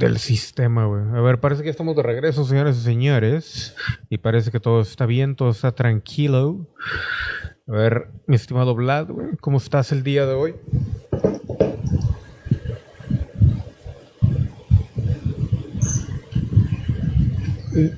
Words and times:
del 0.00 0.18
sistema, 0.18 0.86
güey. 0.86 1.02
A 1.14 1.20
ver, 1.20 1.38
parece 1.38 1.62
que 1.62 1.68
estamos 1.68 1.94
de 1.94 2.02
regreso, 2.02 2.44
señores 2.44 2.78
y 2.78 2.80
señores. 2.80 3.76
Y 4.08 4.18
parece 4.18 4.50
que 4.50 4.58
todo 4.58 4.80
está 4.80 5.06
bien, 5.06 5.36
todo 5.36 5.50
está 5.50 5.72
tranquilo. 5.72 6.66
A 7.68 7.72
ver, 7.72 8.08
mi 8.26 8.34
estimado 8.34 8.74
Vlad, 8.74 9.08
güey, 9.08 9.36
¿cómo 9.40 9.58
estás 9.58 9.92
el 9.92 10.02
día 10.02 10.26
de 10.26 10.32
hoy? 10.32 10.54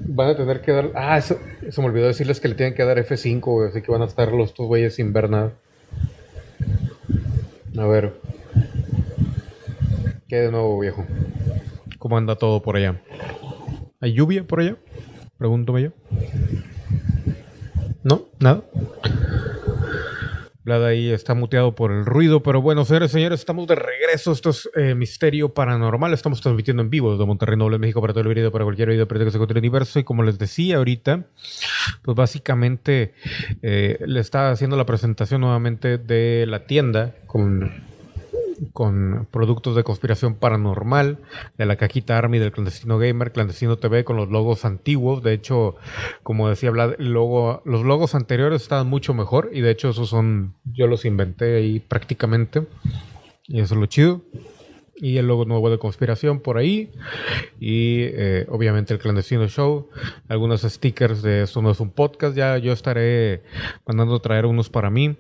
Van 0.09 0.29
a 0.29 0.37
tener 0.37 0.61
que 0.61 0.73
dar. 0.73 0.91
Ah, 0.95 1.17
eso, 1.17 1.39
se 1.71 1.81
me 1.81 1.87
olvidó 1.87 2.09
decirles 2.09 2.41
que 2.41 2.49
le 2.49 2.55
tienen 2.55 2.75
que 2.75 2.85
dar 2.85 2.99
F5, 2.99 3.41
güey, 3.41 3.69
así 3.69 3.81
que 3.81 3.91
van 3.91 4.03
a 4.03 4.07
estar 4.07 4.33
los 4.33 4.55
dos 4.55 4.67
güeyes 4.67 4.97
sin 4.97 5.13
ver 5.13 5.31
nada. 5.31 5.53
A 7.79 7.87
ver. 7.87 8.13
¿Qué 10.29 10.37
de 10.37 10.51
nuevo, 10.51 10.81
viejo? 10.81 11.07
¿Cómo 12.03 12.19
anda 12.19 12.35
todo 12.35 12.61
por 12.63 12.75
allá? 12.75 13.01
¿Hay 14.01 14.13
lluvia 14.13 14.45
por 14.45 14.59
allá? 14.59 14.77
Pregúntame 15.39 15.83
yo. 15.83 15.91
¿No? 18.03 18.25
¿Nada? 18.41 18.65
Vlad 20.65 20.85
ahí 20.85 21.11
está 21.11 21.35
muteado 21.35 21.77
por 21.77 21.93
el 21.93 22.05
ruido, 22.05 22.43
pero 22.43 22.61
bueno, 22.61 22.85
señores 22.85 23.13
señores, 23.13 23.39
estamos 23.39 23.69
de 23.69 23.77
regreso. 23.77 24.33
Esto 24.33 24.51
es 24.51 24.69
eh, 24.75 24.97
Misterio 24.97 25.55
Paranormal. 25.55 26.13
Estamos 26.13 26.41
transmitiendo 26.41 26.83
en 26.83 26.91
vivo 26.91 27.13
desde 27.13 27.25
Monterrey, 27.25 27.57
Noble, 27.57 27.79
México, 27.79 28.01
para 28.01 28.13
todo 28.13 28.23
el 28.23 28.35
video, 28.35 28.51
para 28.51 28.65
cualquier 28.65 28.89
video 28.89 29.07
que 29.07 29.31
se 29.31 29.37
encuentre 29.37 29.61
el 29.61 29.63
universo. 29.63 30.01
Y 30.01 30.03
como 30.03 30.25
les 30.25 30.39
decía 30.39 30.79
ahorita, 30.79 31.27
pues 32.03 32.17
básicamente 32.17 33.15
eh, 33.63 34.01
le 34.05 34.19
está 34.19 34.51
haciendo 34.51 34.77
la 34.77 34.87
presentación 34.87 35.43
nuevamente 35.43 35.99
de 35.99 36.47
la 36.49 36.67
tienda 36.67 37.15
con 37.29 37.92
con 38.73 39.27
productos 39.31 39.77
de 39.77 39.85
conspiración 39.85 40.35
paranormal, 40.35 41.19
de 41.59 41.67
la 41.67 41.77
cajita 41.77 42.19
Army 42.19 42.39
del 42.39 42.53
clandestino 42.53 42.99
gamer, 42.99 43.33
clandestino 43.33 43.77
TV 43.77 44.05
con 44.05 44.17
los 44.17 44.29
logos 44.29 44.65
antiguos. 44.65 45.23
De 45.23 45.33
hecho, 45.33 45.77
como 46.23 46.49
decía 46.49 46.71
Vlad, 46.71 46.95
logo, 46.99 47.63
los 47.65 47.83
logos 47.83 48.15
anteriores 48.15 48.63
estaban 48.63 48.87
mucho 48.87 49.15
mejor 49.15 49.51
y 49.53 49.61
de 49.61 49.71
hecho 49.71 49.91
esos 49.91 50.09
son, 50.09 50.55
yo 50.65 50.87
los 50.87 51.05
inventé 51.05 51.57
ahí 51.57 51.81
prácticamente. 51.81 52.67
Y 53.49 53.61
eso 53.61 53.75
es 53.75 53.81
lo 53.81 53.87
chido. 53.87 54.23
Y 54.95 55.17
el 55.17 55.27
logo 55.27 55.45
nuevo 55.45 55.69
de 55.69 55.79
conspiración 55.79 56.41
por 56.41 56.59
ahí. 56.59 56.93
Y 57.59 58.03
eh, 58.03 58.47
obviamente 58.49 58.95
el 58.95 59.01
clandestino 59.01 59.49
show. 59.49 59.89
Algunos 60.29 60.63
stickers 60.63 61.23
de 61.23 61.43
esto 61.43 61.61
no 61.61 61.73
es 61.73 61.81
un 61.81 61.91
podcast. 61.91 62.37
Ya 62.37 62.57
yo 62.59 62.73
estaré 62.73 63.43
mandando 63.85 64.21
traer 64.21 64.47
unos 64.47 64.71
para 64.71 64.91
mí 64.91 65.17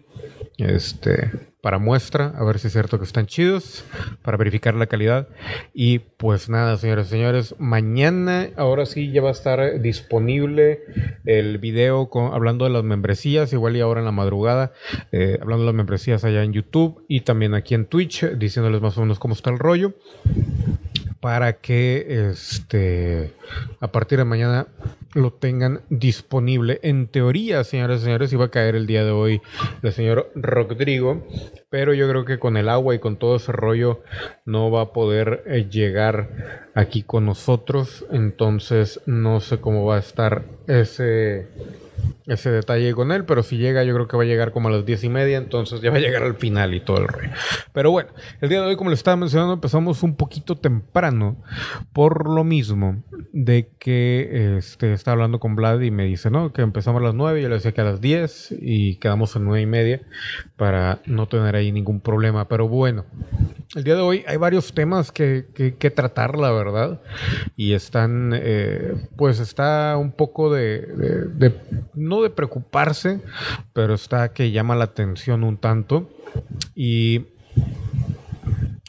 este, 0.59 1.31
para 1.63 1.79
muestra, 1.79 2.33
a 2.37 2.45
ver 2.45 2.59
si 2.59 2.67
es 2.67 2.73
cierto 2.73 2.99
que 2.99 3.05
están 3.05 3.27
chidos, 3.27 3.85
para 4.23 4.37
verificar 4.37 4.75
la 4.75 4.87
calidad. 4.87 5.29
Y 5.73 6.01
pues 6.01 6.49
nada, 6.49 6.77
señores 6.77 7.07
y 7.07 7.11
señores, 7.11 7.55
mañana 7.59 8.49
ahora 8.57 8.85
sí 8.85 9.13
ya 9.13 9.23
va 9.23 9.29
a 9.29 9.33
estar 9.33 9.81
disponible 9.81 10.81
el 11.25 11.59
video 11.59 12.11
con, 12.11 12.35
hablando 12.35 12.65
de 12.65 12.73
las 12.73 12.85
membresías, 12.85 13.53
igual 13.53 13.77
y 13.77 13.81
ahora 13.81 14.01
en 14.01 14.07
la 14.07 14.13
madrugada, 14.13 14.73
eh, 15.13 15.39
hablando 15.41 15.63
de 15.63 15.67
las 15.67 15.77
membresías 15.77 16.25
allá 16.25 16.43
en 16.43 16.53
YouTube 16.53 17.05
y 17.09 17.21
también 17.21 17.55
aquí 17.55 17.75
en 17.75 17.87
Twitch, 17.87 18.25
diciéndoles 18.37 18.81
más 18.81 18.99
o 18.99 19.03
menos 19.03 19.19
cómo 19.19 19.35
está 19.35 19.51
el 19.51 19.59
rollo 19.59 19.95
para 21.23 21.53
que 21.53 22.31
este 22.33 23.33
a 23.79 23.93
partir 23.93 24.19
de 24.19 24.25
mañana 24.25 24.67
lo 25.15 25.33
tengan 25.33 25.83
disponible. 25.89 26.81
En 26.83 27.07
teoría, 27.07 27.63
señores 27.63 28.01
y 28.01 28.05
señores, 28.07 28.33
iba 28.33 28.47
a 28.47 28.51
caer 28.51 28.75
el 28.75 28.89
día 28.89 29.05
de 29.05 29.13
hoy 29.13 29.41
el 29.85 29.93
señor 29.93 30.33
Rodrigo, 30.35 31.25
pero 31.71 31.95
yo 31.95 32.09
creo 32.09 32.25
que 32.25 32.41
con 32.41 32.57
el 32.57 32.69
agua 32.69 32.97
y 32.97 32.99
con 32.99 33.19
todo 33.19 33.37
ese 33.37 33.53
rollo 33.53 34.01
no 34.47 34.73
va 34.73 34.81
a 34.81 34.93
poder 34.93 35.45
eh, 35.47 35.69
llegar 35.71 36.67
aquí 36.75 37.05
con 37.05 37.25
nosotros. 37.25 38.05
Entonces 38.11 39.01
no 39.07 39.39
sé 39.39 39.61
cómo 39.61 39.87
va 39.87 39.97
a 39.97 40.01
estar 40.01 40.43
ese 40.67 41.47
ese 42.27 42.51
detalle 42.51 42.95
con 42.95 43.11
él, 43.11 43.25
pero 43.25 43.43
si 43.43 43.57
llega, 43.57 43.83
yo 43.83 43.95
creo 43.95 44.07
que 44.07 44.17
va 44.17 44.23
a 44.23 44.27
llegar 44.27 44.53
como 44.53 44.69
a 44.69 44.73
las 44.73 44.87
diez 44.87 45.03
y 45.05 45.09
media, 45.09 45.39
entonces 45.39 45.81
ya 45.81 45.91
va 45.91 45.97
a 45.97 46.01
llegar 46.01 46.23
al 46.23 46.35
final 46.35 46.73
y 46.75 46.81
todo 46.81 46.99
el 46.99 47.09
rey. 47.09 47.31
Pero 47.73 47.91
bueno, 47.91 48.11
el 48.41 48.49
día 48.49 48.61
de 48.61 48.69
hoy, 48.69 48.77
como 48.77 48.91
les 48.91 49.01
estaba 49.01 49.17
mencionando, 49.17 49.55
empezamos 49.55 50.03
un 50.03 50.17
poquito 50.17 50.57
temprano, 50.57 51.37
por 51.93 52.31
lo 52.31 52.45
mismo 52.45 53.03
de 53.33 53.71
que 53.79 54.57
este, 54.59 54.93
estaba 54.93 55.15
hablando 55.15 55.41
con 55.41 55.57
Vlad 55.57 55.81
y 55.81 55.91
me 55.91 56.05
dice, 56.05 56.31
no, 56.31 56.53
que 56.53 56.63
empezamos 56.63 57.01
a 57.01 57.07
las 57.07 57.15
nueve, 57.15 57.43
yo 57.43 57.49
le 57.49 57.57
decía 57.57 57.73
que 57.73 57.81
a 57.81 57.85
las 57.85 58.01
diez 58.01 58.55
y 58.61 58.97
quedamos 58.97 59.35
a 59.35 59.41
nueve 59.41 59.63
y 59.63 59.67
media 59.67 60.03
para 60.57 61.01
no 61.07 61.27
tener 61.27 61.57
ahí 61.57 61.73
ningún 61.73 62.01
problema. 62.01 62.47
Pero 62.47 62.69
bueno, 62.69 63.05
el 63.75 63.85
día 63.85 63.97
de 63.97 64.03
hoy 64.03 64.25
hay 64.29 64.37
varios 64.37 64.73
temas 64.75 65.11
que, 65.11 65.47
que, 65.79 65.91
tratar, 65.91 66.39
la 66.39 66.53
verdad, 66.53 67.01
y 67.57 67.73
están, 67.73 68.33
eh, 68.35 68.95
pues 69.17 69.41
está 69.41 69.97
un 69.99 70.13
poco 70.13 70.53
de 70.53 71.53
no 71.95 72.23
de 72.23 72.31
preocuparse, 72.31 73.21
pero 73.73 73.95
está 73.95 74.33
que 74.33 74.51
llama 74.51 74.77
la 74.77 74.85
atención 74.85 75.45
un 75.45 75.57
tanto. 75.57 76.09
Y 76.75 77.27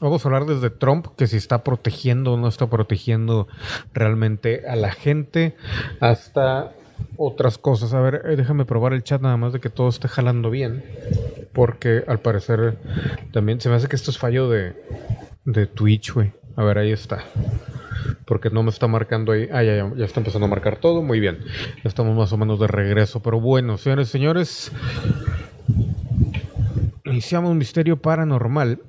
Vamos 0.04 0.26
a 0.26 0.28
hablar 0.28 0.46
desde 0.46 0.70
Trump, 0.70 1.08
que 1.16 1.28
si 1.28 1.38
está 1.38 1.64
protegiendo 1.64 2.34
o 2.34 2.38
no 2.38 2.50
está 2.50 2.68
protegiendo 2.68 3.48
realmente 3.94 4.68
a 4.68 4.76
la 4.76 4.92
gente, 4.92 5.56
hasta 6.02 6.74
otras 7.16 7.58
cosas. 7.58 7.94
A 7.94 8.02
ver, 8.02 8.22
eh, 8.26 8.36
déjame 8.36 8.66
probar 8.66 8.92
el 8.92 9.04
chat 9.04 9.22
nada 9.22 9.38
más 9.38 9.54
de 9.54 9.62
que 9.62 9.70
todo 9.70 9.88
esté 9.88 10.10
jalando 10.10 10.50
bien, 10.50 10.84
porque 11.54 12.04
al 12.06 12.20
parecer 12.20 12.78
también 13.32 13.62
se 13.62 13.70
me 13.70 13.76
hace 13.76 13.88
que 13.88 13.96
esto 13.96 14.12
es 14.12 14.18
fallo 14.18 14.50
de, 14.50 14.74
de 15.46 15.68
Twitch, 15.68 16.12
güey. 16.14 16.34
A 16.56 16.64
ver, 16.64 16.78
ahí 16.78 16.92
está 16.92 17.24
porque 18.26 18.50
no 18.50 18.64
me 18.64 18.70
está 18.70 18.88
marcando 18.88 19.32
ahí. 19.32 19.48
Ah, 19.52 19.64
ya, 19.64 19.76
ya, 19.76 19.92
ya, 19.96 20.06
está 20.06 20.20
empezando 20.20 20.46
a 20.46 20.50
marcar 20.50 20.78
todo. 20.78 21.02
Muy 21.02 21.20
bien. 21.20 21.40
Estamos 21.84 22.16
más 22.16 22.32
o 22.34 22.38
menos 22.38 22.60
de 22.60 22.68
regreso. 22.68 23.22
Pero 23.22 23.40
bueno, 23.40 23.78
señores 23.78 24.10
y 24.10 24.12
señores, 24.12 24.72
iniciamos 27.06 27.52
un 27.52 27.58
misterio 27.58 28.02
paranormal. 28.02 28.80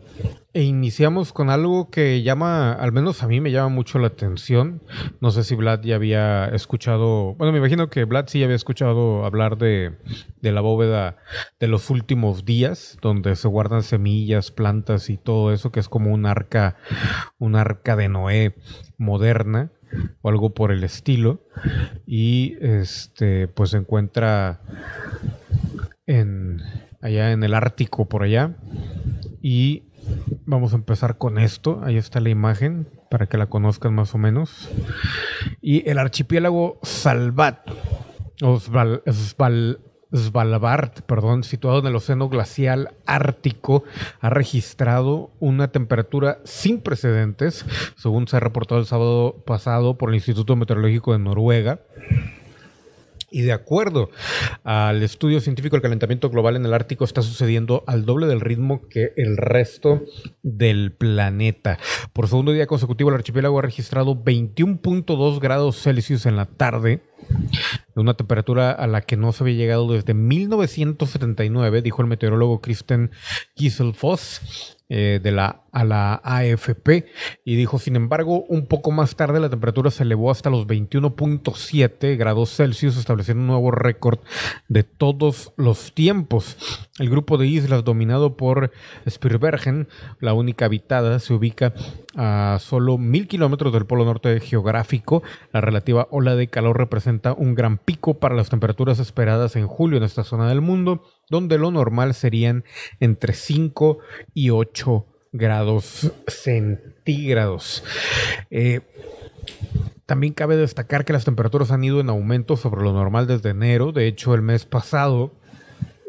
E 0.52 0.62
iniciamos 0.62 1.32
con 1.32 1.50
algo 1.50 1.90
que 1.90 2.22
llama, 2.22 2.72
al 2.72 2.92
menos 2.92 3.24
a 3.24 3.26
mí 3.26 3.40
me 3.40 3.50
llama 3.50 3.70
mucho 3.70 3.98
la 3.98 4.06
atención. 4.06 4.82
No 5.20 5.32
sé 5.32 5.42
si 5.42 5.56
Vlad 5.56 5.80
ya 5.82 5.96
había 5.96 6.46
escuchado, 6.46 7.34
bueno, 7.34 7.52
me 7.52 7.58
imagino 7.58 7.90
que 7.90 8.04
Vlad 8.04 8.26
sí 8.28 8.44
había 8.44 8.54
escuchado 8.54 9.24
hablar 9.24 9.58
de, 9.58 9.96
la 10.40 10.60
bóveda 10.60 11.16
de 11.58 11.66
los 11.66 11.90
últimos 11.90 12.44
días, 12.44 12.98
donde 13.02 13.34
se 13.34 13.48
guardan 13.48 13.82
semillas, 13.82 14.52
plantas 14.52 15.10
y 15.10 15.16
todo 15.16 15.52
eso, 15.52 15.72
que 15.72 15.80
es 15.80 15.88
como 15.88 16.12
un 16.12 16.24
arca, 16.24 16.76
un 17.38 17.56
arca 17.56 17.96
de 17.96 18.08
Noé 18.08 18.54
moderna 18.96 19.72
o 20.22 20.28
algo 20.28 20.54
por 20.54 20.70
el 20.70 20.84
estilo. 20.84 21.42
Y 22.06 22.56
este, 22.60 23.48
pues 23.48 23.70
se 23.70 23.78
encuentra 23.78 24.60
en 26.06 26.62
allá 27.04 27.32
en 27.32 27.42
el 27.42 27.54
Ártico 27.54 28.08
por 28.08 28.22
allá. 28.22 28.56
Y 29.42 29.82
Vamos 30.46 30.72
a 30.72 30.76
empezar 30.76 31.18
con 31.18 31.38
esto. 31.38 31.80
Ahí 31.84 31.96
está 31.96 32.20
la 32.20 32.30
imagen 32.30 32.88
para 33.10 33.26
que 33.26 33.38
la 33.38 33.46
conozcan 33.46 33.94
más 33.94 34.14
o 34.14 34.18
menos. 34.18 34.68
Y 35.60 35.88
el 35.88 35.98
archipiélago 35.98 36.78
Salvat, 36.82 37.60
o 38.42 38.58
Svalbard, 38.58 39.02
perdón, 41.06 41.44
situado 41.44 41.80
en 41.80 41.86
el 41.86 41.96
Océano 41.96 42.28
Glacial 42.28 42.94
Ártico, 43.06 43.84
ha 44.20 44.30
registrado 44.30 45.30
una 45.40 45.68
temperatura 45.68 46.38
sin 46.44 46.80
precedentes, 46.80 47.64
según 47.96 48.28
se 48.28 48.36
ha 48.36 48.40
reportado 48.40 48.80
el 48.80 48.86
sábado 48.86 49.42
pasado 49.46 49.98
por 49.98 50.10
el 50.10 50.16
Instituto 50.16 50.56
Meteorológico 50.56 51.12
de 51.12 51.18
Noruega. 51.18 51.80
Y 53.34 53.42
de 53.42 53.52
acuerdo 53.52 54.10
al 54.62 55.02
estudio 55.02 55.40
científico, 55.40 55.74
el 55.74 55.82
calentamiento 55.82 56.30
global 56.30 56.54
en 56.54 56.66
el 56.66 56.72
Ártico 56.72 57.04
está 57.04 57.20
sucediendo 57.20 57.82
al 57.88 58.04
doble 58.04 58.28
del 58.28 58.40
ritmo 58.40 58.82
que 58.88 59.12
el 59.16 59.36
resto 59.36 60.04
del 60.44 60.92
planeta. 60.92 61.80
Por 62.12 62.28
segundo 62.28 62.52
día 62.52 62.68
consecutivo, 62.68 63.10
el 63.10 63.16
archipiélago 63.16 63.58
ha 63.58 63.62
registrado 63.62 64.14
21.2 64.14 65.40
grados 65.40 65.82
Celsius 65.82 66.26
en 66.26 66.36
la 66.36 66.46
tarde, 66.46 67.02
una 67.96 68.14
temperatura 68.14 68.70
a 68.70 68.86
la 68.86 69.00
que 69.00 69.16
no 69.16 69.32
se 69.32 69.42
había 69.42 69.56
llegado 69.56 69.92
desde 69.92 70.14
1979, 70.14 71.82
dijo 71.82 72.02
el 72.02 72.08
meteorólogo 72.08 72.60
Kristen 72.60 73.10
Kieselfoss. 73.56 74.76
Eh, 74.96 75.18
de 75.20 75.32
la, 75.32 75.64
a 75.72 75.82
la 75.82 76.20
AFP 76.22 77.06
y 77.44 77.56
dijo, 77.56 77.80
sin 77.80 77.96
embargo, 77.96 78.44
un 78.44 78.66
poco 78.66 78.92
más 78.92 79.16
tarde 79.16 79.40
la 79.40 79.50
temperatura 79.50 79.90
se 79.90 80.04
elevó 80.04 80.30
hasta 80.30 80.50
los 80.50 80.68
21.7 80.68 82.16
grados 82.16 82.54
Celsius, 82.54 82.96
estableciendo 82.96 83.40
un 83.40 83.48
nuevo 83.48 83.72
récord 83.72 84.20
de 84.68 84.84
todos 84.84 85.52
los 85.56 85.92
tiempos. 85.94 86.56
El 87.00 87.10
grupo 87.10 87.38
de 87.38 87.48
islas 87.48 87.82
dominado 87.82 88.36
por 88.36 88.70
Spirbergen, 89.10 89.88
la 90.20 90.32
única 90.32 90.66
habitada, 90.66 91.18
se 91.18 91.34
ubica 91.34 91.74
a 92.16 92.58
solo 92.60 92.98
mil 92.98 93.28
kilómetros 93.28 93.72
del 93.72 93.86
polo 93.86 94.04
norte 94.04 94.40
geográfico. 94.40 95.22
La 95.52 95.60
relativa 95.60 96.08
ola 96.10 96.36
de 96.36 96.48
calor 96.48 96.78
representa 96.78 97.32
un 97.32 97.54
gran 97.54 97.78
pico 97.78 98.14
para 98.14 98.34
las 98.34 98.50
temperaturas 98.50 98.98
esperadas 98.98 99.56
en 99.56 99.66
julio 99.66 99.98
en 99.98 100.04
esta 100.04 100.24
zona 100.24 100.48
del 100.48 100.60
mundo 100.60 101.02
donde 101.30 101.58
lo 101.58 101.70
normal 101.70 102.14
serían 102.14 102.64
entre 103.00 103.32
5 103.32 103.98
y 104.34 104.50
8 104.50 105.06
grados 105.32 106.12
centígrados. 106.28 107.82
Eh, 108.50 108.80
también 110.06 110.34
cabe 110.34 110.56
destacar 110.56 111.04
que 111.04 111.12
las 111.12 111.24
temperaturas 111.24 111.70
han 111.70 111.82
ido 111.82 112.00
en 112.00 112.10
aumento 112.10 112.56
sobre 112.56 112.82
lo 112.82 112.92
normal 112.92 113.26
desde 113.26 113.50
enero. 113.50 113.92
De 113.92 114.06
hecho, 114.06 114.34
el 114.34 114.42
mes 114.42 114.66
pasado 114.66 115.32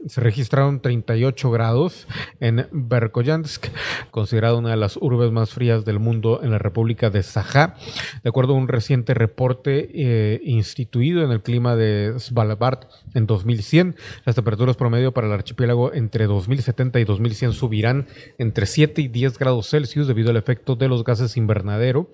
se 0.07 0.21
registraron 0.21 0.81
38 0.81 1.51
grados 1.51 2.07
en 2.39 2.67
Verkhoyansk, 2.71 3.67
considerada 4.11 4.55
una 4.55 4.71
de 4.71 4.77
las 4.77 4.97
urbes 4.97 5.31
más 5.31 5.51
frías 5.51 5.85
del 5.85 5.99
mundo 5.99 6.41
en 6.43 6.51
la 6.51 6.59
República 6.59 7.09
de 7.09 7.23
Sajá. 7.23 7.75
De 8.23 8.29
acuerdo 8.29 8.53
a 8.53 8.57
un 8.57 8.67
reciente 8.67 9.13
reporte 9.13 9.89
eh, 9.93 10.41
instituido 10.43 11.23
en 11.23 11.31
el 11.31 11.41
clima 11.41 11.75
de 11.75 12.13
Svalbard 12.19 12.87
en 13.13 13.25
2100, 13.25 13.95
las 14.25 14.35
temperaturas 14.35 14.77
promedio 14.77 15.13
para 15.13 15.27
el 15.27 15.33
archipiélago 15.33 15.93
entre 15.93 16.25
2070 16.25 16.99
y 16.99 17.03
2100 17.05 17.53
subirán 17.53 18.07
entre 18.37 18.65
7 18.65 19.01
y 19.01 19.07
10 19.07 19.39
grados 19.39 19.69
Celsius 19.69 20.07
debido 20.07 20.29
al 20.29 20.37
efecto 20.37 20.75
de 20.75 20.87
los 20.87 21.03
gases 21.03 21.37
invernadero 21.37 22.09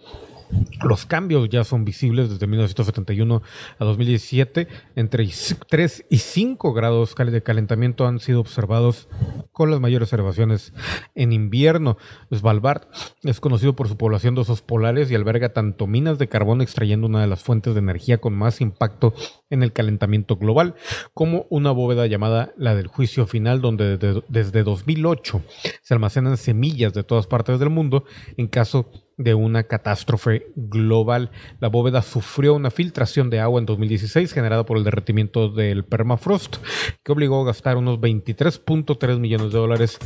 los 0.84 1.06
cambios 1.06 1.50
ya 1.50 1.64
son 1.64 1.86
visibles 1.86 2.30
desde 2.30 2.48
1971 2.48 3.42
a 3.80 3.86
2017. 3.86 4.68
Entre 4.96 5.30
3 5.70 6.06
y 6.10 6.18
5 6.18 6.74
grados 6.74 7.16
de 7.16 7.44
calentamiento 7.44 8.08
han 8.08 8.20
sido 8.20 8.40
observados 8.40 9.08
con 9.52 9.70
las 9.70 9.80
mayores 9.80 10.08
observaciones 10.08 10.74
en 11.16 11.32
invierno. 11.32 11.98
Svalbard 12.34 12.88
es 13.24 13.40
conocido 13.40 13.76
por 13.76 13.88
su 13.88 13.98
población 13.98 14.36
de 14.36 14.42
osos 14.42 14.62
polares 14.62 15.12
y 15.12 15.16
alberga 15.16 15.54
tanto 15.54 15.88
minas 15.88 16.18
de 16.18 16.28
carbón 16.28 16.62
extrayendo 16.62 17.08
una 17.08 17.22
de 17.22 17.28
las 17.28 17.44
fuentes 17.44 17.74
de 17.74 17.80
energía 17.80 18.20
con 18.20 18.34
más 18.34 18.62
impacto 18.62 19.14
en 19.50 19.64
el 19.64 19.74
calentamiento 19.74 20.38
global, 20.38 20.76
como 21.14 21.46
una 21.50 21.72
bóveda 21.72 22.08
llamada 22.08 22.54
la 22.58 22.74
del 22.76 22.88
juicio 22.88 23.28
final, 23.28 23.62
donde 23.62 23.98
desde, 23.98 24.24
desde 24.30 24.64
2008 24.64 25.42
se 25.82 25.94
almacenan 25.94 26.38
semillas 26.38 26.94
de 26.94 27.04
todas 27.04 27.28
partes 27.28 27.60
del 27.60 27.70
mundo 27.70 28.06
en 28.38 28.48
caso 28.48 28.90
de 29.24 29.34
una 29.34 29.64
catástrofe 29.64 30.48
global. 30.56 31.32
La 31.60 31.70
bóveda 31.70 32.02
sufrió 32.02 32.54
una 32.54 32.72
filtración 32.72 33.30
de 33.30 33.40
agua 33.40 33.60
en 33.60 33.66
2016 33.66 34.34
generada 34.34 34.66
por 34.66 34.78
el 34.78 34.84
derretimiento 34.84 35.50
del 35.50 35.86
permafrost, 35.86 36.58
que 37.04 37.12
obligó 37.12 37.42
a 37.42 37.46
gastar 37.46 37.78
unos 37.78 38.00
23.3 38.00 39.20
millones 39.20 39.52
de 39.52 39.60
dólares 39.60 40.00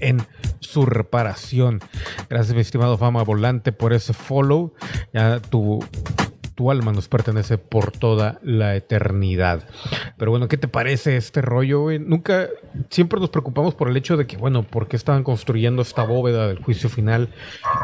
en 0.00 0.22
su 0.60 0.86
reparación. 0.86 1.80
Gracias, 2.28 2.54
mi 2.54 2.60
estimado 2.60 2.98
Fama 2.98 3.22
Volante, 3.22 3.72
por 3.72 3.92
ese 3.92 4.12
follow. 4.12 4.74
Ya 5.12 5.40
tu 5.40 5.80
tu 6.54 6.70
alma 6.70 6.92
nos 6.92 7.08
pertenece 7.08 7.58
por 7.58 7.90
toda 7.90 8.38
la 8.42 8.76
eternidad. 8.76 9.64
Pero 10.16 10.30
bueno, 10.30 10.48
¿qué 10.48 10.56
te 10.56 10.68
parece 10.68 11.16
este 11.16 11.42
rollo? 11.42 11.86
Nunca, 11.98 12.48
siempre 12.90 13.20
nos 13.20 13.30
preocupamos 13.30 13.74
por 13.74 13.88
el 13.88 13.96
hecho 13.96 14.16
de 14.16 14.26
que, 14.26 14.36
bueno, 14.36 14.62
¿por 14.62 14.88
qué 14.88 14.96
estaban 14.96 15.24
construyendo 15.24 15.82
esta 15.82 16.04
bóveda 16.04 16.46
del 16.46 16.62
juicio 16.62 16.88
final 16.88 17.30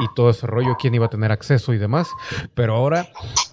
y 0.00 0.06
todo 0.14 0.30
ese 0.30 0.46
rollo? 0.46 0.76
¿Quién 0.78 0.94
iba 0.94 1.06
a 1.06 1.10
tener 1.10 1.32
acceso 1.32 1.72
y 1.74 1.78
demás? 1.78 2.08
Pero 2.54 2.74
ahora 2.74 3.08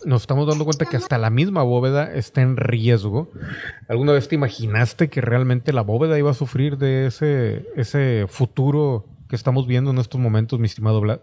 nos 0.05 0.21
estamos 0.21 0.47
dando 0.47 0.65
cuenta 0.65 0.85
que 0.85 0.97
hasta 0.97 1.17
la 1.17 1.29
misma 1.29 1.63
bóveda 1.63 2.13
está 2.13 2.41
en 2.41 2.57
riesgo. 2.57 3.29
¿Alguna 3.87 4.13
vez 4.13 4.27
te 4.27 4.35
imaginaste 4.35 5.09
que 5.09 5.21
realmente 5.21 5.73
la 5.73 5.81
bóveda 5.81 6.17
iba 6.17 6.31
a 6.31 6.35
sufrir 6.35 6.77
de 6.77 7.07
ese, 7.07 7.65
ese 7.75 8.25
futuro 8.27 9.05
que 9.29 9.35
estamos 9.35 9.67
viendo 9.67 9.91
en 9.91 9.97
estos 9.97 10.21
momentos, 10.21 10.59
mi 10.59 10.67
estimado 10.67 11.01
Vlad? 11.01 11.19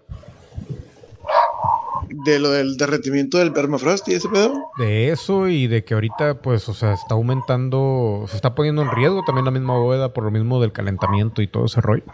De 2.24 2.38
lo 2.38 2.50
del 2.50 2.76
derretimiento 2.76 3.38
del 3.38 3.52
permafrost 3.52 4.08
y 4.08 4.14
ese 4.14 4.28
pedo. 4.28 4.70
De 4.78 5.10
eso 5.10 5.48
y 5.48 5.66
de 5.66 5.84
que 5.84 5.94
ahorita, 5.94 6.40
pues, 6.40 6.68
o 6.68 6.74
sea, 6.74 6.94
está 6.94 7.14
aumentando, 7.14 8.24
se 8.28 8.36
está 8.36 8.54
poniendo 8.54 8.82
en 8.82 8.90
riesgo 8.90 9.22
también 9.24 9.44
la 9.44 9.50
misma 9.50 9.74
bóveda 9.74 10.12
por 10.12 10.24
lo 10.24 10.30
mismo 10.30 10.60
del 10.60 10.72
calentamiento 10.72 11.42
y 11.42 11.46
todo 11.46 11.66
ese 11.66 11.80
rollo. 11.80 12.04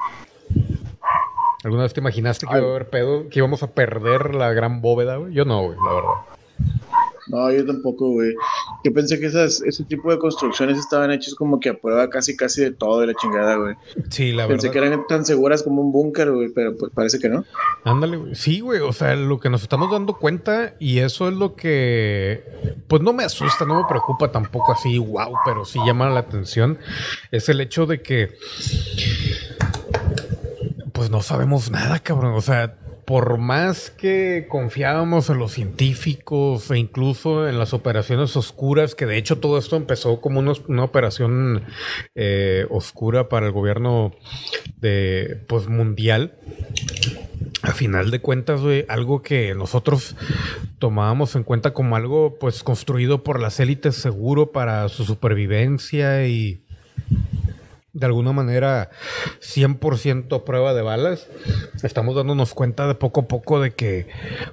¿Alguna 1.63 1.83
vez 1.83 1.93
te 1.93 2.01
imaginaste 2.01 2.47
que 2.47 2.57
iba 2.57 2.67
a 2.67 2.71
haber 2.71 2.89
pedo, 2.89 3.29
que 3.29 3.39
íbamos 3.39 3.63
a 3.63 3.73
perder 3.73 4.35
la 4.35 4.53
gran 4.53 4.81
bóveda, 4.81 5.17
güey? 5.17 5.35
Yo 5.35 5.45
no, 5.45 5.63
güey, 5.63 5.77
la 5.85 5.93
verdad. 5.93 6.31
No, 7.31 7.51
yo 7.53 7.65
tampoco, 7.65 8.11
güey. 8.11 8.35
Yo 8.85 8.93
pensé 8.93 9.21
que 9.21 9.27
esas, 9.27 9.63
ese 9.63 9.85
tipo 9.85 10.11
de 10.11 10.19
construcciones 10.19 10.79
estaban 10.79 11.11
hechas 11.13 11.35
como 11.35 11.61
que 11.61 11.71
a 11.71 11.75
prueba 11.75 12.09
casi 12.11 12.37
casi 12.37 12.63
de 12.63 12.73
todo 12.73 13.01
de 13.01 13.09
la 13.09 13.15
chingada, 13.15 13.57
güey. 13.57 13.75
Sí, 14.09 14.33
la 14.33 14.47
verdad. 14.47 14.63
Pensé 14.63 14.71
que 14.71 14.79
eran 14.79 15.07
tan 15.07 15.25
seguras 15.25 15.63
como 15.63 15.83
un 15.83 15.93
búnker, 15.93 16.33
güey, 16.33 16.49
pero 16.49 16.77
pues 16.77 16.93
parece 16.93 17.19
que 17.19 17.29
no. 17.29 17.45
Ándale, 17.85 18.17
güey. 18.17 18.35
Sí, 18.35 18.61
güey, 18.61 18.81
o 18.81 18.93
sea, 18.93 19.15
lo 19.15 19.39
que 19.39 19.49
nos 19.49 19.63
estamos 19.63 19.91
dando 19.91 20.15
cuenta 20.15 20.75
y 20.79 20.99
eso 20.99 21.29
es 21.29 21.35
lo 21.35 21.55
que, 21.55 22.45
pues 22.89 23.03
no 23.03 23.13
me 23.13 23.25
asusta, 23.25 23.65
no 23.65 23.81
me 23.81 23.89
preocupa 23.89 24.33
tampoco 24.33 24.73
así, 24.73 24.99
wow, 24.99 25.33
pero 25.45 25.65
sí 25.65 25.79
llama 25.87 26.11
la 26.11 26.21
atención, 26.21 26.79
es 27.31 27.49
el 27.49 27.61
hecho 27.61 27.87
de 27.87 28.03
que, 28.03 28.37
pues 30.93 31.11
no 31.11 31.23
sabemos 31.23 31.71
nada, 31.71 31.99
cabrón. 32.01 32.35
O 32.35 32.41
sea, 32.41 32.77
por 33.05 33.39
más 33.39 33.91
que 33.91 34.47
confiábamos 34.49 35.31
en 35.31 35.39
los 35.39 35.53
científicos 35.53 36.71
e 36.71 36.79
incluso 36.79 37.49
en 37.49 37.59
las 37.59 37.73
operaciones 37.75 38.37
oscuras, 38.37 38.95
que 38.95 39.07
de 39.07 39.17
hecho 39.17 39.39
todo 39.39 39.59
esto 39.59 39.77
empezó 39.77 40.21
como 40.21 40.41
una, 40.41 40.85
operación 40.85 41.65
eh, 42.15 42.67
oscura 42.71 43.29
para 43.29 43.47
el 43.47 43.53
gobierno 43.53 44.13
de 44.77 45.43
pues 45.49 45.69
mundial. 45.69 46.35
A 47.63 47.73
final 47.73 48.11
de 48.11 48.21
cuentas, 48.21 48.63
algo 48.89 49.21
que 49.23 49.55
nosotros 49.55 50.17
tomábamos 50.79 51.37
en 51.37 51.45
cuenta 51.45 51.75
como 51.75 51.95
algo 51.95 52.37
pues 52.41 52.63
construido 52.63 53.23
por 53.23 53.39
las 53.39 53.61
élites 53.61 53.97
seguro 53.97 54.51
para 54.51 54.89
su 54.89 55.05
supervivencia 55.05 56.27
y 56.27 56.63
de 57.93 58.07
alguna 58.07 58.33
manera 58.33 58.91
100% 59.41 60.45
prueba 60.45 60.75
de 60.75 60.83
balas, 60.83 61.29
estamos 61.83 62.15
dándonos 62.15 62.55
cuenta 62.55 62.87
de 62.87 62.95
poco 62.95 63.23
a 63.23 63.29
poco 63.29 63.61
de 63.61 63.73
que 63.73 64.07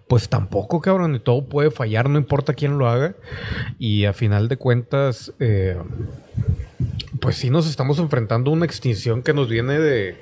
pues 0.07 0.29
tampoco 0.29 0.81
cabrón 0.81 1.15
y 1.15 1.19
todo 1.19 1.45
puede 1.45 1.69
fallar, 1.69 2.09
no 2.09 2.17
importa 2.17 2.53
quién 2.53 2.77
lo 2.77 2.87
haga 2.87 3.15
y 3.77 4.05
a 4.05 4.13
final 4.13 4.47
de 4.47 4.57
cuentas 4.57 5.33
eh, 5.39 5.77
pues 7.19 7.35
sí 7.35 7.49
nos 7.49 7.69
estamos 7.69 7.99
enfrentando 7.99 8.49
a 8.49 8.53
una 8.53 8.65
extinción 8.65 9.21
que 9.21 9.33
nos 9.33 9.49
viene 9.49 9.79
de, 9.79 10.15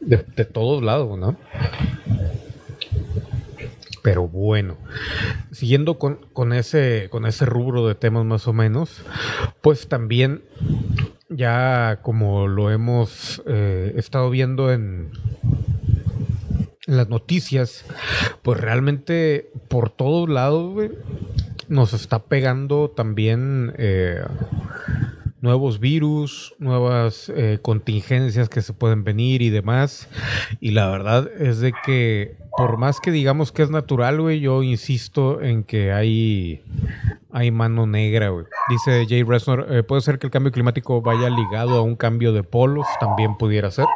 de, 0.00 0.44
todos 0.44 0.82
lados, 0.82 1.18
¿no? 1.18 1.36
Pero 4.02 4.26
bueno, 4.26 4.78
siguiendo 5.52 5.98
con, 5.98 6.16
con, 6.32 6.52
ese, 6.52 7.08
con 7.10 7.26
ese 7.26 7.44
rubro 7.44 7.86
de 7.86 7.94
temas 7.94 8.24
más 8.24 8.48
o 8.48 8.52
menos, 8.52 9.02
pues 9.60 9.88
también 9.88 10.42
ya 11.30 12.00
como 12.02 12.48
lo 12.48 12.70
hemos 12.70 13.42
eh, 13.46 13.94
estado 13.96 14.28
viendo 14.30 14.72
en, 14.72 15.10
las 16.86 17.08
noticias, 17.08 17.84
pues 18.42 18.60
realmente 18.60 19.50
por 19.68 19.90
todos 19.90 20.28
lados 20.28 20.90
nos 21.68 21.92
está 21.92 22.24
pegando 22.24 22.90
también 22.90 23.72
eh, 23.78 24.22
nuevos 25.40 25.78
virus, 25.78 26.54
nuevas 26.58 27.30
eh, 27.34 27.60
contingencias 27.62 28.48
que 28.48 28.60
se 28.60 28.72
pueden 28.72 29.04
venir 29.04 29.40
y 29.40 29.50
demás. 29.50 30.08
Y 30.60 30.72
la 30.72 30.90
verdad 30.90 31.30
es 31.38 31.60
de 31.60 31.72
que 31.84 32.36
por 32.56 32.76
más 32.76 33.00
que 33.00 33.10
digamos 33.10 33.52
que 33.52 33.62
es 33.62 33.70
natural, 33.70 34.20
güey, 34.20 34.40
yo 34.40 34.62
insisto 34.62 35.40
en 35.40 35.64
que 35.64 35.92
hay 35.92 36.62
hay 37.32 37.50
mano 37.50 37.86
negra, 37.86 38.30
güey. 38.30 38.46
Dice 38.68 39.06
Jay 39.08 39.22
Resnor, 39.22 39.66
eh, 39.70 39.82
puede 39.82 40.02
ser 40.02 40.18
que 40.18 40.26
el 40.26 40.30
cambio 40.30 40.52
climático 40.52 41.00
vaya 41.00 41.30
ligado 41.30 41.78
a 41.78 41.82
un 41.82 41.96
cambio 41.96 42.32
de 42.32 42.42
polos, 42.42 42.86
también 42.98 43.36
pudiera 43.36 43.70
ser. 43.70 43.86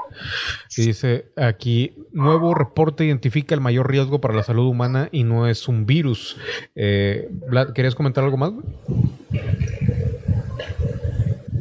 Y 0.76 0.86
dice 0.86 1.26
aquí, 1.36 1.94
nuevo 2.12 2.54
reporte 2.54 3.04
identifica 3.04 3.54
el 3.54 3.60
mayor 3.60 3.90
riesgo 3.90 4.20
para 4.20 4.34
la 4.34 4.42
salud 4.42 4.66
humana 4.66 5.08
y 5.10 5.24
no 5.24 5.48
es 5.48 5.68
un 5.68 5.86
virus. 5.86 6.36
Eh, 6.74 7.28
¿querías 7.74 7.94
comentar 7.94 8.24
algo 8.24 8.36
más? 8.36 8.52
Güey? 8.52 8.64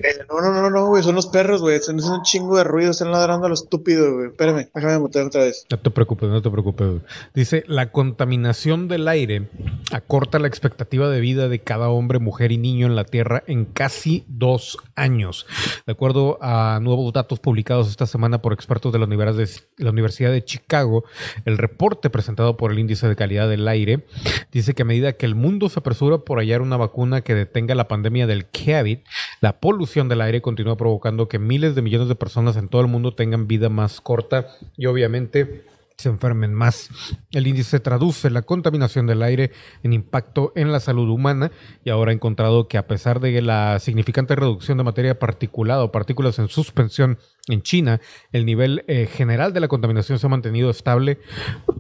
Eh, 0.04 0.23
no, 0.30 0.42
no, 0.42 0.62
no, 0.62 0.70
no, 0.70 0.88
güey, 0.88 1.04
son 1.04 1.16
los 1.16 1.28
perros, 1.28 1.62
güey. 1.62 1.78
Haciendo 1.78 2.14
un 2.14 2.24
chingo 2.24 2.58
de 2.58 2.64
ruido, 2.64 2.92
están 2.92 3.12
ladrando 3.12 3.46
a 3.46 3.50
lo 3.50 3.56
estúpido, 3.56 4.14
güey. 4.14 4.28
Espérame, 4.28 4.70
déjame 4.74 5.00
mutear 5.00 5.26
otra 5.26 5.42
vez. 5.42 5.66
No 5.70 5.80
te 5.80 5.92
preocupes, 5.92 6.30
no 6.30 6.42
te 6.42 6.50
preocupes. 6.50 6.88
Güey. 6.88 7.02
Dice, 7.34 7.64
la 7.68 7.92
contaminación 7.92 8.88
del 8.88 9.08
aire 9.08 9.50
acorta 9.92 10.40
la 10.40 10.48
expectativa 10.48 11.10
de 11.10 11.20
vida 11.20 11.50
de 11.50 11.60
cada 11.60 11.90
hombre, 11.90 12.20
mujer 12.20 12.52
y 12.52 12.58
niño 12.58 12.86
en 12.86 12.96
la 12.96 13.04
Tierra 13.04 13.44
en 13.48 13.66
casi 13.66 14.26
dos 14.28 14.78
años. 14.96 15.46
De 15.86 15.94
acuerdo 15.94 16.38
a 16.42 16.80
nuevos 16.82 17.12
datos 17.14 17.40
publicados 17.40 17.90
esta 17.90 18.06
semana 18.06 18.42
por 18.42 18.54
expertos 18.54 18.92
de 18.92 19.00
la 19.00 19.90
Universidad 19.90 20.32
de 20.32 20.44
Chicago, 20.44 21.04
el 21.46 21.58
reporte 21.58 22.10
presentado 22.10 22.58
por 22.58 22.72
el 22.72 22.80
Índice 22.80 23.08
de 23.08 23.16
Calidad 23.16 23.50
del 23.50 23.68
Aire 23.68 24.06
dice 24.52 24.74
que 24.74 24.84
a 24.84 24.86
medida 24.86 25.14
que 25.14 25.26
el 25.26 25.36
mundo 25.36 25.70
se 25.70 25.80
apresura 25.80 26.20
por 26.20 26.40
hallar 26.40 26.62
una 26.62 26.78
vacuna 26.78 27.22
que 27.22 27.36
detenga 27.36 27.76
la 27.76 27.88
pandemia 27.88 28.28
del 28.28 28.46
COVID, 28.46 29.00
la 29.42 29.60
polución 29.60 30.10
del 30.14 30.22
aire 30.22 30.42
continúa 30.42 30.78
provocando 30.78 31.28
que 31.28 31.40
miles 31.40 31.76
de 31.76 31.82
millones 31.82 32.08
de 32.08 32.16
personas 32.16 32.56
en 32.56 32.70
todo 32.70 32.82
el 32.82 32.88
mundo 32.88 33.14
tengan 33.14 33.48
vida 33.48 33.70
más 33.70 34.00
corta 34.00 34.48
y 34.78 34.86
obviamente 34.86 35.66
se 35.98 36.10
enfermen 36.10 36.54
más. 36.54 36.90
El 37.32 37.48
índice 37.48 37.80
traduce 37.80 38.30
la 38.30 38.42
contaminación 38.42 39.08
del 39.08 39.24
aire 39.24 39.52
en 39.84 39.94
impacto 39.94 40.52
en 40.56 40.72
la 40.72 40.80
salud 40.80 41.10
humana 41.10 41.52
y 41.84 41.90
ahora 41.90 42.12
ha 42.12 42.14
encontrado 42.16 42.68
que 42.68 42.78
a 42.78 42.88
pesar 42.88 43.20
de 43.20 43.42
la 43.42 43.80
significante 43.80 44.36
reducción 44.36 44.78
de 44.78 44.84
materia 44.84 45.20
particulada 45.20 45.84
o 45.84 45.92
partículas 45.92 46.40
en 46.40 46.48
suspensión 46.48 47.20
en 47.48 47.62
China, 47.62 48.02
el 48.32 48.46
nivel 48.46 48.84
eh, 48.88 49.08
general 49.12 49.54
de 49.54 49.60
la 49.60 49.68
contaminación 49.68 50.20
se 50.20 50.26
ha 50.26 50.30
mantenido 50.30 50.70
estable 50.70 51.20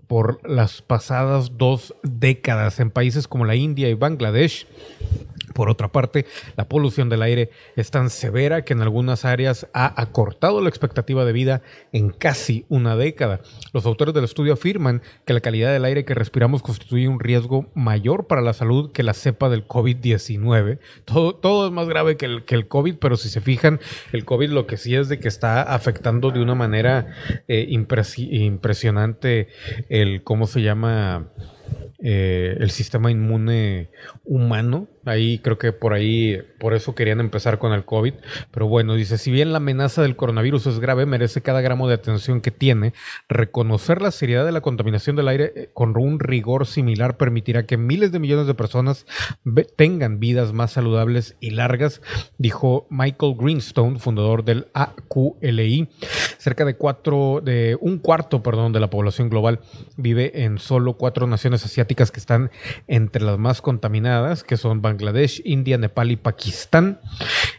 por 0.07 0.47
las 0.47 0.81
pasadas 0.81 1.57
dos 1.57 1.95
décadas 2.03 2.79
en 2.79 2.91
países 2.91 3.27
como 3.27 3.45
la 3.45 3.55
India 3.55 3.89
y 3.89 3.93
Bangladesh. 3.93 4.67
Por 5.53 5.69
otra 5.69 5.91
parte, 5.91 6.25
la 6.57 6.67
polución 6.67 7.10
del 7.10 7.22
aire 7.22 7.50
es 7.75 7.91
tan 7.91 8.10
severa 8.10 8.63
que 8.63 8.74
en 8.74 8.81
algunas 8.81 9.25
áreas 9.25 9.67
ha 9.74 10.01
acortado 10.01 10.62
la 10.62 10.69
expectativa 10.69 11.25
de 11.25 11.33
vida 11.33 11.62
en 11.91 12.10
casi 12.10 12.65
una 12.69 12.95
década. 12.95 13.41
Los 13.72 13.86
autores 13.86 14.13
del 14.13 14.24
estudio 14.24 14.53
afirman 14.53 15.01
que 15.25 15.33
la 15.33 15.41
calidad 15.41 15.72
del 15.72 15.86
aire 15.86 16.05
que 16.05 16.13
respiramos 16.13 16.62
constituye 16.62 17.07
un 17.07 17.19
riesgo 17.19 17.72
mayor 17.74 18.27
para 18.27 18.41
la 18.41 18.53
salud 18.53 18.91
que 18.91 19.03
la 19.03 19.13
cepa 19.13 19.50
del 19.50 19.67
COVID-19. 19.67 20.79
Todo, 21.05 21.67
es 21.67 21.72
más 21.72 21.88
grave 21.88 22.17
que 22.17 22.25
el, 22.25 22.45
que 22.45 22.55
el 22.55 22.67
COVID, 22.67 22.95
pero 22.95 23.15
si 23.15 23.29
se 23.29 23.41
fijan, 23.41 23.79
el 24.12 24.25
COVID 24.25 24.50
lo 24.50 24.67
que 24.67 24.77
sí 24.77 24.95
es 24.95 25.10
de 25.10 25.19
que 25.19 25.27
está 25.27 25.62
afectando 25.62 26.31
de 26.31 26.41
una 26.41 26.55
manera 26.55 27.13
eh, 27.48 27.67
impresionante 27.69 29.48
el, 29.89 30.24
¿cómo 30.24 30.48
se 30.48 30.62
llama? 30.62 31.29
Eh, 32.05 32.57
el 32.60 32.69
sistema 32.72 33.12
inmune 33.12 33.89
humano. 34.25 34.89
Ahí 35.05 35.39
creo 35.39 35.57
que 35.57 35.72
por 35.72 35.93
ahí, 35.93 36.41
por 36.60 36.74
eso 36.74 36.95
querían 36.95 37.19
empezar 37.19 37.60
con 37.60 37.74
el 37.74 37.86
COVID. 37.86 38.13
Pero 38.51 38.67
bueno, 38.67 38.95
dice, 38.95 39.17
si 39.17 39.31
bien 39.31 39.51
la 39.51 39.57
amenaza 39.57 40.01
del 40.01 40.15
coronavirus 40.15 40.67
es 40.67 40.79
grave, 40.79 41.05
merece 41.05 41.41
cada 41.41 41.62
gramo 41.62 41.88
de 41.88 41.95
atención 41.95 42.41
que 42.41 42.51
tiene. 42.51 42.93
Reconocer 43.27 44.01
la 44.01 44.12
seriedad 44.12 44.45
de 44.45 44.51
la 44.51 44.62
contaminación 44.62 45.15
del 45.15 45.27
aire 45.27 45.53
eh, 45.55 45.69
con 45.74 45.98
un 45.98 46.19
rigor 46.19 46.65
similar 46.65 47.17
permitirá 47.17 47.65
que 47.65 47.77
miles 47.77 48.12
de 48.12 48.19
millones 48.19 48.48
de 48.48 48.53
personas 48.53 49.05
tengan 49.75 50.19
vidas 50.19 50.53
más 50.53 50.72
saludables 50.72 51.36
y 51.39 51.51
largas, 51.51 52.01
dijo 52.38 52.88
Michael 52.89 53.36
Greenstone, 53.38 54.00
fundador 54.00 54.43
del 54.43 54.67
AQLI. 54.74 55.89
Cerca 56.38 56.65
de 56.65 56.75
cuatro, 56.75 57.41
de 57.43 57.77
un 57.79 58.00
cuarto, 58.00 58.43
perdón, 58.43 58.74
de 58.74 58.79
la 58.79 58.89
población 58.89 59.29
global 59.29 59.60
vive 59.98 60.43
en 60.43 60.57
solo 60.57 60.93
cuatro 60.93 61.27
naciones 61.27 61.65
asiáticas 61.65 62.12
que 62.12 62.19
están 62.19 62.51
entre 62.88 63.24
las 63.24 63.38
más 63.38 63.62
contaminadas, 63.62 64.43
que 64.43 64.57
son 64.57 64.81
Bangladesh, 64.81 64.92
India, 65.43 65.77
Nepal 65.77 66.12
y 66.12 66.15
Pakistán. 66.15 67.00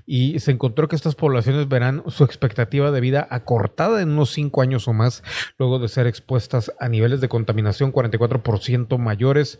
Y 0.06 0.38
se 0.40 0.50
encontró 0.50 0.88
que 0.88 0.96
estas 0.96 1.14
poblaciones 1.14 1.68
verán 1.68 2.02
su 2.08 2.24
expectativa 2.24 2.90
de 2.90 3.00
vida 3.00 3.26
acortada 3.30 4.02
en 4.02 4.10
unos 4.10 4.30
cinco 4.30 4.62
años 4.62 4.88
o 4.88 4.92
más, 4.92 5.22
luego 5.58 5.78
de 5.78 5.88
ser 5.88 6.06
expuestas 6.06 6.72
a 6.80 6.88
niveles 6.88 7.20
de 7.20 7.28
contaminación 7.28 7.92
44% 7.92 8.98
mayores 8.98 9.58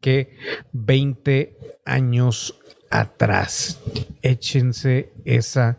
que 0.00 0.36
20 0.72 1.56
años 1.84 2.54
atrás. 2.90 3.80
Échense 4.22 5.12
esa 5.24 5.78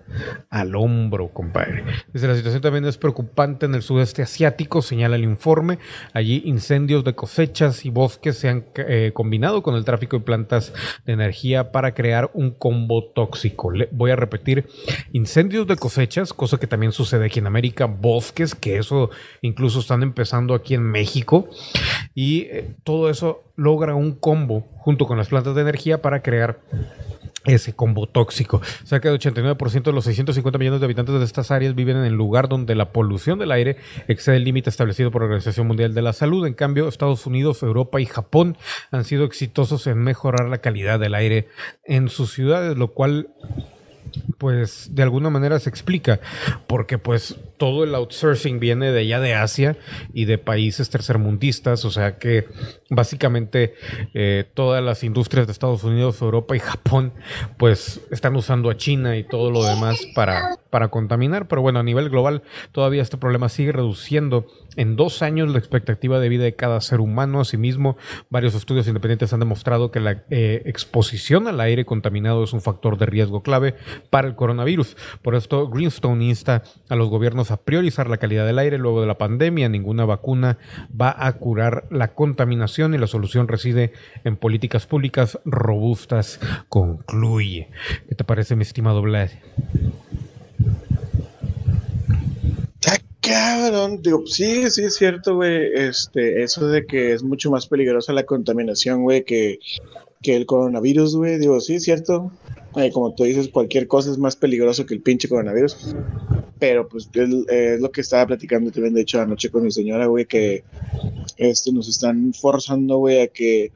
al 0.49 0.75
hombro, 0.75 1.29
compadre. 1.29 1.83
La 2.13 2.35
situación 2.35 2.61
también 2.61 2.85
es 2.85 2.97
preocupante 2.97 3.65
en 3.65 3.75
el 3.75 3.81
sudeste 3.81 4.21
asiático, 4.21 4.81
señala 4.81 5.15
el 5.15 5.23
informe. 5.23 5.79
Allí 6.13 6.41
incendios 6.45 7.03
de 7.03 7.13
cosechas 7.15 7.85
y 7.85 7.89
bosques 7.89 8.37
se 8.37 8.49
han 8.49 8.65
eh, 8.75 9.11
combinado 9.13 9.63
con 9.63 9.75
el 9.75 9.85
tráfico 9.85 10.17
de 10.17 10.23
plantas 10.23 10.73
de 11.05 11.13
energía 11.13 11.71
para 11.71 11.93
crear 11.93 12.29
un 12.33 12.51
combo 12.51 13.11
tóxico. 13.13 13.71
voy 13.91 14.11
a 14.11 14.15
repetir, 14.15 14.67
incendios 15.11 15.67
de 15.67 15.75
cosechas, 15.75 16.33
cosa 16.33 16.57
que 16.57 16.67
también 16.67 16.91
sucede 16.91 17.25
aquí 17.25 17.39
en 17.39 17.47
América, 17.47 17.85
bosques, 17.85 18.55
que 18.55 18.77
eso 18.77 19.09
incluso 19.41 19.79
están 19.79 20.03
empezando 20.03 20.53
aquí 20.53 20.73
en 20.73 20.83
México. 20.83 21.49
Y 22.13 22.41
eh, 22.41 22.75
todo 22.83 23.09
eso 23.09 23.43
logra 23.55 23.95
un 23.95 24.13
combo 24.13 24.67
junto 24.77 25.05
con 25.05 25.17
las 25.17 25.29
plantas 25.29 25.55
de 25.55 25.61
energía 25.61 26.01
para 26.01 26.21
crear 26.21 26.59
ese 27.45 27.73
combo 27.73 28.07
tóxico. 28.07 28.61
Cerca 28.83 29.09
del 29.09 29.19
89% 29.19 29.83
de 29.83 29.91
los 29.91 30.05
650 30.05 30.59
millones 30.59 30.79
de 30.79 30.85
habitantes 30.85 31.17
de 31.17 31.25
estas 31.25 31.51
áreas 31.51 31.75
viven 31.75 31.97
en 31.97 32.05
el 32.05 32.13
lugar 32.13 32.49
donde 32.49 32.75
la 32.75 32.91
polución 32.91 33.39
del 33.39 33.51
aire 33.51 33.77
excede 34.07 34.37
el 34.37 34.43
límite 34.43 34.69
establecido 34.69 35.11
por 35.11 35.21
la 35.21 35.25
Organización 35.25 35.67
Mundial 35.67 35.93
de 35.93 36.01
la 36.01 36.13
Salud. 36.13 36.45
En 36.45 36.53
cambio, 36.53 36.87
Estados 36.87 37.25
Unidos, 37.25 37.63
Europa 37.63 37.99
y 37.99 38.05
Japón 38.05 38.57
han 38.91 39.03
sido 39.03 39.25
exitosos 39.25 39.87
en 39.87 39.97
mejorar 39.99 40.49
la 40.49 40.59
calidad 40.59 40.99
del 40.99 41.15
aire 41.15 41.47
en 41.85 42.09
sus 42.09 42.31
ciudades, 42.33 42.77
lo 42.77 42.89
cual 42.89 43.29
pues 44.37 44.89
de 44.93 45.03
alguna 45.03 45.29
manera 45.29 45.59
se 45.59 45.69
explica, 45.69 46.19
porque 46.67 46.97
pues 46.97 47.37
todo 47.61 47.83
el 47.83 47.93
outsourcing 47.93 48.59
viene 48.59 48.91
de 48.91 49.01
allá 49.01 49.19
de 49.19 49.35
Asia 49.35 49.77
y 50.15 50.25
de 50.25 50.39
países 50.39 50.89
tercermundistas, 50.89 51.85
o 51.85 51.91
sea 51.91 52.17
que 52.17 52.47
básicamente 52.89 53.75
eh, 54.15 54.45
todas 54.55 54.83
las 54.83 55.03
industrias 55.03 55.45
de 55.45 55.53
Estados 55.53 55.83
Unidos, 55.83 56.19
Europa 56.23 56.55
y 56.55 56.59
Japón 56.59 57.13
pues 57.57 58.01
están 58.09 58.35
usando 58.35 58.71
a 58.71 58.77
China 58.77 59.15
y 59.15 59.23
todo 59.23 59.51
lo 59.51 59.63
demás 59.63 60.07
para, 60.15 60.57
para 60.71 60.87
contaminar, 60.87 61.47
pero 61.47 61.61
bueno, 61.61 61.77
a 61.77 61.83
nivel 61.83 62.09
global 62.09 62.41
todavía 62.71 63.03
este 63.03 63.17
problema 63.17 63.47
sigue 63.47 63.73
reduciendo 63.73 64.47
en 64.75 64.95
dos 64.95 65.21
años 65.21 65.51
la 65.51 65.59
expectativa 65.59 66.19
de 66.19 66.29
vida 66.29 66.45
de 66.45 66.55
cada 66.55 66.81
ser 66.81 66.99
humano. 66.99 67.41
Asimismo, 67.41 67.97
varios 68.31 68.55
estudios 68.55 68.87
independientes 68.87 69.33
han 69.33 69.39
demostrado 69.39 69.91
que 69.91 69.99
la 69.99 70.23
eh, 70.31 70.63
exposición 70.65 71.47
al 71.47 71.59
aire 71.61 71.85
contaminado 71.85 72.43
es 72.43 72.53
un 72.53 72.61
factor 72.61 72.97
de 72.97 73.05
riesgo 73.05 73.43
clave 73.43 73.75
para 74.09 74.27
el 74.27 74.35
coronavirus. 74.35 74.97
Por 75.21 75.35
esto, 75.35 75.69
Greenstone 75.69 76.23
insta 76.23 76.63
a 76.89 76.95
los 76.95 77.09
gobiernos 77.09 77.50
a 77.51 77.57
priorizar 77.57 78.09
la 78.09 78.17
calidad 78.17 78.45
del 78.45 78.59
aire 78.59 78.77
luego 78.77 79.01
de 79.01 79.07
la 79.07 79.17
pandemia. 79.17 79.69
Ninguna 79.69 80.05
vacuna 80.05 80.57
va 80.99 81.15
a 81.17 81.31
curar 81.33 81.85
la 81.91 82.13
contaminación 82.13 82.93
y 82.93 82.97
la 82.97 83.07
solución 83.07 83.47
reside 83.47 83.93
en 84.23 84.37
políticas 84.37 84.85
públicas 84.87 85.39
robustas, 85.45 86.39
concluye. 86.69 87.69
¿Qué 88.09 88.15
te 88.15 88.23
parece, 88.23 88.55
mi 88.55 88.63
estimado 88.63 89.01
Vlad? 89.01 89.29
Cabrón, 93.21 94.01
digo, 94.01 94.25
sí, 94.25 94.69
sí 94.71 94.83
es 94.83 94.95
cierto, 94.95 95.35
güey, 95.35 95.71
este, 95.75 96.41
eso 96.41 96.67
de 96.67 96.87
que 96.87 97.13
es 97.13 97.21
mucho 97.21 97.51
más 97.51 97.67
peligrosa 97.67 98.13
la 98.13 98.25
contaminación, 98.25 99.03
güey, 99.03 99.23
que, 99.23 99.59
que 100.21 100.35
el 100.35 100.45
coronavirus, 100.45 101.15
güey, 101.15 101.39
digo, 101.39 101.59
sí 101.59 101.75
es 101.75 101.83
cierto, 101.83 102.31
eh, 102.75 102.91
como 102.91 103.13
tú 103.13 103.23
dices, 103.23 103.49
cualquier 103.49 103.87
cosa 103.87 104.11
es 104.11 104.17
más 104.17 104.35
peligroso 104.35 104.85
que 104.85 104.93
el 104.93 105.01
pinche 105.01 105.27
coronavirus, 105.27 105.95
pero 106.59 106.87
pues 106.87 107.09
es, 107.13 107.81
lo 107.81 107.91
que 107.91 108.01
estaba 108.01 108.27
platicando 108.27 108.71
también, 108.71 108.93
de 108.93 109.01
hecho, 109.01 109.19
anoche 109.19 109.49
con 109.49 109.63
mi 109.63 109.71
señora, 109.71 110.05
güey, 110.05 110.25
que 110.25 110.63
este, 111.37 111.71
nos 111.71 111.89
están 111.89 112.33
forzando, 112.33 112.97
güey, 112.97 113.21
a 113.21 113.27
que 113.27 113.71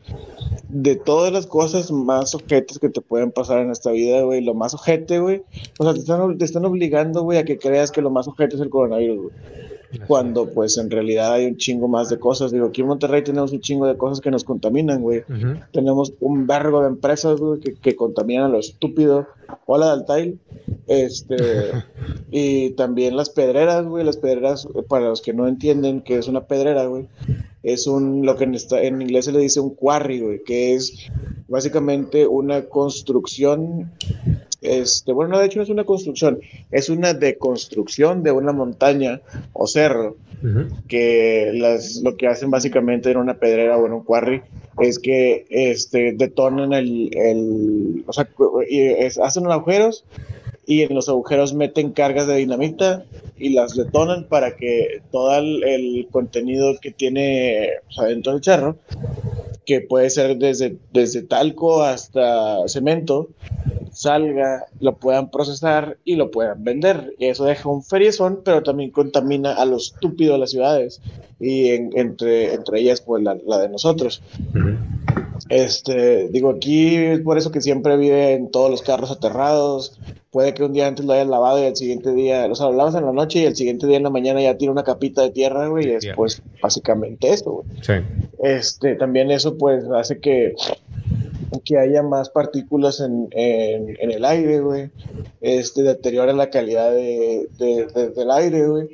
de 0.69 0.95
todas 0.95 1.33
las 1.33 1.47
cosas 1.47 1.91
más 1.91 2.35
objetos 2.35 2.79
que 2.79 2.89
te 2.89 3.01
pueden 3.01 3.31
pasar 3.31 3.61
en 3.61 3.71
esta 3.71 3.91
vida, 3.91 4.21
güey, 4.21 4.41
lo 4.41 4.53
más 4.53 4.73
ojete, 4.73 5.19
güey, 5.19 5.41
o 5.79 5.83
sea, 5.83 5.93
te 5.93 5.99
están, 5.99 6.37
te 6.37 6.45
están 6.45 6.65
obligando, 6.65 7.23
güey, 7.23 7.39
a 7.39 7.45
que 7.45 7.57
creas 7.57 7.91
que 7.91 8.01
lo 8.01 8.11
más 8.11 8.27
ojete 8.27 8.55
es 8.55 8.61
el 8.61 8.69
coronavirus, 8.69 9.17
güey 9.17 9.74
cuando 10.07 10.49
pues 10.49 10.77
en 10.77 10.89
realidad 10.89 11.33
hay 11.33 11.45
un 11.45 11.57
chingo 11.57 11.87
más 11.87 12.09
de 12.09 12.19
cosas. 12.19 12.51
Digo, 12.51 12.67
aquí 12.67 12.81
en 12.81 12.87
Monterrey 12.87 13.23
tenemos 13.23 13.51
un 13.51 13.61
chingo 13.61 13.85
de 13.85 13.97
cosas 13.97 14.21
que 14.21 14.31
nos 14.31 14.43
contaminan, 14.43 15.01
güey. 15.01 15.23
Tenemos 15.71 16.13
un 16.19 16.47
vergo 16.47 16.81
de 16.81 16.87
empresas, 16.87 17.39
güey, 17.39 17.59
que, 17.59 17.73
que, 17.75 17.95
contaminan 17.95 18.45
a 18.45 18.49
lo 18.49 18.59
estúpido. 18.59 19.27
Hola, 19.65 19.87
Daltail. 19.87 20.39
Este, 20.87 21.35
y 22.31 22.71
también 22.71 23.15
las 23.15 23.29
pedreras, 23.29 23.85
güey. 23.85 24.03
Las 24.03 24.17
pedreras, 24.17 24.67
para 24.87 25.09
los 25.09 25.21
que 25.21 25.33
no 25.33 25.47
entienden 25.47 26.01
qué 26.01 26.17
es 26.17 26.27
una 26.27 26.45
pedrera, 26.45 26.85
güey, 26.85 27.07
es 27.63 27.87
un, 27.87 28.25
lo 28.25 28.35
que 28.35 28.43
en, 28.43 28.55
en 28.71 29.01
inglés 29.01 29.25
se 29.25 29.31
le 29.31 29.39
dice 29.39 29.59
un 29.59 29.71
quarry, 29.71 30.21
güey, 30.21 30.43
que 30.43 30.75
es 30.75 31.09
básicamente 31.47 32.27
una 32.27 32.65
construcción 32.65 33.91
este, 34.65 35.11
bueno, 35.11 35.39
de 35.39 35.45
hecho 35.45 35.59
no 35.59 35.63
es 35.63 35.69
una 35.69 35.83
construcción, 35.83 36.39
es 36.71 36.89
una 36.89 37.13
deconstrucción 37.13 38.23
de 38.23 38.31
una 38.31 38.51
montaña 38.51 39.21
o 39.53 39.67
cerro, 39.67 40.17
que 40.87 41.51
las, 41.55 42.01
lo 42.03 42.17
que 42.17 42.27
hacen 42.27 42.51
básicamente 42.51 43.09
en 43.09 43.17
una 43.17 43.35
pedrera 43.35 43.77
o 43.77 43.87
en 43.87 43.93
un 43.93 44.03
quarry 44.03 44.43
es 44.79 44.99
que 44.99 45.47
este, 45.49 46.13
detonan 46.13 46.73
el, 46.73 47.09
el 47.17 48.03
o 48.05 48.13
sea, 48.13 48.29
hacen 49.23 49.51
agujeros 49.51 50.05
y 50.67 50.81
en 50.81 50.93
los 50.93 51.09
agujeros 51.09 51.53
meten 51.53 51.91
cargas 51.91 52.27
de 52.27 52.35
dinamita 52.35 53.05
y 53.37 53.49
las 53.49 53.75
detonan 53.75 54.25
para 54.25 54.55
que 54.55 55.01
todo 55.11 55.35
el, 55.35 56.07
contenido 56.11 56.75
que 56.81 56.91
tiene 56.91 57.69
dentro 58.07 58.33
del 58.33 58.43
cerro, 58.43 58.77
que 59.65 59.81
puede 59.81 60.09
ser 60.09 60.37
desde, 60.37 60.77
desde 60.93 61.23
talco 61.23 61.83
hasta 61.83 62.67
cemento, 62.67 63.29
salga, 63.91 64.65
lo 64.79 64.97
puedan 64.97 65.31
procesar 65.31 65.97
y 66.03 66.15
lo 66.15 66.31
puedan 66.31 66.63
vender. 66.63 67.13
Y 67.17 67.25
eso 67.25 67.45
deja 67.45 67.69
un 67.69 67.83
feriezón, 67.83 68.41
pero 68.43 68.61
también 68.61 68.91
contamina 68.91 69.53
a 69.53 69.65
lo 69.65 69.77
estúpido 69.77 70.33
de 70.33 70.39
las 70.39 70.51
ciudades 70.51 71.01
y 71.39 71.69
entre, 71.69 72.53
entre 72.53 72.79
ellas 72.79 73.01
pues 73.01 73.23
la, 73.23 73.35
de 73.35 73.69
nosotros. 73.69 74.21
Este, 75.49 76.29
digo, 76.29 76.49
aquí 76.49 76.95
es 76.95 77.19
por 77.19 77.37
eso 77.37 77.51
que 77.51 77.61
siempre 77.61 77.97
viven 77.97 78.49
todos 78.49 78.71
los 78.71 78.81
carros 78.81 79.11
aterrados, 79.11 79.99
puede 80.31 80.53
que 80.53 80.63
un 80.63 80.73
día 80.73 80.87
antes 80.87 81.05
lo 81.05 81.13
hayas 81.13 81.27
lavado 81.27 81.61
y 81.61 81.67
al 81.67 81.75
siguiente 81.75 82.13
día, 82.13 82.47
o 82.49 82.55
sea, 82.55 82.67
lo 82.67 82.73
lavas 82.73 82.95
en 82.95 83.05
la 83.05 83.11
noche 83.11 83.39
y 83.39 83.45
el 83.45 83.55
siguiente 83.55 83.85
día 83.85 83.97
en 83.97 84.03
la 84.03 84.09
mañana 84.09 84.41
ya 84.41 84.57
tiene 84.57 84.71
una 84.71 84.83
capita 84.83 85.21
de 85.21 85.29
tierra, 85.29 85.67
güey, 85.67 85.87
y 85.87 85.91
es 85.91 86.07
pues 86.15 86.41
básicamente 86.61 87.31
esto, 87.31 87.51
güey. 87.51 87.67
Sí. 87.81 87.93
Este, 88.43 88.95
también 88.95 89.29
eso 89.31 89.57
pues 89.57 89.85
hace 89.85 90.19
que 90.19 90.55
que 91.63 91.77
haya 91.77 92.03
más 92.03 92.29
partículas 92.29 92.99
en, 92.99 93.27
en, 93.31 94.11
el 94.11 94.25
aire, 94.25 94.59
güey. 94.59 94.89
Este 95.41 95.83
deteriora 95.83 96.33
la 96.33 96.49
calidad 96.49 96.91
de, 96.91 97.47
del 97.57 98.31
aire, 98.31 98.67
güey. 98.67 98.89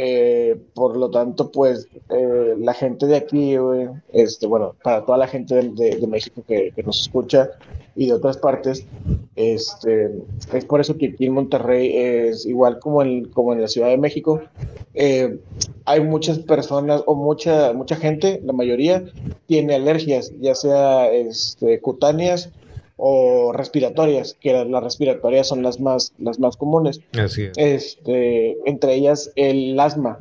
Eh, 0.00 0.56
por 0.74 0.96
lo 0.96 1.10
tanto, 1.10 1.50
pues 1.50 1.88
eh, 2.10 2.54
la 2.56 2.72
gente 2.72 3.06
de 3.06 3.16
aquí, 3.16 3.56
este, 4.12 4.46
bueno, 4.46 4.76
para 4.84 5.04
toda 5.04 5.18
la 5.18 5.26
gente 5.26 5.56
de, 5.56 6.06
México 6.06 6.44
que, 6.46 6.70
que, 6.70 6.84
nos 6.84 7.00
escucha 7.00 7.50
y 7.96 8.06
de 8.06 8.12
otras 8.12 8.36
partes, 8.36 8.86
este, 9.34 10.22
es 10.52 10.64
por 10.66 10.80
eso 10.80 10.96
que 10.96 11.08
aquí 11.08 11.26
en 11.26 11.32
Monterrey 11.32 11.90
es 11.96 12.46
igual 12.46 12.78
como 12.78 13.02
en, 13.02 13.24
como 13.24 13.52
en 13.52 13.60
la 13.60 13.66
Ciudad 13.66 13.88
de 13.88 13.98
México. 13.98 14.40
Eh, 14.94 15.40
hay 15.84 16.00
muchas 16.00 16.38
personas 16.38 17.02
o 17.06 17.16
mucha, 17.16 17.72
mucha 17.72 17.96
gente, 17.96 18.40
la 18.44 18.52
mayoría, 18.52 19.02
tiene 19.46 19.74
alergias, 19.74 20.32
ya 20.38 20.54
sea 20.54 21.10
este, 21.10 21.80
cutáneas 21.80 22.52
o 22.98 23.52
respiratorias, 23.52 24.36
que 24.40 24.52
las, 24.52 24.82
respiratorias 24.82 25.46
son 25.46 25.62
las 25.62 25.80
más, 25.80 26.12
las 26.18 26.38
más 26.40 26.56
comunes. 26.56 27.00
Así 27.18 27.44
es. 27.44 27.52
Este, 27.56 28.58
entre 28.68 28.94
ellas 28.94 29.32
el 29.36 29.78
asma. 29.78 30.18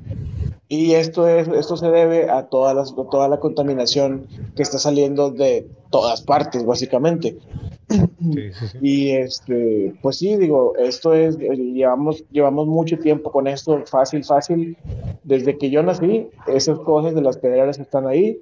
Y 0.69 0.93
esto, 0.93 1.27
es, 1.27 1.47
esto 1.47 1.75
se 1.75 1.89
debe 1.89 2.29
a 2.29 2.43
toda, 2.43 2.73
las, 2.73 2.93
toda 2.93 3.27
la 3.27 3.39
contaminación 3.39 4.27
que 4.55 4.63
está 4.63 4.77
saliendo 4.77 5.31
de 5.31 5.67
todas 5.89 6.21
partes, 6.21 6.65
básicamente. 6.65 7.37
Y 8.81 9.11
este, 9.11 9.93
pues 10.01 10.17
sí, 10.17 10.35
digo, 10.35 10.73
esto 10.77 11.13
es, 11.13 11.37
llevamos, 11.37 12.25
llevamos 12.31 12.67
mucho 12.67 12.99
tiempo 12.99 13.31
con 13.31 13.47
esto, 13.47 13.81
fácil, 13.85 14.23
fácil. 14.23 14.77
Desde 15.23 15.57
que 15.57 15.69
yo 15.69 15.81
nací, 15.81 16.27
esas 16.47 16.79
cosas 16.79 17.15
de 17.15 17.21
las 17.21 17.37
pedreras 17.37 17.79
están 17.79 18.05
ahí 18.05 18.39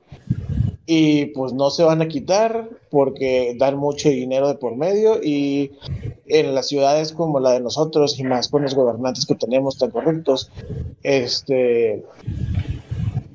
y 0.87 1.27
pues 1.27 1.53
no 1.53 1.71
se 1.71 1.83
van 1.83 2.01
a 2.01 2.07
quitar 2.07 2.69
porque 2.91 3.55
dan 3.57 3.77
mucho 3.77 4.09
dinero 4.09 4.47
de 4.47 4.55
por 4.55 4.75
medio 4.75 5.21
y 5.21 5.71
en 6.27 6.53
las 6.53 6.67
ciudades 6.67 7.11
como 7.11 7.39
la 7.39 7.51
de 7.51 7.59
nosotros 7.59 8.19
y 8.19 8.23
más 8.23 8.49
con 8.49 8.63
los 8.63 8.75
gobernantes 8.75 9.25
que 9.25 9.35
tenemos 9.35 9.77
tan 9.77 9.91
corruptos, 9.91 10.51
este, 11.01 12.03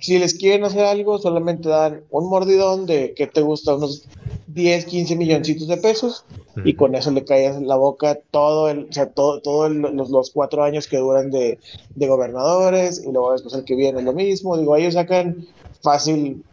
si 0.00 0.18
les 0.18 0.34
quieren 0.34 0.64
hacer 0.64 0.84
algo, 0.84 1.18
solamente 1.18 1.68
dan 1.68 2.02
un 2.10 2.28
mordidón 2.28 2.86
de 2.86 3.14
que 3.14 3.26
te 3.26 3.42
gusta 3.42 3.74
unos 3.74 4.06
10, 4.48 4.84
15 4.84 5.16
milloncitos 5.16 5.68
de 5.68 5.76
pesos 5.76 6.24
y 6.64 6.74
con 6.74 6.94
eso 6.94 7.10
le 7.10 7.24
en 7.28 7.68
la 7.68 7.76
boca 7.76 8.18
todo 8.30 8.68
el, 8.68 8.86
o 8.90 8.92
sea, 8.92 9.10
todo, 9.10 9.40
todo 9.40 9.68
los, 9.68 10.10
los, 10.10 10.30
cuatro 10.30 10.64
años 10.64 10.86
que 10.88 10.98
duran 10.98 11.30
de, 11.30 11.58
de 11.94 12.08
gobernadores 12.08 13.02
y 13.04 13.12
luego 13.12 13.32
después 13.32 13.54
el 13.54 13.64
que 13.64 13.76
viene 13.76 14.02
lo 14.02 14.12
mismo. 14.12 14.56
Digo, 14.56 14.76
ellos 14.76 14.94
sacan 14.94 15.46
fácil 15.82 16.44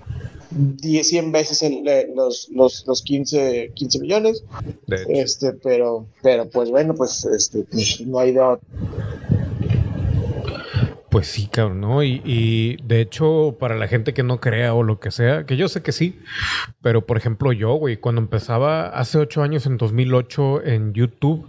10, 0.51 1.07
100 1.07 1.31
veces 1.31 1.71
los, 2.15 2.49
los, 2.49 2.85
los 2.87 3.01
15, 3.01 3.71
15 3.73 3.99
millones. 3.99 4.43
Este, 5.09 5.53
pero, 5.53 6.07
pero 6.21 6.49
pues 6.49 6.69
bueno, 6.69 6.95
pues 6.95 7.25
este, 7.25 7.63
pues, 7.63 8.01
no 8.01 8.19
hay 8.19 8.33
de 8.33 8.57
Pues 11.09 11.27
sí, 11.27 11.47
cabrón, 11.47 11.81
¿no? 11.81 12.03
Y, 12.03 12.21
y, 12.23 12.77
de 12.83 13.01
hecho, 13.01 13.57
para 13.59 13.75
la 13.75 13.87
gente 13.87 14.13
que 14.13 14.23
no 14.23 14.39
crea 14.39 14.73
o 14.73 14.83
lo 14.83 14.99
que 14.99 15.11
sea, 15.11 15.45
que 15.45 15.57
yo 15.57 15.67
sé 15.67 15.81
que 15.81 15.91
sí, 15.91 16.19
pero 16.81 17.05
por 17.05 17.17
ejemplo 17.17 17.51
yo, 17.51 17.73
güey, 17.75 17.97
cuando 17.97 18.21
empezaba 18.21 18.87
hace 18.87 19.17
ocho 19.17 19.43
años, 19.43 19.65
en 19.65 19.77
2008, 19.77 20.63
en 20.65 20.93
YouTube, 20.93 21.47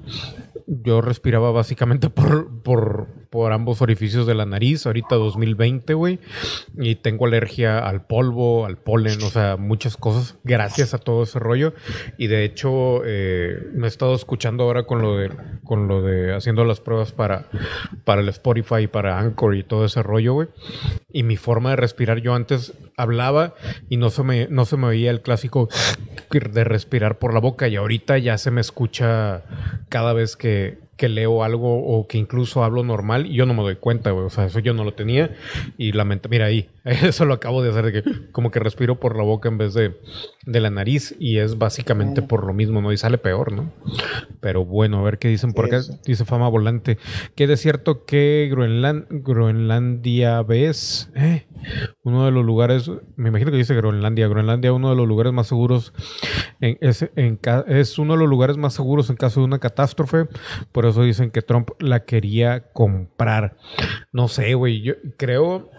yo 0.68 1.00
respiraba 1.00 1.50
básicamente 1.50 2.10
por, 2.10 2.62
por, 2.62 3.08
por 3.30 3.52
ambos 3.52 3.82
orificios 3.82 4.26
de 4.26 4.34
la 4.34 4.46
nariz, 4.46 4.86
ahorita 4.86 5.16
2020, 5.16 5.94
güey, 5.94 6.18
y 6.78 6.96
tengo 6.96 7.26
alergia 7.26 7.78
al 7.78 8.06
polvo, 8.06 8.66
al 8.66 8.78
polen, 8.78 9.22
o 9.22 9.30
sea, 9.30 9.56
muchas 9.56 9.96
cosas 9.96 10.38
gracias 10.44 10.94
a 10.94 10.98
todo 10.98 11.24
ese 11.24 11.38
rollo. 11.38 11.74
Y 12.16 12.28
de 12.28 12.44
hecho, 12.44 13.02
eh, 13.04 13.58
me 13.74 13.86
he 13.86 13.88
estado 13.88 14.14
escuchando 14.14 14.64
ahora 14.64 14.84
con 14.84 15.02
lo 15.02 15.16
de, 15.16 15.30
con 15.64 15.88
lo 15.88 16.02
de 16.02 16.34
haciendo 16.34 16.64
las 16.64 16.80
pruebas 16.80 17.12
para, 17.12 17.48
para 18.04 18.22
el 18.22 18.28
Spotify, 18.30 18.86
para 18.86 19.18
Anchor 19.18 19.56
y 19.56 19.62
todo 19.62 19.84
ese 19.84 20.02
rollo, 20.02 20.34
güey. 20.34 20.48
Y 21.12 21.22
mi 21.22 21.36
forma 21.36 21.70
de 21.70 21.76
respirar, 21.76 22.20
yo 22.20 22.34
antes 22.34 22.72
hablaba 22.96 23.54
y 23.88 23.96
no 23.96 24.10
se 24.10 24.22
me, 24.22 24.48
no 24.48 24.64
se 24.64 24.76
me 24.76 24.86
oía 24.86 25.10
el 25.10 25.20
clásico 25.22 25.68
de 26.30 26.64
respirar 26.64 27.18
por 27.18 27.34
la 27.34 27.40
boca 27.40 27.68
y 27.68 27.76
ahorita 27.76 28.18
ya 28.18 28.38
se 28.38 28.50
me 28.50 28.60
escucha 28.60 29.44
cada 29.88 30.12
vez 30.12 30.36
que, 30.36 30.87
que 30.98 31.08
leo 31.08 31.42
algo 31.42 31.78
o 31.78 32.06
que 32.06 32.18
incluso 32.18 32.64
hablo 32.64 32.82
normal 32.82 33.26
y 33.26 33.34
yo 33.34 33.46
no 33.46 33.54
me 33.54 33.62
doy 33.62 33.76
cuenta, 33.76 34.10
güey. 34.10 34.26
O 34.26 34.30
sea, 34.30 34.44
eso 34.44 34.58
yo 34.58 34.74
no 34.74 34.84
lo 34.84 34.92
tenía 34.92 35.34
y 35.78 35.92
lamento, 35.92 36.28
mira 36.28 36.46
ahí, 36.46 36.68
eso 36.84 37.24
lo 37.24 37.34
acabo 37.34 37.62
de 37.62 37.70
hacer, 37.70 37.86
de 37.86 38.02
que 38.02 38.32
como 38.32 38.50
que 38.50 38.58
respiro 38.58 39.00
por 39.00 39.16
la 39.16 39.22
boca 39.22 39.48
en 39.48 39.56
vez 39.56 39.72
de, 39.72 39.98
de 40.44 40.60
la 40.60 40.70
nariz 40.70 41.14
y 41.18 41.38
es 41.38 41.56
básicamente 41.56 42.20
por 42.20 42.46
lo 42.46 42.52
mismo, 42.52 42.82
¿no? 42.82 42.92
Y 42.92 42.98
sale 42.98 43.16
peor, 43.16 43.52
¿no? 43.52 43.72
Pero 44.40 44.64
bueno, 44.64 44.98
a 44.98 45.02
ver 45.02 45.18
qué 45.18 45.28
dicen 45.28 45.52
por 45.52 45.66
acá. 45.66 45.80
Dice 46.04 46.24
Fama 46.24 46.48
Volante. 46.48 46.98
Que 47.34 47.46
de 47.46 47.56
cierto 47.56 48.04
que 48.04 48.48
Groenland, 48.50 49.06
Groenlandia 49.10 50.42
ves, 50.42 51.10
eh, 51.14 51.46
uno 52.02 52.24
de 52.24 52.30
los 52.32 52.44
lugares, 52.44 52.90
me 53.16 53.28
imagino 53.28 53.50
que 53.50 53.56
dice 53.56 53.74
Groenlandia, 53.74 54.28
Groenlandia 54.28 54.72
uno 54.72 54.90
de 54.90 54.96
los 54.96 55.06
lugares 55.06 55.32
más 55.32 55.46
seguros, 55.46 55.92
en, 56.60 56.78
es, 56.80 57.08
en, 57.16 57.38
es 57.68 57.98
uno 57.98 58.14
de 58.14 58.20
los 58.20 58.28
lugares 58.28 58.56
más 58.56 58.74
seguros 58.74 59.10
en 59.10 59.16
caso 59.16 59.40
de 59.40 59.46
una 59.46 59.58
catástrofe, 59.58 60.26
por 60.72 60.86
eso 60.90 61.02
dicen 61.02 61.30
que 61.30 61.42
Trump 61.42 61.70
la 61.78 62.04
quería 62.04 62.72
comprar. 62.72 63.56
No 64.12 64.28
sé, 64.28 64.54
güey, 64.54 64.82
yo 64.82 64.94
creo 65.16 65.70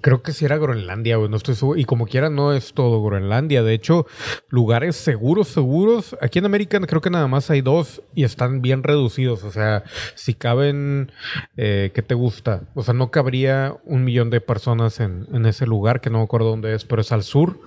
Creo 0.00 0.22
que 0.22 0.32
sí 0.32 0.44
era 0.44 0.58
Groenlandia, 0.58 1.16
güey, 1.16 1.28
no 1.28 1.36
estoy 1.36 1.54
seguro. 1.54 1.78
Y 1.78 1.84
como 1.84 2.06
quiera, 2.06 2.30
no 2.30 2.52
es 2.52 2.72
todo 2.74 3.02
Groenlandia. 3.02 3.62
De 3.62 3.74
hecho, 3.74 4.06
lugares 4.48 4.96
seguros, 4.96 5.48
seguros. 5.48 6.16
Aquí 6.20 6.38
en 6.38 6.46
América 6.46 6.80
creo 6.80 7.00
que 7.00 7.10
nada 7.10 7.26
más 7.26 7.50
hay 7.50 7.60
dos 7.60 8.02
y 8.14 8.24
están 8.24 8.62
bien 8.62 8.82
reducidos. 8.82 9.44
O 9.44 9.50
sea, 9.50 9.84
si 10.14 10.34
caben, 10.34 11.12
eh, 11.56 11.90
¿qué 11.94 12.02
te 12.02 12.14
gusta? 12.14 12.62
O 12.74 12.82
sea, 12.82 12.94
no 12.94 13.10
cabría 13.10 13.76
un 13.84 14.04
millón 14.04 14.30
de 14.30 14.40
personas 14.40 15.00
en 15.00 15.46
ese 15.46 15.66
lugar, 15.66 16.00
que 16.00 16.10
no 16.10 16.18
me 16.18 16.24
acuerdo 16.24 16.50
dónde 16.50 16.74
es, 16.74 16.84
pero 16.84 17.02
es 17.02 17.12
al 17.12 17.22
sur 17.22 17.60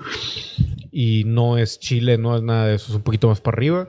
y 1.00 1.26
no 1.26 1.60
es 1.60 1.80
Chile, 1.80 2.18
no 2.18 2.36
es 2.36 2.42
nada 2.42 2.66
de 2.66 2.74
eso, 2.74 2.88
es 2.90 2.96
un 2.96 3.04
poquito 3.04 3.28
más 3.28 3.40
para 3.40 3.56
arriba. 3.56 3.88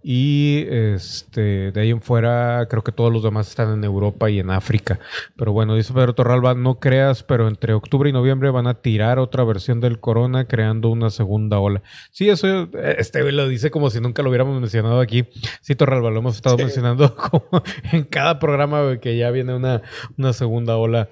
Y 0.00 0.64
este, 0.70 1.72
de 1.72 1.80
ahí 1.80 1.90
en 1.90 2.00
fuera, 2.00 2.68
creo 2.70 2.84
que 2.84 2.92
todos 2.92 3.12
los 3.12 3.24
demás 3.24 3.48
están 3.48 3.72
en 3.72 3.82
Europa 3.82 4.30
y 4.30 4.38
en 4.38 4.50
África. 4.50 5.00
Pero 5.36 5.50
bueno, 5.50 5.74
dice 5.74 5.92
Pedro 5.92 6.14
Torralba, 6.14 6.54
no 6.54 6.78
creas, 6.78 7.24
pero 7.24 7.48
entre 7.48 7.72
octubre 7.72 8.08
y 8.08 8.12
noviembre 8.12 8.50
van 8.50 8.68
a 8.68 8.74
tirar 8.74 9.18
otra 9.18 9.42
versión 9.42 9.80
del 9.80 9.98
corona 9.98 10.46
creando 10.46 10.88
una 10.88 11.10
segunda 11.10 11.58
ola. 11.58 11.82
Sí, 12.12 12.28
eso 12.28 12.68
este 12.96 13.32
lo 13.32 13.48
dice 13.48 13.72
como 13.72 13.90
si 13.90 14.00
nunca 14.00 14.22
lo 14.22 14.28
hubiéramos 14.28 14.60
mencionado 14.60 15.00
aquí. 15.00 15.24
Sí, 15.62 15.74
Torralba, 15.74 16.12
lo 16.12 16.20
hemos 16.20 16.36
estado 16.36 16.58
mencionando 16.58 17.16
como 17.30 17.60
en 17.90 18.04
cada 18.04 18.38
programa 18.38 18.98
que 19.00 19.16
ya 19.16 19.32
viene 19.32 19.52
una, 19.52 19.82
una 20.16 20.32
segunda 20.32 20.76
ola 20.76 21.08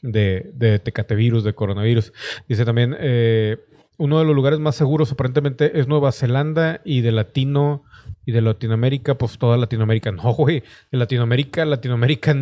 de, 0.00 0.50
de 0.54 0.78
tecatevirus, 0.78 1.44
de 1.44 1.52
coronavirus. 1.52 2.14
Dice 2.48 2.64
también, 2.64 2.96
eh, 2.98 3.58
uno 3.98 4.18
de 4.20 4.24
los 4.24 4.34
lugares 4.34 4.60
más 4.60 4.76
seguros 4.76 5.12
aparentemente 5.12 5.78
es 5.78 5.88
Nueva 5.88 6.12
Zelanda 6.12 6.80
y 6.84 7.02
de 7.02 7.12
Latino 7.12 7.84
y 8.24 8.32
de 8.32 8.40
Latinoamérica, 8.40 9.18
pues 9.18 9.38
toda 9.38 9.56
Latinoamérica. 9.56 10.12
No, 10.12 10.32
güey, 10.34 10.62
de 10.90 10.98
Latinoamérica, 10.98 11.64
Latinoamérica 11.64 12.34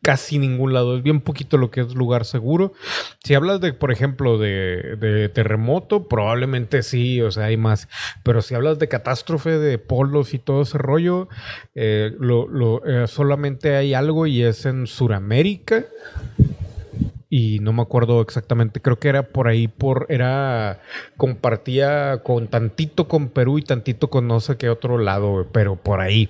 casi 0.00 0.38
ningún 0.38 0.72
lado. 0.72 0.96
Es 0.96 1.02
bien 1.02 1.20
poquito 1.20 1.58
lo 1.58 1.70
que 1.70 1.80
es 1.80 1.94
lugar 1.94 2.24
seguro. 2.24 2.72
Si 3.22 3.34
hablas 3.34 3.60
de, 3.60 3.72
por 3.72 3.92
ejemplo, 3.92 4.38
de, 4.38 5.30
terremoto, 5.34 6.08
probablemente 6.08 6.82
sí, 6.82 7.20
o 7.20 7.30
sea, 7.30 7.44
hay 7.46 7.56
más. 7.56 7.88
Pero 8.22 8.40
si 8.40 8.54
hablas 8.54 8.78
de 8.78 8.88
catástrofe, 8.88 9.58
de 9.58 9.78
polos 9.78 10.32
y 10.32 10.38
todo 10.38 10.62
ese 10.62 10.78
rollo, 10.78 11.28
eh, 11.74 12.12
eh, 12.86 13.04
solamente 13.06 13.76
hay 13.76 13.94
algo 13.94 14.26
y 14.26 14.42
es 14.42 14.64
en 14.64 14.86
Sudamérica 14.86 15.84
y 17.34 17.60
no 17.60 17.72
me 17.72 17.80
acuerdo 17.80 18.20
exactamente, 18.20 18.82
creo 18.82 18.98
que 18.98 19.08
era 19.08 19.22
por 19.22 19.48
ahí, 19.48 19.66
por, 19.66 20.04
era, 20.10 20.82
compartía 21.16 22.20
con 22.22 22.48
tantito 22.48 23.08
con 23.08 23.30
Perú 23.30 23.56
y 23.56 23.62
tantito 23.62 24.10
con 24.10 24.28
no 24.28 24.38
sé 24.38 24.58
qué 24.58 24.68
otro 24.68 24.98
lado, 24.98 25.48
pero 25.50 25.76
por 25.76 26.02
ahí. 26.02 26.28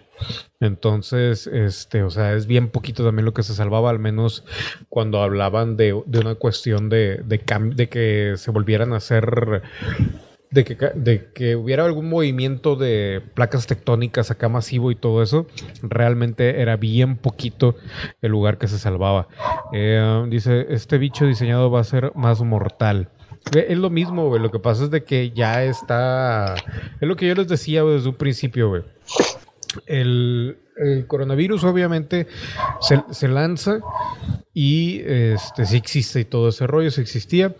Entonces, 0.60 1.48
este, 1.48 2.04
o 2.04 2.10
sea, 2.10 2.34
es 2.34 2.46
bien 2.46 2.68
poquito 2.68 3.04
también 3.04 3.24
lo 3.24 3.34
que 3.34 3.42
se 3.42 3.52
salvaba, 3.52 3.90
al 3.90 3.98
menos 3.98 4.44
cuando 4.88 5.20
hablaban 5.20 5.76
de, 5.76 6.00
de 6.06 6.20
una 6.20 6.36
cuestión 6.36 6.88
de, 6.88 7.20
de, 7.24 7.42
de 7.74 7.88
que 7.88 8.34
se 8.36 8.52
volvieran 8.52 8.92
a 8.92 8.98
hacer 8.98 9.62
de 10.52 10.64
que, 10.64 10.76
de 10.94 11.30
que 11.32 11.56
hubiera 11.56 11.84
algún 11.84 12.08
movimiento 12.08 12.76
de 12.76 13.22
placas 13.34 13.66
tectónicas 13.66 14.30
acá 14.30 14.48
masivo 14.48 14.90
y 14.90 14.94
todo 14.94 15.22
eso, 15.22 15.46
realmente 15.82 16.60
era 16.60 16.76
bien 16.76 17.16
poquito 17.16 17.74
el 18.20 18.30
lugar 18.30 18.58
que 18.58 18.68
se 18.68 18.78
salvaba. 18.78 19.28
Eh, 19.72 20.26
dice, 20.28 20.66
este 20.68 20.98
bicho 20.98 21.26
diseñado 21.26 21.70
va 21.70 21.80
a 21.80 21.84
ser 21.84 22.12
más 22.14 22.40
mortal. 22.42 23.08
Es 23.54 23.78
lo 23.78 23.90
mismo, 23.90 24.28
güey. 24.28 24.40
Lo 24.40 24.50
que 24.50 24.58
pasa 24.58 24.84
es 24.84 24.90
de 24.90 25.02
que 25.04 25.30
ya 25.30 25.64
está. 25.64 26.54
Es 27.00 27.08
lo 27.08 27.16
que 27.16 27.26
yo 27.26 27.34
les 27.34 27.48
decía 27.48 27.82
desde 27.82 28.08
un 28.08 28.14
principio, 28.14 28.68
güey. 28.68 28.82
El, 29.86 30.58
el 30.76 31.06
coronavirus 31.06 31.64
obviamente 31.64 32.26
se, 32.80 33.02
se 33.10 33.26
lanza 33.26 33.80
y 34.52 35.00
este 35.00 35.64
sí 35.64 35.76
existe 35.76 36.20
y 36.20 36.24
todo 36.24 36.50
ese 36.50 36.66
rollo, 36.66 36.90
sí 36.90 37.00
existía. 37.00 37.56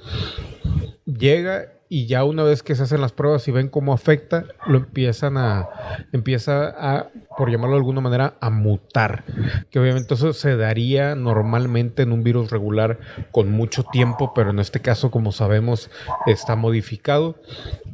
Llega 1.06 1.72
y 1.92 2.06
ya 2.06 2.24
una 2.24 2.42
vez 2.42 2.62
que 2.62 2.74
se 2.74 2.84
hacen 2.84 3.02
las 3.02 3.12
pruebas 3.12 3.46
y 3.48 3.50
ven 3.50 3.68
cómo 3.68 3.92
afecta, 3.92 4.46
lo 4.66 4.78
empiezan 4.78 5.36
a, 5.36 5.68
empieza 6.12 6.68
a, 6.68 7.10
por 7.36 7.50
llamarlo 7.50 7.76
de 7.76 7.80
alguna 7.80 8.00
manera, 8.00 8.34
a 8.40 8.50
mutar. 8.50 9.24
Que 9.70 9.78
obviamente 9.78 10.14
eso 10.14 10.32
se 10.32 10.56
daría 10.56 11.14
normalmente 11.14 12.02
en 12.02 12.12
un 12.12 12.22
virus 12.22 12.50
regular 12.50 12.98
con 13.30 13.50
mucho 13.50 13.84
tiempo, 13.84 14.32
pero 14.34 14.50
en 14.50 14.58
este 14.58 14.80
caso, 14.80 15.10
como 15.10 15.32
sabemos, 15.32 15.90
está 16.26 16.56
modificado. 16.56 17.36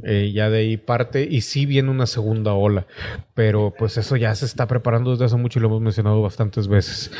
Eh, 0.05 0.31
ya 0.33 0.49
de 0.49 0.59
ahí 0.59 0.77
parte 0.77 1.27
y 1.29 1.41
sí 1.41 1.67
viene 1.67 1.91
una 1.91 2.07
segunda 2.07 2.53
ola, 2.53 2.87
pero 3.35 3.75
pues 3.77 3.97
eso 3.97 4.15
ya 4.15 4.33
se 4.37 4.47
está 4.47 4.69
preparando 4.69 5.11
desde 5.11 5.25
hace 5.25 5.37
mucho 5.37 5.59
y 5.59 5.63
lo 5.63 5.69
hemos 5.69 5.81
mencionado 5.81 6.23
bastantes 6.23 6.69
veces. 6.69 7.11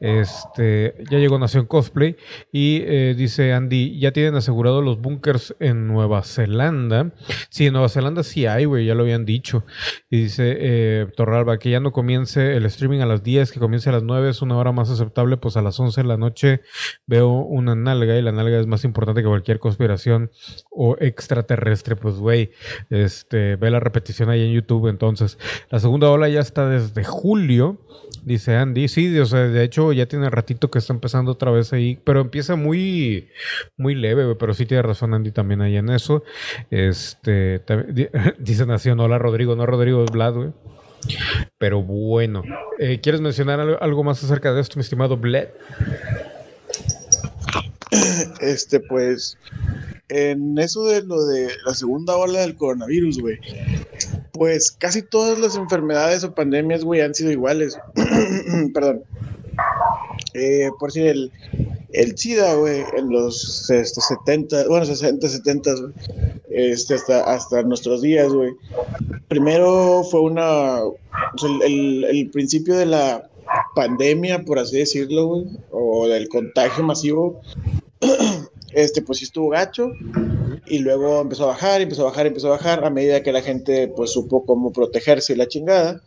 Este, 0.00 0.94
ya 1.10 1.18
llegó 1.18 1.38
Nación 1.38 1.64
Cosplay 1.64 2.16
y 2.52 2.82
eh, 2.84 3.14
dice 3.16 3.54
Andy, 3.54 3.98
ya 3.98 4.12
tienen 4.12 4.34
asegurado 4.34 4.82
los 4.82 5.00
bunkers 5.00 5.56
en 5.58 5.88
Nueva 5.88 6.22
Zelanda. 6.22 7.12
Sí, 7.48 7.66
en 7.66 7.72
Nueva 7.72 7.88
Zelanda 7.88 8.22
sí 8.22 8.44
hay, 8.44 8.66
güey, 8.66 8.84
ya 8.84 8.94
lo 8.94 9.04
habían 9.04 9.24
dicho. 9.24 9.64
Y 10.10 10.24
dice 10.24 10.56
eh, 10.58 11.06
Torralba 11.16 11.57
que 11.58 11.70
ya 11.70 11.80
no 11.80 11.92
comience 11.92 12.56
el 12.56 12.66
streaming 12.66 13.00
a 13.00 13.06
las 13.06 13.22
10, 13.22 13.52
que 13.52 13.60
comience 13.60 13.88
a 13.88 13.92
las 13.92 14.02
9, 14.02 14.30
es 14.30 14.42
una 14.42 14.56
hora 14.56 14.72
más 14.72 14.90
aceptable, 14.90 15.36
pues 15.36 15.56
a 15.56 15.62
las 15.62 15.78
11 15.78 16.02
de 16.02 16.08
la 16.08 16.16
noche 16.16 16.62
veo 17.06 17.28
una 17.28 17.74
nalga 17.74 18.16
y 18.16 18.22
la 18.22 18.32
nalga 18.32 18.58
es 18.58 18.66
más 18.66 18.84
importante 18.84 19.22
que 19.22 19.28
cualquier 19.28 19.58
conspiración 19.58 20.30
o 20.70 20.96
extraterrestre, 21.00 21.96
pues 21.96 22.16
güey, 22.16 22.52
este, 22.90 23.56
ve 23.56 23.70
la 23.70 23.80
repetición 23.80 24.30
ahí 24.30 24.42
en 24.42 24.52
YouTube 24.52 24.88
entonces. 24.88 25.38
La 25.70 25.78
segunda 25.80 26.10
ola 26.10 26.28
ya 26.28 26.40
está 26.40 26.68
desde 26.68 27.04
julio 27.04 27.78
Dice 28.24 28.56
Andy, 28.56 28.88
sí, 28.88 29.18
o 29.18 29.26
sea, 29.26 29.40
de 29.40 29.62
hecho 29.64 29.92
ya 29.92 30.06
tiene 30.06 30.28
ratito 30.30 30.70
que 30.70 30.78
está 30.78 30.92
empezando 30.92 31.32
otra 31.32 31.50
vez 31.50 31.72
ahí, 31.72 31.98
pero 32.04 32.20
empieza 32.20 32.56
muy, 32.56 33.28
muy 33.76 33.94
leve, 33.94 34.34
pero 34.34 34.54
sí 34.54 34.66
tiene 34.66 34.82
razón 34.82 35.14
Andy 35.14 35.30
también 35.30 35.60
ahí 35.60 35.76
en 35.76 35.88
eso. 35.88 36.22
Este, 36.70 37.62
dice 38.38 38.66
Nación, 38.66 39.00
hola 39.00 39.18
Rodrigo, 39.18 39.56
no 39.56 39.66
Rodrigo, 39.66 40.04
es 40.04 40.10
Vlad, 40.10 40.34
güey. 40.34 40.52
Pero 41.58 41.82
bueno, 41.82 42.42
eh, 42.78 43.00
¿quieres 43.00 43.20
mencionar 43.20 43.60
algo 43.80 44.04
más 44.04 44.22
acerca 44.22 44.52
de 44.52 44.60
esto, 44.60 44.76
mi 44.76 44.82
estimado 44.82 45.16
Vlad? 45.16 45.48
Este, 48.40 48.80
pues, 48.80 49.38
en 50.08 50.58
eso 50.58 50.84
de 50.84 51.02
lo 51.02 51.26
de 51.26 51.48
la 51.66 51.74
segunda 51.74 52.16
ola 52.16 52.40
del 52.40 52.56
coronavirus, 52.56 53.20
güey, 53.20 53.38
pues 54.32 54.70
casi 54.70 55.02
todas 55.02 55.38
las 55.38 55.56
enfermedades 55.56 56.24
o 56.24 56.34
pandemias, 56.34 56.84
güey, 56.84 57.00
han 57.00 57.14
sido 57.14 57.32
iguales. 57.32 57.78
Perdón. 58.74 59.02
Eh, 60.34 60.70
por 60.78 60.92
si 60.92 61.06
el, 61.06 61.32
el 61.92 62.16
SIDA, 62.18 62.54
güey, 62.54 62.84
en 62.96 63.10
los 63.10 63.70
este, 63.70 64.00
70, 64.00 64.68
bueno, 64.68 64.84
60, 64.84 65.28
70, 65.28 65.70
este, 66.50 66.94
hasta, 66.94 67.20
hasta 67.32 67.62
nuestros 67.62 68.02
días, 68.02 68.32
güey. 68.32 68.52
Primero 69.28 70.04
fue 70.04 70.20
una, 70.20 70.80
el, 71.64 72.04
el, 72.04 72.30
principio 72.30 72.76
de 72.76 72.86
la 72.86 73.28
pandemia, 73.74 74.44
por 74.44 74.58
así 74.58 74.78
decirlo, 74.78 75.26
güey, 75.26 75.46
o 75.70 76.06
del 76.08 76.28
contagio 76.28 76.84
masivo, 76.84 77.40
este, 78.72 79.02
pues 79.02 79.18
sí 79.18 79.24
estuvo 79.24 79.48
gacho 79.48 79.90
y 80.66 80.80
luego 80.80 81.22
empezó 81.22 81.44
a 81.44 81.48
bajar, 81.48 81.80
empezó 81.80 82.02
a 82.02 82.10
bajar, 82.10 82.26
empezó 82.26 82.48
a 82.48 82.56
bajar 82.56 82.84
a 82.84 82.90
medida 82.90 83.22
que 83.22 83.32
la 83.32 83.42
gente 83.42 83.88
pues 83.88 84.12
supo 84.12 84.44
cómo 84.44 84.72
protegerse 84.72 85.32
y 85.32 85.36
la 85.36 85.48
chingada. 85.48 86.02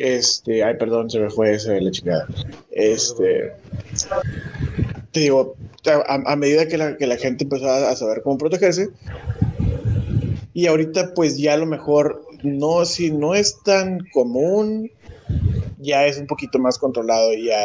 Este, 0.00 0.64
ay, 0.64 0.76
perdón, 0.78 1.10
se 1.10 1.20
me 1.20 1.28
fue 1.28 1.52
ese 1.52 1.72
de 1.72 1.82
la 1.82 1.90
chingada. 1.90 2.26
Este, 2.70 3.52
te 5.12 5.20
digo, 5.20 5.56
a, 6.06 6.36
medida 6.36 6.66
que 6.66 6.78
la, 6.78 6.96
que 6.96 7.06
la, 7.06 7.18
gente 7.18 7.44
empezó 7.44 7.70
a, 7.70 7.94
saber 7.94 8.22
cómo 8.22 8.38
protegerse, 8.38 8.88
y 10.54 10.66
ahorita 10.66 11.12
pues 11.14 11.36
ya 11.36 11.52
a 11.52 11.58
lo 11.58 11.66
mejor 11.66 12.24
no, 12.42 12.86
si 12.86 13.10
no 13.10 13.34
es 13.34 13.62
tan 13.62 13.98
común, 14.14 14.90
ya 15.78 16.06
es 16.06 16.16
un 16.16 16.26
poquito 16.26 16.58
más 16.58 16.78
controlado. 16.78 17.34
Ya, 17.34 17.60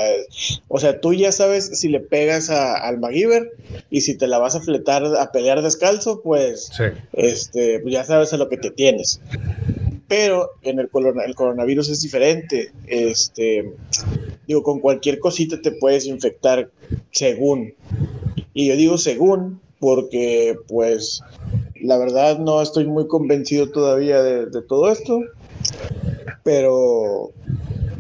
o 0.68 0.78
sea, 0.78 1.00
tú 1.00 1.14
ya 1.14 1.32
sabes 1.32 1.80
si 1.80 1.88
le 1.88 2.02
pegas 2.02 2.50
al 2.50 3.00
MacGyver 3.00 3.50
y 3.90 4.02
si 4.02 4.18
te 4.18 4.28
la 4.28 4.40
vas 4.40 4.56
a 4.56 4.62
fletar 4.62 5.06
a 5.06 5.32
pelear 5.32 5.62
descalzo, 5.62 6.22
pues, 6.22 6.70
este, 7.14 7.80
pues 7.80 7.94
ya 7.94 8.04
sabes 8.04 8.34
a 8.34 8.38
lo 8.38 8.50
que 8.50 8.58
te 8.58 8.72
tienes. 8.72 9.22
Pero 10.08 10.52
en 10.62 10.80
el, 10.80 10.90
el 11.26 11.36
coronavirus 11.36 11.90
es 11.90 12.02
diferente. 12.02 12.72
Este, 12.88 13.74
digo, 14.48 14.64
con 14.64 14.80
cualquier 14.80 15.20
cosita 15.20 15.62
te 15.62 15.72
puedes 15.72 16.06
infectar 16.06 16.70
según. 17.12 17.74
Y 18.54 18.68
yo 18.68 18.76
digo 18.76 18.98
según 18.98 19.60
porque, 19.80 20.56
pues, 20.68 21.22
la 21.82 21.98
verdad 21.98 22.40
no 22.40 22.62
estoy 22.62 22.86
muy 22.86 23.08
convencido 23.08 23.70
todavía 23.70 24.22
de, 24.22 24.46
de 24.48 24.62
todo 24.62 24.92
esto. 24.92 25.22
Pero 26.44 27.32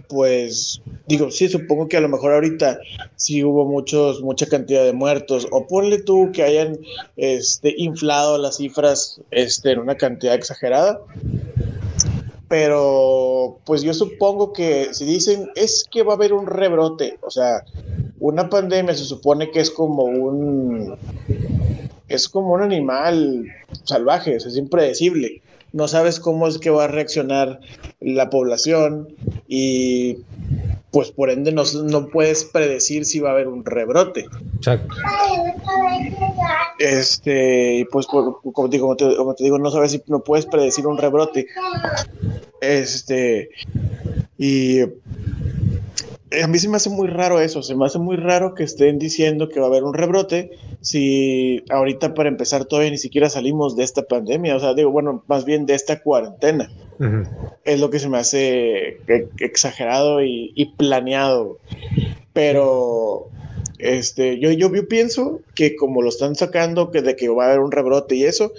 pues 0.08 0.82
digo, 1.08 1.32
sí, 1.32 1.48
supongo 1.50 1.88
que 1.88 1.98
a 1.98 2.02
lo 2.02 2.10
mejor 2.10 2.34
ahorita 2.34 2.80
sí 3.16 3.44
hubo 3.44 3.66
muchos, 3.66 4.22
mucha 4.22 4.48
cantidad 4.48 4.84
de 4.84 4.94
muertos, 4.94 5.48
o 5.52 5.68
ponle 5.68 6.02
tú 6.02 6.32
que 6.32 6.44
hayan 6.44 6.80
este, 7.18 7.74
inflado 7.78 8.38
las 8.38 8.58
cifras 8.58 9.22
este, 9.32 9.72
en 9.72 9.80
una 9.80 9.96
cantidad 9.96 10.36
exagerada. 10.36 11.00
Pero 12.48 13.60
pues 13.66 13.82
yo 13.82 13.94
supongo 13.94 14.54
que 14.54 14.94
si 14.94 15.06
dicen 15.06 15.50
es 15.56 15.86
que 15.90 16.04
va 16.04 16.14
a 16.14 16.16
haber 16.16 16.34
un 16.34 16.46
rebrote, 16.46 17.18
o 17.22 17.32
sea, 17.32 17.64
una 18.20 18.50
pandemia 18.50 18.94
se 18.94 19.06
supone 19.06 19.50
que 19.52 19.60
es 19.60 19.72
como 19.72 20.04
un 20.04 20.96
es 22.08 22.30
como 22.30 22.54
un 22.54 22.62
animal 22.62 23.46
salvaje, 23.84 24.36
es 24.36 24.58
impredecible 24.58 25.42
no 25.76 25.90
sabes 25.90 26.22
cómo 26.22 26.48
es 26.48 26.58
que 26.58 26.70
va 26.70 26.86
a 26.86 26.88
reaccionar 26.88 27.60
la 28.00 28.30
población 28.30 29.14
y 29.46 30.20
pues 30.90 31.12
por 31.12 31.30
ende 31.30 31.52
no, 31.52 31.64
no 31.84 32.08
puedes 32.08 32.46
predecir 32.46 33.04
si 33.04 33.20
va 33.20 33.32
a 33.32 33.34
haber 33.34 33.50
un 33.50 33.66
rebrote. 33.66 34.26
Exacto. 34.56 34.96
Este, 36.80 37.86
pues 37.92 38.08
como, 38.08 38.40
te, 38.70 38.80
como, 38.80 38.96
te, 38.96 39.44
digo, 39.44 39.60
no 39.60 39.70
sabes 39.70 39.92
si 39.92 40.02
no 40.08 40.22
puedes 40.22 40.46
predecir 40.46 40.88
un 40.88 40.98
rebrote. 40.98 41.48
Este, 42.62 43.50
y 44.38 44.80
a 46.42 46.48
mí 46.48 46.60
se 46.60 46.70
me 46.70 46.78
hace 46.78 46.90
muy 46.90 47.08
raro 47.08 47.40
eso, 47.40 47.62
se 47.62 47.76
me 47.76 47.86
hace 47.86 48.00
muy 48.00 48.16
raro 48.16 48.54
que 48.54 48.64
estén 48.64 49.00
diciendo 49.00 49.50
que 49.50 49.60
va 49.60 49.68
a 49.68 49.70
haber 49.70 49.84
un 49.84 49.94
rebrote 49.94 50.52
si 50.82 51.64
ahorita 51.70 52.14
para 52.14 52.30
empezar 52.30 52.66
todavía 52.66 52.92
ni 52.92 52.98
siquiera 52.98 53.30
salimos 53.30 53.76
de 53.76 53.84
esta 53.84 54.04
pandemia, 54.04 54.56
o 54.56 54.60
sea, 54.60 54.74
digo, 54.74 54.92
bueno, 54.92 55.24
más 55.28 55.46
bien 55.46 55.66
de 55.66 55.74
esta 55.74 56.02
cuarentena. 56.02 56.70
Es 57.66 57.80
lo 57.80 57.90
que 57.90 58.00
se 58.00 58.08
me 58.08 58.18
hace 58.18 59.00
exagerado 59.40 60.24
y, 60.24 60.74
planeado. 60.78 61.58
Pero 62.32 63.28
este, 63.80 64.40
yo, 64.40 64.52
yo, 64.52 64.74
yo 64.74 64.88
pienso 64.88 65.42
que 65.56 65.76
como 65.76 66.02
lo 66.02 66.10
están 66.10 66.36
sacando, 66.36 66.92
que 66.92 67.02
de 67.02 67.16
que 67.16 67.30
va 67.30 67.46
a 67.46 67.48
haber 67.48 67.60
un 67.60 67.72
rebrote 67.72 68.16
y 68.16 68.24
eso, 68.24 68.54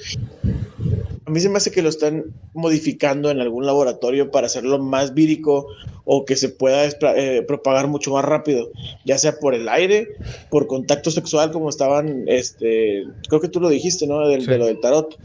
a 1.26 1.30
mí 1.30 1.40
se 1.40 1.48
me 1.48 1.56
hace 1.56 1.72
que 1.72 1.82
lo 1.82 1.88
están 1.88 2.24
modificando 2.54 3.30
en 3.30 3.40
algún 3.40 3.66
laboratorio 3.66 4.30
para 4.30 4.46
hacerlo 4.46 4.78
más 4.78 5.12
vírico 5.12 5.66
o 6.04 6.24
que 6.24 6.36
se 6.36 6.50
pueda 6.50 6.86
eh, 6.86 7.42
propagar 7.42 7.88
mucho 7.88 8.12
más 8.12 8.24
rápido, 8.24 8.70
ya 9.04 9.18
sea 9.18 9.40
por 9.40 9.52
el 9.52 9.68
aire, 9.68 10.06
por 10.50 10.68
contacto 10.68 11.10
sexual, 11.10 11.50
como 11.50 11.68
estaban, 11.68 12.28
este, 12.28 13.02
creo 13.28 13.40
que 13.40 13.48
tú 13.48 13.60
lo 13.60 13.68
dijiste, 13.68 14.06
¿no? 14.06 14.28
Del, 14.28 14.46
De 14.46 14.56
lo 14.56 14.66
del 14.66 14.78
tarot, 14.78 15.18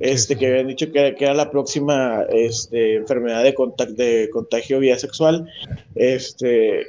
este, 0.00 0.36
que 0.36 0.46
habían 0.46 0.68
dicho 0.68 0.90
que, 0.90 1.14
que, 1.16 1.24
era 1.24 1.34
la 1.34 1.50
próxima 1.50 2.24
este, 2.32 2.94
enfermedad 2.94 3.44
de, 3.44 3.52
de 3.94 4.30
contagio 4.30 4.78
vía 4.78 4.98
sexual, 4.98 5.50
este, 5.96 6.86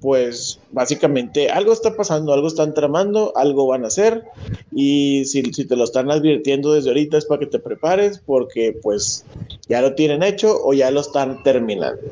pues 0.00 0.58
básicamente 0.72 1.50
algo 1.50 1.72
está 1.72 1.94
pasando, 1.94 2.32
algo 2.32 2.48
están 2.48 2.74
tramando, 2.74 3.32
algo 3.36 3.66
van 3.66 3.84
a 3.84 3.88
hacer 3.88 4.24
y 4.72 5.24
si, 5.26 5.42
si, 5.52 5.66
te 5.66 5.76
lo 5.76 5.84
están 5.84 6.10
advirtiendo 6.10 6.72
desde 6.72 6.90
ahorita 6.90 7.18
es 7.18 7.26
para 7.26 7.40
que 7.40 7.46
te 7.46 7.58
prepares 7.58 8.20
porque 8.24 8.78
pues 8.82 9.24
ya 9.68 9.82
lo 9.82 9.94
tienen 9.94 10.22
hecho 10.22 10.56
o 10.62 10.72
ya 10.72 10.90
lo 10.90 11.00
están 11.00 11.42
terminando. 11.42 12.02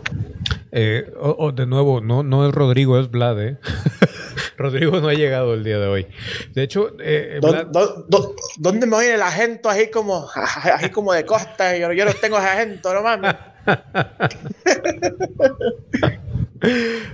Eh, 0.71 1.11
de 1.55 1.67
nuevo, 1.67 2.01
no, 2.01 2.23
no 2.23 2.47
es 2.47 2.55
Rodrigo, 2.55 2.99
es 2.99 3.11
Vlad, 3.11 3.41
¿eh? 3.41 3.57
Rodrigo 4.59 5.01
no 5.01 5.09
ha 5.09 5.15
llegado 5.15 5.55
el 5.55 5.65
día 5.65 5.79
de 5.79 5.87
hoy. 5.87 6.07
De 6.53 6.65
hecho, 6.65 6.91
eh, 7.01 7.41
¿dónde 8.59 8.87
me 8.87 8.97
oye 8.97 9.15
el 9.15 9.23
agento 9.23 9.71
así 9.71 9.89
como, 9.89 10.29
así 10.35 10.91
como 10.91 11.13
de 11.13 11.25
costa? 11.25 11.77
Yo, 11.77 11.93
yo 11.93 12.05
no 12.05 12.13
tengo 12.13 12.39
ese 12.39 12.47
agento, 12.47 12.93
no 12.93 13.03
mames. 13.03 13.35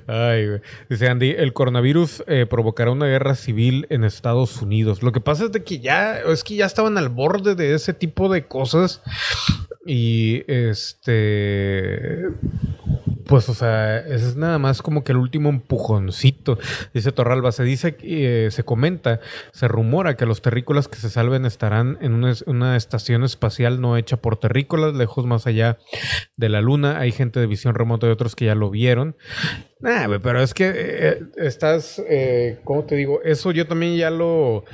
Ay, 0.06 0.60
Dice 0.88 1.08
Andy, 1.08 1.30
el 1.30 1.52
coronavirus 1.52 2.24
eh, 2.26 2.46
provocará 2.46 2.90
una 2.90 3.06
guerra 3.06 3.34
civil 3.34 3.86
en 3.90 4.04
Estados 4.04 4.60
Unidos. 4.62 5.02
Lo 5.02 5.12
que 5.12 5.20
pasa 5.20 5.44
es 5.44 5.52
de 5.52 5.64
que 5.64 5.80
ya, 5.80 6.18
es 6.18 6.44
que 6.44 6.56
ya 6.56 6.66
estaban 6.66 6.98
al 6.98 7.08
borde 7.08 7.54
de 7.54 7.74
ese 7.74 7.94
tipo 7.94 8.28
de 8.28 8.46
cosas. 8.46 9.02
Y 9.86 10.42
este 10.46 12.30
pues, 13.26 13.48
o 13.48 13.54
sea, 13.54 13.98
es 13.98 14.36
nada 14.36 14.58
más 14.58 14.82
como 14.82 15.02
que 15.02 15.12
el 15.12 15.18
último 15.18 15.48
empujoncito. 15.48 16.58
Dice 16.92 17.10
Torralba, 17.10 17.52
se 17.52 17.64
dice, 17.64 17.96
eh, 18.02 18.48
se 18.50 18.64
comenta, 18.64 19.20
se 19.52 19.66
rumora 19.66 20.16
que 20.16 20.26
los 20.26 20.42
terrícolas 20.42 20.88
que 20.88 20.96
se 20.96 21.08
salven 21.08 21.46
estarán 21.46 21.98
en 22.00 22.14
una, 22.14 22.76
estación 22.76 23.24
espacial 23.24 23.80
no 23.80 23.96
hecha 23.96 24.18
por 24.18 24.36
terrícolas, 24.36 24.94
lejos 24.94 25.26
más 25.26 25.46
allá 25.46 25.78
de 26.36 26.48
la 26.48 26.60
luna. 26.60 26.98
Hay 26.98 27.12
gente 27.12 27.40
de 27.40 27.46
visión 27.46 27.74
remota 27.74 28.06
y 28.06 28.10
otros 28.10 28.36
que 28.36 28.46
ya 28.46 28.54
lo 28.54 28.70
vieron. 28.70 29.16
Nah, 29.84 30.08
pero 30.18 30.42
es 30.42 30.54
que 30.54 30.72
eh, 30.74 31.20
estás, 31.36 32.02
eh, 32.08 32.58
¿cómo 32.64 32.84
te 32.84 32.94
digo? 32.94 33.20
Eso 33.22 33.50
yo 33.50 33.66
también 33.66 33.96
ya 33.96 34.08
lo... 34.08 34.64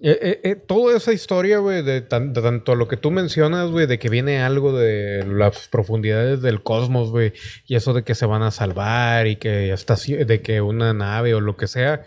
Eh, 0.00 0.40
eh, 0.44 0.54
toda 0.54 0.96
esa 0.96 1.12
historia, 1.12 1.58
güey, 1.58 1.82
de, 1.82 2.00
tanto 2.00 2.76
lo 2.76 2.86
que 2.86 2.96
tú 2.96 3.10
mencionas, 3.10 3.72
güey, 3.72 3.88
de 3.88 3.98
que 3.98 4.08
viene 4.08 4.42
algo 4.42 4.72
de 4.78 5.24
las 5.26 5.66
profundidades 5.66 6.42
del 6.42 6.62
cosmos, 6.62 7.10
güey, 7.10 7.32
y 7.66 7.74
eso 7.74 7.92
de 7.92 8.04
que 8.04 8.14
se 8.14 8.24
van 8.24 8.42
a 8.42 8.52
salvar 8.52 9.26
y 9.26 9.34
que 9.34 9.72
hasta 9.72 9.96
de 9.96 10.42
que 10.42 10.60
una 10.60 10.92
nave 10.92 11.34
o 11.34 11.40
lo 11.40 11.56
que 11.56 11.66
sea, 11.66 12.04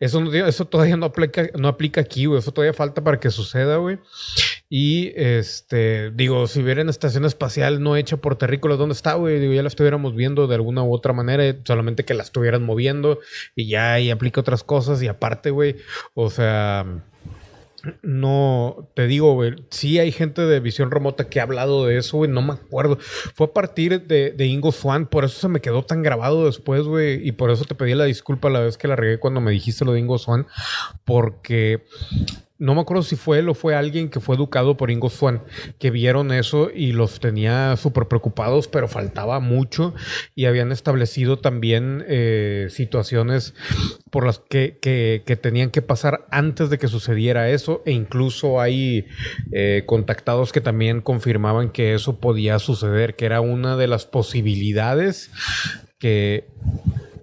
eso, 0.00 0.24
eso 0.32 0.64
todavía 0.64 0.96
no 0.96 1.06
aplica, 1.06 1.48
no 1.56 1.68
aplica 1.68 2.00
aquí, 2.00 2.26
güey, 2.26 2.40
eso 2.40 2.50
todavía 2.50 2.72
falta 2.72 3.04
para 3.04 3.20
que 3.20 3.30
suceda, 3.30 3.76
güey. 3.76 3.98
Y 4.68 5.12
este, 5.14 6.10
digo, 6.10 6.46
si 6.48 6.60
hubiera 6.60 6.82
una 6.82 6.90
estación 6.90 7.24
espacial 7.24 7.82
no 7.82 7.96
hecha 7.96 8.16
por 8.16 8.36
terrícolas, 8.36 8.78
¿dónde 8.78 8.94
está, 8.94 9.14
güey? 9.14 9.38
Digo, 9.38 9.52
ya 9.52 9.62
la 9.62 9.68
estuviéramos 9.68 10.16
viendo 10.16 10.46
de 10.46 10.56
alguna 10.56 10.82
u 10.82 10.92
otra 10.92 11.12
manera, 11.12 11.56
solamente 11.64 12.04
que 12.04 12.14
la 12.14 12.24
estuvieran 12.24 12.64
moviendo 12.64 13.20
y 13.54 13.68
ya 13.68 13.94
ahí 13.94 14.10
aplica 14.10 14.40
otras 14.40 14.64
cosas. 14.64 15.02
Y 15.02 15.08
aparte, 15.08 15.50
güey, 15.50 15.76
o 16.14 16.30
sea, 16.30 16.84
no, 18.02 18.88
te 18.94 19.06
digo, 19.06 19.34
güey, 19.34 19.54
sí 19.70 19.98
hay 19.98 20.10
gente 20.12 20.42
de 20.42 20.60
visión 20.60 20.90
remota 20.90 21.28
que 21.28 21.40
ha 21.40 21.44
hablado 21.44 21.86
de 21.86 21.98
eso, 21.98 22.18
güey, 22.18 22.30
no 22.30 22.42
me 22.42 22.54
acuerdo. 22.54 22.98
Fue 23.34 23.46
a 23.46 23.52
partir 23.52 24.06
de, 24.06 24.32
de, 24.32 24.46
Ingo 24.46 24.72
Swan, 24.72 25.06
por 25.06 25.24
eso 25.24 25.38
se 25.40 25.48
me 25.48 25.60
quedó 25.60 25.84
tan 25.84 26.02
grabado 26.02 26.46
después, 26.46 26.82
güey, 26.82 27.26
y 27.26 27.32
por 27.32 27.50
eso 27.50 27.64
te 27.64 27.74
pedí 27.74 27.94
la 27.94 28.04
disculpa 28.04 28.50
la 28.50 28.60
vez 28.60 28.76
que 28.78 28.88
la 28.88 28.96
regué 28.96 29.18
cuando 29.18 29.40
me 29.40 29.52
dijiste 29.52 29.84
lo 29.84 29.92
de 29.92 30.00
Ingo 30.00 30.18
Swan, 30.18 30.46
porque 31.04 31.84
no 32.58 32.74
me 32.74 32.80
acuerdo 32.80 33.02
si 33.02 33.16
fue 33.16 33.38
él 33.40 33.48
o 33.48 33.54
fue 33.54 33.74
alguien 33.74 34.08
que 34.08 34.20
fue 34.20 34.36
educado 34.36 34.76
por 34.76 34.90
Ingo 34.90 35.10
Swan, 35.10 35.42
que 35.78 35.90
vieron 35.90 36.32
eso 36.32 36.70
y 36.74 36.92
los 36.92 37.20
tenía 37.20 37.76
súper 37.76 38.06
preocupados, 38.08 38.68
pero 38.68 38.88
faltaba 38.88 39.40
mucho. 39.40 39.94
Y 40.34 40.46
habían 40.46 40.72
establecido 40.72 41.38
también 41.38 42.04
eh, 42.08 42.68
situaciones 42.70 43.54
por 44.10 44.24
las 44.24 44.38
que, 44.38 44.78
que, 44.80 45.36
tenían 45.36 45.70
que 45.70 45.82
pasar 45.82 46.26
antes 46.30 46.70
de 46.70 46.78
que 46.78 46.88
sucediera 46.88 47.50
eso. 47.50 47.82
E 47.84 47.92
incluso 47.92 48.60
hay 48.60 49.06
eh, 49.52 49.82
contactados 49.86 50.52
que 50.52 50.60
también 50.60 51.02
confirmaban 51.02 51.70
que 51.70 51.94
eso 51.94 52.20
podía 52.20 52.58
suceder, 52.58 53.16
que 53.16 53.26
era 53.26 53.40
una 53.40 53.76
de 53.76 53.86
las 53.86 54.06
posibilidades 54.06 55.30
que 55.98 56.48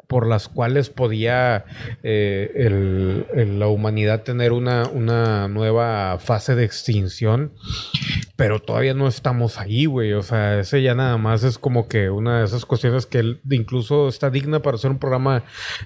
por 0.08 0.28
las 0.28 0.50
cuales 0.50 0.90
podía 0.90 1.66
eh, 2.04 3.46
la 3.50 3.68
humanidad 3.68 4.24
tener 4.24 4.52
una, 4.52 4.84
una, 4.88 5.48
nueva 5.48 6.20
fase 6.20 6.56
de 6.56 6.66
extinción, 6.66 7.54
pero 8.36 8.60
todavía 8.60 8.94
no 8.94 9.08
estamos 9.08 9.60
ahí, 9.60 9.86
güey. 9.86 10.14
O 10.14 10.22
sea, 10.22 10.60
ese 10.60 10.82
ya 10.82 10.94
nada 10.96 11.18
más 11.18 11.44
es 11.44 11.58
como 11.58 11.88
que 11.88 12.10
una 12.10 12.40
de 12.40 12.46
esas 12.46 12.66
cuestiones 12.66 13.06
que 13.06 13.38
incluso 13.50 14.08
está 14.08 14.30
digna 14.30 14.62
para 14.62 14.76
hacer 14.76 14.92
un 14.92 15.00
programa 15.00 15.44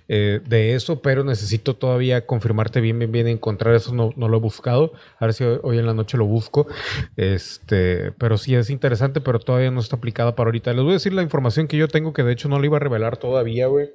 eh, 0.08 0.42
de 0.46 0.74
eso, 0.74 1.02
pero 1.02 1.24
necesito 1.24 1.76
todavía 1.76 2.26
confirmarte 2.26 2.82
bien, 2.82 3.00
bien, 3.00 3.12
bien, 3.12 3.28
encontrar 3.28 3.76
eso, 3.76 3.94
no, 3.94 4.12
no 4.16 4.28
lo 4.28 4.38
he 4.38 4.42
buscado. 4.42 4.94
A 5.20 5.26
ver 5.26 5.34
si 5.34 5.44
hoy, 5.44 5.78
en 5.78 5.86
la 5.86 5.94
noche 5.94 6.18
lo 6.18 6.26
busco. 6.26 6.68
Este, 7.16 8.12
pero 8.14 8.38
sí 8.38 8.56
es 8.56 8.70
interesante, 8.70 9.22
pero 9.22 9.40
todavía 9.40 9.72
no 9.72 9.80
está 9.80 9.98
aplicada 9.98 10.36
para 10.36 10.48
ahorita. 10.48 10.74
Les 10.74 10.84
voy 10.84 10.92
a 10.92 10.94
decir 10.94 11.14
la 11.14 11.22
información 11.22 11.68
que 11.68 11.78
yo 11.78 11.88
tengo, 11.88 12.14
que 12.14 12.24
de 12.24 12.34
hecho 12.34 12.50
no 12.50 12.60
la 12.60 12.66
iba 12.66 12.78
a 12.78 12.80
revelar 12.82 13.18
todavía, 13.18 13.68
güey 13.68 13.90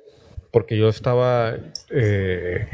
porque 0.52 0.76
yo 0.76 0.88
estaba, 0.88 1.56
eh, 1.90 2.68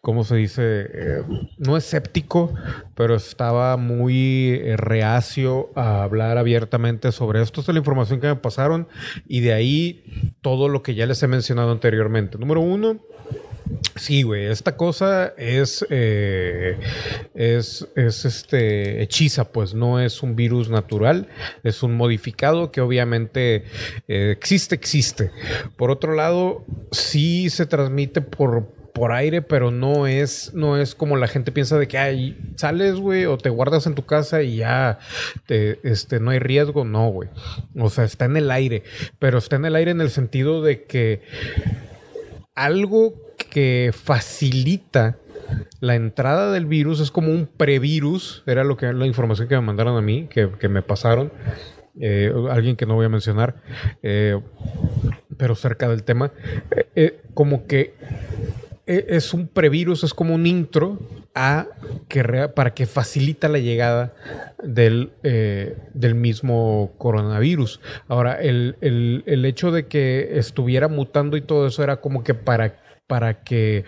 ¿cómo 0.00 0.22
se 0.22 0.36
dice? 0.36 0.62
Eh, 0.62 1.22
no 1.58 1.76
escéptico, 1.76 2.54
pero 2.94 3.16
estaba 3.16 3.76
muy 3.76 4.60
eh, 4.62 4.76
reacio 4.76 5.70
a 5.74 6.04
hablar 6.04 6.38
abiertamente 6.38 7.10
sobre 7.10 7.42
esto. 7.42 7.60
Esta 7.60 7.72
es 7.72 7.74
la 7.74 7.80
información 7.80 8.20
que 8.20 8.28
me 8.28 8.36
pasaron 8.36 8.86
y 9.26 9.40
de 9.40 9.52
ahí 9.52 10.32
todo 10.42 10.68
lo 10.68 10.84
que 10.84 10.94
ya 10.94 11.06
les 11.06 11.20
he 11.22 11.26
mencionado 11.26 11.72
anteriormente. 11.72 12.38
Número 12.38 12.60
uno, 12.60 13.00
Sí, 13.96 14.22
güey, 14.22 14.46
esta 14.46 14.76
cosa 14.76 15.34
es, 15.36 15.84
eh, 15.90 16.78
es, 17.34 17.86
es, 17.96 18.24
este, 18.24 19.02
hechiza, 19.02 19.50
pues 19.52 19.74
no 19.74 20.00
es 20.00 20.22
un 20.22 20.36
virus 20.36 20.70
natural, 20.70 21.28
es 21.64 21.82
un 21.82 21.96
modificado 21.96 22.70
que 22.70 22.80
obviamente 22.80 23.64
eh, 24.06 24.30
existe, 24.30 24.74
existe. 24.74 25.30
Por 25.76 25.90
otro 25.90 26.14
lado, 26.14 26.64
sí 26.92 27.50
se 27.50 27.66
transmite 27.66 28.20
por, 28.20 28.68
por 28.92 29.12
aire, 29.12 29.42
pero 29.42 29.70
no 29.70 30.06
es, 30.06 30.52
no 30.54 30.76
es 30.76 30.94
como 30.94 31.16
la 31.16 31.28
gente 31.28 31.52
piensa 31.52 31.78
de 31.78 31.88
que 31.88 31.98
ay, 31.98 32.38
sales, 32.56 32.96
güey, 32.96 33.26
o 33.26 33.36
te 33.36 33.50
guardas 33.50 33.86
en 33.86 33.94
tu 33.94 34.06
casa 34.06 34.42
y 34.42 34.56
ya 34.56 34.98
te, 35.46 35.80
este, 35.82 36.20
no 36.20 36.30
hay 36.30 36.38
riesgo. 36.38 36.84
No, 36.84 37.08
güey. 37.10 37.28
O 37.76 37.90
sea, 37.90 38.04
está 38.04 38.26
en 38.26 38.36
el 38.36 38.50
aire, 38.50 38.84
pero 39.18 39.38
está 39.38 39.56
en 39.56 39.64
el 39.64 39.76
aire 39.76 39.90
en 39.90 40.00
el 40.00 40.10
sentido 40.10 40.62
de 40.62 40.84
que 40.84 41.22
algo 42.54 43.27
que 43.58 43.90
facilita 43.92 45.16
la 45.80 45.96
entrada 45.96 46.52
del 46.52 46.66
virus, 46.66 47.00
es 47.00 47.10
como 47.10 47.32
un 47.32 47.48
previrus, 47.48 48.44
era 48.46 48.62
lo 48.62 48.76
que 48.76 48.92
la 48.92 49.04
información 49.04 49.48
que 49.48 49.56
me 49.56 49.62
mandaron 49.62 49.96
a 49.96 50.00
mí, 50.00 50.28
que, 50.28 50.68
me 50.68 50.80
pasaron, 50.80 51.32
eh, 51.98 52.32
alguien 52.52 52.76
que 52.76 52.86
no 52.86 52.94
voy 52.94 53.06
a 53.06 53.08
mencionar, 53.08 53.56
eh, 54.04 54.40
pero 55.36 55.56
cerca 55.56 55.88
del 55.88 56.04
tema, 56.04 56.30
eh, 56.94 57.20
como 57.34 57.66
que 57.66 57.94
es 58.86 59.34
un 59.34 59.48
previrus, 59.48 60.04
es 60.04 60.14
como 60.14 60.36
un 60.36 60.46
intro 60.46 61.00
a 61.34 61.66
que 62.06 62.22
para 62.54 62.74
que 62.74 62.86
facilita 62.86 63.48
la 63.48 63.58
llegada 63.58 64.14
del, 64.62 65.10
del 65.22 66.14
mismo 66.14 66.92
coronavirus. 66.96 67.80
Ahora, 68.06 68.40
el, 68.40 68.76
el, 68.80 69.44
hecho 69.44 69.72
de 69.72 69.88
que 69.88 70.38
estuviera 70.38 70.86
mutando 70.86 71.36
y 71.36 71.40
todo 71.40 71.66
eso 71.66 71.82
era 71.82 71.96
como 72.00 72.22
que 72.22 72.34
para 72.34 72.87
para 73.08 73.42
que 73.42 73.86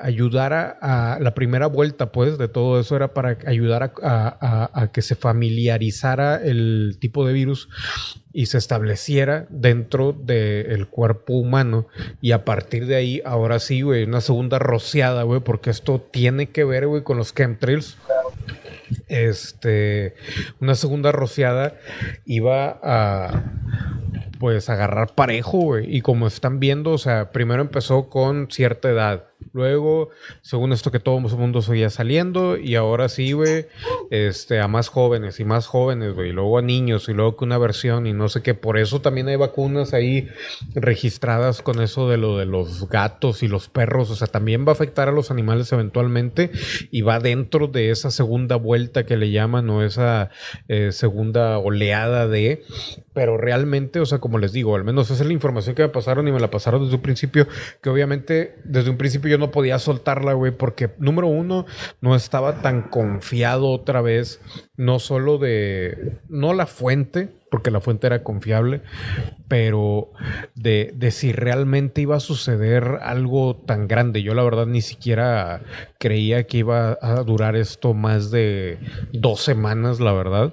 ayudara 0.00 0.76
a 0.82 1.18
la 1.20 1.34
primera 1.34 1.68
vuelta, 1.68 2.10
pues, 2.10 2.36
de 2.36 2.48
todo 2.48 2.80
eso 2.80 2.96
era 2.96 3.14
para 3.14 3.38
ayudar 3.46 3.94
a, 4.02 4.90
que 4.92 5.02
se 5.02 5.14
familiarizara 5.14 6.36
el 6.42 6.98
tipo 7.00 7.24
de 7.24 7.32
virus 7.32 7.68
y 8.32 8.46
se 8.46 8.58
estableciera 8.58 9.46
dentro 9.50 10.12
del 10.12 10.88
cuerpo 10.88 11.34
humano. 11.34 11.86
Y 12.20 12.32
a 12.32 12.44
partir 12.44 12.86
de 12.86 12.96
ahí, 12.96 13.22
ahora 13.24 13.60
sí, 13.60 13.82
güey, 13.82 14.02
una 14.02 14.20
segunda 14.20 14.58
rociada, 14.58 15.22
güey, 15.22 15.40
porque 15.40 15.70
esto 15.70 16.00
tiene 16.00 16.50
que 16.50 16.64
ver, 16.64 16.88
güey, 16.88 17.04
con 17.04 17.18
los 17.18 17.34
chemtrails. 17.34 17.96
Este, 19.06 20.14
una 20.60 20.74
segunda 20.74 21.12
rociada 21.12 21.78
iba 22.24 22.80
a 22.82 23.44
pues 24.38 24.68
agarrar 24.68 25.14
parejo, 25.14 25.58
güey. 25.58 25.96
Y 25.96 26.00
como 26.00 26.26
están 26.26 26.60
viendo, 26.60 26.92
o 26.92 26.98
sea, 26.98 27.30
primero 27.32 27.62
empezó 27.62 28.08
con 28.08 28.48
cierta 28.50 28.90
edad. 28.90 29.24
Luego, 29.52 30.10
según 30.42 30.72
esto 30.72 30.90
que 30.90 30.98
todo 30.98 31.18
el 31.18 31.36
mundo 31.36 31.62
seguía 31.62 31.90
saliendo, 31.90 32.56
y 32.56 32.74
ahora 32.74 33.08
sí, 33.08 33.32
güey, 33.32 33.66
este, 34.10 34.60
a 34.60 34.68
más 34.68 34.88
jóvenes 34.88 35.40
y 35.40 35.44
más 35.44 35.66
jóvenes, 35.66 36.14
güey, 36.14 36.30
y 36.30 36.32
luego 36.32 36.58
a 36.58 36.62
niños, 36.62 37.08
y 37.08 37.12
luego 37.12 37.36
que 37.36 37.44
una 37.44 37.58
versión, 37.58 38.06
y 38.06 38.12
no 38.12 38.28
sé 38.28 38.42
qué. 38.42 38.54
Por 38.54 38.78
eso 38.78 39.00
también 39.00 39.28
hay 39.28 39.36
vacunas 39.36 39.94
ahí 39.94 40.28
registradas 40.74 41.62
con 41.62 41.82
eso 41.82 42.08
de 42.08 42.16
lo 42.16 42.38
de 42.38 42.46
los 42.46 42.88
gatos 42.88 43.42
y 43.42 43.48
los 43.48 43.68
perros. 43.68 44.10
O 44.10 44.16
sea, 44.16 44.26
también 44.26 44.64
va 44.66 44.70
a 44.70 44.72
afectar 44.72 45.08
a 45.08 45.12
los 45.12 45.30
animales 45.30 45.70
eventualmente, 45.72 46.50
y 46.90 47.02
va 47.02 47.20
dentro 47.20 47.68
de 47.68 47.90
esa 47.90 48.10
segunda 48.10 48.56
vuelta 48.56 49.04
que 49.04 49.16
le 49.16 49.30
llaman, 49.30 49.68
o 49.70 49.82
esa 49.82 50.30
eh, 50.68 50.92
segunda 50.92 51.58
oleada 51.58 52.26
de. 52.26 52.64
Pero 53.16 53.38
realmente, 53.38 53.98
o 53.98 54.04
sea, 54.04 54.18
como 54.18 54.36
les 54.36 54.52
digo, 54.52 54.76
al 54.76 54.84
menos 54.84 55.10
esa 55.10 55.22
es 55.22 55.26
la 55.26 55.32
información 55.32 55.74
que 55.74 55.80
me 55.80 55.88
pasaron 55.88 56.28
y 56.28 56.32
me 56.32 56.38
la 56.38 56.50
pasaron 56.50 56.82
desde 56.82 56.96
un 56.96 57.00
principio, 57.00 57.48
que 57.80 57.88
obviamente 57.88 58.56
desde 58.64 58.90
un 58.90 58.98
principio 58.98 59.30
yo 59.30 59.38
no 59.38 59.50
podía 59.50 59.78
soltarla, 59.78 60.34
güey, 60.34 60.52
porque 60.52 60.90
número 60.98 61.26
uno, 61.26 61.64
no 62.02 62.14
estaba 62.14 62.60
tan 62.60 62.82
confiado 62.82 63.70
otra 63.70 64.02
vez, 64.02 64.42
no 64.76 64.98
solo 64.98 65.38
de, 65.38 66.18
no 66.28 66.52
la 66.52 66.66
fuente, 66.66 67.30
porque 67.50 67.70
la 67.70 67.80
fuente 67.80 68.06
era 68.06 68.22
confiable, 68.22 68.82
pero 69.48 70.10
de, 70.54 70.92
de, 70.94 71.10
si 71.10 71.32
realmente 71.32 72.02
iba 72.02 72.16
a 72.16 72.20
suceder 72.20 72.98
algo 73.00 73.56
tan 73.56 73.88
grande. 73.88 74.22
Yo 74.22 74.34
la 74.34 74.42
verdad 74.42 74.66
ni 74.66 74.82
siquiera 74.82 75.62
creía 75.98 76.46
que 76.46 76.58
iba 76.58 76.98
a 77.00 77.22
durar 77.22 77.56
esto 77.56 77.94
más 77.94 78.30
de 78.30 78.78
dos 79.14 79.40
semanas, 79.40 80.00
la 80.00 80.12
verdad. 80.12 80.52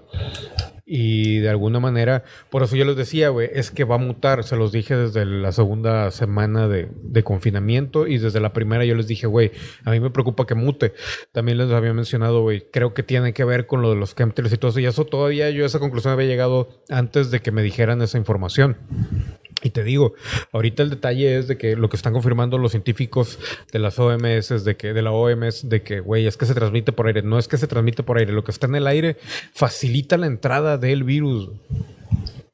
Y 0.86 1.40
de 1.40 1.50
alguna 1.50 1.80
manera, 1.80 2.24
por 2.50 2.62
eso 2.64 2.76
yo 2.76 2.84
les 2.84 2.98
decía, 2.98 3.30
güey, 3.30 3.50
es 3.54 3.72
que 3.72 3.86
va 3.86 3.96
a 3.96 4.00
mutar. 4.00 4.44
Se 4.44 4.58
los 4.58 4.72
dije 4.72 4.96
desde 4.98 5.26
la 5.26 5.52
segunda 5.54 6.12
semana 6.12 6.68
de, 6.68 6.90
de 7.02 7.24
confinamiento 7.24 8.06
y 8.06 8.18
desde 8.18 8.42
la 8.42 8.52
primera 8.52 8.84
yo 8.84 8.96
les 8.96 9.08
dije, 9.08 9.26
güey, 9.26 9.52
a 9.86 9.92
mí 9.92 10.00
me 10.02 10.10
preocupa 10.10 10.46
que 10.46 10.56
mute. 10.56 10.94
También 11.32 11.58
les 11.58 11.72
había 11.72 11.94
mencionado, 11.94 12.42
güey, 12.42 12.66
creo 12.70 12.94
que 12.94 13.04
tiene 13.04 13.34
que 13.34 13.46
ver 13.46 13.66
con 13.66 13.82
lo 13.82 13.92
de 13.92 13.96
los 13.96 14.16
chemtrails 14.16 14.54
y 14.54 14.58
todo 14.58 14.72
eso. 14.72 14.80
Y 14.82 14.86
eso 14.86 15.06
todavía 15.06 15.50
yo 15.52 15.64
a 15.64 15.68
esa 15.68 15.80
conclusión 15.80 16.14
había 16.14 16.28
llegado 16.28 16.70
antes 16.90 17.32
de 17.32 17.42
que 17.42 17.52
me 17.52 17.64
dijeran 17.64 18.02
esa 18.02 18.18
información. 18.18 18.78
Y 19.64 19.70
te 19.70 19.84
digo, 19.84 20.14
ahorita 20.52 20.84
el 20.84 20.90
detalle 20.90 21.38
es 21.38 21.48
de 21.48 21.58
que 21.58 21.76
lo 21.76 21.90
que 21.90 21.96
están 21.96 22.14
confirmando 22.14 22.58
los 22.58 22.72
científicos 22.72 23.40
de 23.72 23.80
las 23.80 23.98
OMS, 23.98 24.52
es 24.52 24.64
de 24.66 24.76
que, 24.76 24.94
de 24.94 25.02
la 25.02 25.12
OMS, 25.12 25.70
de 25.70 25.82
que, 25.82 26.02
güey, 26.02 26.28
es 26.28 26.38
que 26.38 26.46
se 26.46 26.54
transmite 26.54 26.92
por 26.92 27.08
aire. 27.08 27.22
No 27.22 27.40
es 27.40 27.48
que 27.48 27.58
se 27.58 27.68
transmite 27.68 28.04
por 28.04 28.18
aire, 28.18 28.34
lo 28.34 28.44
que 28.44 28.52
está 28.52 28.68
en 28.68 28.76
el 28.76 28.88
aire 28.88 29.18
facilita 29.54 30.18
la 30.18 30.28
entrada 30.28 30.78
del 30.78 31.04
virus. 31.04 31.50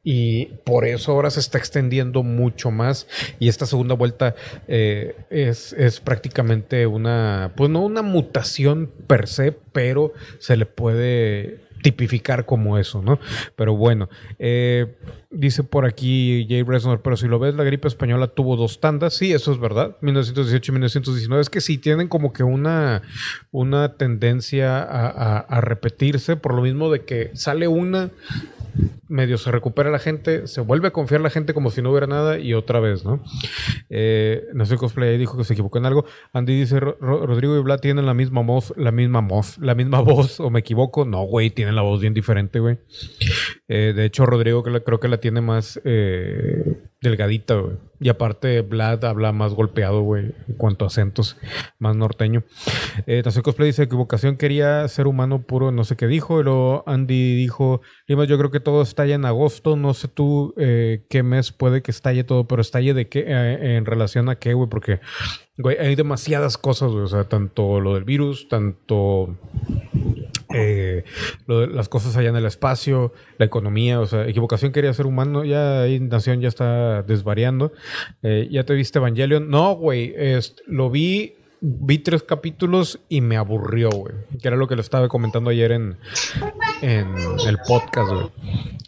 Y 0.03 0.45
por 0.63 0.85
eso 0.85 1.11
ahora 1.11 1.29
se 1.29 1.39
está 1.39 1.57
extendiendo 1.57 2.23
mucho 2.23 2.71
más. 2.71 3.07
Y 3.39 3.49
esta 3.49 3.65
segunda 3.65 3.95
vuelta 3.95 4.35
eh, 4.67 5.15
es, 5.29 5.73
es, 5.73 5.99
prácticamente 5.99 6.87
una, 6.87 7.53
pues 7.55 7.69
no 7.69 7.81
una 7.81 8.01
mutación 8.01 8.91
per 9.07 9.27
se, 9.27 9.51
pero 9.51 10.13
se 10.39 10.57
le 10.57 10.65
puede 10.65 11.59
tipificar 11.81 12.45
como 12.45 12.77
eso, 12.77 13.01
¿no? 13.01 13.19
Pero 13.55 13.75
bueno, 13.75 14.09
eh, 14.37 14.95
dice 15.29 15.63
por 15.63 15.85
aquí 15.85 16.45
Jay 16.49 16.63
Resnor, 16.63 17.01
pero 17.01 17.17
si 17.17 17.27
lo 17.27 17.39
ves, 17.39 17.55
la 17.55 17.63
gripe 17.63 17.87
española 17.87 18.27
tuvo 18.27 18.55
dos 18.55 18.79
tandas, 18.79 19.15
sí, 19.15 19.31
eso 19.33 19.51
es 19.51 19.59
verdad, 19.59 19.97
1918 20.01 20.71
y 20.71 20.73
1919, 20.73 21.41
es 21.41 21.49
que 21.49 21.61
sí 21.61 21.77
tienen 21.77 22.07
como 22.07 22.33
que 22.33 22.43
una, 22.43 23.01
una 23.51 23.95
tendencia 23.95 24.81
a 24.81 25.61
repetirse, 25.61 26.35
por 26.35 26.53
lo 26.53 26.61
mismo 26.61 26.91
de 26.91 27.05
que 27.05 27.31
sale 27.33 27.67
una 27.67 28.11
medio 29.07 29.37
se 29.37 29.51
recupera 29.51 29.89
la 29.89 29.99
gente, 29.99 30.47
se 30.47 30.61
vuelve 30.61 30.89
a 30.89 30.91
confiar 30.91 31.21
la 31.21 31.29
gente 31.29 31.53
como 31.53 31.71
si 31.71 31.81
no 31.81 31.91
hubiera 31.91 32.07
nada 32.07 32.39
y 32.39 32.53
otra 32.53 32.79
vez, 32.79 33.03
¿no? 33.03 33.23
Eh, 33.89 34.45
no 34.53 34.65
sé, 34.65 34.77
cosplay 34.77 35.17
dijo 35.17 35.37
que 35.37 35.43
se 35.43 35.53
equivocó 35.53 35.79
en 35.79 35.85
algo. 35.85 36.05
Andy 36.31 36.57
dice, 36.57 36.79
Rodrigo 36.79 37.57
y 37.57 37.61
Vlad 37.61 37.79
tienen 37.79 38.05
la 38.05 38.13
misma 38.13 38.41
voz, 38.41 38.73
la 38.77 38.91
misma 38.91 39.21
voz, 39.21 39.57
la 39.57 39.75
misma 39.75 39.99
voz, 40.01 40.39
o 40.39 40.49
me 40.49 40.59
equivoco. 40.59 41.05
No, 41.05 41.23
güey, 41.23 41.49
tienen 41.49 41.75
la 41.75 41.81
voz 41.81 41.99
bien 41.99 42.13
diferente, 42.13 42.59
güey. 42.59 42.77
Eh, 43.69 43.93
de 43.95 44.05
hecho, 44.05 44.25
Rodrigo 44.25 44.63
creo 44.63 44.99
que 44.99 45.07
la 45.07 45.19
tiene 45.19 45.41
más 45.41 45.79
eh, 45.85 46.89
delgadita, 47.01 47.55
güey. 47.55 47.77
Y 47.99 48.09
aparte, 48.09 48.61
Vlad 48.61 49.03
habla 49.03 49.31
más 49.33 49.53
golpeado, 49.53 50.01
güey, 50.01 50.33
en 50.47 50.55
cuanto 50.55 50.85
a 50.85 50.87
acentos, 50.87 51.37
más 51.79 51.95
norteño. 51.95 52.43
Eh, 53.07 53.23
Cosplay 53.43 53.67
dice, 53.67 53.83
equivocación 53.83 54.37
quería 54.37 54.87
ser 54.87 55.07
humano 55.07 55.41
puro, 55.41 55.71
no 55.71 55.83
sé 55.83 55.97
qué 55.97 56.07
dijo. 56.07 56.41
Luego 56.41 56.83
Andy 56.87 57.35
dijo, 57.35 57.81
Lima, 58.07 58.23
yo 58.23 58.37
creo 58.37 58.51
que 58.51 58.59
todo 58.59 58.81
estalla 58.81 59.15
en 59.15 59.25
agosto. 59.25 59.75
No 59.75 59.93
sé 59.93 60.07
tú 60.07 60.53
eh, 60.57 61.05
qué 61.09 61.23
mes 61.23 61.51
puede 61.51 61.81
que 61.81 61.91
estalle 61.91 62.23
todo, 62.23 62.47
pero 62.47 62.61
estalle 62.61 62.93
de 62.93 63.09
qué, 63.09 63.25
eh, 63.27 63.75
en 63.75 63.85
relación 63.85 64.29
a 64.29 64.35
qué, 64.35 64.53
güey, 64.53 64.69
porque, 64.69 64.99
güey, 65.57 65.77
hay 65.77 65.95
demasiadas 65.95 66.57
cosas, 66.57 66.91
güey. 66.91 67.03
O 67.03 67.07
sea, 67.07 67.25
tanto 67.25 67.81
lo 67.81 67.95
del 67.95 68.05
virus, 68.05 68.47
tanto 68.47 69.37
eh, 70.53 71.03
las 71.47 71.89
cosas 71.89 72.17
allá 72.17 72.29
en 72.29 72.35
el 72.35 72.45
espacio, 72.45 73.13
la 73.37 73.45
economía, 73.45 73.99
o 73.99 74.07
sea, 74.07 74.27
equivocación 74.27 74.71
quería 74.71 74.93
ser 74.93 75.05
humano, 75.05 75.45
ya 75.45 75.85
Nación 76.01 76.41
ya 76.41 76.47
está 76.47 77.03
desvariando. 77.03 77.71
Eh, 78.23 78.47
¿Ya 78.51 78.63
te 78.63 78.73
viste 78.73 78.99
Evangelion? 78.99 79.49
No, 79.49 79.75
güey, 79.75 80.13
lo 80.67 80.89
vi 80.89 81.33
vi 81.61 81.99
tres 81.99 82.23
capítulos 82.23 82.99
y 83.09 83.21
me 83.21 83.37
aburrió, 83.37 83.89
güey. 83.89 84.15
Que 84.41 84.47
era 84.47 84.57
lo 84.57 84.67
que 84.67 84.75
le 84.75 84.81
estaba 84.81 85.07
comentando 85.07 85.49
ayer 85.49 85.71
en, 85.71 85.97
en 86.81 87.15
el 87.47 87.57
podcast, 87.67 88.11
güey. 88.11 88.29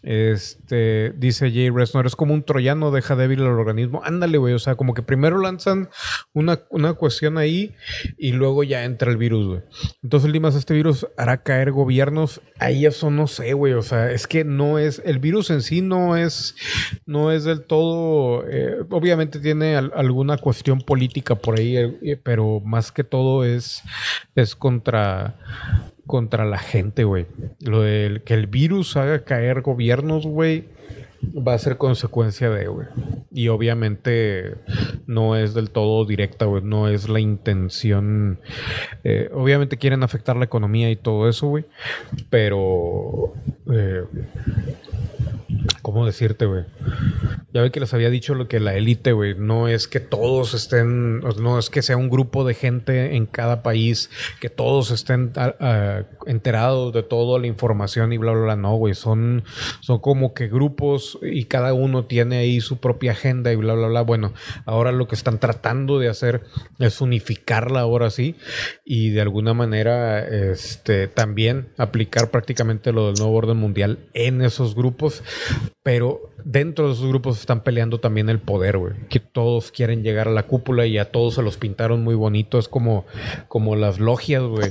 Este, 0.02 1.12
dice 1.16 1.50
Jay 1.52 1.70
Resnor, 1.70 2.06
es 2.06 2.16
como 2.16 2.34
un 2.34 2.42
troyano, 2.42 2.90
deja 2.90 3.14
débil 3.14 3.40
el 3.40 3.46
organismo. 3.46 4.02
Ándale, 4.04 4.38
güey. 4.38 4.54
O 4.54 4.58
sea, 4.58 4.74
como 4.74 4.94
que 4.94 5.02
primero 5.02 5.38
lanzan 5.38 5.90
una, 6.32 6.60
una 6.70 6.94
cuestión 6.94 7.38
ahí 7.38 7.74
y 8.18 8.32
luego 8.32 8.64
ya 8.64 8.84
entra 8.84 9.10
el 9.10 9.16
virus, 9.16 9.46
güey. 9.46 9.60
Entonces, 10.02 10.30
Limas, 10.30 10.54
este 10.54 10.74
virus 10.74 11.06
hará 11.16 11.42
caer 11.42 11.72
gobiernos. 11.72 12.40
Ahí 12.58 12.86
eso 12.86 13.10
no 13.10 13.26
sé, 13.26 13.52
güey. 13.52 13.74
O 13.74 13.82
sea, 13.82 14.10
es 14.10 14.26
que 14.26 14.44
no 14.44 14.78
es, 14.78 15.02
el 15.04 15.18
virus 15.18 15.50
en 15.50 15.62
sí 15.62 15.82
no 15.82 16.16
es, 16.16 16.56
no 17.06 17.30
es 17.30 17.44
del 17.44 17.62
todo, 17.62 18.44
eh, 18.48 18.78
obviamente 18.90 19.38
tiene 19.38 19.76
alguna 19.76 20.38
cuestión 20.38 20.80
política 20.80 21.34
por 21.34 21.58
ahí, 21.58 21.76
eh, 21.76 22.20
pero 22.22 22.61
más 22.64 22.92
que 22.92 23.04
todo 23.04 23.44
es, 23.44 23.82
es 24.34 24.56
contra, 24.56 25.36
contra 26.06 26.44
la 26.44 26.58
gente, 26.58 27.04
güey. 27.04 27.26
Lo 27.60 27.82
del 27.82 28.22
que 28.22 28.34
el 28.34 28.46
virus 28.46 28.96
haga 28.96 29.24
caer 29.24 29.62
gobiernos, 29.62 30.26
güey, 30.26 30.68
va 31.24 31.54
a 31.54 31.58
ser 31.58 31.76
consecuencia 31.76 32.50
de, 32.50 32.66
güey. 32.66 32.86
Y 33.30 33.48
obviamente 33.48 34.56
no 35.06 35.36
es 35.36 35.54
del 35.54 35.70
todo 35.70 36.04
directa, 36.04 36.46
güey. 36.46 36.62
No 36.62 36.88
es 36.88 37.08
la 37.08 37.20
intención. 37.20 38.40
Eh, 39.04 39.30
obviamente 39.32 39.78
quieren 39.78 40.02
afectar 40.02 40.36
la 40.36 40.44
economía 40.44 40.90
y 40.90 40.96
todo 40.96 41.28
eso, 41.28 41.48
güey. 41.48 41.64
Pero... 42.30 43.34
Eh, 43.72 44.04
¿Cómo 45.82 46.06
decirte, 46.06 46.46
güey? 46.46 46.64
Ya 47.52 47.60
ve 47.60 47.70
que 47.70 47.80
les 47.80 47.92
había 47.92 48.08
dicho 48.08 48.34
lo 48.34 48.48
que 48.48 48.60
la 48.60 48.74
élite, 48.74 49.12
güey, 49.12 49.34
no 49.34 49.68
es 49.68 49.88
que 49.88 50.00
todos 50.00 50.54
estén, 50.54 51.18
no 51.20 51.58
es 51.58 51.70
que 51.70 51.82
sea 51.82 51.96
un 51.96 52.08
grupo 52.08 52.44
de 52.44 52.54
gente 52.54 53.16
en 53.16 53.26
cada 53.26 53.62
país, 53.62 54.08
que 54.40 54.48
todos 54.48 54.90
estén 54.90 55.32
enterados 56.26 56.92
de 56.92 57.02
toda 57.02 57.38
la 57.40 57.48
información 57.48 58.12
y 58.12 58.18
bla, 58.18 58.32
bla, 58.32 58.42
bla. 58.42 58.56
No, 58.56 58.76
güey, 58.76 58.94
son, 58.94 59.44
son 59.80 59.98
como 59.98 60.34
que 60.34 60.48
grupos 60.48 61.18
y 61.20 61.44
cada 61.44 61.74
uno 61.74 62.04
tiene 62.04 62.38
ahí 62.38 62.60
su 62.60 62.78
propia 62.78 63.12
agenda 63.12 63.52
y 63.52 63.56
bla, 63.56 63.74
bla, 63.74 63.88
bla. 63.88 64.02
Bueno, 64.02 64.32
ahora 64.64 64.92
lo 64.92 65.08
que 65.08 65.16
están 65.16 65.40
tratando 65.40 65.98
de 65.98 66.08
hacer 66.08 66.42
es 66.78 67.00
unificarla 67.00 67.80
ahora 67.80 68.10
sí 68.10 68.36
y 68.84 69.10
de 69.10 69.20
alguna 69.20 69.52
manera 69.52 70.20
este, 70.20 71.08
también 71.08 71.68
aplicar 71.76 72.30
prácticamente 72.30 72.92
lo 72.92 73.08
del 73.08 73.16
nuevo 73.16 73.36
orden 73.36 73.56
mundial 73.56 73.98
en 74.14 74.42
esos 74.42 74.74
grupos 74.74 74.91
pero 75.82 76.30
dentro 76.44 76.86
de 76.86 76.94
esos 76.94 77.06
grupos 77.06 77.40
están 77.40 77.62
peleando 77.62 77.98
también 77.98 78.28
el 78.28 78.38
poder, 78.38 78.78
güey. 78.78 78.92
Que 79.08 79.20
todos 79.20 79.72
quieren 79.72 80.02
llegar 80.02 80.28
a 80.28 80.30
la 80.30 80.44
cúpula 80.44 80.86
y 80.86 80.98
a 80.98 81.10
todos 81.10 81.34
se 81.34 81.42
los 81.42 81.56
pintaron 81.56 82.02
muy 82.02 82.14
bonito. 82.14 82.58
Es 82.58 82.68
como, 82.68 83.04
como 83.48 83.76
las 83.76 83.98
logias, 83.98 84.42
güey. 84.42 84.70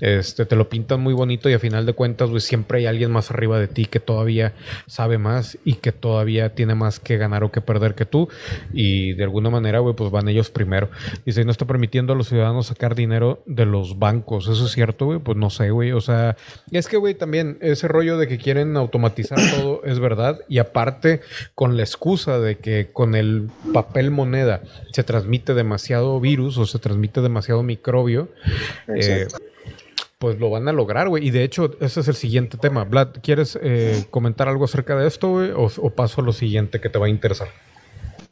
Este, 0.00 0.46
te 0.46 0.56
lo 0.56 0.68
pintan 0.68 1.00
muy 1.00 1.14
bonito 1.14 1.48
y 1.50 1.54
a 1.54 1.58
final 1.58 1.86
de 1.86 1.92
cuentas, 1.92 2.30
güey, 2.30 2.40
siempre 2.40 2.78
hay 2.78 2.86
alguien 2.86 3.10
más 3.10 3.30
arriba 3.30 3.58
de 3.58 3.68
ti 3.68 3.84
que 3.86 4.00
todavía 4.00 4.54
sabe 4.86 5.18
más 5.18 5.58
y 5.64 5.74
que 5.74 5.92
todavía 5.92 6.54
tiene 6.54 6.74
más 6.74 7.00
que 7.00 7.16
ganar 7.16 7.44
o 7.44 7.50
que 7.50 7.60
perder 7.60 7.94
que 7.94 8.06
tú. 8.06 8.28
Y 8.72 9.14
de 9.14 9.24
alguna 9.24 9.50
manera, 9.50 9.78
güey, 9.78 9.94
pues 9.94 10.10
van 10.10 10.28
ellos 10.28 10.50
primero. 10.50 10.90
Dice, 11.24 11.44
no 11.44 11.50
está 11.50 11.66
permitiendo 11.66 12.12
a 12.12 12.16
los 12.16 12.28
ciudadanos 12.28 12.66
sacar 12.66 12.94
dinero 12.94 13.42
de 13.46 13.66
los 13.66 13.98
bancos. 13.98 14.48
¿Eso 14.48 14.66
es 14.66 14.72
cierto, 14.72 15.06
güey? 15.06 15.18
Pues 15.18 15.36
no 15.36 15.50
sé, 15.50 15.70
güey. 15.70 15.92
O 15.92 16.00
sea, 16.00 16.36
es 16.70 16.88
que, 16.88 16.96
güey, 16.96 17.14
también 17.14 17.58
ese 17.60 17.88
rollo 17.88 18.18
de 18.18 18.28
que 18.28 18.38
quieren 18.38 18.76
automatizar 18.76 19.38
todo 19.50 19.59
es 19.84 19.98
verdad 19.98 20.40
y 20.48 20.58
aparte 20.58 21.20
con 21.54 21.76
la 21.76 21.82
excusa 21.82 22.38
de 22.38 22.58
que 22.58 22.88
con 22.92 23.14
el 23.14 23.48
papel 23.72 24.10
moneda 24.10 24.62
se 24.92 25.04
transmite 25.04 25.54
demasiado 25.54 26.20
virus 26.20 26.58
o 26.58 26.66
se 26.66 26.78
transmite 26.78 27.20
demasiado 27.20 27.62
microbio, 27.62 28.28
eh, 28.88 29.26
pues 30.20 30.38
lo 30.38 30.50
van 30.50 30.68
a 30.68 30.72
lograr, 30.72 31.08
güey. 31.08 31.26
Y 31.26 31.30
de 31.30 31.44
hecho, 31.44 31.76
ese 31.80 32.00
es 32.00 32.08
el 32.08 32.14
siguiente 32.14 32.58
tema. 32.58 32.84
Vlad, 32.84 33.08
¿quieres 33.22 33.58
eh, 33.62 34.04
comentar 34.10 34.48
algo 34.48 34.66
acerca 34.66 34.94
de 34.96 35.08
esto, 35.08 35.30
güey? 35.30 35.50
O, 35.56 35.90
paso 35.90 36.20
a 36.20 36.24
lo 36.24 36.34
siguiente 36.34 36.78
que 36.78 36.90
te 36.90 36.98
va 36.98 37.06
a 37.06 37.08
interesar? 37.08 37.48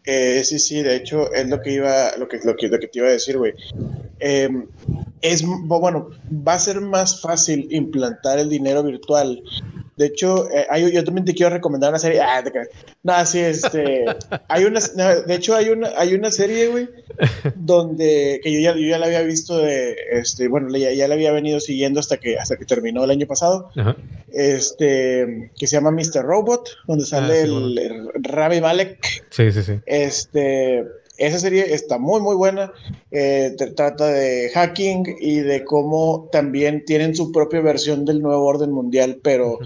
Eh, 0.05 0.43
sí, 0.45 0.59
sí, 0.59 0.83
de 0.83 0.97
hecho, 0.97 1.33
es 1.33 1.49
lo 1.49 1.63
que 1.63 1.73
iba, 1.73 2.15
lo 2.19 2.29
que, 2.29 2.41
lo 2.45 2.57
que, 2.57 2.69
lo 2.69 2.79
que 2.79 2.89
te 2.89 2.99
iba 2.99 3.09
a 3.09 3.13
decir, 3.13 3.39
güey. 3.39 3.55
Em, 4.21 4.67
es, 5.23 5.43
bueno, 5.47 6.11
va 6.31 6.55
a 6.55 6.59
ser 6.59 6.83
más 6.83 7.23
fácil 7.23 7.69
implantar 7.71 8.39
el 8.39 8.51
dinero 8.51 8.83
virtual 8.83 9.43
de 9.99 10.07
hecho, 10.07 10.49
eh, 10.51 10.91
yo 10.93 11.03
también 11.03 11.25
te 11.25 11.35
quiero 11.35 11.51
recomendar 11.51 11.91
una 11.91 11.99
serie. 11.99 12.21
Ah, 12.21 12.41
no, 13.03 13.27
sí, 13.27 13.41
este. 13.41 14.05
hay 14.49 14.65
una, 14.65 14.81
de 14.81 15.35
hecho, 15.35 15.57
hay 15.57 15.71
una, 15.71 15.91
hay 15.97 16.15
una 16.15 16.31
serie, 16.31 16.69
güey, 16.69 16.89
donde 17.57 18.41
que 18.43 18.53
yo 18.53 18.61
ya, 18.61 18.77
yo 18.77 18.87
ya 18.87 18.99
la 18.99 19.07
había 19.07 19.23
visto 19.23 19.59
de. 19.59 19.97
Este, 20.13 20.47
bueno, 20.47 20.69
ya, 20.79 20.93
ya 20.93 21.09
la 21.09 21.15
había 21.15 21.33
venido 21.33 21.59
siguiendo 21.59 21.99
hasta 21.99 22.19
que, 22.19 22.39
hasta 22.39 22.57
que 22.57 22.65
terminó 22.65 23.03
el 23.03 23.11
año 23.11 23.27
pasado. 23.27 23.73
Este. 24.33 25.51
Que 25.59 25.67
se 25.67 25.77
llama 25.77 25.91
Mr. 25.91 26.23
Robot, 26.23 26.69
donde 26.87 27.05
sale 27.05 27.41
ah, 27.41 27.43
el, 27.43 27.79
el 27.79 28.09
Ravi 28.23 28.61
Malek. 28.61 29.25
Sí, 29.31 29.51
sí, 29.51 29.63
sí. 29.65 29.81
Este 29.85 30.87
esa 31.19 31.39
serie 31.39 31.75
está 31.75 31.99
muy, 31.99 32.21
muy 32.21 32.37
buena. 32.37 32.73
Eh, 33.11 33.55
trata 33.77 34.07
de 34.07 34.51
hacking 34.55 35.17
y 35.21 35.41
de 35.41 35.65
cómo 35.65 36.29
también 36.33 36.85
tienen 36.85 37.15
su 37.15 37.33
propia 37.33 37.61
versión 37.61 38.05
del 38.05 38.23
nuevo 38.23 38.45
orden 38.45 38.71
mundial, 38.71 39.19
pero 39.23 39.59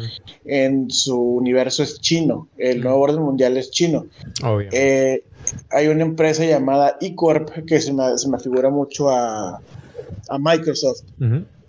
en 0.45 0.91
su 0.91 1.21
universo 1.21 1.83
es 1.83 2.01
chino. 2.01 2.49
El 2.57 2.81
nuevo 2.81 3.01
orden 3.01 3.23
mundial 3.23 3.57
es 3.57 3.71
chino. 3.71 4.07
Eh, 4.73 5.23
hay 5.71 5.89
una 5.89 6.03
empresa 6.03 6.45
llamada 6.45 6.97
eCorp 7.01 7.67
que 7.67 7.81
se 7.81 7.93
me, 7.93 8.17
se 8.17 8.29
me 8.29 8.39
figura 8.39 8.71
mucho 8.71 9.11
a, 9.11 9.61
a 10.29 10.39
Microsoft 10.39 11.03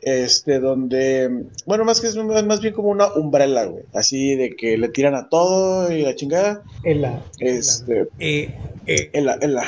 este, 0.03 0.59
donde, 0.59 1.45
bueno, 1.65 1.85
más 1.85 2.01
que 2.01 2.07
es 2.07 2.15
más 2.15 2.61
bien 2.61 2.73
como 2.73 2.89
una 2.89 3.13
umbrella, 3.13 3.65
güey, 3.65 3.83
así 3.93 4.35
de 4.35 4.55
que 4.55 4.77
le 4.77 4.89
tiran 4.89 5.15
a 5.15 5.29
todo 5.29 5.91
y 5.91 6.01
la 6.01 6.15
chingada. 6.15 6.61
En 6.83 7.01
la. 7.01 7.23
Este. 7.39 8.07
Eh, 8.19 8.53
eh. 8.87 9.09
En 9.13 9.25
la, 9.25 9.37
en 9.41 9.53
la. 9.55 9.65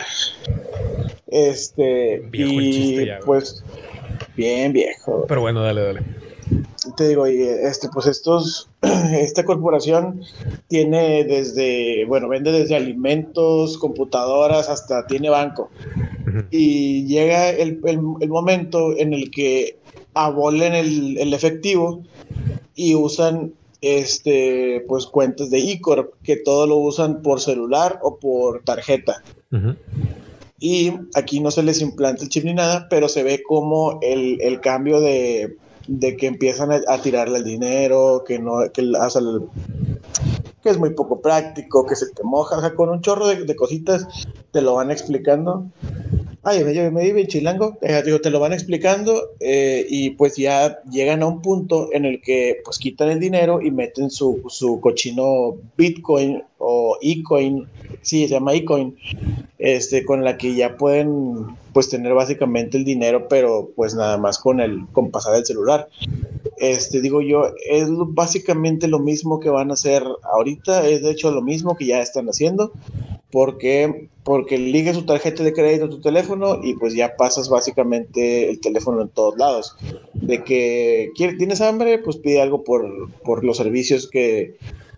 Este. 1.28 2.24
y, 2.34 3.08
pues, 3.26 3.64
bien 4.36 4.74
viejo. 4.74 5.26
Pero 5.28 5.42
bueno, 5.42 5.62
dale, 5.62 5.82
dale. 5.82 6.02
te 6.96 7.08
digo, 7.08 7.26
este, 7.26 7.90
pues 7.90 8.08
estos, 8.08 8.70
esta 8.82 9.44
corporación 9.44 10.22
tiene 10.68 11.24
desde, 11.24 12.06
bueno, 12.06 12.28
vende 12.28 12.52
desde 12.52 12.76
alimentos, 12.76 13.78
computadoras, 13.78 14.70
hasta 14.70 15.08
tiene 15.08 15.30
banco. 15.30 15.70
Y 16.52 17.06
llega 17.06 17.50
el, 17.50 17.80
momento 18.28 18.98
en 18.98 19.14
el 19.14 19.32
que 19.32 19.78
abolen 20.14 20.74
el, 20.74 21.34
efectivo 21.34 22.04
y 22.76 22.96
usan 22.96 23.54
este, 23.86 24.84
pues 24.88 25.06
cuentas 25.06 25.50
de 25.50 25.60
eCorp, 25.60 26.14
que 26.24 26.38
todo 26.38 26.68
lo 26.68 26.78
usan 26.78 27.22
por 27.22 27.40
celular 27.40 28.00
o 28.02 28.18
por 28.18 28.64
tarjeta. 28.64 29.24
Y 30.60 30.94
aquí 31.14 31.40
no 31.40 31.52
se 31.52 31.64
les 31.64 31.82
implanta 31.82 32.24
el 32.24 32.30
chip 32.30 32.44
ni 32.44 32.54
nada, 32.54 32.88
pero 32.90 33.08
se 33.08 33.24
ve 33.24 33.44
como 33.44 34.00
el, 34.02 34.42
el 34.42 34.60
cambio 34.60 35.00
de, 35.00 35.58
de 35.88 36.18
que 36.18 36.28
empiezan 36.28 36.72
a, 36.72 36.98
tirarle 37.02 37.40
el 37.40 37.44
dinero, 37.44 38.24
que 38.26 38.40
no, 38.40 38.60
que, 38.74 38.92
que 40.64 40.70
es 40.70 40.78
muy 40.78 40.92
poco 40.92 41.22
práctico, 41.22 41.86
que 41.86 41.96
se 41.96 42.08
te 42.10 42.24
moja, 42.24 42.58
o 42.58 42.62
sea, 42.62 42.74
con 42.74 42.90
un 42.90 43.02
chorro 43.02 43.28
de, 43.28 43.56
cositas 43.56 44.08
te 44.52 44.62
lo 44.62 44.76
van 44.76 44.92
explicando. 44.92 45.68
Ay, 46.48 46.64
me, 46.64 46.92
me 46.92 47.12
bien 47.12 47.26
chilango, 47.26 47.76
eh, 47.82 48.04
digo, 48.06 48.22
te 48.22 48.30
lo 48.30 48.40
van 48.40 48.54
explicando 48.54 49.32
eh, 49.40 49.84
y 49.90 50.12
pues 50.12 50.36
ya 50.36 50.80
llegan 50.92 51.24
a 51.24 51.26
un 51.26 51.42
punto 51.42 51.90
en 51.92 52.06
el 52.06 52.22
que 52.22 52.62
pues 52.64 52.78
quitan 52.78 53.10
el 53.10 53.20
dinero 53.20 53.64
y 53.64 53.72
meten 53.72 54.12
su, 54.12 54.44
su 54.48 54.80
cochino 54.80 55.56
Bitcoin 55.76 56.44
o 56.60 57.00
eCoin, 57.02 57.68
sí, 58.04 58.28
se 58.28 58.36
llama 58.36 58.54
eCoin, 58.54 58.96
este, 59.58 60.06
con 60.06 60.24
la 60.24 60.38
que 60.38 60.54
ya 60.54 60.78
pueden 60.78 61.48
pues 61.74 61.90
tener 61.90 62.14
básicamente 62.14 62.78
el 62.78 62.86
dinero, 62.86 63.28
pero 63.28 63.72
pues 63.76 63.96
nada 63.96 64.20
más 64.20 64.38
con 64.38 64.60
el, 64.60 64.86
con 64.92 65.10
pasar 65.10 65.36
el 65.36 65.48
celular. 65.48 65.90
Este, 66.58 67.02
digo 67.02 67.24
yo, 67.24 67.56
es 67.68 67.88
básicamente 67.90 68.88
lo 68.88 69.00
mismo 69.00 69.40
que 69.40 69.50
van 69.50 69.72
a 69.72 69.74
hacer 69.74 70.04
ahorita, 70.22 70.88
es 70.88 71.02
de 71.02 71.10
hecho 71.10 71.32
lo 71.32 71.42
mismo 71.42 71.76
que 71.76 71.88
ya 71.88 72.02
están 72.02 72.28
haciendo, 72.28 72.72
porque 73.36 74.08
porque 74.24 74.58
ligue 74.58 74.94
su 74.94 75.06
tarjeta 75.06 75.44
de 75.44 75.52
crédito 75.52 75.86
a 75.86 75.90
tu 75.90 76.00
teléfono 76.00 76.62
y 76.64 76.74
pues 76.76 76.94
ya 76.94 77.18
pasas 77.18 77.50
básicamente 77.50 78.50
el 78.50 78.62
teléfono 78.62 79.02
en 79.02 79.10
todos 79.10 79.38
lados. 79.38 79.76
De 80.14 80.42
que 80.42 81.12
tienes 81.18 81.60
hambre, 81.60 82.00
pues 82.00 82.16
pide 82.16 82.42
algo 82.42 82.64
por, 82.64 83.12
por 83.24 83.44
los 83.44 83.58
servicios 83.58 84.10
que, 84.10 84.56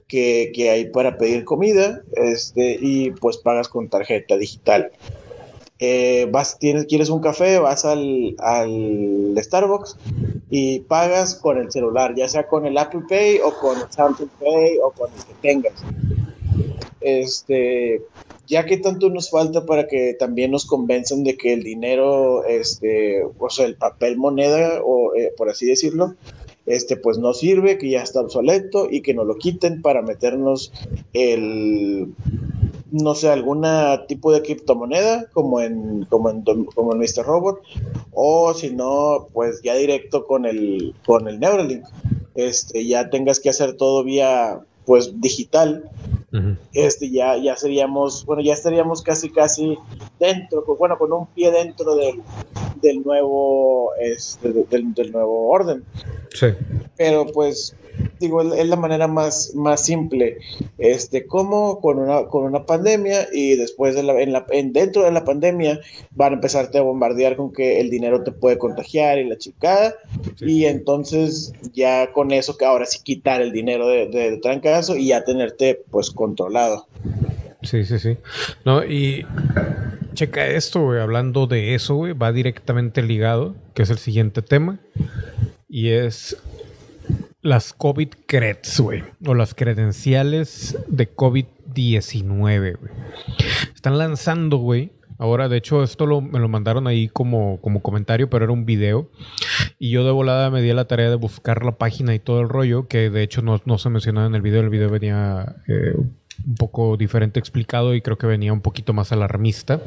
que, 0.08 0.52
que, 0.54 0.70
hay 0.70 0.86
para 0.86 1.18
pedir 1.18 1.46
comida 1.46 2.04
este, 2.14 2.78
y 2.80 3.10
pues 3.10 3.38
pagas 3.38 3.70
con 3.70 3.90
tarjeta 3.90 4.38
digital. 4.38 4.92
Eh, 5.80 6.28
vas, 6.32 6.60
tienes, 6.60 6.86
quieres 6.86 7.10
un 7.10 7.22
café, 7.22 7.58
vas 7.58 7.86
al, 7.86 8.36
al, 8.38 9.36
Starbucks 9.36 9.98
y 10.52 10.82
pagas 10.82 11.34
con 11.34 11.58
el 11.58 11.72
celular, 11.72 12.14
ya 12.16 12.28
sea 12.28 12.48
con 12.48 12.68
el 12.68 12.78
Apple 12.78 13.02
Pay 13.10 13.40
o 13.44 13.52
con 13.60 13.80
el 13.80 13.92
Samsung 13.92 14.30
Pay 14.40 14.78
o 14.84 14.92
con 14.92 15.10
el 15.12 15.26
que 15.26 15.34
tengas. 15.42 15.74
Este, 17.02 18.02
ya 18.48 18.66
que 18.66 18.78
tanto 18.78 19.10
nos 19.10 19.30
falta 19.30 19.66
para 19.66 19.88
que 19.88 20.16
también 20.18 20.52
nos 20.52 20.66
convenzan 20.66 21.24
de 21.24 21.38
que 21.38 21.54
el 21.54 21.64
dinero, 21.64 22.46
este, 22.46 23.24
o 23.24 23.50
sea, 23.50 23.66
el 23.66 23.76
papel 23.76 24.18
moneda, 24.18 24.82
o 24.84 25.14
eh, 25.16 25.34
por 25.38 25.50
así 25.50 25.66
decirlo, 25.66 26.16
este, 26.66 26.96
pues 26.96 27.18
no 27.18 27.34
sirve, 27.34 27.78
que 27.78 27.90
ya 27.90 28.02
está 28.02 28.22
obsoleto 28.22 28.88
y 28.90 29.02
que 29.02 29.14
nos 29.14 29.28
lo 29.28 29.36
quiten 29.36 29.82
para 29.82 30.02
meternos 30.02 30.72
el, 31.12 32.14
no 32.92 33.16
sé, 33.16 33.30
algún 33.30 33.66
tipo 34.08 34.32
de 34.32 34.42
criptomoneda 34.42 35.28
como 35.34 35.60
en, 35.60 36.06
como 36.06 36.30
en, 36.30 36.44
como 36.74 36.94
en 36.94 37.00
Mr. 37.00 37.26
Robot, 37.26 37.60
o 38.14 38.54
si 38.54 38.72
no, 38.72 39.28
pues 39.34 39.62
ya 39.62 39.76
directo 39.76 40.26
con 40.26 40.46
el, 40.46 40.96
con 41.06 41.28
el 41.28 41.40
Neuralink, 41.40 41.84
este, 42.36 42.86
ya 42.86 43.10
tengas 43.10 43.42
que 43.42 43.50
hacer 43.50 43.74
todo 43.74 44.06
vía, 44.06 44.62
pues 44.86 45.20
digital 45.20 45.90
este 46.74 47.10
ya, 47.10 47.38
ya 47.38 47.56
seríamos, 47.56 48.26
bueno, 48.26 48.42
ya 48.42 48.54
estaríamos 48.54 49.02
casi 49.02 49.30
casi 49.30 49.78
dentro, 50.20 50.64
bueno, 50.78 50.98
con 50.98 51.12
un 51.12 51.28
pie 51.28 51.52
dentro 51.52 51.96
del, 51.96 52.22
del 52.82 53.04
nuevo, 53.04 53.94
este, 54.00 54.52
del, 54.54 54.94
del, 54.94 55.12
nuevo 55.12 55.50
orden. 55.50 55.84
Sí. 56.34 56.48
Pero 56.98 57.26
pues 57.28 57.76
digo, 58.20 58.54
es 58.54 58.68
la 58.68 58.76
manera 58.76 59.08
más, 59.08 59.54
más 59.56 59.86
simple. 59.86 60.38
Este, 60.78 61.26
como 61.26 61.80
con 61.82 62.00
una, 62.00 62.26
con 62.26 62.44
una 62.44 62.66
pandemia 62.66 63.28
y 63.32 63.56
después 63.56 63.96
de 63.96 64.04
la, 64.04 64.20
en 64.22 64.34
la, 64.34 64.46
en, 64.52 64.74
dentro 64.74 65.04
de 65.04 65.12
la 65.12 65.24
pandemia 65.24 65.80
van 66.12 66.34
a 66.34 66.36
empezarte 66.36 66.78
a 66.78 66.82
bombardear 66.82 67.36
con 67.36 67.52
que 67.52 67.80
el 67.80 67.90
dinero 67.90 68.24
te 68.24 68.32
puede 68.32 68.58
contagiar 68.58 69.18
y 69.20 69.26
la 69.26 69.38
chicada. 69.38 69.96
Y 70.40 70.66
entonces 70.66 71.54
ya 71.74 72.12
con 72.12 72.32
eso 72.32 72.58
que 72.58 72.66
ahora 72.66 72.86
sí 72.86 73.00
quitar 73.04 73.42
el 73.42 73.52
dinero 73.52 73.88
de, 73.88 74.08
de, 74.08 74.38
trancazo 74.38 74.96
y 74.96 75.08
ya 75.08 75.24
tenerte 75.24 75.82
pues 75.90 76.12
controlado. 76.12 76.88
Sí, 77.64 77.86
sí, 77.86 78.00
sí. 78.00 78.18
No, 78.66 78.86
y 78.86 79.26
checa 80.14 80.48
esto, 80.48 80.84
güey, 80.84 81.00
hablando 81.00 81.48
de 81.48 81.76
eso, 81.76 81.96
güey, 81.96 82.14
va 82.14 82.32
directamente 82.32 83.02
ligado, 83.02 83.56
que 83.74 83.84
es 83.84 83.90
el 83.90 83.98
siguiente 83.98 84.42
tema. 84.42 84.80
Y 85.70 85.90
es 85.90 86.38
las 87.42 87.74
COVID 87.74 88.10
creds, 88.26 88.80
güey. 88.80 89.04
O 89.26 89.34
las 89.34 89.54
credenciales 89.54 90.78
de 90.88 91.14
COVID-19, 91.14 92.78
güey. 92.80 92.92
Están 93.74 93.98
lanzando, 93.98 94.58
güey. 94.58 94.92
Ahora, 95.20 95.50
de 95.50 95.58
hecho, 95.58 95.84
esto 95.84 96.22
me 96.22 96.40
lo 96.40 96.48
mandaron 96.48 96.88
ahí 96.88 97.08
como, 97.08 97.60
como 97.62 97.82
comentario, 97.82 98.30
pero 98.30 98.46
era 98.46 98.54
un 98.54 98.66
video. 98.66 99.10
Y 99.80 99.90
yo 99.90 100.06
de 100.06 100.12
volada 100.12 100.52
me 100.52 100.62
di 100.62 100.70
a 100.70 100.76
la 100.76 100.86
tarea 100.86 101.10
de 101.10 101.16
buscar 101.16 101.66
la 101.66 101.78
página 101.78 102.14
y 102.14 102.20
todo 102.20 102.42
el 102.42 102.50
rollo, 102.50 102.88
que 102.88 103.10
de 103.10 103.24
hecho 103.24 103.42
no, 103.42 103.78
se 103.78 103.90
mencionaba 103.90 104.28
en 104.28 104.36
el 104.36 104.42
video. 104.42 104.62
El 104.62 104.70
video 104.70 104.90
venía 104.90 105.56
eh, 105.68 105.96
un 106.46 106.56
poco 106.56 106.98
diferente 106.98 107.40
explicado 107.40 107.96
y 107.96 108.02
creo 108.02 108.18
que 108.18 108.28
venía 108.28 108.54
un 108.54 108.62
poquito 108.62 108.94
más 108.94 109.12
alarmista. 109.12 109.82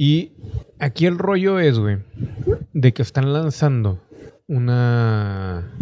Y 0.00 0.30
aquí 0.78 1.06
el 1.06 1.18
rollo 1.18 1.58
es, 1.58 1.76
güey, 1.76 1.98
de 2.72 2.92
que 2.92 3.02
están 3.02 3.32
lanzando 3.32 3.98
una 4.46 5.74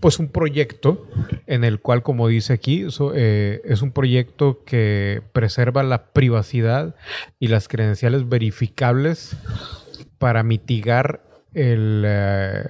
pues 0.00 0.18
un 0.18 0.28
proyecto 0.28 1.08
en 1.46 1.64
el 1.64 1.80
cual, 1.80 2.02
como 2.02 2.28
dice 2.28 2.52
aquí, 2.52 2.86
eh, 3.14 3.62
es 3.64 3.80
un 3.80 3.90
proyecto 3.92 4.62
que 4.66 5.22
preserva 5.32 5.82
la 5.82 6.08
privacidad 6.12 6.94
y 7.40 7.48
las 7.48 7.66
credenciales 7.66 8.28
verificables 8.28 9.34
para 10.18 10.42
mitigar 10.42 11.22
el 11.54 12.04
eh, 12.06 12.68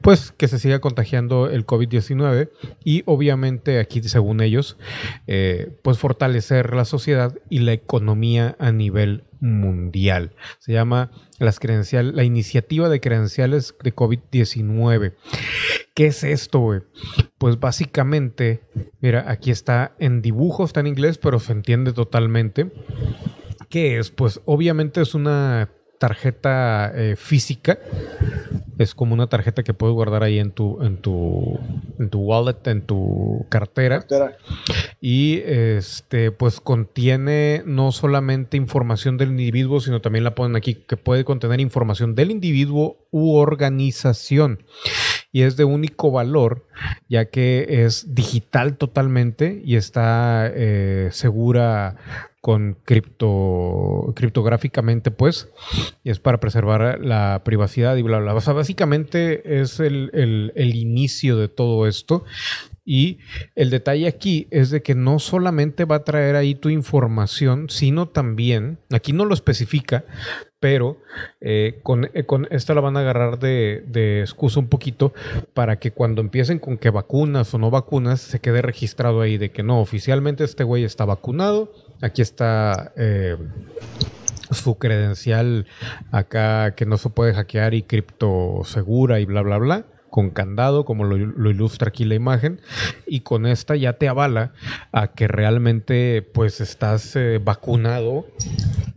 pues 0.00 0.32
que 0.32 0.48
se 0.48 0.58
siga 0.58 0.80
contagiando 0.80 1.48
el 1.48 1.66
COVID-19 1.66 2.50
y 2.84 3.02
obviamente 3.06 3.78
aquí 3.78 4.02
según 4.02 4.40
ellos 4.40 4.76
eh, 5.26 5.76
pues 5.82 5.98
fortalecer 5.98 6.74
la 6.74 6.84
sociedad 6.84 7.34
y 7.48 7.60
la 7.60 7.72
economía 7.72 8.56
a 8.58 8.72
nivel 8.72 9.24
mundial. 9.40 10.32
Se 10.58 10.72
llama 10.72 11.10
las 11.38 11.60
la 11.62 12.24
iniciativa 12.24 12.88
de 12.88 13.00
credenciales 13.00 13.74
de 13.82 13.94
COVID-19. 13.94 15.14
¿Qué 15.94 16.06
es 16.06 16.24
esto? 16.24 16.82
Pues 17.38 17.60
básicamente, 17.60 18.62
mira, 19.00 19.30
aquí 19.30 19.50
está 19.50 19.94
en 19.98 20.22
dibujo, 20.22 20.64
está 20.64 20.80
en 20.80 20.86
inglés, 20.86 21.18
pero 21.18 21.38
se 21.38 21.52
entiende 21.52 21.92
totalmente. 21.92 22.72
¿Qué 23.68 23.98
es? 23.98 24.10
Pues 24.10 24.40
obviamente 24.44 25.00
es 25.00 25.14
una 25.14 25.70
tarjeta 26.04 26.92
eh, 26.94 27.16
física. 27.16 27.78
Es 28.76 28.94
como 28.94 29.14
una 29.14 29.26
tarjeta 29.26 29.62
que 29.62 29.72
puedes 29.72 29.94
guardar 29.94 30.22
ahí 30.22 30.38
en 30.38 30.50
tu, 30.50 30.82
en 30.82 30.98
tu, 30.98 31.58
en 31.98 32.10
tu 32.10 32.18
wallet, 32.20 32.58
en 32.66 32.82
tu 32.82 33.46
cartera. 33.48 34.04
Y 35.00 35.40
este, 35.46 36.30
pues 36.30 36.60
contiene 36.60 37.62
no 37.64 37.90
solamente 37.90 38.58
información 38.58 39.16
del 39.16 39.30
individuo, 39.30 39.80
sino 39.80 40.02
también 40.02 40.24
la 40.24 40.34
ponen 40.34 40.56
aquí, 40.56 40.74
que 40.74 40.98
puede 40.98 41.24
contener 41.24 41.58
información 41.60 42.14
del 42.14 42.30
individuo 42.30 42.98
u 43.10 43.36
organización. 43.36 44.62
Y 45.32 45.42
es 45.42 45.56
de 45.56 45.64
único 45.64 46.10
valor, 46.10 46.66
ya 47.08 47.30
que 47.30 47.84
es 47.86 48.14
digital 48.14 48.76
totalmente 48.76 49.62
y 49.64 49.76
está 49.76 50.50
eh, 50.52 51.08
segura 51.12 51.96
con 52.44 52.76
cripto, 52.84 54.12
criptográficamente, 54.14 55.10
pues, 55.10 55.48
y 56.02 56.10
es 56.10 56.18
para 56.18 56.40
preservar 56.40 57.00
la 57.00 57.40
privacidad 57.42 57.96
y 57.96 58.02
bla, 58.02 58.18
bla. 58.18 58.34
O 58.34 58.40
sea, 58.42 58.52
básicamente 58.52 59.62
es 59.62 59.80
el, 59.80 60.10
el 60.54 60.74
inicio 60.74 61.38
de 61.38 61.48
todo 61.48 61.86
esto. 61.86 62.24
Y 62.84 63.20
el 63.54 63.70
detalle 63.70 64.06
aquí 64.06 64.46
es 64.50 64.68
de 64.68 64.82
que 64.82 64.94
no 64.94 65.18
solamente 65.18 65.86
va 65.86 65.96
a 65.96 66.04
traer 66.04 66.36
ahí 66.36 66.54
tu 66.54 66.68
información, 66.68 67.70
sino 67.70 68.08
también, 68.08 68.76
aquí 68.92 69.14
no 69.14 69.24
lo 69.24 69.32
especifica, 69.32 70.04
pero 70.60 70.98
eh, 71.40 71.80
con, 71.82 72.10
eh, 72.12 72.24
con, 72.24 72.46
esta 72.50 72.74
la 72.74 72.82
van 72.82 72.98
a 72.98 73.00
agarrar 73.00 73.38
de, 73.38 73.84
de, 73.86 74.20
excusa 74.20 74.60
un 74.60 74.68
poquito 74.68 75.14
para 75.54 75.78
que 75.78 75.92
cuando 75.92 76.20
empiecen 76.20 76.58
con 76.58 76.76
que 76.76 76.90
vacunas 76.90 77.54
o 77.54 77.58
no 77.58 77.70
vacunas, 77.70 78.20
se 78.20 78.40
quede 78.40 78.60
registrado 78.60 79.22
ahí 79.22 79.38
de 79.38 79.50
que 79.50 79.62
no, 79.62 79.80
oficialmente 79.80 80.44
este 80.44 80.64
güey 80.64 80.84
está 80.84 81.06
vacunado, 81.06 81.72
Aquí 82.00 82.22
está 82.22 82.92
eh, 82.96 83.36
su 84.50 84.78
credencial 84.78 85.66
acá 86.10 86.74
que 86.74 86.86
no 86.86 86.98
se 86.98 87.10
puede 87.10 87.34
hackear 87.34 87.74
y 87.74 87.82
cripto 87.82 88.62
segura 88.64 89.20
y 89.20 89.24
bla, 89.24 89.42
bla, 89.42 89.58
bla 89.58 89.84
con 90.10 90.30
candado, 90.30 90.84
como 90.84 91.02
lo, 91.02 91.50
ilustra 91.50 91.88
aquí 91.88 92.04
la 92.04 92.14
imagen, 92.14 92.60
y 93.04 93.22
con 93.22 93.46
esta 93.46 93.74
ya 93.74 93.94
te 93.94 94.06
avala 94.06 94.52
a 94.92 95.08
que 95.08 95.26
realmente 95.26 96.22
pues 96.22 96.60
estás 96.60 97.16
eh, 97.16 97.40
vacunado 97.42 98.24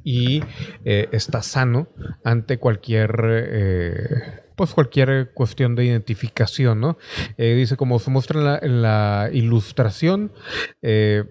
y 0.03 0.43
eh, 0.85 1.09
estás 1.11 1.47
sano 1.47 1.87
ante 2.23 2.59
cualquier 2.59 4.45
pues 4.57 4.73
cualquier 4.73 5.31
cuestión 5.33 5.75
de 5.75 5.85
identificación, 5.85 6.81
¿no? 6.81 6.97
Dice, 7.37 7.77
como 7.77 7.99
se 7.99 8.09
muestra 8.09 8.59
en 8.61 8.81
la, 8.81 9.29
ilustración, 9.31 10.31
eh, 10.81 11.25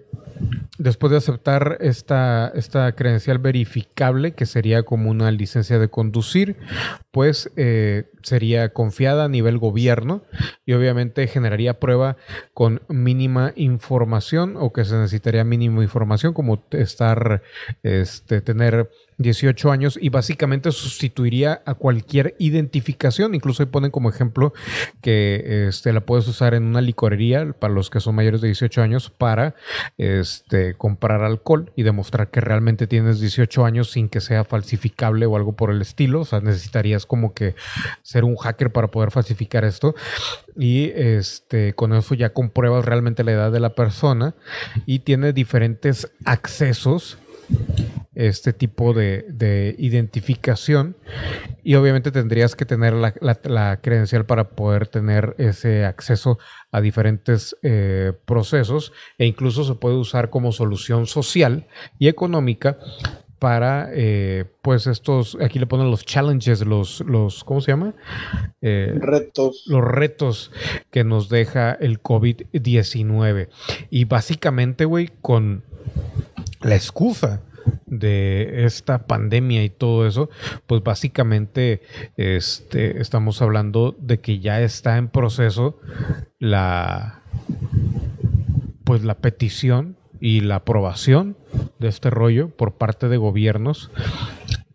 después 0.77 1.11
de 1.11 1.17
aceptar 1.17 1.77
esta, 1.81 2.51
esta 2.55 2.91
credencial 2.93 3.39
verificable, 3.39 4.33
que 4.33 4.45
sería 4.45 4.83
como 4.83 5.09
una 5.09 5.31
licencia 5.31 5.79
de 5.79 5.89
conducir, 5.89 6.57
pues 7.11 7.51
eh, 7.55 8.11
sería 8.23 8.73
confiada 8.73 9.25
a 9.25 9.29
nivel 9.29 9.57
gobierno 9.57 10.23
y 10.65 10.73
obviamente 10.73 11.27
generaría 11.27 11.79
prueba 11.79 12.17
con 12.53 12.81
mínima 12.89 13.53
información 13.55 14.55
o 14.57 14.73
que 14.73 14.85
se 14.85 14.95
necesitaría 14.95 15.43
mínima 15.43 15.81
información, 15.81 16.33
como 16.33 16.63
estar, 16.71 17.41
este, 17.83 18.41
tener 18.41 18.89
18 19.17 19.71
años 19.71 19.97
y 19.99 20.09
básicamente 20.09 20.71
sustituiría 20.71 21.61
a 21.65 21.73
cualquier 21.73 22.35
identificación. 22.37 23.33
Incluso 23.33 23.63
ahí 23.63 23.67
ponen 23.67 23.91
como 23.91 24.09
ejemplo 24.09 24.53
que 25.01 25.67
este, 25.67 25.91
la 25.93 26.01
puedes 26.01 26.27
usar 26.27 26.53
en 26.53 26.63
una 26.63 26.81
licorería 26.81 27.53
para 27.53 27.73
los 27.73 27.89
que 27.89 27.99
son 27.99 28.15
mayores 28.15 28.41
de 28.41 28.47
18 28.47 28.81
años 28.81 29.09
para 29.09 29.55
este, 30.35 30.73
comprar 30.75 31.23
alcohol 31.23 31.71
y 31.75 31.83
demostrar 31.83 32.29
que 32.29 32.41
realmente 32.41 32.87
tienes 32.87 33.19
18 33.19 33.65
años 33.65 33.91
sin 33.91 34.09
que 34.09 34.21
sea 34.21 34.43
falsificable 34.43 35.25
o 35.25 35.35
algo 35.35 35.53
por 35.53 35.71
el 35.71 35.81
estilo. 35.81 36.21
O 36.21 36.25
sea, 36.25 36.41
necesitarías 36.41 37.05
como 37.05 37.33
que 37.33 37.55
ser 38.01 38.23
un 38.23 38.35
hacker 38.35 38.71
para 38.71 38.89
poder 38.89 39.11
falsificar 39.11 39.65
esto. 39.65 39.95
Y 40.55 40.91
este, 40.95 41.73
con 41.73 41.93
eso 41.93 42.15
ya 42.15 42.33
compruebas 42.33 42.85
realmente 42.85 43.23
la 43.23 43.31
edad 43.31 43.51
de 43.51 43.59
la 43.59 43.75
persona 43.75 44.35
y 44.85 44.99
tiene 44.99 45.33
diferentes 45.33 46.11
accesos 46.25 47.17
este 48.17 48.51
tipo 48.51 48.93
de, 48.93 49.75
identificación 49.77 50.97
y 51.63 51.75
obviamente 51.75 52.11
tendrías 52.11 52.55
que 52.55 52.65
tener 52.65 52.93
la, 52.93 53.79
credencial 53.81 54.25
para 54.25 54.49
poder 54.49 54.87
tener 54.87 55.35
ese 55.37 55.85
acceso 55.85 56.39
a 56.71 56.81
diferentes 56.81 57.55
eh, 57.61 58.13
procesos 58.25 58.91
e 59.19 59.27
incluso 59.27 59.63
se 59.63 59.75
puede 59.75 59.95
usar 59.95 60.31
como 60.31 60.51
solución 60.51 61.05
social 61.05 61.67
y 61.99 62.07
económica 62.07 62.79
para 63.37 63.89
eh, 63.93 64.45
pues 64.63 64.87
estos 64.87 65.37
aquí 65.39 65.59
le 65.59 65.67
ponen 65.67 65.91
los 65.91 66.03
challenges 66.03 66.65
los 66.65 67.01
los 67.01 67.43
cómo 67.43 67.61
se 67.61 67.71
llama 67.71 67.93
eh, 68.61 68.97
retos. 68.99 69.65
los 69.67 69.83
retos 69.83 70.51
que 70.89 71.03
nos 71.03 71.29
deja 71.29 71.73
el 71.73 71.99
covid 71.99 72.47
19 72.51 73.49
y 73.91 74.05
básicamente 74.05 74.85
güey 74.85 75.11
con 75.21 75.63
la 76.61 76.75
excusa 76.75 77.43
de 77.85 78.65
esta 78.65 79.07
pandemia 79.07 79.63
y 79.63 79.69
todo 79.69 80.07
eso, 80.07 80.29
pues 80.65 80.83
básicamente 80.83 81.81
este, 82.15 83.01
estamos 83.01 83.41
hablando 83.41 83.95
de 83.99 84.19
que 84.19 84.39
ya 84.39 84.61
está 84.61 84.97
en 84.97 85.07
proceso 85.09 85.79
la 86.39 87.21
pues 88.83 89.03
la 89.03 89.15
petición 89.15 89.97
y 90.19 90.39
la 90.41 90.55
aprobación 90.55 91.37
de 91.79 91.89
este 91.89 92.09
rollo 92.09 92.49
por 92.49 92.75
parte 92.75 93.09
de 93.09 93.17
gobiernos 93.17 93.91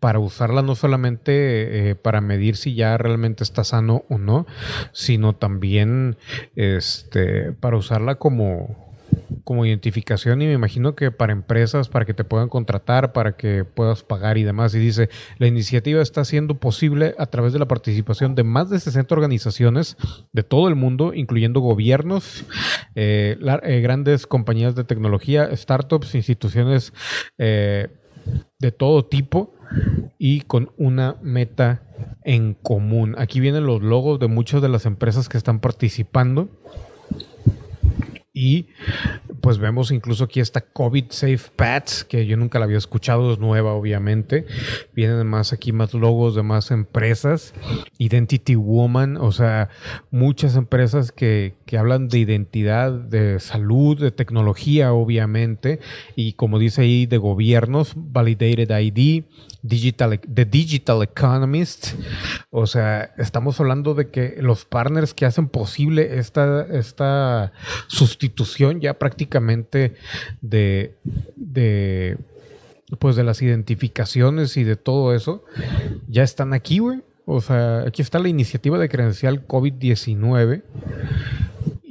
para 0.03 0.19
usarla 0.19 0.61
no 0.61 0.75
solamente 0.75 1.89
eh, 1.89 1.95
para 1.95 2.19
medir 2.19 2.57
si 2.57 2.75
ya 2.75 2.97
realmente 2.97 3.41
está 3.43 3.63
sano 3.63 4.03
o 4.09 4.17
no, 4.17 4.45
sino 4.91 5.33
también 5.33 6.17
este, 6.57 7.53
para 7.53 7.77
usarla 7.77 8.15
como, 8.15 8.92
como 9.43 9.65
identificación 9.65 10.41
y 10.41 10.47
me 10.47 10.53
imagino 10.53 10.95
que 10.95 11.11
para 11.11 11.33
empresas, 11.33 11.89
para 11.89 12.05
que 12.05 12.13
te 12.13 12.23
puedan 12.23 12.49
contratar, 12.49 13.13
para 13.13 13.35
que 13.35 13.65
puedas 13.65 14.03
pagar 14.03 14.37
y 14.37 14.43
demás. 14.43 14.73
Y 14.75 14.79
dice, 14.79 15.09
la 15.37 15.47
iniciativa 15.47 16.01
está 16.01 16.23
siendo 16.25 16.55
posible 16.55 17.15
a 17.17 17.25
través 17.25 17.53
de 17.53 17.59
la 17.59 17.67
participación 17.67 18.35
de 18.35 18.43
más 18.43 18.69
de 18.69 18.79
60 18.79 19.13
organizaciones 19.13 19.97
de 20.31 20.43
todo 20.43 20.67
el 20.67 20.75
mundo, 20.75 21.13
incluyendo 21.13 21.59
gobiernos, 21.59 22.45
eh, 22.95 23.37
eh, 23.63 23.81
grandes 23.81 24.27
compañías 24.27 24.75
de 24.75 24.83
tecnología, 24.83 25.55
startups, 25.55 26.15
instituciones 26.15 26.93
eh, 27.37 27.89
de 28.59 28.71
todo 28.71 29.05
tipo 29.05 29.53
y 30.17 30.41
con 30.41 30.71
una 30.77 31.17
meta 31.21 31.83
en 32.23 32.53
común. 32.53 33.15
Aquí 33.17 33.39
vienen 33.39 33.65
los 33.65 33.81
logos 33.81 34.19
de 34.19 34.27
muchas 34.27 34.61
de 34.61 34.69
las 34.69 34.85
empresas 34.85 35.29
que 35.29 35.37
están 35.37 35.59
participando. 35.59 36.49
Y 38.35 38.65
pues 39.41 39.59
vemos 39.59 39.91
incluso 39.91 40.23
aquí 40.23 40.39
esta 40.39 40.61
COVID 40.61 41.05
Safe 41.09 41.51
Pats, 41.55 42.03
que 42.03 42.25
yo 42.25 42.35
nunca 42.35 42.57
la 42.57 42.65
había 42.65 42.79
escuchado, 42.79 43.31
es 43.31 43.37
nueva 43.37 43.73
obviamente. 43.73 44.47
Vienen 44.93 45.27
más 45.27 45.53
aquí 45.53 45.71
más 45.71 45.93
logos 45.93 46.33
de 46.33 46.41
más 46.41 46.71
empresas. 46.71 47.53
Identity 47.99 48.55
Woman, 48.55 49.17
o 49.17 49.31
sea, 49.31 49.69
muchas 50.09 50.55
empresas 50.55 51.11
que, 51.11 51.53
que 51.67 51.77
hablan 51.77 52.07
de 52.07 52.17
identidad, 52.17 52.91
de 52.91 53.39
salud, 53.39 53.99
de 53.99 54.09
tecnología 54.09 54.93
obviamente. 54.93 55.79
Y 56.15 56.33
como 56.33 56.57
dice 56.57 56.81
ahí, 56.81 57.05
de 57.05 57.17
gobiernos, 57.19 57.93
Validated 57.95 58.75
ID, 58.75 59.25
Digital, 59.63 60.19
The 60.19 60.45
Digital 60.45 61.01
Economist. 61.01 61.93
O 62.51 62.67
sea, 62.67 63.13
estamos 63.17 63.59
hablando 63.59 63.95
de 63.95 64.09
que 64.09 64.35
los 64.39 64.65
partners 64.65 65.13
que 65.13 65.25
hacen 65.25 65.47
posible 65.47 66.19
esta, 66.19 66.63
esta 66.63 67.53
sustitución 67.87 68.81
ya 68.81 68.99
prácticamente 68.99 69.95
de, 70.41 70.95
de, 71.35 72.17
pues 72.99 73.15
de 73.15 73.23
las 73.23 73.41
identificaciones 73.41 74.57
y 74.57 74.65
de 74.65 74.75
todo 74.75 75.15
eso, 75.15 75.45
ya 76.09 76.23
están 76.23 76.53
aquí, 76.53 76.79
güey. 76.79 77.01
O 77.25 77.39
sea, 77.39 77.83
aquí 77.87 78.01
está 78.01 78.19
la 78.19 78.27
iniciativa 78.27 78.77
de 78.77 78.89
credencial 78.89 79.47
COVID-19 79.47 80.61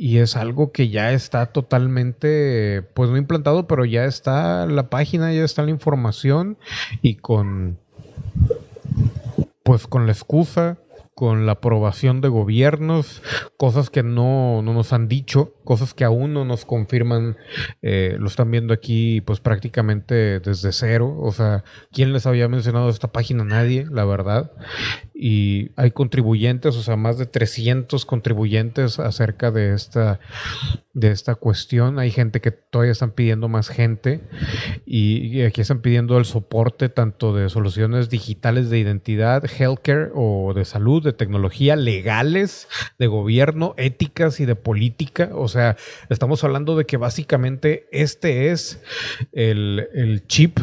y 0.02 0.18
es 0.18 0.34
algo 0.34 0.72
que 0.72 0.88
ya 0.88 1.12
está 1.12 1.46
totalmente, 1.46 2.82
pues 2.92 3.08
no 3.08 3.16
implantado, 3.16 3.68
pero 3.68 3.84
ya 3.84 4.04
está 4.04 4.66
la 4.66 4.90
página, 4.90 5.32
ya 5.32 5.44
está 5.44 5.62
la 5.62 5.70
información 5.70 6.58
y 7.02 7.14
con, 7.14 7.78
pues 9.62 9.86
con 9.86 10.06
la 10.06 10.12
excusa 10.12 10.78
con 11.14 11.46
la 11.46 11.52
aprobación 11.52 12.20
de 12.20 12.28
gobiernos, 12.28 13.22
cosas 13.56 13.90
que 13.90 14.02
no, 14.02 14.62
nos 14.62 14.92
han 14.92 15.06
dicho, 15.08 15.54
cosas 15.64 15.94
que 15.94 16.04
aún 16.04 16.32
no 16.34 16.44
nos 16.44 16.64
confirman, 16.64 17.36
eh, 17.82 18.16
lo 18.18 18.26
están 18.26 18.50
viendo 18.50 18.74
aquí 18.74 19.20
pues 19.20 19.40
prácticamente 19.40 20.40
desde 20.40 20.72
cero, 20.72 21.16
o 21.20 21.32
sea, 21.32 21.64
¿quién 21.92 22.12
les 22.12 22.26
había 22.26 22.48
mencionado 22.48 22.88
esta 22.88 23.12
página? 23.12 23.44
Nadie, 23.44 23.86
la 23.90 24.04
verdad. 24.04 24.52
Y 25.14 25.70
hay 25.76 25.92
contribuyentes, 25.92 26.76
o 26.76 26.82
sea, 26.82 26.96
más 26.96 27.16
de 27.16 27.26
300 27.26 28.04
contribuyentes 28.06 28.98
acerca 28.98 29.50
de 29.50 29.74
esta, 29.74 30.18
de 30.94 31.10
esta 31.10 31.36
cuestión. 31.36 31.98
Hay 31.98 32.10
gente 32.10 32.40
que 32.40 32.50
todavía 32.50 32.92
están 32.92 33.12
pidiendo 33.12 33.48
más 33.48 33.68
gente 33.68 34.20
y 34.84 35.42
aquí 35.42 35.60
están 35.60 35.80
pidiendo 35.80 36.18
el 36.18 36.24
soporte 36.24 36.88
tanto 36.88 37.34
de 37.34 37.48
soluciones 37.48 38.10
digitales 38.10 38.68
de 38.68 38.78
identidad, 38.78 39.44
healthcare 39.44 40.10
o 40.14 40.52
de 40.54 40.64
salud 40.64 41.02
de 41.02 41.12
tecnología, 41.12 41.76
legales, 41.76 42.68
de 42.98 43.06
gobierno, 43.06 43.74
éticas 43.76 44.40
y 44.40 44.44
de 44.44 44.56
política. 44.56 45.30
O 45.34 45.48
sea, 45.52 45.76
estamos 46.08 46.42
hablando 46.44 46.76
de 46.76 46.84
que 46.84 46.96
básicamente 46.96 47.86
este 47.92 48.50
es 48.50 48.82
el, 49.32 49.88
el 49.94 50.26
chip 50.26 50.58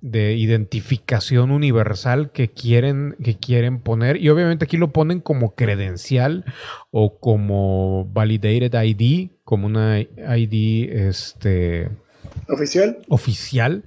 de 0.00 0.34
identificación 0.34 1.50
universal 1.50 2.30
que 2.30 2.48
quieren, 2.48 3.16
que 3.22 3.36
quieren 3.36 3.80
poner. 3.80 4.16
Y 4.16 4.28
obviamente 4.28 4.64
aquí 4.64 4.76
lo 4.76 4.92
ponen 4.92 5.20
como 5.20 5.54
credencial 5.54 6.44
o 6.90 7.18
como 7.18 8.08
validated 8.12 8.80
ID, 8.80 9.30
como 9.44 9.66
una 9.66 10.00
ID 10.00 10.90
este, 10.90 11.90
Oficial. 12.48 12.98
Oficial, 13.08 13.84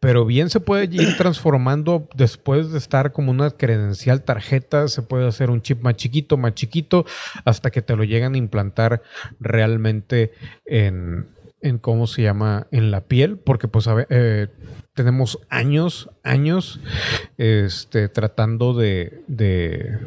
pero 0.00 0.26
bien 0.26 0.50
se 0.50 0.58
puede 0.58 0.84
ir 0.90 1.16
transformando 1.16 2.08
después 2.14 2.72
de 2.72 2.78
estar 2.78 3.12
como 3.12 3.30
una 3.30 3.50
credencial 3.50 4.24
tarjeta, 4.24 4.88
se 4.88 5.02
puede 5.02 5.28
hacer 5.28 5.48
un 5.48 5.62
chip 5.62 5.80
más 5.82 5.94
chiquito, 5.94 6.36
más 6.36 6.54
chiquito, 6.54 7.06
hasta 7.44 7.70
que 7.70 7.82
te 7.82 7.94
lo 7.94 8.02
llegan 8.02 8.34
a 8.34 8.38
implantar 8.38 9.02
realmente 9.38 10.32
en, 10.66 11.28
en 11.60 11.78
cómo 11.78 12.08
se 12.08 12.22
llama, 12.22 12.66
en 12.72 12.90
la 12.90 13.02
piel, 13.02 13.38
porque 13.38 13.68
pues 13.68 13.86
a 13.86 14.04
eh, 14.08 14.48
tenemos 14.94 15.38
años, 15.48 16.10
años 16.24 16.80
este, 17.38 18.08
tratando 18.08 18.74
de 18.74 20.00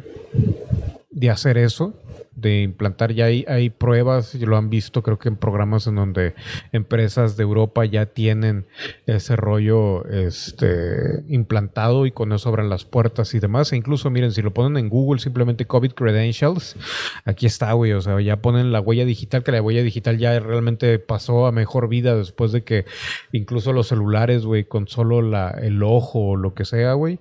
de 1.14 1.30
hacer 1.30 1.56
eso 1.58 1.94
de 2.34 2.62
implantar. 2.62 3.12
Ya 3.12 3.26
hay, 3.26 3.44
hay 3.48 3.70
pruebas, 3.70 4.34
lo 4.34 4.56
han 4.56 4.68
visto 4.70 5.02
creo 5.02 5.18
que 5.18 5.28
en 5.28 5.36
programas 5.36 5.86
en 5.86 5.94
donde 5.94 6.34
empresas 6.72 7.36
de 7.36 7.44
Europa 7.44 7.84
ya 7.84 8.06
tienen 8.06 8.66
ese 9.06 9.36
rollo 9.36 10.04
este, 10.06 11.22
implantado 11.28 12.06
y 12.06 12.10
con 12.10 12.32
eso 12.32 12.48
abren 12.48 12.68
las 12.68 12.84
puertas 12.84 13.34
y 13.34 13.38
demás. 13.38 13.72
E 13.72 13.76
incluso 13.76 14.10
miren, 14.10 14.32
si 14.32 14.42
lo 14.42 14.52
ponen 14.52 14.76
en 14.76 14.88
Google 14.88 15.20
simplemente 15.20 15.66
COVID 15.66 15.92
Credentials, 15.92 16.76
aquí 17.24 17.46
está, 17.46 17.72
güey. 17.72 17.92
O 17.92 18.00
sea, 18.00 18.20
ya 18.20 18.36
ponen 18.38 18.72
la 18.72 18.80
huella 18.80 19.04
digital, 19.04 19.44
que 19.44 19.52
la 19.52 19.62
huella 19.62 19.82
digital 19.82 20.18
ya 20.18 20.38
realmente 20.40 20.98
pasó 20.98 21.46
a 21.46 21.52
mejor 21.52 21.88
vida 21.88 22.16
después 22.16 22.50
de 22.52 22.64
que 22.64 22.84
incluso 23.32 23.72
los 23.72 23.88
celulares, 23.88 24.44
güey, 24.44 24.64
con 24.64 24.88
solo 24.88 25.22
la, 25.22 25.50
el 25.50 25.82
ojo 25.82 26.30
o 26.30 26.36
lo 26.36 26.54
que 26.54 26.64
sea, 26.64 26.94
güey, 26.94 27.20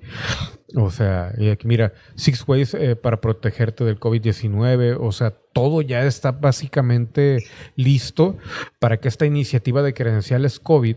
o 0.76 0.90
sea, 0.90 1.34
y 1.38 1.50
aquí 1.50 1.68
mira, 1.68 1.94
Six 2.16 2.48
Ways 2.48 2.74
eh, 2.74 2.96
para 2.96 3.22
protegerte 3.22 3.84
del 3.84 4.00
COVID-19, 4.00 4.98
o 5.00 5.12
sea, 5.12 5.32
todo 5.54 5.82
ya 5.82 6.04
está 6.04 6.32
básicamente 6.32 7.46
listo 7.76 8.38
para 8.80 8.98
que 8.98 9.08
esta 9.08 9.26
iniciativa 9.26 9.84
de 9.84 9.94
credenciales 9.94 10.60
COVID 10.60 10.96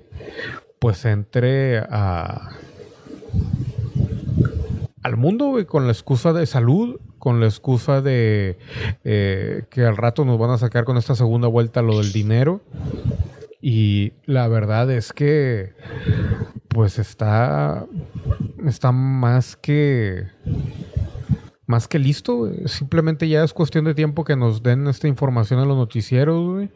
pues 0.79 1.05
entre 1.05 1.79
a, 1.79 2.51
al 5.03 5.17
mundo 5.17 5.57
con 5.67 5.87
la 5.87 5.93
excusa 5.93 6.33
de 6.33 6.47
salud, 6.47 7.01
con 7.19 7.41
la 7.41 7.47
excusa 7.47 8.01
de 8.01 8.59
eh, 9.05 9.65
que 9.71 9.85
al 9.85 9.97
rato 9.97 10.25
nos 10.25 10.39
van 10.39 10.51
a 10.51 10.59
sacar 10.59 10.85
con 10.85 10.97
esta 10.97 11.15
segunda 11.15 11.49
vuelta 11.49 11.83
lo 11.83 11.99
del 11.99 12.13
dinero. 12.13 12.61
Y 13.61 14.13
la 14.27 14.49
verdad 14.49 14.91
es 14.91 15.13
que 15.13 15.73
pues 16.77 16.99
está 16.99 17.87
está 18.67 18.93
más 18.93 19.57
que 19.57 20.27
más 21.65 21.89
que 21.89 21.99
listo. 21.99 22.53
Simplemente 22.67 23.31
ya 23.31 23.43
es 23.43 23.55
cuestión 23.55 23.87
de 23.87 23.95
tiempo 23.95 24.25
que 24.25 24.37
nos 24.37 24.63
den 24.63 24.87
esta 24.87 25.09
información 25.09 25.59
a 25.59 25.65
los 25.65 25.79
noticieros 25.79 26.69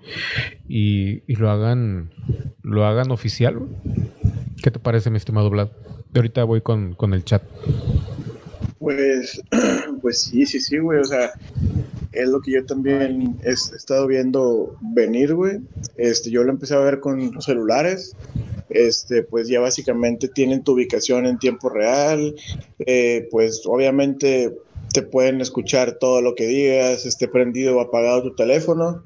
y, 0.66 1.34
lo 1.34 1.50
hagan 1.50 2.14
lo 2.62 2.86
hagan 2.86 3.10
oficial. 3.10 3.58
¿Qué 4.62 4.70
te 4.70 4.78
parece, 4.78 5.10
mi 5.10 5.18
estimado 5.18 5.50
Vlad? 5.50 5.68
ahorita 6.14 6.44
voy 6.44 6.62
con, 6.62 6.96
el 7.12 7.22
chat. 7.22 7.42
Pues, 8.78 9.42
pues 10.00 10.22
sí, 10.22 10.46
sí, 10.46 10.60
sí, 10.60 10.78
güey. 10.78 10.98
O 10.98 11.04
sea, 11.04 11.30
es 12.12 12.28
lo 12.28 12.40
que 12.40 12.52
yo 12.52 12.64
también 12.66 13.38
he 13.44 13.50
estado 13.50 14.06
viendo 14.06 14.76
venir, 14.80 15.34
güey. 15.34 15.60
Este, 15.96 16.30
yo 16.30 16.42
lo 16.42 16.50
empecé 16.50 16.74
a 16.74 16.80
ver 16.80 17.00
con 17.00 17.32
los 17.32 17.44
celulares. 17.44 18.16
Este, 18.68 19.22
pues 19.24 19.48
ya 19.48 19.60
básicamente 19.60 20.28
tienen 20.28 20.62
tu 20.62 20.72
ubicación 20.72 21.26
en 21.26 21.38
tiempo 21.38 21.68
real, 21.68 22.36
eh, 22.78 23.26
pues 23.28 23.62
obviamente 23.66 24.56
te 24.92 25.02
pueden 25.02 25.40
escuchar 25.40 25.98
todo 25.98 26.22
lo 26.22 26.36
que 26.36 26.46
digas, 26.46 27.04
esté 27.04 27.26
prendido 27.26 27.76
o 27.76 27.80
apagado 27.80 28.22
tu 28.22 28.34
teléfono. 28.34 29.02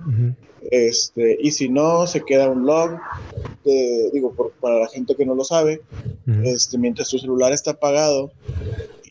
Este, 0.71 1.39
y 1.41 1.51
si 1.53 1.71
no, 1.71 2.07
se 2.07 2.23
queda 2.23 2.51
un 2.51 2.67
log, 2.67 2.99
digo, 4.13 4.35
para 4.61 4.81
la 4.81 4.89
gente 4.89 5.15
que 5.15 5.25
no 5.25 5.35
lo 5.35 5.45
sabe, 5.45 5.81
este, 6.43 6.77
mientras 6.77 7.09
tu 7.09 7.19
celular 7.19 7.53
está 7.53 7.73
apagado 7.73 8.33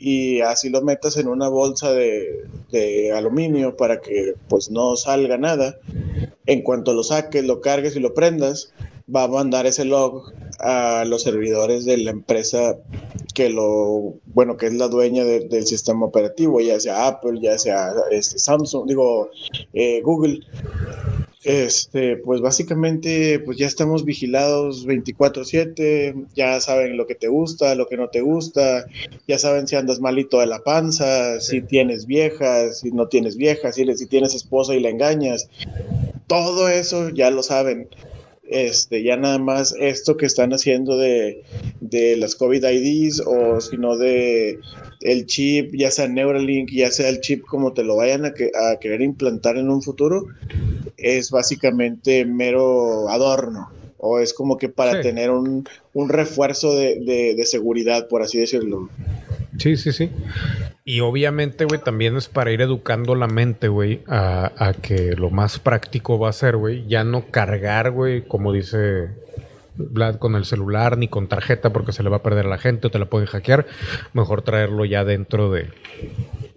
y 0.05 0.41
así 0.41 0.69
lo 0.69 0.81
metas 0.81 1.15
en 1.15 1.29
una 1.29 1.47
bolsa 1.47 1.93
de, 1.93 2.45
de, 2.71 3.13
aluminio 3.13 3.77
para 3.77 4.01
que 4.01 4.33
pues 4.49 4.69
no 4.69 4.97
salga 4.97 5.37
nada, 5.37 5.77
en 6.45 6.61
cuanto 6.61 6.93
lo 6.93 7.03
saques, 7.03 7.45
lo 7.45 7.61
cargues 7.61 7.95
y 7.95 8.01
lo 8.01 8.13
prendas, 8.13 8.73
va 9.13 9.23
a 9.23 9.27
mandar 9.29 9.65
ese 9.65 9.85
log 9.85 10.33
a 10.59 11.05
los 11.07 11.23
servidores 11.23 11.85
de 11.85 11.95
la 11.99 12.11
empresa 12.11 12.75
que 13.33 13.47
lo, 13.47 14.15
bueno, 14.33 14.57
que 14.57 14.65
es 14.67 14.73
la 14.73 14.89
dueña 14.89 15.23
del 15.23 15.65
sistema 15.65 16.05
operativo, 16.05 16.59
ya 16.59 16.81
sea 16.81 17.07
Apple, 17.07 17.39
ya 17.41 17.57
sea 17.57 17.93
este, 18.11 18.39
Samsung, 18.39 18.89
digo, 18.89 19.29
eh, 19.71 20.01
Google. 20.01 20.41
Este, 21.43 22.15
pues 22.17 22.39
básicamente, 22.39 23.39
pues 23.39 23.57
ya 23.57 23.67
estamos 23.67 24.05
vigilados 24.05 24.85
24/7, 24.85 26.27
ya 26.35 26.61
saben 26.61 26.95
lo 26.95 27.05
que 27.05 27.15
te 27.15 27.27
gusta, 27.27 27.75
lo 27.75 27.87
que 27.87 27.97
no 27.97 28.09
te 28.09 28.21
gusta, 28.21 28.85
ya 29.27 29.37
saben 29.37 29.67
si 29.67 29.75
andas 29.75 29.99
malito 29.99 30.39
de 30.39 30.47
la 30.47 30.63
panza, 30.63 31.41
si 31.41 31.61
tienes 31.61 32.05
viejas, 32.05 32.79
si 32.79 32.91
no 32.91 33.07
tienes 33.07 33.35
viejas, 33.35 33.75
si, 33.75 33.85
si 33.95 34.05
tienes 34.07 34.35
esposa 34.35 34.73
y 34.73 34.79
la 34.79 34.89
engañas. 34.89 35.49
Todo 36.27 36.69
eso 36.69 37.09
ya 37.09 37.29
lo 37.29 37.43
saben. 37.43 37.89
Este, 38.45 39.01
ya 39.01 39.15
nada 39.15 39.39
más 39.39 39.73
esto 39.79 40.17
que 40.17 40.25
están 40.25 40.51
haciendo 40.51 40.97
de, 40.97 41.41
las 42.17 42.35
COVID 42.35 42.63
IDs 42.63 43.23
o 43.25 43.61
si 43.61 43.77
no 43.77 43.97
de 43.97 44.59
el 45.01 45.25
chip, 45.25 45.73
ya 45.73 45.89
sea 45.89 46.07
Neuralink, 46.07 46.69
ya 46.69 46.91
sea 46.91 47.09
el 47.09 47.21
chip 47.21 47.43
como 47.45 47.73
te 47.73 47.83
lo 47.83 47.95
vayan 47.95 48.25
a, 48.25 48.33
querer 48.79 49.01
implantar 49.01 49.57
en 49.57 49.69
un 49.69 49.81
futuro, 49.81 50.27
es 50.97 51.31
básicamente 51.31 52.25
mero 52.25 53.09
adorno 53.09 53.69
o 54.05 54.19
es 54.19 54.33
como 54.33 54.57
que 54.57 54.67
para 54.67 54.99
tener 54.99 55.31
un, 55.31 55.65
refuerzo 56.09 56.75
de, 56.75 56.99
de, 57.37 57.45
seguridad, 57.45 58.09
por 58.09 58.21
así 58.21 58.37
decirlo. 58.37 58.89
Sí, 59.57 59.77
sí, 59.77 59.93
sí. 59.93 60.09
Y 60.83 60.99
obviamente, 60.99 61.63
güey, 61.63 61.79
también 61.79 62.17
es 62.17 62.27
para 62.27 62.51
ir 62.51 62.59
educando 62.59 63.15
la 63.15 63.27
mente, 63.27 63.69
güey, 63.69 64.01
a, 64.07 64.73
que 64.81 65.15
lo 65.15 65.29
más 65.29 65.57
práctico 65.59 66.19
va 66.19 66.29
a 66.29 66.33
ser, 66.33 66.57
güey, 66.57 66.85
ya 66.85 67.05
no 67.05 67.31
cargar, 67.31 67.91
güey, 67.91 68.27
como 68.27 68.51
dice 68.51 69.07
Vlad, 69.77 70.17
con 70.17 70.35
el 70.35 70.43
celular 70.43 70.97
ni 70.97 71.07
con 71.07 71.29
tarjeta 71.29 71.71
porque 71.71 71.93
se 71.93 72.03
le 72.03 72.09
va 72.09 72.17
a 72.17 72.23
perder 72.23 72.47
a 72.47 72.49
la 72.49 72.57
gente 72.57 72.87
o 72.87 72.91
te 72.91 72.99
la 72.99 73.05
pueden 73.05 73.27
hackear. 73.27 73.65
Mejor 74.11 74.41
traerlo 74.41 74.83
ya 74.83 75.05
dentro 75.05 75.49
de, 75.49 75.69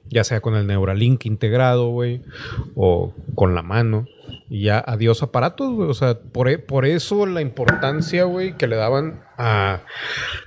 ya 0.09 0.25
sea 0.25 0.41
con 0.41 0.57
el 0.57 0.67
Neuralink 0.67 1.27
integrado, 1.27 1.91
güey, 1.91 2.23
o 2.75 3.15
con 3.37 3.55
la 3.55 3.63
mano. 3.63 4.09
Y 4.49 4.65
ya 4.65 4.83
adiós 4.87 5.23
aparatos, 5.23 5.75
güey. 5.75 5.89
O 5.89 5.95
sea, 5.95 6.19
por, 6.19 6.49
e, 6.49 6.59
por 6.59 6.87
eso 6.87 7.27
la 7.27 7.41
importancia, 7.41 8.25
güey, 8.25 8.57
que 8.57 8.67
le 8.67 8.77
daban 8.77 9.23
a, 9.39 9.83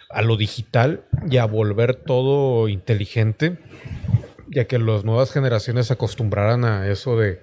a 0.10 0.22
lo 0.22 0.38
digital 0.38 1.04
y 1.30 1.38
a 1.38 1.46
volver 1.46 1.96
todo 1.96 2.68
inteligente 2.68 3.58
ya 4.52 4.66
que 4.66 4.80
las 4.80 5.06
nuevas 5.06 5.32
generaciones 5.32 5.88
se 5.88 5.94
acostumbraran 5.94 6.66
a 6.66 6.88
eso 6.88 7.18
de, 7.18 7.42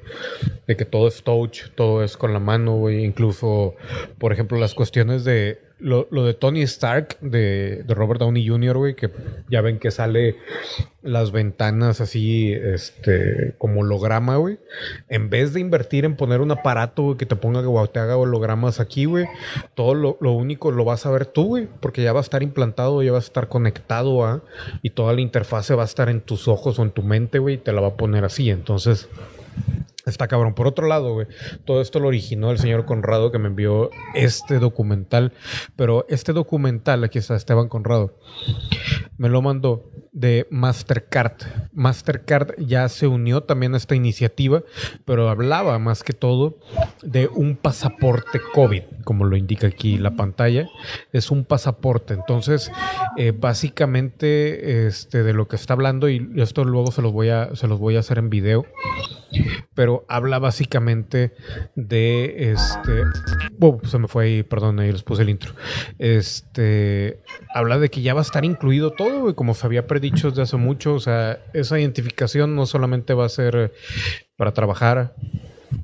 que 0.66 0.84
todo 0.84 1.08
es 1.08 1.22
touch, 1.22 1.68
todo 1.74 2.02
es 2.02 2.16
con 2.16 2.32
la 2.32 2.40
mano, 2.40 2.76
güey. 2.76 3.04
Incluso, 3.04 3.76
por 4.18 4.32
ejemplo, 4.32 4.58
las 4.58 4.74
cuestiones 4.74 5.24
de 5.24 5.60
lo, 5.78 6.06
de 6.24 6.34
Tony 6.34 6.62
Stark, 6.62 7.18
de, 7.20 7.84
Robert 7.88 8.20
Downey 8.20 8.46
Jr., 8.46 8.76
güey, 8.76 8.94
que 8.94 9.10
ya 9.50 9.60
ven 9.60 9.78
que 9.78 9.90
sale 9.90 10.36
las 11.02 11.32
ventanas 11.32 12.00
así, 12.00 12.52
este, 12.52 13.54
como 13.58 13.80
holograma, 13.80 14.36
güey. 14.36 14.58
En 15.08 15.28
vez 15.28 15.52
de 15.52 15.60
invertir 15.60 16.04
en 16.04 16.16
poner 16.16 16.40
un 16.40 16.50
aparato, 16.50 17.16
que 17.16 17.26
te 17.26 17.36
ponga, 17.36 17.62
que 17.62 17.92
te 17.92 17.98
haga 17.98 18.16
hologramas 18.16 18.80
aquí, 18.80 19.04
güey, 19.04 19.26
todo 19.74 19.94
lo, 19.94 20.16
lo, 20.20 20.32
único 20.32 20.70
lo 20.70 20.84
vas 20.84 21.04
a 21.04 21.10
ver 21.10 21.26
tú, 21.26 21.48
güey, 21.48 21.68
porque 21.80 22.02
ya 22.02 22.12
va 22.12 22.20
a 22.20 22.22
estar 22.22 22.42
implantado, 22.42 23.02
ya 23.02 23.12
va 23.12 23.18
a 23.18 23.20
estar 23.20 23.48
conectado 23.48 24.24
a, 24.24 24.42
y 24.82 24.90
toda 24.90 25.12
la 25.12 25.20
interfase 25.20 25.74
va 25.74 25.82
a 25.82 25.86
estar 25.86 26.08
en 26.08 26.22
tus 26.22 26.48
ojos 26.48 26.78
o 26.78 26.82
en 26.82 26.90
tu 26.90 27.02
mente, 27.02 27.38
güey, 27.38 27.56
y 27.56 27.58
te 27.58 27.72
la 27.72 27.82
va 27.82 27.88
a 27.88 27.96
poner 27.96 28.24
así. 28.24 28.50
Entonces, 28.50 29.08
Está 30.06 30.28
cabrón. 30.28 30.54
Por 30.54 30.68
otro 30.68 30.86
lado, 30.86 31.18
todo 31.64 31.80
esto 31.80 31.98
lo 31.98 32.06
originó 32.06 32.52
el 32.52 32.58
señor 32.58 32.84
Conrado 32.84 33.32
que 33.32 33.40
me 33.40 33.48
envió 33.48 33.90
este 34.14 34.60
documental. 34.60 35.32
Pero 35.74 36.06
este 36.08 36.32
documental, 36.32 37.02
aquí 37.02 37.18
está 37.18 37.34
Esteban 37.34 37.68
Conrado, 37.68 38.16
me 39.18 39.28
lo 39.28 39.42
mandó 39.42 39.90
de 40.16 40.46
Mastercard. 40.50 41.42
Mastercard 41.74 42.54
ya 42.58 42.88
se 42.88 43.06
unió 43.06 43.42
también 43.42 43.74
a 43.74 43.76
esta 43.76 43.94
iniciativa, 43.94 44.62
pero 45.04 45.28
hablaba 45.28 45.78
más 45.78 46.02
que 46.02 46.14
todo 46.14 46.58
de 47.02 47.28
un 47.28 47.54
pasaporte 47.54 48.40
COVID, 48.54 48.82
como 49.04 49.26
lo 49.26 49.36
indica 49.36 49.66
aquí 49.66 49.98
la 49.98 50.16
pantalla. 50.16 50.68
Es 51.12 51.30
un 51.30 51.44
pasaporte. 51.44 52.14
Entonces, 52.14 52.72
eh, 53.18 53.34
básicamente, 53.38 54.86
este, 54.86 55.22
de 55.22 55.34
lo 55.34 55.48
que 55.48 55.56
está 55.56 55.74
hablando, 55.74 56.08
y 56.08 56.26
esto 56.36 56.64
luego 56.64 56.90
se 56.92 57.02
los 57.02 57.12
voy 57.12 57.28
a, 57.28 57.54
se 57.54 57.68
los 57.68 57.78
voy 57.78 57.96
a 57.96 58.00
hacer 58.00 58.16
en 58.16 58.30
video 58.30 58.64
pero 59.74 60.04
habla 60.08 60.38
básicamente 60.38 61.34
de 61.74 62.52
este. 62.52 63.02
Oh, 63.60 63.78
se 63.84 63.98
me 63.98 64.08
fue 64.08 64.24
ahí, 64.24 64.42
perdón, 64.42 64.80
ahí 64.80 64.90
les 64.90 65.02
puse 65.02 65.22
el 65.22 65.28
intro. 65.28 65.52
Este. 65.98 67.20
Habla 67.54 67.78
de 67.78 67.90
que 67.90 68.02
ya 68.02 68.14
va 68.14 68.20
a 68.20 68.22
estar 68.22 68.44
incluido 68.44 68.90
todo, 68.90 69.34
como 69.36 69.54
se 69.54 69.66
había 69.66 69.86
predicho 70.06 70.30
desde 70.30 70.42
hace 70.42 70.56
mucho. 70.56 70.94
O 70.94 71.00
sea, 71.00 71.40
esa 71.52 71.78
identificación 71.78 72.54
no 72.54 72.66
solamente 72.66 73.14
va 73.14 73.26
a 73.26 73.28
ser 73.28 73.72
para 74.36 74.52
trabajar, 74.52 75.14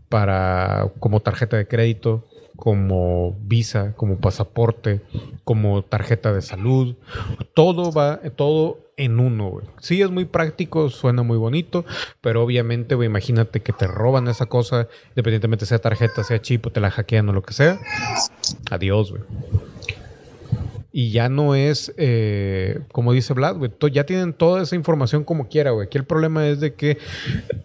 para 0.09 0.91
como 1.01 1.21
tarjeta 1.21 1.57
de 1.57 1.67
crédito, 1.67 2.27
como 2.57 3.37
visa, 3.41 3.95
como 3.97 4.19
pasaporte, 4.19 5.01
como 5.45 5.83
tarjeta 5.83 6.33
de 6.33 6.43
salud. 6.43 6.97
Todo 7.55 7.93
va, 7.93 8.21
todo 8.37 8.79
en 8.97 9.19
uno, 9.19 9.49
güey. 9.49 9.67
Sí, 9.81 10.03
es 10.03 10.11
muy 10.11 10.27
práctico, 10.27 10.91
suena 10.91 11.23
muy 11.23 11.39
bonito, 11.39 11.85
pero 12.21 12.43
obviamente, 12.43 12.95
güey, 12.95 13.07
imagínate 13.07 13.61
que 13.61 13.73
te 13.73 13.87
roban 13.87 14.29
esa 14.29 14.47
cosa, 14.47 14.89
independientemente 15.11 15.67
sea 15.67 15.79
tarjeta, 15.79 16.23
sea 16.23 16.41
chip 16.41 16.67
o 16.67 16.71
te 16.71 16.81
la 16.81 16.91
hackean 16.91 17.29
o 17.29 17.33
lo 17.33 17.43
que 17.43 17.55
sea. 17.55 17.81
Adiós, 18.71 19.11
güey. 19.11 19.23
Y 20.93 21.11
ya 21.11 21.29
no 21.29 21.55
es, 21.55 21.93
eh, 21.97 22.81
como 22.93 23.13
dice 23.13 23.33
Vlad, 23.33 23.57
ya 23.91 24.05
tienen 24.05 24.35
toda 24.35 24.63
esa 24.63 24.77
información 24.77 25.25
como 25.25 25.49
quiera, 25.49 25.71
güey. 25.71 25.87
Aquí 25.87 25.97
el 25.97 26.05
problema 26.05 26.47
es 26.47 26.61
de 26.61 26.75
que 26.75 26.99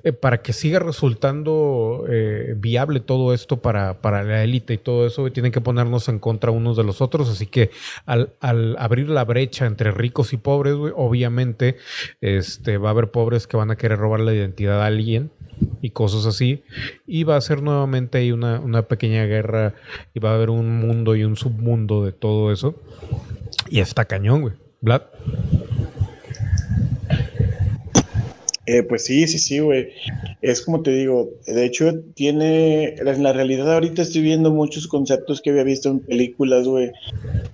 eh, 0.03 0.13
para 0.13 0.41
que 0.41 0.53
siga 0.53 0.79
resultando 0.79 2.05
eh, 2.09 2.55
viable 2.57 3.01
todo 3.01 3.33
esto 3.33 3.57
para, 3.61 4.01
para 4.01 4.23
la 4.23 4.43
élite 4.43 4.75
y 4.75 4.77
todo 4.77 5.05
eso, 5.05 5.29
tienen 5.31 5.51
que 5.51 5.61
ponernos 5.61 6.07
en 6.07 6.19
contra 6.19 6.51
unos 6.51 6.77
de 6.77 6.85
los 6.85 7.01
otros. 7.01 7.29
Así 7.29 7.47
que 7.47 7.69
al, 8.05 8.33
al 8.39 8.77
abrir 8.79 9.09
la 9.09 9.25
brecha 9.25 9.65
entre 9.65 9.91
ricos 9.91 10.31
y 10.31 10.37
pobres, 10.37 10.75
güey, 10.75 10.93
obviamente 10.95 11.75
este, 12.21 12.77
va 12.77 12.89
a 12.89 12.91
haber 12.91 13.11
pobres 13.11 13.45
que 13.45 13.57
van 13.57 13.71
a 13.71 13.75
querer 13.75 13.99
robar 13.99 14.21
la 14.21 14.33
identidad 14.33 14.81
a 14.81 14.85
alguien 14.85 15.31
y 15.81 15.91
cosas 15.91 16.25
así. 16.25 16.63
Y 17.05 17.23
va 17.23 17.35
a 17.35 17.41
ser 17.41 17.61
nuevamente 17.61 18.17
ahí 18.17 18.31
una, 18.31 18.59
una 18.59 18.83
pequeña 18.83 19.25
guerra 19.25 19.75
y 20.13 20.19
va 20.19 20.31
a 20.31 20.35
haber 20.35 20.49
un 20.49 20.79
mundo 20.79 21.15
y 21.15 21.23
un 21.23 21.35
submundo 21.35 22.03
de 22.03 22.11
todo 22.11 22.51
eso. 22.51 22.75
Y 23.69 23.79
está 23.79 24.05
cañón, 24.05 24.41
güey. 24.41 24.53
Vlad. 24.81 25.01
Eh, 28.67 28.83
pues 28.83 29.05
sí, 29.05 29.25
sí, 29.27 29.39
sí, 29.39 29.59
güey. 29.59 29.87
Es 30.41 30.61
como 30.61 30.81
te 30.83 30.91
digo, 30.91 31.31
de 31.47 31.65
hecho 31.65 32.01
tiene, 32.15 32.95
en 32.95 33.23
la 33.23 33.31
realidad 33.31 33.73
ahorita 33.73 34.01
estoy 34.01 34.21
viendo 34.21 34.51
muchos 34.51 34.87
conceptos 34.89 35.41
que 35.41 35.51
había 35.51 35.63
visto 35.63 35.89
en 35.89 36.01
películas, 36.01 36.67
güey, 36.67 36.91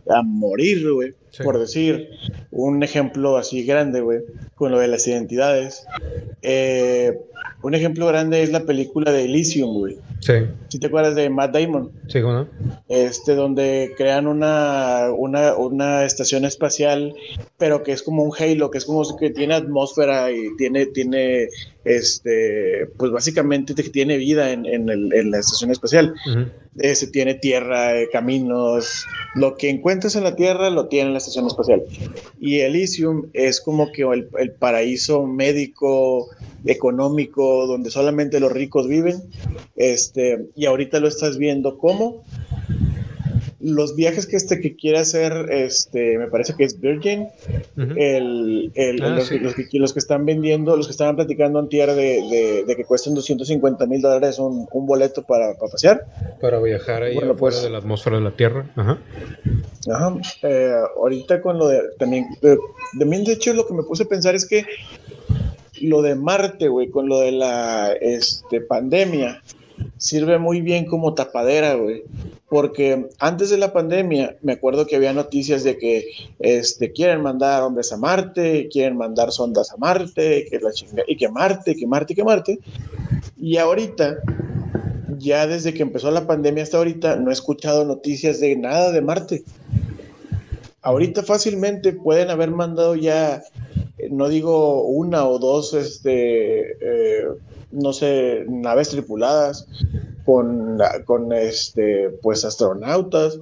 a 0.09 0.24
morir, 0.24 0.91
güey, 0.91 1.14
por 1.43 1.59
decir 1.59 2.09
un 2.49 2.82
ejemplo 2.82 3.38
así 3.38 3.64
grande, 3.64 4.01
güey, 4.01 4.22
con 4.55 4.72
lo 4.72 4.80
de 4.80 4.88
las 4.88 5.07
identidades. 5.07 5.86
Eh, 6.41 7.16
un 7.61 7.76
ejemplo 7.76 8.07
grande 8.07 8.41
es 8.41 8.51
la 8.51 8.66
película 8.66 9.11
de 9.11 9.26
Elysium, 9.26 9.78
güey. 9.78 9.97
Sí. 10.24 10.34
¿Sí 10.70 10.80
te 10.80 10.88
acuerdas 10.88 11.16
de 11.16 11.30
Matt 11.30 11.54
Damon? 11.54 11.92
Sí, 12.08 12.22
¿no? 12.22 12.48
Este, 12.88 13.36
donde 13.36 13.94
crean 13.98 14.26
una, 14.26 15.08
una, 15.12 15.56
una, 15.56 16.06
estación 16.06 16.46
espacial, 16.46 17.14
pero 17.58 17.84
que 17.84 17.92
es 17.92 18.02
como 18.02 18.24
un 18.24 18.32
halo, 18.38 18.72
que 18.72 18.78
es 18.78 18.86
como 18.86 19.04
que 19.18 19.32
tiene 19.32 19.54
atmósfera 19.54 20.32
y 20.32 20.56
tiene, 20.58 20.86
tiene 20.86 21.50
este, 21.84 22.88
pues 22.98 23.12
básicamente 23.12 23.74
tiene 23.74 24.16
vida 24.16 24.52
en, 24.52 24.66
en, 24.66 24.90
el, 24.90 25.14
en 25.14 25.32
la 25.32 25.40
estación 25.40 25.72
espacial. 25.72 26.14
Uh 26.26 26.62
tiene 27.12 27.36
tierra, 27.36 28.00
eh, 28.00 28.10
caminos, 28.12 29.06
lo 29.36 29.56
que 29.56 29.70
encuentres 29.70 30.16
en 30.16 30.24
la 30.24 30.36
Tierra 30.36 30.70
lo 30.70 30.88
tiene 30.88 31.08
en 31.08 31.14
la 31.14 31.20
estación 31.20 31.48
espacial. 31.48 31.84
Y 32.40 32.60
Elysium 32.60 33.28
es 33.34 33.62
como 33.62 33.92
que 33.92 34.04
el, 34.04 34.28
el 34.40 34.52
paraíso 34.52 35.26
médico, 35.26 36.30
económico, 36.66 37.68
donde 37.68 37.92
solamente 37.92 38.40
los 38.40 38.52
ricos 38.52 38.88
viven. 38.88 39.22
Este, 39.76 40.48
y 40.56 40.66
ahorita 40.66 41.00
lo 41.00 41.08
estás 41.08 41.38
viendo 41.38 41.78
como 41.78 42.24
los 43.64 43.95
viajes 43.95 44.28
que 44.28 44.36
este 44.36 44.59
que 44.59 44.76
quiere 44.76 44.99
hacer, 44.99 45.47
este, 45.51 46.18
me 46.18 46.28
parece 46.28 46.53
que 46.55 46.66
es 46.66 46.80
Virgin, 46.82 47.30
el, 47.78 48.72
el, 48.76 49.01
ah, 49.01 49.09
los, 49.09 49.32
los, 49.32 49.55
que, 49.55 49.80
los, 49.80 49.93
que, 49.93 49.99
están 49.99 50.26
vendiendo, 50.26 50.76
los 50.76 50.88
que 50.88 50.91
estaban 50.91 51.16
platicando 51.16 51.59
en 51.59 51.70
tierra 51.70 51.93
de, 51.93 52.64
de, 52.68 52.76
que 52.76 52.84
cuestan 52.84 53.14
250 53.14 53.86
mil 53.86 54.01
dólares 54.01 54.38
un, 54.38 54.68
un, 54.70 54.86
boleto 54.86 55.24
para, 55.24 55.53
para, 55.53 55.72
pasear. 55.72 56.05
Para 56.41 56.59
viajar 56.59 57.03
ahí 57.03 57.16
bueno, 57.16 57.36
pues, 57.36 57.64
de 57.64 57.70
la 57.70 57.78
atmósfera 57.78 58.18
de 58.18 58.24
la 58.24 58.32
Tierra. 58.32 58.70
Ajá. 58.76 58.97
Ajá. 59.89 60.16
Eh, 60.43 60.74
ahorita 60.97 61.41
con 61.41 61.57
lo 61.57 61.68
de, 61.68 61.82
también, 61.97 62.28
de, 62.41 62.57
también 62.99 63.24
de 63.24 63.34
hecho 63.34 63.53
lo 63.53 63.66
que 63.66 63.74
me 63.74 63.84
puse 63.84 64.03
a 64.03 64.07
pensar 64.07 64.36
es 64.36 64.45
que 64.45 64.66
lo 65.82 66.01
de 66.01 66.16
Marte, 66.16 66.68
güey, 66.68 66.89
con 66.89 67.07
lo 67.07 67.20
de 67.20 67.32
la 67.32 67.93
este, 67.93 68.59
pandemia, 68.59 69.41
sirve 70.04 70.38
muy 70.38 70.60
bien 70.60 70.86
como 70.86 71.14
tapadera, 71.14 71.76
güey. 71.76 72.04
Porque 72.49 73.08
antes 73.20 73.49
de 73.49 73.58
la 73.58 73.72
pandemia, 73.72 74.36
me 74.41 74.51
acuerdo 74.51 74.86
que 74.86 74.97
había 74.97 75.14
noticias 75.14 75.64
de 75.64 75.78
que 75.78 76.08
este, 76.39 76.91
quieren 76.91 77.22
mandar 77.22 77.64
hombres 77.64 77.93
a 77.93 77.97
Marte, 77.97 78.68
quieren 78.70 78.97
mandar 78.97 79.32
sondas 79.32 79.72
a 79.72 79.78
Marte, 79.78 80.45
que 80.49 80.60
la 80.60 80.74
chinga, 80.74 81.04
y 81.08 81.16
que 81.16 81.30
Marte, 81.30 81.74
que 81.78 81.88
Marte, 81.88 82.16
que 82.16 82.24
Marte. 82.26 82.60
Y 83.38 83.56
ahorita, 83.56 84.18
ya 85.20 85.47
desde 85.47 85.74
que 85.74 85.84
empezó 85.84 86.12
la 86.12 86.28
pandemia 86.28 86.64
hasta 86.64 86.80
ahorita, 86.80 87.16
no 87.16 87.30
he 87.30 87.34
escuchado 87.34 87.86
noticias 87.86 88.41
de 88.41 88.58
nada 88.58 88.91
de 88.91 89.01
Marte. 89.01 89.43
Ahorita 90.84 91.24
fácilmente 91.24 91.94
pueden 91.94 92.30
haber 92.30 92.52
mandado 92.52 92.96
ya, 92.96 93.42
no 94.12 94.28
digo 94.30 94.84
una 94.84 95.26
o 95.26 95.40
dos, 95.40 95.74
este, 95.74 96.72
eh, 96.72 97.26
no 97.72 97.94
sé, 97.94 98.46
naves 98.48 98.90
tripuladas 98.90 99.68
con, 100.26 100.78
con 101.06 101.34
este, 101.34 102.10
pues 102.22 102.46
astronautas 102.46 103.40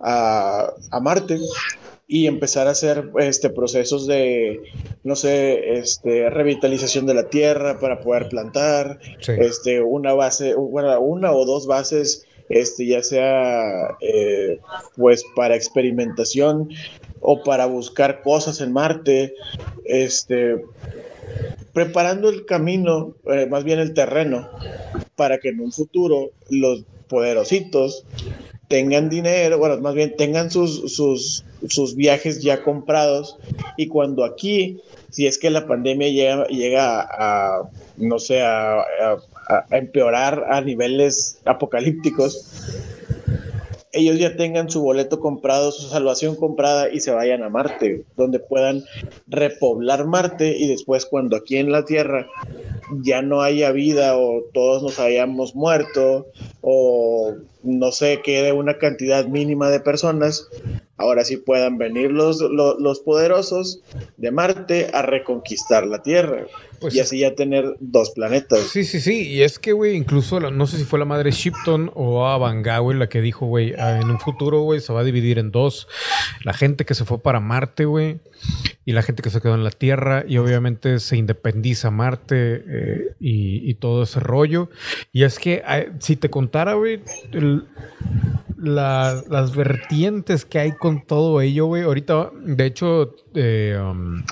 a, 0.00 0.72
a 0.90 1.00
Marte 1.00 1.38
y 2.12 2.26
empezar 2.26 2.68
a 2.68 2.72
hacer 2.72 3.10
este, 3.20 3.48
procesos 3.48 4.06
de, 4.06 4.60
no 5.02 5.16
sé, 5.16 5.78
este, 5.78 6.28
revitalización 6.28 7.06
de 7.06 7.14
la 7.14 7.30
tierra 7.30 7.80
para 7.80 8.00
poder 8.00 8.28
plantar, 8.28 8.98
sí. 9.20 9.32
este, 9.38 9.80
una 9.80 10.12
base, 10.12 10.54
bueno, 10.54 11.00
una 11.00 11.32
o 11.32 11.46
dos 11.46 11.66
bases, 11.66 12.26
este, 12.52 12.86
ya 12.86 13.02
sea 13.02 13.96
eh, 14.00 14.60
pues 14.96 15.24
para 15.34 15.56
experimentación 15.56 16.68
o 17.20 17.42
para 17.42 17.66
buscar 17.66 18.22
cosas 18.22 18.60
en 18.60 18.72
Marte, 18.72 19.34
este, 19.84 20.62
preparando 21.72 22.28
el 22.28 22.44
camino, 22.44 23.14
eh, 23.32 23.46
más 23.46 23.64
bien 23.64 23.78
el 23.78 23.94
terreno, 23.94 24.48
para 25.16 25.38
que 25.38 25.48
en 25.48 25.60
un 25.60 25.72
futuro 25.72 26.30
los 26.50 26.84
poderositos 27.08 28.04
tengan 28.68 29.08
dinero, 29.08 29.58
bueno, 29.58 29.78
más 29.80 29.94
bien 29.94 30.16
tengan 30.16 30.50
sus, 30.50 30.94
sus, 30.94 31.44
sus 31.68 31.94
viajes 31.94 32.42
ya 32.42 32.62
comprados 32.62 33.38
y 33.76 33.86
cuando 33.86 34.24
aquí, 34.24 34.80
si 35.10 35.26
es 35.26 35.38
que 35.38 35.50
la 35.50 35.66
pandemia 35.66 36.08
llega, 36.08 36.46
llega 36.46 37.00
a, 37.00 37.68
no 37.96 38.18
sé, 38.18 38.42
a, 38.42 38.80
a, 38.80 39.18
a 39.48 39.76
empeorar 39.76 40.44
a 40.50 40.60
niveles 40.60 41.40
apocalípticos, 41.44 42.80
ellos 43.92 44.18
ya 44.18 44.36
tengan 44.36 44.70
su 44.70 44.82
boleto 44.82 45.20
comprado, 45.20 45.70
su 45.70 45.88
salvación 45.88 46.34
comprada 46.34 46.90
y 46.90 47.00
se 47.00 47.10
vayan 47.10 47.42
a 47.42 47.50
Marte, 47.50 48.04
donde 48.16 48.38
puedan 48.38 48.84
repoblar 49.26 50.06
Marte 50.06 50.56
y 50.56 50.66
después 50.68 51.04
cuando 51.04 51.36
aquí 51.36 51.58
en 51.58 51.70
la 51.70 51.84
Tierra 51.84 52.26
ya 53.02 53.22
no 53.22 53.42
haya 53.42 53.70
vida 53.70 54.16
o 54.16 54.44
todos 54.52 54.82
nos 54.82 54.98
hayamos 54.98 55.54
muerto 55.54 56.26
o 56.62 57.34
no 57.62 57.92
sé, 57.92 58.20
quede 58.22 58.52
una 58.52 58.78
cantidad 58.78 59.26
mínima 59.26 59.68
de 59.68 59.80
personas, 59.80 60.48
ahora 61.02 61.24
sí 61.24 61.36
puedan 61.36 61.78
venir 61.78 62.10
los, 62.10 62.40
los, 62.40 62.80
los 62.80 63.00
poderosos 63.00 63.80
de 64.16 64.30
Marte 64.30 64.90
a 64.92 65.02
reconquistar 65.02 65.86
la 65.86 66.02
Tierra. 66.02 66.46
Pues 66.82 66.96
y 66.96 67.00
así 67.00 67.20
ya 67.20 67.36
tener 67.36 67.76
dos 67.78 68.10
planetas. 68.10 68.60
Sí, 68.66 68.84
sí, 68.84 69.00
sí. 69.00 69.28
Y 69.28 69.42
es 69.42 69.60
que, 69.60 69.72
güey, 69.72 69.94
incluso 69.94 70.40
no 70.40 70.66
sé 70.66 70.78
si 70.78 70.84
fue 70.84 70.98
la 70.98 71.04
madre 71.04 71.30
Shipton 71.30 71.92
o 71.94 72.26
Avanga, 72.26 72.78
güey, 72.80 72.98
la 72.98 73.08
que 73.08 73.20
dijo, 73.20 73.46
güey, 73.46 73.72
ah, 73.78 74.00
en 74.00 74.10
un 74.10 74.18
futuro, 74.18 74.62
güey, 74.62 74.80
se 74.80 74.92
va 74.92 75.00
a 75.00 75.04
dividir 75.04 75.38
en 75.38 75.52
dos. 75.52 75.86
La 76.44 76.52
gente 76.52 76.84
que 76.84 76.94
se 76.94 77.04
fue 77.04 77.22
para 77.22 77.38
Marte, 77.38 77.84
güey, 77.84 78.18
y 78.84 78.92
la 78.92 79.02
gente 79.02 79.22
que 79.22 79.30
se 79.30 79.40
quedó 79.40 79.54
en 79.54 79.62
la 79.62 79.70
Tierra. 79.70 80.24
Y 80.26 80.38
obviamente 80.38 80.98
se 80.98 81.16
independiza 81.16 81.92
Marte 81.92 82.64
eh, 82.66 83.14
y, 83.20 83.70
y, 83.70 83.74
todo 83.74 84.02
ese 84.02 84.18
rollo. 84.18 84.68
Y 85.12 85.22
es 85.22 85.38
que, 85.38 85.62
si 86.00 86.16
te 86.16 86.30
contara, 86.30 86.74
güey, 86.74 87.00
la, 88.62 89.22
las 89.28 89.54
vertientes 89.54 90.44
que 90.44 90.58
hay 90.58 90.72
con 90.72 91.04
todo 91.04 91.40
ello, 91.40 91.66
güey. 91.66 91.82
Ahorita, 91.82 92.30
de 92.44 92.66
hecho, 92.66 93.14
eh, 93.34 93.78
um, 93.80 94.22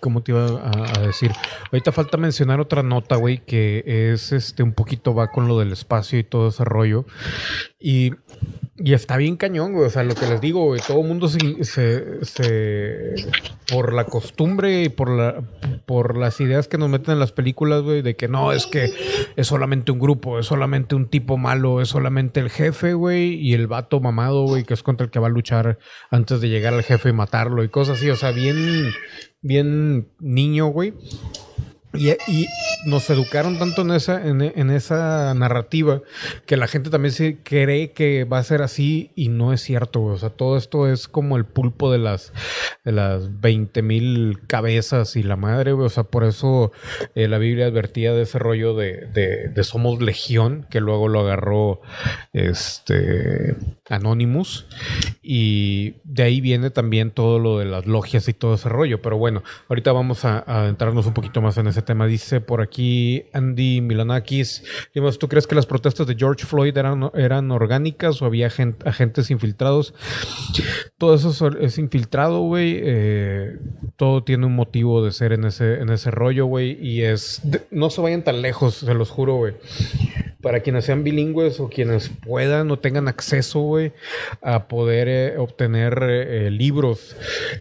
¿Cómo, 0.00 0.22
te 0.22 0.30
iba 0.30 0.46
a, 0.46 1.00
decir? 1.00 1.32
Ahorita 1.72 1.90
falta 1.90 2.16
mencionar 2.16 2.60
otra 2.60 2.84
nota, 2.84 3.16
güey, 3.16 3.38
que 3.38 3.82
es 4.12 4.30
este 4.30 4.62
un 4.62 4.72
poquito 4.72 5.14
va 5.14 5.32
con 5.32 5.48
lo 5.48 5.58
del 5.58 5.72
espacio 5.72 6.16
y 6.18 6.22
todo 6.22 6.48
ese 6.48 6.64
rollo. 6.64 7.06
Y, 7.86 8.12
y 8.78 8.94
está 8.94 9.18
bien 9.18 9.36
cañón, 9.36 9.74
güey. 9.74 9.84
O 9.84 9.90
sea, 9.90 10.04
lo 10.04 10.14
que 10.14 10.26
les 10.26 10.40
digo, 10.40 10.64
güey, 10.64 10.80
todo 10.80 11.02
mundo 11.02 11.28
se, 11.28 11.62
se, 11.64 13.14
por 13.70 13.92
la 13.92 14.06
costumbre 14.06 14.84
y 14.84 14.88
por 14.88 15.10
la 15.10 15.42
por 15.84 16.16
las 16.16 16.40
ideas 16.40 16.66
que 16.66 16.78
nos 16.78 16.88
meten 16.88 17.12
en 17.12 17.18
las 17.20 17.32
películas, 17.32 17.82
güey, 17.82 18.00
de 18.00 18.16
que 18.16 18.26
no, 18.26 18.52
es 18.52 18.66
que 18.66 18.90
es 19.36 19.46
solamente 19.46 19.92
un 19.92 19.98
grupo, 19.98 20.38
es 20.38 20.46
solamente 20.46 20.94
un 20.94 21.10
tipo 21.10 21.36
malo, 21.36 21.82
es 21.82 21.88
solamente 21.88 22.40
el 22.40 22.48
jefe, 22.48 22.94
güey, 22.94 23.34
y 23.34 23.52
el 23.52 23.66
vato 23.66 24.00
mamado, 24.00 24.44
güey, 24.44 24.64
que 24.64 24.72
es 24.72 24.82
contra 24.82 25.04
el 25.04 25.10
que 25.10 25.18
va 25.18 25.26
a 25.26 25.30
luchar 25.30 25.78
antes 26.10 26.40
de 26.40 26.48
llegar 26.48 26.72
al 26.72 26.84
jefe 26.84 27.10
y 27.10 27.12
matarlo 27.12 27.64
y 27.64 27.68
cosas 27.68 27.98
así. 27.98 28.08
O 28.08 28.16
sea, 28.16 28.30
bien 28.30 28.94
bien 29.42 30.08
niño, 30.20 30.68
güey. 30.68 30.94
Y, 31.94 32.46
nos 32.86 33.08
educaron 33.08 33.58
tanto 33.58 33.80
en 33.82 33.92
esa, 33.92 34.26
en, 34.26 34.70
esa 34.70 35.32
narrativa 35.32 36.02
que 36.44 36.58
la 36.58 36.66
gente 36.66 36.90
también 36.90 37.12
se 37.12 37.38
cree 37.42 37.92
que 37.92 38.24
va 38.24 38.38
a 38.38 38.42
ser 38.42 38.60
así 38.60 39.10
y 39.14 39.28
no 39.28 39.54
es 39.54 39.62
cierto, 39.62 40.02
O 40.02 40.18
sea, 40.18 40.28
todo 40.28 40.58
esto 40.58 40.86
es 40.86 41.08
como 41.08 41.36
el 41.36 41.46
pulpo 41.46 41.90
de 41.90 41.98
las, 41.98 42.32
de 42.84 42.92
las 42.92 43.40
20 43.40 43.80
mil 43.82 44.40
cabezas 44.46 45.16
y 45.16 45.22
la 45.22 45.36
madre, 45.36 45.72
O 45.72 45.88
sea, 45.88 46.04
por 46.04 46.24
eso 46.24 46.72
eh, 47.14 47.26
la 47.28 47.38
Biblia 47.38 47.66
advertía 47.66 48.12
de 48.12 48.22
ese 48.22 48.38
rollo 48.38 48.74
de, 48.74 49.06
de, 49.06 49.64
somos 49.64 50.02
legión, 50.02 50.66
que 50.68 50.80
luego 50.80 51.08
lo 51.08 51.20
agarró 51.20 51.80
este 52.34 53.56
Anonymous. 53.88 54.66
Y 55.22 55.94
de 56.04 56.24
ahí 56.24 56.40
viene 56.42 56.68
también 56.68 57.10
todo 57.10 57.38
lo 57.38 57.58
de 57.58 57.64
las 57.64 57.86
logias 57.86 58.28
y 58.28 58.34
todo 58.34 58.54
ese 58.54 58.68
rollo. 58.68 59.00
Pero 59.00 59.16
bueno, 59.16 59.42
ahorita 59.68 59.92
vamos 59.92 60.24
a, 60.26 60.44
a 60.46 60.62
adentrarnos 60.62 61.06
un 61.06 61.14
poquito 61.14 61.40
más 61.40 61.56
en 61.56 61.68
ese 61.68 61.82
tema. 61.84 62.06
Dice 62.06 62.40
por 62.40 62.60
aquí 62.60 63.24
Andy 63.32 63.80
Milanakis. 63.80 64.64
¿tú 65.18 65.28
crees 65.28 65.46
que 65.46 65.54
las 65.54 65.66
protestas 65.66 66.06
de 66.06 66.16
George 66.16 66.44
Floyd 66.46 66.76
eran, 66.76 67.10
eran 67.14 67.50
orgánicas 67.50 68.20
o 68.22 68.26
había 68.26 68.46
agentes 68.46 69.30
infiltrados? 69.30 69.94
Todo 70.98 71.14
eso 71.14 71.48
es 71.58 71.78
infiltrado, 71.78 72.40
güey. 72.40 72.80
Eh, 72.82 73.58
todo 73.96 74.24
tiene 74.24 74.46
un 74.46 74.54
motivo 74.54 75.04
de 75.04 75.12
ser 75.12 75.32
en 75.32 75.44
ese, 75.44 75.80
en 75.80 75.90
ese 75.90 76.10
rollo, 76.10 76.46
güey. 76.46 76.78
Y 76.80 77.02
es... 77.02 77.42
no 77.70 77.90
se 77.90 78.00
vayan 78.00 78.22
tan 78.22 78.42
lejos, 78.42 78.74
se 78.76 78.94
los 78.94 79.10
juro, 79.10 79.36
güey 79.36 79.54
para 80.44 80.60
quienes 80.60 80.84
sean 80.84 81.04
bilingües 81.04 81.58
o 81.58 81.70
quienes 81.70 82.10
puedan 82.10 82.70
o 82.70 82.78
tengan 82.78 83.08
acceso, 83.08 83.60
güey, 83.60 83.92
a 84.42 84.68
poder 84.68 85.08
eh, 85.08 85.38
obtener 85.38 85.98
eh, 86.02 86.50
libros 86.50 87.16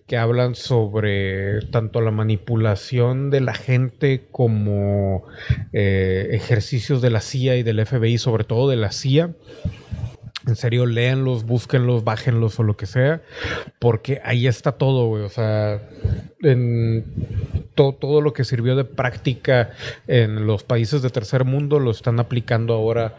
que 0.05 0.17
hablan 0.17 0.55
sobre 0.55 1.61
tanto 1.71 2.01
la 2.01 2.11
manipulación 2.11 3.30
de 3.30 3.39
la 3.39 3.53
gente 3.53 4.12
como 4.20 5.24
eh, 5.72 6.30
ejercicios 6.32 7.01
de 7.01 7.09
la 7.09 7.22
CIA 7.22 7.57
y 7.57 7.64
del 7.64 7.86
FBI, 7.86 8.18
sobre 8.18 8.43
todo 8.43 8.70
de 8.70 8.78
la 8.78 8.91
CIA 8.91 9.32
en 10.46 10.56
serio, 10.56 10.86
léanlos, 10.86 11.46
búsquenlos, 11.46 12.04
bájenlos 12.04 12.60
o 12.60 12.64
lo 12.64 12.76
que 12.76 12.86
sea, 12.86 13.22
porque 13.80 14.22
ahí 14.24 14.48
está 14.48 14.74
todo, 14.74 15.08
güey. 15.08 15.24
O 15.24 15.30
sea, 15.30 15.82
en 16.41 17.06
todo 17.76 18.22
lo 18.22 18.34
que 18.34 18.44
sirvió 18.44 18.76
de 18.76 18.84
práctica 18.84 19.72
en 20.08 20.46
los 20.46 20.64
países 20.64 21.02
de 21.02 21.10
tercer 21.10 21.46
mundo 21.46 21.80
lo 21.80 21.91
están 21.91 22.20
aplicando 22.20 22.74
ahora 22.74 23.16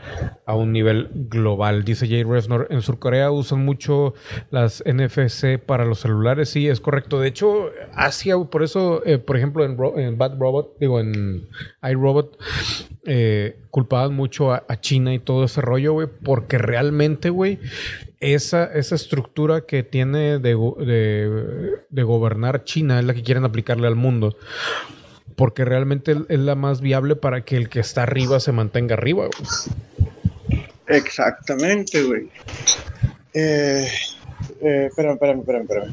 a 0.46 0.54
un 0.54 0.72
nivel 0.72 1.08
global. 1.12 1.84
Dice 1.84 2.06
Jay 2.06 2.22
Resnor, 2.22 2.68
en 2.70 2.82
Surcorea 2.82 3.30
usan 3.30 3.64
mucho 3.64 4.14
las 4.50 4.82
NFC 4.86 5.58
para 5.58 5.84
los 5.84 6.00
celulares. 6.00 6.50
Sí, 6.50 6.68
es 6.68 6.80
correcto. 6.80 7.20
De 7.20 7.28
hecho, 7.28 7.70
Asia, 7.94 8.36
por 8.38 8.62
eso, 8.62 9.04
eh, 9.04 9.18
por 9.18 9.36
ejemplo, 9.36 9.64
en, 9.64 9.76
en 10.00 10.18
Bad 10.18 10.38
Robot, 10.38 10.78
digo, 10.78 11.00
en 11.00 11.48
iRobot, 11.82 12.38
eh, 13.06 13.56
culpaban 13.70 14.14
mucho 14.14 14.52
a, 14.52 14.80
China 14.80 15.12
y 15.12 15.18
todo 15.18 15.44
ese 15.44 15.60
rollo, 15.60 15.92
güey, 15.92 16.08
porque 16.22 16.58
realmente, 16.58 17.28
güey, 17.30 17.58
esa, 18.20 18.64
esa 18.64 18.94
estructura 18.94 19.62
que 19.62 19.82
tiene 19.82 20.38
de, 20.38 20.54
gobernar 21.90 22.64
China 22.64 22.98
es 22.98 23.04
la 23.04 23.14
que 23.14 23.22
quieren 23.22 23.44
aplicarle 23.44 23.86
al 23.86 23.96
mundo. 23.96 24.36
Porque 25.36 25.64
realmente 25.64 26.14
es 26.28 26.38
la 26.38 26.54
más 26.54 26.80
viable 26.80 27.16
para 27.16 27.44
que 27.44 27.56
el 27.56 27.68
que 27.68 27.80
está 27.80 28.04
arriba 28.04 28.40
se 28.40 28.52
mantenga 28.52 28.94
arriba. 28.94 29.28
Exactamente, 30.86 32.02
güey. 32.04 32.28
Eh, 33.34 33.86
eh, 34.60 34.86
espérame, 34.88 35.18
espérame. 35.40 35.92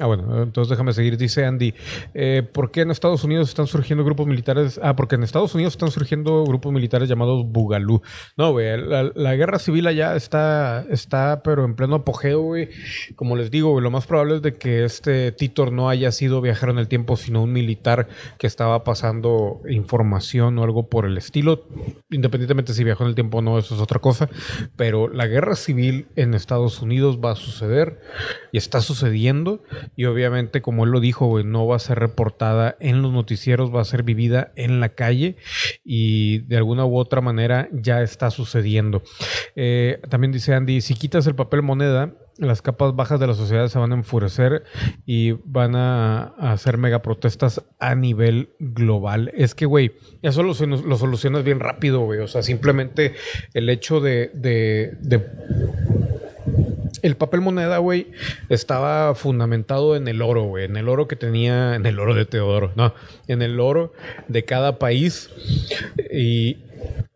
Ah, 0.00 0.06
bueno, 0.06 0.42
entonces 0.42 0.70
déjame 0.70 0.94
seguir. 0.94 1.18
Dice 1.18 1.44
Andy, 1.44 1.74
eh, 2.14 2.42
¿por 2.42 2.70
qué 2.70 2.80
en 2.80 2.90
Estados 2.90 3.22
Unidos 3.22 3.50
están 3.50 3.66
surgiendo 3.66 4.02
grupos 4.02 4.26
militares? 4.26 4.80
Ah, 4.82 4.96
porque 4.96 5.16
en 5.16 5.22
Estados 5.22 5.54
Unidos 5.54 5.74
están 5.74 5.90
surgiendo 5.90 6.42
grupos 6.44 6.72
militares 6.72 7.06
llamados 7.06 7.44
Bugalú. 7.46 8.00
No, 8.38 8.52
güey, 8.52 8.80
la, 8.80 9.34
guerra 9.34 9.58
civil 9.58 9.86
allá 9.86 10.16
está, 10.16 10.86
está, 10.88 11.42
pero 11.44 11.66
en 11.66 11.74
pleno 11.74 11.96
apogeo, 11.96 12.40
güey. 12.40 12.70
Como 13.14 13.36
les 13.36 13.50
digo, 13.50 13.78
lo 13.78 13.90
más 13.90 14.06
probable 14.06 14.36
es 14.36 14.42
de 14.42 14.56
que 14.56 14.84
este 14.84 15.32
Titor 15.32 15.70
no 15.70 15.90
haya 15.90 16.12
sido 16.12 16.40
viajero 16.40 16.72
en 16.72 16.78
el 16.78 16.88
tiempo, 16.88 17.18
sino 17.18 17.42
un 17.42 17.52
militar 17.52 18.08
que 18.38 18.46
estaba 18.46 18.84
pasando 18.84 19.60
información 19.68 20.58
o 20.58 20.64
algo 20.64 20.88
por 20.88 21.04
el 21.04 21.18
estilo. 21.18 21.66
Independientemente 22.08 22.72
si 22.72 22.84
viajó 22.84 23.04
en 23.04 23.10
el 23.10 23.14
tiempo 23.14 23.38
o 23.38 23.42
no, 23.42 23.58
eso 23.58 23.74
es 23.74 23.82
otra 23.82 23.98
cosa. 23.98 24.30
Pero 24.76 25.08
la 25.08 25.26
guerra 25.26 25.56
civil 25.56 26.08
en 26.16 26.32
Estados 26.32 26.80
Unidos 26.80 27.18
va 27.22 27.32
a 27.32 27.36
suceder 27.36 28.00
y 28.50 28.56
está 28.56 28.80
sucediendo 28.80 29.62
y 29.96 30.04
obviamente, 30.06 30.62
como 30.62 30.84
él 30.84 30.90
lo 30.90 31.00
dijo, 31.00 31.42
no 31.42 31.66
va 31.66 31.76
a 31.76 31.80
ser 31.80 31.98
reportada 31.98 32.76
en 32.80 33.02
los 33.02 33.12
noticieros, 33.12 33.74
va 33.74 33.80
a 33.80 33.84
ser 33.84 34.02
vivida 34.02 34.52
en 34.56 34.80
la 34.80 34.90
calle 34.90 35.36
y 35.84 36.38
de 36.40 36.56
alguna 36.56 36.84
u 36.84 36.96
otra 36.96 37.20
manera 37.20 37.68
ya 37.72 38.02
está 38.02 38.30
sucediendo. 38.30 39.02
Eh, 39.56 40.00
también 40.08 40.32
dice 40.32 40.54
Andy, 40.54 40.80
si 40.80 40.94
quitas 40.94 41.26
el 41.26 41.34
papel 41.34 41.62
moneda, 41.62 42.14
las 42.38 42.62
capas 42.62 42.96
bajas 42.96 43.20
de 43.20 43.26
la 43.26 43.34
sociedad 43.34 43.68
se 43.68 43.78
van 43.78 43.92
a 43.92 43.96
enfurecer 43.96 44.64
y 45.04 45.32
van 45.44 45.76
a, 45.76 46.34
hacer 46.38 46.78
mega 46.78 47.02
protestas 47.02 47.62
a 47.78 47.94
nivel 47.94 48.54
global. 48.58 49.30
Es 49.34 49.54
que, 49.54 49.66
güey, 49.66 49.92
eso 50.22 50.42
lo, 50.42 50.54
lo, 50.54 50.96
solucionas 50.96 51.44
bien 51.44 51.60
rápido, 51.60 52.00
güey. 52.00 52.20
O 52.20 52.28
sea, 52.28 52.42
simplemente 52.42 53.14
el 53.52 53.68
hecho 53.68 54.00
de 54.00 54.30
el 57.02 57.16
papel 57.16 57.40
moneda, 57.40 57.78
güey, 57.78 58.08
estaba 58.48 59.14
fundamentado 59.14 59.96
en 59.96 60.08
el 60.08 60.22
oro, 60.22 60.44
güey, 60.44 60.64
en 60.64 60.76
el 60.76 60.88
oro 60.88 61.08
que 61.08 61.16
tenía, 61.16 61.74
en 61.74 61.86
el 61.86 61.98
oro 61.98 62.14
de 62.14 62.26
Teodoro, 62.26 62.72
no, 62.76 62.94
en 63.28 63.42
el 63.42 63.60
oro 63.60 63.92
de 64.28 64.44
cada 64.44 64.78
país. 64.78 65.30
Y 66.12 66.58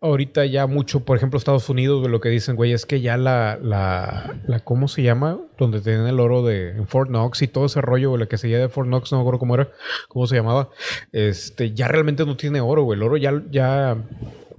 ahorita 0.00 0.44
ya 0.46 0.66
mucho, 0.66 1.00
por 1.00 1.16
ejemplo, 1.16 1.38
Estados 1.38 1.68
Unidos, 1.68 2.08
lo 2.08 2.20
que 2.20 2.28
dicen, 2.28 2.56
güey, 2.56 2.72
es 2.72 2.86
que 2.86 3.00
ya 3.00 3.16
la, 3.16 3.58
la, 3.60 4.34
la 4.46 4.60
¿cómo 4.60 4.88
se 4.88 5.02
llama? 5.02 5.40
Donde 5.58 5.80
tienen 5.80 6.06
el 6.06 6.20
oro 6.20 6.44
de 6.44 6.82
Fort 6.86 7.08
Knox 7.08 7.42
y 7.42 7.48
todo 7.48 7.66
ese 7.66 7.80
rollo, 7.80 8.10
güey, 8.10 8.20
la 8.20 8.26
que 8.26 8.38
seguía 8.38 8.58
de 8.58 8.68
Fort 8.68 8.88
Knox, 8.88 9.12
no 9.12 9.18
me 9.18 9.22
acuerdo 9.22 9.38
cómo 9.38 9.54
era, 9.54 9.70
cómo 10.08 10.26
se 10.26 10.36
llamaba, 10.36 10.70
este, 11.12 11.72
ya 11.72 11.88
realmente 11.88 12.24
no 12.24 12.36
tiene 12.36 12.60
oro, 12.60 12.82
güey, 12.82 12.98
el 12.98 13.02
oro 13.02 13.16
ya, 13.16 13.42
ya 13.50 13.96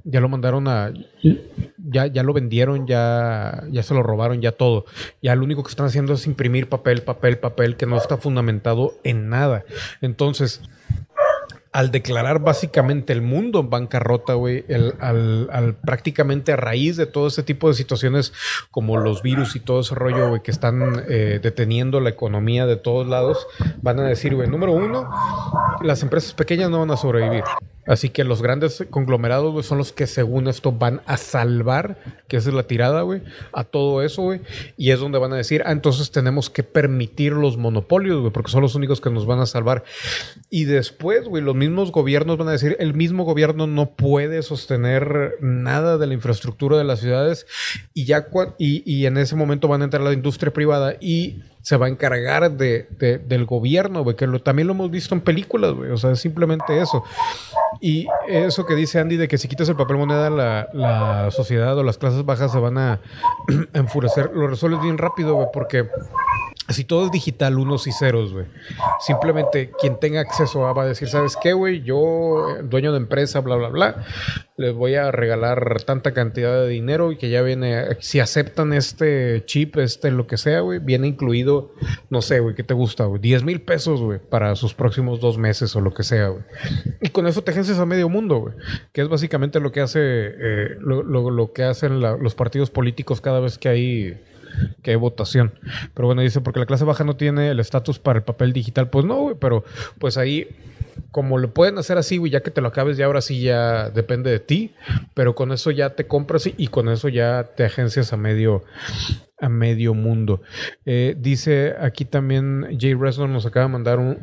ya 0.06 0.22
lo 0.22 0.30
mandaron 0.30 0.68
a. 0.68 0.93
Ya, 1.78 2.08
ya 2.08 2.24
lo 2.24 2.34
vendieron, 2.34 2.88
ya, 2.88 3.64
ya 3.72 3.84
se 3.84 3.93
lo 3.93 4.03
robaron, 4.03 4.41
ya 4.41 4.51
todo. 4.51 4.86
Ya 5.22 5.36
lo 5.36 5.43
único 5.43 5.64
que 5.64 5.70
están 5.70 5.88
haciendo 5.88 6.14
es 6.14 6.26
imprimir 6.28 6.70
papel, 6.70 7.01
papel, 7.01 7.39
papel, 7.39 7.76
que 7.76 7.86
no 7.86 7.97
está 7.97 8.18
fundamentado 8.18 8.93
en 9.03 9.30
nada. 9.30 9.66
Entonces, 10.01 10.62
al 11.72 11.91
declarar 11.91 12.39
básicamente 12.39 13.12
el 13.12 13.22
mundo 13.22 13.60
en 13.60 13.70
bancarrota, 13.70 14.36
güey, 14.36 14.64
al, 14.99 15.76
prácticamente 15.84 16.53
a 16.53 16.56
raíz 16.56 16.95
de 16.95 17.06
todo 17.06 17.28
ese 17.28 17.43
tipo 17.43 17.68
de 17.68 17.74
situaciones 17.74 18.32
como 18.72 18.97
los 18.97 19.22
virus 19.22 19.56
y 19.56 19.60
todo 19.60 19.82
ese 19.82 19.95
rollo, 19.95 20.30
güey, 20.30 20.41
que 20.41 20.51
están 20.51 21.03
eh, 21.10 21.39
deteniendo 21.41 21.99
la 21.99 22.12
economía 22.12 22.66
de 22.66 22.78
todos 22.78 23.08
lados, 23.08 23.45
van 23.82 23.99
a 23.99 24.03
decir, 24.03 24.36
güey, 24.36 24.47
número 24.47 24.72
uno, 24.72 25.10
las 25.82 26.01
empresas 26.01 26.34
pequeñas 26.34 26.70
no 26.70 26.80
van 26.80 26.91
a 26.91 26.97
sobrevivir. 26.97 27.43
Así 27.88 28.10
que 28.10 28.24
los 28.24 28.42
grandes 28.42 28.84
conglomerados, 28.90 29.52
güey, 29.52 29.64
son 29.64 29.78
los 29.78 29.92
que 29.92 30.08
según 30.08 30.48
esto 30.48 30.72
van 30.72 31.02
a 31.06 31.18
salvar, 31.18 31.98
que 32.28 32.38
esa 32.38 32.50
es 32.50 32.56
la 32.56 32.64
tirada, 32.64 33.02
güey, 33.04 33.22
a 33.54 33.64
todo 33.64 34.02
eso, 34.02 34.24
güey. 34.24 34.42
Y 34.76 34.92
es 34.92 35.00
donde 35.00 35.20
van 35.20 35.34
a 35.34 35.38
decir, 35.38 35.62
ah, 35.66 35.72
entonces 35.72 36.12
tenemos 36.12 36.50
que 36.50 36.64
permitir 36.64 37.34
los 37.34 37.58
monopolios, 37.58 38.20
güey, 38.22 38.32
porque 38.32 38.52
son 38.52 38.62
los 38.62 38.76
únicos 38.76 39.02
que 39.02 39.12
nos 39.12 39.26
van 39.26 39.40
a 39.40 39.46
salvar. 39.46 39.84
Y 40.50 40.66
después, 40.66 41.28
güey, 41.28 41.44
los 41.44 41.56
mismos 41.56 41.92
gobiernos 41.92 42.38
van 42.38 42.48
a 42.48 42.54
decir, 42.54 42.76
el 42.80 42.94
mismo 42.96 43.24
gobierno 43.24 43.68
no 43.68 43.92
puede 43.92 44.42
sostener 44.42 45.36
nada 45.42 45.98
de 45.98 46.08
la 46.08 46.14
infraestructura 46.16 46.78
de 46.78 46.84
las 46.86 47.02
ciudades. 47.02 47.46
Y 47.94 48.06
ya, 48.06 48.28
y, 48.58 48.84
y 48.92 49.06
en 49.06 49.18
ese 49.18 49.36
momento 49.36 49.68
van 49.68 49.82
a 49.82 49.86
entrar 49.86 50.02
la 50.02 50.14
industria 50.14 50.52
privada 50.52 50.96
y 51.00 51.44
se 51.66 51.78
va 51.78 51.88
a 51.88 51.89
encargar 51.89 52.51
de, 52.51 52.88
del 53.26 53.45
gobierno, 53.47 54.03
güey, 54.03 54.16
que 54.16 54.28
lo, 54.28 54.39
también 54.39 54.68
lo 54.68 54.76
hemos 54.76 54.91
visto 54.91 55.16
en 55.16 55.22
películas, 55.22 55.74
güey, 55.74 55.89
o 55.89 55.97
sea, 55.97 56.11
es 56.11 56.20
simplemente 56.20 56.80
eso. 56.80 57.03
Y 57.82 58.05
eso 58.28 58.68
que 58.68 58.76
dice 58.76 58.99
Andy 58.99 59.18
de 59.18 59.28
que 59.28 59.39
si 59.39 59.47
quitas 59.47 59.68
el 59.68 59.76
papel 59.76 59.97
moneda, 59.97 60.30
la, 60.30 60.70
la 60.74 61.32
sociedad 61.32 61.76
o 61.76 61.82
las 61.82 61.97
clases 61.97 62.24
bajas 62.24 62.51
se 62.51 62.59
van 62.59 62.78
a 62.78 63.01
enfurecer, 63.74 64.30
lo 64.36 64.45
resuelves 64.45 64.84
bien 64.84 64.99
rápido, 64.99 65.34
güey, 65.34 65.47
porque 65.51 65.89
si 66.70 66.84
todo 66.84 67.06
es 67.06 67.12
digital, 67.12 67.60
unos 67.60 67.86
y 67.86 67.91
ceros, 67.91 68.34
güey. 68.34 68.45
Simplemente 68.99 69.72
quien 69.80 69.99
tenga 69.99 70.22
acceso 70.22 70.66
a 70.66 70.74
va 70.74 70.84
a 70.84 70.88
decir, 70.88 71.08
¿sabes 71.08 71.38
qué, 71.41 71.53
güey? 71.53 71.84
Yo, 71.84 72.58
dueño 72.64 72.91
de 72.91 72.97
empresa, 72.97 73.39
bla, 73.41 73.56
bla, 73.56 73.70
bla, 73.70 74.06
les 74.58 74.74
voy 74.74 74.95
a 74.95 75.12
regalar 75.12 75.84
tanta 75.84 76.14
cantidad 76.14 76.62
de 76.62 76.70
dinero 76.70 77.12
y 77.12 77.18
que 77.18 77.30
ya 77.30 77.43
viene, 77.43 77.97
si 77.99 78.20
aceptan 78.20 78.74
este 78.74 79.43
chip, 79.45 79.78
este 79.78 80.10
lo 80.10 80.26
que 80.26 80.38
sea, 80.38 80.62
güey, 80.62 80.80
viene 80.80 81.08
incluido, 81.08 81.74
no 82.10 82.22
sé, 82.22 82.39
güey, 82.39 82.56
¿qué 82.56 82.64
te 82.64 82.74
gusta, 82.74 83.06
güey? 83.06 83.22
10 83.22 83.43
mil 83.43 83.62
pesos, 83.62 84.01
güey, 84.01 84.20
para 84.20 84.56
sus 84.56 84.74
próximos 84.74 85.20
dos 85.20 85.38
meses 85.38 85.76
o 85.76 85.82
lo 85.82 85.93
que 85.93 86.03
sea, 86.03 86.30
güey. 86.30 86.43
Y 87.01 87.10
con 87.10 87.28
eso 87.28 87.43
te 87.43 87.51
agencias 87.51 87.78
a 87.78 87.86
medio 87.86 88.10
mundo, 88.10 88.38
güey. 88.38 88.53
Que 88.91 89.01
es 89.01 89.10
básicamente 89.10 89.60
lo 89.60 89.72
que 89.72 89.82
hace, 89.82 89.99
eh, 90.01 90.78
lo, 90.80 91.53
que 91.53 91.64
hacen 91.64 91.99
los 91.99 92.34
partidos 92.34 92.72
políticos 92.72 93.22
cada 93.22 93.39
vez 93.39 93.58
que 93.58 93.70
hay 93.70 94.18
que 94.82 94.95
votación. 94.95 95.53
Pero 95.93 96.08
bueno, 96.08 96.22
dice, 96.22 96.41
porque 96.41 96.60
la 96.60 96.66
clase 96.66 96.86
baja 96.86 97.03
no 97.03 97.16
tiene 97.16 97.49
el 97.49 97.60
estatus 97.60 97.99
para 97.99 98.20
el 98.20 98.26
papel 98.26 98.53
digital. 98.53 98.89
Pues 98.89 99.06
no, 99.06 99.16
güey, 99.16 99.36
pero 99.39 99.64
pues 99.99 100.18
ahí 100.18 100.47
como 101.12 101.38
lo 101.38 101.53
pueden 101.53 101.78
hacer 101.78 101.97
así, 101.97 102.18
güey, 102.18 102.32
ya 102.32 102.41
que 102.41 102.51
te 102.51 102.62
lo 102.62 102.68
acabes, 102.68 102.97
ya 102.97 103.06
ahora 103.06 103.22
sí 103.22 103.41
ya 103.41 103.89
depende 103.89 104.32
de 104.32 104.39
ti, 104.39 104.74
pero 105.14 105.36
con 105.36 105.51
eso 105.51 105.72
ya 105.72 105.91
te 105.91 106.08
compras 106.08 106.47
y, 106.47 106.68
con 106.68 106.89
eso 106.89 107.10
ya 107.10 107.51
te 107.56 107.66
agencias 107.66 108.14
a 108.14 108.18
medio 108.18 108.64
a 109.39 109.49
medio 109.49 109.93
mundo. 109.93 110.41
Eh, 110.86 111.16
dice 111.18 111.76
aquí 111.80 112.06
también 112.06 112.78
Jay 112.80 112.93
Reznor 112.93 113.30
nos 113.30 113.45
acaba 113.45 113.66
de 113.66 113.72
mandar 113.72 113.99
un, 113.99 114.18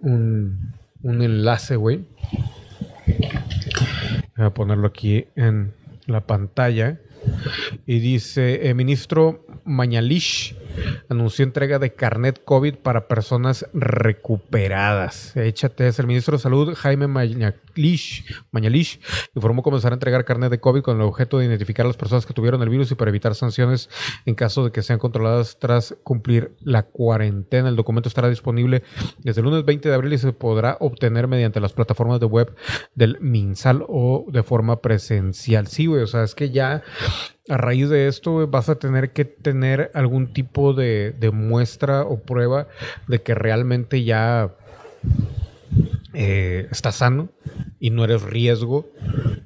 un, 0.00 0.74
un 1.02 1.22
enlace, 1.22 1.76
güey. 1.76 2.04
Voy 4.36 4.46
a 4.46 4.54
ponerlo 4.54 4.86
aquí 4.86 5.26
en 5.36 5.72
la 6.06 6.26
pantalla. 6.26 7.00
Y 7.86 7.98
dice, 8.00 8.68
eh, 8.68 8.74
ministro 8.74 9.44
Manhalich 9.70 10.54
anunció 11.08 11.44
entrega 11.44 11.78
de 11.78 11.94
carnet 11.94 12.42
COVID 12.44 12.76
para 12.76 13.08
personas 13.08 13.66
recuperadas. 13.72 15.36
Échate, 15.36 15.88
es 15.88 15.98
el 15.98 16.06
ministro 16.06 16.36
de 16.36 16.42
Salud, 16.42 16.74
Jaime 16.74 17.06
Mañalish, 17.06 18.24
Mañalish, 18.50 19.00
informó 19.34 19.62
comenzar 19.62 19.92
a 19.92 19.94
entregar 19.94 20.24
carnet 20.24 20.50
de 20.50 20.60
COVID 20.60 20.82
con 20.82 20.96
el 20.96 21.02
objeto 21.02 21.38
de 21.38 21.46
identificar 21.46 21.84
a 21.86 21.88
las 21.88 21.96
personas 21.96 22.26
que 22.26 22.34
tuvieron 22.34 22.62
el 22.62 22.68
virus 22.68 22.90
y 22.90 22.94
para 22.94 23.10
evitar 23.10 23.34
sanciones 23.34 23.88
en 24.26 24.34
caso 24.34 24.64
de 24.64 24.72
que 24.72 24.82
sean 24.82 24.98
controladas 24.98 25.58
tras 25.58 25.96
cumplir 26.02 26.56
la 26.60 26.84
cuarentena. 26.84 27.68
El 27.68 27.76
documento 27.76 28.08
estará 28.08 28.28
disponible 28.28 28.82
desde 29.18 29.40
el 29.40 29.46
lunes 29.46 29.64
20 29.64 29.88
de 29.88 29.94
abril 29.94 30.12
y 30.12 30.18
se 30.18 30.32
podrá 30.32 30.76
obtener 30.80 31.28
mediante 31.28 31.60
las 31.60 31.72
plataformas 31.72 32.20
de 32.20 32.26
web 32.26 32.54
del 32.94 33.18
MinSal 33.20 33.84
o 33.88 34.26
de 34.30 34.42
forma 34.42 34.80
presencial. 34.80 35.66
Sí, 35.66 35.86
güey, 35.86 36.02
o 36.02 36.06
sea, 36.06 36.22
es 36.22 36.34
que 36.34 36.50
ya 36.50 36.82
a 37.48 37.56
raíz 37.56 37.88
de 37.88 38.06
esto 38.06 38.46
vas 38.46 38.68
a 38.68 38.76
tener 38.76 39.12
que 39.12 39.24
tener 39.24 39.90
algún 39.94 40.32
tipo 40.32 40.69
de, 40.74 41.30
muestra 41.32 42.02
o 42.02 42.18
prueba 42.20 42.68
de 43.06 43.22
que 43.22 43.34
realmente 43.34 44.04
ya 44.04 44.50
eh, 46.12 46.66
estás 46.70 46.96
sano 46.96 47.30
y 47.78 47.90
no 47.90 48.04
eres 48.04 48.22
riesgo 48.22 48.90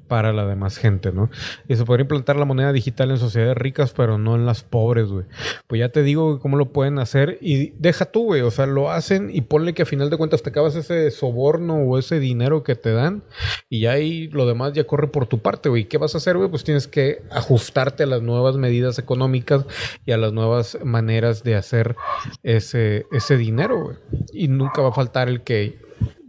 para 0.07 0.33
la 0.33 0.45
demás 0.45 0.77
gente, 0.77 1.11
¿no? 1.11 1.29
Y 1.67 1.75
se 1.75 1.85
podría 1.85 2.03
implantar 2.03 2.35
la 2.35 2.45
moneda 2.45 2.73
digital 2.73 3.11
en 3.11 3.17
sociedades 3.17 3.57
ricas, 3.57 3.93
pero 3.95 4.17
no 4.17 4.35
en 4.35 4.45
las 4.45 4.63
pobres, 4.63 5.07
güey. 5.07 5.25
Pues 5.67 5.79
ya 5.79 5.89
te 5.89 6.03
digo 6.03 6.39
cómo 6.39 6.57
lo 6.57 6.71
pueden 6.71 6.99
hacer 6.99 7.37
y 7.41 7.71
deja 7.79 8.05
tú, 8.05 8.25
güey, 8.25 8.41
o 8.41 8.51
sea, 8.51 8.65
lo 8.65 8.91
hacen 8.91 9.29
y 9.33 9.41
ponle 9.41 9.73
que 9.73 9.83
a 9.83 9.85
final 9.85 10.09
de 10.09 10.17
cuentas 10.17 10.43
te 10.43 10.49
acabas 10.49 10.75
ese 10.75 11.11
soborno 11.11 11.75
o 11.77 11.97
ese 11.97 12.19
dinero 12.19 12.63
que 12.63 12.75
te 12.75 12.91
dan 12.91 13.23
y 13.69 13.81
ya 13.81 13.91
ahí 13.91 14.27
lo 14.27 14.45
demás 14.45 14.73
ya 14.73 14.85
corre 14.85 15.07
por 15.07 15.27
tu 15.27 15.39
parte, 15.39 15.69
güey. 15.69 15.85
¿Qué 15.85 15.97
vas 15.97 16.15
a 16.15 16.17
hacer, 16.17 16.37
güey? 16.37 16.49
Pues 16.49 16.63
tienes 16.63 16.87
que 16.87 17.23
ajustarte 17.31 18.03
a 18.03 18.07
las 18.07 18.21
nuevas 18.21 18.57
medidas 18.57 18.99
económicas 18.99 19.65
y 20.05 20.11
a 20.11 20.17
las 20.17 20.33
nuevas 20.33 20.77
maneras 20.83 21.43
de 21.43 21.55
hacer 21.55 21.95
ese, 22.43 23.05
ese 23.11 23.37
dinero, 23.37 23.83
güey. 23.83 23.97
Y 24.33 24.47
nunca 24.47 24.81
va 24.81 24.89
a 24.89 24.93
faltar 24.93 25.29
el 25.29 25.41
que 25.41 25.84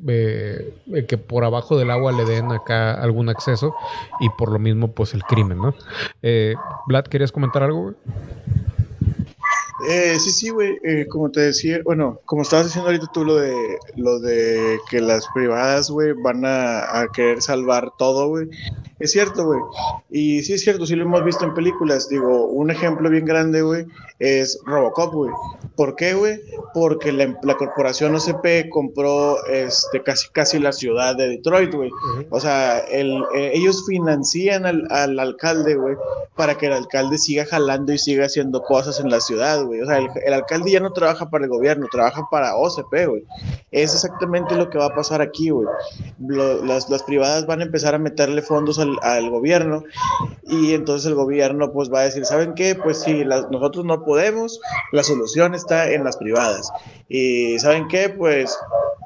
eh, 0.09 0.74
que 1.09 1.18
por 1.18 1.44
abajo 1.44 1.76
del 1.76 1.90
agua 1.90 2.12
le 2.12 2.24
den 2.24 2.52
acá 2.52 2.92
algún 2.92 3.28
acceso 3.28 3.74
y 4.20 4.28
por 4.30 4.52
lo 4.52 4.59
mismo 4.59 4.92
pues 4.92 5.14
el 5.14 5.22
crimen, 5.22 5.59
¿no? 5.59 5.74
Eh, 6.22 6.54
Vlad, 6.86 7.04
¿querías 7.04 7.32
comentar 7.32 7.62
algo? 7.62 7.82
Güey? 7.82 7.94
Eh, 9.88 10.18
sí, 10.18 10.30
sí, 10.30 10.48
güey, 10.48 10.78
eh, 10.84 11.07
como 11.07 11.30
te 11.30 11.40
decía, 11.40 11.80
bueno, 11.84 12.18
como 12.24 12.42
estabas 12.42 12.66
diciendo 12.66 12.88
ahorita 12.88 13.11
tú 13.12 13.24
lo 13.24 13.36
de 13.36 13.78
lo 13.96 14.18
de 14.20 14.78
que 14.88 15.00
las 15.00 15.26
privadas, 15.34 15.90
güey, 15.90 16.12
van 16.14 16.46
a, 16.46 17.00
a, 17.00 17.09
querer 17.12 17.42
salvar 17.42 17.92
todo, 17.98 18.28
güey. 18.28 18.48
Es 18.99 19.12
cierto, 19.12 19.44
güey. 19.44 19.61
Y 20.11 20.42
sí 20.42 20.55
es 20.55 20.62
cierto, 20.62 20.86
sí 20.86 20.97
lo 20.97 21.05
hemos 21.05 21.22
visto 21.22 21.44
en 21.44 21.53
películas. 21.53 22.09
Digo, 22.09 22.47
un 22.47 22.70
ejemplo 22.70 23.11
bien 23.11 23.26
grande, 23.26 23.61
güey, 23.61 23.84
es 24.18 24.59
Robocop, 24.64 25.12
güey. 25.12 25.30
¿Por 25.74 25.97
qué, 25.97 26.14
güey? 26.14 26.40
Porque 26.72 27.12
la, 27.12 27.38
la, 27.42 27.57
corporación 27.57 28.14
OCP 28.14 28.70
compró 28.70 29.44
este, 29.47 30.03
casi, 30.03 30.28
casi 30.30 30.59
la 30.59 30.72
ciudad 30.72 31.14
de 31.14 31.28
Detroit, 31.28 31.74
güey. 31.74 31.90
Uh 31.90 32.20
-huh. 32.20 32.26
O 32.30 32.40
sea, 32.40 32.78
el, 32.78 33.22
eh, 33.34 33.53
ellos 33.55 33.84
financian 33.86 34.64
al, 34.64 34.86
al 34.90 35.18
alcalde, 35.18 35.74
güey, 35.74 35.97
para 36.34 36.57
que 36.57 36.66
el 36.66 36.72
alcalde 36.72 37.18
siga 37.18 37.44
jalando 37.44 37.92
y 37.92 37.99
siga 37.99 38.24
haciendo 38.24 38.62
cosas 38.62 38.99
en 39.01 39.11
la 39.11 39.20
ciudad, 39.20 39.62
güey. 39.64 39.82
O 39.82 39.86
sea, 39.86 39.99
el, 39.99 40.09
el, 40.24 40.32
alcalde 40.32 40.70
ya 40.70 40.80
no 40.80 40.92
trabaja 40.94 41.28
para 41.28 41.44
el 41.44 41.51
gobierno, 41.51 41.86
trabaja 41.92 42.26
para 42.30 42.57
OCP, 42.57 43.07
güey. 43.07 43.24
Es 43.70 43.92
exactamente 43.92 44.55
lo 44.55 44.70
que 44.70 44.78
va 44.78 44.86
a 44.86 44.94
pasar 44.94 45.20
aquí, 45.20 45.51
güey. 45.51 45.68
Las, 46.18 46.88
las 46.88 47.03
privadas 47.03 47.47
van 47.47 47.61
a 47.61 47.64
empezar 47.64 47.94
a 47.94 47.99
meterle 47.99 48.40
fondos 48.40 48.78
al, 48.87 48.99
al, 49.03 49.30
gobierno 49.30 49.84
y 50.47 50.74
entonces 50.74 51.07
el 51.07 51.14
gobierno 51.14 51.72
pues 51.72 51.93
va 51.93 52.01
a 52.01 52.05
decir, 52.05 52.24
¿saben 52.24 52.55
qué? 52.55 52.74
Pues 52.74 53.03
si 53.03 53.24
la, 53.24 53.47
nosotros 53.51 53.84
no 53.84 54.05
podemos, 54.05 54.61
la 54.93 55.03
solución 55.03 55.55
está 55.55 55.91
en 55.91 56.05
las 56.05 56.16
privadas. 56.16 56.70
Y 57.09 57.59
¿saben 57.59 57.89
qué? 57.89 58.09
Pues 58.09 58.57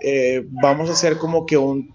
eh, 0.03 0.47
vamos 0.62 0.89
a 0.89 0.93
hacer 0.93 1.18
como 1.18 1.47
que 1.47 1.57
un, 1.57 1.93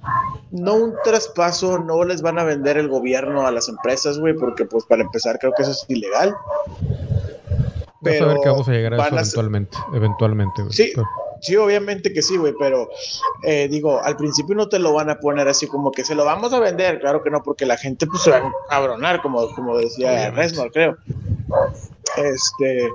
no 0.52 0.76
un 0.76 0.94
traspaso, 1.04 1.80
no 1.80 2.04
les 2.04 2.22
van 2.22 2.40
a 2.40 2.44
vender 2.44 2.78
el 2.78 2.88
gobierno 2.88 3.46
a 3.48 3.52
las 3.52 3.70
empresas, 3.70 4.20
güey, 4.20 4.34
porque 4.36 4.66
pues 4.66 4.86
para 4.86 5.04
empezar 5.04 5.40
creo 5.40 5.54
que 5.56 5.64
eso 5.64 5.72
es 5.72 5.86
ilegal. 5.88 6.36
Pero 8.02 8.26
Vas 8.26 8.30
a 8.30 8.34
ver 8.34 8.44
que 8.44 8.50
vamos 8.50 8.68
a 8.68 8.72
llegar 8.72 8.94
a 8.94 8.98
eso 8.98 9.16
eventualmente, 9.16 9.78
eventualmente. 9.94 10.62
Güey. 10.62 10.74
Sí, 10.74 10.94
sí, 11.46 11.56
obviamente 11.56 12.12
que 12.12 12.22
sí, 12.22 12.38
güey, 12.38 12.54
pero 12.58 12.90
eh, 13.44 13.68
digo, 13.70 14.02
al 14.02 14.18
principio 14.18 14.56
no 14.56 14.68
te 14.68 14.80
lo 14.80 14.94
van 14.94 15.10
a 15.10 15.20
poner 15.20 15.48
así 15.48 15.68
como 15.68 15.92
que 15.92 16.04
se 16.04 16.16
lo 16.16 16.26
vamos 16.26 16.54
a 16.54 16.60
vender, 16.60 17.00
claro 17.00 17.22
que 17.24 17.30
no, 17.30 17.44
porque 17.44 17.66
la 17.66 17.78
gente 17.78 18.08
pues 18.08 18.24
se 18.24 18.32
va 18.32 18.38
a 18.38 18.52
cabronar, 18.70 19.22
como, 19.22 19.54
como 19.56 19.78
decía 19.78 20.32
Resmar, 20.32 20.72
creo. 20.72 20.98
Este, 22.18 22.90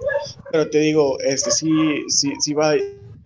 pero 0.50 0.70
te 0.70 0.78
digo, 0.78 1.18
este 1.20 1.50
sí, 1.50 2.04
sí, 2.08 2.32
sí 2.40 2.54
va 2.54 2.74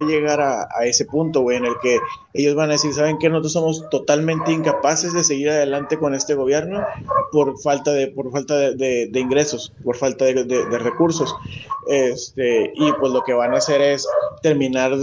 llegar 0.01 0.41
a, 0.41 0.69
a 0.77 0.87
ese 0.87 1.05
punto, 1.05 1.41
güey, 1.41 1.57
en 1.57 1.67
el 1.67 1.75
que 1.83 1.99
ellos 2.33 2.55
van 2.55 2.71
a 2.71 2.73
decir, 2.73 2.93
¿saben 2.93 3.19
qué? 3.19 3.29
Nosotros 3.29 3.53
somos 3.53 3.89
totalmente 3.91 4.53
incapaces 4.53 5.13
de 5.13 5.25
seguir 5.25 5.51
adelante 5.51 5.99
con 5.99 6.15
este 6.15 6.35
gobierno 6.35 6.85
por 7.33 7.61
falta 7.61 7.93
de, 7.93 8.09
por 8.09 8.31
falta 8.33 8.57
de, 8.57 8.75
de, 8.75 9.09
de 9.11 9.21
ingresos, 9.21 9.73
por 9.83 9.97
falta 9.97 10.25
de, 10.25 10.45
de, 10.45 10.79
recursos. 10.79 11.35
Este, 11.89 12.73
y 12.75 12.93
pues 12.93 13.13
lo 13.13 13.23
que 13.23 13.33
van 13.33 13.55
a 13.55 13.59
hacer 13.59 13.81
es 13.81 14.07
terminar, 14.43 14.97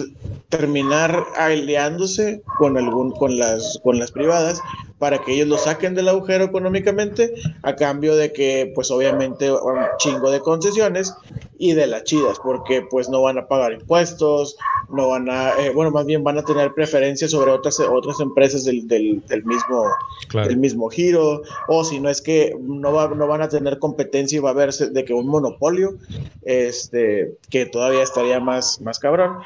terminar 0.49 1.23
aliándose 1.37 2.41
con, 2.57 2.77
algún, 2.77 3.11
con, 3.11 3.37
las, 3.37 3.79
con 3.83 3.99
las 3.99 4.11
privadas 4.11 4.61
para 5.01 5.17
que 5.17 5.33
ellos 5.33 5.47
lo 5.47 5.57
saquen 5.57 5.95
del 5.95 6.09
agujero 6.09 6.43
económicamente 6.43 7.33
a 7.63 7.75
cambio 7.75 8.15
de 8.15 8.31
que 8.31 8.71
pues 8.75 8.91
obviamente 8.91 9.51
un 9.51 9.79
chingo 9.97 10.29
de 10.29 10.41
concesiones 10.41 11.11
y 11.57 11.73
de 11.73 11.87
las 11.87 12.03
chidas 12.03 12.37
porque 12.39 12.83
pues 12.87 13.09
no 13.09 13.23
van 13.23 13.39
a 13.39 13.47
pagar 13.47 13.73
impuestos 13.73 14.57
no 14.91 15.09
van 15.09 15.27
a 15.27 15.59
eh, 15.59 15.71
bueno 15.73 15.89
más 15.89 16.05
bien 16.05 16.23
van 16.23 16.37
a 16.37 16.43
tener 16.43 16.75
preferencia 16.75 17.27
sobre 17.27 17.49
otras 17.49 17.79
otras 17.79 18.19
empresas 18.19 18.63
del, 18.63 18.87
del, 18.87 19.25
del 19.25 19.43
mismo 19.43 19.85
claro. 20.27 20.49
del 20.49 20.57
mismo 20.57 20.87
giro 20.91 21.41
o 21.67 21.83
si 21.83 21.99
no 21.99 22.07
es 22.07 22.21
que 22.21 22.55
no, 22.61 22.93
va, 22.93 23.07
no 23.07 23.25
van 23.25 23.41
a 23.41 23.49
tener 23.49 23.79
competencia 23.79 24.37
y 24.37 24.39
va 24.39 24.51
a 24.51 24.53
verse 24.53 24.91
de 24.91 25.03
que 25.03 25.15
un 25.15 25.25
monopolio 25.25 25.95
este 26.43 27.35
que 27.49 27.65
todavía 27.65 28.03
estaría 28.03 28.39
más 28.39 28.79
más 28.81 28.99
cabrón 28.99 29.39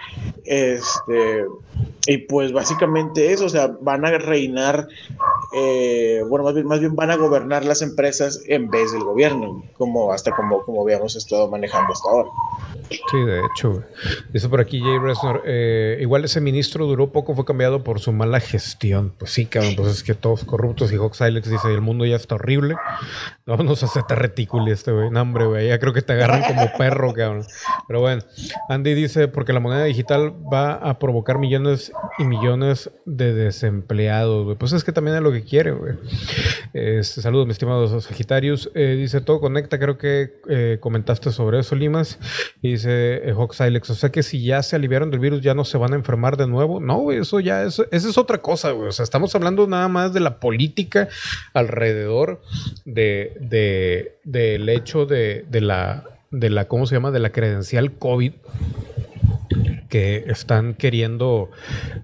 este 0.43 1.45
y 2.07 2.17
pues 2.19 2.51
básicamente 2.51 3.31
eso, 3.31 3.45
o 3.45 3.49
sea, 3.49 3.75
van 3.81 4.05
a 4.05 4.17
reinar, 4.17 4.87
eh, 5.53 6.21
bueno, 6.27 6.43
más 6.45 6.53
bien, 6.53 6.67
más 6.67 6.79
bien 6.79 6.95
van 6.95 7.11
a 7.11 7.15
gobernar 7.15 7.65
las 7.65 7.81
empresas 7.81 8.41
en 8.47 8.69
vez 8.69 8.91
del 8.91 9.03
gobierno, 9.03 9.63
como 9.77 10.11
hasta 10.11 10.31
como, 10.31 10.63
como 10.63 10.81
habíamos 10.81 11.15
estado 11.15 11.49
manejando 11.49 11.93
hasta 11.93 12.09
ahora. 12.09 12.29
Sí, 12.89 13.17
de 13.25 13.41
hecho. 13.45 13.83
Dice 14.31 14.49
por 14.49 14.59
aquí 14.59 14.79
Jay 14.79 14.99
Resnor, 14.99 15.41
eh, 15.45 15.97
igual 16.01 16.25
ese 16.25 16.41
ministro 16.41 16.85
duró 16.85 17.11
poco, 17.11 17.35
fue 17.35 17.45
cambiado 17.45 17.83
por 17.83 17.99
su 17.99 18.11
mala 18.11 18.39
gestión. 18.39 19.13
Pues 19.17 19.31
sí, 19.31 19.45
cabrón, 19.45 19.75
pues 19.75 19.89
es 19.89 20.03
que 20.03 20.13
todos 20.13 20.45
corruptos 20.45 20.91
y 20.91 20.95
Hawk 20.95 21.15
Silex 21.15 21.49
dice, 21.49 21.67
el 21.73 21.81
mundo 21.81 22.05
ya 22.05 22.15
está 22.15 22.35
horrible. 22.35 22.75
Vámonos 23.45 23.83
a 23.83 23.87
hacerte 23.87 24.15
reticuli 24.15 24.71
este 24.71 24.91
güey. 24.91 25.09
No, 25.09 25.21
hombre, 25.21 25.45
güey, 25.45 25.67
ya 25.67 25.79
creo 25.79 25.93
que 25.93 26.01
te 26.01 26.13
agarran 26.13 26.43
como 26.43 26.71
perro, 26.77 27.13
cabrón. 27.13 27.45
Pero 27.87 28.01
bueno, 28.01 28.21
Andy 28.69 28.93
dice, 28.93 29.27
porque 29.27 29.53
la 29.53 29.59
moneda 29.59 29.83
digital 29.83 30.33
va 30.51 30.73
a 30.73 30.99
provocar 30.99 31.39
millones 31.39 31.91
y 32.17 32.23
millones 32.23 32.91
de 33.05 33.33
desempleados, 33.33 34.45
güey. 34.45 34.57
Pues 34.57 34.73
es 34.73 34.83
que 34.83 34.91
también 34.91 35.17
es 35.17 35.23
lo 35.23 35.31
que 35.35 35.43
quiere, 35.43 35.71
güey. 35.71 35.93
Este, 36.73 37.21
saludos, 37.21 37.47
mis 37.47 37.55
estimados 37.55 38.03
Sagitarios. 38.03 38.71
Eh, 38.75 38.95
dice, 38.97 39.21
todo 39.21 39.39
conecta, 39.39 39.79
creo 39.79 39.97
que 39.97 40.33
eh, 40.49 40.77
comentaste 40.79 41.31
sobre 41.31 41.59
eso, 41.59 41.75
Limas. 41.75 42.19
Dice 42.61 43.29
eh, 43.29 43.33
o 43.33 43.53
sea 43.53 44.11
que 44.11 44.23
si 44.23 44.43
ya 44.43 44.63
se 44.63 44.75
aliviaron 44.75 45.11
del 45.11 45.19
virus, 45.19 45.41
ya 45.41 45.53
no 45.53 45.65
se 45.65 45.77
van 45.77 45.93
a 45.93 45.95
enfermar 45.95 46.37
de 46.37 46.47
nuevo. 46.47 46.79
No, 46.79 47.11
eso 47.11 47.39
ya 47.39 47.63
es, 47.63 47.81
esa 47.91 48.09
es 48.09 48.17
otra 48.17 48.39
cosa, 48.39 48.71
güey. 48.71 48.89
O 48.89 48.91
sea, 48.91 49.03
estamos 49.03 49.35
hablando 49.35 49.67
nada 49.67 49.87
más 49.87 50.13
de 50.13 50.19
la 50.19 50.39
política 50.39 51.07
alrededor 51.53 52.41
de, 52.85 53.33
de, 53.39 54.17
del 54.23 54.67
hecho 54.69 55.05
de, 55.05 55.45
de 55.49 55.61
la 55.61 56.03
de 56.31 56.49
la, 56.49 56.65
¿cómo 56.65 56.85
se 56.85 56.95
llama? 56.95 57.11
De 57.11 57.19
la 57.19 57.29
credencial 57.29 57.93
COVID 57.93 58.33
que 59.89 60.25
están 60.27 60.73
queriendo 60.73 61.51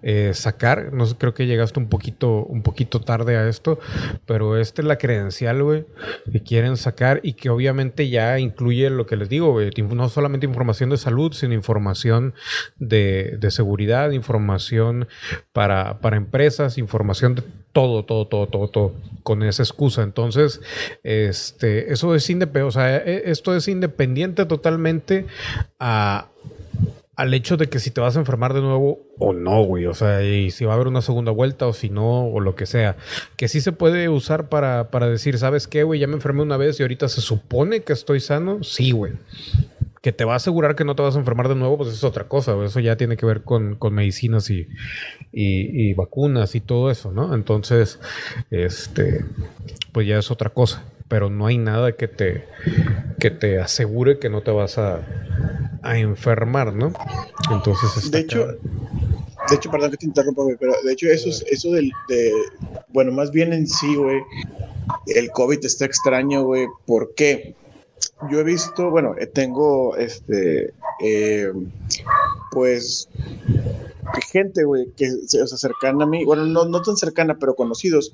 eh, 0.02 0.32
sacar. 0.34 0.94
No 0.94 1.06
sé, 1.06 1.16
creo 1.18 1.34
que 1.34 1.46
llegaste 1.46 1.80
un 1.80 1.90
poquito, 1.90 2.44
un 2.46 2.62
poquito 2.62 3.02
tarde 3.02 3.38
a 3.38 3.48
esto, 3.48 3.80
pero 4.26 4.58
esta 4.58 4.82
es 4.82 4.88
la 4.88 4.98
credencial, 4.98 5.64
güey, 5.64 5.86
que 6.32 6.42
quieren 6.42 6.78
sacar 6.78 7.20
y 7.24 7.34
que 7.34 7.50
obviamente 7.50 8.10
ya 8.10 8.40
incluye 8.40 8.90
lo 8.90 9.06
que 9.06 9.18
les 9.18 9.30
digo, 9.30 9.60
no 9.94 10.10
solamente 10.10 10.46
información 10.46 10.90
de 10.90 10.98
salud, 10.98 11.34
sino 11.34 11.54
información 11.54 12.34
de, 12.78 13.38
de 13.40 13.52
seguridad, 13.52 14.12
información 14.12 15.08
para, 15.54 16.00
para 16.00 16.18
empresas, 16.18 16.78
información 16.78 17.36
de 17.36 17.44
todo, 17.74 18.04
todo, 18.04 18.28
todo, 18.28 18.48
todo, 18.48 18.68
todo, 18.68 18.94
con 19.24 19.44
esa 19.44 19.64
excusa. 19.64 20.04
Entonces, 20.04 20.62
este, 21.04 21.92
eso 21.92 22.16
es 22.16 22.30
independiente, 22.30 22.68
o 22.68 22.72
sea, 22.72 22.98
e, 22.98 23.24
esto 23.32 23.56
es 23.56 23.68
independiente 23.68 24.46
totalmente 24.46 25.26
a, 25.80 26.31
al 27.22 27.36
hecho 27.36 27.56
de 27.56 27.70
que 27.70 27.78
si 27.78 27.92
te 27.92 28.02
vas 28.02 28.18
a 28.18 28.20
enfermar 28.20 28.56
de 28.56 28.62
nuevo 28.62 29.06
o 29.20 29.32
no, 29.32 29.64
güey. 29.64 29.86
O 29.86 29.94
sea, 29.94 30.24
y 30.24 30.50
si 30.50 30.66
va 30.66 30.72
a 30.72 30.76
haber 30.76 30.88
una 30.88 31.04
segunda 31.04 31.32
vuelta 31.32 31.68
o 31.68 31.74
si 31.74 31.92
no, 31.92 32.26
o 32.26 32.40
lo 32.40 32.56
que 32.56 32.66
sea. 32.66 32.98
Que 33.36 33.48
sí 33.48 33.62
se 33.62 33.72
puede 33.72 34.10
usar 34.10 34.50
para, 34.50 34.90
para 34.90 35.08
decir, 35.08 35.38
¿sabes 35.38 35.68
qué, 35.68 35.84
güey? 35.84 36.00
Ya 36.00 36.08
me 36.08 36.16
enfermé 36.16 36.42
una 36.42 36.58
vez 36.58 36.80
y 36.80 36.84
ahorita 36.84 37.10
se 37.10 37.22
supone 37.22 37.82
que 37.82 37.94
estoy 37.94 38.22
sano. 38.22 38.64
Sí, 38.64 38.90
güey. 38.90 39.14
Que 40.02 40.12
te 40.12 40.26
va 40.26 40.34
a 40.34 40.38
asegurar 40.38 40.76
que 40.76 40.84
no 40.84 40.96
te 40.96 41.04
vas 41.04 41.16
a 41.16 41.20
enfermar 41.20 41.48
de 41.48 41.54
nuevo, 41.54 41.78
pues 41.78 41.94
es 41.94 42.04
otra 42.04 42.24
cosa. 42.24 42.56
Eso 42.66 42.80
ya 42.80 42.98
tiene 42.98 43.18
que 43.18 43.28
ver 43.28 43.44
con, 43.44 43.76
con 43.76 43.94
medicinas 43.94 44.50
y, 44.50 44.68
y, 45.32 45.90
y 45.90 45.94
vacunas 45.94 46.56
y 46.56 46.60
todo 46.60 46.90
eso, 46.90 47.12
¿no? 47.12 47.36
Entonces, 47.36 48.00
este, 48.50 49.26
pues 49.92 50.08
ya 50.08 50.18
es 50.18 50.32
otra 50.32 50.50
cosa 50.50 50.84
pero 51.12 51.30
no 51.30 51.46
hay 51.46 51.58
nada 51.58 51.92
que 51.92 52.08
te, 52.08 52.46
que 53.20 53.32
te 53.32 53.60
asegure 53.60 54.18
que 54.18 54.30
no 54.30 54.44
te 54.44 54.52
vas 54.52 54.78
a, 54.78 55.02
a 55.82 55.98
enfermar, 55.98 56.74
¿no? 56.74 56.94
Entonces, 57.52 58.10
de 58.10 58.20
hecho, 58.20 58.48
de 58.48 59.56
hecho, 59.58 59.70
perdón 59.70 59.92
que 59.92 59.98
te 59.98 60.06
interrumpa, 60.06 60.44
güey, 60.44 60.56
pero 60.58 60.72
de 60.86 60.94
hecho 60.94 61.08
eso, 61.08 61.28
es, 61.28 61.44
eso 61.52 61.72
del, 61.72 61.92
de, 62.08 62.32
bueno, 62.94 63.12
más 63.12 63.30
bien 63.30 63.52
en 63.52 63.68
sí, 63.68 63.94
güey, 63.94 64.22
el 65.08 65.30
COVID 65.32 65.66
está 65.66 65.84
extraño, 65.84 66.44
güey, 66.44 66.68
¿por 66.86 67.14
qué? 67.14 67.56
Yo 68.32 68.40
he 68.40 68.44
visto, 68.46 68.90
bueno, 68.90 69.14
eh, 69.20 69.28
tengo, 69.28 69.98
este, 69.98 70.72
eh, 71.04 71.52
pues, 72.52 73.10
gente, 74.32 74.64
güey, 74.64 74.92
que 74.96 75.10
se, 75.28 75.42
o 75.42 75.48
sea, 75.48 75.58
cercana 75.58 76.04
a 76.04 76.08
mí, 76.08 76.26
bueno, 76.26 76.46
no, 76.46 76.66
no 76.66 76.82
tan 76.82 76.98
cercana, 76.98 77.38
pero 77.40 77.56
conocidos, 77.56 78.14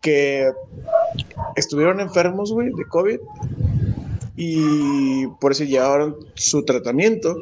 que 0.00 0.50
estuvieron 1.56 2.00
enfermos, 2.00 2.52
güey, 2.52 2.70
de 2.72 2.84
COVID 2.84 3.18
y 4.36 5.26
por 5.40 5.52
eso 5.52 5.64
llevaron 5.64 6.16
su 6.34 6.64
tratamiento, 6.64 7.36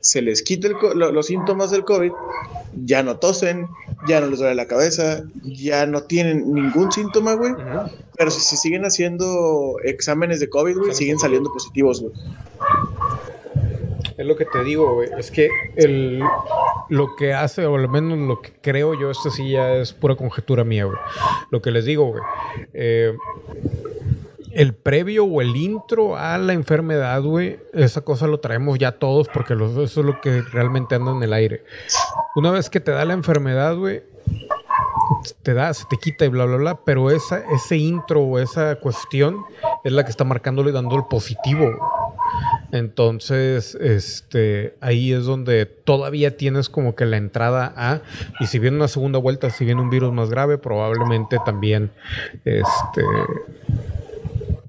se 0.00 0.20
les 0.20 0.42
quita 0.42 0.68
los 0.68 1.26
síntomas 1.26 1.70
del 1.70 1.84
COVID, 1.84 2.12
ya 2.84 3.02
no 3.02 3.16
tosen, 3.16 3.68
ya 4.06 4.20
no 4.20 4.26
les 4.26 4.38
duele 4.38 4.54
la 4.54 4.66
cabeza, 4.66 5.24
ya 5.44 5.86
no 5.86 6.02
tienen 6.02 6.52
ningún 6.52 6.92
síntoma, 6.92 7.32
güey, 7.34 7.54
pero 8.18 8.30
si 8.30 8.42
se 8.42 8.56
siguen 8.58 8.84
haciendo 8.84 9.76
exámenes 9.82 10.40
de 10.40 10.50
COVID, 10.50 10.76
güey, 10.76 10.94
siguen 10.94 11.18
saliendo 11.18 11.50
positivos, 11.50 12.02
güey. 12.02 12.12
Es 14.16 14.26
lo 14.26 14.36
que 14.36 14.44
te 14.44 14.62
digo, 14.62 14.94
güey. 14.94 15.08
Es 15.18 15.30
que 15.30 15.48
el, 15.76 16.22
lo 16.88 17.16
que 17.16 17.32
hace, 17.32 17.66
o 17.66 17.76
al 17.76 17.88
menos 17.88 18.18
lo 18.18 18.40
que 18.40 18.52
creo 18.60 18.98
yo, 18.98 19.10
esto 19.10 19.30
sí 19.30 19.50
ya 19.50 19.74
es 19.74 19.92
pura 19.92 20.14
conjetura 20.16 20.64
mía, 20.64 20.84
güey. 20.84 20.98
Lo 21.50 21.60
que 21.60 21.70
les 21.70 21.84
digo, 21.84 22.06
güey. 22.06 22.22
Eh, 22.72 23.16
el 24.54 24.72
previo 24.72 25.24
o 25.24 25.40
el 25.40 25.56
intro 25.56 26.16
a 26.16 26.38
la 26.38 26.52
enfermedad, 26.52 27.22
güey, 27.22 27.58
esa 27.72 28.02
cosa 28.02 28.28
lo 28.28 28.38
traemos 28.38 28.78
ya 28.78 28.92
todos 28.92 29.28
porque 29.28 29.54
eso 29.54 29.82
es 29.82 29.96
lo 29.96 30.20
que 30.20 30.42
realmente 30.42 30.94
anda 30.94 31.10
en 31.10 31.22
el 31.22 31.32
aire. 31.32 31.64
Una 32.36 32.52
vez 32.52 32.70
que 32.70 32.78
te 32.78 32.92
da 32.92 33.04
la 33.04 33.14
enfermedad, 33.14 33.76
güey, 33.76 34.04
te 35.42 35.54
da, 35.54 35.74
se 35.74 35.84
te 35.86 35.96
quita 35.96 36.24
y 36.24 36.28
bla, 36.28 36.44
bla, 36.44 36.56
bla, 36.56 36.80
pero 36.84 37.10
esa, 37.10 37.42
ese 37.52 37.76
intro 37.76 38.20
o 38.20 38.38
esa 38.38 38.76
cuestión 38.76 39.44
es 39.82 39.92
la 39.92 40.04
que 40.04 40.10
está 40.10 40.24
marcándole 40.24 40.70
y 40.70 40.72
dando 40.72 40.96
el 40.96 41.04
positivo. 41.04 41.72
Entonces, 42.74 43.76
este, 43.76 44.74
ahí 44.80 45.12
es 45.12 45.26
donde 45.26 45.64
todavía 45.64 46.36
tienes 46.36 46.68
como 46.68 46.96
que 46.96 47.06
la 47.06 47.18
entrada 47.18 47.72
a, 47.76 48.00
y 48.40 48.46
si 48.46 48.58
viene 48.58 48.76
una 48.76 48.88
segunda 48.88 49.20
vuelta, 49.20 49.48
si 49.50 49.64
viene 49.64 49.80
un 49.80 49.90
virus 49.90 50.12
más 50.12 50.28
grave, 50.28 50.58
probablemente 50.58 51.38
también, 51.46 51.92
este, 52.44 53.04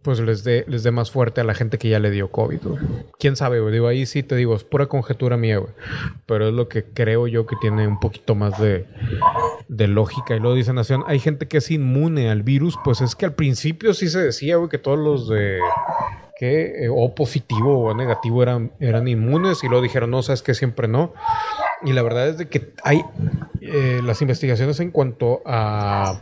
pues 0.04 0.20
les 0.20 0.44
dé, 0.44 0.66
les 0.68 0.84
dé 0.84 0.92
más 0.92 1.10
fuerte 1.10 1.42
a 1.42 1.44
la 1.44 1.56
gente 1.56 1.80
que 1.80 1.90
ya 1.90 1.98
le 2.00 2.12
dio 2.12 2.30
COVID, 2.30 2.60
Quién 3.18 3.36
sabe. 3.36 3.60
Digo, 3.72 3.88
ahí 3.88 4.06
sí 4.06 4.22
te 4.22 4.36
digo, 4.36 4.56
es 4.56 4.64
pura 4.64 4.86
conjetura 4.86 5.36
mía, 5.36 5.58
güey. 5.58 5.74
Pero 6.28 6.50
es 6.50 6.54
lo 6.54 6.70
que 6.70 6.84
creo 6.84 7.26
yo 7.26 7.48
que 7.48 7.56
tiene 7.60 7.88
un 7.88 8.00
poquito 8.00 8.36
más 8.36 8.62
de, 8.62 8.86
de 9.68 9.88
lógica. 9.88 10.36
Y 10.36 10.40
luego 10.40 10.56
dice 10.56 10.74
Nación, 10.74 11.04
hay 11.08 11.18
gente 11.18 11.48
que 11.48 11.58
es 11.58 11.72
inmune 11.72 12.30
al 12.30 12.44
virus. 12.44 12.76
Pues 12.84 13.02
es 13.02 13.16
que 13.16 13.26
al 13.26 13.34
principio 13.34 13.96
sí 13.96 14.10
se 14.10 14.20
decía, 14.20 14.58
güey, 14.58 14.70
que 14.70 14.78
todos 14.78 15.00
los 15.00 15.28
de 15.28 15.58
que 16.38 16.86
eh, 16.86 16.90
o 16.90 17.16
positivo 17.16 17.80
o 17.80 17.94
negativo 17.94 18.44
eran, 18.44 18.72
eran 18.80 19.08
inmunes 19.08 19.64
y 19.64 19.68
luego 19.68 19.82
dijeron, 19.82 20.12
no, 20.12 20.22
sabes 20.22 20.42
que 20.42 20.54
siempre 20.54 20.88
no. 20.88 21.14
Y 21.84 21.94
la 21.94 22.02
verdad 22.02 22.28
es 22.28 22.38
de 22.38 22.50
que 22.50 22.74
hay 22.84 23.04
eh, 23.62 24.02
las 24.04 24.22
investigaciones 24.22 24.80
en 24.80 24.92
cuanto 24.92 25.42
a 25.46 26.20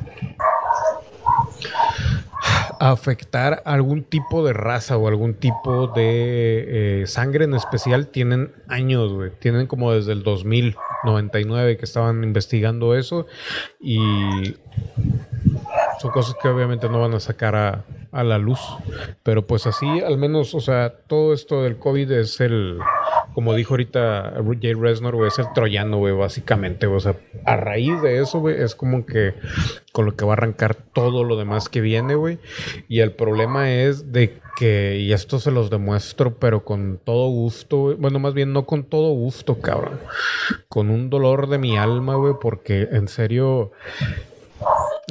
afectar 2.80 3.62
algún 3.66 4.04
tipo 4.04 4.46
de 4.46 4.54
raza 4.54 4.98
o 4.98 5.08
algún 5.08 5.36
tipo 5.36 5.88
de 5.88 7.02
eh, 7.02 7.08
sangre 7.08 7.46
en 7.46 7.54
especial 7.54 8.08
tienen 8.08 8.52
años. 8.68 9.14
Tienen 9.40 9.68
como 9.68 9.94
desde 9.94 10.12
el 10.12 10.24
2099 10.24 11.78
que 11.78 11.86
estaban 11.86 12.24
investigando 12.24 12.96
eso 12.96 13.26
y 13.80 14.56
son 16.00 16.12
cosas 16.12 16.36
que 16.42 16.50
obviamente 16.50 16.90
no 16.90 17.00
van 17.00 17.14
a 17.14 17.20
sacar 17.20 17.56
a, 17.56 17.86
a 18.14 18.24
la 18.24 18.38
luz. 18.38 18.60
Pero 19.24 19.46
pues 19.46 19.68
así, 19.68 19.88
al 20.02 20.18
menos, 20.18 20.56
o 20.56 20.62
sea, 20.62 20.94
todo 21.08 21.34
esto 21.34 21.64
del 21.64 21.78
COVID 21.78 22.12
es 22.12 22.40
el, 22.40 22.80
como 23.34 23.54
dijo 23.56 23.74
ahorita 23.74 24.36
Jay 24.62 24.74
Resnor, 24.74 25.16
güey, 25.16 25.28
es 25.28 25.40
el 25.40 25.52
troyano, 25.54 25.98
güey, 25.98 26.14
básicamente. 26.14 26.88
O 26.88 27.00
sea, 27.00 27.16
a 27.46 27.58
raíz 27.58 28.02
de 28.02 28.22
eso, 28.22 28.40
güey, 28.40 28.62
es 28.62 28.76
como 28.76 29.06
que 29.06 29.34
con 29.92 30.06
lo 30.06 30.16
que 30.16 30.26
va 30.26 30.34
a 30.34 30.38
arrancar 30.38 30.76
todo 30.76 31.24
lo 31.24 31.36
demás 31.36 31.70
que 31.70 31.82
viene, 31.82 32.16
güey. 32.16 32.40
Y 32.88 33.00
el 33.00 33.12
problema 33.12 33.72
es 33.72 34.12
de 34.12 34.40
que, 34.56 34.98
y 35.00 35.14
esto 35.14 35.40
se 35.40 35.52
los 35.52 35.70
demuestro, 35.70 36.36
pero 36.36 36.64
con 36.64 37.00
todo 37.04 37.30
gusto. 37.30 37.96
Bueno, 37.98 38.20
más 38.20 38.34
bien 38.34 38.54
no 38.54 38.66
con 38.66 38.84
todo 38.84 39.12
gusto, 39.14 39.60
cabrón. 39.60 40.00
Con 40.70 40.90
un 40.90 41.10
dolor 41.10 41.50
de 41.50 41.58
mi 41.58 41.78
alma, 41.78 42.16
güey, 42.16 42.36
porque 42.40 42.88
en 42.92 43.08
serio 43.08 43.72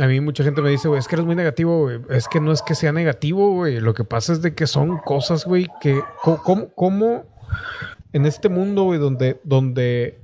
a 0.01 0.07
mí 0.07 0.21
mucha 0.21 0.45
gente 0.45 0.63
me 0.63 0.71
dice, 0.71 0.89
güey, 0.89 0.99
es 0.99 1.09
que 1.09 1.17
eres 1.17 1.27
muy 1.27 1.37
negativo, 1.37 1.83
güey. 1.83 2.01
Es 2.11 2.29
que 2.29 2.41
no 2.41 2.53
es 2.53 2.63
que 2.63 2.75
sea 2.75 2.93
negativo, 2.93 3.53
güey. 3.53 3.81
Lo 3.81 3.95
que 3.95 4.05
pasa 4.05 4.33
es 4.33 4.43
de 4.43 4.55
que 4.55 4.67
son 4.67 4.99
cosas, 4.99 5.45
güey, 5.45 5.69
que... 5.81 6.01
¿Cómo, 6.23 6.73
cómo 6.75 7.25
en 8.13 8.27
este 8.27 8.49
mundo, 8.49 8.85
güey, 8.85 8.99
donde, 8.99 9.41
donde 9.45 10.19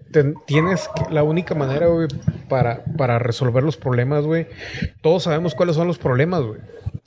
tienes 0.47 0.89
la 1.11 1.23
única 1.23 1.55
manera, 1.55 1.87
güey, 1.87 2.09
para, 2.49 2.85
para 2.97 3.19
resolver 3.19 3.63
los 3.63 3.77
problemas, 3.77 4.25
güey? 4.25 4.47
Todos 5.03 5.25
sabemos 5.25 5.55
cuáles 5.55 5.77
son 5.77 5.87
los 5.87 5.99
problemas, 5.99 6.43
güey. 6.43 6.61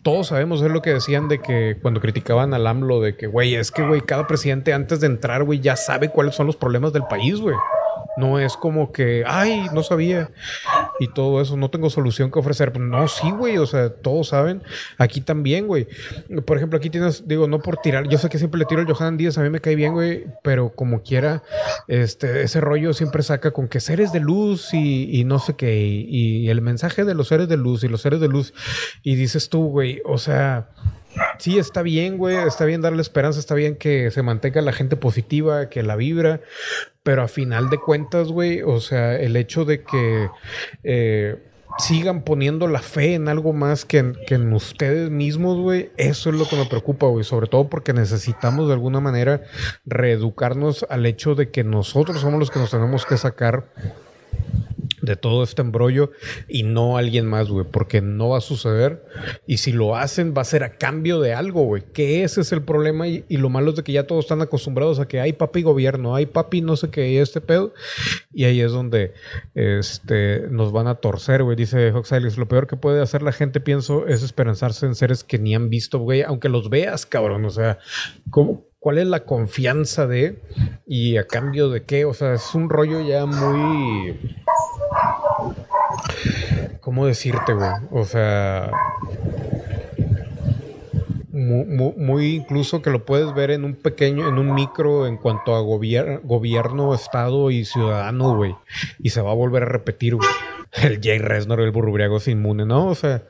Todos 0.04 0.28
sabemos, 0.28 0.62
es 0.62 0.72
lo 0.72 0.82
que 0.82 0.94
decían 0.94 1.28
de 1.28 1.40
que 1.40 1.78
cuando 1.82 2.02
criticaban 2.02 2.54
al 2.56 2.66
AMLO, 2.66 3.02
de 3.02 3.16
que, 3.16 3.28
güey, 3.28 3.56
es 3.56 3.72
que, 3.72 3.86
güey, 3.86 4.02
cada 4.02 4.26
presidente 4.26 4.74
antes 4.74 5.00
de 5.00 5.08
entrar, 5.08 5.44
güey, 5.44 5.60
ya 5.60 5.76
sabe 5.76 6.10
cuáles 6.10 6.36
son 6.36 6.48
los 6.48 6.56
problemas 6.56 6.92
del 6.94 7.04
país, 7.04 7.40
güey. 7.40 7.56
No 8.18 8.40
es 8.40 8.58
como 8.58 8.92
que, 8.92 9.24
ay, 9.28 9.68
no 9.74 9.84
sabía. 9.84 10.30
Y 11.02 11.08
todo 11.08 11.42
eso, 11.42 11.58
no 11.58 11.72
tengo 11.72 11.90
solución 11.90 12.30
que 12.30 12.38
ofrecer. 12.38 12.80
No, 12.80 13.08
sí, 13.08 13.32
güey, 13.32 13.58
o 13.58 13.66
sea, 13.66 13.90
todos 13.90 14.28
saben. 14.28 14.62
Aquí 15.00 15.20
también, 15.20 15.66
güey. 15.66 15.88
Por 16.46 16.58
ejemplo, 16.58 16.78
aquí 16.78 16.92
tienes, 16.92 17.28
digo, 17.28 17.48
no 17.48 17.58
por 17.58 17.78
tirar, 17.78 18.08
yo 18.08 18.20
sé 18.20 18.30
que 18.30 18.38
siempre 18.38 18.60
le 18.60 18.66
tiro 18.66 18.82
al 18.82 18.94
Johan 18.94 19.18
Díaz, 19.18 19.36
a 19.40 19.42
mí 19.42 19.50
me 19.50 19.62
cae 19.62 19.74
bien, 19.74 19.94
güey, 19.94 20.28
pero 20.44 20.76
como 20.76 21.02
quiera, 21.02 21.42
este, 21.88 22.44
ese 22.44 22.62
rollo 22.62 22.94
siempre 22.94 23.24
saca 23.24 23.50
con 23.50 23.68
que 23.68 23.80
seres 23.80 24.12
de 24.12 24.20
luz 24.20 24.76
y, 24.76 25.24
no 25.24 25.40
sé 25.40 25.56
qué, 25.56 25.76
y 25.76 26.48
el 26.50 26.62
mensaje 26.62 27.04
de 27.04 27.16
los 27.16 27.30
seres 27.30 27.50
de 27.50 27.58
luz 27.58 27.84
y 27.84 27.88
los 27.88 28.04
seres 28.04 28.20
de 28.20 28.28
luz. 28.28 28.54
Y 29.02 29.16
dices 29.16 29.50
tú, 29.50 29.70
güey, 29.70 30.04
o 30.06 30.20
sea 30.20 30.70
Sí, 31.40 31.58
está 31.58 31.82
bien, 31.82 32.18
güey, 32.18 32.38
está 32.38 32.66
bien 32.66 32.82
darle 32.82 33.02
esperanza, 33.02 33.40
está 33.40 33.56
bien 33.56 33.76
que 33.76 34.12
se 34.12 34.22
mantenga 34.22 34.62
la 34.62 34.74
gente 34.74 34.96
positiva, 34.96 35.70
que 35.70 35.84
la 35.84 35.96
vibra, 35.96 36.42
pero 37.04 37.24
a 37.24 37.28
final 37.28 37.70
de 37.70 37.80
cuentas, 37.80 38.28
güey, 38.28 38.62
o 38.62 38.80
sea, 38.80 39.16
el 39.16 39.36
hecho 39.36 39.66
de 39.66 39.84
que 39.84 40.30
eh, 40.84 41.38
sigan 41.78 42.24
poniendo 42.24 42.68
la 42.68 42.82
fe 42.82 43.16
en 43.16 43.28
algo 43.28 43.54
más 43.54 43.86
que 43.86 44.14
que 44.28 44.36
en 44.36 44.54
ustedes 44.54 45.10
mismos, 45.10 45.58
güey, 45.58 45.92
eso 45.98 46.30
es 46.30 46.36
lo 46.36 46.48
que 46.48 46.56
me 46.56 46.66
preocupa, 46.66 47.08
güey, 47.08 47.24
sobre 47.24 47.48
todo 47.48 47.70
porque 47.70 47.94
necesitamos 47.94 48.68
de 48.68 48.74
alguna 48.74 49.00
manera 49.00 49.42
reeducarnos 49.86 50.86
al 50.90 51.06
hecho 51.06 51.36
de 51.36 51.50
que 51.50 51.64
nosotros 51.64 52.22
somos 52.22 52.40
los 52.40 52.52
que 52.52 52.60
nos 52.60 52.72
tenemos 52.72 53.06
que 53.06 53.18
sacar 53.18 53.66
de 55.02 55.16
todo 55.16 55.44
este 55.44 55.62
embrollo 55.62 56.12
y 56.48 56.64
no 56.64 56.98
alguien 56.98 57.26
más, 57.26 57.50
güey, 57.50 57.66
porque 57.70 58.02
no 58.02 58.30
va 58.30 58.38
a 58.38 58.42
suceder. 58.42 59.04
Y 59.48 59.58
si 59.58 59.72
lo 59.72 59.96
hacen, 59.96 60.34
va 60.36 60.42
a 60.42 60.46
ser 60.46 60.64
a 60.64 60.78
cambio 60.78 61.20
de 61.20 61.34
algo, 61.34 61.64
güey. 61.64 61.84
Que 61.94 62.24
ese 62.24 62.42
es 62.42 62.52
el 62.52 62.64
problema 62.64 63.08
y, 63.08 63.26
lo 63.30 63.50
malo 63.50 63.72
es 63.72 63.78
de 63.78 63.84
que 63.84 63.92
ya 63.92 64.06
todos 64.06 64.26
están 64.26 64.42
acostumbrados 64.42 65.00
a 65.00 65.08
que 65.08 65.20
hay 65.20 65.34
papi 65.34 65.64
gobierno, 65.64 66.16
hay 66.16 66.28
papi 66.28 66.62
no 66.62 66.76
sé 66.76 66.90
qué, 66.90 67.22
este 67.22 67.42
pedo. 67.42 67.74
Y 68.32 68.46
ahí 68.46 68.62
es 68.62 68.72
donde 68.72 69.14
este, 69.56 70.48
nos 70.50 70.72
van 70.72 70.88
a 70.88 70.96
torcer, 70.96 71.44
güey. 71.44 71.56
Dice 71.56 71.92
Hoxailis, 71.92 72.38
lo 72.38 72.48
peor 72.48 72.68
que 72.68 72.78
puede 72.78 73.02
hacer 73.02 73.24
la 73.24 73.32
gente, 73.32 73.60
pienso, 73.60 74.08
es 74.08 74.24
esperanzarse 74.24 74.86
en 74.86 74.96
seres 74.96 75.24
que 75.24 75.40
ni 75.40 75.56
han 75.56 75.70
visto, 75.70 76.00
güey, 76.00 76.22
aunque 76.22 76.50
los 76.50 76.70
veas, 76.70 77.06
cabrón. 77.06 77.46
O 77.46 77.50
sea, 77.50 77.80
¿cómo? 78.30 78.72
¿Cuál 78.82 78.98
es 78.98 79.06
la 79.06 79.26
confianza 79.26 80.08
de 80.08 80.42
y 80.88 81.18
a 81.18 81.28
cambio 81.28 81.70
de 81.70 81.84
qué? 81.84 82.04
O 82.04 82.16
sea, 82.16 82.34
es 82.34 82.56
un 82.56 82.68
rollo 82.68 83.00
ya 83.02 83.28
muy 83.28 84.18
¿Cómo 86.80 87.06
decirte, 87.06 87.54
güey? 87.54 87.70
O 87.92 88.06
sea, 88.06 88.72
muy, 91.32 92.36
incluso 92.36 92.82
que 92.82 92.90
lo 92.90 93.06
puedes 93.06 93.34
ver 93.34 93.52
en 93.52 93.64
un 93.64 93.76
pequeño, 93.76 94.28
en 94.28 94.38
un 94.38 94.54
micro 94.54 95.08
en 95.08 95.18
cuanto 95.18 95.56
a 95.56 95.62
gobierno, 95.62 96.94
Estado 96.94 97.52
y 97.52 97.66
ciudadano, 97.66 98.36
güey. 98.36 98.56
Y 99.00 99.10
se 99.10 99.22
va 99.22 99.32
a 99.32 99.36
volver 99.36 99.64
a 99.64 99.68
repetir, 99.68 100.16
güey. 100.16 100.30
El 100.84 101.02
Jay 101.02 101.18
Resnor, 101.20 101.60
el 101.60 101.72
burrubriago 101.72 102.18
es 102.18 102.28
inmune, 102.30 102.66
¿no? 102.66 102.88
O 102.88 102.96
sea, 102.96 103.24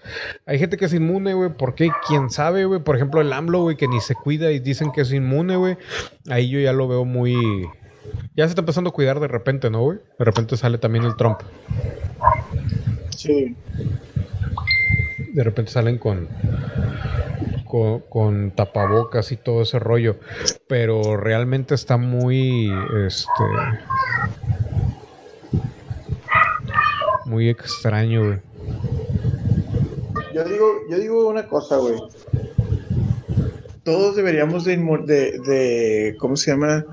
hay 0.45 0.60
gente 0.60 0.77
que 0.77 0.85
es 0.85 0.93
inmune, 0.93 1.34
güey. 1.34 1.49
¿Por 1.49 1.73
qué? 1.73 1.89
¿Quién 2.07 2.30
sabe, 2.30 2.65
güey? 2.65 2.81
Por 2.81 2.95
ejemplo, 2.95 3.19
el 3.19 3.34
AMLO, 3.34 3.61
güey, 3.64 3.77
que 3.77 3.88
ni 3.88 3.99
se 3.99 4.14
cuida 4.14 4.52
y 4.52 4.60
dicen 4.60 4.91
que 4.91 5.02
es 5.02 5.11
inmune, 5.11 5.56
güey. 5.56 5.77
Ahí 6.30 6.49
yo 6.49 6.60
ya 6.60 6.73
lo 6.73 6.88
veo 6.88 7.03
muy... 7.03 7.68
Ya 8.36 8.45
se 8.45 8.49
está 8.49 8.61
empezando 8.61 8.90
a 8.90 8.94
cuidar 8.94 9.19
de 9.19 9.28
repente, 9.28 9.69
¿no, 9.69 9.82
güey? 9.82 9.99
De 10.18 10.26
repente 10.26 10.57
sale 10.57 10.78
también 10.78 11.03
el 11.03 11.15
Trump. 11.15 11.40
Sí. 13.15 13.56
De 15.34 15.44
repente 15.44 15.72
salen 15.72 15.98
con, 15.98 16.28
con, 18.10 18.52
tapabocas 18.52 19.32
y 19.32 19.38
todo 19.38 19.61
ese 19.61 19.80
rollo. 19.80 20.18
Pero 20.68 21.18
realmente 21.18 21.76
está 21.76 21.98
muy. 21.98 22.72
Este. 23.06 23.30
Muy 27.26 27.49
extraño, 27.49 28.26
güey. 28.26 28.40
Yo 30.34 30.44
digo, 30.45 30.65
yo 30.90 30.99
digo 30.99 31.30
una 31.30 31.48
cosa, 31.48 31.78
güey. 31.78 31.95
Todos 33.84 34.15
deberíamos 34.15 34.64
de, 34.64 34.78
de, 34.78 35.40
de 35.40 36.15
¿cómo 36.19 36.36
se 36.36 36.52
llama? 36.52 36.86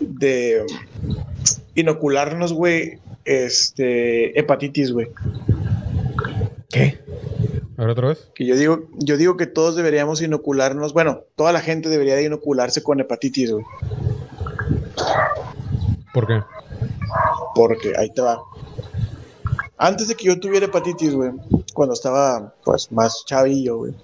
De 0.00 0.64
inocularnos, 1.74 2.52
güey, 2.52 2.98
este, 3.24 4.38
hepatitis, 4.38 4.92
güey. 4.92 5.08
¿Qué? 6.68 6.98
A 7.76 7.82
ver 7.82 7.90
otra 7.90 8.08
vez. 8.08 8.30
Que 8.34 8.46
yo 8.46 8.56
digo, 8.56 8.88
yo 8.94 9.16
digo 9.16 9.36
que 9.36 9.46
todos 9.46 9.76
deberíamos 9.76 10.22
inocularnos, 10.22 10.92
bueno, 10.94 11.24
toda 11.36 11.52
la 11.52 11.60
gente 11.60 11.88
debería 11.88 12.16
de 12.16 12.24
inocularse 12.24 12.82
con 12.82 13.00
hepatitis, 13.00 13.52
güey. 13.52 13.64
¿Por 16.14 16.26
qué? 16.26 16.42
Porque 17.54 17.92
ahí 17.98 18.10
te 18.10 18.22
va. 18.22 18.40
Antes 19.76 20.08
de 20.08 20.14
que 20.14 20.24
yo 20.24 20.40
tuviera 20.40 20.66
hepatitis, 20.66 21.14
güey, 21.14 21.32
cuando 21.74 21.92
estaba 21.92 22.54
pues 22.64 22.90
más 22.90 23.24
chavillo, 23.26 23.76
güey, 23.76 23.94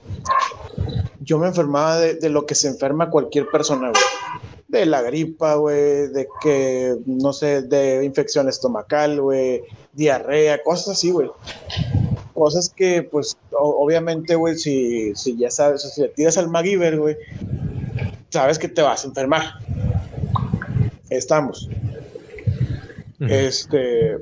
yo 1.20 1.38
me 1.38 1.46
enfermaba 1.46 1.98
de, 1.98 2.14
de 2.14 2.28
lo 2.28 2.44
que 2.44 2.54
se 2.54 2.68
enferma 2.68 3.08
cualquier 3.08 3.46
persona, 3.48 3.88
güey 3.88 4.51
de 4.78 4.86
la 4.86 5.02
gripa, 5.02 5.54
güey, 5.54 6.08
de 6.08 6.26
que, 6.42 6.96
no 7.06 7.32
sé, 7.32 7.62
de 7.62 8.04
infección 8.04 8.48
estomacal, 8.48 9.20
güey, 9.20 9.62
diarrea, 9.92 10.62
cosas 10.62 10.96
así, 10.96 11.10
güey 11.10 11.30
cosas 12.34 12.70
que, 12.70 13.02
pues, 13.02 13.36
obviamente, 13.52 14.34
güey, 14.34 14.56
si, 14.56 15.14
si 15.14 15.36
ya 15.36 15.50
sabes, 15.50 15.82
si 15.82 16.00
le 16.00 16.08
tiras 16.08 16.36
al 16.38 16.48
MacGyver, 16.48 16.98
güey, 16.98 17.16
sabes 18.30 18.58
que 18.58 18.68
te 18.68 18.82
vas 18.82 19.04
a 19.04 19.08
enfermar. 19.08 19.44
Estamos. 21.10 21.68
Este, 23.20 24.18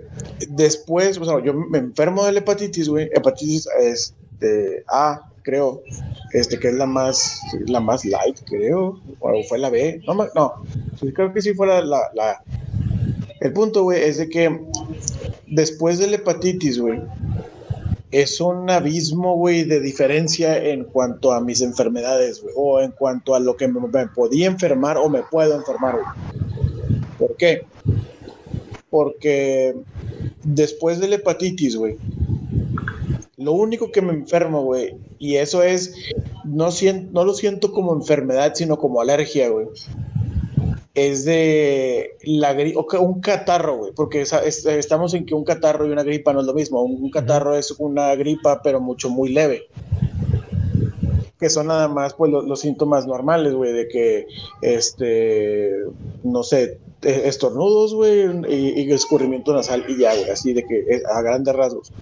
después, 0.51 1.17
o 1.17 1.25
sea, 1.25 1.43
yo 1.43 1.55
me 1.55 1.79
enfermo 1.79 2.25
de 2.27 2.33
la 2.33 2.41
hepatitis, 2.41 2.89
güey, 2.89 3.09
hepatitis 3.15 3.67
este, 3.81 4.85
A, 4.89 5.30
creo, 5.43 5.83
este, 6.33 6.59
que 6.59 6.69
es 6.69 6.75
la 6.75 6.87
más, 6.87 7.41
la 7.67 7.81
más 7.81 8.05
light, 8.05 8.39
creo, 8.47 9.01
o 9.21 9.43
fue 9.49 9.59
la 9.59 9.71
B, 9.71 10.03
no, 10.07 10.15
no, 10.35 10.55
creo 11.15 11.33
que 11.33 11.43
sí 11.43 11.55
fue 11.55 11.67
la, 11.67 11.83
la, 11.83 12.43
el 13.41 13.53
punto, 13.53 13.85
güey, 13.85 14.03
es 14.03 14.19
de 14.19 14.29
que 14.29 14.61
después 15.47 15.99
de 15.99 16.09
la 16.09 16.17
hepatitis, 16.17 16.79
güey, 16.79 17.01
es 18.11 18.41
un 18.41 18.69
abismo, 18.69 19.37
güey, 19.37 19.65
de 19.65 19.81
diferencia 19.81 20.63
en 20.63 20.85
cuanto 20.85 21.33
a 21.33 21.41
mis 21.41 21.61
enfermedades, 21.61 22.43
güey, 22.43 22.55
o 22.57 22.81
en 22.81 22.91
cuanto 22.91 23.35
a 23.35 23.41
lo 23.41 23.57
que 23.57 23.69
me, 23.69 23.81
podía 24.09 24.47
enfermar 24.47 24.99
o 24.99 25.09
me 25.09 25.23
puedo 25.23 25.55
enfermar, 25.55 25.95
güey. 25.95 26.07
¿Por 27.19 27.37
qué? 27.37 27.63
Porque 28.89 29.77
después 30.43 30.99
de 30.99 31.09
la 31.09 31.17
hepatitis, 31.17 31.77
güey, 31.77 31.97
lo 33.37 33.53
único 33.53 33.93
que 33.93 34.03
me 34.03 34.13
enfermo, 34.13 34.65
güey, 34.65 34.97
y 35.21 35.37
eso 35.37 35.63
es, 35.63 35.95
no, 36.45 36.73
siento, 36.73 37.13
no 37.13 37.25
lo 37.25 37.35
siento 37.35 37.73
como 37.73 37.95
enfermedad, 37.95 38.55
sino 38.57 38.77
como 38.77 39.01
alergia, 39.01 39.51
güey 39.51 39.69
es 40.95 41.25
de 41.25 42.17
la 42.25 42.53
gripa, 42.53 42.99
un 42.99 43.21
catarro, 43.21 43.77
güey, 43.77 43.93
porque 43.95 44.23
estamos 44.23 45.15
en 45.15 45.25
que 45.25 45.35
un 45.35 45.45
catarro 45.45 45.87
y 45.87 45.91
una 45.91 46.03
gripa 46.03 46.33
no 46.33 46.41
es 46.41 46.47
lo 46.47 46.55
mismo. 46.55 46.83
Un, 46.83 47.11
catarro 47.11 47.55
es 47.57 47.71
una 47.79 48.15
gripa, 48.17 48.61
pero 48.63 48.81
mucho, 48.81 49.09
muy 49.09 49.31
leve. 49.31 49.69
Que 51.39 51.49
son 51.49 51.69
nada 51.69 51.89
más, 51.89 52.15
pues, 52.15 52.31
los, 52.33 52.61
síntomas 52.61 53.07
normales, 53.07 53.55
güey, 53.55 53.73
de 53.73 53.89
que, 53.89 54.27
este, 54.63 55.71
no 56.25 56.43
sé, 56.43 56.79
e, 57.03 57.29
estornudos, 57.29 57.95
güey, 57.95 58.27
y, 58.49 58.93
escurrimiento 58.93 59.55
nasal 59.55 59.85
y 59.89 59.99
ya, 59.99 60.15
güey, 60.15 60.29
así 60.29 60.53
de 60.53 60.65
que 60.65 60.81
eh, 60.81 61.03
a 61.11 61.23
grandes 61.23 61.55
rasgos. 61.55 61.93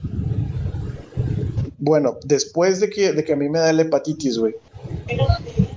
Bueno, 1.78 2.18
después 2.24 2.80
de 2.80 2.90
que, 2.90 3.12
de 3.12 3.24
que 3.24 3.32
a 3.32 3.36
mí 3.36 3.48
me 3.48 3.58
da 3.58 3.72
la 3.72 3.82
hepatitis, 3.82 4.38
güey, 4.38 4.54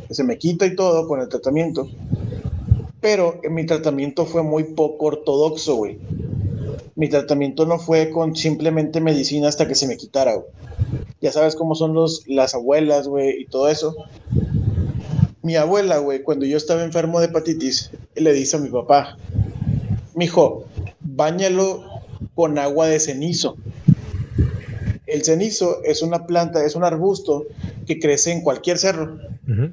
se 0.10 0.24
me 0.24 0.38
quita 0.38 0.66
y 0.66 0.76
todo 0.76 1.08
con 1.08 1.22
el 1.22 1.30
tratamiento 1.30 1.88
pero 3.02 3.42
mi 3.50 3.66
tratamiento 3.66 4.26
fue 4.28 4.44
muy 4.44 4.64
poco 4.64 5.08
ortodoxo, 5.08 5.76
güey. 5.76 5.98
Mi 6.96 7.10
tratamiento 7.10 7.66
no 7.66 7.80
fue 7.80 8.12
con 8.12 8.36
simplemente 8.36 9.02
medicina 9.02 9.48
hasta 9.48 9.68
que 9.68 9.74
se 9.74 9.88
me 9.88 9.98
quitara. 9.98 10.40
Ya 11.20 11.32
sabes 11.32 11.56
cómo 11.56 11.74
son 11.74 11.96
los, 11.96 12.28
las 12.28 12.54
abuelas, 12.54 13.08
güey, 13.08 13.42
y 13.42 13.46
todo 13.46 13.70
eso. 13.70 13.96
Mi 15.42 15.56
abuela, 15.56 15.98
güey, 15.98 16.22
cuando 16.22 16.46
yo 16.46 16.58
estaba 16.58 16.84
enfermo 16.84 17.20
de 17.20 17.26
hepatitis, 17.26 17.90
le 18.16 18.34
dice 18.34 18.58
a 18.58 18.60
mi 18.60 18.70
papá, 18.70 19.18
mijo, 20.14 20.66
báñalo 21.00 21.84
con 22.36 22.60
agua 22.60 22.88
de 22.88 23.00
cenizo. 23.00 23.58
El 25.12 25.26
cenizo 25.26 25.84
es 25.84 26.02
una 26.02 26.26
planta, 26.26 26.66
es 26.66 26.76
un 26.76 26.86
arbusto 26.86 27.46
que 27.86 28.00
crece 28.00 28.32
en 28.32 28.42
cualquier 28.42 28.78
cerro. 28.78 29.20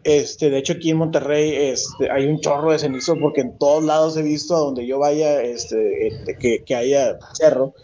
este, 0.02 0.50
de 0.50 0.58
hecho, 0.58 0.72
aquí 0.72 0.90
en 0.90 0.96
Monterrey 0.96 1.54
este, 1.54 2.10
hay 2.10 2.26
un 2.26 2.40
chorro 2.40 2.72
de 2.72 2.80
cenizo 2.80 3.16
porque 3.16 3.42
en 3.42 3.56
todos 3.56 3.84
lados 3.84 4.16
he 4.16 4.22
visto 4.22 4.56
a 4.56 4.58
donde 4.58 4.84
yo 4.84 4.98
vaya 4.98 5.40
este, 5.42 6.08
este, 6.08 6.36
que, 6.36 6.64
que, 6.64 6.74
haya 6.74 7.18
cerro. 7.34 7.74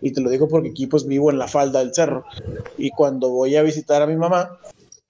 Y 0.00 0.12
te 0.12 0.20
lo 0.20 0.30
digo 0.30 0.46
porque 0.48 0.68
aquí 0.68 0.86
pues 0.86 1.04
vivo 1.06 1.30
en 1.30 1.38
la 1.38 1.48
falda 1.48 1.80
del 1.80 1.92
cerro. 1.92 2.24
Y 2.78 2.90
cuando 2.90 3.30
voy 3.30 3.56
a 3.56 3.62
visitar 3.62 4.00
a 4.00 4.06
mi 4.06 4.14
mamá, 4.14 4.58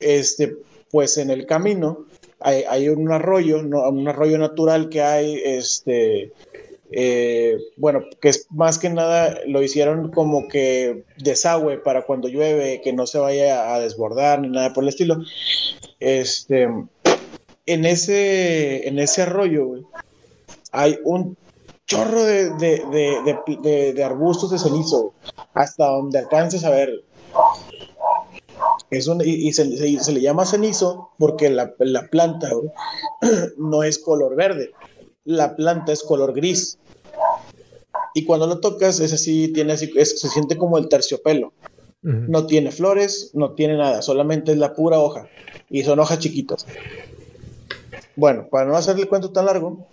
este, 0.01 0.56
pues 0.90 1.19
en 1.19 1.31
el 1.31 1.44
camino 1.44 2.06
hay, 2.40 2.64
hay 2.69 2.89
un 2.89 3.12
arroyo, 3.12 3.59
un 3.59 4.09
arroyo 4.09 4.39
natural 4.39 4.89
que 4.89 5.02
hay, 5.02 5.40
este, 5.44 6.32
eh, 6.93 7.59
bueno, 7.77 8.05
que 8.20 8.28
es 8.28 8.47
más 8.51 8.78
que 8.78 8.90
nada 8.90 9.40
lo 9.47 9.62
hicieron 9.62 10.10
como 10.10 10.48
que 10.48 11.05
desagüe 11.19 11.78
para 11.78 12.02
cuando 12.02 12.28
llueve, 12.28 12.82
que 12.82 12.93
no 12.93 13.06
se 13.06 13.19
vaya 13.19 13.74
a 13.74 13.81
desbordar 13.81 14.40
ni 14.40 14.48
nada 14.48 14.73
por 14.73 14.85
el 14.85 14.89
estilo. 14.89 15.16
Este, 16.01 16.69
en 17.66 17.85
ese, 17.85 18.86
en 18.86 18.98
ese 18.98 19.23
arroyo, 19.23 19.74
hay 20.70 20.98
un 21.05 21.36
chorro 21.86 22.24
de, 22.24 22.51
de, 22.51 24.05
arbustos 24.05 24.51
de 24.51 24.59
cenizo, 24.59 25.14
hasta 25.55 25.86
donde 25.86 26.19
alcances 26.19 26.64
a 26.64 26.70
ver. 26.70 27.05
Es 28.90 29.09
y, 29.24 29.52
se, 29.52 29.64
le 30.12 30.20
llama 30.20 30.44
cenizo 30.44 31.10
porque 31.19 31.48
la, 31.48 31.73
planta 32.10 32.51
no 33.56 33.82
es 33.82 33.98
color 33.98 34.36
verde, 34.36 34.73
la 35.24 35.56
planta 35.56 35.93
es 35.93 36.02
color 36.02 36.35
gris 36.35 36.78
y 38.14 38.24
cuando 38.24 38.47
lo 38.47 38.60
tocas 38.60 39.01
es 39.01 39.12
así, 39.12 39.48
tiene 39.52 39.72
así, 39.72 39.90
se 39.93 40.28
siente 40.28 40.56
como 40.56 40.78
el 40.78 40.89
terciopelo. 40.89 41.52
No 42.02 42.47
tiene 42.47 42.72
flores, 42.72 43.30
no 43.32 43.52
tiene 43.52 43.76
nada, 43.76 44.02
solamente 44.02 44.51
es 44.51 44.59
la 44.59 44.74
pura 44.74 44.98
hoja. 44.98 45.28
Y 45.70 45.84
son 45.84 46.01
hojas 46.01 46.18
chiquitas. 46.18 46.66
Bueno, 48.16 48.48
para 48.51 48.66
no 48.66 48.76
hacerle 48.76 49.02
el 49.02 49.09
cuento 49.09 49.30
tan 49.30 49.47
largo, 49.47 49.86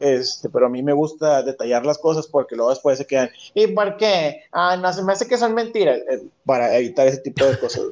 Este, 0.00 0.48
pero 0.48 0.66
a 0.66 0.68
mí 0.68 0.82
me 0.82 0.92
gusta 0.92 1.44
detallar 1.44 1.86
las 1.86 1.98
cosas 1.98 2.26
porque 2.26 2.56
luego 2.56 2.70
después 2.70 2.98
se 2.98 3.06
quedan, 3.06 3.30
¿y 3.54 3.68
por 3.68 3.96
qué? 3.96 4.40
Ah, 4.50 4.76
no, 4.76 4.92
se 4.92 5.04
me 5.04 5.12
hace 5.12 5.28
que 5.28 5.38
son 5.38 5.54
mentiras, 5.54 5.98
eh, 6.10 6.22
para 6.44 6.76
evitar 6.76 7.06
ese 7.06 7.18
tipo 7.18 7.44
de 7.44 7.56
cosas. 7.56 7.82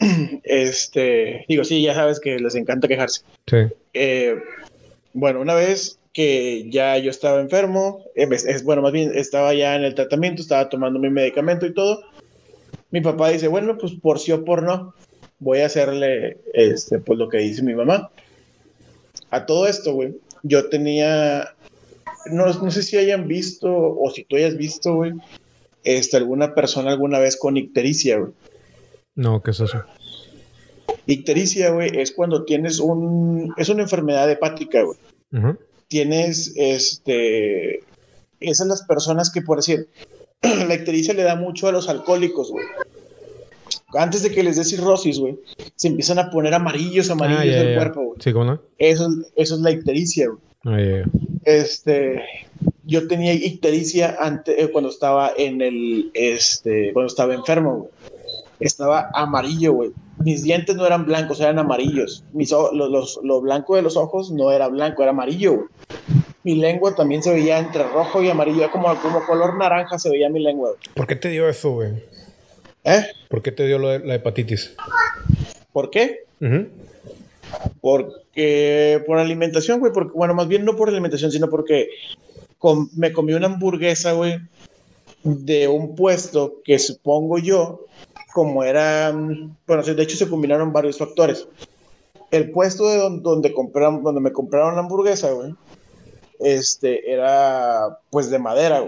este, 0.42 1.44
digo, 1.48 1.64
sí, 1.64 1.82
ya 1.82 1.94
sabes 1.94 2.18
que 2.18 2.38
les 2.38 2.54
encanta 2.54 2.88
quejarse. 2.88 3.20
Sí. 3.46 3.58
Eh, 3.92 4.36
bueno, 5.12 5.42
una 5.42 5.54
vez 5.54 5.98
que 6.12 6.68
ya 6.70 6.98
yo 6.98 7.10
estaba 7.10 7.40
enfermo, 7.40 8.04
eh, 8.14 8.28
es, 8.30 8.64
bueno, 8.64 8.82
más 8.82 8.92
bien 8.92 9.12
estaba 9.14 9.54
ya 9.54 9.76
en 9.76 9.84
el 9.84 9.94
tratamiento, 9.94 10.42
estaba 10.42 10.68
tomando 10.68 10.98
mi 10.98 11.10
medicamento 11.10 11.66
y 11.66 11.74
todo. 11.74 12.02
Mi 12.90 13.00
papá 13.00 13.30
dice, 13.30 13.48
bueno, 13.48 13.78
pues 13.78 13.92
por 13.94 14.18
sí 14.18 14.32
o 14.32 14.44
por 14.44 14.62
no, 14.62 14.94
voy 15.38 15.60
a 15.60 15.66
hacerle 15.66 16.38
este, 16.52 16.98
pues 16.98 17.18
lo 17.18 17.28
que 17.28 17.38
dice 17.38 17.62
mi 17.62 17.74
mamá. 17.74 18.10
A 19.30 19.46
todo 19.46 19.66
esto, 19.66 19.94
güey, 19.94 20.14
yo 20.42 20.68
tenía, 20.68 21.54
no, 22.26 22.46
no 22.46 22.70
sé 22.70 22.82
si 22.82 22.98
hayan 22.98 23.26
visto 23.26 23.70
o 23.70 24.10
si 24.10 24.24
tú 24.24 24.36
hayas 24.36 24.56
visto, 24.56 24.94
güey, 24.94 25.14
este, 25.84 26.18
alguna 26.18 26.54
persona 26.54 26.90
alguna 26.90 27.18
vez 27.18 27.38
con 27.38 27.56
ictericia, 27.56 28.18
güey. 28.18 28.32
No, 29.14 29.42
¿qué 29.42 29.52
es 29.52 29.60
eso? 29.60 29.82
Ictericia, 31.06 31.70
güey, 31.70 31.98
es 31.98 32.12
cuando 32.12 32.44
tienes 32.44 32.78
un, 32.78 33.54
es 33.56 33.70
una 33.70 33.82
enfermedad 33.82 34.30
hepática, 34.30 34.82
güey. 34.82 34.98
Tienes, 35.96 36.54
este, 36.56 37.80
esas 38.40 38.66
las 38.66 38.80
personas 38.84 39.30
que, 39.30 39.42
por 39.42 39.58
decir, 39.58 39.88
la 40.40 40.74
ictericia 40.74 41.12
le 41.12 41.22
da 41.22 41.36
mucho 41.36 41.68
a 41.68 41.72
los 41.72 41.86
alcohólicos, 41.86 42.50
güey. 42.50 42.64
Antes 43.92 44.22
de 44.22 44.30
que 44.32 44.42
les 44.42 44.56
dé 44.56 44.64
cirrosis, 44.64 45.18
güey, 45.18 45.38
se 45.76 45.88
empiezan 45.88 46.18
a 46.18 46.30
poner 46.30 46.54
amarillos, 46.54 47.10
amarillos 47.10 47.42
Ah, 47.42 47.44
del 47.58 47.74
cuerpo, 47.76 48.00
güey. 48.04 48.18
Sí, 48.22 48.32
¿cómo 48.32 48.46
no? 48.46 48.62
Eso, 48.78 49.06
eso 49.36 49.54
es 49.56 49.60
la 49.60 49.70
ictericia, 49.70 50.28
güey. 50.28 50.38
Ah, 50.64 50.80
ya, 50.80 50.98
ya. 51.00 51.04
Este, 51.44 52.22
yo 52.86 53.06
tenía 53.06 53.34
ictericia 53.34 54.16
ante, 54.18 54.62
eh, 54.62 54.70
cuando 54.70 54.88
estaba 54.88 55.30
en 55.36 55.60
el, 55.60 56.10
este, 56.14 56.94
cuando 56.94 57.08
estaba 57.08 57.34
enfermo, 57.34 57.76
güey. 57.76 57.90
Estaba 58.60 59.10
amarillo, 59.12 59.72
güey. 59.74 59.90
Mis 60.24 60.42
dientes 60.44 60.76
no 60.76 60.86
eran 60.86 61.04
blancos, 61.04 61.40
eran 61.40 61.58
amarillos. 61.58 62.22
Mis, 62.32 62.50
los, 62.52 62.72
los- 62.72 63.20
lo 63.24 63.40
blanco 63.40 63.74
de 63.76 63.82
los 63.82 63.96
ojos 63.96 64.30
no 64.30 64.52
era 64.52 64.68
blanco, 64.68 65.02
era 65.02 65.10
amarillo, 65.10 65.54
güey. 65.54 65.66
Mi 66.44 66.56
lengua 66.56 66.94
también 66.94 67.22
se 67.22 67.32
veía 67.32 67.58
entre 67.58 67.84
rojo 67.84 68.22
y 68.22 68.28
amarillo, 68.28 68.70
como, 68.70 68.94
como 69.00 69.24
color 69.24 69.56
naranja 69.56 69.98
se 69.98 70.10
veía 70.10 70.28
mi 70.28 70.40
lengua, 70.40 70.70
güey. 70.70 70.80
¿Por 70.94 71.06
qué 71.06 71.16
te 71.16 71.28
dio 71.28 71.48
eso, 71.48 71.70
güey? 71.72 71.92
¿Eh? 72.84 73.04
¿Por 73.28 73.42
qué 73.42 73.52
te 73.52 73.64
dio 73.66 73.78
de 73.78 74.00
la 74.00 74.14
hepatitis? 74.16 74.74
¿Por 75.72 75.90
qué? 75.90 76.24
Porque 77.80 79.02
por 79.06 79.18
alimentación, 79.18 79.80
güey, 79.80 79.92
porque, 79.92 80.12
bueno, 80.14 80.34
más 80.34 80.48
bien 80.48 80.64
no 80.64 80.76
por 80.76 80.88
alimentación, 80.88 81.30
sino 81.30 81.48
porque 81.48 81.88
com- 82.58 82.88
me 82.96 83.12
comí 83.12 83.34
una 83.34 83.46
hamburguesa, 83.46 84.12
güey, 84.12 84.38
de 85.22 85.68
un 85.68 85.94
puesto 85.94 86.54
que 86.64 86.78
supongo 86.78 87.38
yo, 87.38 87.86
como 88.34 88.64
era, 88.64 89.12
mm, 89.12 89.56
bueno, 89.66 89.82
de 89.82 90.02
hecho 90.02 90.16
se 90.16 90.28
combinaron 90.28 90.72
varios 90.72 90.98
factores. 90.98 91.46
El 92.30 92.50
puesto 92.50 92.88
de 92.88 92.96
don- 92.96 93.22
donde, 93.22 93.52
compraron, 93.52 94.02
donde 94.02 94.20
me 94.20 94.32
compraron 94.32 94.74
la 94.74 94.80
hamburguesa, 94.80 95.30
güey, 95.32 95.54
este, 96.44 97.12
era 97.12 97.98
pues 98.10 98.30
de 98.30 98.38
madera. 98.38 98.84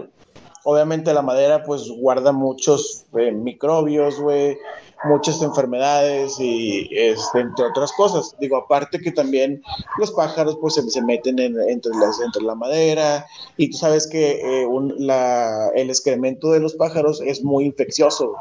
Obviamente 0.67 1.13
la 1.13 1.21
madera 1.23 1.63
pues 1.63 1.91
guarda 1.91 2.33
muchos 2.33 3.05
eh, 3.19 3.33
microbios, 3.33 4.19
güey, 4.19 4.57
muchas 5.05 5.43
enfermedades 5.43 6.41
y 6.41 6.89
este, 6.91 7.41
entre 7.41 7.67
otras 7.67 7.93
cosas. 7.93 8.35
Digo, 8.41 8.57
aparte 8.57 8.99
que 8.99 9.13
también 9.13 9.63
los 9.99 10.11
pájaros 10.13 10.57
pues 10.61 10.75
se, 10.75 11.03
meten 11.03 11.39
en- 11.39 11.61
entre, 11.69 11.93
la 12.43 12.55
madera 12.55 13.27
y 13.59 13.71
tú 13.71 13.77
sabes 13.77 14.07
que 14.07 14.41
eh, 14.41 14.67
el 15.75 15.91
excremento 15.91 16.51
de 16.51 16.61
los 16.61 16.75
pájaros 16.75 17.21
es 17.21 17.45
muy 17.45 17.67
infeccioso. 17.67 18.35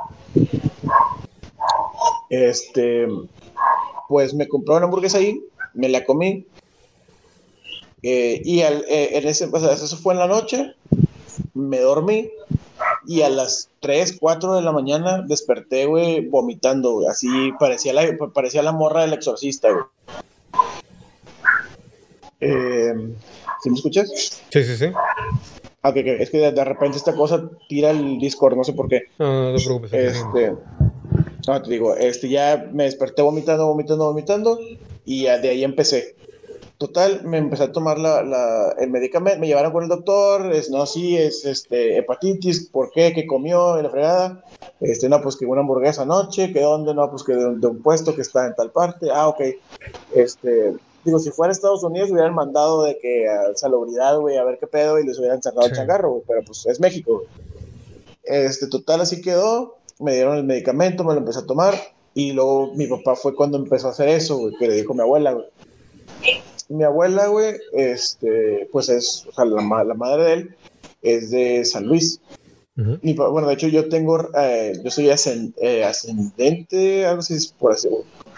Este, 2.30 3.06
pues 4.08 4.34
me 4.34 4.48
compré 4.48 4.76
una 4.76 4.86
hamburguesa 4.86 5.18
ahí, 5.18 5.44
me 5.74 5.90
la 5.90 6.06
comí 6.06 6.48
eh, 8.04 8.42
y 8.44 8.62
al- 8.62 8.86
eh, 8.88 9.18
en 9.18 9.28
ese, 9.28 9.46
o 9.52 9.60
sea, 9.60 9.72
eso 9.74 9.98
fue 9.98 10.14
en 10.14 10.20
la 10.20 10.28
noche, 10.28 10.74
me 11.54 11.80
dormí 11.80 12.30
y 13.08 13.22
a 13.22 13.30
las 13.30 13.70
3, 13.80 14.18
4 14.20 14.54
de 14.56 14.62
la 14.62 14.72
mañana 14.72 15.22
desperté, 15.28 15.86
güey, 15.86 16.28
vomitando, 16.28 16.94
güey. 16.94 17.08
Así 17.08 17.28
parecía 17.60 17.94
la, 17.94 18.06
parecía 18.34 18.62
la 18.64 18.72
morra 18.72 19.02
del 19.02 19.14
exorcista, 19.14 19.70
güey. 19.72 19.86
Eh, 22.40 22.94
¿Sí 23.62 23.70
me 23.70 23.76
escuchas? 23.78 24.10
Sí, 24.50 24.64
sí, 24.64 24.76
sí. 24.78 24.86
Ah, 25.82 25.90
ok, 25.90 25.96
ok. 25.98 26.08
Es 26.20 26.30
que 26.30 26.40
de, 26.40 26.52
de 26.52 26.64
repente 26.66 26.98
esta 26.98 27.14
cosa 27.16 27.50
tira 27.70 27.92
el 27.92 28.20
Discord, 28.20 28.56
no 28.58 28.64
sé 28.64 28.74
por 28.74 28.88
qué. 28.90 29.04
No, 29.20 29.52
no 29.52 29.58
te 29.58 29.64
preocupes. 29.64 29.94
Este, 29.94 30.54
no, 31.48 31.62
te 31.62 31.70
digo, 31.70 31.96
este, 31.96 32.30
ya 32.30 32.70
me 32.74 32.84
desperté 32.86 33.22
vomitando, 33.22 33.68
vomitando, 33.68 34.06
vomitando, 34.06 34.60
y 35.06 35.24
ya 35.24 35.38
de 35.40 35.50
ahí 35.50 35.64
empecé. 35.64 36.16
Total, 36.78 37.22
me 37.24 37.38
empecé 37.38 37.64
a 37.64 37.72
tomar 37.72 37.98
la, 37.98 38.24
la- 38.24 38.76
el 38.80 38.90
medicamento, 38.90 39.40
me 39.40 39.48
llevaron 39.48 39.72
con 39.72 39.84
el 39.84 39.90
doctor, 39.90 40.52
es, 40.54 40.70
no, 40.70 40.86
sí, 40.86 41.16
es 41.18 41.46
este, 41.46 41.98
hepatitis, 41.98 42.68
¿por 42.68 42.92
qué? 42.92 43.14
¿Qué 43.14 43.26
comió? 43.26 43.78
En 43.78 43.84
la 43.84 43.90
fregada. 43.90 44.44
Este, 44.82 45.08
no, 45.08 45.22
pues 45.22 45.38
que 45.38 45.46
una 45.46 45.62
hamburguesa 45.62 46.02
anoche, 46.02 46.52
que 46.52 46.62
dónde, 46.62 46.94
no, 46.94 47.10
pues 47.10 47.24
que 47.24 47.34
de, 47.34 47.46
un- 47.46 47.62
de 47.62 47.68
un 47.68 47.82
puesto 47.82 48.14
que 48.16 48.22
está 48.22 48.46
en 48.48 48.56
tal 48.56 48.72
parte. 48.72 49.08
Ah, 49.14 49.30
ok. 49.30 49.42
Este, 50.14 50.74
digo, 51.06 51.20
si 51.20 51.32
fuera 51.32 51.54
Estados 51.54 51.84
Unidos 51.84 52.12
hubieran 52.12 52.34
mandado 52.34 52.84
de 52.84 52.98
que 52.98 53.30
a 53.30 53.56
salubridad, 53.56 54.18
güey, 54.20 54.36
a 54.38 54.44
ver 54.44 54.58
qué 54.60 54.68
pedo 54.68 55.00
y 55.00 55.06
les 55.06 55.18
hubieran 55.20 55.42
cerrado 55.42 55.68
el 55.68 55.72
Sí. 55.72 55.78
changarro, 55.78 56.10
güey, 56.12 56.24
pero 56.28 56.42
pues 56.44 56.66
es 56.66 56.80
México. 56.82 57.24
Este, 58.24 58.68
total, 58.68 59.00
así 59.02 59.22
quedó. 59.22 59.78
Me 60.00 60.16
dieron 60.16 60.36
el 60.38 60.44
medicamento, 60.44 61.04
me 61.06 61.14
lo 61.14 61.20
empecé 61.20 61.40
a 61.40 61.46
tomar. 61.46 61.76
Y 62.14 62.34
luego 62.34 62.74
mi 62.76 62.88
papá 62.88 63.16
fue 63.16 63.36
cuando 63.36 63.58
empezó 63.58 63.88
a 63.88 63.92
hacer 63.92 64.10
eso, 64.10 64.38
güey, 64.38 64.56
que 64.58 64.68
le 64.68 64.76
dijo 64.76 64.92
a 64.92 64.96
mi 64.96 65.02
abuela, 65.02 65.32
güey. 65.34 65.46
Mi 66.74 66.84
abuela, 66.84 67.28
güey, 67.28 67.56
este, 67.74 68.68
pues 68.72 68.90
es, 68.90 69.26
o 69.28 69.32
sea, 69.32 69.46
la, 69.46 69.62
la 69.84 69.94
madre 69.94 70.24
de 70.24 70.34
él 70.34 70.56
es 71.04 71.30
de 71.32 71.64
San 71.66 71.86
Luis. 71.86 72.20
Pa- 73.16 73.28
bueno, 73.28 73.48
de 73.48 73.54
hecho, 73.54 73.68
yo 73.68 73.88
tengo, 73.88 74.30
eh, 74.36 74.74
yo 74.84 74.90
soy 74.90 75.08
eh, 75.10 75.84
ascendente, 75.84 77.06
algo 77.06 77.20
así, 77.20 77.38
por 77.60 77.74
así, 77.74 77.88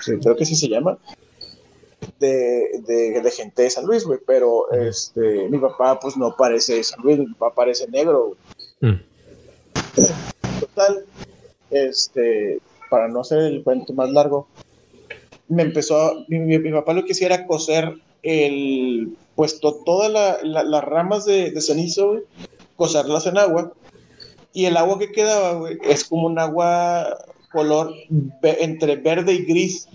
sí, 0.03 0.11
creo 0.21 0.35
que 0.35 0.43
así 0.43 0.55
se 0.55 0.67
llama, 0.67 0.97
de, 2.19 2.81
de, 2.85 3.21
de 3.21 3.31
gente 3.31 3.63
de 3.63 3.69
San 3.69 3.85
Luis, 3.85 4.03
güey, 4.03 4.19
pero 4.27 4.69
este, 4.73 5.47
mi 5.49 5.57
papá, 5.57 5.97
pues 5.99 6.17
no 6.17 6.35
parece 6.35 6.83
San 6.83 7.01
Luis, 7.01 7.17
mi 7.19 7.27
papá 7.27 7.55
parece 7.55 7.87
negro. 7.87 8.35
Mm. 8.81 8.95
Total, 10.59 11.05
este, 11.71 12.59
para 12.89 13.07
no 13.07 13.21
hacer 13.21 13.39
el 13.39 13.63
cuento 13.63 13.93
más 13.93 14.11
largo, 14.11 14.47
me 15.47 15.63
empezó, 15.63 16.25
mi- 16.27 16.59
mi 16.59 16.71
papá 16.73 16.91
lo 16.93 17.05
que 17.05 17.13
hacía 17.13 17.27
era 17.27 17.47
coser 17.47 17.93
el, 18.25 19.15
pues 19.35 19.59
to- 19.59 19.81
todas 19.85 20.11
la- 20.11 20.39
la- 20.43 20.63
las 20.63 20.83
ramas 20.83 21.25
de, 21.25 21.53
cenizo, 21.61 22.09
güey, 22.09 22.23
coserlas 22.75 23.25
en 23.27 23.37
agua, 23.37 23.71
y 24.53 24.65
el 24.65 24.77
agua 24.77 24.99
que 24.99 25.11
quedaba, 25.11 25.53
güey, 25.53 25.77
es 25.83 26.05
como 26.05 26.27
un 26.27 26.39
agua 26.39 27.17
color 27.51 27.93
entre 28.41 28.95
verde 28.97 29.33
y 29.33 29.45
gris. 29.45 29.87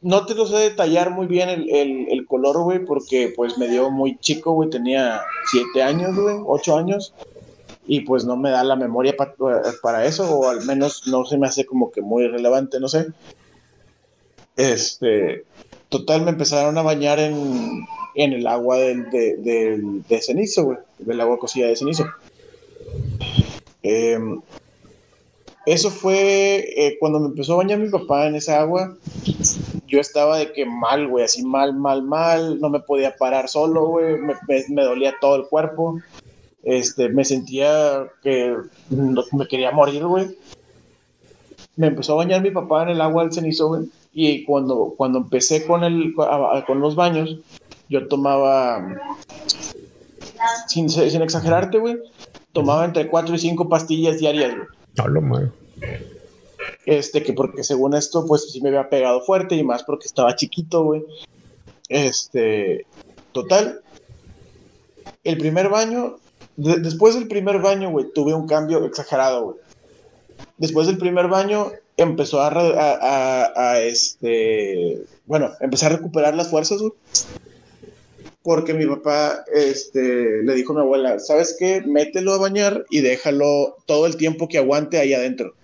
No 0.00 0.26
te 0.26 0.34
lo 0.34 0.46
sé 0.46 0.56
detallar 0.56 1.10
muy 1.10 1.26
bien 1.26 1.48
el, 1.48 2.26
color, 2.26 2.62
güey, 2.62 2.84
porque 2.84 3.32
pues 3.34 3.56
me 3.56 3.68
dio 3.68 3.90
muy 3.90 4.18
chico, 4.18 4.52
güey, 4.52 4.68
tenía 4.68 5.22
siete 5.50 5.82
años, 5.82 6.14
güey, 6.14 6.36
ocho 6.46 6.76
años 6.76 7.14
y 7.86 8.00
pues 8.00 8.24
no 8.24 8.36
me 8.36 8.50
da 8.50 8.64
la 8.64 8.76
memoria 8.76 9.14
pa- 9.16 9.34
para 9.82 10.04
eso, 10.04 10.30
o 10.38 10.48
al 10.48 10.64
menos 10.66 11.06
no 11.06 11.24
se 11.24 11.38
me 11.38 11.46
hace 11.46 11.64
como 11.64 11.90
que 11.90 12.02
muy 12.02 12.26
relevante, 12.28 12.80
no 12.80 12.88
sé. 12.88 13.06
Este, 14.56 15.44
total, 15.98 16.22
me 16.22 16.30
empezaron 16.30 16.76
a 16.76 16.82
bañar 16.82 17.20
en, 17.20 17.86
en 18.16 18.32
el 18.32 18.46
agua 18.46 18.78
del, 18.78 19.08
de, 19.10 19.78
de 20.08 20.20
cenizo, 20.22 20.64
güey, 20.64 20.78
del 20.98 21.20
agua 21.20 21.38
cocida 21.38 21.68
de 21.68 21.76
cenizo. 21.76 22.04
Em, 23.82 24.40
eso 25.66 25.90
fue 25.90 26.64
eh, 26.76 26.96
cuando 26.98 27.20
me 27.20 27.26
empezó 27.26 27.54
a 27.54 27.58
bañar 27.58 27.78
mi 27.78 27.88
papá 27.88 28.26
en 28.26 28.34
esa 28.34 28.60
agua. 28.60 28.96
Yo 29.86 30.00
estaba 30.00 30.38
de 30.38 30.52
que 30.52 30.66
mal, 30.66 31.06
güey, 31.08 31.24
así 31.24 31.44
mal, 31.44 31.74
mal, 31.74 32.02
mal. 32.02 32.58
No 32.60 32.70
me 32.70 32.80
podía 32.80 33.16
parar 33.16 33.48
solo, 33.48 33.86
güey. 33.86 34.18
Me, 34.18 34.34
me- 34.70 34.82
dolía 34.84 35.14
todo 35.20 35.36
el 35.36 35.46
cuerpo. 35.46 36.00
Este, 36.62 37.08
me 37.08 37.24
sentía 37.24 38.06
que 38.22 38.56
me 39.32 39.46
quería 39.46 39.70
morir, 39.70 40.04
güey. 40.06 40.36
Me 41.76 41.86
empezó 41.88 42.14
a 42.14 42.16
bañar 42.16 42.42
mi 42.42 42.50
papá 42.50 42.82
en 42.82 42.90
el 42.90 43.00
agua 43.00 43.22
del 43.22 43.32
cenizo, 43.32 43.68
güey. 43.68 43.82
Y 44.14 44.44
cuando, 44.44 44.94
cuando 44.96 45.18
empecé 45.18 45.66
con, 45.66 45.82
el, 45.84 46.14
a- 46.18 46.58
a- 46.58 46.64
con 46.64 46.80
los 46.80 46.94
baños, 46.94 47.36
yo 47.88 48.06
tomaba, 48.08 48.86
sin, 50.68 50.88
sin 50.88 51.20
exagerarte, 51.22 51.78
güey, 51.78 51.98
tomaba 52.52 52.84
entre 52.84 53.08
4 53.08 53.34
y 53.34 53.38
5 53.38 53.68
pastillas 53.68 54.18
diarias, 54.18 54.54
güey. 54.54 54.68
No 54.96 55.08
lo 55.08 55.20
malo. 55.20 55.52
Este, 56.86 57.22
que 57.22 57.32
porque 57.32 57.64
según 57.64 57.94
esto, 57.94 58.24
pues 58.26 58.50
sí 58.52 58.60
me 58.60 58.68
había 58.68 58.88
pegado 58.88 59.20
fuerte 59.22 59.56
y 59.56 59.64
más 59.64 59.82
porque 59.82 60.06
estaba 60.06 60.36
chiquito, 60.36 60.84
güey. 60.84 61.02
Este, 61.88 62.86
total, 63.32 63.80
el 65.24 65.38
primer 65.38 65.68
baño, 65.68 66.16
después 66.56 67.14
del 67.14 67.26
primer 67.26 67.58
baño, 67.60 67.90
güey, 67.90 68.06
tuve 68.14 68.32
un 68.34 68.46
cambio 68.46 68.84
exagerado, 68.84 69.44
güey. 69.44 69.56
Después 70.58 70.86
del 70.86 70.98
primer 70.98 71.26
baño 71.28 71.72
empezó 71.96 72.40
a, 72.40 72.50
a, 72.50 73.80
este, 73.80 75.02
bueno, 75.26 75.52
empecé 75.60 75.86
a 75.86 75.90
recuperar 75.90 76.34
las 76.34 76.48
fuerzas, 76.48 76.80
güey. 76.80 76.92
Porque 78.42 78.74
mi 78.74 78.86
papá 78.86 79.44
este, 79.54 80.42
le 80.42 80.54
dijo 80.54 80.72
a 80.72 80.76
mi 80.76 80.82
abuela, 80.82 81.18
¿sabes 81.18 81.56
qué? 81.58 81.80
Mételo 81.80 82.34
a 82.34 82.38
bañar 82.38 82.84
y 82.90 83.00
déjalo 83.00 83.76
todo 83.86 84.06
el 84.06 84.16
tiempo 84.16 84.48
que 84.48 84.58
aguante 84.58 84.98
ahí 84.98 85.14
adentro. 85.14 85.54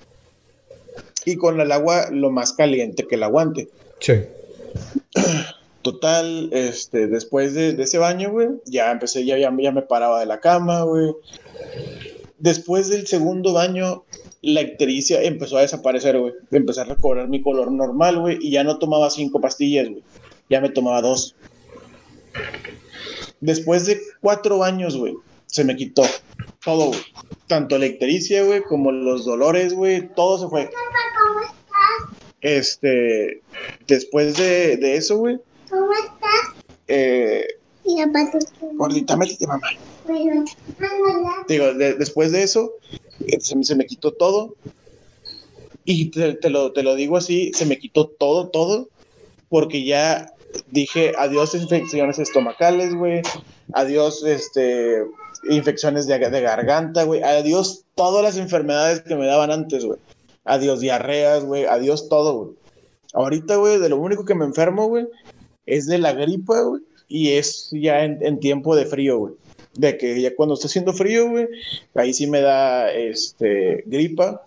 Y 1.27 1.37
con 1.37 1.61
el 1.61 1.71
agua 1.73 2.09
lo 2.11 2.31
más 2.31 2.55
caliente 2.55 3.07
que 3.07 3.17
el 3.17 3.23
aguante. 3.23 3.69
Sí. 3.99 4.15
Total, 5.83 6.51
este, 6.53 7.07
después 7.07 7.55
de, 7.55 7.71
ese 7.83 7.99
baño, 7.99 8.31
güey, 8.31 8.49
ya 8.67 8.91
empecé, 8.91 9.25
ya, 9.25 9.39
ya, 9.39 9.51
me 9.51 9.83
paraba 9.83 10.21
de 10.21 10.27
la 10.27 10.41
cama, 10.41 10.83
güey. 10.83 11.13
Después 12.39 12.89
del 12.89 13.07
segundo 13.07 13.53
baño, 13.55 14.05
la 14.43 14.63
ictericia 14.63 15.23
empezó 15.23 15.59
a 15.59 15.63
desaparecer, 15.63 16.19
güey. 16.19 16.33
Empecé 16.51 16.81
a 16.81 16.85
recobrar 16.85 17.29
mi 17.29 17.43
color 17.43 17.71
normal, 17.71 18.21
güey, 18.21 18.39
y 18.41 18.51
ya 18.51 18.65
no 18.65 18.79
tomaba 18.79 19.11
cinco 19.11 19.41
pastillas, 19.41 19.89
güey. 19.89 20.03
Ya 20.49 20.61
me 20.61 20.71
tomaba 20.71 21.03
dos. 21.03 21.35
Después 23.41 23.87
de 23.87 24.01
cuatro 24.21 24.59
baños, 24.59 24.97
güey, 24.97 25.15
se 25.47 25.65
me 25.65 25.77
quitó 25.77 26.03
todo, 26.65 26.89
güey. 26.89 27.01
Tanto 27.47 27.79
la 27.79 27.87
ictericia, 27.87 28.45
güey, 28.45 28.63
como 28.63 28.93
los 28.93 29.25
dolores, 29.25 29.75
güey, 29.75 30.09
todo 30.15 30.39
se 30.39 30.49
fue. 30.49 30.71
Este, 32.41 33.43
después 33.87 34.37
de, 34.37 34.77
de 34.77 34.97
eso, 34.97 35.19
güey, 35.19 35.39
¿Cómo 35.71 35.93
estás? 35.93 36.65
Eh, 36.89 37.47
gordita, 38.75 39.17
métete, 39.17 39.47
mamá. 39.47 39.69
Digo, 41.49 41.75
después 41.75 42.33
de 42.33 42.43
eso, 42.43 42.73
eh, 43.27 43.41
se, 43.41 43.75
me 43.75 43.87
quitó 43.87 44.13
todo. 44.13 44.55
Y 45.85 46.11
te, 46.11 46.51
lo, 46.51 46.73
te 46.73 46.83
lo 46.83 46.95
digo 46.95 47.17
así, 47.17 47.53
se 47.55 47.67
me 47.67 47.79
quitó 47.79 48.07
todo, 48.07 48.49
todo, 48.49 48.89
porque 49.49 49.85
ya 49.85 50.33
dije 50.71 51.13
adiós 51.19 51.55
infecciones 51.55 52.19
estomacales, 52.19 52.95
güey, 52.95 53.23
adiós 53.73 54.25
este, 54.25 55.05
infecciones 55.49 56.07
de, 56.07 56.19
garganta, 56.19 57.05
güey, 57.05 57.23
adiós 57.23 57.85
todas 57.95 58.23
las 58.23 58.37
enfermedades 58.37 59.01
que 59.01 59.17
me 59.17 59.27
daban 59.27 59.51
antes, 59.51 59.85
güey, 59.85 59.99
adiós 60.45 60.81
diarreas, 60.81 61.45
güey, 61.45 61.65
adiós 61.65 62.09
todo, 62.09 62.39
güey. 62.39 62.57
Ahorita, 63.13 63.57
güey, 63.57 63.79
de 63.79 63.89
lo 63.89 63.97
único 63.97 64.25
que 64.25 64.35
me 64.35 64.45
enfermo, 64.45 64.87
güey, 64.87 65.07
es 65.67 65.87
de 65.87 65.99
la 65.99 66.13
gripa, 66.13 66.61
güey, 66.63 66.83
y 67.09 67.33
es 67.33 67.71
ya 67.73 68.05
en, 68.05 68.39
tiempo 68.41 68.77
de 68.77 68.87
frío, 68.87 69.19
güey. 69.19 69.35
De 69.81 69.97
que 69.97 70.21
ya 70.21 70.37
cuando 70.37 70.55
está 70.55 70.67
haciendo 70.67 70.93
frío, 70.93 71.31
güey, 71.31 71.49
ahí 71.95 72.13
sí 72.13 72.27
me 72.27 72.43
da 72.43 72.93
este, 72.93 73.83
gripa, 73.87 74.45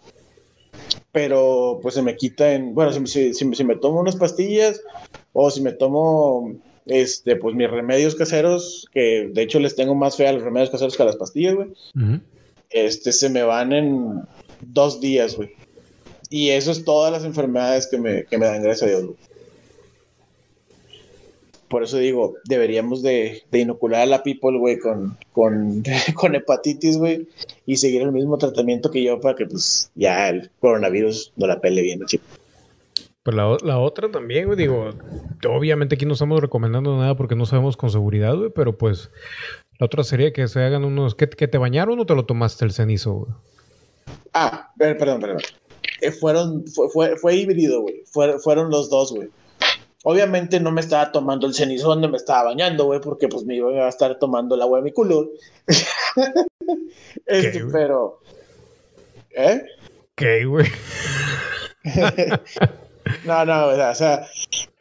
pero 1.11 1.79
pues 1.81 1.95
se 1.95 2.03
me 2.03 2.15
quita 2.15 2.53
en, 2.53 2.75
bueno, 2.75 2.91
si, 3.07 3.33
si, 3.33 3.63
me 3.63 3.75
tomo 3.77 3.99
unas 3.99 4.15
pastillas 4.15 4.79
o 5.33 5.49
si 5.49 5.61
me 5.61 5.71
tomo, 5.71 6.53
este, 6.85 7.35
pues 7.35 7.55
mis 7.55 7.67
remedios 7.67 8.13
caseros, 8.13 8.87
que 8.93 9.31
de 9.33 9.41
hecho 9.41 9.59
les 9.59 9.75
tengo 9.75 9.95
más 9.95 10.17
fe 10.17 10.27
a 10.27 10.33
los 10.33 10.43
remedios 10.43 10.69
caseros 10.69 10.95
que 10.95 11.01
a 11.01 11.07
las 11.07 11.15
pastillas, 11.15 11.55
güey, 11.55 11.69
este, 12.69 13.11
se 13.11 13.27
me 13.27 13.41
van 13.41 13.73
en 13.73 14.21
dos 14.61 15.01
días, 15.01 15.35
güey. 15.35 15.49
Y 16.29 16.49
eso 16.49 16.71
es 16.71 16.85
todas 16.85 17.11
las 17.11 17.25
enfermedades 17.25 17.87
que 17.87 17.97
me, 17.97 18.25
que 18.25 18.37
me 18.37 18.45
dan, 18.45 18.61
gracias 18.61 18.83
a 18.83 18.91
Dios, 18.91 19.05
güey 19.05 19.32
por 21.73 21.81
eso 21.81 21.97
digo, 21.97 22.35
deberíamos 22.45 23.01
de, 23.01 23.41
inocular 23.51 24.01
a 24.01 24.05
la 24.05 24.21
people, 24.21 24.59
güey, 24.59 24.77
con, 24.77 25.17
con, 25.33 26.35
hepatitis, 26.35 26.99
güey, 26.99 27.27
y 27.65 27.77
seguir 27.77 28.03
el 28.03 28.11
mismo 28.11 28.37
tratamiento 28.37 28.91
que 28.91 29.03
yo 29.03 29.19
para 29.19 29.33
que, 29.33 29.47
pues, 29.47 29.89
ya 29.95 30.29
el 30.29 30.51
coronavirus 30.59 31.33
no 31.35 31.47
la 31.47 31.59
pele 31.59 31.81
bien, 31.81 32.05
chico. 32.05 32.23
Pues 33.23 33.35
la, 33.35 33.57
la, 33.63 33.79
otra 33.79 34.11
también, 34.11 34.45
güey, 34.45 34.55
digo, 34.55 34.91
obviamente 35.49 35.95
aquí 35.95 36.05
no 36.05 36.13
estamos 36.13 36.39
recomendando 36.41 36.95
nada 36.95 37.17
porque 37.17 37.35
no 37.35 37.47
sabemos 37.47 37.75
con 37.75 37.89
seguridad, 37.89 38.35
güey, 38.35 38.51
pero 38.51 38.77
pues 38.77 39.09
la 39.79 39.87
otra 39.87 40.03
sería 40.03 40.31
que 40.31 40.47
se 40.47 40.59
hagan 40.59 40.85
unos, 40.85 41.15
¿que, 41.15 41.25
te 41.25 41.57
bañaron 41.57 41.99
o 41.99 42.05
te 42.05 42.13
lo 42.13 42.27
tomaste 42.27 42.65
el 42.65 42.71
cenizo, 42.71 43.13
güey? 43.13 43.31
Ah, 44.35 44.71
perdón, 44.77 45.21
perdón. 45.21 45.41
Eh, 46.01 46.11
fueron, 46.11 46.67
fue, 46.67 46.87
fue, 46.89 47.15
fue 47.15 47.35
híbrido, 47.35 47.81
güey. 47.81 48.03
fueron 48.43 48.69
los 48.69 48.91
dos, 48.91 49.11
güey. 49.11 49.29
Obviamente 50.05 50.59
no 50.59 50.71
me 50.71 50.81
estaba 50.81 51.13
tomando 51.13 51.47
el 51.47 51.53
cenizo 51.53 51.87
donde 51.87 52.09
me 52.09 52.17
estaba 52.17 52.43
bañando, 52.43 52.85
güey, 52.85 52.99
porque 52.99 53.29
pues 53.29 53.45
me 53.45 53.55
iba 53.55 53.85
a 53.85 53.89
estar 53.89 54.19
tomando 54.19 54.55
el 54.55 54.61
agua 54.61 54.79
de 54.79 54.83
mi 54.83 54.91
culo. 54.91 55.31
este, 57.25 57.63
pero. 57.71 58.19
¿Eh? 59.31 59.63
¿Qué, 60.15 60.43
güey? 60.45 60.67
no, 63.25 63.45
no, 63.45 63.67
o 63.67 63.95
sea, 63.95 64.27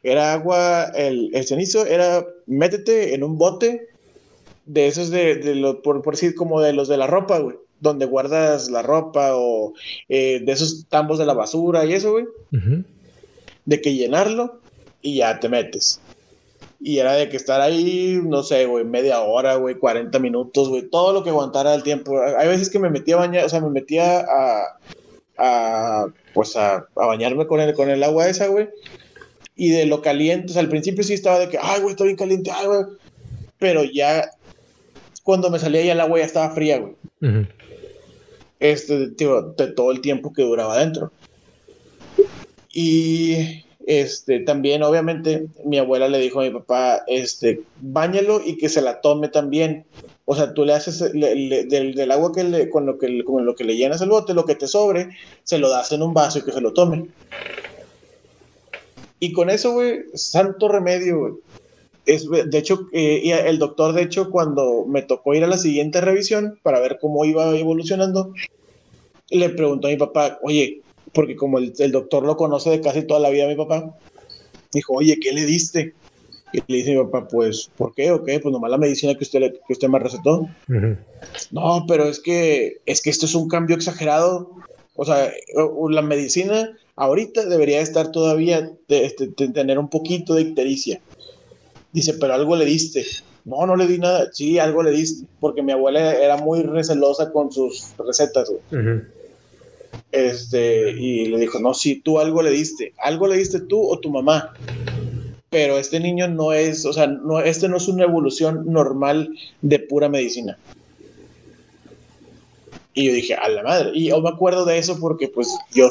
era 0.02 0.32
agua, 0.32 0.86
el, 0.96 1.30
el, 1.34 1.46
cenizo 1.46 1.86
era, 1.86 2.26
métete 2.46 3.14
en 3.14 3.22
un 3.22 3.38
bote 3.38 3.88
de 4.66 4.88
esos 4.88 5.10
de, 5.10 5.36
de 5.36 5.54
lo, 5.54 5.82
por, 5.82 6.02
por 6.02 6.14
decir, 6.14 6.34
como 6.34 6.60
de 6.60 6.72
los 6.72 6.88
de 6.88 6.96
la 6.96 7.06
ropa, 7.06 7.38
güey, 7.38 7.56
donde 7.78 8.06
guardas 8.06 8.70
la 8.70 8.82
ropa 8.82 9.36
o 9.36 9.72
eh, 10.08 10.40
de 10.44 10.52
esos 10.52 10.86
tambos 10.88 11.18
de 11.18 11.26
la 11.26 11.34
basura 11.34 11.84
y 11.84 11.92
eso, 11.94 12.10
güey. 12.10 12.24
De 13.64 13.80
que 13.80 13.94
llenarlo 13.94 14.61
y 15.02 15.16
ya 15.16 15.38
te 15.38 15.48
metes. 15.48 16.00
Y 16.80 16.98
era 16.98 17.12
de 17.12 17.28
que 17.28 17.36
estar 17.36 17.60
ahí, 17.60 18.20
no 18.24 18.42
sé, 18.42 18.66
güey, 18.66 18.84
media 18.84 19.20
hora, 19.20 19.54
güey, 19.54 19.76
40 19.76 20.18
minutos, 20.18 20.68
güey, 20.68 20.82
todo 20.88 21.12
lo 21.12 21.22
que 21.22 21.30
aguantara 21.30 21.74
el 21.74 21.82
tiempo. 21.82 22.20
Hay 22.20 22.48
veces 22.48 22.70
que 22.70 22.80
me 22.80 22.90
metía 22.90 23.14
a 23.14 23.18
bañar, 23.18 23.44
o 23.44 23.48
sea, 23.48 23.60
me 23.60 23.70
metía 23.70 24.20
a, 24.20 24.78
a 25.38 26.06
pues 26.34 26.56
a, 26.56 26.88
bañarme 26.94 27.46
con 27.46 27.60
el, 27.60 27.74
con 27.74 27.88
el 27.88 28.02
agua 28.02 28.28
esa, 28.28 28.48
güey. 28.48 28.68
Y 29.54 29.70
de 29.70 29.86
lo 29.86 30.02
caliente, 30.02 30.46
o 30.50 30.52
sea, 30.54 30.62
al 30.62 30.68
principio 30.68 31.04
sí 31.04 31.14
estaba 31.14 31.38
de 31.38 31.48
que, 31.48 31.58
ay, 31.60 31.80
güey, 31.82 31.92
está 31.92 32.04
bien 32.04 32.16
caliente, 32.16 32.50
ay, 32.52 32.66
güey. 32.66 32.84
Pero 33.58 33.84
ya, 33.84 34.28
cuando 35.22 35.50
me 35.50 35.58
salía 35.58 35.84
ya 35.84 35.92
el 35.92 36.00
agua 36.00 36.18
ya 36.18 36.24
estaba 36.24 36.50
fría, 36.50 36.78
güey. 36.78 36.94
Este, 38.58 39.08
tío, 39.10 39.42
de 39.56 39.68
todo 39.68 39.92
el 39.92 40.00
tiempo 40.00 40.32
que 40.32 40.42
duraba 40.42 40.74
adentro. 40.74 41.12
Y 42.72 43.64
este, 43.86 44.40
también, 44.40 44.82
obviamente, 44.82 45.46
mi 45.64 45.78
abuela 45.78 46.08
le 46.08 46.18
dijo 46.18 46.40
a 46.40 46.44
mi 46.44 46.50
papá, 46.50 47.02
este, 47.06 47.62
báñalo 47.80 48.40
y 48.44 48.56
que 48.56 48.68
se 48.68 48.82
la 48.82 49.00
tome 49.00 49.28
también. 49.28 49.84
O 50.24 50.36
sea, 50.36 50.54
tú 50.54 50.64
le 50.64 50.72
haces 50.72 51.00
del, 51.00 52.10
agua 52.10 52.32
que 52.32 52.44
le, 52.44 52.70
con 52.70 52.86
lo 52.86 52.98
que, 52.98 53.24
con 53.24 53.44
lo 53.44 53.54
que 53.54 53.64
le 53.64 53.76
llenas 53.76 54.00
el 54.00 54.10
bote, 54.10 54.34
lo 54.34 54.44
que 54.44 54.54
te 54.54 54.66
sobre, 54.66 55.10
se 55.42 55.58
lo 55.58 55.68
das 55.68 55.92
en 55.92 56.02
un 56.02 56.14
vaso 56.14 56.38
y 56.38 56.42
que 56.42 56.52
se 56.52 56.60
lo 56.60 56.72
tome. 56.72 57.08
Y 59.18 59.32
con 59.32 59.50
eso, 59.50 59.72
güey, 59.72 60.00
santo 60.14 60.68
remedio. 60.68 61.40
Es, 62.06 62.28
de 62.28 62.58
hecho, 62.58 62.88
eh, 62.92 63.32
el 63.46 63.58
doctor, 63.58 63.92
de 63.92 64.02
hecho, 64.02 64.30
cuando 64.30 64.84
me 64.86 65.02
tocó 65.02 65.34
ir 65.34 65.44
a 65.44 65.48
la 65.48 65.58
siguiente 65.58 66.00
revisión 66.00 66.58
para 66.62 66.80
ver 66.80 66.98
cómo 67.00 67.24
iba 67.24 67.56
evolucionando, 67.56 68.32
le 69.30 69.48
preguntó 69.50 69.86
a 69.86 69.90
mi 69.90 69.96
papá, 69.96 70.38
oye, 70.42 70.82
porque 71.12 71.36
como 71.36 71.58
el, 71.58 71.92
doctor 71.92 72.24
lo 72.24 72.36
conoce 72.36 72.70
de 72.70 72.80
casi 72.80 73.02
toda 73.02 73.20
la 73.20 73.30
vida 73.30 73.46
mi 73.46 73.56
papá, 73.56 73.96
dijo, 74.72 74.94
oye, 74.94 75.18
¿qué 75.20 75.32
le 75.32 75.44
diste? 75.44 75.94
Y 76.52 76.58
le 76.66 76.78
dice 76.78 76.94
mi 76.94 77.02
papá, 77.04 77.28
pues, 77.28 77.70
¿por 77.76 77.94
qué? 77.94 78.10
¿O 78.10 78.24
qué? 78.24 78.38
Pues 78.40 78.52
nomás 78.52 78.70
la 78.70 78.78
medicina 78.78 79.14
que 79.14 79.24
usted, 79.24 79.54
que 79.66 79.72
usted 79.72 79.88
me 79.88 79.98
recetó. 79.98 80.48
No, 81.50 81.84
pero 81.88 82.04
es 82.04 82.20
que, 82.20 82.80
es 82.86 83.00
que 83.00 83.10
esto 83.10 83.26
es 83.26 83.34
un 83.34 83.48
cambio 83.48 83.76
exagerado. 83.76 84.50
O 84.94 85.04
sea, 85.04 85.32
la 85.90 86.02
medicina 86.02 86.76
ahorita 86.96 87.46
debería 87.46 87.80
estar 87.80 88.12
todavía, 88.12 88.70
de, 88.88 89.06
este, 89.06 89.28
tener 89.28 89.78
un 89.78 89.88
poquito 89.88 90.34
de 90.34 90.42
ictericia. 90.42 91.00
Dice, 91.92 92.14
pero 92.14 92.34
algo 92.34 92.56
le 92.56 92.64
diste. 92.64 93.04
No, 93.44 93.66
no 93.66 93.76
le 93.76 93.86
di 93.86 93.98
nada. 93.98 94.28
Sí, 94.32 94.58
algo 94.58 94.82
le 94.82 94.90
diste. 94.90 95.26
Porque 95.40 95.62
mi 95.62 95.72
abuela 95.72 96.14
era 96.14 96.36
muy 96.36 96.62
recelosa 96.62 97.32
con 97.32 97.50
sus 97.50 97.94
recetas. 97.98 98.52
Este, 100.10 100.90
y 100.92 101.26
le 101.26 101.38
dijo, 101.38 101.58
no, 101.58 101.74
si 101.74 102.00
tú 102.00 102.18
algo 102.18 102.42
le 102.42 102.50
diste, 102.50 102.92
algo 102.98 103.26
le 103.26 103.36
diste 103.36 103.60
tú 103.60 103.82
o 103.82 103.98
tu 103.98 104.10
mamá. 104.10 104.52
Pero 105.50 105.78
este 105.78 106.00
niño 106.00 106.28
no 106.28 106.52
es, 106.52 106.86
o 106.86 106.92
sea, 106.92 107.06
no, 107.06 107.40
este 107.40 107.68
no 107.68 107.76
es 107.76 107.88
una 107.88 108.04
evolución 108.04 108.64
normal 108.66 109.30
de 109.60 109.78
pura 109.78 110.08
medicina. 110.08 110.58
Y 112.94 113.06
yo 113.06 113.12
dije, 113.14 113.34
a 113.34 113.48
la 113.48 113.62
madre. 113.62 113.90
Y 113.94 114.08
yo 114.08 114.20
me 114.20 114.28
acuerdo 114.28 114.64
de 114.64 114.78
eso 114.78 114.98
porque, 115.00 115.28
pues, 115.28 115.48
yo 115.72 115.88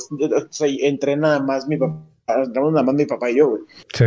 entré 0.59 1.15
nada 1.15 1.39
más 1.39 1.67
mi 1.67 1.77
papá, 1.77 1.97
nada 2.27 2.83
más 2.83 2.95
mi 2.95 3.05
papá 3.05 3.31
y 3.31 3.37
yo, 3.37 3.49
güey. 3.49 3.61
Sí. 3.93 4.05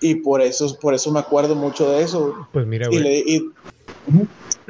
Y 0.00 0.14
por 0.16 0.40
eso, 0.40 0.78
por 0.80 0.94
eso 0.94 1.10
me 1.10 1.20
acuerdo 1.20 1.54
mucho 1.54 1.90
de 1.90 2.02
eso. 2.02 2.48
Pues 2.52 2.66
mira, 2.66 2.88
güey. 2.88 3.42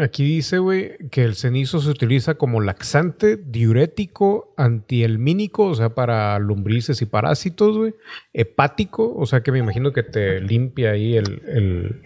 Aquí 0.02 0.24
dice, 0.24 0.58
güey, 0.58 0.96
que 1.10 1.24
el 1.24 1.34
cenizo 1.34 1.80
se 1.80 1.90
utiliza 1.90 2.34
como 2.34 2.60
laxante, 2.60 3.36
diurético, 3.36 4.54
antielmínico, 4.56 5.66
o 5.66 5.74
sea, 5.74 5.94
para 5.94 6.38
lombrices 6.38 7.02
y 7.02 7.06
parásitos, 7.06 7.76
güey. 7.76 7.94
Hepático, 8.32 9.14
o 9.16 9.26
sea, 9.26 9.42
que 9.42 9.52
me 9.52 9.58
imagino 9.58 9.92
que 9.92 10.02
te 10.02 10.40
limpia 10.40 10.92
ahí 10.92 11.16
el, 11.16 12.02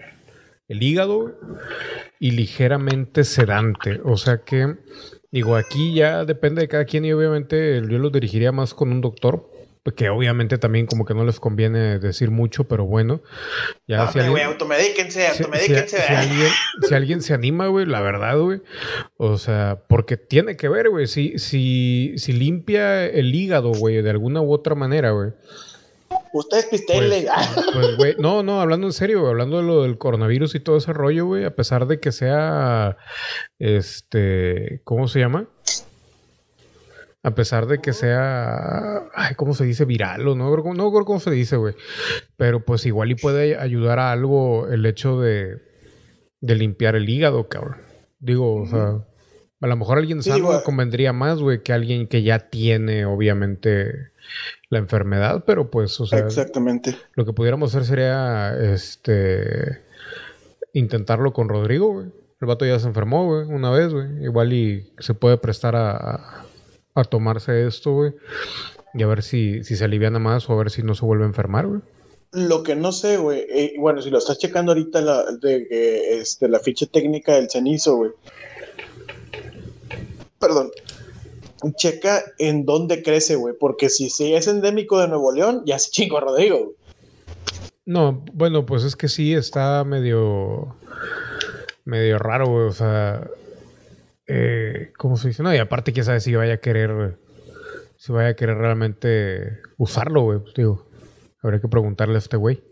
el 0.68 0.82
hígado 0.82 1.38
y 2.18 2.32
ligeramente 2.32 3.24
sedante. 3.24 4.00
O 4.04 4.16
sea 4.16 4.38
que, 4.44 4.76
digo, 5.30 5.56
aquí 5.56 5.94
ya 5.94 6.24
depende 6.24 6.62
de 6.62 6.68
cada 6.68 6.84
quien 6.84 7.04
y 7.04 7.12
obviamente 7.12 7.82
yo 7.88 7.98
lo 7.98 8.10
dirigiría 8.10 8.52
más 8.52 8.74
con 8.74 8.90
un 8.92 9.00
doctor 9.00 9.50
que 9.92 10.08
obviamente 10.08 10.56
también 10.56 10.86
como 10.86 11.04
que 11.04 11.12
no 11.12 11.24
les 11.24 11.38
conviene 11.38 11.98
decir 11.98 12.30
mucho, 12.30 12.64
pero 12.64 12.86
bueno. 12.86 13.20
Ya 13.86 14.10
si 14.10 14.18
alguien, 14.18 14.46
automedíquense, 14.46 15.26
automedíquense. 15.28 15.98
Si, 15.98 16.12
alguien, 16.12 16.48
si, 16.88 16.94
alguien, 16.94 17.22
se 17.22 17.34
anima, 17.34 17.66
güey, 17.66 17.84
la 17.84 18.00
verdad, 18.00 18.38
güey. 18.38 18.62
O 19.18 19.36
sea, 19.36 19.82
porque 19.86 20.16
tiene 20.16 20.56
que 20.56 20.70
ver, 20.70 20.88
güey. 20.88 21.06
Si, 21.06 21.38
si, 21.38 22.14
si 22.16 22.32
limpia 22.32 23.04
el 23.04 23.34
hígado, 23.34 23.72
güey, 23.72 24.00
de 24.00 24.10
alguna 24.10 24.40
u 24.40 24.52
otra 24.52 24.74
manera, 24.74 25.10
güey. 25.10 25.32
Ustedes 26.32 26.66
pistenle. 26.66 27.26
Pues, 27.26 27.66
pues, 27.72 27.96
güey, 27.96 28.16
no, 28.18 28.42
no, 28.42 28.60
hablando 28.60 28.86
en 28.86 28.92
serio, 28.92 29.20
güey, 29.20 29.30
hablando 29.30 29.58
de 29.58 29.64
lo 29.64 29.82
del 29.82 29.98
coronavirus 29.98 30.54
y 30.54 30.60
todo 30.60 30.78
ese 30.78 30.92
rollo, 30.92 31.26
güey, 31.26 31.44
a 31.44 31.54
pesar 31.54 31.86
de 31.86 32.00
que 32.00 32.10
sea, 32.10 32.96
este, 33.58 34.80
¿cómo 34.84 35.08
se 35.08 35.20
llama? 35.20 35.48
A 37.24 37.34
pesar 37.34 37.66
de 37.66 37.78
que 37.80 37.94
sea, 37.94 39.08
ay, 39.14 39.34
¿cómo 39.34 39.54
se 39.54 39.64
dice? 39.64 39.86
Viral 39.86 40.28
o 40.28 40.34
no, 40.34 40.54
no 40.54 40.92
creo 40.92 41.04
cómo 41.06 41.20
se 41.20 41.30
dice, 41.30 41.56
güey. 41.56 41.74
Pero 42.36 42.66
pues 42.66 42.84
igual 42.84 43.10
y 43.10 43.14
puede 43.14 43.56
ayudar 43.56 43.98
a 43.98 44.12
algo 44.12 44.68
el 44.68 44.84
hecho 44.84 45.18
de, 45.18 45.56
de 46.42 46.54
limpiar 46.54 46.96
el 46.96 47.08
hígado, 47.08 47.48
cabrón. 47.48 47.78
Digo, 48.20 48.56
o 48.56 48.66
sea, 48.66 49.06
a 49.62 49.66
lo 49.66 49.76
mejor 49.76 49.96
alguien 49.96 50.22
sano 50.22 50.62
convendría 50.64 51.14
más, 51.14 51.40
güey, 51.40 51.62
que 51.62 51.72
alguien 51.72 52.08
que 52.08 52.22
ya 52.22 52.50
tiene, 52.50 53.06
obviamente, 53.06 54.10
la 54.68 54.78
enfermedad, 54.78 55.44
pero 55.46 55.70
pues, 55.70 55.98
o 56.00 56.06
sea. 56.06 56.18
Exactamente. 56.18 56.94
Lo 57.14 57.24
que 57.24 57.32
pudiéramos 57.32 57.74
hacer 57.74 57.86
sería, 57.86 58.54
este, 58.54 59.80
intentarlo 60.74 61.32
con 61.32 61.48
Rodrigo, 61.48 61.90
güey. 61.90 62.06
El 62.42 62.48
vato 62.48 62.66
ya 62.66 62.78
se 62.78 62.86
enfermó, 62.86 63.24
güey, 63.24 63.46
una 63.46 63.70
vez, 63.70 63.94
güey. 63.94 64.24
Igual 64.24 64.52
y 64.52 64.92
se 64.98 65.14
puede 65.14 65.38
prestar 65.38 65.74
a 65.74 66.43
a 66.43 66.43
tomarse 67.02 67.66
esto, 67.66 67.92
güey. 67.92 68.12
Y 68.94 69.02
a 69.02 69.08
ver 69.08 69.24
si, 69.24 69.64
si 69.64 69.74
se 69.74 69.84
aliviana 69.84 70.20
más 70.20 70.48
o 70.48 70.52
a 70.52 70.56
ver 70.56 70.70
si 70.70 70.84
no 70.84 70.94
se 70.94 71.04
vuelve 71.04 71.24
a 71.24 71.26
enfermar, 71.26 71.66
güey. 71.66 71.80
Lo 72.30 72.62
que 72.62 72.76
no 72.76 72.92
sé, 72.92 73.16
güey, 73.16 73.44
eh, 73.48 73.74
bueno, 73.78 74.02
si 74.02 74.10
lo 74.10 74.18
estás 74.18 74.38
checando 74.38 74.72
ahorita 74.72 75.00
la, 75.00 75.24
de, 75.32 76.18
este, 76.20 76.48
la 76.48 76.60
ficha 76.60 76.86
técnica 76.86 77.34
del 77.34 77.50
cenizo, 77.50 77.96
güey. 77.96 78.10
Perdón. 80.38 80.70
Checa 81.76 82.22
en 82.38 82.66
dónde 82.66 83.02
crece, 83.02 83.36
güey, 83.36 83.54
porque 83.58 83.88
si, 83.88 84.10
si 84.10 84.34
es 84.34 84.46
endémico 84.46 85.00
de 85.00 85.08
Nuevo 85.08 85.32
León, 85.32 85.62
ya 85.64 85.78
se 85.78 85.90
chingo 85.90 86.20
Rodrigo. 86.20 86.74
No, 87.86 88.22
bueno, 88.32 88.66
pues 88.66 88.84
es 88.84 88.96
que 88.96 89.08
sí 89.08 89.34
está 89.34 89.82
medio 89.84 90.76
medio 91.84 92.18
raro, 92.18 92.46
güey, 92.46 92.66
o 92.66 92.72
sea, 92.72 93.28
eh, 94.26 94.92
¿cómo 94.96 95.16
se 95.16 95.28
dice? 95.28 95.42
No, 95.42 95.54
y 95.54 95.58
aparte, 95.58 95.92
quién 95.92 96.04
sabe 96.04 96.20
si 96.20 96.34
vaya 96.34 96.54
a 96.54 96.58
querer, 96.58 97.18
si 97.96 98.12
vaya 98.12 98.30
a 98.30 98.34
querer 98.34 98.56
realmente 98.56 99.60
usarlo, 99.76 100.22
güey. 100.22 100.38
Pues, 100.40 100.54
digo, 100.54 100.88
habría 101.42 101.60
que 101.60 101.68
preguntarle 101.68 102.16
a 102.16 102.18
este 102.18 102.36
güey. 102.36 102.62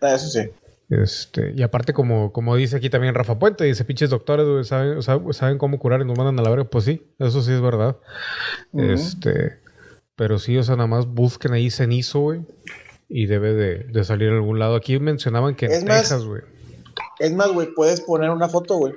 Ah, 0.00 0.14
eso 0.14 0.28
sí. 0.28 0.50
Este, 0.90 1.52
y 1.56 1.62
aparte, 1.62 1.92
como, 1.92 2.32
como 2.32 2.54
dice 2.56 2.76
aquí 2.76 2.90
también 2.90 3.14
Rafa 3.14 3.38
Puente, 3.38 3.64
dice, 3.64 3.84
pinches 3.84 4.10
doctores, 4.10 4.46
güey, 4.46 4.64
¿saben, 4.64 5.02
saben, 5.32 5.58
cómo 5.58 5.78
curar 5.78 6.00
y 6.02 6.04
nos 6.04 6.16
mandan 6.16 6.38
a 6.38 6.42
la 6.42 6.50
verga. 6.50 6.64
Pues 6.64 6.84
sí, 6.84 7.02
eso 7.18 7.42
sí 7.42 7.52
es 7.52 7.60
verdad. 7.60 7.96
Este, 8.72 9.58
pero 10.16 10.38
sí, 10.38 10.56
o 10.56 10.62
sea, 10.62 10.76
nada 10.76 10.86
más 10.86 11.06
busquen 11.06 11.52
ahí 11.52 11.70
cenizo, 11.70 12.20
güey. 12.20 12.42
Y 13.08 13.26
debe 13.26 13.52
de, 13.52 14.04
salir 14.04 14.30
a 14.30 14.34
algún 14.34 14.58
lado. 14.58 14.76
Aquí 14.76 14.98
mencionaban 14.98 15.54
que 15.54 15.66
en 15.66 15.84
Texas, 15.84 16.24
güey. 16.24 16.42
Es 17.18 17.32
más, 17.32 17.52
güey, 17.52 17.68
puedes 17.74 18.00
poner 18.00 18.30
una 18.30 18.48
foto, 18.48 18.76
güey. 18.76 18.94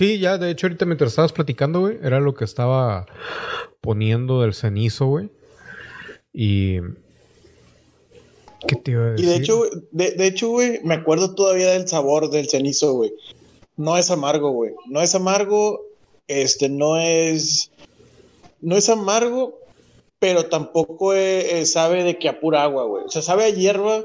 Sí, 0.00 0.18
ya, 0.18 0.38
de 0.38 0.50
hecho, 0.50 0.66
ahorita 0.66 0.86
mientras 0.86 1.10
estabas 1.10 1.34
platicando, 1.34 1.80
güey, 1.80 1.98
era 2.02 2.20
lo 2.20 2.32
que 2.32 2.46
estaba 2.46 3.04
poniendo 3.82 4.40
del 4.40 4.54
cenizo, 4.54 5.04
güey. 5.04 5.28
Y. 6.32 6.78
¿Qué 8.66 8.76
te 8.76 8.92
iba 8.92 9.02
a 9.02 9.10
decir? 9.10 9.26
Y 9.26 9.28
de 9.28 9.36
hecho, 9.36 9.62
de, 9.90 10.12
de 10.12 10.26
hecho, 10.26 10.48
güey, 10.48 10.80
me 10.84 10.94
acuerdo 10.94 11.34
todavía 11.34 11.72
del 11.72 11.86
sabor 11.86 12.30
del 12.30 12.48
cenizo, 12.48 12.94
güey. 12.94 13.12
No 13.76 13.98
es 13.98 14.10
amargo, 14.10 14.52
güey. 14.52 14.72
No 14.88 15.02
es 15.02 15.14
amargo, 15.14 15.82
este, 16.28 16.70
no 16.70 16.98
es. 16.98 17.70
No 18.62 18.78
es 18.78 18.88
amargo, 18.88 19.58
pero 20.18 20.46
tampoco 20.46 21.12
eh, 21.12 21.66
sabe 21.66 22.04
de 22.04 22.18
que 22.18 22.30
a 22.30 22.40
pura 22.40 22.62
agua, 22.62 22.84
güey. 22.84 23.04
O 23.04 23.10
sea, 23.10 23.20
sabe 23.20 23.44
a 23.44 23.50
hierba, 23.50 24.02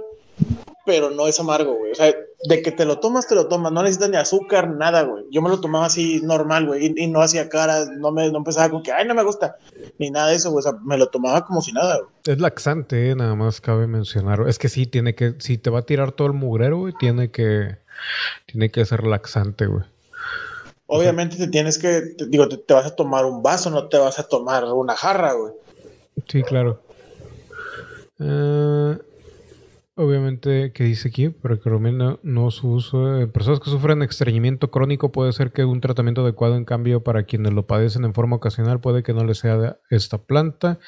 pero 0.85 1.09
no 1.09 1.27
es 1.27 1.39
amargo, 1.39 1.75
güey. 1.75 1.91
O 1.91 1.95
sea, 1.95 2.13
de 2.47 2.61
que 2.61 2.71
te 2.71 2.85
lo 2.85 2.99
tomas, 2.99 3.27
te 3.27 3.35
lo 3.35 3.47
tomas. 3.47 3.71
No 3.71 3.81
necesitas 3.81 4.09
ni 4.09 4.17
azúcar, 4.17 4.69
nada, 4.69 5.01
güey. 5.01 5.25
Yo 5.31 5.41
me 5.41 5.49
lo 5.49 5.59
tomaba 5.59 5.85
así 5.87 6.21
normal, 6.21 6.67
güey. 6.67 6.93
Y, 6.95 7.07
no 7.07 7.21
hacía 7.21 7.49
cara, 7.49 7.85
no 7.97 8.11
me 8.11 8.29
no 8.31 8.37
empezaba 8.37 8.69
con 8.69 8.83
que, 8.83 8.91
ay, 8.91 9.07
no 9.07 9.15
me 9.15 9.23
gusta. 9.23 9.57
Ni 9.97 10.11
nada 10.11 10.29
de 10.29 10.35
eso, 10.35 10.51
güey. 10.51 10.59
O 10.59 10.61
sea, 10.61 10.79
me 10.83 10.97
lo 10.97 11.07
tomaba 11.07 11.45
como 11.45 11.61
si 11.61 11.71
nada, 11.71 11.97
güey. 11.97 12.09
Es 12.25 12.39
laxante, 12.39 13.09
eh, 13.09 13.15
nada 13.15 13.35
más 13.35 13.61
cabe 13.61 13.87
mencionar. 13.87 14.47
Es 14.47 14.59
que 14.59 14.69
sí, 14.69 14.85
tiene 14.85 15.15
que, 15.15 15.35
si 15.39 15.57
te 15.57 15.69
va 15.69 15.79
a 15.79 15.85
tirar 15.85 16.11
todo 16.11 16.27
el 16.27 16.33
mugrero, 16.33 16.77
güey, 16.77 16.93
tiene 16.99 17.31
que, 17.31 17.77
tiene 18.45 18.69
que 18.69 18.85
ser 18.85 19.05
laxante, 19.05 19.65
güey. 19.65 19.83
Obviamente 20.87 21.37
te 21.37 21.47
tienes 21.47 21.79
que, 21.79 22.15
digo, 22.27 22.47
te, 22.47 22.57
te, 22.57 22.73
vas 22.75 22.85
a 22.85 22.95
tomar 22.95 23.25
un 23.25 23.41
vaso, 23.41 23.71
no 23.71 23.87
te 23.87 23.97
vas 23.97 24.19
a 24.19 24.27
tomar 24.27 24.65
una 24.65 24.95
jarra, 24.95 25.33
güey. 25.33 25.53
Sí, 26.27 26.43
claro. 26.43 26.79
Eh... 28.19 28.97
Obviamente, 29.97 30.73
que 30.73 30.83
dice 30.83 31.07
aquí, 31.07 31.29
pero 31.29 31.57
que 31.59 31.69
recomienda 31.69 32.19
no 32.21 32.51
su 32.51 32.69
uso. 32.69 33.17
En 33.21 33.31
personas 33.31 33.61
que 33.61 33.69
sufren 33.69 34.01
estreñimiento 34.01 34.69
crónico 34.69 35.13
puede 35.13 35.31
ser 35.31 35.53
que 35.53 35.63
un 35.63 35.79
tratamiento 35.79 36.21
adecuado, 36.21 36.57
en 36.57 36.65
cambio, 36.65 37.01
para 37.01 37.23
quienes 37.23 37.53
lo 37.53 37.65
padecen 37.65 38.03
en 38.03 38.13
forma 38.13 38.35
ocasional, 38.35 38.81
puede 38.81 39.03
que 39.03 39.13
no 39.13 39.23
les 39.23 39.37
sea 39.37 39.77
esta 39.89 40.17
planta. 40.17 40.79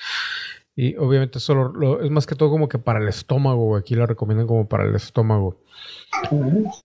Y 0.76 0.96
obviamente 0.98 1.40
solo 1.40 2.02
es 2.02 2.12
más 2.12 2.28
que 2.28 2.36
todo 2.36 2.52
como 2.52 2.68
que 2.68 2.80
para 2.80 3.00
el 3.00 3.08
estómago, 3.08 3.78
aquí 3.78 3.96
la 3.96 4.06
recomiendan 4.06 4.46
como 4.46 4.68
para 4.68 4.84
el 4.84 4.94
estómago. 4.94 5.64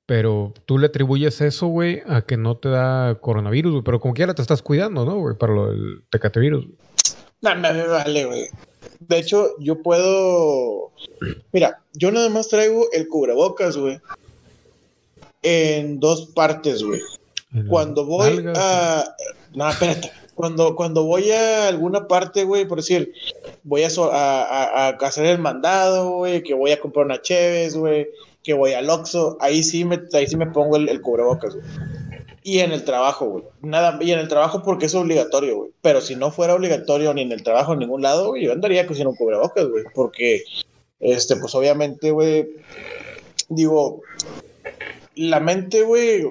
Pero 0.07 0.55
tú 0.65 0.79
le 0.79 0.87
atribuyes 0.87 1.41
eso, 1.41 1.67
güey, 1.67 2.03
a 2.07 2.23
que 2.23 2.37
no 2.37 2.57
te 2.57 2.69
da 2.69 3.17
coronavirus, 3.17 3.73
güey. 3.73 3.85
Pero 3.85 4.01
como 4.01 4.15
quiera 4.15 4.33
te 4.33 4.43
estás 4.43 4.63
cuidando, 4.63 5.05
¿no, 5.05 5.17
güey? 5.17 5.37
Para 5.37 5.55
lo 5.55 5.71
del 5.73 6.05
tecatevirus. 6.09 6.69
No, 7.43 7.57
me 7.57 7.87
vale, 7.89 8.25
güey. 8.27 8.45
De 9.09 9.19
hecho, 9.19 9.51
yo 9.59 9.83
puedo. 9.83 10.93
Mira, 11.53 11.83
yo 11.95 12.11
nada 12.11 12.29
más 12.29 12.49
traigo 12.49 12.87
el 12.93 13.09
cubrebocas, 13.09 13.77
güey. 13.77 14.01
En 15.43 16.01
dos 16.01 16.27
partes, 16.27 16.83
güey. 16.83 17.01
Cuando 17.69 18.05
voy 18.05 18.45
a. 18.55 19.15
No, 19.55 19.69
espérate. 19.69 20.11
Cuando, 20.35 20.75
cuando 20.75 21.05
voy 21.05 21.31
a 21.31 21.69
alguna 21.69 22.09
parte, 22.09 22.45
güey, 22.45 22.67
por 22.67 22.79
decir, 22.79 23.13
voy 23.65 23.83
a, 23.83 23.89
a, 23.89 24.89
hacer 24.89 25.27
el 25.27 25.39
mandado, 25.39 26.11
güey, 26.17 26.43
que 26.43 26.55
voy 26.55 26.73
a 26.73 26.81
comprar 26.81 27.05
una 27.05 27.21
Cheves, 27.21 27.77
güey, 27.77 28.09
que 28.43 28.55
voy 28.55 28.73
al 28.73 28.89
Oxxo, 28.89 29.37
ahí 29.41 29.63
sí 29.63 29.85
me, 29.85 30.01
ahí 30.15 30.27
sí 30.27 30.37
me 30.37 30.47
pongo 30.47 30.77
el, 30.77 30.89
el 30.89 31.03
cubrebocas, 31.03 31.55
güey. 31.55 31.67
Y 32.43 32.59
en 32.59 32.73
el 32.73 32.85
trabajo, 32.85 33.27
güey. 33.27 33.45
Nada, 33.63 33.99
y 34.01 34.11
en 34.11 34.19
el 34.19 34.29
trabajo 34.29 34.63
porque 34.63 34.87
es 34.87 34.95
obligatorio, 34.95 35.57
güey. 35.57 35.71
Pero 35.81 36.01
si 36.01 36.17
no 36.17 36.31
fuera 36.31 36.55
obligatorio 36.55 37.15
ni 37.15 37.23
en 37.23 37.33
el 37.33 37.43
trabajo, 37.43 37.73
en 37.73 37.81
ningún 37.81 38.03
lado, 38.03 38.29
güey, 38.29 38.45
yo 38.45 38.53
andaría 38.53 38.87
con 38.87 39.07
un 39.07 39.15
cubrebocas, 39.15 39.67
güey. 39.69 39.85
Porque, 39.95 40.45
este, 41.01 41.37
pues 41.37 41.55
obviamente, 41.55 42.11
güey, 42.11 42.49
digo, 43.49 44.01
la 45.15 45.41
mente, 45.41 45.83
güey, 45.83 46.25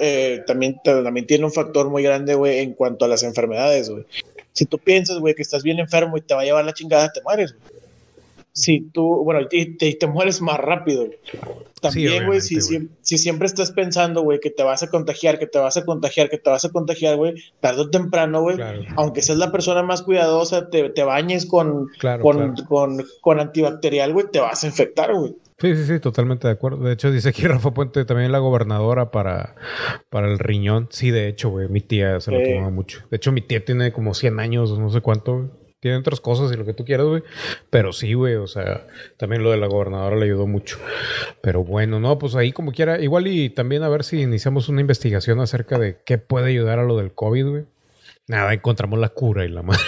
eh, 0.00 0.42
también, 0.46 0.80
también 0.82 1.26
tiene 1.26 1.44
un 1.44 1.52
factor 1.52 1.88
muy 1.88 2.02
grande, 2.02 2.34
güey, 2.34 2.58
en 2.58 2.74
cuanto 2.74 3.04
a 3.04 3.08
las 3.08 3.22
enfermedades, 3.22 3.88
güey. 3.88 4.04
Si 4.52 4.66
tú 4.66 4.78
piensas, 4.78 5.18
güey, 5.18 5.34
que 5.34 5.42
estás 5.42 5.62
bien 5.62 5.78
enfermo 5.78 6.16
y 6.16 6.20
te 6.20 6.34
va 6.34 6.42
a 6.42 6.44
llevar 6.44 6.64
la 6.64 6.74
chingada, 6.74 7.12
te 7.12 7.22
mueres, 7.22 7.54
güey 7.54 7.77
si 8.58 8.80
tú, 8.90 9.22
bueno, 9.24 9.46
te, 9.46 9.94
te, 9.94 10.06
mueres 10.06 10.42
más 10.42 10.58
rápido. 10.58 11.06
También, 11.80 12.26
güey, 12.26 12.40
si, 12.40 12.60
si, 12.60 13.18
siempre 13.18 13.46
estás 13.46 13.70
pensando, 13.70 14.22
güey, 14.22 14.40
que 14.40 14.50
te 14.50 14.64
vas 14.64 14.82
a 14.82 14.90
contagiar, 14.90 15.38
que 15.38 15.46
te 15.46 15.60
vas 15.60 15.76
a 15.76 15.84
contagiar, 15.84 16.28
que 16.28 16.38
te 16.38 16.50
vas 16.50 16.64
a 16.64 16.70
contagiar, 16.70 17.16
güey, 17.16 17.34
tarde 17.60 17.82
o 17.82 17.90
temprano, 17.90 18.42
güey, 18.42 18.56
aunque 18.96 19.22
seas 19.22 19.38
la 19.38 19.52
persona 19.52 19.84
más 19.84 20.02
cuidadosa, 20.02 20.70
te, 20.70 20.90
te 20.90 21.04
bañes 21.04 21.46
con, 21.46 21.86
con, 22.20 22.56
con, 22.66 23.04
con, 23.20 23.40
antibacterial, 23.40 24.12
güey, 24.12 24.26
te 24.32 24.40
vas 24.40 24.64
a 24.64 24.66
infectar, 24.66 25.14
güey. 25.14 25.36
Sí, 25.60 25.74
sí, 25.74 25.84
sí, 25.86 25.98
totalmente 25.98 26.46
de 26.46 26.52
acuerdo. 26.52 26.84
De 26.84 26.92
hecho, 26.92 27.10
dice 27.10 27.30
aquí 27.30 27.42
Rafa 27.46 27.72
Puente 27.72 28.04
también 28.04 28.30
la 28.30 28.38
gobernadora 28.38 29.10
para, 29.10 29.56
para 30.08 30.28
el 30.28 30.38
riñón. 30.38 30.86
Sí, 30.90 31.10
de 31.10 31.28
hecho, 31.28 31.50
güey, 31.50 31.68
mi 31.68 31.80
tía 31.80 32.20
se 32.20 32.30
lo 32.30 32.40
tomaba 32.42 32.70
mucho. 32.70 33.04
De 33.10 33.16
hecho, 33.16 33.32
mi 33.32 33.40
tía 33.40 33.64
tiene 33.64 33.92
como 33.92 34.14
100 34.14 34.38
años, 34.38 34.78
no 34.78 34.90
sé 34.90 35.00
cuánto, 35.00 35.50
tiene 35.80 35.96
otras 35.96 36.20
cosas 36.20 36.52
y 36.52 36.56
lo 36.56 36.64
que 36.64 36.74
tú 36.74 36.84
quieras, 36.84 37.06
güey. 37.06 37.22
Pero 37.70 37.92
sí, 37.92 38.14
güey, 38.14 38.34
o 38.34 38.46
sea, 38.46 38.86
también 39.16 39.42
lo 39.42 39.50
de 39.50 39.58
la 39.58 39.66
gobernadora 39.66 40.16
le 40.16 40.24
ayudó 40.24 40.46
mucho. 40.46 40.78
Pero 41.40 41.64
bueno, 41.64 42.00
no, 42.00 42.18
pues 42.18 42.34
ahí 42.34 42.52
como 42.52 42.72
quiera, 42.72 43.00
igual 43.00 43.26
y 43.26 43.50
también 43.50 43.82
a 43.82 43.88
ver 43.88 44.04
si 44.04 44.20
iniciamos 44.20 44.68
una 44.68 44.80
investigación 44.80 45.40
acerca 45.40 45.78
de 45.78 46.00
qué 46.04 46.18
puede 46.18 46.48
ayudar 46.48 46.78
a 46.78 46.84
lo 46.84 46.96
del 46.96 47.12
COVID, 47.12 47.46
güey. 47.46 47.64
Nada, 48.26 48.52
encontramos 48.52 48.98
la 48.98 49.08
cura 49.08 49.46
y 49.46 49.48
la 49.48 49.62
madre. 49.62 49.80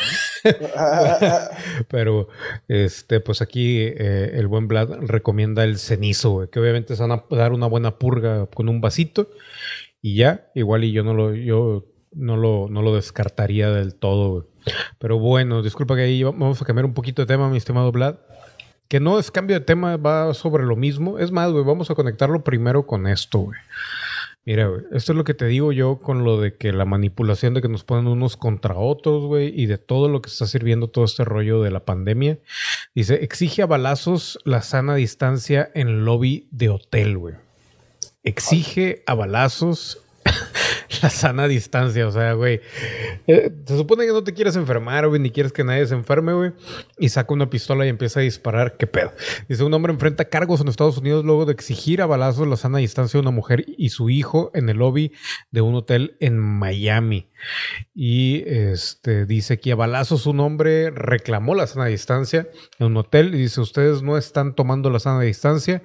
Pero, 1.89 2.29
este, 2.69 3.21
pues 3.21 3.43
aquí 3.43 3.81
eh, 3.81 4.31
el 4.35 4.47
buen 4.47 4.67
Vlad 4.67 4.89
recomienda 5.03 5.65
el 5.65 5.79
cenizo, 5.79 6.31
güey, 6.31 6.49
que 6.49 6.59
obviamente 6.59 6.97
se 6.97 7.03
van 7.03 7.12
a 7.12 7.25
dar 7.31 7.53
una 7.53 7.67
buena 7.67 7.99
purga 7.99 8.47
con 8.47 8.71
un 8.71 8.81
vasito 8.81 9.29
y 10.01 10.17
ya, 10.17 10.51
igual 10.55 10.85
y 10.85 10.93
yo 10.93 11.05
no 11.05 11.12
lo, 11.12 11.35
yo 11.35 11.87
no 12.12 12.39
lo, 12.39 12.69
no 12.71 12.81
lo 12.81 12.95
descartaría 12.95 13.71
del 13.71 13.95
todo, 13.95 14.31
güey. 14.31 14.49
Pero 14.99 15.19
bueno, 15.19 15.62
disculpa 15.62 15.97
que 15.97 16.03
ahí 16.03 16.23
vamos 16.23 16.61
a 16.61 16.65
cambiar 16.65 16.85
un 16.85 16.95
poquito 16.95 17.23
de 17.23 17.27
tema, 17.27 17.49
mi 17.49 17.57
estimado 17.57 17.93
Vlad. 17.93 18.16
Que 18.89 18.99
no 18.99 19.19
es 19.19 19.31
cambio 19.31 19.59
de 19.59 19.65
tema, 19.65 19.97
va 19.97 20.35
sobre 20.35 20.65
lo 20.65 20.74
mismo. 20.74 21.19
Es 21.19 21.31
más, 21.31 21.53
güey, 21.53 21.65
vamos 21.65 21.91
a 21.91 21.95
conectarlo 21.95 22.43
primero 22.43 22.87
con 22.87 23.07
esto, 23.07 23.39
güey. 23.39 23.59
Mira, 24.45 24.66
güey, 24.66 24.82
esto 24.93 25.12
es 25.12 25.16
lo 25.16 25.24
que 25.24 25.35
te 25.35 25.47
digo 25.47 25.70
yo 25.70 26.01
con 26.01 26.24
lo 26.24 26.41
de 26.41 26.57
que 26.57 26.73
la 26.73 26.85
manipulación 26.85 27.55
de 27.55 27.61
que 27.61 27.69
nos 27.69 27.85
ponen 27.85 28.09
unos 28.09 28.37
contra 28.37 28.77
otros, 28.77 29.27
güey, 29.27 29.53
y 29.55 29.66
de 29.66 29.78
todo 29.78 30.09
lo 30.09 30.23
que 30.23 30.31
está 30.31 30.47
sirviendo 30.47 30.89
todo 30.89 31.05
este 31.05 31.24
rollo 31.24 31.62
de 31.62 31.70
la 31.70 31.85
pandemia. 31.85 32.39
Dice, 32.95 33.23
exige 33.23 33.62
a 33.62 33.66
balazos 33.66 34.39
la 34.45 34.62
sana 34.62 34.95
distancia 34.95 35.70
en 35.74 36.05
lobby 36.05 36.49
de 36.51 36.70
hotel, 36.70 37.19
güey. 37.19 37.35
Exige 38.23 39.03
a 39.07 39.15
balazos 39.15 40.03
la 41.02 41.10
sana 41.10 41.48
distancia, 41.48 42.06
o 42.06 42.10
sea, 42.10 42.32
güey. 42.34 42.60
Eh, 43.26 43.51
se 43.64 43.76
supone 43.76 44.06
que 44.06 44.12
no 44.12 44.24
te 44.24 44.34
quieres 44.34 44.56
enfermar, 44.56 45.09
güey, 45.09 45.20
ni 45.20 45.30
quieres 45.30 45.52
que 45.52 45.64
nadie 45.64 45.86
se 45.86 45.94
enferme, 45.94 46.32
güey. 46.32 46.52
Y 46.98 47.09
saca 47.09 47.32
una 47.32 47.48
pistola 47.51 47.86
y 47.86 47.88
empieza 47.88 48.20
a 48.20 48.22
disparar. 48.22 48.76
¿Qué 48.76 48.86
pedo? 48.86 49.12
Dice, 49.48 49.64
un 49.64 49.72
hombre 49.74 49.92
enfrenta 49.92 50.26
cargos 50.26 50.60
en 50.60 50.68
Estados 50.68 50.98
Unidos 50.98 51.24
luego 51.24 51.47
de 51.47 51.52
exigir 51.52 52.02
a 52.02 52.06
balazos 52.06 52.47
la 52.47 52.56
sana 52.56 52.78
distancia 52.78 53.18
de 53.18 53.22
una 53.22 53.30
mujer 53.30 53.64
y 53.66 53.90
su 53.90 54.10
hijo 54.10 54.51
en 54.55 54.68
el 54.68 54.78
lobby 54.78 55.12
de 55.51 55.60
un 55.60 55.74
hotel 55.74 56.16
en 56.20 56.38
Miami. 56.38 57.30
Y 57.95 58.43
este 58.47 59.27
dice 59.27 59.61
que 59.61 59.73
a 59.73 59.77
balazos 59.77 60.27
un 60.27 60.41
hombre 60.41 60.91
reclamó 60.91 61.55
la 61.55 61.67
sana 61.67 61.87
distancia 61.87 62.49
en 62.79 62.87
un 62.87 62.97
hotel 62.97 63.35
y 63.35 63.39
dice, 63.39 63.61
ustedes 63.61 64.03
no 64.03 64.17
están 64.17 64.55
tomando 64.55 64.91
la 64.91 65.01
sana 65.01 65.21
distancia. 65.21 65.83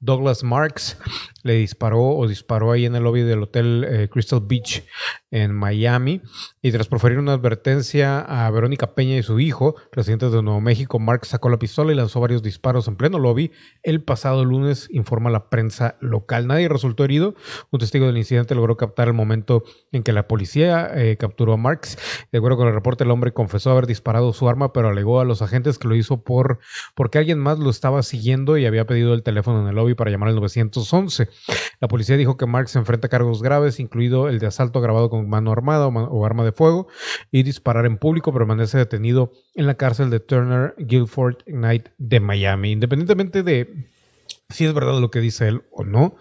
Douglas 0.00 0.42
Marks 0.42 0.98
le 1.42 1.54
disparó 1.54 2.02
o 2.02 2.28
disparó 2.28 2.72
ahí 2.72 2.86
en 2.86 2.96
el 2.96 3.04
lobby 3.04 3.22
del 3.22 3.42
hotel 3.42 3.86
eh, 3.88 4.08
Crystal 4.10 4.40
Beach 4.42 4.84
en 5.34 5.52
Miami 5.52 6.22
y 6.62 6.70
tras 6.70 6.86
proferir 6.86 7.18
una 7.18 7.32
advertencia 7.32 8.20
a 8.20 8.48
Verónica 8.52 8.94
Peña 8.94 9.16
y 9.16 9.22
su 9.24 9.40
hijo, 9.40 9.74
residentes 9.90 10.30
de 10.30 10.40
Nuevo 10.42 10.60
México, 10.60 11.00
Mark 11.00 11.26
sacó 11.26 11.48
la 11.48 11.58
pistola 11.58 11.92
y 11.92 11.96
lanzó 11.96 12.20
varios 12.20 12.40
disparos 12.40 12.86
en 12.86 12.94
pleno 12.94 13.18
lobby. 13.18 13.50
El 13.82 14.00
pasado 14.00 14.44
lunes 14.44 14.86
informa 14.92 15.30
la 15.30 15.50
prensa 15.50 15.96
local. 16.00 16.46
Nadie 16.46 16.68
resultó 16.68 17.02
herido. 17.02 17.34
Un 17.72 17.80
testigo 17.80 18.06
del 18.06 18.16
incidente 18.16 18.54
logró 18.54 18.76
captar 18.76 19.08
el 19.08 19.14
momento 19.14 19.64
en 19.90 20.04
que 20.04 20.12
la 20.12 20.28
policía 20.28 20.88
eh, 20.94 21.16
capturó 21.16 21.54
a 21.54 21.56
Marks. 21.56 21.98
De 22.30 22.38
acuerdo 22.38 22.56
con 22.56 22.68
el 22.68 22.74
reporte, 22.74 23.02
el 23.02 23.10
hombre 23.10 23.32
confesó 23.32 23.72
haber 23.72 23.88
disparado 23.88 24.32
su 24.32 24.48
arma, 24.48 24.72
pero 24.72 24.88
alegó 24.88 25.20
a 25.20 25.24
los 25.24 25.42
agentes 25.42 25.80
que 25.80 25.88
lo 25.88 25.96
hizo 25.96 26.22
por 26.22 26.60
porque 26.94 27.18
alguien 27.18 27.40
más 27.40 27.58
lo 27.58 27.70
estaba 27.70 28.04
siguiendo 28.04 28.56
y 28.56 28.66
había 28.66 28.86
pedido 28.86 29.14
el 29.14 29.24
teléfono 29.24 29.62
en 29.62 29.68
el 29.68 29.74
lobby 29.74 29.94
para 29.94 30.12
llamar 30.12 30.28
al 30.28 30.36
911. 30.36 31.28
La 31.80 31.88
policía 31.88 32.16
dijo 32.16 32.36
que 32.36 32.46
Marks 32.46 32.76
enfrenta 32.76 33.08
cargos 33.08 33.42
graves, 33.42 33.80
incluido 33.80 34.28
el 34.28 34.38
de 34.38 34.46
asalto 34.46 34.78
agravado 34.78 35.10
con 35.10 35.23
mano 35.24 35.52
armada 35.52 35.86
o, 35.86 36.26
arma 36.26 36.44
de 36.44 36.52
fuego 36.52 36.88
y 37.30 37.42
disparar 37.42 37.86
en 37.86 37.98
público. 37.98 38.32
Permanece 38.32 38.78
detenido 38.78 39.32
en 39.54 39.66
la 39.66 39.74
cárcel 39.74 40.10
de 40.10 40.20
Turner 40.20 40.74
Guilford 40.78 41.38
Knight 41.46 41.88
de 41.98 42.20
Miami. 42.20 42.72
Independientemente 42.72 43.42
de 43.42 43.88
si 44.48 44.64
es 44.64 44.74
verdad 44.74 45.00
lo 45.00 45.10
que 45.10 45.20
dice 45.20 45.48
él 45.48 45.62
o 45.70 45.84
no, 45.84 46.16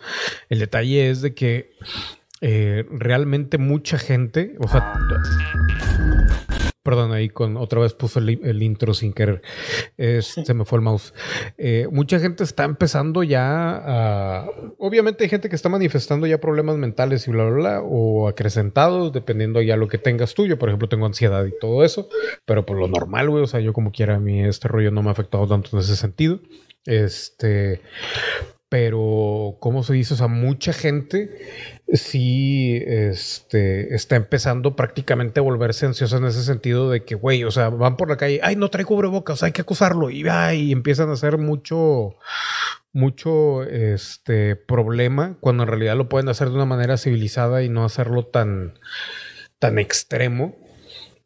el 0.49 0.59
detalle 0.59 1.09
es 1.09 1.21
de 1.21 1.33
que 1.33 1.71
eh, 2.41 2.85
realmente 2.91 3.57
mucha 3.57 3.97
gente, 3.97 4.55
o 4.59 4.67
sea, 4.67 4.93
Perdón, 6.83 7.13
ahí 7.13 7.29
con 7.29 7.55
otra 7.55 7.79
vez 7.79 7.93
puso 7.93 8.19
el, 8.19 8.61
intro 8.61 8.93
sin 8.93 9.13
querer. 9.13 9.41
se 9.97 10.53
me 10.53 10.65
fue 10.65 10.79
el 10.79 10.83
mouse. 10.83 11.13
Eh, 11.57 11.87
mucha 11.91 12.19
gente 12.19 12.43
está 12.43 12.65
empezando 12.65 13.23
ya 13.23 13.71
a. 13.75 14.49
Obviamente 14.77 15.23
hay 15.23 15.29
gente 15.29 15.47
que 15.47 15.55
está 15.55 15.69
manifestando 15.69 16.27
ya 16.27 16.39
problemas 16.39 16.75
mentales 16.75 17.25
y 17.27 17.31
bla, 17.31 17.45
bla, 17.45 17.55
bla, 17.55 17.81
o 17.81 18.27
acrecentados, 18.27 19.13
dependiendo 19.13 19.61
ya 19.61 19.77
lo 19.77 19.87
que 19.87 19.97
tengas 19.97 20.33
tú. 20.33 20.45
Yo, 20.45 20.59
por 20.59 20.67
ejemplo, 20.67 20.89
tengo 20.89 21.05
ansiedad 21.05 21.45
y 21.45 21.57
todo 21.57 21.85
eso, 21.85 22.09
pero 22.45 22.65
por 22.65 22.77
lo 22.77 22.89
normal, 22.89 23.29
güey. 23.29 23.43
O 23.43 23.47
sea, 23.47 23.61
yo 23.61 23.71
como 23.71 23.93
quiera, 23.93 24.15
a 24.15 24.19
mí 24.19 24.43
este 24.43 24.67
rollo 24.67 24.91
no 24.91 25.01
me 25.01 25.09
ha 25.09 25.13
afectado 25.13 25.47
tanto 25.47 25.69
en 25.73 25.79
ese 25.79 25.95
sentido. 25.95 26.41
Este. 26.85 27.81
Pero, 28.73 29.57
¿cómo 29.59 29.83
se 29.83 29.93
dice? 29.93 30.15
O 30.15 30.17
sea, 30.17 30.25
mucha 30.25 30.73
gente 30.73 31.29
sí 31.93 32.81
este, 32.83 33.93
está 33.93 34.15
empezando 34.15 34.75
prácticamente 34.75 35.39
a 35.39 35.43
volverse 35.43 35.85
ansiosa 35.85 36.17
en 36.17 36.25
ese 36.25 36.43
sentido 36.43 36.89
de 36.89 37.03
que, 37.03 37.13
güey, 37.13 37.43
o 37.43 37.51
sea, 37.51 37.69
van 37.69 37.97
por 37.97 38.09
la 38.09 38.17
calle, 38.17 38.39
ay, 38.41 38.55
no 38.55 38.69
trae 38.69 38.83
cubrebocas, 38.83 39.43
hay 39.43 39.51
que 39.51 39.61
acusarlo, 39.61 40.09
y, 40.09 40.23
y 40.55 40.71
empiezan 40.71 41.11
a 41.11 41.13
hacer 41.13 41.37
mucho, 41.37 42.15
mucho 42.93 43.61
este, 43.61 44.55
problema, 44.55 45.37
cuando 45.39 45.61
en 45.61 45.69
realidad 45.69 45.95
lo 45.95 46.09
pueden 46.09 46.29
hacer 46.29 46.49
de 46.49 46.55
una 46.55 46.65
manera 46.65 46.97
civilizada 46.97 47.61
y 47.61 47.69
no 47.69 47.85
hacerlo 47.85 48.25
tan, 48.25 48.79
tan 49.59 49.77
extremo. 49.77 50.57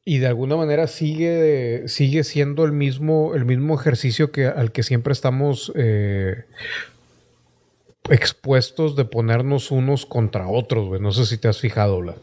Y 0.04 0.18
de 0.18 0.28
alguna 0.28 0.58
manera 0.58 0.88
sigue, 0.88 1.84
sigue 1.88 2.26
siendo 2.26 2.66
el 2.66 2.74
mismo, 2.74 3.36
el 3.36 3.46
mismo 3.46 3.80
ejercicio 3.80 4.34
que, 4.34 4.48
al 4.48 4.74
que 4.74 4.84
siempre 4.84 5.14
estamos 5.14 5.72
eh, 5.76 6.44
expuestos 8.10 8.96
de 8.96 9.06
ponernos 9.06 9.72
unos 9.72 10.06
contra 10.06 10.48
otros, 10.48 10.88
güey. 10.88 11.02
No 11.02 11.12
sé 11.12 11.26
si 11.26 11.38
te 11.38 11.48
has 11.48 11.60
fijado, 11.60 12.02
la 12.02 12.16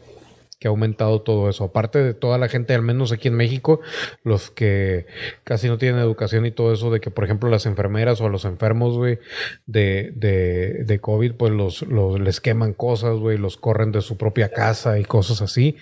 que 0.59 0.67
ha 0.67 0.69
aumentado 0.69 1.21
todo 1.21 1.49
eso. 1.49 1.65
Aparte 1.65 2.01
de 2.03 2.13
toda 2.13 2.37
la 2.37 2.47
gente, 2.47 2.73
al 2.73 2.81
menos 2.81 3.11
aquí 3.11 3.27
en 3.27 3.35
México, 3.35 3.81
los 4.23 4.49
que 4.49 5.05
casi 5.43 5.67
no 5.67 5.77
tienen 5.77 5.99
educación 5.99 6.45
y 6.45 6.51
todo 6.51 6.73
eso, 6.73 6.91
de 6.91 7.01
que, 7.01 7.11
por 7.11 7.25
ejemplo, 7.25 7.49
las 7.49 7.65
enfermeras 7.65 8.21
o 8.21 8.29
los 8.29 8.45
enfermos, 8.45 8.97
güey, 8.97 9.19
de, 9.65 10.11
de, 10.15 10.83
de, 10.85 10.99
COVID, 10.99 11.33
pues 11.33 11.51
los, 11.51 11.81
los, 11.83 12.19
les 12.19 12.39
queman 12.39 12.73
cosas, 12.73 13.17
güey, 13.17 13.37
los 13.37 13.57
corren 13.57 13.91
de 13.91 14.01
su 14.01 14.17
propia 14.17 14.49
casa 14.49 14.97
y 14.99 15.03
cosas 15.03 15.41
así. 15.41 15.77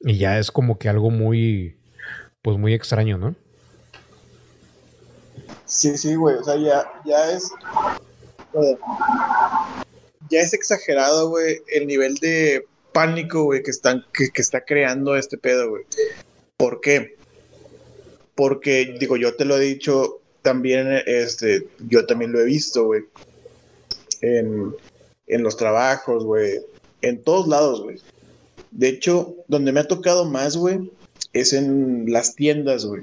Y 0.00 0.18
ya 0.18 0.38
es 0.38 0.50
como 0.50 0.78
que 0.78 0.88
algo 0.88 1.10
muy, 1.10 1.78
pues 2.42 2.58
muy 2.58 2.74
extraño, 2.74 3.16
¿no? 3.16 3.34
Sí, 5.64 5.96
sí, 5.96 6.14
güey. 6.14 6.36
O 6.36 6.44
sea, 6.44 6.56
ya, 6.56 6.84
ya 7.06 7.32
es 7.32 7.52
ya 10.30 10.40
es 10.40 10.52
exagerado, 10.52 11.30
güey, 11.30 11.60
el 11.68 11.86
nivel 11.86 12.14
de 12.16 12.66
pánico, 12.92 13.44
güey, 13.44 13.62
que, 13.62 13.70
están, 13.70 14.04
que, 14.12 14.30
está 14.34 14.64
creando 14.64 15.16
este 15.16 15.38
pedo, 15.38 15.70
güey. 15.70 15.84
¿Por 16.56 16.80
qué? 16.80 17.16
Porque, 18.34 18.96
digo, 18.98 19.16
yo 19.16 19.34
te 19.36 19.44
lo 19.44 19.56
he 19.56 19.60
dicho 19.60 20.20
también, 20.42 21.02
este, 21.06 21.66
yo 21.88 22.06
también 22.06 22.32
lo 22.32 22.40
he 22.40 22.44
visto, 22.44 22.84
güey. 22.84 23.02
En, 24.20 24.74
en 25.26 25.42
los 25.42 25.56
trabajos, 25.56 26.24
güey. 26.24 26.60
En 27.02 27.22
todos 27.22 27.48
lados, 27.48 27.82
güey. 27.82 27.98
De 28.70 28.88
hecho, 28.88 29.34
donde 29.48 29.72
me 29.72 29.80
ha 29.80 29.88
tocado 29.88 30.24
más, 30.24 30.56
güey, 30.56 30.90
es 31.32 31.52
en 31.52 32.10
las 32.10 32.34
tiendas, 32.34 32.84
güey. 32.84 33.02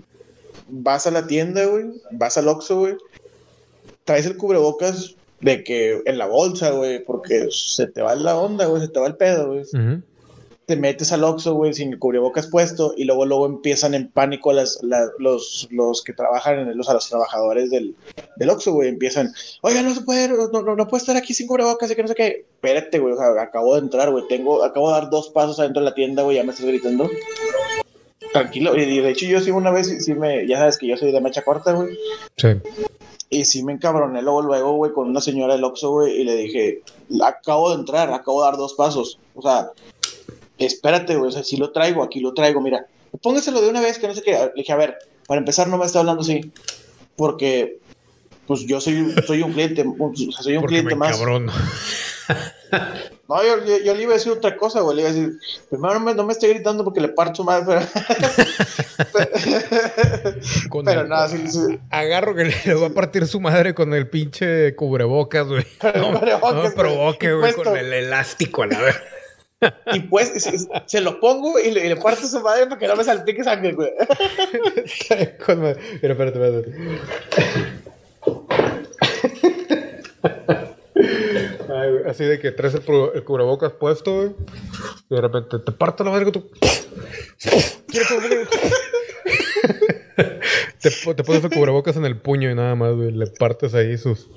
Vas 0.69 1.07
a 1.07 1.11
la 1.11 1.27
tienda, 1.27 1.65
güey, 1.65 1.85
vas 2.11 2.37
al 2.37 2.47
Oxxo, 2.47 2.79
güey, 2.79 2.97
traes 4.03 4.25
el 4.25 4.37
cubrebocas 4.37 5.15
de 5.41 5.63
que 5.63 6.01
en 6.05 6.17
la 6.17 6.25
bolsa, 6.25 6.71
güey, 6.71 7.03
porque 7.03 7.47
se 7.51 7.87
te 7.87 8.01
va 8.01 8.15
la 8.15 8.37
onda, 8.37 8.65
güey, 8.65 8.81
se 8.81 8.87
te 8.87 8.99
va 8.99 9.07
el 9.07 9.15
pedo, 9.15 9.47
güey. 9.47 9.63
Te 10.65 10.75
metes 10.75 11.13
al 11.13 11.23
Oxxo, 11.23 11.53
güey, 11.53 11.73
sin 11.73 11.93
el 11.93 11.99
cubrebocas 11.99 12.47
puesto 12.47 12.93
y 12.97 13.05
luego 13.05 13.25
luego 13.25 13.45
empiezan 13.45 13.93
en 13.93 14.09
pánico 14.09 14.51
las, 14.51 14.81
los, 15.17 15.69
los 15.71 16.03
que 16.03 16.11
trabajan 16.11 16.59
en 16.59 16.77
los, 16.77 16.89
a 16.89 16.93
los 16.93 17.07
trabajadores 17.07 17.69
del, 17.69 17.95
del 18.35 18.49
Oxxo, 18.49 18.73
güey, 18.73 18.89
empiezan, 18.89 19.31
oiga, 19.61 19.81
no 19.81 19.93
se 19.93 20.01
puede, 20.01 20.27
no, 20.27 20.49
no, 20.49 20.75
no 20.75 20.87
puede 20.89 20.99
estar 20.99 21.15
aquí 21.15 21.33
sin 21.33 21.47
cubrebocas 21.47 21.89
y 21.89 21.95
que 21.95 22.01
no 22.01 22.09
sé 22.09 22.15
qué. 22.15 22.45
Espérate, 22.55 22.99
güey, 22.99 23.13
o 23.13 23.17
sea, 23.17 23.41
acabo 23.41 23.75
de 23.75 23.81
entrar, 23.81 24.11
güey, 24.11 24.27
tengo, 24.27 24.61
acabo 24.61 24.89
de 24.89 24.99
dar 24.99 25.09
dos 25.09 25.29
pasos 25.29 25.57
adentro 25.59 25.81
de 25.81 25.89
la 25.89 25.95
tienda, 25.95 26.23
güey, 26.23 26.35
ya 26.35 26.43
me 26.43 26.51
estás 26.51 26.65
gritando. 26.65 27.09
Tranquilo, 28.33 28.75
y 28.75 28.99
de 28.99 29.09
hecho 29.09 29.25
yo 29.25 29.39
sí 29.39 29.51
una 29.51 29.71
vez, 29.71 30.03
sí 30.03 30.13
me, 30.15 30.45
ya 30.47 30.57
sabes 30.57 30.77
que 30.77 30.87
yo 30.87 30.97
soy 30.97 31.13
de 31.13 31.21
mecha 31.21 31.43
corta, 31.43 31.71
güey. 31.71 31.97
Sí. 32.35 32.49
Y 33.29 33.45
sí 33.45 33.63
me 33.63 33.73
encabroné 33.73 34.21
luego, 34.21 34.41
luego, 34.41 34.73
güey, 34.73 34.93
con 34.93 35.09
una 35.09 35.19
señora 35.19 35.55
del 35.55 35.63
Oxxo, 35.63 35.91
güey, 35.91 36.21
y 36.21 36.23
le 36.23 36.35
dije, 36.35 36.81
acabo 37.21 37.69
de 37.69 37.75
entrar, 37.75 38.11
acabo 38.13 38.41
de 38.41 38.49
dar 38.49 38.57
dos 38.57 38.73
pasos. 38.73 39.19
O 39.35 39.41
sea, 39.41 39.71
espérate, 40.57 41.15
güey, 41.15 41.29
o 41.29 41.31
sea, 41.31 41.43
si 41.43 41.57
lo 41.57 41.71
traigo, 41.71 42.03
aquí 42.03 42.19
lo 42.19 42.33
traigo, 42.33 42.61
mira. 42.61 42.87
Póngaselo 43.21 43.61
de 43.61 43.69
una 43.69 43.81
vez, 43.81 43.99
que 43.99 44.07
no 44.07 44.13
sé 44.13 44.21
qué. 44.21 44.31
Le 44.31 44.51
dije, 44.55 44.71
a 44.71 44.77
ver, 44.77 44.97
para 45.27 45.39
empezar 45.39 45.67
no 45.67 45.77
me 45.77 45.85
está 45.85 45.99
hablando 45.99 46.21
así, 46.21 46.51
porque, 47.17 47.79
pues 48.45 48.61
yo 48.65 48.79
soy, 48.79 49.13
soy 49.25 49.41
un 49.41 49.51
cliente, 49.51 49.83
soy 50.39 50.55
un 50.55 50.63
cliente 50.63 50.95
más. 50.95 51.17
Cabrón. 51.17 51.49
No, 53.27 53.43
yo, 53.43 53.57
yo, 53.83 53.93
le 53.93 54.03
iba 54.03 54.13
a 54.13 54.17
decir 54.17 54.31
otra 54.31 54.55
cosa, 54.55 54.79
güey. 54.79 54.95
Le 54.95 55.01
iba 55.01 55.11
a 55.11 55.13
decir, 55.13 55.37
primero 55.69 55.95
no 55.95 55.99
me, 55.99 56.13
no 56.13 56.25
me 56.25 56.31
esté 56.31 56.47
gritando 56.47 56.85
porque 56.85 57.01
le 57.01 57.09
parto 57.09 57.43
más. 57.43 57.65
Pero, 57.65 57.81
pero 60.85 61.07
nada, 61.07 61.27
sí, 61.27 61.45
sí, 61.47 61.77
Agarro 61.89 62.35
que 62.35 62.45
le 62.45 62.73
va 62.75 62.87
a 62.87 62.91
partir 62.91 63.27
su 63.27 63.41
madre 63.41 63.73
con 63.73 63.93
el 63.93 64.09
pinche 64.09 64.73
cubrebocas, 64.75 65.47
güey. 65.47 65.65
No, 65.95 66.13
no, 66.13 66.21
me 66.63 66.71
provoque, 66.71 67.33
güey, 67.33 67.53
con 67.53 67.75
el 67.75 67.91
elástico 67.91 68.63
a 68.63 68.67
la 68.67 68.81
vez. 68.81 68.95
Y 69.91 70.01
pues 70.01 70.31
se, 70.85 71.01
lo 71.01 71.19
pongo 71.19 71.57
y 71.57 71.71
le, 71.71 71.95
parto 71.95 72.27
su 72.27 72.39
madre 72.41 72.67
para 72.67 72.77
que 72.77 72.87
no 72.87 72.95
me 72.95 73.03
salpique 73.03 73.43
sangre, 73.43 73.73
güey. 73.73 73.89
Mira, 75.99 76.13
espérate, 76.13 76.37
espérate. 76.37 76.71
Así 82.07 82.23
de 82.23 82.39
que 82.39 82.51
traes 82.51 82.75
el, 82.75 82.83
el 83.13 83.23
cubrebocas 83.23 83.73
puesto, 83.73 84.15
güey. 84.15 84.31
Y 85.09 85.15
de 85.15 85.21
repente 85.21 85.59
te 85.59 85.71
parto 85.71 86.03
la 86.03 86.11
madre 86.11 86.31
tú. 86.31 86.49
¿Quieres 90.17 91.03
te, 91.05 91.13
te, 91.13 91.23
pones 91.23 91.43
el 91.43 91.51
cubrebocas 91.51 91.95
en 91.95 92.05
el 92.05 92.19
puño 92.19 92.49
y 92.49 92.55
nada 92.55 92.73
más, 92.75 92.93
güey. 92.95 93.11
Le 93.11 93.27
partes 93.27 93.75
ahí 93.75 93.97
sus, 93.97 94.27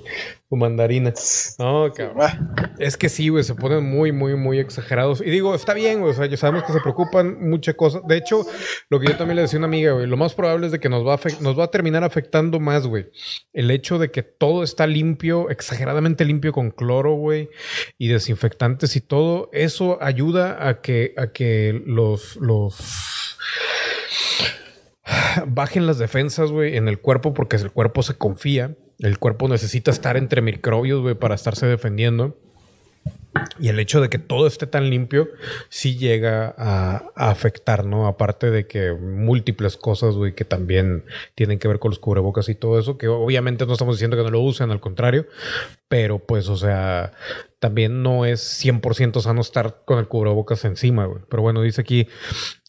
su 0.47 0.55
mandarina. 0.55 1.11
No, 1.57 1.91
cabrón. 1.91 2.53
Es 2.77 2.97
que 2.97 3.09
sí, 3.09 3.29
güey, 3.29 3.43
se 3.43 3.55
ponen 3.55 3.83
muy, 3.83 4.11
muy, 4.11 4.35
muy 4.35 4.59
exagerados. 4.59 5.21
Y 5.21 5.29
digo, 5.31 5.55
está 5.55 5.73
bien, 5.73 6.01
güey. 6.01 6.11
O 6.11 6.13
sea, 6.13 6.27
ya 6.27 6.37
sabemos 6.37 6.63
que 6.65 6.73
se 6.73 6.81
preocupan 6.81 7.49
muchas 7.49 7.75
cosas. 7.75 8.03
De 8.07 8.17
hecho, 8.17 8.45
lo 8.89 8.99
que 8.99 9.07
yo 9.07 9.17
también 9.17 9.37
le 9.37 9.41
decía 9.43 9.57
a 9.57 9.61
una 9.61 9.67
amiga, 9.67 9.93
güey, 9.93 10.05
lo 10.05 10.17
más 10.17 10.35
probable 10.35 10.67
es 10.67 10.71
de 10.71 10.79
que 10.79 10.89
nos 10.89 11.05
va 11.05 11.15
a, 11.15 11.19
nos 11.41 11.57
va 11.57 11.65
a 11.65 11.71
terminar 11.71 12.03
afectando 12.03 12.59
más, 12.59 12.85
güey. 12.85 13.07
El 13.51 13.71
hecho 13.71 13.97
de 13.97 14.11
que 14.11 14.21
todo 14.21 14.63
está 14.63 14.85
limpio, 14.85 15.49
exageradamente 15.49 16.25
limpio 16.25 16.53
con 16.53 16.69
cloro, 16.69 17.13
güey, 17.13 17.49
y 17.97 18.07
desinfectantes 18.09 18.95
y 18.95 19.01
todo, 19.01 19.49
eso 19.51 19.97
ayuda 20.01 20.67
a 20.67 20.81
que, 20.81 21.13
a 21.17 21.31
que 21.31 21.81
los, 21.85 22.35
los 22.37 23.37
bajen 25.47 25.87
las 25.87 25.97
defensas, 25.97 26.51
güey, 26.51 26.77
en 26.77 26.87
el 26.87 26.99
cuerpo 26.99 27.33
porque 27.33 27.57
el 27.57 27.71
cuerpo 27.71 28.03
se 28.03 28.15
confía. 28.15 28.75
El 28.99 29.17
cuerpo 29.17 29.47
necesita 29.47 29.91
estar 29.91 30.17
entre 30.17 30.41
microbios, 30.41 31.01
güey, 31.01 31.15
para 31.15 31.35
estarse 31.35 31.65
defendiendo. 31.65 32.37
Y 33.59 33.69
el 33.69 33.79
hecho 33.79 34.01
de 34.01 34.09
que 34.09 34.19
todo 34.19 34.45
esté 34.45 34.67
tan 34.67 34.89
limpio 34.89 35.29
sí 35.69 35.97
llega 35.97 36.53
a, 36.57 37.11
afectar, 37.15 37.85
¿no? 37.85 38.07
Aparte 38.07 38.51
de 38.51 38.67
que 38.67 38.91
múltiples 38.91 39.77
cosas, 39.77 40.15
güey, 40.15 40.35
que 40.35 40.43
también 40.43 41.05
tienen 41.35 41.57
que 41.57 41.67
ver 41.67 41.79
con 41.79 41.91
los 41.91 41.99
cubrebocas 41.99 42.49
y 42.49 42.55
todo 42.55 42.77
eso, 42.77 42.97
que 42.97 43.07
obviamente 43.07 43.65
no 43.65 43.73
estamos 43.73 43.95
diciendo 43.95 44.17
que 44.17 44.23
no 44.23 44.31
lo 44.31 44.41
usen, 44.41 44.71
al 44.71 44.81
contrario, 44.81 45.27
pero 45.87 46.19
pues, 46.19 46.49
o 46.49 46.57
sea, 46.57 47.13
también 47.59 48.03
no 48.03 48.25
es 48.25 48.41
100% 48.65 49.21
sano 49.21 49.39
estar 49.39 49.83
con 49.85 49.99
el 49.99 50.07
cubrebocas 50.07 50.65
encima, 50.65 51.05
güey. 51.05 51.21
Pero 51.29 51.41
bueno, 51.41 51.61
dice 51.61 51.81
aquí, 51.81 52.07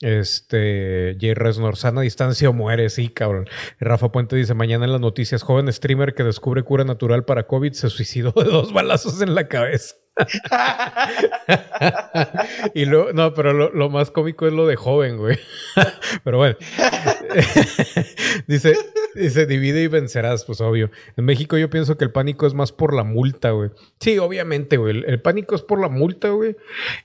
este, 0.00 1.16
J. 1.20 1.34
Resnor, 1.34 1.76
sana 1.76 2.02
distancia 2.02 2.50
o 2.50 2.52
muere, 2.52 2.88
sí, 2.90 3.08
cabrón. 3.08 3.48
Rafa 3.80 4.12
Puente 4.12 4.36
dice, 4.36 4.54
mañana 4.54 4.84
en 4.84 4.92
las 4.92 5.00
noticias, 5.00 5.42
joven 5.42 5.72
streamer 5.72 6.14
que 6.14 6.22
descubre 6.22 6.62
cura 6.62 6.84
natural 6.84 7.24
para 7.24 7.46
COVID 7.46 7.72
se 7.72 7.90
suicidó 7.90 8.32
de 8.32 8.44
dos 8.44 8.72
balazos 8.72 9.20
en 9.22 9.34
la 9.34 9.48
cabeza. 9.48 9.96
y 12.74 12.84
lo, 12.84 13.12
no, 13.12 13.32
pero 13.34 13.70
lo, 13.70 13.90
más 13.90 14.10
cómico 14.10 14.46
es 14.46 14.52
lo 14.52 14.66
de 14.66 14.76
joven, 14.76 15.16
güey. 15.16 15.38
pero 16.24 16.38
bueno. 16.38 16.56
dice, 18.46 18.76
dice, 19.14 19.46
divide 19.46 19.82
y 19.82 19.88
vencerás, 19.88 20.44
pues 20.44 20.60
obvio. 20.60 20.90
En 21.16 21.24
México 21.24 21.56
yo 21.56 21.70
pienso 21.70 21.96
que 21.96 22.04
el 22.04 22.12
pánico 22.12 22.46
es 22.46 22.54
más 22.54 22.72
por 22.72 22.94
la 22.94 23.04
multa, 23.04 23.50
güey. 23.50 23.70
Sí, 24.00 24.18
obviamente, 24.18 24.76
güey. 24.76 25.02
El, 25.06 25.22
pánico 25.22 25.54
es 25.54 25.62
por 25.62 25.80
la 25.80 25.88
multa, 25.88 26.30
güey. 26.30 26.56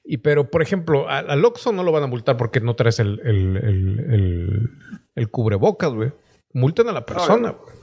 Y 0.04 0.18
pero, 0.18 0.50
por 0.50 0.62
ejemplo, 0.62 1.10
al, 1.10 1.46
Oxxo 1.46 1.72
no 1.72 1.84
lo 1.84 1.92
van 1.92 2.04
a 2.04 2.08
multar 2.08 2.38
porque 2.38 2.60
no 2.60 2.76
traes 2.76 3.00
el, 3.00 3.22
el, 3.24 4.70
el 5.16 5.30
cubrebocas, 5.30 5.94
güey. 5.94 6.12
Multan 6.54 6.90
a 6.90 6.92
la 6.92 7.06
persona, 7.06 7.52
güey. 7.52 7.76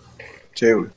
Sí, 0.55 0.73
güey. 0.73 0.91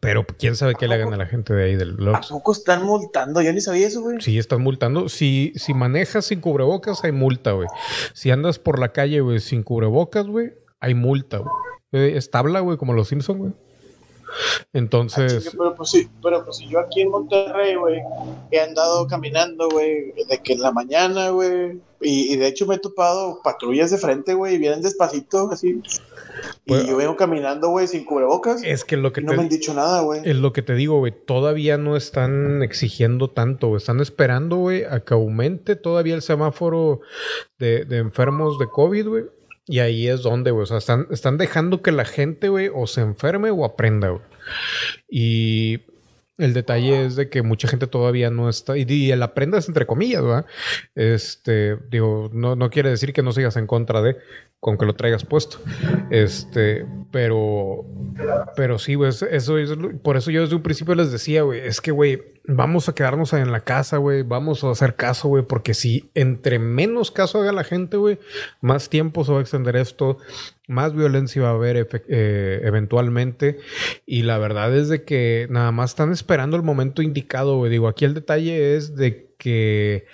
Pero 0.00 0.26
quién 0.26 0.56
sabe 0.56 0.74
qué 0.74 0.88
le 0.88 0.94
hagan 0.94 1.12
a 1.14 1.16
la 1.16 1.26
gente 1.26 1.54
de 1.54 1.64
ahí 1.64 1.76
del 1.76 1.92
blog. 1.92 2.16
¿A 2.16 2.20
poco 2.20 2.52
están 2.52 2.84
multando? 2.84 3.40
Yo 3.40 3.52
ni 3.52 3.60
sabía 3.60 3.86
eso, 3.86 4.02
güey. 4.02 4.20
Sí, 4.20 4.38
están 4.38 4.60
multando. 4.60 5.08
Si, 5.08 5.52
si 5.56 5.72
manejas 5.72 6.26
sin 6.26 6.40
cubrebocas, 6.40 7.04
hay 7.04 7.12
multa, 7.12 7.52
güey. 7.52 7.68
Si 8.12 8.30
andas 8.30 8.58
por 8.58 8.78
la 8.78 8.92
calle, 8.92 9.20
güey, 9.20 9.40
sin 9.40 9.62
cubrebocas, 9.62 10.26
güey, 10.26 10.52
hay 10.80 10.94
multa, 10.94 11.38
güey. 11.38 11.50
Eh, 11.92 12.16
es 12.16 12.30
tabla, 12.30 12.60
güey, 12.60 12.76
como 12.76 12.92
los 12.92 13.08
Simpsons, 13.08 13.38
güey. 13.38 13.52
Entonces. 14.72 15.46
Ah, 15.48 15.50
pero, 15.56 15.74
pues 15.74 15.90
sí, 15.90 16.08
pero 16.22 16.44
pues 16.44 16.56
si 16.56 16.68
yo 16.68 16.80
aquí 16.80 17.02
en 17.02 17.10
Monterrey, 17.10 17.76
güey, 17.76 18.00
he 18.50 18.60
andado 18.60 19.06
caminando, 19.06 19.68
güey, 19.68 20.12
de 20.28 20.42
que 20.42 20.54
en 20.54 20.60
la 20.60 20.72
mañana, 20.72 21.30
güey, 21.30 21.80
y, 22.00 22.36
de 22.36 22.48
hecho 22.48 22.66
me 22.66 22.74
he 22.74 22.78
topado 22.78 23.40
patrullas 23.42 23.90
de 23.90 23.98
frente, 23.98 24.34
güey, 24.34 24.54
y 24.54 24.58
vienen 24.58 24.82
despacito, 24.82 25.50
así. 25.50 25.80
Y 26.64 26.68
pues, 26.68 26.86
yo 26.86 26.96
vengo 26.96 27.16
caminando, 27.16 27.68
güey, 27.68 27.86
sin 27.86 28.04
cubrebocas. 28.04 28.62
Es 28.64 28.84
que 28.84 28.96
lo 28.96 29.12
que 29.12 29.20
no 29.20 29.32
me 29.34 29.42
han 29.42 29.48
dicho 29.48 29.74
nada, 29.74 30.00
güey. 30.00 30.20
Es 30.24 30.36
lo 30.36 30.52
que 30.52 30.62
te 30.62 30.74
digo, 30.74 30.98
güey. 30.98 31.12
Todavía 31.12 31.78
no 31.78 31.96
están 31.96 32.62
exigiendo 32.62 33.30
tanto, 33.30 33.68
güey. 33.68 33.78
Están 33.78 34.00
esperando, 34.00 34.56
güey, 34.56 34.84
a 34.84 35.00
que 35.00 35.14
aumente 35.14 35.76
todavía 35.76 36.14
el 36.14 36.22
semáforo 36.22 37.00
de, 37.58 37.84
de 37.84 37.98
enfermos 37.98 38.58
de 38.58 38.68
COVID, 38.68 39.08
güey 39.08 39.24
y 39.66 39.78
ahí 39.78 40.08
es 40.08 40.22
donde, 40.22 40.50
güey. 40.50 40.64
O 40.64 40.66
sea, 40.66 40.78
están, 40.78 41.06
están 41.10 41.38
dejando 41.38 41.82
que 41.82 41.92
la 41.92 42.04
gente, 42.04 42.48
güey, 42.48 42.70
o 42.72 42.86
se 42.86 43.00
enferme 43.00 43.50
o 43.50 43.64
aprenda, 43.64 44.10
güey. 44.10 44.22
Y 45.08 45.78
el 46.38 46.52
detalle 46.52 47.06
es 47.06 47.16
de 47.16 47.28
que 47.28 47.42
mucha 47.42 47.68
gente 47.68 47.86
todavía 47.86 48.30
no 48.30 48.48
está, 48.48 48.76
y, 48.76 49.10
el 49.10 49.22
aprenda 49.22 49.58
es 49.58 49.68
entre 49.68 49.86
comillas, 49.86 50.22
¿verdad? 50.22 50.46
Este, 50.94 51.76
digo, 51.90 52.30
no, 52.32 52.56
no 52.56 52.70
quiere 52.70 52.90
decir 52.90 53.12
que 53.12 53.22
no 53.22 53.32
sigas 53.32 53.56
en 53.56 53.66
contra 53.66 54.02
de, 54.02 54.16
con 54.58 54.78
que 54.78 54.86
lo 54.86 54.94
traigas 54.94 55.24
puesto. 55.24 55.58
Este, 56.10 56.86
pero, 57.10 57.84
pero 58.56 58.78
sí, 58.78 58.94
güey, 58.94 59.10
eso 59.10 59.58
es, 59.58 59.70
por 60.02 60.16
eso 60.16 60.30
yo 60.30 60.40
desde 60.40 60.56
un 60.56 60.62
principio 60.62 60.94
les 60.94 61.12
decía, 61.12 61.42
güey, 61.42 61.60
es 61.60 61.80
que, 61.80 61.90
güey, 61.90 62.22
vamos 62.46 62.88
a 62.88 62.94
quedarnos 62.94 63.32
en 63.32 63.52
la 63.52 63.60
casa, 63.60 63.98
güey, 63.98 64.22
vamos 64.22 64.64
a 64.64 64.70
hacer 64.70 64.96
caso, 64.96 65.28
güey, 65.28 65.44
porque 65.44 65.74
si 65.74 66.10
entre 66.14 66.58
menos 66.58 67.10
caso 67.10 67.40
haga 67.40 67.52
la 67.52 67.64
gente, 67.64 67.96
güey, 67.96 68.18
más 68.60 68.88
tiempo 68.88 69.24
se 69.24 69.32
va 69.32 69.38
a 69.38 69.42
extender 69.42 69.76
esto, 69.76 70.18
más 70.66 70.94
violencia 70.94 71.42
va 71.42 71.50
a 71.50 71.54
haber 71.54 71.88
eh, 72.08 72.60
eventualmente, 72.64 73.58
y 74.06 74.22
la 74.22 74.38
verdad 74.38 74.74
es 74.76 74.88
de 74.88 75.04
que 75.04 75.46
nada 75.50 75.72
más 75.72 75.90
están 75.90 76.12
esperando 76.12 76.56
el 76.56 76.62
momento 76.62 77.02
indicado, 77.02 77.56
güey, 77.56 77.70
digo, 77.70 77.88
aquí 77.88 78.04
el 78.04 78.14
detalle 78.14 78.76
es 78.76 78.96
de 78.96 79.34
que 79.38 80.06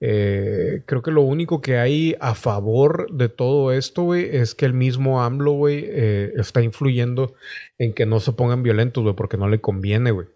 eh, 0.00 0.82
creo 0.86 1.02
que 1.02 1.10
lo 1.10 1.22
único 1.22 1.60
que 1.60 1.76
hay 1.76 2.16
a 2.20 2.34
favor 2.34 3.12
de 3.12 3.28
todo 3.28 3.72
esto, 3.72 4.04
güey, 4.04 4.34
es 4.34 4.54
que 4.54 4.64
el 4.64 4.72
mismo 4.72 5.22
AMLO, 5.22 5.52
güey, 5.52 5.84
eh, 5.86 6.32
está 6.36 6.62
influyendo 6.62 7.34
en 7.76 7.92
que 7.92 8.06
no 8.06 8.20
se 8.20 8.32
pongan 8.32 8.62
violentos, 8.62 9.02
güey, 9.02 9.14
porque 9.14 9.36
no 9.36 9.48
le 9.48 9.60
conviene, 9.60 10.10
güey. 10.10 10.28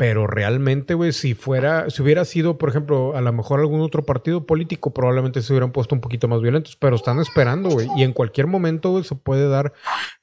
Pero 0.00 0.26
realmente, 0.26 0.94
güey, 0.94 1.12
si 1.12 1.34
fuera, 1.34 1.90
si 1.90 2.00
hubiera 2.00 2.24
sido, 2.24 2.56
por 2.56 2.70
ejemplo, 2.70 3.14
a 3.18 3.20
lo 3.20 3.34
mejor 3.34 3.60
algún 3.60 3.82
otro 3.82 4.06
partido 4.06 4.46
político, 4.46 4.94
probablemente 4.94 5.42
se 5.42 5.52
hubieran 5.52 5.72
puesto 5.72 5.94
un 5.94 6.00
poquito 6.00 6.26
más 6.26 6.40
violentos, 6.40 6.74
pero 6.74 6.96
están 6.96 7.20
esperando, 7.20 7.68
güey. 7.68 7.86
Y 7.98 8.04
en 8.04 8.14
cualquier 8.14 8.46
momento, 8.46 8.92
güey, 8.92 9.04
se 9.04 9.14
puede 9.14 9.46
dar 9.46 9.74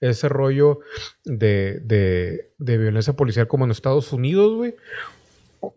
ese 0.01 0.29
rollo 0.29 0.79
de, 1.25 1.79
de, 1.83 2.49
de 2.57 2.77
violencia 2.79 3.13
policial 3.13 3.47
como 3.47 3.65
en 3.65 3.71
Estados 3.71 4.11
Unidos, 4.13 4.55
güey 4.55 4.73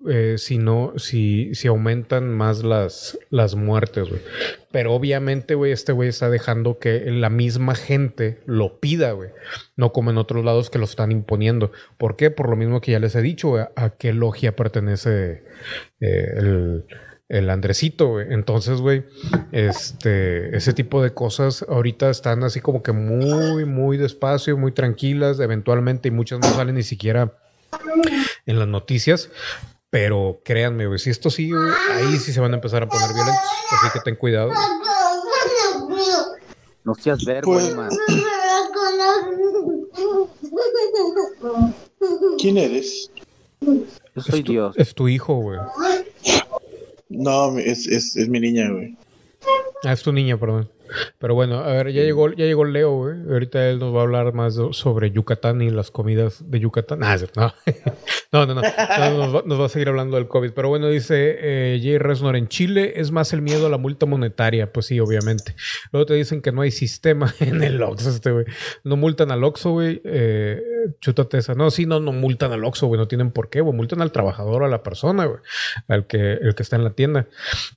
eh, 0.08 0.36
si 0.38 1.54
si 1.54 1.68
aumentan 1.68 2.30
más 2.30 2.62
las, 2.62 3.18
las 3.30 3.54
muertes, 3.54 4.08
güey. 4.08 4.20
Pero 4.70 4.94
obviamente, 4.94 5.54
güey, 5.54 5.72
este 5.72 5.92
güey 5.92 6.08
está 6.08 6.30
dejando 6.30 6.78
que 6.78 7.10
la 7.10 7.30
misma 7.30 7.74
gente 7.74 8.40
lo 8.46 8.78
pida, 8.80 9.12
güey. 9.12 9.30
No 9.76 9.92
como 9.92 10.10
en 10.10 10.18
otros 10.18 10.44
lados 10.44 10.70
que 10.70 10.78
lo 10.78 10.84
están 10.84 11.12
imponiendo. 11.12 11.72
¿Por 11.98 12.16
qué? 12.16 12.30
Por 12.30 12.48
lo 12.48 12.56
mismo 12.56 12.80
que 12.80 12.92
ya 12.92 13.00
les 13.00 13.14
he 13.14 13.22
dicho, 13.22 13.56
a 13.56 13.90
qué 13.98 14.12
logia 14.12 14.54
pertenece 14.54 15.44
eh, 16.00 16.26
el, 16.36 16.84
el 17.30 17.48
Andresito, 17.48 18.08
güey. 18.08 18.26
Entonces, 18.30 18.80
güey, 18.80 19.04
este, 19.52 20.54
ese 20.56 20.72
tipo 20.72 21.02
de 21.02 21.14
cosas 21.14 21.64
ahorita 21.68 22.10
están 22.10 22.42
así 22.42 22.60
como 22.60 22.82
que 22.82 22.92
muy, 22.92 23.64
muy 23.64 23.96
despacio, 23.96 24.56
muy 24.58 24.72
tranquilas, 24.72 25.40
eventualmente, 25.40 26.08
y 26.08 26.10
muchas 26.10 26.40
no 26.40 26.48
salen 26.48 26.74
ni 26.74 26.82
siquiera 26.82 27.32
en 28.46 28.58
las 28.58 28.68
noticias. 28.68 29.30
Pero 29.90 30.40
créanme, 30.44 30.86
güey, 30.86 31.00
si 31.00 31.10
esto 31.10 31.30
sigue, 31.30 31.56
ahí 31.92 32.16
sí 32.18 32.32
se 32.32 32.40
van 32.40 32.52
a 32.52 32.56
empezar 32.56 32.82
a 32.84 32.88
poner 32.88 33.08
violentos. 33.12 33.42
Así 33.72 33.92
que 33.92 34.00
ten 34.00 34.14
cuidado. 34.14 34.52
No 36.84 36.94
seas 36.94 37.24
verbo, 37.24 37.52
pues, 37.52 37.74
¿Quién 42.38 42.56
eres? 42.56 43.10
Yo 43.60 44.22
soy 44.22 44.42
Dios. 44.42 44.76
Es 44.78 44.94
tu 44.94 45.08
hijo, 45.08 45.34
güey. 45.34 45.58
No, 47.08 47.58
es, 47.58 47.86
es, 47.86 48.16
es 48.16 48.28
mi 48.28 48.40
niña, 48.40 48.70
güey. 48.70 48.96
Ah, 49.84 49.92
es 49.92 50.02
tu 50.02 50.12
niña, 50.12 50.38
perdón. 50.38 50.70
Pero 51.18 51.34
bueno, 51.34 51.58
a 51.58 51.72
ver, 51.72 51.92
ya 51.92 52.02
llegó, 52.02 52.30
ya 52.30 52.44
llegó 52.44 52.64
Leo, 52.64 52.96
güey. 52.96 53.16
Ahorita 53.30 53.68
él 53.68 53.78
nos 53.78 53.94
va 53.94 54.00
a 54.00 54.02
hablar 54.02 54.32
más 54.32 54.58
sobre 54.72 55.10
Yucatán 55.10 55.62
y 55.62 55.70
las 55.70 55.90
comidas 55.90 56.50
de 56.50 56.60
Yucatán. 56.60 57.02
Ah, 57.02 57.16
no. 57.36 57.52
No, 58.32 58.46
no, 58.46 58.54
no. 58.54 58.62
nos, 59.44 59.60
va, 59.60 59.66
a 59.66 59.68
seguir 59.68 59.88
hablando 59.88 60.16
del 60.16 60.28
COVID. 60.28 60.52
Pero 60.52 60.68
bueno, 60.68 60.88
dice 60.88 61.36
eh, 61.40 61.80
Jay 61.82 61.98
Resnor, 61.98 62.36
en 62.36 62.48
Chile 62.48 62.92
es 62.96 63.10
más 63.10 63.32
el 63.32 63.42
miedo 63.42 63.66
a 63.66 63.70
la 63.70 63.78
multa 63.78 64.06
monetaria. 64.06 64.72
Pues 64.72 64.86
sí, 64.86 65.00
obviamente. 65.00 65.54
Luego 65.92 66.06
te 66.06 66.14
dicen 66.14 66.40
que 66.40 66.52
no 66.52 66.62
hay 66.62 66.70
sistema 66.70 67.34
en 67.40 67.62
el 67.62 67.82
Oxxo, 67.82 68.10
este 68.10 68.30
güey. 68.30 68.44
No 68.84 68.96
multan 68.96 69.30
al 69.32 69.42
Oxxo, 69.44 69.70
güey. 69.72 70.00
Eh, 70.04 70.60
chútate 71.00 71.38
esa. 71.38 71.54
No, 71.54 71.70
sí, 71.70 71.86
no, 71.86 72.00
no 72.00 72.12
multan 72.12 72.52
al 72.52 72.64
Oxxo, 72.64 72.86
güey. 72.86 72.98
No 72.98 73.08
tienen 73.08 73.30
por 73.30 73.50
qué, 73.50 73.60
güey. 73.60 73.74
Multan 73.74 74.00
al 74.00 74.12
trabajador 74.12 74.64
a 74.64 74.68
la 74.68 74.82
persona, 74.82 75.24
güey. 75.24 75.40
Al 75.88 76.06
que, 76.06 76.34
el 76.34 76.54
que 76.54 76.62
está 76.62 76.76
en 76.76 76.84
la 76.84 76.90
tienda. 76.90 77.26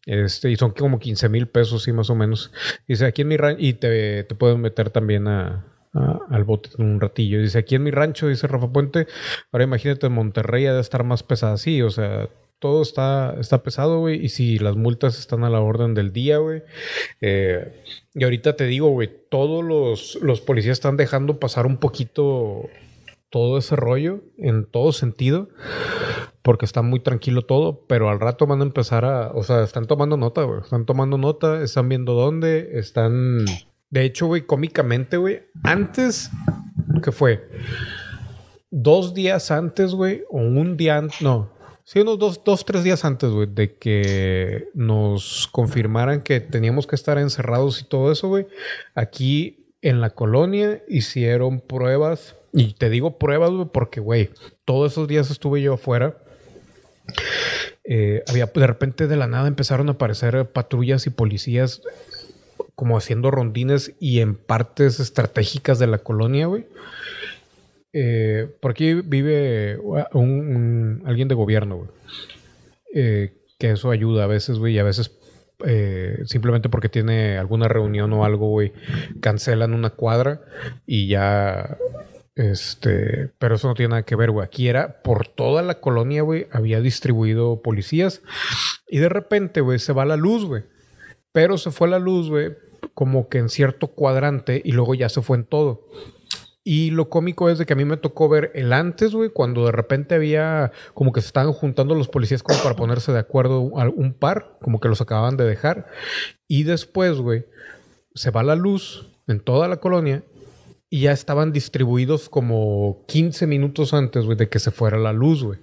Este, 0.06 0.52
y 0.52 0.56
son 0.56 0.72
como 0.72 1.00
15 1.00 1.30
mil 1.30 1.48
pesos, 1.48 1.84
sí, 1.84 1.92
más 1.92 2.10
o 2.10 2.16
menos. 2.16 2.52
Dice, 2.88 3.03
aquí 3.06 3.24
en 3.24 3.28
mi 3.30 3.38
rancho, 3.38 3.62
y 3.62 3.74
te, 3.74 4.24
te 4.24 4.36
pueden 4.36 4.62
meter 4.62 4.90
también 4.90 5.28
a, 5.28 5.66
al 5.94 6.44
bote 6.44 6.70
en 6.78 6.86
un 6.86 7.02
ratillo. 7.02 7.42
Dice, 7.42 7.60
aquí 7.60 7.76
en 7.76 7.84
mi 7.84 7.92
rancho, 7.92 8.28
dice 8.28 8.48
Rafa 8.48 8.72
Puente, 8.72 9.08
ahora 9.52 9.64
imagínate 9.64 10.08
en 10.08 10.14
Monterrey 10.14 10.66
ha 10.66 10.74
de 10.74 10.82
estar 10.82 11.04
más 11.04 11.24
pesada 11.24 11.54
así, 11.54 11.82
o 11.82 11.90
sea, 11.90 12.30
todo 12.60 12.82
está, 12.82 13.36
está 13.40 13.62
pesado, 13.62 14.00
güey, 14.00 14.24
y 14.24 14.30
si 14.30 14.58
las 14.58 14.76
multas 14.76 15.20
están 15.20 15.44
a 15.44 15.50
la 15.50 15.60
orden 15.60 15.94
del 15.94 16.14
día, 16.14 16.38
güey. 16.38 16.64
Eh, 17.20 17.84
y 18.14 18.24
ahorita 18.24 18.56
te 18.56 18.66
digo, 18.66 18.90
güey, 18.90 19.10
todos 19.30 19.64
los, 19.64 20.18
los 20.22 20.42
policías 20.42 20.78
están 20.78 20.96
dejando 20.96 21.40
pasar 21.40 21.66
un 21.66 21.78
poquito 21.78 22.70
todo 23.30 23.58
ese 23.58 23.76
rollo 23.76 24.22
en 24.38 24.66
todo 24.66 24.94
sentido 24.94 25.50
porque 26.44 26.66
está 26.66 26.82
muy 26.82 27.00
tranquilo 27.00 27.44
todo, 27.44 27.86
pero 27.88 28.10
al 28.10 28.20
rato 28.20 28.46
van 28.46 28.60
a 28.60 28.64
empezar 28.64 29.06
a, 29.06 29.32
o 29.34 29.44
sea, 29.44 29.64
están 29.64 29.88
tomando 29.88 30.18
nota, 30.18 30.46
están 30.62 30.86
tomando 30.86 31.18
nota, 31.18 31.64
están 31.64 31.90
viendo 31.90 32.14
dónde, 32.14 32.72
están 32.74 33.46
de 33.90 34.04
hecho, 34.04 34.28
güey, 34.28 34.42
cómicamente, 34.42 35.18
güey, 35.18 35.44
antes, 35.64 36.32
¿qué 37.02 37.12
fue? 37.12 37.48
Dos 38.72 39.14
días 39.14 39.52
antes, 39.52 39.94
güey, 39.94 40.24
o 40.30 40.40
un 40.40 40.76
día 40.78 40.98
antes, 40.98 41.22
no, 41.22 41.50
sí, 41.86 42.00
unos 42.00 42.20
dos, 42.20 42.42
dos, 42.44 42.66
tres 42.66 42.84
días 42.84 43.06
antes, 43.06 43.30
güey, 43.30 43.48
de 43.50 43.78
que 43.78 44.68
nos 44.74 45.48
confirmaran 45.52 46.24
que 46.24 46.42
teníamos 46.42 46.88
que 46.88 46.96
estar 46.96 47.18
encerrados 47.18 47.80
y 47.82 47.86
todo 47.86 48.12
eso, 48.12 48.28
güey, 48.28 48.48
aquí 48.96 49.76
en 49.82 50.02
la 50.02 50.10
colonia 50.10 50.84
hicieron 50.90 51.62
pruebas, 51.62 52.36
y 52.52 52.74
te 52.74 52.90
digo 52.90 53.18
pruebas, 53.18 53.52
güey, 53.52 53.68
porque, 53.72 54.00
güey, 54.00 54.30
todos 54.66 54.92
esos 54.92 55.08
días 55.08 55.32
estuve 55.32 55.62
yo 55.62 55.74
afuera. 55.74 56.23
Eh, 57.84 58.24
había 58.28 58.46
de 58.46 58.68
repente 58.68 59.08
de 59.08 59.18
la 59.18 59.28
nada 59.28 59.48
empezaron 59.48 59.90
a 59.90 59.94
aparecer 59.94 60.50
patrullas 60.52 61.06
y 61.06 61.10
policías 61.10 61.82
como 62.76 62.98
haciendo 62.98 63.30
rondines 63.30 63.94
y 64.00 64.20
en 64.20 64.36
partes 64.36 65.00
estratégicas 65.00 65.80
de 65.80 65.88
la 65.88 66.00
colonia, 66.00 66.48
güey. 66.48 66.66
Eh, 67.94 68.50
por 68.60 68.72
aquí 68.72 68.94
vive 68.94 69.78
un, 70.14 71.04
alguien 71.06 71.28
de 71.28 71.36
gobierno, 71.36 71.78
güey. 71.78 71.90
Eh, 72.96 73.34
que 73.60 73.72
eso 73.72 73.92
ayuda 73.92 74.24
a 74.24 74.28
veces, 74.28 74.58
güey, 74.58 74.74
y 74.76 74.80
a 74.80 74.84
veces 74.84 75.12
eh, 75.66 76.24
simplemente 76.26 76.70
porque 76.70 76.90
tiene 76.90 77.38
alguna 77.38 77.68
reunión 77.68 78.12
o 78.14 78.26
algo, 78.26 78.50
güey, 78.50 78.74
cancelan 79.22 79.74
una 79.74 79.92
cuadra 79.92 80.42
y 80.86 81.08
ya, 81.08 81.78
este, 82.36 83.32
pero 83.38 83.56
eso 83.56 83.68
no 83.68 83.76
tiene 83.76 83.92
nada 83.92 84.04
que 84.04 84.16
ver, 84.16 84.32
güey. 84.32 84.46
Aquí 84.46 84.68
era 84.68 85.02
por 85.04 85.28
toda 85.28 85.62
la 85.62 85.80
colonia, 85.80 86.24
güey, 86.24 86.48
había 86.52 86.82
distribuido 86.82 87.62
policías 87.62 88.22
y 88.88 89.00
de 89.00 89.10
repente, 89.10 89.62
güey, 89.62 89.80
se 89.80 89.94
va 89.94 90.06
la 90.06 90.18
luz, 90.18 90.46
güey. 90.46 90.64
Pero 91.32 91.58
se 91.58 91.72
fue 91.72 91.88
la 91.88 92.00
luz, 92.00 92.30
güey, 92.30 92.56
como 92.94 93.28
que 93.30 93.40
en 93.40 93.50
cierto 93.50 93.88
cuadrante 93.88 94.62
y 94.64 94.72
luego 94.72 94.96
ya 94.96 95.10
se 95.10 95.22
fue 95.22 95.38
en 95.38 95.46
todo. 95.46 95.88
Y 96.66 96.92
lo 96.92 97.10
cómico 97.10 97.50
es 97.50 97.58
de 97.58 97.66
que 97.66 97.74
a 97.74 97.76
mí 97.76 97.84
me 97.84 97.98
tocó 97.98 98.30
ver 98.30 98.52
el 98.56 98.72
antes, 98.72 99.14
güey, 99.14 99.30
cuando 99.30 99.66
de 99.66 99.74
repente 99.74 100.16
había 100.16 100.72
como 100.94 101.12
que 101.12 101.20
se 101.20 101.28
estaban 101.28 101.52
juntando 101.52 101.94
los 101.94 102.08
policías 102.08 102.42
como 102.42 102.62
para 102.64 102.76
ponerse 102.76 103.12
de 103.12 103.20
acuerdo 103.20 103.60
un 103.60 104.14
par, 104.14 104.58
como 104.62 104.80
que 104.80 104.88
los 104.88 105.02
acababan 105.02 105.36
de 105.36 105.44
dejar. 105.44 105.88
Y 106.48 106.64
después, 106.64 107.18
güey, 107.18 107.46
se 108.16 108.32
va 108.32 108.44
la 108.44 108.56
luz 108.56 109.10
en 109.28 109.42
toda 109.42 109.68
la 109.68 109.78
colonia 109.78 110.24
y 110.94 111.00
ya 111.00 111.12
estaban 111.12 111.52
distribuidos 111.52 112.30
como 112.30 113.04
15 113.08 113.48
minutos 113.48 113.96
antes, 113.96 114.26
güey, 114.26 114.38
de 114.38 114.48
que 114.48 114.60
se 114.60 114.70
fuera 114.70 115.00
la 115.00 115.12
luz, 115.12 115.44
güey. 115.44 115.58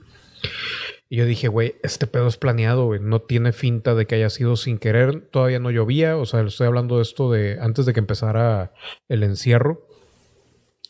Y 1.09 1.19
yo 1.19 1.25
dije, 1.25 1.47
güey, 1.47 1.77
este 1.85 2.09
pedo 2.09 2.27
es 2.27 2.37
planeado, 2.37 2.87
güey. 2.87 2.99
No 3.01 3.21
tiene 3.21 3.53
finta 3.53 3.95
de 3.95 4.09
que 4.09 4.17
haya 4.17 4.29
sido 4.29 4.57
sin 4.57 4.79
querer. 4.79 5.29
Todavía 5.31 5.61
no 5.61 5.71
llovía. 5.71 6.17
O 6.17 6.27
sea, 6.27 6.41
estoy 6.41 6.67
hablando 6.67 6.97
de 6.97 7.03
esto 7.03 7.31
de 7.31 7.61
antes 7.61 7.87
de 7.87 7.93
que 7.93 8.01
empezara 8.01 8.73
el 9.09 9.23
encierro. 9.23 9.87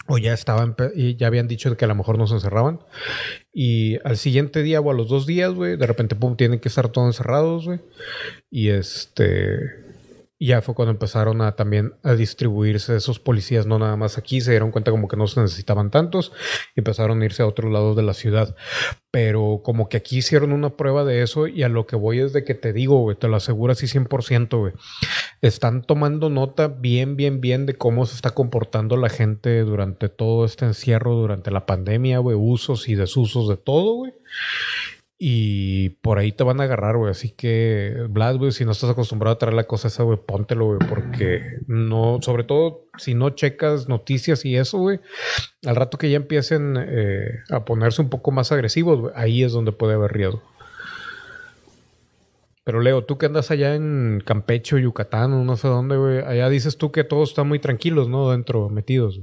O 0.06 0.16
ya 0.16 0.32
estaban, 0.32 0.74
ya 0.96 1.26
habían 1.26 1.46
dicho 1.46 1.76
que 1.76 1.84
a 1.84 1.88
lo 1.88 1.94
mejor 1.94 2.16
nos 2.16 2.32
encerraban. 2.32 2.80
Y 3.52 3.98
al 4.08 4.16
siguiente 4.16 4.62
día 4.62 4.80
o 4.80 4.90
a 4.90 4.94
los 4.94 5.10
dos 5.10 5.26
días, 5.26 5.52
güey, 5.52 5.76
de 5.76 5.86
repente, 5.86 6.16
pum, 6.16 6.38
tienen 6.38 6.60
que 6.60 6.68
estar 6.70 6.88
todos 6.88 7.08
encerrados, 7.08 7.66
güey. 7.66 7.80
Y 8.50 8.70
este 8.70 9.89
ya 10.46 10.62
fue 10.62 10.74
cuando 10.74 10.92
empezaron 10.92 11.42
a 11.42 11.54
también 11.54 11.94
a 12.02 12.14
distribuirse 12.14 12.96
esos 12.96 13.20
policías, 13.20 13.66
no 13.66 13.78
nada 13.78 13.96
más 13.96 14.16
aquí, 14.16 14.40
se 14.40 14.52
dieron 14.52 14.70
cuenta 14.70 14.90
como 14.90 15.06
que 15.06 15.18
no 15.18 15.26
se 15.26 15.40
necesitaban 15.40 15.90
tantos 15.90 16.32
y 16.74 16.80
empezaron 16.80 17.20
a 17.20 17.24
irse 17.26 17.42
a 17.42 17.46
otros 17.46 17.70
lados 17.70 17.94
de 17.94 18.02
la 18.02 18.14
ciudad. 18.14 18.56
Pero 19.10 19.60
como 19.62 19.88
que 19.90 19.98
aquí 19.98 20.18
hicieron 20.18 20.52
una 20.52 20.70
prueba 20.70 21.04
de 21.04 21.22
eso 21.22 21.46
y 21.46 21.62
a 21.62 21.68
lo 21.68 21.86
que 21.86 21.96
voy 21.96 22.20
es 22.20 22.32
de 22.32 22.44
que 22.44 22.54
te 22.54 22.72
digo, 22.72 23.00
güey, 23.00 23.16
te 23.16 23.28
lo 23.28 23.36
aseguro 23.36 23.72
así 23.72 23.86
100%, 23.86 24.58
güey. 24.58 24.72
Están 25.42 25.82
tomando 25.82 26.30
nota 26.30 26.68
bien, 26.68 27.16
bien, 27.16 27.40
bien 27.42 27.66
de 27.66 27.74
cómo 27.74 28.06
se 28.06 28.14
está 28.14 28.30
comportando 28.30 28.96
la 28.96 29.10
gente 29.10 29.60
durante 29.60 30.08
todo 30.08 30.46
este 30.46 30.64
encierro, 30.64 31.16
durante 31.16 31.50
la 31.50 31.66
pandemia, 31.66 32.18
güey, 32.18 32.36
usos 32.38 32.88
y 32.88 32.94
desusos 32.94 33.48
de 33.48 33.58
todo, 33.58 33.94
güey. 33.94 34.12
Y 35.22 35.90
por 36.00 36.18
ahí 36.18 36.32
te 36.32 36.44
van 36.44 36.62
a 36.62 36.64
agarrar, 36.64 36.96
güey. 36.96 37.10
Así 37.10 37.28
que, 37.28 38.06
Vlad, 38.08 38.38
güey, 38.38 38.52
si 38.52 38.64
no 38.64 38.72
estás 38.72 38.88
acostumbrado 38.88 39.34
a 39.34 39.38
traer 39.38 39.52
la 39.52 39.66
cosa 39.66 39.88
esa, 39.88 40.02
güey, 40.02 40.18
póntelo, 40.18 40.64
güey. 40.64 40.78
Porque 40.88 41.58
no, 41.66 42.20
sobre 42.22 42.42
todo 42.42 42.86
si 42.96 43.12
no 43.12 43.28
checas 43.28 43.86
noticias 43.86 44.46
y 44.46 44.56
eso, 44.56 44.78
güey, 44.78 45.00
al 45.66 45.76
rato 45.76 45.98
que 45.98 46.08
ya 46.08 46.16
empiecen 46.16 46.74
eh, 46.78 47.40
a 47.50 47.66
ponerse 47.66 48.00
un 48.00 48.08
poco 48.08 48.30
más 48.30 48.50
agresivos, 48.50 48.98
güey, 48.98 49.12
ahí 49.14 49.42
es 49.44 49.52
donde 49.52 49.72
puede 49.72 49.92
haber 49.92 50.10
riesgo. 50.10 50.42
Pero 52.64 52.80
Leo, 52.80 53.04
tú 53.04 53.18
que 53.18 53.26
andas 53.26 53.50
allá 53.50 53.74
en 53.74 54.22
Campecho, 54.24 54.78
Yucatán, 54.78 55.44
no 55.44 55.56
sé 55.58 55.68
dónde, 55.68 55.98
güey, 55.98 56.20
allá 56.20 56.48
dices 56.48 56.78
tú 56.78 56.92
que 56.92 57.04
todos 57.04 57.28
están 57.28 57.46
muy 57.46 57.58
tranquilos, 57.58 58.08
¿no? 58.08 58.30
Dentro, 58.30 58.70
metidos. 58.70 59.20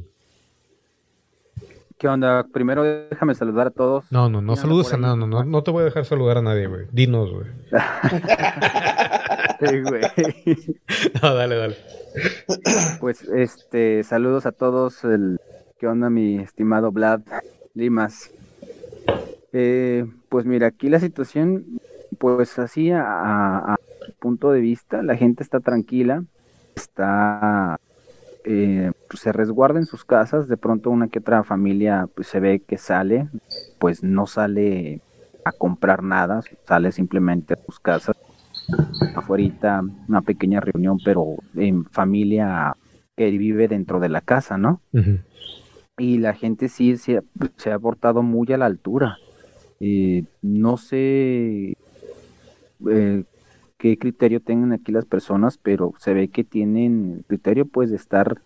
¿Qué 1.98 2.08
onda? 2.08 2.46
Primero 2.54 2.84
déjame 2.84 3.34
saludar 3.34 3.68
a 3.68 3.72
todos. 3.72 4.06
No, 4.12 4.30
no, 4.30 4.42
no 4.42 4.56
saludes 4.56 4.94
a 4.94 4.98
nadie, 4.98 5.18
no, 5.18 5.26
no, 5.28 5.44
no 5.44 5.64
te 5.64 5.72
voy 5.72 5.82
a 5.82 5.86
dejar 5.86 6.06
saludar 6.06 6.38
a 6.38 6.42
nadie, 6.44 6.68
güey. 6.68 6.86
Dinos, 6.92 7.32
güey. 7.32 7.48
sí, 9.60 9.82
güey. 9.82 10.02
no, 11.22 11.34
dale, 11.34 11.56
dale. 11.56 11.78
Pues, 13.00 13.24
este, 13.24 14.04
saludos 14.04 14.46
a 14.46 14.52
todos. 14.52 15.04
El, 15.04 15.40
¿Qué 15.80 15.88
onda, 15.88 16.12
mi 16.12 16.38
estimado 16.38 16.92
Vlad 16.92 17.22
Limas? 17.74 18.32
Eh, 19.52 20.06
pues 20.30 20.46
mira, 20.46 20.68
aquí 20.68 20.90
la 20.90 21.00
situación, 21.00 21.80
pues 22.20 22.60
así 22.60 22.92
a, 22.92 23.02
a 23.74 23.78
punto 24.20 24.52
de 24.52 24.62
vista, 24.62 25.02
la 25.02 25.16
gente 25.16 25.42
está 25.42 25.60
tranquila, 25.62 26.24
está 26.76 27.80
eh, 28.44 28.92
se 29.16 29.32
resguarda 29.32 29.80
en 29.80 29.86
sus 29.86 30.04
casas, 30.04 30.48
de 30.48 30.58
pronto 30.58 30.90
una 30.90 31.08
que 31.08 31.20
otra 31.20 31.44
familia 31.44 32.08
pues, 32.14 32.28
se 32.28 32.40
ve 32.40 32.60
que 32.60 32.78
sale, 32.78 33.30
pues 33.80 34.04
no 34.04 34.28
sale 34.28 35.02
a 35.46 35.52
comprar 35.52 36.04
nada, 36.04 36.42
sale 36.68 36.92
simplemente 36.92 37.54
a 37.54 37.66
sus 37.66 37.80
casas, 37.80 38.16
afuera 39.16 39.82
una 40.08 40.22
pequeña 40.22 40.60
reunión, 40.60 40.98
pero 41.04 41.36
en 41.56 41.86
familia 41.86 42.76
que 43.16 43.32
vive 43.32 43.68
dentro 43.68 44.00
de 44.00 44.10
la 44.10 44.22
casa, 44.22 44.58
¿no? 44.58 44.82
Y 45.98 46.20
la 46.20 46.34
gente 46.34 46.70
sí 46.70 46.98
se, 46.98 47.22
se, 47.56 47.72
ha 47.72 47.80
portado 47.80 48.22
muy 48.22 48.52
a 48.54 48.58
la 48.58 48.68
altura. 48.68 49.18
Eh, 49.80 50.26
no 50.42 50.78
sé 50.78 51.76
eh, 52.90 53.24
qué 53.78 53.98
criterio 53.98 54.42
tengan 54.42 54.74
aquí 54.74 54.92
las 54.92 55.06
personas, 55.06 55.58
pero 55.58 55.94
se 55.98 56.14
ve 56.14 56.28
que 56.28 56.44
tienen 56.44 57.24
criterio 57.28 57.66
pues 57.66 57.90
de 57.90 57.96
estar 57.96 58.42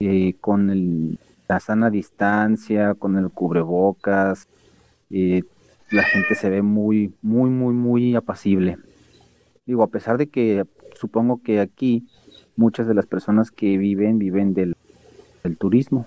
eh, 0.00 0.34
con 0.40 1.18
la 1.48 1.58
sana 1.58 1.90
distancia, 1.90 2.94
con 2.94 3.16
el 3.16 3.30
cubrebocas, 3.30 4.48
eh, 5.10 5.42
la 5.90 6.04
gente 6.04 6.36
se 6.36 6.50
ve 6.50 6.62
muy, 6.62 7.14
muy, 7.20 7.50
muy, 7.50 7.74
muy 7.74 8.14
apacible. 8.14 8.78
Digo, 9.66 9.82
a 9.82 9.88
pesar 9.88 10.16
de 10.16 10.28
que 10.28 10.64
supongo 10.94 11.42
que 11.42 11.58
aquí 11.58 12.06
muchas 12.54 12.86
de 12.86 12.94
las 12.94 13.06
personas 13.06 13.50
que 13.50 13.76
viven, 13.76 14.18
viven 14.18 14.54
del, 14.54 14.76
turismo. 15.58 16.06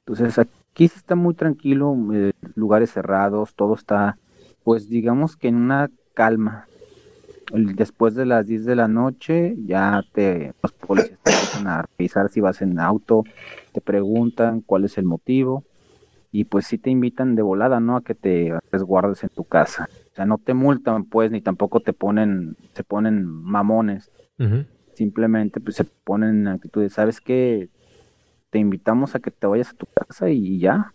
Entonces 0.00 0.38
aquí 0.38 0.86
se 0.86 0.98
está 0.98 1.14
muy 1.14 1.34
tranquilo, 1.34 1.96
eh, 2.12 2.32
lugares 2.54 2.92
cerrados, 2.92 3.54
todo 3.54 3.74
está, 3.74 4.18
pues 4.62 4.88
digamos 4.88 5.36
que 5.36 5.48
en 5.48 5.56
una 5.56 5.90
calma. 6.14 6.68
Después 7.52 8.14
de 8.14 8.26
las 8.26 8.46
10 8.46 8.64
de 8.64 8.76
la 8.76 8.88
noche 8.88 9.56
ya 9.64 10.02
te 10.12 10.52
los 10.62 10.72
policías 10.72 11.18
te 11.22 11.30
empiezan 11.30 11.66
a 11.66 11.84
revisar 11.96 12.28
si 12.28 12.40
vas 12.40 12.60
en 12.60 12.78
auto, 12.78 13.24
te 13.72 13.80
preguntan 13.80 14.60
cuál 14.60 14.84
es 14.84 14.98
el 14.98 15.04
motivo 15.04 15.64
y 16.30 16.44
pues 16.44 16.66
sí 16.66 16.78
te 16.78 16.90
invitan 16.90 17.34
de 17.34 17.42
volada, 17.42 17.80
¿no? 17.80 17.96
A 17.96 18.02
que 18.02 18.14
te 18.14 18.52
resguardes 18.70 19.22
en 19.22 19.30
tu 19.30 19.44
casa. 19.44 19.88
O 20.12 20.14
sea, 20.14 20.26
no 20.26 20.38
te 20.38 20.52
multan, 20.52 21.04
pues, 21.04 21.30
ni 21.30 21.40
tampoco 21.40 21.80
te 21.80 21.92
ponen, 21.92 22.56
se 22.74 22.84
ponen 22.84 23.24
mamones. 23.24 24.10
Simplemente, 24.94 25.60
pues, 25.60 25.76
se 25.76 25.84
ponen 25.84 26.40
en 26.40 26.48
actitudes, 26.48 26.92
¿sabes 26.92 27.20
qué? 27.20 27.70
Te 28.50 28.58
invitamos 28.58 29.14
a 29.14 29.20
que 29.20 29.30
te 29.30 29.46
vayas 29.46 29.70
a 29.70 29.74
tu 29.76 29.86
casa 29.86 30.28
y 30.28 30.58
ya. 30.58 30.92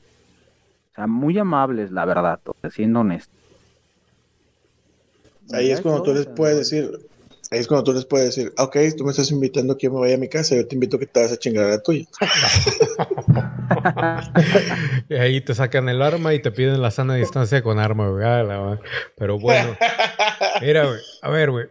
O 0.92 0.96
sea, 0.96 1.08
muy 1.08 1.38
amables, 1.40 1.92
la 1.92 2.06
verdad, 2.06 2.40
siendo 2.70 3.00
honesto. 3.00 3.34
Ahí 5.52 5.72
es 5.72 5.82
cuando 5.82 6.04
tú 6.04 6.14
les 6.14 6.28
puedes 6.28 6.58
decir, 6.58 7.00
Ahí 7.54 7.60
es 7.60 7.68
cuando 7.68 7.84
tú 7.84 7.94
les 7.94 8.06
puedes 8.06 8.36
decir, 8.36 8.52
ok, 8.58 8.76
tú 8.98 9.04
me 9.04 9.12
estás 9.12 9.30
invitando 9.30 9.74
a 9.74 9.78
que 9.78 9.86
yo 9.86 9.94
me 9.94 10.00
vaya 10.00 10.16
a 10.16 10.18
mi 10.18 10.28
casa, 10.28 10.56
yo 10.56 10.68
te 10.68 10.74
invito 10.74 10.98
a 10.98 11.00
que 11.00 11.06
te 11.06 11.22
vas 11.22 11.32
a 11.32 11.38
chingar 11.38 11.66
a 11.66 11.70
la 11.70 11.84
tuya. 11.84 12.08
y 15.08 15.14
ahí 15.14 15.40
te 15.40 15.54
sacan 15.54 15.88
el 15.88 16.02
arma 16.02 16.34
y 16.34 16.42
te 16.42 16.50
piden 16.50 16.82
la 16.82 16.90
sana 16.90 17.14
distancia 17.14 17.62
con 17.62 17.78
arma, 17.78 18.10
güey. 18.10 18.26
Pero 19.16 19.38
bueno, 19.38 19.78
mira, 20.62 20.88
güey, 20.88 21.00
a 21.22 21.30
ver, 21.30 21.52
güey. 21.52 21.68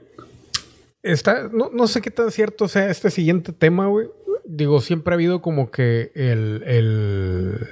Está, 1.03 1.49
no, 1.53 1.69
no 1.73 1.89
sé 1.89 2.01
qué 2.01 2.13
tan 2.13 2.31
cierto 2.31 2.69
sea 2.69 2.89
este 2.89 3.11
siguiente 3.11 3.53
tema, 3.53 3.89
güey. 3.89 4.07
Digo, 4.45 4.81
siempre 4.81 5.15
ha 5.15 5.17
habido 5.17 5.43
como 5.43 5.73
que 5.73 6.13
el, 6.15 6.63
el 6.65 7.69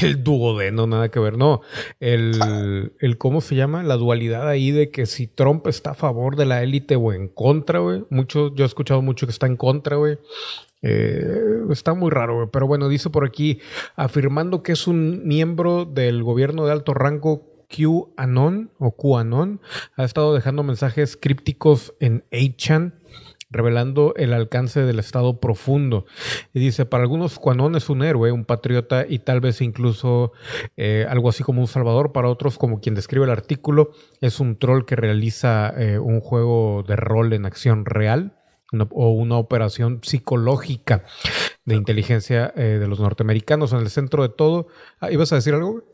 el 0.00 0.24
duodeno, 0.24 0.86
nada 0.86 1.10
que 1.10 1.20
ver, 1.20 1.36
no. 1.36 1.60
El, 2.00 2.92
el, 3.00 3.18
¿cómo 3.18 3.40
se 3.40 3.54
llama? 3.54 3.82
La 3.82 3.96
dualidad 3.96 4.48
ahí 4.48 4.70
de 4.70 4.90
que 4.90 5.06
si 5.06 5.26
Trump 5.26 5.66
está 5.66 5.90
a 5.90 5.94
favor 5.94 6.36
de 6.36 6.46
la 6.46 6.62
élite 6.62 6.96
o 6.96 7.12
en 7.12 7.28
contra, 7.28 7.80
güey. 7.80 8.04
Mucho, 8.10 8.54
yo 8.54 8.64
he 8.64 8.66
escuchado 8.66 9.02
mucho 9.02 9.26
que 9.26 9.32
está 9.32 9.46
en 9.46 9.56
contra, 9.56 9.96
güey. 9.96 10.18
Eh, 10.82 11.62
está 11.70 11.94
muy 11.94 12.10
raro, 12.10 12.36
güey. 12.36 12.48
Pero 12.52 12.66
bueno, 12.66 12.88
dice 12.88 13.10
por 13.10 13.26
aquí, 13.26 13.60
afirmando 13.96 14.62
que 14.62 14.72
es 14.72 14.86
un 14.86 15.26
miembro 15.26 15.84
del 15.84 16.22
gobierno 16.22 16.66
de 16.66 16.72
alto 16.72 16.94
rango 16.94 17.52
QAnon 17.68 18.70
o 18.78 18.94
QAnon, 18.96 19.60
ha 19.96 20.04
estado 20.04 20.34
dejando 20.34 20.62
mensajes 20.62 21.16
crípticos 21.16 21.94
en 22.00 22.24
8chan 22.30 22.94
revelando 23.52 24.14
el 24.16 24.32
alcance 24.32 24.80
del 24.80 24.98
estado 24.98 25.38
profundo. 25.38 26.06
Y 26.52 26.60
dice, 26.60 26.86
para 26.86 27.04
algunos 27.04 27.38
Cuanón 27.38 27.76
es 27.76 27.88
un 27.90 28.02
héroe, 28.02 28.32
un 28.32 28.44
patriota 28.44 29.06
y 29.08 29.20
tal 29.20 29.40
vez 29.40 29.60
incluso 29.60 30.32
eh, 30.76 31.06
algo 31.08 31.28
así 31.28 31.44
como 31.44 31.60
un 31.60 31.68
salvador, 31.68 32.12
para 32.12 32.28
otros 32.28 32.58
como 32.58 32.80
quien 32.80 32.94
describe 32.94 33.24
el 33.24 33.30
artículo, 33.30 33.92
es 34.20 34.40
un 34.40 34.56
troll 34.58 34.84
que 34.84 34.96
realiza 34.96 35.72
eh, 35.76 35.98
un 35.98 36.20
juego 36.20 36.84
de 36.86 36.96
rol 36.96 37.32
en 37.32 37.46
acción 37.46 37.84
real. 37.84 38.38
o 38.90 39.10
una 39.10 39.36
operación 39.36 40.00
psicológica 40.02 41.04
de 41.66 41.76
inteligencia 41.76 42.52
eh, 42.56 42.78
de 42.80 42.88
los 42.88 43.00
norteamericanos 43.00 43.72
en 43.72 43.80
el 43.80 43.90
centro 43.90 44.22
de 44.22 44.30
todo. 44.30 44.66
Ah, 44.98 45.10
¿Ibas 45.10 45.30
a 45.32 45.36
decir 45.36 45.54
algo? 45.54 45.84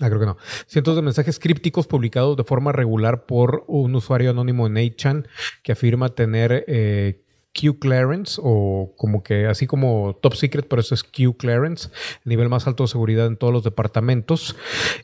Ah, 0.00 0.08
creo 0.08 0.20
que 0.20 0.26
no. 0.26 0.36
Cientos 0.66 0.94
de 0.94 1.02
mensajes 1.02 1.38
crípticos 1.38 1.86
publicados 1.86 2.36
de 2.36 2.44
forma 2.44 2.72
regular 2.72 3.26
por 3.26 3.64
un 3.66 3.94
usuario 3.96 4.30
anónimo 4.30 4.66
en 4.66 4.74
8chan 4.74 5.26
que 5.62 5.72
afirma 5.72 6.10
tener 6.10 6.64
eh, 6.68 7.24
Q 7.58 7.78
clearance 7.78 8.40
o 8.42 8.92
como 8.96 9.22
que 9.22 9.46
así 9.46 9.66
como 9.66 10.18
top 10.22 10.34
secret, 10.34 10.66
pero 10.68 10.80
eso 10.80 10.94
es 10.94 11.02
Q 11.02 11.36
clearance, 11.36 11.88
el 12.24 12.30
nivel 12.30 12.48
más 12.48 12.66
alto 12.66 12.84
de 12.84 12.88
seguridad 12.88 13.26
en 13.26 13.36
todos 13.36 13.52
los 13.52 13.64
departamentos. 13.64 14.56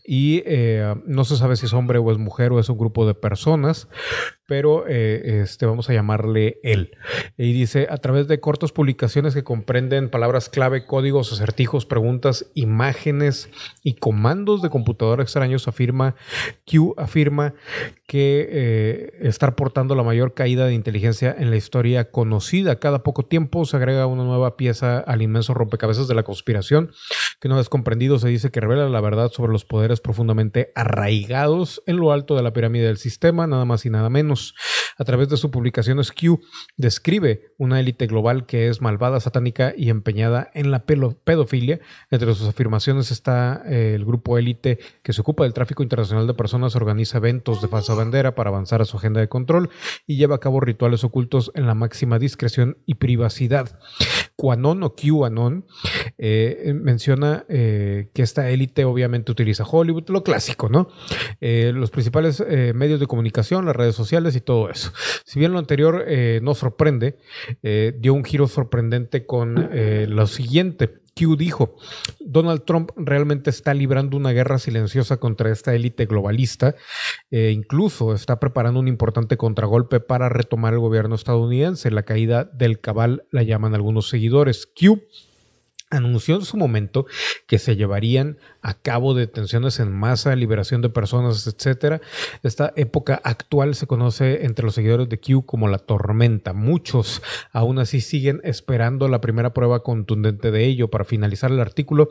Y 0.04 0.42
eh, 0.46 0.94
no 1.06 1.24
se 1.24 1.36
sabe 1.36 1.56
si 1.56 1.66
es 1.66 1.72
hombre 1.72 1.98
o 1.98 2.12
es 2.12 2.18
mujer 2.18 2.52
o 2.52 2.60
es 2.60 2.68
un 2.68 2.78
grupo 2.78 3.06
de 3.06 3.14
personas, 3.14 3.88
pero 4.46 4.84
eh, 4.86 5.40
este, 5.42 5.66
vamos 5.66 5.88
a 5.88 5.94
llamarle 5.94 6.58
él. 6.62 6.92
Y 7.36 7.52
dice, 7.52 7.86
a 7.90 7.96
través 7.98 8.28
de 8.28 8.40
cortas 8.40 8.72
publicaciones 8.72 9.34
que 9.34 9.42
comprenden 9.42 10.10
palabras 10.10 10.48
clave, 10.48 10.86
códigos, 10.86 11.32
acertijos, 11.32 11.86
preguntas, 11.86 12.50
imágenes 12.54 13.48
y 13.82 13.94
comandos 13.94 14.62
de 14.62 14.70
computadora 14.70 15.22
extraños, 15.22 15.66
afirma, 15.66 16.14
Q 16.70 16.94
afirma 16.98 17.54
que 18.06 18.46
eh, 18.50 19.12
estar 19.22 19.54
portando 19.54 19.94
la 19.94 20.02
mayor 20.02 20.34
caída 20.34 20.66
de 20.66 20.74
inteligencia 20.74 21.34
en 21.36 21.50
la 21.50 21.56
historia 21.56 22.10
conocida. 22.10 22.43
Cada 22.80 23.02
poco 23.02 23.24
tiempo 23.24 23.64
se 23.64 23.76
agrega 23.76 24.06
una 24.06 24.24
nueva 24.24 24.56
pieza 24.56 24.98
al 24.98 25.22
inmenso 25.22 25.54
rompecabezas 25.54 26.08
de 26.08 26.14
la 26.14 26.22
conspiración, 26.22 26.90
que 27.40 27.48
una 27.48 27.56
vez 27.56 27.68
comprendido 27.68 28.18
se 28.18 28.28
dice 28.28 28.50
que 28.50 28.60
revela 28.60 28.88
la 28.88 29.00
verdad 29.00 29.30
sobre 29.30 29.52
los 29.52 29.64
poderes 29.64 30.00
profundamente 30.00 30.72
arraigados 30.74 31.82
en 31.86 31.96
lo 31.96 32.12
alto 32.12 32.36
de 32.36 32.42
la 32.42 32.52
pirámide 32.52 32.86
del 32.86 32.98
sistema, 32.98 33.46
nada 33.46 33.64
más 33.64 33.86
y 33.86 33.90
nada 33.90 34.10
menos 34.10 34.54
a 34.98 35.04
través 35.04 35.28
de 35.28 35.36
su 35.36 35.50
publicación 35.50 36.00
Q 36.12 36.40
describe 36.76 37.52
una 37.58 37.80
élite 37.80 38.06
global 38.06 38.46
que 38.46 38.68
es 38.68 38.80
malvada, 38.80 39.20
satánica 39.20 39.74
y 39.76 39.90
empeñada 39.90 40.50
en 40.54 40.70
la 40.70 40.84
pedofilia. 40.84 41.80
Entre 42.10 42.34
sus 42.34 42.48
afirmaciones 42.48 43.10
está 43.10 43.62
eh, 43.66 43.94
el 43.94 44.04
grupo 44.04 44.38
élite 44.38 44.78
que 45.02 45.12
se 45.12 45.20
ocupa 45.20 45.44
del 45.44 45.52
tráfico 45.52 45.82
internacional 45.82 46.26
de 46.26 46.34
personas, 46.34 46.76
organiza 46.76 47.18
eventos 47.18 47.62
de 47.62 47.68
falsa 47.68 47.94
bandera 47.94 48.34
para 48.34 48.50
avanzar 48.50 48.82
a 48.82 48.84
su 48.84 48.96
agenda 48.96 49.20
de 49.20 49.28
control 49.28 49.70
y 50.06 50.16
lleva 50.16 50.36
a 50.36 50.40
cabo 50.40 50.60
rituales 50.60 51.04
ocultos 51.04 51.50
en 51.54 51.66
la 51.66 51.74
máxima 51.74 52.18
discreción 52.24 52.78
y 52.86 52.94
privacidad. 52.94 53.78
QAnon 54.36 54.82
o 54.82 54.96
QAnon 54.96 55.64
eh, 56.18 56.74
menciona 56.74 57.44
eh, 57.48 58.10
que 58.12 58.22
esta 58.22 58.50
élite 58.50 58.84
obviamente 58.84 59.30
utiliza 59.30 59.64
Hollywood, 59.64 60.08
lo 60.08 60.24
clásico, 60.24 60.68
¿no? 60.68 60.88
los 61.40 61.90
principales 61.90 62.42
medios 62.74 63.00
de 63.00 63.06
comunicación, 63.06 63.64
las 63.66 63.76
redes 63.76 63.94
sociales, 63.94 64.34
y 64.34 64.40
todo 64.40 64.70
eso. 64.70 64.92
Si 65.24 65.38
bien 65.38 65.52
lo 65.52 65.58
anterior 65.58 66.04
eh, 66.06 66.40
no 66.42 66.54
sorprende, 66.54 67.18
eh, 67.62 67.94
dio 67.98 68.14
un 68.14 68.24
giro 68.24 68.46
sorprendente 68.46 69.26
con 69.26 69.70
eh, 69.72 70.06
lo 70.08 70.26
siguiente. 70.26 71.03
Q 71.14 71.36
dijo, 71.36 71.76
Donald 72.20 72.64
Trump 72.64 72.90
realmente 72.96 73.50
está 73.50 73.72
librando 73.74 74.16
una 74.16 74.32
guerra 74.32 74.58
silenciosa 74.58 75.18
contra 75.18 75.50
esta 75.50 75.74
élite 75.74 76.06
globalista, 76.06 76.74
e 77.30 77.50
incluso 77.50 78.14
está 78.14 78.40
preparando 78.40 78.80
un 78.80 78.88
importante 78.88 79.36
contragolpe 79.36 80.00
para 80.00 80.28
retomar 80.28 80.74
el 80.74 80.80
gobierno 80.80 81.14
estadounidense. 81.14 81.90
La 81.90 82.02
caída 82.02 82.44
del 82.44 82.80
cabal 82.80 83.26
la 83.30 83.42
llaman 83.42 83.74
algunos 83.74 84.08
seguidores. 84.08 84.66
Q 84.66 85.02
anunció 85.96 86.36
en 86.36 86.44
su 86.44 86.56
momento 86.56 87.06
que 87.46 87.58
se 87.58 87.76
llevarían 87.76 88.38
a 88.62 88.74
cabo 88.74 89.14
detenciones 89.14 89.80
en 89.80 89.92
masa, 89.92 90.34
liberación 90.34 90.82
de 90.82 90.88
personas, 90.88 91.46
etcétera. 91.46 92.00
Esta 92.42 92.72
época 92.76 93.20
actual 93.24 93.74
se 93.74 93.86
conoce 93.86 94.44
entre 94.44 94.64
los 94.64 94.74
seguidores 94.74 95.08
de 95.08 95.18
Q 95.20 95.44
como 95.46 95.68
la 95.68 95.78
tormenta. 95.78 96.52
Muchos 96.52 97.22
aún 97.52 97.78
así 97.78 98.00
siguen 98.00 98.40
esperando 98.44 99.08
la 99.08 99.20
primera 99.20 99.54
prueba 99.54 99.82
contundente 99.82 100.50
de 100.50 100.64
ello. 100.64 100.88
Para 100.88 101.04
finalizar 101.04 101.50
el 101.50 101.60
artículo 101.60 102.08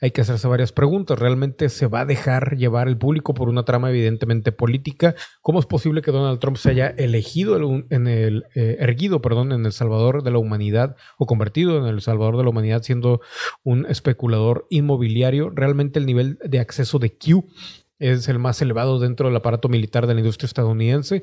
hay 0.00 0.10
que 0.10 0.20
hacerse 0.20 0.48
varias 0.48 0.72
preguntas. 0.72 1.18
¿Realmente 1.18 1.68
se 1.68 1.86
va 1.86 2.00
a 2.00 2.06
dejar 2.06 2.56
llevar 2.56 2.88
el 2.88 2.96
público 2.98 3.34
por 3.34 3.48
una 3.48 3.64
trama 3.64 3.90
evidentemente 3.90 4.52
política? 4.52 5.14
¿Cómo 5.40 5.58
es 5.58 5.66
posible 5.66 6.02
que 6.02 6.10
Donald 6.10 6.38
Trump 6.38 6.56
se 6.56 6.70
haya 6.70 6.88
elegido 6.88 7.56
en 7.90 8.06
el 8.06 8.44
eh, 8.54 8.76
erguido, 8.80 9.22
perdón, 9.22 9.52
en 9.52 9.64
el 9.64 9.72
Salvador 9.72 10.22
de 10.22 10.30
la 10.30 10.38
humanidad 10.38 10.96
o 11.16 11.26
convertido 11.26 11.78
en 11.78 11.86
el 11.86 12.02
Salvador 12.02 12.36
de 12.36 12.44
la 12.44 12.50
humanidad 12.50 12.82
siendo 12.82 13.21
un 13.62 13.86
especulador 13.86 14.66
inmobiliario? 14.70 15.50
Realmente 15.50 15.98
el 15.98 16.06
nivel 16.06 16.38
de 16.44 16.60
acceso 16.60 16.98
de 16.98 17.10
Q 17.10 17.46
es 17.98 18.28
el 18.28 18.38
más 18.38 18.60
elevado 18.60 18.98
dentro 18.98 19.28
del 19.28 19.36
aparato 19.36 19.68
militar 19.68 20.06
de 20.06 20.14
la 20.14 20.20
industria 20.20 20.46
estadounidense. 20.46 21.22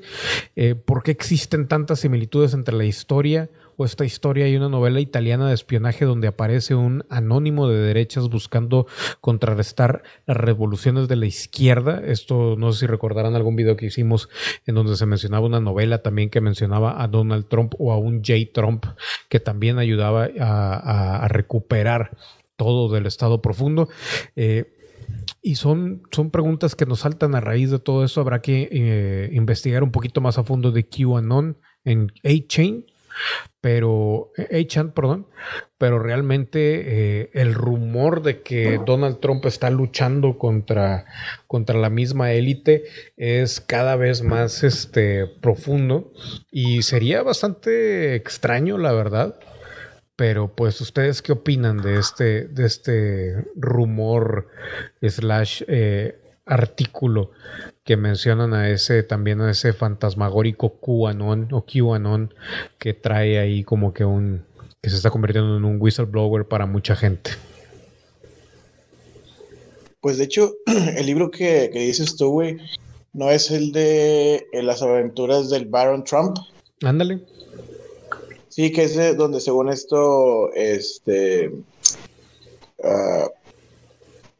Eh, 0.55 0.75
¿Por 0.75 1.03
qué 1.03 1.11
existen 1.11 1.67
tantas 1.67 1.99
similitudes 1.99 2.53
entre 2.53 2.75
la 2.75 2.85
historia 2.85 3.49
esta 3.85 4.05
historia 4.05 4.47
y 4.47 4.55
una 4.55 4.69
novela 4.69 4.99
italiana 4.99 5.47
de 5.47 5.53
espionaje 5.53 6.05
donde 6.05 6.27
aparece 6.27 6.75
un 6.75 7.03
anónimo 7.09 7.67
de 7.67 7.79
derechas 7.79 8.29
buscando 8.29 8.87
contrarrestar 9.21 10.03
las 10.25 10.37
revoluciones 10.37 11.07
de 11.07 11.15
la 11.15 11.25
izquierda? 11.25 12.01
Esto 12.05 12.55
no 12.57 12.71
sé 12.71 12.81
si 12.81 12.87
recordarán 12.87 13.35
algún 13.35 13.55
video 13.55 13.75
que 13.75 13.87
hicimos 13.87 14.29
en 14.65 14.75
donde 14.75 14.95
se 14.95 15.05
mencionaba 15.05 15.45
una 15.45 15.59
novela 15.59 16.01
también 16.01 16.29
que 16.29 16.41
mencionaba 16.41 17.01
a 17.01 17.07
Donald 17.07 17.47
Trump 17.47 17.73
o 17.77 17.91
a 17.91 17.97
un 17.97 18.23
J. 18.23 18.33
Trump 18.53 18.85
que 19.29 19.39
también 19.39 19.79
ayudaba 19.79 20.29
a 20.39 21.27
recuperar 21.29 22.17
todo 22.59 22.93
del 22.93 23.07
estado 23.07 23.41
profundo. 23.41 23.89
Eh, 24.35 24.75
y 25.41 25.55
son, 25.55 26.03
son 26.11 26.29
preguntas 26.29 26.75
que 26.75 26.85
nos 26.85 26.99
saltan 26.99 27.33
a 27.33 27.39
raíz 27.39 27.71
de 27.71 27.79
todo 27.79 28.03
eso. 28.03 28.21
Habrá 28.21 28.41
que 28.41 28.69
eh, 28.71 29.29
investigar 29.33 29.81
un 29.81 29.91
poquito 29.91 30.21
más 30.21 30.37
a 30.37 30.43
fondo 30.43 30.71
de 30.71 30.87
QAnon 30.87 31.57
en 31.85 32.11
A-Chain, 32.23 32.85
pero 33.61 34.31
A-Chan, 34.37 34.91
perdón, 34.91 35.27
pero 35.77 35.99
realmente 35.99 37.21
eh, 37.21 37.29
el 37.33 37.53
rumor 37.53 38.21
de 38.21 38.41
que 38.41 38.79
Donald 38.85 39.19
Trump 39.19 39.45
está 39.45 39.69
luchando 39.69 40.37
contra, 40.37 41.05
contra 41.47 41.77
la 41.77 41.89
misma 41.89 42.31
élite 42.31 42.85
es 43.17 43.59
cada 43.59 43.95
vez 43.95 44.21
más 44.21 44.63
este, 44.63 45.25
profundo 45.27 46.13
y 46.51 46.83
sería 46.83 47.21
bastante 47.21 48.15
extraño, 48.15 48.77
la 48.77 48.93
verdad, 48.93 49.39
pero 50.15 50.53
pues 50.53 50.79
ustedes 50.81 51.21
qué 51.21 51.31
opinan 51.31 51.81
de 51.81 51.97
este, 51.97 52.47
de 52.47 52.65
este 52.65 53.35
rumor 53.55 54.47
slash 55.01 55.63
eh, 55.67 56.19
artículo 56.49 57.31
que 57.85 57.95
mencionan 57.95 58.53
a 58.53 58.69
ese 58.69 59.03
también 59.03 59.39
a 59.41 59.51
ese 59.51 59.71
fantasmagórico 59.71 60.79
QAnon 60.79 61.47
o 61.51 61.65
QAnon 61.65 62.33
que 62.77 62.93
trae 62.93 63.39
ahí 63.39 63.63
como 63.63 63.93
que 63.93 64.03
un 64.03 64.43
que 64.81 64.89
se 64.89 64.95
está 64.95 65.09
convirtiendo 65.11 65.57
en 65.57 65.65
un 65.65 65.77
whistleblower 65.79 66.47
para 66.47 66.65
mucha 66.65 66.95
gente. 66.95 67.31
Pues 70.01 70.17
de 70.17 70.23
hecho, 70.23 70.55
el 70.97 71.05
libro 71.05 71.29
que, 71.29 71.69
que 71.71 71.79
dices 71.79 72.15
tú, 72.15 72.31
güey, 72.31 72.57
no 73.13 73.29
es 73.29 73.51
el 73.51 73.71
de 73.71 74.45
las 74.53 74.81
aventuras 74.81 75.49
del 75.49 75.65
Baron 75.65 76.03
Trump. 76.03 76.37
Ándale. 76.81 77.19
Sí, 78.47 78.71
que 78.71 78.83
es 78.83 79.17
donde 79.17 79.41
según 79.41 79.69
esto, 79.69 80.53
este... 80.53 81.51
Ah, 82.83 83.27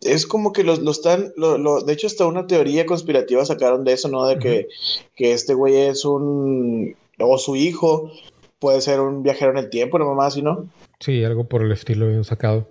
es 0.02 0.26
como 0.26 0.54
que 0.54 0.64
los, 0.64 0.80
están, 0.80 1.34
lo, 1.36 1.82
de 1.82 1.94
hecho 1.94 2.08
hasta 2.08 2.26
una 2.26 2.48
teoría 2.48 2.86
conspirativa 2.86 3.44
sacaron 3.46 3.84
de 3.84 3.94
eso, 3.94 4.08
¿no? 4.08 4.26
De 4.26 4.40
que, 4.40 4.68
que 5.16 5.34
este 5.34 5.54
güey 5.54 5.76
es 5.76 6.06
un, 6.06 6.96
o 7.20 7.38
su 7.38 7.56
hijo 7.56 8.12
puede 8.60 8.82
ser 8.82 9.00
un 9.02 9.24
viajero 9.24 9.52
en 9.52 9.58
el 9.58 9.70
tiempo, 9.70 10.00
no 10.00 10.06
mamá 10.06 10.28
así, 10.28 10.42
¿no? 10.42 10.70
Sí, 11.00 11.24
algo 11.24 11.46
por 11.46 11.64
el 11.64 11.72
estilo 11.72 12.08
bien 12.08 12.24
sacado. 12.24 12.68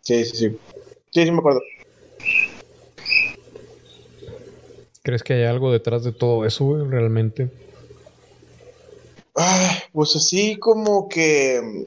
Sí, 0.00 0.24
sí, 0.24 0.36
sí. 0.36 0.58
Sí, 1.10 1.24
sí 1.24 1.30
me 1.30 1.38
acuerdo. 1.38 1.60
¿Crees 5.02 5.22
que 5.22 5.34
hay 5.34 5.44
algo 5.44 5.72
detrás 5.72 6.04
de 6.04 6.12
todo 6.12 6.44
eso, 6.44 6.64
güey, 6.64 6.86
realmente? 6.86 7.50
Ah, 9.34 9.78
pues 9.92 10.16
así 10.16 10.56
como 10.58 11.08
que 11.08 11.86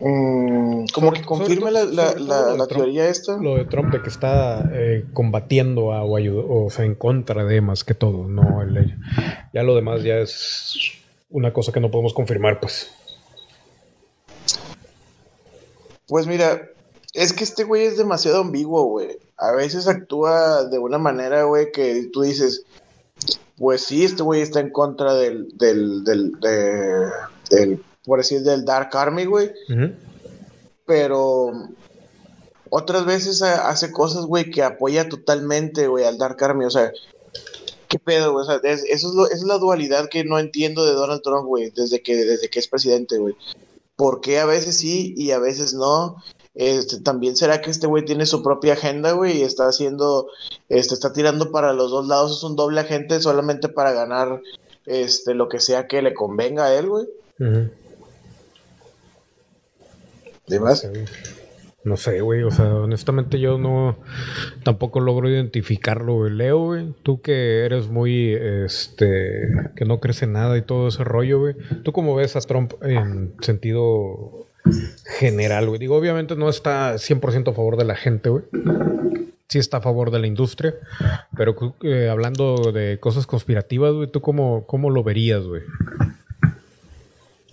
Mm, 0.00 0.84
como 0.94 1.12
que 1.12 1.22
confirma 1.22 1.70
la, 1.72 2.66
teoría 2.68 3.08
esta. 3.08 3.36
Lo 3.36 3.56
de 3.56 3.64
Trump 3.64 3.92
de 3.92 4.00
que 4.00 4.08
está 4.08 4.68
eh, 4.72 5.04
combatiendo 5.12 5.92
a, 5.92 6.04
o, 6.04 6.66
o 6.66 6.70
sea, 6.70 6.84
en 6.84 6.94
contra 6.94 7.44
de 7.44 7.60
más 7.60 7.82
que 7.82 7.94
todo, 7.94 8.28
no 8.28 8.62
el, 8.62 8.96
Ya 9.52 9.62
lo 9.64 9.74
demás 9.74 10.04
ya 10.04 10.18
es 10.18 10.78
una 11.30 11.52
cosa 11.52 11.72
que 11.72 11.80
no 11.80 11.90
podemos 11.90 12.14
confirmar, 12.14 12.60
pues. 12.60 12.90
Pues 16.06 16.26
mira, 16.26 16.62
es 17.12 17.32
que 17.32 17.44
este 17.44 17.64
güey 17.64 17.82
es 17.82 17.98
demasiado 17.98 18.40
ambiguo, 18.40 18.84
güey. 18.84 19.18
A 19.36 19.52
veces 19.52 19.88
actúa 19.88 20.64
de 20.64 20.78
una 20.78 20.98
manera, 20.98 21.42
güey, 21.42 21.72
que 21.72 22.08
tú 22.12 22.22
dices, 22.22 22.64
pues 23.56 23.82
sí, 23.82 24.04
este 24.04 24.22
güey 24.22 24.42
está 24.42 24.60
en 24.60 24.70
contra 24.70 25.14
del, 25.14 25.48
del, 25.58 26.04
del, 26.04 26.32
del 27.50 27.82
por 28.08 28.18
decir, 28.18 28.42
del 28.42 28.64
Dark 28.64 28.90
Army, 28.94 29.26
güey. 29.26 29.52
Pero 30.84 31.52
otras 32.70 33.04
veces 33.04 33.42
hace 33.42 33.92
cosas, 33.92 34.24
güey, 34.24 34.50
que 34.50 34.62
apoya 34.62 35.08
totalmente, 35.08 35.86
güey, 35.86 36.04
al 36.04 36.18
Dark 36.18 36.42
Army. 36.42 36.64
O 36.64 36.70
sea, 36.70 36.92
¿qué 37.88 37.98
pedo, 37.98 38.32
güey? 38.32 38.42
O 38.42 38.46
sea, 38.46 38.60
eso 38.64 38.84
es, 38.86 39.14
lo, 39.14 39.30
es 39.30 39.42
la 39.42 39.58
dualidad 39.58 40.08
que 40.08 40.24
no 40.24 40.38
entiendo 40.38 40.84
de 40.84 40.92
Donald 40.92 41.22
Trump, 41.22 41.46
güey, 41.46 41.70
desde 41.70 42.02
que, 42.02 42.16
desde 42.16 42.48
que 42.48 42.58
es 42.58 42.68
presidente, 42.68 43.18
güey. 43.18 43.36
¿Por 43.96 44.20
qué 44.20 44.38
a 44.38 44.46
veces 44.46 44.78
sí 44.78 45.14
y 45.16 45.32
a 45.32 45.38
veces 45.38 45.74
no? 45.74 46.16
Este, 46.54 47.00
también 47.00 47.36
será 47.36 47.60
que 47.60 47.70
este 47.70 47.86
güey 47.86 48.04
tiene 48.04 48.26
su 48.26 48.42
propia 48.42 48.72
agenda, 48.72 49.12
güey, 49.12 49.38
y 49.38 49.42
está 49.42 49.68
haciendo, 49.68 50.28
este, 50.68 50.94
está 50.94 51.12
tirando 51.12 51.52
para 51.52 51.72
los 51.72 51.90
dos 51.90 52.06
lados, 52.06 52.36
es 52.36 52.42
un 52.42 52.56
doble 52.56 52.80
agente 52.80 53.20
solamente 53.20 53.68
para 53.68 53.92
ganar, 53.92 54.42
este, 54.86 55.34
lo 55.34 55.48
que 55.48 55.60
sea 55.60 55.86
que 55.86 56.02
le 56.02 56.14
convenga 56.14 56.66
a 56.66 56.74
él, 56.74 56.88
güey. 56.88 57.06
No 61.84 61.96
sé, 61.96 62.20
güey. 62.20 62.42
O 62.42 62.50
sea, 62.50 62.74
honestamente 62.74 63.40
yo 63.40 63.58
no 63.58 63.96
tampoco 64.62 65.00
logro 65.00 65.28
identificarlo, 65.28 66.16
güey. 66.16 66.32
Leo, 66.32 66.58
güey. 66.58 66.94
Tú 67.02 67.20
que 67.20 67.64
eres 67.64 67.88
muy, 67.88 68.34
este, 68.34 69.48
que 69.76 69.84
no 69.84 70.00
crece 70.00 70.26
nada 70.26 70.56
y 70.58 70.62
todo 70.62 70.88
ese 70.88 71.04
rollo, 71.04 71.40
güey. 71.40 71.54
¿Tú 71.84 71.92
cómo 71.92 72.14
ves 72.14 72.36
a 72.36 72.40
Trump 72.40 72.74
en 72.82 73.32
sentido 73.40 74.46
general, 75.18 75.68
güey? 75.68 75.78
Digo, 75.78 75.96
obviamente 75.96 76.36
no 76.36 76.48
está 76.48 76.94
100% 76.94 77.50
a 77.50 77.54
favor 77.54 77.76
de 77.76 77.84
la 77.84 77.94
gente, 77.94 78.28
güey. 78.28 78.44
Sí 79.48 79.58
está 79.58 79.78
a 79.78 79.80
favor 79.80 80.10
de 80.10 80.18
la 80.18 80.26
industria. 80.26 80.74
Pero 81.36 81.56
eh, 81.82 82.08
hablando 82.10 82.72
de 82.72 82.98
cosas 83.00 83.26
conspirativas, 83.26 83.94
güey, 83.94 84.10
¿tú 84.10 84.20
cómo, 84.20 84.66
cómo 84.66 84.90
lo 84.90 85.02
verías, 85.04 85.44
güey? 85.44 85.62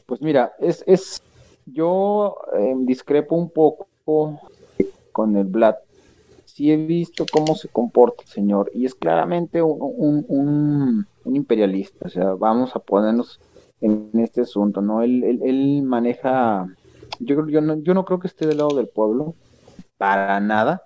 Pues 0.07 0.21
mira, 0.21 0.51
es, 0.59 0.83
es 0.87 1.21
yo 1.65 2.37
em, 2.53 2.85
discrepo 2.85 3.35
un 3.35 3.49
poco 3.49 3.87
con 5.11 5.37
el 5.37 5.45
Vlad. 5.45 5.75
Sí 6.45 6.71
he 6.71 6.77
visto 6.77 7.25
cómo 7.31 7.55
se 7.55 7.67
comporta 7.67 8.23
el 8.23 8.29
señor 8.29 8.71
y 8.73 8.85
es 8.85 8.95
claramente 8.95 9.61
un, 9.61 10.25
un, 10.27 11.35
imperialista. 11.35 12.05
O 12.05 12.09
sea, 12.09 12.33
vamos 12.33 12.75
a 12.75 12.79
ponernos 12.79 13.39
en 13.81 14.09
este 14.15 14.41
asunto, 14.41 14.81
¿no? 14.81 15.01
Él, 15.01 15.23
él, 15.23 15.81
maneja... 15.83 16.67
Yo, 17.19 17.47
yo, 17.47 17.61
no, 17.61 17.75
yo 17.81 17.93
no 17.93 18.05
creo 18.05 18.19
que 18.19 18.27
esté 18.27 18.45
del 18.45 18.57
lado 18.57 18.75
del 18.75 18.87
pueblo, 18.87 19.35
para 19.97 20.39
nada, 20.39 20.83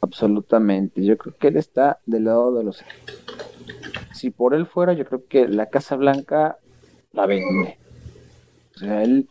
absolutamente. 0.00 1.04
Yo 1.04 1.16
creo 1.16 1.34
que 1.38 1.48
él 1.48 1.56
está 1.56 2.00
del 2.06 2.24
lado 2.24 2.54
de 2.54 2.64
los... 2.64 2.82
Si 4.14 4.30
por 4.30 4.54
él 4.54 4.66
fuera, 4.66 4.94
yo 4.94 5.04
creo 5.04 5.24
que 5.28 5.48
la 5.48 5.66
Casa 5.66 5.96
Blanca 5.96 6.56
la 7.12 7.26
vende. 7.26 7.78
O 8.74 8.78
sea, 8.78 9.02
él 9.02 9.28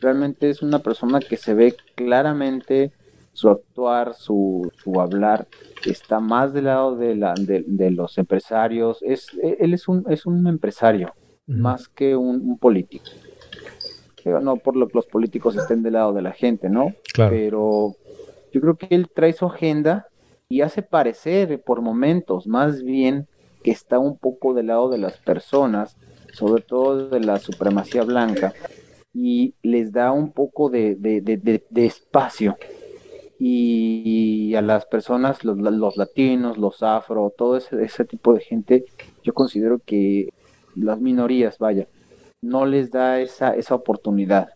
realmente 0.00 0.50
es 0.50 0.62
una 0.62 0.78
persona 0.80 1.20
que 1.20 1.36
se 1.36 1.54
ve 1.54 1.76
claramente 1.94 2.92
su 3.32 3.48
actuar, 3.48 4.14
su, 4.14 4.70
su 4.82 5.00
hablar, 5.00 5.46
está 5.86 6.18
más 6.18 6.52
del 6.52 6.64
lado 6.64 6.96
de, 6.96 7.14
la, 7.14 7.34
de, 7.36 7.90
los 7.90 8.18
empresarios. 8.18 8.98
Es, 9.02 9.28
él 9.42 9.74
es 9.74 9.86
un, 9.86 10.04
es 10.08 10.26
un 10.26 10.46
empresario, 10.48 11.14
más 11.46 11.88
que 11.88 12.16
un, 12.16 12.58
político. 12.58 13.04
No 14.42 14.56
por 14.56 14.76
lo 14.76 14.88
que 14.88 14.94
los 14.94 15.06
políticos 15.06 15.56
estén 15.56 15.82
del 15.82 15.94
lado 15.94 16.12
de 16.12 16.22
la 16.22 16.32
gente, 16.32 16.68
¿no? 16.68 16.94
Pero 17.16 17.94
yo 18.52 18.60
creo 18.60 18.76
que 18.76 18.88
él 18.90 19.08
trae 19.08 19.32
su 19.32 19.46
agenda 19.46 20.08
y 20.48 20.62
hace 20.62 20.82
parecer 20.82 21.62
por 21.62 21.80
momentos 21.80 22.46
más 22.46 22.82
bien 22.82 23.28
que 23.62 23.70
está 23.70 23.98
un 23.98 24.18
poco 24.18 24.52
del 24.52 24.66
lado 24.66 24.88
de 24.90 24.98
las 24.98 25.16
personas, 25.18 25.96
sobre 26.32 26.62
todo 26.62 27.08
de 27.08 27.20
la 27.20 27.38
supremacía 27.38 28.02
blanca, 28.02 28.52
y 29.20 29.54
les 29.64 29.92
da 29.92 30.12
un 30.12 30.30
poco 30.30 30.70
de, 30.70 30.96
espacio. 31.74 32.56
Y, 33.40 34.54
a 34.54 34.62
las 34.62 34.86
personas, 34.86 35.44
los, 35.44 35.96
latinos, 35.96 36.56
los 36.56 36.84
afro, 36.84 37.34
todo 37.36 37.56
ese, 37.56 37.82
ese 37.82 38.04
tipo 38.04 38.32
de 38.32 38.40
gente, 38.40 38.84
yo 39.24 39.34
considero 39.34 39.80
que 39.84 40.28
las 40.76 41.00
minorías, 41.00 41.58
vaya, 41.58 41.88
no 42.40 42.64
les 42.64 42.92
da 42.92 43.20
esa, 43.20 43.56
esa 43.56 43.74
oportunidad. 43.74 44.50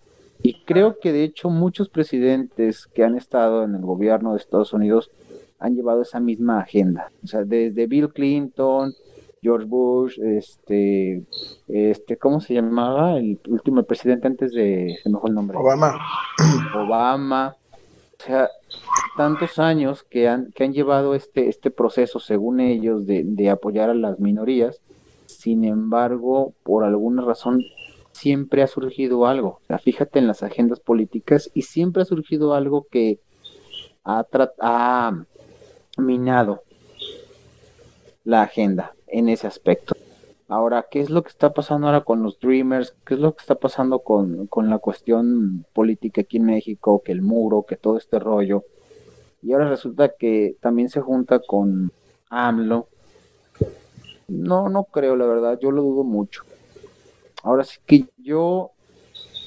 Y 0.45 0.63
creo 0.65 0.99
que 1.01 1.13
de 1.13 1.25
hecho 1.25 1.51
muchos 1.51 1.89
presidentes 1.89 2.87
que 2.87 3.03
han 3.03 3.17
estado 3.17 3.65
en 3.65 3.75
el 3.75 3.83
gobierno 3.83 4.33
de 4.33 4.39
Estados 4.39 4.73
Unidos 4.73 5.11
han 5.59 5.75
llevado 5.75 6.03
esa 6.03 6.21
misma 6.21 6.61
agenda. 6.61 7.11
O 7.25 7.27
sea, 7.27 7.45
desde 7.45 7.89
Bill 7.89 8.13
Clinton, 8.13 8.95
George 9.43 9.67
Bush, 9.67 10.21
este, 10.21 11.25
este, 11.67 12.17
¿cómo 12.17 12.41
se 12.41 12.55
llamaba? 12.55 13.19
El 13.19 13.41
último 13.49 13.83
presidente 13.83 14.29
antes 14.29 14.53
de, 14.53 14.97
se 15.03 15.11
me 15.11 15.19
fue 15.19 15.31
el 15.31 15.35
nombre. 15.35 15.59
Obama. 15.59 16.01
Obama. 16.77 17.57
O 18.21 18.25
sea, 18.25 18.49
tantos 19.17 19.59
años 19.59 20.05
que 20.05 20.29
han, 20.29 20.53
que 20.53 20.63
han 20.63 20.73
llevado 20.73 21.17
este, 21.17 21.49
este 21.49 21.73
proceso, 21.73 22.21
según 22.21 22.61
ellos, 22.61 23.05
de, 23.05 23.23
de 23.25 23.51
apoyar 23.51 23.91
a 23.91 23.95
las 23.95 24.21
minorías. 24.21 24.81
Sin 25.27 25.65
embargo, 25.65 26.53
por 26.63 26.85
alguna 26.85 27.23
razón, 27.23 27.65
siempre 28.13 28.63
ha 28.63 28.69
surgido 28.69 29.27
algo. 29.27 29.59
O 29.63 29.67
sea, 29.67 29.79
fíjate 29.79 30.21
en 30.21 30.29
las 30.29 30.45
agendas 30.45 30.79
políticas 30.79 31.51
y 31.53 31.63
siempre 31.63 32.03
ha 32.03 32.05
surgido 32.05 32.55
algo 32.55 32.87
que 32.89 33.19
ha, 34.05 34.25
ha 34.61 35.25
minado 35.99 36.63
la 38.25 38.43
agenda 38.43 38.95
en 39.07 39.29
ese 39.29 39.47
aspecto. 39.47 39.95
Ahora, 40.49 40.87
¿qué 40.91 41.01
es 41.01 41.09
lo 41.09 41.23
que 41.23 41.31
está 41.31 41.55
pasando 41.55 41.87
ahora 41.87 42.03
con 42.03 42.23
los 42.23 42.39
Dreamers? 42.39 42.95
¿Qué 43.07 43.15
es 43.15 43.21
lo 43.21 43.35
que 43.35 43.41
está 43.41 43.55
pasando 43.55 44.01
con, 44.01 44.49
la 44.69 44.79
cuestión 44.79 45.65
política 45.73 46.21
aquí 46.21 46.37
en 46.37 46.45
México? 46.45 47.03
Que 47.03 47.13
el 47.13 47.23
muro, 47.23 47.65
que 47.67 47.77
todo 47.77 47.97
este 47.97 48.19
rollo. 48.19 48.65
Y 49.43 49.53
ahora 49.53 49.71
resulta 49.71 50.11
que 50.11 50.57
también 50.61 50.91
se 50.91 51.01
junta 51.01 51.41
con 51.41 51.91
AMLO. 52.29 52.87
No, 54.29 54.69
no 54.69 54.85
creo, 54.85 55.17
la 55.17 55.27
verdad, 55.27 55.59
yo 55.59 55.71
lo 55.71 55.83
dudo 55.83 56.05
mucho. 56.05 56.43
Ahora 57.43 57.65
sí 57.65 57.79
que 57.87 58.05
yo 58.19 58.73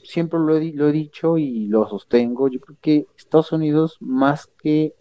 siempre 0.03 0.39
lo 0.39 0.57
he, 0.57 0.73
lo 0.73 0.89
he 0.89 0.91
dicho 0.91 1.37
y 1.37 1.67
lo 1.67 1.87
sostengo. 1.87 2.47
Yo 2.47 2.59
creo 2.59 2.77
que 2.81 3.05
Estados 3.15 3.51
Unidos, 3.51 3.97
más 3.99 4.47
que 4.47 4.93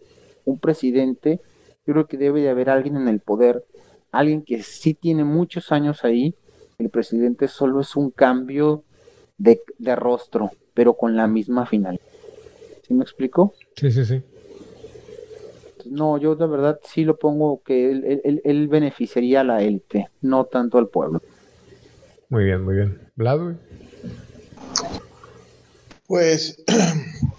un 0.45 0.59
presidente, 0.59 1.41
yo 1.85 1.93
creo 1.93 2.07
que 2.07 2.17
debe 2.17 2.41
de 2.41 2.49
haber 2.49 2.69
alguien 2.69 2.97
en 2.97 3.07
el 3.07 3.19
poder 3.19 3.63
alguien 4.15 4.43
que 4.43 4.63
sí 4.63 4.93
tiene 4.93 5.23
muchos 5.23 5.71
años 5.71 6.03
ahí, 6.03 6.35
el 6.79 6.89
presidente 6.89 7.47
solo 7.47 7.81
es 7.81 7.95
un 7.95 8.11
cambio 8.11 8.83
de, 9.37 9.61
rostro, 9.95 10.51
pero 10.73 10.93
con 10.93 11.15
la 11.15 11.27
misma 11.27 11.65
final. 11.65 11.99
¿Sí 12.87 12.93
me 12.93 13.03
explico? 13.03 13.53
Sí, 13.75 13.91
sí, 13.91 14.05
sí. 14.05 14.21
No, 15.85 16.17
yo 16.17 16.35
de 16.35 16.47
verdad 16.47 16.79
sí 16.83 17.03
lo 17.03 17.17
pongo 17.17 17.61
que 17.63 17.91
él, 17.91 18.67
beneficiaría 18.67 19.41
a 19.41 19.43
la 19.43 19.61
élite, 19.61 20.09
no 20.21 20.45
tanto 20.45 20.77
al 20.77 20.87
pueblo. 20.87 21.21
Muy 22.29 22.45
bien, 22.45 22.63
muy 22.63 22.75
bien. 22.75 22.99
¿Vlad? 23.15 23.55
Pues 26.07 26.63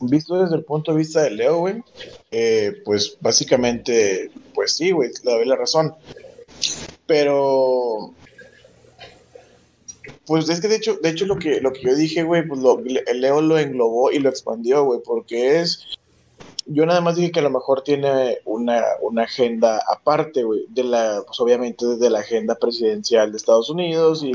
visto 0.00 0.42
desde 0.42 0.56
el 0.56 0.64
punto 0.64 0.92
de 0.92 0.98
vista 0.98 1.22
de 1.22 1.30
Leo, 1.30 1.58
güey, 1.58 1.82
eh, 2.30 2.82
pues 2.84 3.16
básicamente, 3.20 4.30
pues 4.54 4.72
sí, 4.72 4.90
güey, 4.90 5.10
le 5.24 5.32
doy 5.32 5.46
la 5.46 5.56
razón. 5.56 5.94
Pero 7.06 8.12
pues 10.26 10.48
es 10.50 10.60
que 10.60 10.68
de 10.68 10.76
hecho, 10.76 10.98
de 11.02 11.08
hecho 11.08 11.24
lo 11.24 11.38
que 11.38 11.60
lo 11.60 11.72
que 11.72 11.82
yo 11.82 11.94
dije, 11.94 12.22
güey, 12.22 12.46
pues 12.46 12.60
lo, 12.60 12.80
Leo 12.80 13.40
lo 13.40 13.58
englobó 13.58 14.12
y 14.12 14.18
lo 14.18 14.28
expandió, 14.28 14.84
güey, 14.84 15.00
porque 15.04 15.60
es 15.60 15.97
yo 16.68 16.84
nada 16.84 17.00
más 17.00 17.16
dije 17.16 17.32
que 17.32 17.40
a 17.40 17.42
lo 17.42 17.50
mejor 17.50 17.82
tiene 17.82 18.38
una, 18.44 18.84
una 19.00 19.22
agenda 19.22 19.82
aparte, 19.88 20.44
güey, 20.44 20.66
de 20.68 20.84
la, 20.84 21.22
pues 21.26 21.40
obviamente 21.40 21.84
de 21.96 22.10
la 22.10 22.20
agenda 22.20 22.56
presidencial 22.56 23.30
de 23.30 23.38
Estados 23.38 23.70
Unidos 23.70 24.22
y 24.22 24.32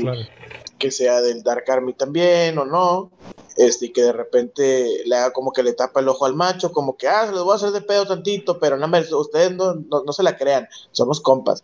que 0.78 0.90
sea 0.90 1.20
del 1.20 1.44
Dark 1.44 1.64
Army 1.70 1.92
también 1.92 2.58
o 2.58 2.64
no, 2.64 3.12
este, 3.56 3.86
y 3.86 3.92
que 3.92 4.02
de 4.02 4.12
repente 4.12 5.02
le 5.06 5.16
haga 5.16 5.32
como 5.32 5.52
que 5.52 5.62
le 5.62 5.74
tapa 5.74 6.00
el 6.00 6.08
ojo 6.08 6.26
al 6.26 6.34
macho, 6.34 6.72
como 6.72 6.96
que, 6.96 7.06
ah, 7.06 7.26
se 7.26 7.32
lo 7.32 7.44
voy 7.44 7.52
a 7.52 7.56
hacer 7.56 7.70
de 7.70 7.80
pedo 7.80 8.06
tantito, 8.06 8.58
pero 8.58 8.76
no, 8.76 8.86
ustedes 9.18 9.52
no, 9.52 9.74
no, 9.74 10.12
se 10.12 10.22
la 10.24 10.36
crean, 10.36 10.68
somos 10.90 11.20
compas. 11.20 11.62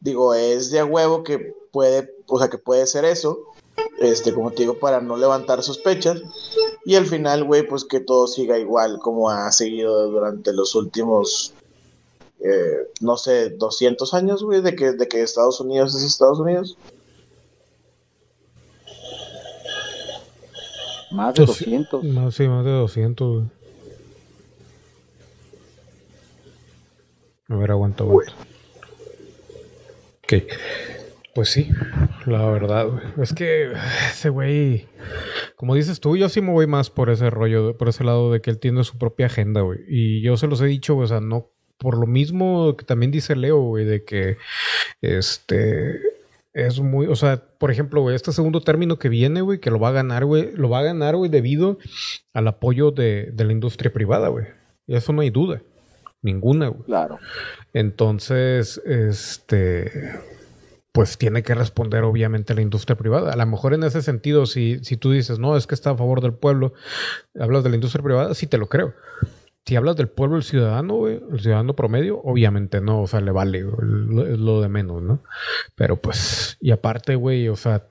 Digo, 0.00 0.32
es 0.32 0.70
de 0.70 0.78
a 0.78 0.84
huevo 0.84 1.24
que 1.24 1.54
puede, 1.72 2.14
o 2.28 2.38
sea, 2.38 2.48
que 2.48 2.58
puede 2.58 2.86
ser 2.86 3.04
eso, 3.04 3.40
este, 3.98 4.32
como 4.32 4.50
te 4.50 4.62
digo, 4.62 4.78
para 4.78 5.00
no 5.00 5.16
levantar 5.16 5.62
sospechas. 5.62 6.22
Y 6.84 6.94
al 6.94 7.06
final, 7.06 7.44
güey, 7.44 7.66
pues 7.66 7.84
que 7.84 8.00
todo 8.00 8.26
siga 8.26 8.58
igual 8.58 8.98
como 8.98 9.30
ha 9.30 9.50
seguido 9.52 10.10
durante 10.10 10.52
los 10.52 10.74
últimos, 10.74 11.54
eh, 12.40 12.88
no 13.00 13.16
sé, 13.16 13.50
200 13.50 14.14
años, 14.14 14.42
güey, 14.42 14.60
de 14.60 14.74
que, 14.74 14.92
de 14.92 15.08
que 15.08 15.22
Estados 15.22 15.60
Unidos 15.60 15.94
es 15.94 16.02
Estados 16.02 16.38
Unidos. 16.38 16.76
Más 21.10 21.34
de 21.34 21.46
200. 21.46 22.04
Más, 22.04 22.34
sí, 22.34 22.46
más 22.48 22.64
de 22.64 22.70
200, 22.70 23.32
güey. 23.32 23.58
A 27.50 27.56
ver, 27.56 27.70
aguanta, 27.70 28.04
aguanta. 28.04 28.32
Ok. 30.22 30.34
Pues 31.38 31.50
sí, 31.50 31.70
la 32.26 32.50
verdad, 32.50 32.88
Es 33.22 33.32
que 33.32 33.70
ese 34.10 34.28
güey, 34.28 34.88
como 35.54 35.76
dices 35.76 36.00
tú, 36.00 36.16
yo 36.16 36.28
sí 36.28 36.40
me 36.40 36.50
voy 36.50 36.66
más 36.66 36.90
por 36.90 37.10
ese 37.10 37.30
rollo, 37.30 37.76
por 37.78 37.88
ese 37.88 38.02
lado 38.02 38.32
de 38.32 38.40
que 38.40 38.50
él 38.50 38.58
tiene 38.58 38.82
su 38.82 38.98
propia 38.98 39.26
agenda, 39.26 39.60
güey. 39.60 39.78
Y 39.86 40.20
yo 40.20 40.36
se 40.36 40.48
los 40.48 40.60
he 40.60 40.66
dicho, 40.66 40.96
o 40.96 41.06
sea, 41.06 41.20
no, 41.20 41.52
por 41.78 41.96
lo 41.96 42.08
mismo 42.08 42.76
que 42.76 42.84
también 42.84 43.12
dice 43.12 43.36
Leo, 43.36 43.60
güey, 43.60 43.84
de 43.84 44.04
que, 44.04 44.36
este, 45.00 46.00
es 46.54 46.80
muy, 46.80 47.06
o 47.06 47.14
sea, 47.14 47.40
por 47.56 47.70
ejemplo, 47.70 48.00
güey, 48.00 48.16
este 48.16 48.32
segundo 48.32 48.60
término 48.60 48.98
que 48.98 49.08
viene, 49.08 49.40
güey, 49.40 49.60
que 49.60 49.70
lo 49.70 49.78
va 49.78 49.90
a 49.90 49.92
ganar, 49.92 50.24
güey, 50.24 50.50
lo 50.56 50.68
va 50.68 50.80
a 50.80 50.82
ganar, 50.82 51.14
güey, 51.14 51.30
debido 51.30 51.78
al 52.32 52.48
apoyo 52.48 52.90
de, 52.90 53.30
de 53.32 53.44
la 53.44 53.52
industria 53.52 53.92
privada, 53.92 54.26
güey. 54.26 54.46
Y 54.88 54.96
eso 54.96 55.12
no 55.12 55.20
hay 55.20 55.30
duda. 55.30 55.62
Ninguna, 56.20 56.66
güey. 56.66 56.82
Claro. 56.82 57.20
Entonces, 57.72 58.82
este 58.84 60.18
pues 60.98 61.16
tiene 61.16 61.44
que 61.44 61.54
responder 61.54 62.02
obviamente 62.02 62.56
la 62.56 62.60
industria 62.60 62.96
privada. 62.96 63.32
A 63.32 63.36
lo 63.36 63.46
mejor 63.46 63.72
en 63.72 63.84
ese 63.84 64.02
sentido, 64.02 64.46
si, 64.46 64.80
si 64.82 64.96
tú 64.96 65.12
dices, 65.12 65.38
no, 65.38 65.56
es 65.56 65.68
que 65.68 65.76
está 65.76 65.90
a 65.90 65.96
favor 65.96 66.20
del 66.20 66.32
pueblo, 66.32 66.72
hablas 67.38 67.62
de 67.62 67.70
la 67.70 67.76
industria 67.76 68.02
privada, 68.02 68.34
sí 68.34 68.48
te 68.48 68.58
lo 68.58 68.68
creo. 68.68 68.94
Si 69.64 69.76
hablas 69.76 69.94
del 69.94 70.08
pueblo, 70.08 70.38
el 70.38 70.42
ciudadano, 70.42 71.06
el 71.06 71.38
ciudadano 71.38 71.76
promedio, 71.76 72.20
obviamente 72.24 72.80
no, 72.80 73.00
o 73.00 73.06
sea, 73.06 73.20
le 73.20 73.30
vale, 73.30 73.60
lo 73.60 74.60
de 74.60 74.68
menos, 74.68 75.00
¿no? 75.00 75.22
Pero 75.76 76.00
pues, 76.00 76.56
y 76.60 76.72
aparte, 76.72 77.14
güey, 77.14 77.48
o 77.48 77.54
sea, 77.54 77.86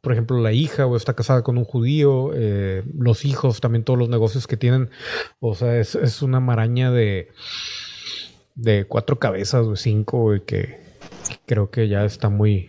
por 0.00 0.12
ejemplo, 0.12 0.40
la 0.40 0.52
hija 0.52 0.86
o 0.86 0.96
está 0.96 1.12
casada 1.12 1.42
con 1.42 1.58
un 1.58 1.66
judío, 1.66 2.30
eh, 2.32 2.82
los 2.98 3.26
hijos, 3.26 3.60
también 3.60 3.84
todos 3.84 3.98
los 3.98 4.08
negocios 4.08 4.46
que 4.46 4.56
tienen, 4.56 4.88
o 5.38 5.54
sea, 5.54 5.78
es, 5.78 5.96
es 5.96 6.22
una 6.22 6.40
maraña 6.40 6.90
de, 6.90 7.28
de 8.54 8.86
cuatro 8.86 9.18
cabezas 9.18 9.66
o 9.66 9.76
cinco, 9.76 10.22
güey, 10.22 10.40
que, 10.40 10.81
creo 11.46 11.70
que 11.70 11.88
ya 11.88 12.04
está 12.04 12.28
muy, 12.28 12.68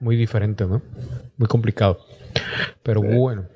muy 0.00 0.16
diferente, 0.16 0.66
¿no? 0.66 0.82
Muy 1.36 1.48
complicado. 1.48 1.98
Pero 2.82 3.02
bueno. 3.02 3.46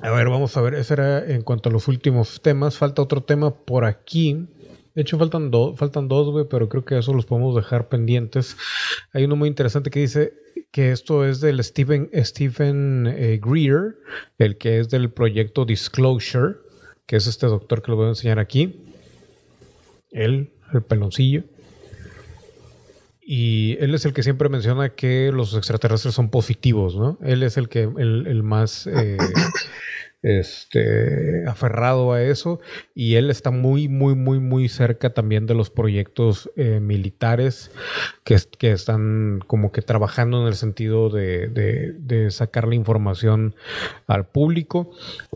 A 0.00 0.10
ver, 0.10 0.28
vamos 0.28 0.56
a 0.56 0.60
ver. 0.60 0.74
Ese 0.74 0.94
era 0.94 1.24
en 1.24 1.42
cuanto 1.42 1.68
a 1.68 1.72
los 1.72 1.88
últimos 1.88 2.42
temas. 2.42 2.76
Falta 2.76 3.02
otro 3.02 3.22
tema 3.22 3.54
por 3.54 3.84
aquí. 3.84 4.46
De 4.94 5.02
hecho, 5.02 5.18
faltan, 5.18 5.50
dos 5.50 5.78
faltan 5.78 6.08
dos, 6.08 6.30
güey, 6.30 6.46
pero 6.48 6.68
creo 6.68 6.84
que 6.84 6.98
eso 6.98 7.12
los 7.12 7.26
podemos 7.26 7.54
dejar 7.54 7.88
pendientes. 7.88 8.56
Hay 9.12 9.24
uno 9.24 9.36
muy 9.36 9.48
interesante 9.48 9.90
que 9.90 10.00
dice 10.00 10.32
que 10.70 10.90
esto 10.90 11.26
es 11.26 11.40
del 11.40 11.62
Stephen, 11.62 12.10
Stephen 12.14 13.06
eh, 13.06 13.40
Greer, 13.42 13.96
el 14.38 14.56
que 14.58 14.80
es 14.80 14.88
del 14.88 15.10
proyecto 15.10 15.64
Disclosure, 15.64 16.56
que 17.06 17.16
es 17.16 17.26
este 17.26 17.46
doctor 17.46 17.82
que 17.82 17.90
lo 17.90 17.96
voy 17.96 18.06
a 18.06 18.10
enseñar 18.10 18.38
aquí. 18.38 18.84
Él, 20.10 20.52
el 20.72 20.82
peloncillo. 20.82 21.44
Y 23.28 23.76
él 23.80 23.92
es 23.92 24.04
el 24.04 24.12
que 24.12 24.22
siempre 24.22 24.48
menciona 24.48 24.90
que 24.90 25.32
los 25.32 25.52
extraterrestres 25.56 26.14
son 26.14 26.30
positivos, 26.30 26.94
¿no? 26.94 27.18
Él 27.24 27.42
es 27.42 27.56
el 27.56 27.68
que 27.68 27.82
el, 27.82 28.42
más 28.44 28.86
eh, 28.86 29.18
este, 30.22 31.46
aferrado 31.46 32.12
a 32.12 32.22
eso 32.22 32.60
y 32.94 33.14
él 33.14 33.30
está 33.30 33.50
muy, 33.50 33.88
muy, 33.88 34.14
muy, 34.14 34.40
muy 34.40 34.68
cerca 34.68 35.14
también 35.14 35.46
de 35.46 35.54
los 35.54 35.70
proyectos 35.70 36.50
eh, 36.56 36.80
militares 36.80 37.70
que, 38.24 38.36
que, 38.58 38.72
están 38.72 39.40
como 39.46 39.72
que 39.72 39.82
trabajando 39.82 40.40
en 40.40 40.48
el 40.48 40.54
sentido 40.54 41.10
de, 41.10 41.48
de, 41.48 42.30
sacar 42.30 42.66
la 42.66 42.74
información 42.74 43.54
al 44.08 44.26
público, 44.26 44.90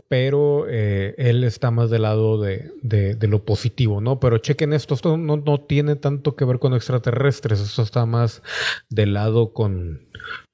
pero 0.09 0.65
eh, 0.67 1.15
él 1.17 1.43
está 1.43 1.71
más 1.71 1.89
del 1.89 2.01
lado 2.01 2.41
de, 2.41 3.17
lo 3.21 3.45
positivo, 3.45 4.01
¿no? 4.01 4.19
Pero 4.19 4.39
chequen 4.39 4.73
esto, 4.73 4.93
esto 4.93 5.15
no, 5.15 5.37
no 5.37 5.61
tiene 5.61 5.95
tanto 5.95 6.35
que 6.35 6.43
ver 6.43 6.59
con 6.59 6.73
extraterrestres, 6.73 7.61
esto 7.61 7.81
está 7.81 8.05
más 8.05 8.43
del 8.89 9.13
lado 9.13 9.53
con 9.53 10.01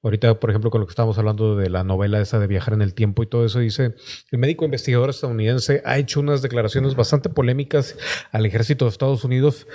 Ahorita, 0.02 0.38
por 0.38 0.50
ejemplo, 0.50 0.70
con 0.70 0.80
lo 0.80 0.86
que 0.86 0.92
estábamos 0.92 1.18
hablando 1.18 1.56
de 1.56 1.70
la 1.70 1.82
novela 1.82 2.20
esa 2.20 2.38
de 2.38 2.46
viajar 2.46 2.74
en 2.74 2.82
el 2.82 2.94
tiempo 2.94 3.22
y 3.22 3.26
todo 3.26 3.44
eso, 3.44 3.58
dice, 3.58 3.94
el 4.30 4.38
médico 4.38 4.64
investigador 4.64 5.10
estadounidense 5.10 5.82
ha 5.84 5.98
hecho 5.98 6.20
unas 6.20 6.40
declaraciones 6.40 6.94
bastante 6.94 7.28
polémicas 7.28 7.96
al 8.30 8.46
ejército 8.46 8.84
de 8.84 8.90
Estados 8.90 9.24
Unidos, 9.24 9.66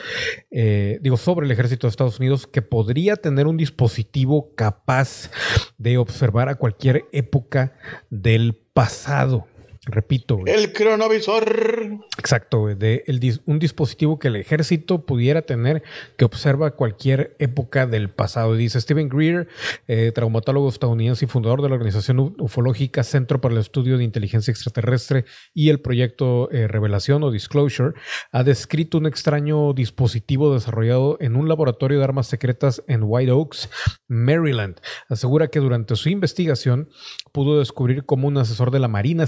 eh, 0.50 1.00
digo, 1.02 1.18
sobre 1.18 1.46
el 1.46 1.52
ejército 1.52 1.88
de 1.88 1.90
Estados 1.90 2.20
Unidos, 2.20 2.48
que 2.48 2.62
podría 2.62 3.18
tener 3.18 3.48
un 3.48 3.58
dispositivo 3.58 4.54
capaz 4.56 5.30
de 5.78 5.98
observar 5.98 6.48
a 6.48 6.56
cualquier 6.56 7.06
época 7.12 7.74
del 8.10 8.56
pasado. 8.74 9.48
Repito, 9.86 10.40
El 10.46 10.72
cronovisor. 10.72 12.00
Exacto, 12.18 12.68
De 12.68 13.04
un 13.46 13.60
dispositivo 13.60 14.18
que 14.18 14.30
el 14.30 14.38
ejército 14.38 15.06
pudiera 15.06 15.42
tener 15.42 15.84
que 16.18 16.24
observa 16.24 16.72
cualquier 16.72 17.36
época 17.40 17.86
del 17.86 18.10
pasado. 18.10 18.56
Dice 18.56 18.80
Stephen 18.80 19.10
Greer, 19.10 19.50
eh, 19.90 20.14
traumatólogo 20.16 20.70
estadounidense 20.70 21.26
y 21.26 21.28
fundador 21.28 21.62
de 21.62 21.68
la 21.68 21.76
organización 21.76 22.34
ufológica 22.40 23.04
Centro 23.04 23.42
para 23.42 23.56
el 23.56 23.60
Estudio 23.60 23.98
de 23.98 24.06
Inteligencia 24.06 24.52
Extraterrestre 24.52 25.26
y 25.54 25.70
el 25.70 25.82
proyecto 25.82 26.50
eh, 26.52 26.70
Revelación 26.70 27.22
o 27.24 27.32
Disclosure, 27.32 27.94
ha 28.32 28.44
descrito 28.44 28.98
un 28.98 29.06
extraño 29.06 29.74
dispositivo 29.74 30.54
desarrollado 30.54 31.18
en 31.20 31.36
un 31.36 31.50
laboratorio 31.50 31.98
de 31.98 32.06
armas 32.06 32.28
secretas 32.28 32.82
en 32.88 33.02
White 33.04 33.32
Oaks, 33.32 33.70
Maryland. 34.08 34.80
Asegura 35.10 35.50
que 35.50 35.60
durante 35.60 35.98
su 35.98 36.08
investigación 36.08 36.88
pudo 37.34 37.60
descubrir 37.60 38.06
cómo 38.06 38.30
un 38.30 38.38
asesor 38.38 38.72
de 38.72 38.80
la 38.80 38.88
Marina 38.88 39.24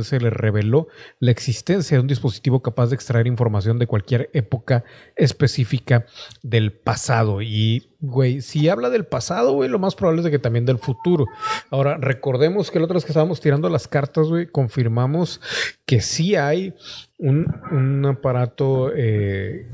estadounidense 0.00 0.20
le 0.20 0.30
reveló 0.30 0.88
la 1.20 1.30
existencia 1.30 1.96
de 1.96 2.00
un 2.00 2.06
dispositivo 2.06 2.62
capaz 2.62 2.88
de 2.88 2.94
extraer 2.94 3.26
información 3.26 3.78
de 3.78 3.86
cualquier 3.86 4.30
época 4.32 4.84
específica 5.16 6.06
del 6.42 6.72
pasado. 6.72 7.42
Y, 7.42 7.88
güey, 8.00 8.40
si 8.40 8.68
habla 8.68 8.90
del 8.90 9.04
pasado, 9.04 9.52
güey, 9.52 9.68
lo 9.68 9.78
más 9.78 9.94
probable 9.94 10.20
es 10.20 10.24
de 10.24 10.30
que 10.30 10.38
también 10.38 10.66
del 10.66 10.78
futuro. 10.78 11.26
Ahora, 11.70 11.96
recordemos 11.96 12.70
que 12.70 12.78
la 12.78 12.86
otra 12.86 12.94
vez 12.94 13.04
que 13.04 13.12
estábamos 13.12 13.40
tirando 13.40 13.68
las 13.68 13.88
cartas, 13.88 14.28
güey, 14.28 14.46
confirmamos 14.46 15.40
que 15.86 16.00
sí 16.00 16.36
hay 16.36 16.74
un, 17.18 18.06
aparato... 18.06 18.90
Eh, 18.94 19.66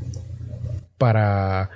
para, 0.98 1.70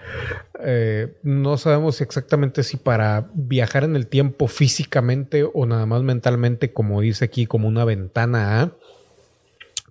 eh, 0.60 1.16
no 1.22 1.56
sabemos 1.56 2.00
exactamente 2.00 2.62
si 2.64 2.76
para 2.76 3.30
viajar 3.34 3.84
en 3.84 3.96
el 3.96 4.08
tiempo 4.08 4.48
físicamente 4.48 5.44
o 5.44 5.64
nada 5.66 5.86
más 5.86 6.02
mentalmente, 6.02 6.72
como 6.72 7.00
dice 7.00 7.24
aquí, 7.24 7.46
como 7.46 7.68
una 7.68 7.84
ventana. 7.84 8.72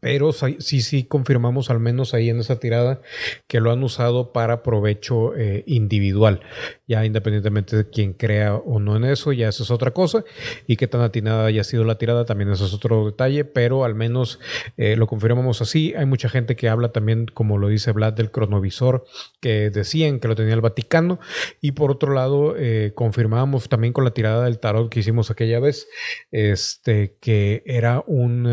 Pero 0.01 0.31
sí, 0.33 0.81
sí 0.81 1.03
confirmamos 1.03 1.69
al 1.69 1.79
menos 1.79 2.15
ahí 2.15 2.29
en 2.29 2.39
esa 2.39 2.59
tirada 2.59 3.01
que 3.47 3.59
lo 3.59 3.71
han 3.71 3.83
usado 3.83 4.33
para 4.33 4.63
provecho 4.63 5.35
eh, 5.35 5.63
individual. 5.67 6.41
Ya 6.87 7.05
independientemente 7.05 7.77
de 7.77 7.89
quién 7.89 8.13
crea 8.13 8.55
o 8.55 8.79
no 8.79 8.97
en 8.97 9.05
eso, 9.05 9.31
ya 9.31 9.47
eso 9.47 9.61
es 9.61 9.69
otra 9.69 9.91
cosa. 9.91 10.25
Y 10.65 10.75
qué 10.75 10.87
tan 10.87 11.01
atinada 11.01 11.45
haya 11.45 11.63
sido 11.63 11.83
la 11.83 11.99
tirada, 11.99 12.25
también 12.25 12.51
eso 12.51 12.65
es 12.65 12.73
otro 12.73 13.05
detalle, 13.05 13.45
pero 13.45 13.85
al 13.85 13.93
menos 13.93 14.39
eh, 14.75 14.95
lo 14.95 15.05
confirmamos 15.05 15.61
así. 15.61 15.93
Hay 15.95 16.07
mucha 16.07 16.29
gente 16.29 16.55
que 16.55 16.67
habla 16.67 16.91
también, 16.91 17.27
como 17.27 17.59
lo 17.59 17.67
dice 17.67 17.91
Vlad, 17.91 18.13
del 18.13 18.31
cronovisor, 18.31 19.05
que 19.39 19.69
decían 19.69 20.19
que 20.19 20.27
lo 20.27 20.35
tenía 20.35 20.55
el 20.55 20.61
Vaticano. 20.61 21.19
Y 21.61 21.73
por 21.73 21.91
otro 21.91 22.15
lado, 22.15 22.55
eh, 22.57 22.93
confirmamos 22.95 23.69
también 23.69 23.93
con 23.93 24.03
la 24.03 24.15
tirada 24.15 24.45
del 24.45 24.57
tarot 24.57 24.89
que 24.89 25.01
hicimos 25.01 25.29
aquella 25.29 25.59
vez, 25.59 25.87
este, 26.31 27.17
que 27.21 27.61
era 27.67 28.03
un 28.07 28.47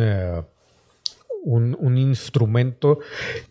un, 1.42 1.98
instrumento 1.98 2.98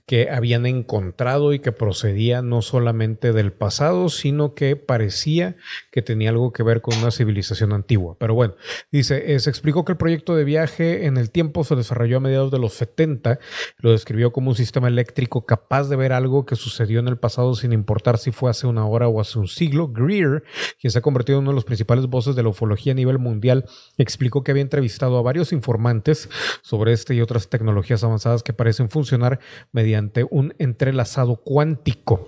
que 0.06 0.30
habían 0.30 0.66
encontrado 0.66 1.54
y 1.54 1.60
que 1.60 1.72
procedía 1.72 2.42
no 2.42 2.62
solamente 2.62 3.34
del 3.34 3.52
pasado, 3.52 4.10
sino 4.10 4.54
que 4.54 4.76
parecía 4.76 5.56
que 5.92 6.02
tenía 6.02 6.30
algo 6.30 6.54
que 6.54 6.64
ver 6.64 6.82
con 6.82 6.98
una 6.98 7.12
civilización 7.12 7.74
antigua. 7.74 8.16
Pero 8.20 8.34
bueno, 8.34 8.56
dice, 8.92 9.34
eh, 9.34 9.40
se 9.40 9.50
explicó 9.50 9.84
que 9.84 9.94
el 9.94 9.98
proyecto 9.98 10.36
de 10.36 10.44
viaje 10.44 11.06
en 11.06 11.18
el 11.18 11.32
tiempo 11.32 11.64
se 11.64 11.76
desarrolló 11.76 12.18
a 12.18 12.22
mediados 12.22 12.52
de 12.52 12.60
los 12.60 12.74
70, 12.74 13.40
lo 13.80 13.92
describió 13.92 14.32
como 14.32 14.50
un 14.50 14.56
sistema 14.56 14.88
eléctrico 14.88 15.46
capaz 15.46 15.90
de 15.90 15.96
ver 15.96 16.14
algo 16.14 16.46
que 16.46 16.56
sucedió 16.56 17.00
en 17.00 17.08
el 17.08 17.18
pasado 17.18 17.56
sin 17.56 17.74
importar 17.74 18.18
si 18.18 18.32
fue 18.32 18.50
hace 18.50 18.68
una 18.68 18.86
hora 18.86 19.08
o 19.08 19.20
hace 19.20 19.40
un 19.40 19.48
siglo. 19.48 19.90
Greer, 19.90 20.44
quien 20.80 20.92
se 20.92 21.00
ha 21.00 21.02
convertido 21.02 21.40
en 21.40 21.44
uno 21.44 21.52
de 21.52 21.56
los 21.56 21.66
principales 21.66 22.08
voces 22.08 22.36
de 22.36 22.44
la 22.44 22.50
ufología 22.50 22.94
a 22.94 22.96
nivel 22.96 23.20
mundial, 23.20 23.66
explicó 23.98 24.44
que 24.44 24.52
había 24.52 24.64
entrevistado 24.64 25.18
a 25.18 25.22
varios 25.22 25.52
informantes 25.52 26.30
sobre 26.62 26.94
este 26.94 27.16
y 27.16 27.22
otras 27.22 27.50
tecnologías 27.50 27.87
avanzadas 28.04 28.44
que 28.44 28.54
parecen 28.54 28.90
funcionar 28.90 29.40
mediante 29.72 30.26
un 30.30 30.54
entrelazado 30.60 31.38
cuántico. 31.38 32.28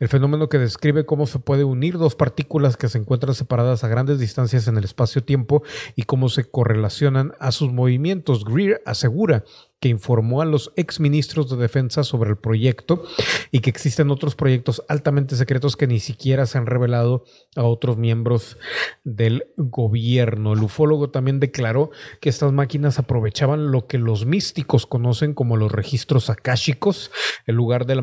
El 0.00 0.08
fenómeno 0.08 0.48
que 0.48 0.58
describe 0.58 1.06
cómo 1.06 1.26
se 1.26 1.38
puede 1.38 1.64
unir 1.64 1.98
dos 1.98 2.14
partículas 2.14 2.76
que 2.76 2.88
se 2.88 2.98
encuentran 2.98 3.34
separadas 3.34 3.84
a 3.84 3.88
grandes 3.88 4.18
distancias 4.18 4.68
en 4.68 4.76
el 4.76 4.84
espacio-tiempo 4.84 5.62
y 5.96 6.02
cómo 6.02 6.28
se 6.28 6.44
correlacionan 6.44 7.32
a 7.40 7.52
sus 7.52 7.72
movimientos. 7.72 8.44
Greer 8.44 8.82
asegura 8.86 9.44
que 9.84 9.90
informó 9.90 10.40
a 10.40 10.46
los 10.46 10.72
exministros 10.76 11.50
de 11.50 11.58
defensa 11.58 12.04
sobre 12.04 12.30
el 12.30 12.38
proyecto 12.38 13.04
y 13.50 13.60
que 13.60 13.68
existen 13.68 14.10
otros 14.10 14.34
proyectos 14.34 14.82
altamente 14.88 15.36
secretos 15.36 15.76
que 15.76 15.86
ni 15.86 16.00
siquiera 16.00 16.46
se 16.46 16.56
han 16.56 16.64
revelado 16.64 17.24
a 17.54 17.64
otros 17.64 17.98
miembros 17.98 18.56
del 19.04 19.44
gobierno. 19.58 20.54
El 20.54 20.62
ufólogo 20.62 21.10
también 21.10 21.38
declaró 21.38 21.90
que 22.22 22.30
estas 22.30 22.50
máquinas 22.54 22.98
aprovechaban 22.98 23.72
lo 23.72 23.86
que 23.86 23.98
los 23.98 24.24
místicos 24.24 24.86
conocen 24.86 25.34
como 25.34 25.58
los 25.58 25.70
registros 25.70 26.30
akáshicos, 26.30 27.10
el 27.44 27.54
lugar 27.54 27.84
del 27.84 27.98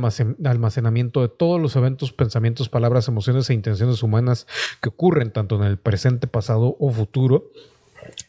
almacenamiento 0.45 1.23
de 1.23 1.29
todos 1.29 1.59
los 1.59 1.75
eventos, 1.75 2.13
pensamientos, 2.13 2.69
palabras, 2.69 3.07
emociones 3.07 3.49
e 3.49 3.55
intenciones 3.55 4.03
humanas 4.03 4.45
que 4.83 4.89
ocurren 4.89 5.33
tanto 5.33 5.55
en 5.55 5.63
el 5.63 5.79
presente, 5.79 6.27
pasado 6.27 6.77
o 6.79 6.91
futuro 6.91 7.49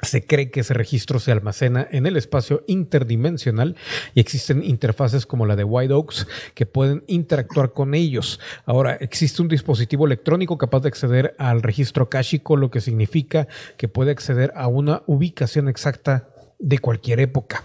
se 0.00 0.24
cree 0.24 0.50
que 0.50 0.60
ese 0.60 0.74
registro 0.74 1.18
se 1.18 1.32
almacena 1.32 1.86
en 1.90 2.06
el 2.06 2.16
espacio 2.16 2.64
interdimensional 2.66 3.76
y 4.14 4.20
existen 4.20 4.64
interfaces 4.64 5.26
como 5.26 5.46
la 5.46 5.56
de 5.56 5.64
White 5.64 5.92
Oaks 5.92 6.26
que 6.54 6.66
pueden 6.66 7.04
interactuar 7.06 7.72
con 7.72 7.94
ellos. 7.94 8.40
Ahora, 8.64 8.94
existe 8.94 9.42
un 9.42 9.48
dispositivo 9.48 10.06
electrónico 10.06 10.58
capaz 10.58 10.80
de 10.80 10.88
acceder 10.88 11.34
al 11.38 11.62
registro 11.62 12.04
akáshico, 12.04 12.56
lo 12.56 12.70
que 12.70 12.80
significa 12.80 13.48
que 13.76 13.88
puede 13.88 14.10
acceder 14.10 14.52
a 14.56 14.68
una 14.68 15.02
ubicación 15.06 15.68
exacta 15.68 16.28
de 16.58 16.78
cualquier 16.78 17.20
época. 17.20 17.64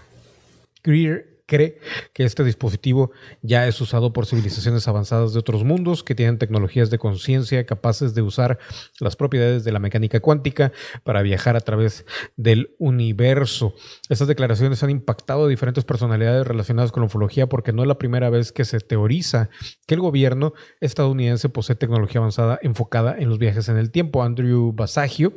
Greer 0.82 1.37
cree 1.48 1.78
que 2.12 2.24
este 2.24 2.44
dispositivo 2.44 3.10
ya 3.40 3.66
es 3.66 3.80
usado 3.80 4.12
por 4.12 4.26
civilizaciones 4.26 4.86
avanzadas 4.86 5.32
de 5.32 5.38
otros 5.38 5.64
mundos 5.64 6.04
que 6.04 6.14
tienen 6.14 6.38
tecnologías 6.38 6.90
de 6.90 6.98
conciencia 6.98 7.64
capaces 7.64 8.14
de 8.14 8.20
usar 8.20 8.58
las 9.00 9.16
propiedades 9.16 9.64
de 9.64 9.72
la 9.72 9.78
mecánica 9.78 10.20
cuántica 10.20 10.72
para 11.04 11.22
viajar 11.22 11.56
a 11.56 11.60
través 11.60 12.04
del 12.36 12.74
universo. 12.78 13.74
Estas 14.10 14.28
declaraciones 14.28 14.82
han 14.82 14.90
impactado 14.90 15.46
a 15.46 15.48
diferentes 15.48 15.84
personalidades 15.84 16.46
relacionadas 16.46 16.92
con 16.92 17.00
la 17.00 17.06
ufología 17.06 17.48
porque 17.48 17.72
no 17.72 17.82
es 17.82 17.88
la 17.88 17.98
primera 17.98 18.28
vez 18.28 18.52
que 18.52 18.66
se 18.66 18.78
teoriza 18.80 19.48
que 19.86 19.94
el 19.94 20.00
gobierno 20.00 20.52
estadounidense 20.80 21.48
posee 21.48 21.76
tecnología 21.76 22.18
avanzada 22.18 22.58
enfocada 22.60 23.16
en 23.18 23.30
los 23.30 23.38
viajes 23.38 23.70
en 23.70 23.78
el 23.78 23.90
tiempo. 23.90 24.22
Andrew 24.22 24.72
Basagio 24.72 25.32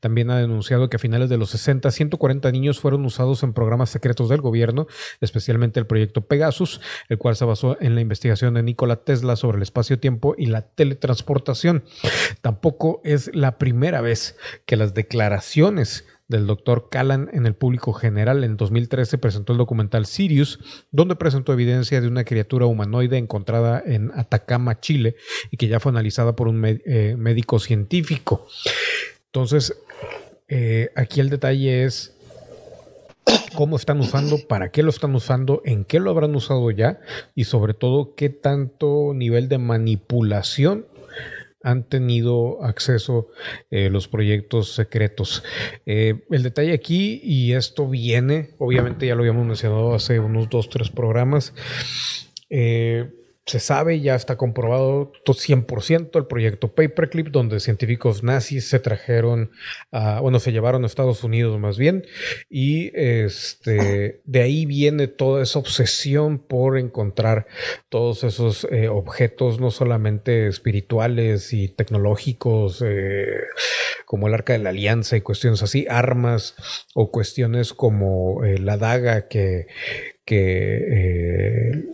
también 0.00 0.30
ha 0.30 0.38
denunciado 0.38 0.90
que 0.90 0.96
a 0.96 1.00
finales 1.00 1.30
de 1.30 1.38
los 1.38 1.48
60, 1.50 1.90
140 1.90 2.52
niños 2.52 2.80
fueron 2.80 3.06
usados 3.06 3.42
en 3.42 3.54
programas 3.54 3.88
secretos 3.88 4.28
del 4.28 4.42
gobierno, 4.42 4.86
especialmente 5.22 5.37
el 5.46 5.86
proyecto 5.86 6.26
Pegasus, 6.26 6.80
el 7.08 7.18
cual 7.18 7.36
se 7.36 7.44
basó 7.44 7.76
en 7.80 7.94
la 7.94 8.00
investigación 8.00 8.54
de 8.54 8.62
Nikola 8.62 8.96
Tesla 8.96 9.36
sobre 9.36 9.56
el 9.56 9.62
espacio-tiempo 9.62 10.34
y 10.36 10.46
la 10.46 10.62
teletransportación. 10.62 11.84
Tampoco 12.40 13.00
es 13.04 13.34
la 13.34 13.58
primera 13.58 14.00
vez 14.00 14.36
que 14.66 14.76
las 14.76 14.94
declaraciones 14.94 16.04
del 16.28 16.46
doctor 16.46 16.88
Callan 16.90 17.30
en 17.32 17.46
el 17.46 17.54
público 17.54 17.92
general. 17.92 18.44
En 18.44 18.56
2013 18.56 19.18
presentó 19.18 19.52
el 19.52 19.58
documental 19.58 20.06
Sirius, 20.06 20.60
donde 20.90 21.16
presentó 21.16 21.52
evidencia 21.52 22.00
de 22.00 22.08
una 22.08 22.24
criatura 22.24 22.66
humanoide 22.66 23.16
encontrada 23.16 23.82
en 23.84 24.12
Atacama, 24.14 24.78
Chile, 24.80 25.16
y 25.50 25.56
que 25.56 25.68
ya 25.68 25.80
fue 25.80 25.90
analizada 25.90 26.36
por 26.36 26.48
un 26.48 26.62
eh, 26.64 27.16
médico 27.18 27.58
científico. 27.58 28.46
Entonces, 29.26 29.74
eh, 30.48 30.90
aquí 30.96 31.20
el 31.20 31.30
detalle 31.30 31.84
es 31.84 32.17
cómo 33.54 33.76
están 33.76 34.00
usando, 34.00 34.38
para 34.48 34.70
qué 34.70 34.82
lo 34.82 34.90
están 34.90 35.14
usando, 35.14 35.62
en 35.64 35.84
qué 35.84 36.00
lo 36.00 36.10
habrán 36.10 36.34
usado 36.34 36.70
ya 36.70 37.00
y 37.34 37.44
sobre 37.44 37.74
todo 37.74 38.14
qué 38.14 38.28
tanto 38.28 39.12
nivel 39.14 39.48
de 39.48 39.58
manipulación 39.58 40.86
han 41.62 41.88
tenido 41.88 42.64
acceso 42.64 43.28
eh, 43.70 43.90
los 43.90 44.08
proyectos 44.08 44.74
secretos. 44.74 45.42
Eh, 45.86 46.24
el 46.30 46.42
detalle 46.42 46.72
aquí, 46.72 47.20
y 47.22 47.52
esto 47.52 47.88
viene, 47.88 48.50
obviamente 48.58 49.06
ya 49.06 49.14
lo 49.14 49.22
habíamos 49.22 49.46
mencionado 49.46 49.94
hace 49.94 50.20
unos 50.20 50.48
dos, 50.48 50.70
tres 50.70 50.90
programas, 50.90 51.54
eh, 52.48 53.10
se 53.48 53.60
sabe, 53.60 54.00
ya 54.00 54.14
está 54.14 54.36
comprobado 54.36 55.10
100% 55.24 56.18
el 56.18 56.26
proyecto 56.26 56.74
Paperclip, 56.74 57.28
donde 57.28 57.60
científicos 57.60 58.22
nazis 58.22 58.68
se 58.68 58.78
trajeron, 58.78 59.50
a, 59.90 60.20
bueno, 60.20 60.38
se 60.38 60.52
llevaron 60.52 60.84
a 60.84 60.86
Estados 60.86 61.24
Unidos 61.24 61.58
más 61.58 61.78
bien, 61.78 62.04
y 62.50 62.90
este, 62.94 64.20
de 64.24 64.42
ahí 64.42 64.66
viene 64.66 65.08
toda 65.08 65.42
esa 65.42 65.58
obsesión 65.58 66.38
por 66.38 66.78
encontrar 66.78 67.46
todos 67.88 68.22
esos 68.22 68.66
eh, 68.70 68.88
objetos, 68.88 69.60
no 69.60 69.70
solamente 69.70 70.46
espirituales 70.46 71.54
y 71.54 71.68
tecnológicos, 71.68 72.84
eh, 72.86 73.40
como 74.04 74.28
el 74.28 74.34
Arca 74.34 74.52
de 74.52 74.58
la 74.58 74.70
Alianza 74.70 75.16
y 75.16 75.22
cuestiones 75.22 75.62
así, 75.62 75.86
armas 75.88 76.54
o 76.94 77.10
cuestiones 77.10 77.72
como 77.72 78.44
eh, 78.44 78.58
la 78.58 78.76
daga 78.76 79.26
que, 79.28 79.68
que 80.26 81.86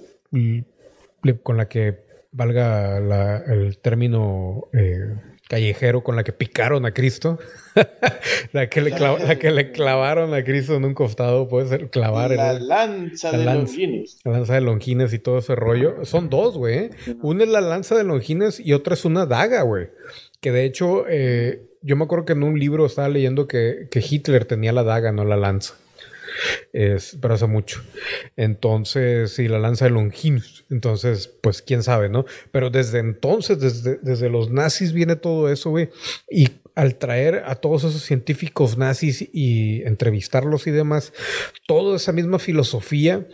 con 1.43 1.57
la 1.57 1.69
que 1.69 2.05
valga 2.33 3.39
el 3.47 3.79
término 3.79 4.69
eh, 4.73 5.15
callejero, 5.49 6.03
con 6.03 6.17
la 6.17 6.25
que 6.25 6.33
picaron 6.33 6.87
a 6.87 6.93
Cristo, 6.93 7.39
la, 8.53 8.69
que 8.69 8.81
le 8.81 8.91
la 8.91 9.39
que 9.39 9.51
le 9.51 9.73
clavaron 9.73 10.35
a 10.35 10.43
Cristo 10.43 10.75
en 10.77 10.85
un 10.85 10.95
costado, 10.95 11.49
puede 11.49 11.69
ser 11.69 11.91
clavar. 11.91 12.33
La 12.33 12.55
lanza 12.55 13.31
de 13.31 13.45
Longines. 13.45 14.19
La 14.25 14.33
lanza 14.33 14.55
de 14.55 14.63
Longines 14.63 15.13
y 15.13 15.19
todo 15.19 15.39
ese 15.39 15.55
rollo. 15.55 16.05
Son 16.05 16.31
dos, 16.31 16.57
güey. 16.57 16.79
¿eh? 16.79 16.91
Una 17.23 17.45
es 17.45 17.51
la 17.51 17.61
lanza 17.61 17.95
de 17.95 18.05
Longines 18.05 18.59
y 18.59 18.73
otra 18.73 18.95
es 18.95 19.05
una 19.05 19.27
daga, 19.27 19.63
güey. 19.63 19.89
Que 20.41 20.51
de 20.51 20.65
hecho, 20.65 21.05
eh, 21.09 21.63
yo 21.83 21.97
me 21.97 22.05
acuerdo 22.05 22.25
que 22.25 22.33
en 22.33 22.43
un 22.43 22.59
libro 22.59 22.87
estaba 22.87 23.09
leyendo 23.09 23.47
que, 23.47 23.89
que 23.91 24.01
Hitler 24.01 24.47
tenía 24.47 24.73
la 24.73 24.83
daga, 24.83 25.13
no 25.13 25.25
la 25.25 25.37
lanza. 25.37 25.75
Es, 26.73 27.19
hace 27.23 27.47
mucho. 27.47 27.83
Entonces, 28.37 29.33
sí, 29.33 29.49
la 29.49 29.59
lanza 29.59 29.87
de 29.87 29.91
Longinus. 29.91 30.65
Entonces, 30.71 31.29
pues 31.43 31.63
quién 31.63 31.83
sabe, 31.83 32.09
¿no? 32.09 32.25
Pero 32.53 32.71
desde 32.71 32.99
entonces, 32.99 33.61
desde, 33.61 33.99
desde 34.03 34.29
los 34.31 34.51
nazis 34.51 34.93
viene 34.93 35.17
todo 35.17 35.51
eso, 35.51 35.71
güey. 35.71 35.91
Y 36.31 36.49
al 36.75 36.97
traer 36.97 37.45
a 37.47 37.55
todos 37.55 37.85
esos 37.85 38.03
científicos 38.03 38.77
nazis 38.77 39.29
y 39.33 39.83
entrevistarlos 39.83 40.67
y 40.67 40.71
demás, 40.71 41.13
toda 41.67 41.97
esa 41.97 42.13
misma 42.13 42.39
filosofía 42.39 43.27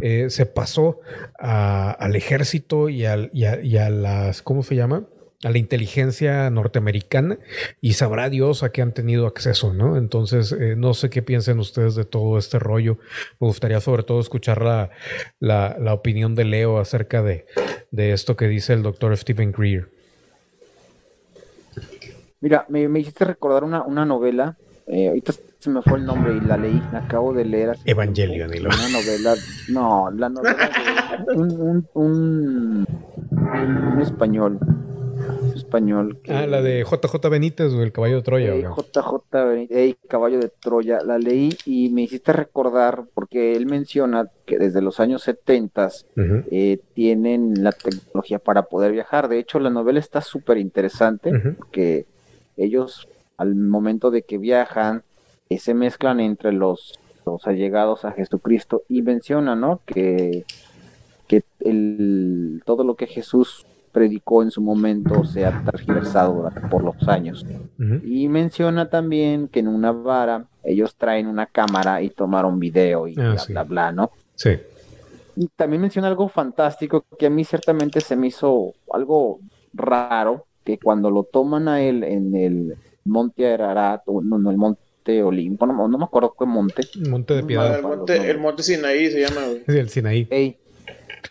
eh, 0.00 0.26
se 0.30 0.46
pasó 0.46 1.00
al 1.38 2.16
ejército 2.16 2.88
y, 2.88 3.04
al, 3.04 3.30
y 3.32 3.76
a 3.76 3.90
las, 3.90 4.42
¿cómo 4.42 4.62
se 4.62 4.74
llama? 4.74 5.06
A 5.44 5.50
la 5.50 5.58
inteligencia 5.58 6.48
norteamericana 6.50 7.38
y 7.80 7.94
sabrá 7.94 8.30
Dios 8.30 8.62
a 8.62 8.70
qué 8.70 8.82
han 8.82 8.92
tenido 8.92 9.26
acceso, 9.26 9.72
¿no? 9.72 9.96
Entonces, 9.96 10.52
eh, 10.52 10.76
no 10.76 10.94
sé 10.94 11.10
qué 11.10 11.22
piensen 11.22 11.58
ustedes 11.58 11.94
de 11.94 12.04
todo 12.04 12.38
este 12.38 12.58
rollo. 12.58 12.98
Me 13.40 13.48
gustaría 13.48 13.80
sobre 13.80 14.04
todo 14.04 14.20
escuchar 14.20 14.62
la, 14.62 14.90
la, 15.40 15.94
opinión 15.94 16.34
de 16.34 16.44
Leo 16.44 16.78
acerca 16.78 17.22
de, 17.22 17.46
de, 17.90 18.12
esto 18.12 18.36
que 18.36 18.46
dice 18.46 18.72
el 18.72 18.82
doctor 18.82 19.16
Stephen 19.16 19.52
Greer. 19.52 19.88
Mira, 22.40 22.64
me, 22.68 22.88
me 22.88 23.00
hiciste 23.00 23.24
recordar 23.24 23.64
una, 23.64 23.82
una 23.82 24.04
novela, 24.04 24.56
eh, 24.86 25.08
ahorita 25.08 25.32
se 25.58 25.70
me 25.70 25.82
fue 25.82 25.98
el 25.98 26.06
nombre 26.06 26.34
y 26.34 26.40
la 26.40 26.56
leí, 26.56 26.82
la 26.92 27.00
acabo 27.00 27.32
de 27.32 27.44
leer. 27.44 27.76
Evangelion, 27.84 28.50
Una 28.50 28.88
novela, 28.88 29.34
no, 29.68 30.10
la 30.10 30.28
novela 30.28 31.24
de 31.26 31.34
un, 31.34 31.88
un, 31.94 32.86
un 33.30 34.00
español 34.00 34.58
español. 35.54 36.18
Ah, 36.28 36.46
la 36.46 36.62
de 36.62 36.84
JJ 36.84 37.28
Benítez, 37.28 37.72
o 37.72 37.82
el 37.82 37.92
caballo 37.92 38.16
de 38.16 38.22
Troya. 38.22 38.54
JJ 38.54 39.46
Benítez, 39.48 39.96
caballo 40.08 40.38
de 40.38 40.48
Troya. 40.48 41.00
La 41.04 41.18
leí 41.18 41.56
y 41.64 41.90
me 41.90 42.02
hiciste 42.02 42.32
recordar, 42.32 43.04
porque 43.14 43.54
él 43.54 43.66
menciona 43.66 44.28
que 44.46 44.58
desde 44.58 44.82
los 44.82 45.00
años 45.00 45.22
70 45.22 45.88
eh, 46.50 46.78
tienen 46.94 47.62
la 47.62 47.72
tecnología 47.72 48.38
para 48.38 48.64
poder 48.64 48.92
viajar. 48.92 49.28
De 49.28 49.38
hecho, 49.38 49.58
la 49.58 49.70
novela 49.70 49.98
está 49.98 50.20
súper 50.20 50.58
interesante, 50.58 51.32
porque 51.56 52.06
ellos, 52.56 53.08
al 53.36 53.54
momento 53.54 54.10
de 54.10 54.22
que 54.22 54.38
viajan, 54.38 55.02
eh, 55.48 55.58
se 55.58 55.74
mezclan 55.74 56.20
entre 56.20 56.52
los 56.52 56.98
los 57.26 57.46
allegados 57.46 58.04
a 58.04 58.12
Jesucristo 58.12 58.82
y 58.88 59.02
menciona, 59.02 59.54
¿no? 59.54 59.80
Que, 59.86 60.44
que 61.28 61.44
el, 61.60 62.62
todo 62.64 62.84
lo 62.84 62.94
que 62.96 63.06
Jesús 63.06 63.66
predicó 63.92 64.42
en 64.42 64.50
su 64.50 64.60
momento 64.62 65.24
se 65.24 65.44
ha 65.44 65.62
tergiversado 65.64 66.50
por 66.70 66.82
los 66.82 67.08
años. 67.08 67.44
Y 68.04 68.28
menciona 68.28 68.88
también 68.88 69.48
que 69.48 69.60
en 69.60 69.68
una 69.68 69.92
vara 69.92 70.46
ellos 70.64 70.96
traen 70.96 71.26
una 71.26 71.46
cámara 71.46 72.02
y 72.02 72.10
tomaron 72.10 72.58
video 72.58 73.08
y 73.08 73.14
ah, 73.18 73.34
bla, 73.34 73.44
bla, 73.48 73.62
bla, 73.64 73.92
¿no? 73.92 74.10
Sí. 74.34 74.50
Y 75.36 75.48
también 75.48 75.82
menciona 75.82 76.08
algo 76.08 76.28
fantástico 76.28 77.04
que 77.18 77.26
a 77.26 77.30
mí 77.30 77.44
ciertamente 77.44 78.00
se 78.00 78.16
me 78.16 78.28
hizo 78.28 78.74
algo 78.92 79.40
raro, 79.72 80.46
que 80.64 80.78
cuando 80.78 81.10
lo 81.10 81.24
toman 81.24 81.68
a 81.68 81.82
él 81.82 82.04
en 82.04 82.36
el 82.36 82.76
Monte 83.04 83.52
Ararat, 83.52 84.02
no, 84.06 84.38
no, 84.38 84.50
el 84.50 84.56
Monte 84.56 85.22
Olimpo, 85.22 85.66
no, 85.66 85.88
me 85.88 86.04
acuerdo 86.04 86.34
qué 86.38 86.46
monte. 86.46 86.82
Monte 87.08 87.34
de 87.34 87.42
Piedad. 87.42 87.76
El 87.76 87.82
monte, 87.82 88.30
el 88.30 88.38
monte 88.38 88.62
Sinaí 88.62 89.10
se 89.10 89.20
llama. 89.20 89.40
Sí, 89.66 89.78
el 89.78 89.88
Sinaí. 89.88 90.28
Ey, 90.30 90.58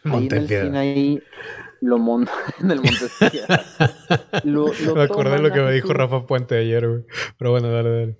monte 0.04 0.36
ahí 0.36 0.46
en 0.46 0.52
el 0.52 0.66
Sinaí 0.66 1.24
lo 1.82 1.98
monta 1.99 2.32
en 2.62 2.72
el 2.72 2.78
monte 2.78 3.06
de 3.20 3.30
Piedad. 3.30 3.66
me 4.95 5.02
acordé 5.02 5.40
lo 5.40 5.52
que 5.52 5.62
me 5.62 5.74
dijo 5.74 5.94
Rafa 5.94 6.26
Puente 6.26 6.58
ayer, 6.58 6.88
güey. 6.88 7.03
Pero 7.38 7.52
bueno, 7.52 7.70
dale, 7.70 7.90
dale. 7.90 8.16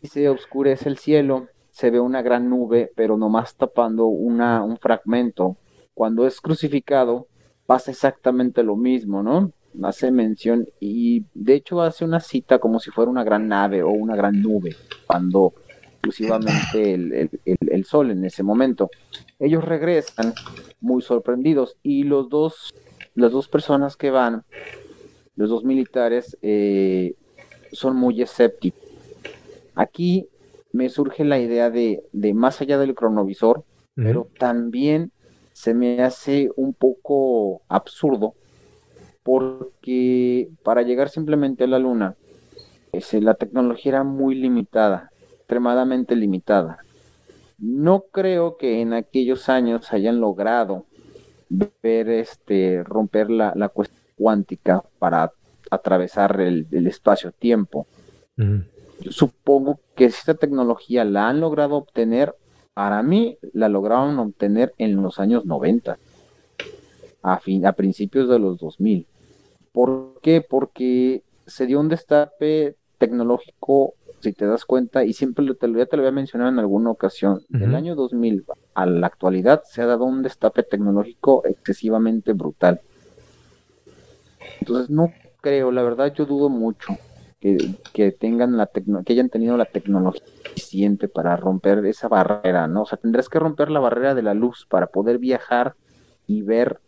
Y 0.00 0.08
se 0.08 0.28
oscurece 0.28 0.88
el 0.88 0.98
cielo, 0.98 1.46
se 1.70 1.90
ve 1.90 2.00
una 2.00 2.22
gran 2.22 2.50
nube, 2.50 2.90
pero 2.96 3.16
nomás 3.16 3.54
tapando 3.54 4.06
una, 4.06 4.64
un 4.64 4.76
fragmento. 4.78 5.56
Cuando 5.94 6.26
es 6.26 6.40
crucificado, 6.40 7.28
pasa 7.66 7.90
exactamente 7.90 8.62
lo 8.62 8.76
mismo, 8.76 9.22
¿no? 9.22 9.52
hace 9.82 10.10
mención 10.10 10.68
y 10.80 11.24
de 11.34 11.54
hecho 11.54 11.80
hace 11.80 12.04
una 12.04 12.20
cita 12.20 12.58
como 12.58 12.78
si 12.78 12.90
fuera 12.90 13.10
una 13.10 13.24
gran 13.24 13.48
nave 13.48 13.82
o 13.82 13.90
una 13.90 14.14
gran 14.14 14.42
nube, 14.42 14.76
cuando 15.06 15.54
exclusivamente 16.02 16.94
el, 16.94 17.84
sol 17.84 18.10
en 18.10 18.24
ese 18.24 18.42
momento. 18.42 18.90
Ellos 19.38 19.64
regresan 19.64 20.34
muy 20.80 21.00
sorprendidos 21.00 21.76
y 21.82 22.02
los 22.02 22.28
dos, 22.28 22.74
las 23.14 23.30
dos 23.30 23.46
personas 23.48 23.96
que 23.96 24.10
van, 24.10 24.42
los 25.36 25.48
dos 25.48 25.64
militares, 25.64 26.36
eh, 26.42 27.14
son 27.70 27.96
muy 27.96 28.20
escépticos. 28.20 28.82
Aquí 29.74 30.26
me 30.72 30.88
surge 30.88 31.24
la 31.24 31.38
idea 31.38 31.70
de, 31.70 32.02
de 32.12 32.34
más 32.34 32.60
allá 32.60 32.78
del 32.78 32.94
cronovisor, 32.94 33.64
pero 33.94 34.26
también 34.38 35.12
se 35.52 35.74
me 35.74 36.02
hace 36.02 36.50
un 36.56 36.74
poco 36.74 37.62
absurdo 37.68 38.34
porque 39.22 40.48
para 40.64 40.82
llegar 40.82 41.10
simplemente 41.10 41.64
a 41.64 41.68
la 41.68 41.78
luna, 41.78 42.16
la 43.12 43.34
tecnología 43.34 43.92
era 43.92 44.04
muy 44.04 44.34
limitada, 44.34 45.11
extremadamente 45.52 46.16
limitada. 46.16 46.78
No 47.58 48.04
creo 48.10 48.56
que 48.56 48.80
en 48.80 48.94
aquellos 48.94 49.50
años 49.50 49.92
hayan 49.92 50.18
logrado 50.18 50.86
ver 51.50 52.08
este 52.08 52.82
romper 52.82 53.30
la, 53.30 53.68
cuestión 53.68 54.00
cuántica 54.16 54.82
para 54.98 55.30
atravesar 55.70 56.40
el, 56.40 56.66
espacio-tiempo. 56.86 57.86
supongo 59.10 59.78
que 59.94 60.10
si 60.10 60.20
esta 60.20 60.34
tecnología 60.34 61.04
la 61.04 61.28
han 61.28 61.40
logrado 61.40 61.76
obtener, 61.76 62.34
para 62.72 63.02
mí 63.02 63.36
la 63.52 63.68
lograron 63.68 64.18
obtener 64.18 64.72
en 64.78 65.02
los 65.02 65.18
años 65.18 65.44
90, 65.44 65.98
a, 67.22 67.38
fin, 67.40 67.66
a 67.66 67.72
principios 67.72 68.26
de 68.26 68.38
los 68.38 68.58
2000. 68.58 69.06
¿Por 69.70 70.18
qué? 70.22 70.40
Porque 70.40 71.22
se 71.46 71.66
dio 71.66 71.78
un 71.78 71.90
destape 71.90 72.76
tecnológico, 72.96 73.94
si 74.22 74.32
te 74.32 74.46
das 74.46 74.64
cuenta, 74.64 75.04
y 75.04 75.12
siempre 75.12 75.44
te, 75.54 75.72
ya 75.72 75.86
te 75.86 75.96
lo 75.96 76.02
había 76.02 76.12
mencionado 76.12 76.50
en 76.50 76.58
alguna 76.58 76.90
ocasión, 76.90 77.42
del 77.48 77.74
año 77.74 77.94
2000 77.94 78.44
a 78.74 78.86
la 78.86 79.06
actualidad 79.06 79.62
se 79.64 79.82
ha 79.82 79.86
dado 79.86 80.04
un 80.04 80.22
destape 80.22 80.62
tecnológico 80.62 81.44
excesivamente 81.44 82.32
brutal. 82.32 82.80
Entonces 84.60 84.90
no 84.90 85.12
creo, 85.40 85.72
la 85.72 85.82
verdad 85.82 86.14
yo 86.14 86.24
dudo 86.24 86.48
mucho 86.48 86.96
que, 87.92 88.12
tengan 88.12 88.56
la 88.56 88.68
que 88.68 89.12
hayan 89.12 89.28
tenido 89.28 89.56
la 89.56 89.64
tecnología 89.64 90.22
suficiente 90.44 91.08
para 91.08 91.36
romper 91.36 91.84
esa 91.86 92.06
barrera, 92.06 92.68
¿no? 92.68 92.82
O 92.82 92.86
sea, 92.86 92.98
tendrás 92.98 93.28
que 93.28 93.40
romper 93.40 93.70
la 93.70 93.80
barrera 93.80 94.14
de 94.14 94.22
la 94.22 94.34
luz 94.34 94.66
para 94.70 94.86
poder 94.86 95.18
viajar 95.18 95.74
y 96.26 96.42
ver 96.42 96.78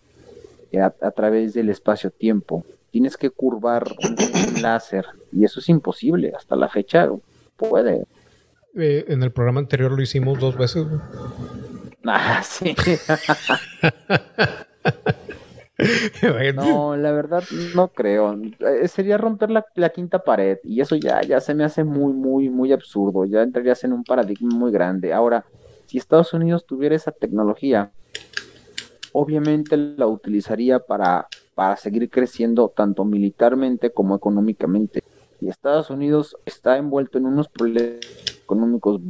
a, 0.80 1.10
través 1.10 1.54
del 1.54 1.70
espacio-tiempo. 1.70 2.64
Tienes 2.94 3.16
que 3.16 3.30
curvar 3.30 3.84
un, 4.04 4.62
láser 4.62 5.04
y 5.32 5.42
eso 5.42 5.58
es 5.58 5.68
imposible. 5.68 6.32
Hasta 6.36 6.54
la 6.54 6.68
fecha 6.68 7.10
puede. 7.56 8.06
Eh, 8.76 9.06
en 9.08 9.20
el 9.24 9.32
programa 9.32 9.58
anterior 9.58 9.90
lo 9.90 10.00
hicimos 10.00 10.38
dos 10.38 10.56
veces. 10.56 10.86
Ah, 12.06 12.42
sí. 12.44 12.76
no, 16.54 16.96
la 16.98 17.12
verdad 17.12 17.42
no 17.74 17.88
creo. 17.88 18.38
Eh, 18.60 18.86
sería 18.88 19.16
romper 19.16 19.50
la, 19.50 19.64
la, 19.74 19.88
quinta 19.88 20.22
pared 20.22 20.58
y 20.62 20.82
eso 20.82 20.96
ya, 20.96 21.22
ya 21.22 21.40
se 21.40 21.54
me 21.54 21.64
hace 21.64 21.82
muy, 21.82 22.12
muy, 22.12 22.50
muy 22.50 22.72
absurdo. 22.72 23.24
Ya 23.24 23.42
entrarías 23.42 23.84
en 23.84 23.94
un 23.94 24.04
paradigma 24.04 24.54
muy 24.54 24.70
grande. 24.70 25.14
Ahora, 25.14 25.46
si 25.86 25.96
Estados 25.96 26.34
Unidos 26.34 26.66
tuviera 26.66 26.94
esa 26.94 27.10
tecnología, 27.10 27.90
obviamente 29.12 29.78
la 29.78 30.06
utilizaría 30.06 30.78
para, 30.78 31.26
para 31.54 31.76
seguir 31.76 32.10
creciendo 32.10 32.68
tanto 32.68 33.04
militarmente 33.04 33.90
como 33.90 34.16
económicamente. 34.16 35.02
Y 35.40 35.48
Estados 35.48 35.90
Unidos 35.90 36.36
está 36.44 36.76
envuelto 36.76 37.18
en 37.18 37.26
unos 37.26 37.48
problemas 37.48 38.00
económicos 38.42 39.00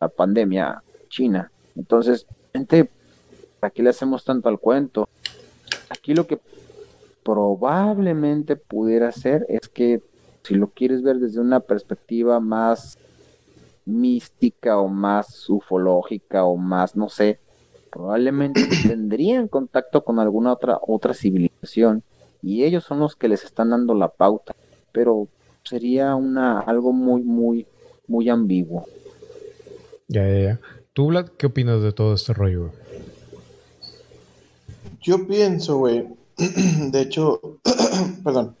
la 0.00 0.08
pandemia 0.08 0.82
china. 1.08 1.50
Entonces, 1.76 2.26
gente, 2.52 2.90
¿para 3.60 3.70
qué 3.70 3.82
le 3.82 3.90
hacemos 3.90 4.24
tanto 4.24 4.48
al 4.48 4.58
cuento? 4.58 5.08
Aquí 5.88 6.14
lo 6.14 6.26
que 6.26 6.40
probablemente 7.22 8.56
pudiera 8.56 9.10
ser 9.12 9.46
es 9.48 9.68
que 9.68 10.02
si 10.42 10.54
lo 10.54 10.68
quieres 10.68 11.02
ver 11.02 11.16
desde 11.16 11.40
una 11.40 11.60
perspectiva 11.60 12.38
más 12.38 12.98
mística 13.86 14.78
o 14.78 14.88
más 14.88 15.48
ufológica 15.48 16.44
o 16.44 16.56
más, 16.56 16.96
no 16.96 17.08
sé, 17.08 17.40
probablemente 17.94 18.66
tendrían 18.82 19.46
contacto 19.46 20.02
con 20.02 20.18
alguna 20.18 20.52
otra, 20.52 20.80
otra 20.82 21.14
civilización 21.14 22.02
y 22.42 22.64
ellos 22.64 22.82
son 22.82 22.98
los 22.98 23.14
que 23.14 23.28
les 23.28 23.44
están 23.44 23.70
dando 23.70 23.94
la 23.94 24.08
pauta, 24.08 24.56
pero 24.90 25.28
sería 25.62 26.16
una 26.16 26.58
algo 26.58 26.92
muy, 26.92 27.22
muy, 27.22 27.66
muy 28.08 28.28
ambiguo. 28.28 28.84
Ya, 30.08 30.28
ya, 30.28 30.40
ya. 30.40 30.60
¿Tú, 30.92 31.06
Vlad, 31.06 31.28
qué 31.38 31.46
opinas 31.46 31.82
de 31.82 31.92
todo 31.92 32.14
este 32.14 32.34
rollo? 32.34 32.72
Yo 35.00 35.26
pienso, 35.28 35.78
güey, 35.78 36.08
de 36.90 37.00
hecho, 37.00 37.40
perdón, 38.24 38.56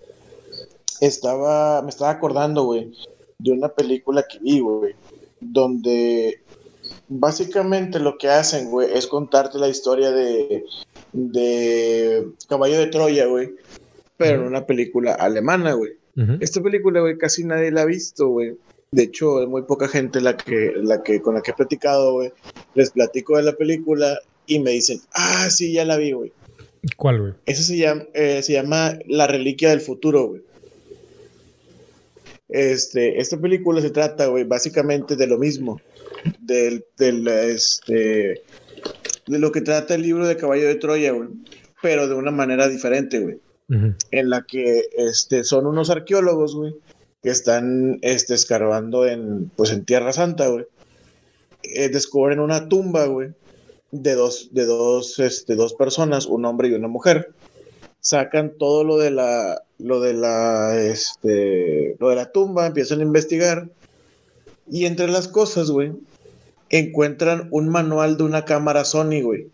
estaba, 1.00 1.82
me 1.82 1.90
estaba 1.90 2.12
acordando, 2.12 2.64
güey, 2.64 2.92
de 3.40 3.50
una 3.50 3.68
película 3.68 4.24
que 4.30 4.38
vi, 4.38 4.60
güey, 4.60 4.94
donde 5.40 6.40
básicamente 7.08 7.98
lo 7.98 8.18
que 8.18 8.28
hacen, 8.28 8.70
güey, 8.70 8.92
es 8.92 9.06
contarte 9.06 9.58
la 9.58 9.68
historia 9.68 10.10
de, 10.10 10.64
de 11.12 12.26
Caballo 12.48 12.78
de 12.78 12.86
Troya, 12.86 13.26
güey, 13.26 13.54
pero 14.16 14.42
en 14.42 14.48
una 14.48 14.66
película 14.66 15.14
alemana, 15.14 15.72
güey. 15.72 15.92
Esta 16.40 16.62
película, 16.62 17.00
güey, 17.00 17.18
casi 17.18 17.42
nadie 17.42 17.72
la 17.72 17.82
ha 17.82 17.86
visto, 17.86 18.28
güey. 18.28 18.56
De 18.92 19.02
hecho, 19.02 19.42
es 19.42 19.48
muy 19.48 19.62
poca 19.62 19.88
gente 19.88 20.20
la 20.20 20.36
que, 20.36 20.72
la 20.76 21.02
que, 21.02 21.20
con 21.20 21.34
la 21.34 21.42
que 21.42 21.50
he 21.50 21.54
platicado, 21.54 22.12
güey. 22.12 22.32
Les 22.74 22.90
platico 22.90 23.36
de 23.36 23.42
la 23.42 23.52
película 23.52 24.16
y 24.46 24.60
me 24.60 24.70
dicen, 24.70 25.00
ah, 25.12 25.48
sí, 25.50 25.72
ya 25.72 25.84
la 25.84 25.96
vi, 25.96 26.12
güey. 26.12 26.32
¿Cuál, 26.96 27.20
güey? 27.20 27.32
Eso 27.46 27.64
se 27.64 27.78
llama, 27.78 28.04
eh, 28.14 28.42
se 28.42 28.52
llama 28.52 28.96
La 29.08 29.26
Reliquia 29.26 29.70
del 29.70 29.80
Futuro, 29.80 30.28
güey. 30.28 30.42
Este, 32.48 33.20
esta 33.20 33.36
película 33.36 33.80
se 33.80 33.90
trata, 33.90 34.26
güey, 34.28 34.44
básicamente 34.44 35.16
de 35.16 35.26
lo 35.26 35.38
mismo 35.38 35.80
del, 36.40 36.84
del 36.96 37.26
este, 37.28 38.42
de 39.26 39.38
lo 39.38 39.52
que 39.52 39.60
trata 39.60 39.94
el 39.94 40.02
libro 40.02 40.26
de 40.26 40.36
Caballo 40.36 40.66
de 40.66 40.74
Troya, 40.76 41.12
güey, 41.12 41.28
pero 41.82 42.08
de 42.08 42.14
una 42.14 42.30
manera 42.30 42.68
diferente, 42.68 43.20
güey. 43.20 43.38
En 44.10 44.30
la 44.30 44.42
que 44.42 44.88
este, 44.96 45.42
son 45.42 45.66
unos 45.66 45.88
arqueólogos, 45.88 46.54
güey, 46.54 46.74
que 47.22 47.30
están 47.30 47.98
este, 48.02 48.34
escarbando 48.34 49.06
en, 49.06 49.50
pues, 49.56 49.72
en 49.72 49.84
Tierra 49.84 50.12
Santa, 50.12 50.48
güey. 50.48 50.66
Eh, 51.62 51.88
descubren 51.88 52.40
una 52.40 52.68
tumba, 52.68 53.06
güey, 53.06 53.30
de 53.90 54.14
dos, 54.14 54.50
de 54.52 54.66
dos, 54.66 55.18
este, 55.18 55.56
dos 55.56 55.72
personas, 55.72 56.26
un 56.26 56.44
hombre 56.44 56.68
y 56.68 56.74
una 56.74 56.88
mujer. 56.88 57.32
Sacan 58.00 58.52
todo 58.58 58.84
lo 58.84 58.98
de 58.98 59.10
la, 59.10 59.62
lo 59.78 60.00
de 60.00 60.12
la, 60.12 60.78
este, 60.78 61.96
lo 61.98 62.10
de 62.10 62.16
la 62.16 62.30
tumba, 62.30 62.66
empiezan 62.66 63.00
a 63.00 63.04
investigar. 63.04 63.70
Y 64.70 64.84
entre 64.84 65.08
las 65.08 65.26
cosas, 65.26 65.70
güey, 65.70 65.92
encuentran 66.70 67.48
un 67.50 67.68
manual 67.68 68.16
de 68.16 68.24
una 68.24 68.44
cámara 68.44 68.84
Sony, 68.84 69.22
güey. 69.22 69.48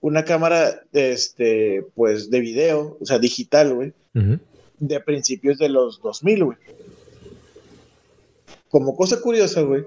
Una 0.00 0.24
cámara, 0.24 0.82
este, 0.92 1.84
pues, 1.94 2.30
de 2.30 2.40
video, 2.40 2.96
o 3.00 3.06
sea, 3.06 3.18
digital, 3.18 3.74
güey. 3.74 3.92
De 4.78 5.00
principios 5.00 5.58
de 5.58 5.68
los 5.68 6.00
2000, 6.02 6.44
güey. 6.44 6.58
como 8.70 8.96
cosa 8.96 9.20
curiosa, 9.20 9.62
güey, 9.62 9.84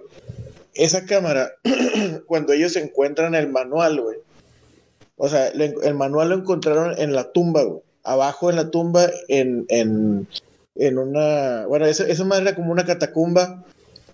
esa 0.73 1.05
cámara, 1.05 1.51
cuando 2.27 2.53
ellos 2.53 2.75
encuentran 2.75 3.35
el 3.35 3.49
manual, 3.49 4.01
güey, 4.01 4.17
o 5.17 5.29
sea, 5.29 5.49
el 5.49 5.93
manual 5.93 6.29
lo 6.29 6.35
encontraron 6.35 6.95
en 6.97 7.13
la 7.13 7.31
tumba, 7.31 7.63
güey. 7.63 7.81
Abajo 8.03 8.49
en 8.49 8.55
la 8.55 8.71
tumba, 8.71 9.07
en, 9.27 9.65
en, 9.69 10.27
en 10.73 10.97
una. 10.97 11.67
Bueno, 11.67 11.85
eso, 11.85 12.03
eso 12.05 12.25
más 12.25 12.39
era 12.39 12.55
como 12.55 12.71
una 12.71 12.85
catacumba 12.85 13.63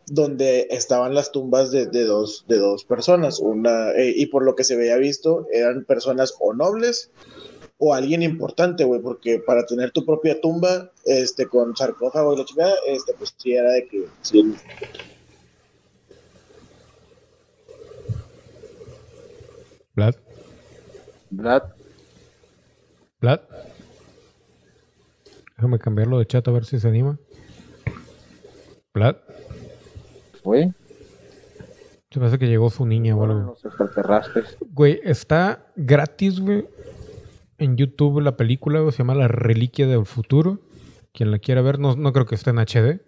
donde 0.08 0.68
estaban 0.72 1.14
las 1.14 1.32
tumbas 1.32 1.72
de, 1.72 1.86
de 1.86 2.06
dos, 2.06 2.46
de 2.48 2.58
dos 2.58 2.86
personas. 2.86 3.40
Una, 3.40 3.92
eh, 3.92 4.14
y 4.16 4.28
por 4.28 4.44
lo 4.44 4.56
que 4.56 4.64
se 4.64 4.76
veía 4.76 4.98
visto, 4.98 5.46
eran 5.52 5.84
personas 5.86 6.34
o 6.40 6.54
nobles 6.54 7.12
o 7.78 7.94
alguien 7.94 8.24
importante, 8.24 8.84
güey, 8.84 9.02
porque 9.02 9.40
para 9.40 9.66
tener 9.66 9.92
tu 9.92 10.06
propia 10.06 10.42
tumba, 10.42 10.92
este, 11.06 11.46
con 11.48 11.76
sarcófago 11.76 12.34
y 12.34 12.38
la 12.38 12.46
chingada, 12.46 12.74
este, 12.88 13.14
pues 13.14 13.36
sí 13.38 13.54
era 13.54 13.72
de 13.72 13.88
que. 13.88 14.08
Sí. 14.22 14.56
Vlad. 19.94 20.16
Vlad. 21.30 21.64
Vlad. 23.20 23.42
Déjame 25.56 25.80
cambiarlo 25.80 26.20
de 26.20 26.28
chat 26.28 26.48
a 26.48 26.52
ver 26.52 26.66
si 26.66 26.80
se 26.80 26.88
anima. 26.88 27.18
Vlad. 28.94 29.27
Güey. 30.48 30.74
Se 32.10 32.22
me 32.22 32.28
hace 32.28 32.40
que 32.40 32.48
llegó 32.48 32.70
su 32.70 32.86
niña 32.86 33.18
o 33.18 33.24
algo. 33.26 33.40
Los 33.42 33.66
extraterrestres. 33.66 34.58
Güey, 34.62 35.02
está 35.04 35.66
gratis, 35.76 36.40
güey. 36.40 36.66
En 37.58 37.76
YouTube 37.76 38.22
la 38.22 38.38
película, 38.38 38.80
güey, 38.80 38.94
se 38.94 39.00
llama 39.00 39.14
La 39.14 39.28
Reliquia 39.28 39.88
del 39.88 40.06
Futuro. 40.06 40.62
Quien 41.14 41.32
la 41.32 41.40
quiera 41.40 41.62
ver, 41.62 41.80
no, 41.80 41.98
no 41.98 42.14
creo 42.14 42.26
que 42.26 42.36
esté 42.36 42.52
en 42.52 42.60
HD. 42.60 43.02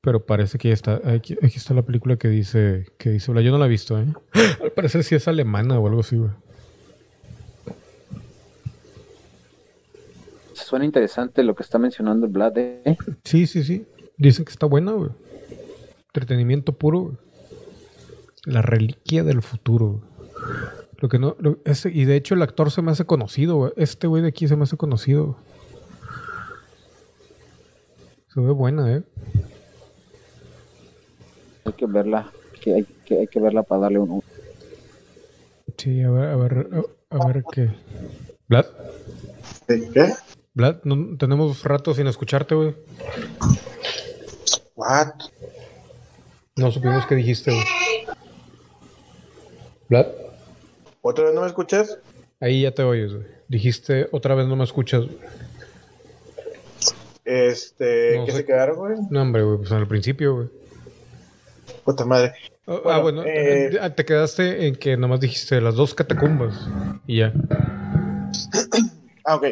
Pero 0.00 0.26
parece 0.26 0.58
que 0.58 0.68
ya 0.68 0.74
está. 0.74 1.00
Aquí, 1.04 1.34
aquí 1.40 1.56
está 1.56 1.72
la 1.72 1.82
película 1.82 2.16
que 2.16 2.26
dice. 2.26 2.86
Que 2.98 3.10
dice. 3.10 3.32
Yo 3.44 3.52
no 3.52 3.58
la 3.58 3.66
he 3.66 3.68
visto, 3.68 3.96
¿eh? 3.96 4.06
Al 4.60 4.72
parecer 4.72 5.04
sí 5.04 5.14
es 5.14 5.28
alemana 5.28 5.78
o 5.78 5.86
algo 5.86 6.00
así, 6.00 6.16
güey. 6.16 6.32
Suena 10.52 10.84
interesante 10.84 11.44
lo 11.44 11.54
que 11.54 11.62
está 11.62 11.78
mencionando 11.78 12.26
el 12.26 12.32
Vlad, 12.32 12.58
¿eh? 12.58 12.96
Sí, 13.22 13.46
sí, 13.46 13.62
sí. 13.62 13.86
Dicen 14.16 14.44
que 14.44 14.50
está 14.50 14.66
buena, 14.66 14.90
güey. 14.90 15.10
Entretenimiento 16.22 16.72
puro. 16.72 17.12
La 18.44 18.60
reliquia 18.60 19.22
del 19.22 19.40
futuro. 19.40 20.00
Lo 20.98 21.08
que 21.08 21.18
no. 21.20 21.36
lo- 21.38 21.58
ese- 21.64 21.90
y 21.92 22.04
de 22.06 22.16
hecho 22.16 22.34
el 22.34 22.42
actor 22.42 22.72
se 22.72 22.82
me 22.82 22.90
hace 22.90 23.04
conocido. 23.04 23.72
Este 23.76 24.08
güey 24.08 24.20
de 24.22 24.28
aquí 24.28 24.48
se 24.48 24.56
me 24.56 24.64
hace 24.64 24.76
conocido. 24.76 25.36
Se 28.34 28.40
ve 28.40 28.50
buena, 28.50 28.92
eh. 28.96 29.02
Hay 31.64 31.72
que 31.74 31.86
verla. 31.86 32.32
Que 32.60 32.74
hay, 32.74 32.84
que 33.04 33.18
hay 33.20 33.26
que 33.28 33.38
verla 33.40 33.62
para 33.62 33.82
darle 33.82 34.00
un. 34.00 34.10
un- 34.10 34.22
Sí, 35.76 36.02
a 36.02 36.10
ver, 36.10 36.24
a 36.30 36.36
ver, 36.36 36.68
a, 37.10 37.16
a 37.16 37.26
ver 37.28 37.44
qué. 37.52 37.70
Vlad, 38.48 38.66
¿Qué? 39.68 40.12
Vlad, 40.54 40.78
no, 40.82 41.16
tenemos 41.16 41.62
rato 41.62 41.94
sin 41.94 42.08
escucharte, 42.08 42.56
güey. 42.56 42.74
What? 44.74 45.10
No 46.58 46.70
supimos 46.70 47.06
qué 47.06 47.14
dijiste, 47.14 47.50
güey. 47.52 47.64
Vlad, 49.88 50.06
¿Otra 51.00 51.24
vez 51.26 51.34
no 51.34 51.40
me 51.42 51.46
escuchas? 51.46 51.98
ahí 52.40 52.62
ya 52.62 52.72
te 52.72 52.82
oyes, 52.82 53.12
güey. 53.14 53.26
Dijiste 53.48 54.08
otra 54.12 54.34
vez 54.34 54.46
no 54.46 54.56
me 54.56 54.64
escuchas. 54.64 55.04
güey. 55.06 55.16
Este, 57.24 58.16
No 58.16 58.24
¿qué 58.26 58.32
sé. 58.32 58.38
se 58.38 58.44
quedaron, 58.46 58.76
güey? 58.76 58.96
No, 59.10 59.22
hombre, 59.22 59.42
güey, 59.42 59.58
pues 59.58 59.72
al 59.72 59.86
principio, 59.86 60.34
güey. 60.34 60.48
Puta 61.84 62.04
madre. 62.04 62.32
Ah, 62.66 62.80
ah, 62.86 62.98
Bueno, 63.00 63.22
eh, 63.24 63.70
eh, 63.80 63.90
te 63.90 64.04
quedaste 64.04 64.66
en 64.66 64.76
que 64.76 64.96
nomás 64.96 65.20
dijiste 65.20 65.60
las 65.60 65.74
dos 65.74 65.94
catacumbas 65.94 66.54
y 67.06 67.18
ya. 67.18 67.32
Ah, 69.24 69.36
ok. 69.36 69.46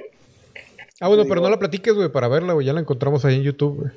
Ah, 1.00 1.08
bueno, 1.08 1.22
pero 1.24 1.36
digo- 1.36 1.44
no 1.46 1.50
la 1.50 1.58
platiques, 1.58 1.94
güey, 1.94 2.08
para 2.10 2.28
verla, 2.28 2.52
güey. 2.54 2.66
Ya 2.66 2.72
la 2.72 2.80
encontramos 2.80 3.24
ahí 3.24 3.36
en 3.36 3.42
YouTube, 3.42 3.76
güey. 3.76 3.90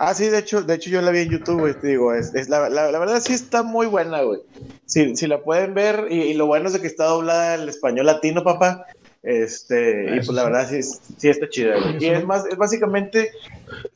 Ah, 0.00 0.14
sí, 0.14 0.28
de 0.28 0.38
hecho, 0.38 0.62
de 0.62 0.74
hecho 0.74 0.90
yo 0.90 1.02
la 1.02 1.10
vi 1.10 1.18
en 1.18 1.30
YouTube, 1.30 1.58
güey, 1.58 1.74
te 1.74 1.88
digo, 1.88 2.14
es, 2.14 2.32
es 2.32 2.48
la, 2.48 2.68
la, 2.68 2.92
la 2.92 2.98
verdad 3.00 3.20
sí 3.20 3.32
está 3.32 3.64
muy 3.64 3.88
buena, 3.88 4.22
güey. 4.22 4.40
Si, 4.86 5.16
si 5.16 5.26
la 5.26 5.42
pueden 5.42 5.74
ver, 5.74 6.06
y, 6.08 6.20
y 6.20 6.34
lo 6.34 6.46
bueno 6.46 6.68
es 6.68 6.72
de 6.72 6.80
que 6.80 6.86
está 6.86 7.06
doblada 7.06 7.54
al 7.54 7.68
español 7.68 8.06
latino, 8.06 8.44
papá. 8.44 8.86
Este, 9.24 10.14
y 10.14 10.16
pues 10.18 10.28
la 10.28 10.44
verdad 10.44 10.68
sí, 10.70 10.80
sí 10.82 11.28
está 11.28 11.48
chida, 11.48 11.80
güey. 11.80 12.02
Y 12.02 12.06
es 12.06 12.24
más, 12.24 12.46
es 12.46 12.56
básicamente 12.56 13.32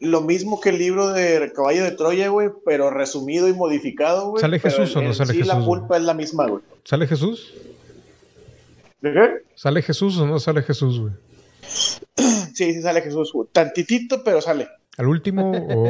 lo 0.00 0.22
mismo 0.22 0.60
que 0.60 0.70
el 0.70 0.78
libro 0.78 1.10
de 1.12 1.52
Caballo 1.54 1.84
de 1.84 1.92
Troya, 1.92 2.28
güey, 2.28 2.50
pero 2.66 2.90
resumido 2.90 3.46
y 3.48 3.52
modificado, 3.52 4.30
güey. 4.30 4.40
¿Sale 4.40 4.58
Jesús 4.58 4.96
o 4.96 5.02
no 5.02 5.14
sale 5.14 5.34
sí, 5.34 5.44
la 5.44 5.54
Jesús, 5.54 5.66
pulpa 5.66 5.96
es 5.96 6.02
la 6.02 6.14
misma, 6.14 6.48
güey. 6.48 6.62
¿Sale 6.82 7.06
Jesús? 7.06 7.54
¿De 9.00 9.12
qué? 9.12 9.30
¿Sale 9.54 9.82
Jesús 9.82 10.18
o 10.18 10.26
no 10.26 10.40
sale 10.40 10.62
Jesús, 10.62 10.98
güey? 10.98 11.12
Sí, 12.54 12.74
sí 12.74 12.82
sale 12.82 13.00
Jesús, 13.02 13.32
güey. 13.32 13.48
Tantitito, 13.52 14.24
pero 14.24 14.40
sale. 14.40 14.68
¿Al 14.98 15.06
último 15.06 15.50
o, 15.52 15.88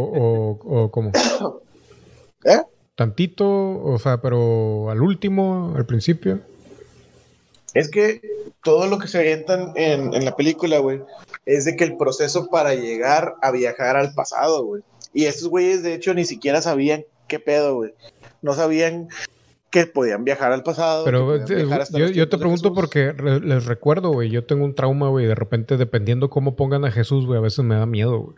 o, 0.64 0.82
o 0.84 0.90
cómo? 0.90 1.12
¿Eh? 2.44 2.60
¿Tantito? 2.94 3.46
O 3.82 3.98
sea, 3.98 4.20
pero 4.20 4.90
al 4.90 5.00
último, 5.02 5.72
al 5.76 5.86
principio. 5.86 6.40
Es 7.74 7.90
que 7.90 8.20
todo 8.62 8.86
lo 8.86 8.98
que 8.98 9.08
se 9.08 9.18
avientan 9.18 9.72
en, 9.76 10.12
en 10.14 10.24
la 10.24 10.36
película, 10.36 10.78
güey, 10.78 11.00
es 11.46 11.64
de 11.64 11.74
que 11.74 11.84
el 11.84 11.96
proceso 11.96 12.48
para 12.48 12.74
llegar 12.74 13.34
a 13.42 13.50
viajar 13.50 13.96
al 13.96 14.12
pasado, 14.14 14.64
güey. 14.64 14.82
Y 15.14 15.24
estos 15.24 15.48
güeyes, 15.48 15.82
de 15.82 15.94
hecho, 15.94 16.12
ni 16.14 16.24
siquiera 16.24 16.60
sabían 16.62 17.04
qué 17.28 17.38
pedo, 17.38 17.74
güey. 17.76 17.94
No 18.42 18.52
sabían 18.54 19.08
que 19.70 19.86
podían 19.86 20.24
viajar 20.24 20.52
al 20.52 20.62
pasado. 20.62 21.04
Pero 21.04 21.34
eh, 21.34 21.44
viajar 21.46 21.80
hasta 21.82 21.98
yo, 21.98 22.08
yo 22.08 22.28
te 22.28 22.36
pregunto 22.36 22.64
Jesús. 22.70 22.74
porque 22.76 23.12
re- 23.12 23.40
les 23.40 23.64
recuerdo, 23.64 24.10
güey. 24.10 24.28
Yo 24.30 24.44
tengo 24.44 24.64
un 24.66 24.74
trauma, 24.74 25.08
güey. 25.08 25.24
De 25.26 25.34
repente, 25.34 25.76
dependiendo 25.78 26.28
cómo 26.28 26.56
pongan 26.56 26.84
a 26.84 26.90
Jesús, 26.92 27.24
güey, 27.26 27.38
a 27.38 27.42
veces 27.42 27.64
me 27.64 27.74
da 27.74 27.86
miedo, 27.86 28.18
güey. 28.20 28.36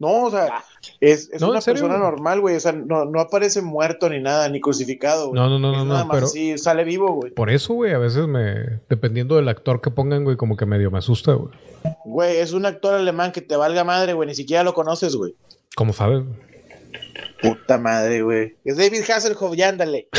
No, 0.00 0.24
o 0.24 0.30
sea, 0.30 0.64
es, 1.00 1.30
es 1.32 1.40
No, 1.40 1.48
una 1.50 1.58
¿en 1.58 1.62
serio, 1.62 1.82
persona 1.82 2.02
normal, 2.02 2.40
güey. 2.40 2.56
O 2.56 2.60
sea, 2.60 2.72
no, 2.72 3.04
no 3.04 3.20
aparece 3.20 3.62
muerto 3.62 4.10
ni 4.10 4.20
nada, 4.20 4.48
ni 4.48 4.60
crucificado, 4.60 5.28
güey. 5.28 5.40
No, 5.40 5.48
no, 5.48 5.58
no, 5.58 5.70
Es 5.72 5.78
no, 5.78 5.84
nada 5.84 6.00
no, 6.00 6.06
más 6.06 6.16
pero- 6.16 6.26
así, 6.26 6.58
sale 6.58 6.82
vivo, 6.84 7.12
güey. 7.14 7.32
Por 7.32 7.48
eso, 7.48 7.74
güey, 7.74 7.92
a 7.92 7.98
veces 7.98 8.26
me. 8.26 8.80
Dependiendo 8.88 9.36
del 9.36 9.48
actor 9.48 9.80
que 9.80 9.90
pongan, 9.92 10.24
güey, 10.24 10.36
como 10.36 10.56
que 10.56 10.66
medio 10.66 10.90
me 10.90 10.98
asusta, 10.98 11.32
güey. 11.34 11.54
Güey, 12.04 12.36
es 12.38 12.52
un 12.52 12.66
actor 12.66 12.94
alemán 12.94 13.30
que 13.32 13.40
te 13.40 13.56
valga 13.56 13.84
madre, 13.84 14.14
güey. 14.14 14.26
Ni 14.28 14.34
siquiera 14.34 14.64
lo 14.64 14.74
conoces, 14.74 15.14
güey. 15.14 15.36
¿Cómo 15.76 15.92
sabes? 15.92 16.24
güey? 16.24 16.38
Puta 17.40 17.78
madre, 17.78 18.22
güey. 18.22 18.56
Es 18.64 18.76
David 18.76 19.08
Hasselhoff, 19.08 19.54
ya 19.54 19.68
ándale. 19.68 20.08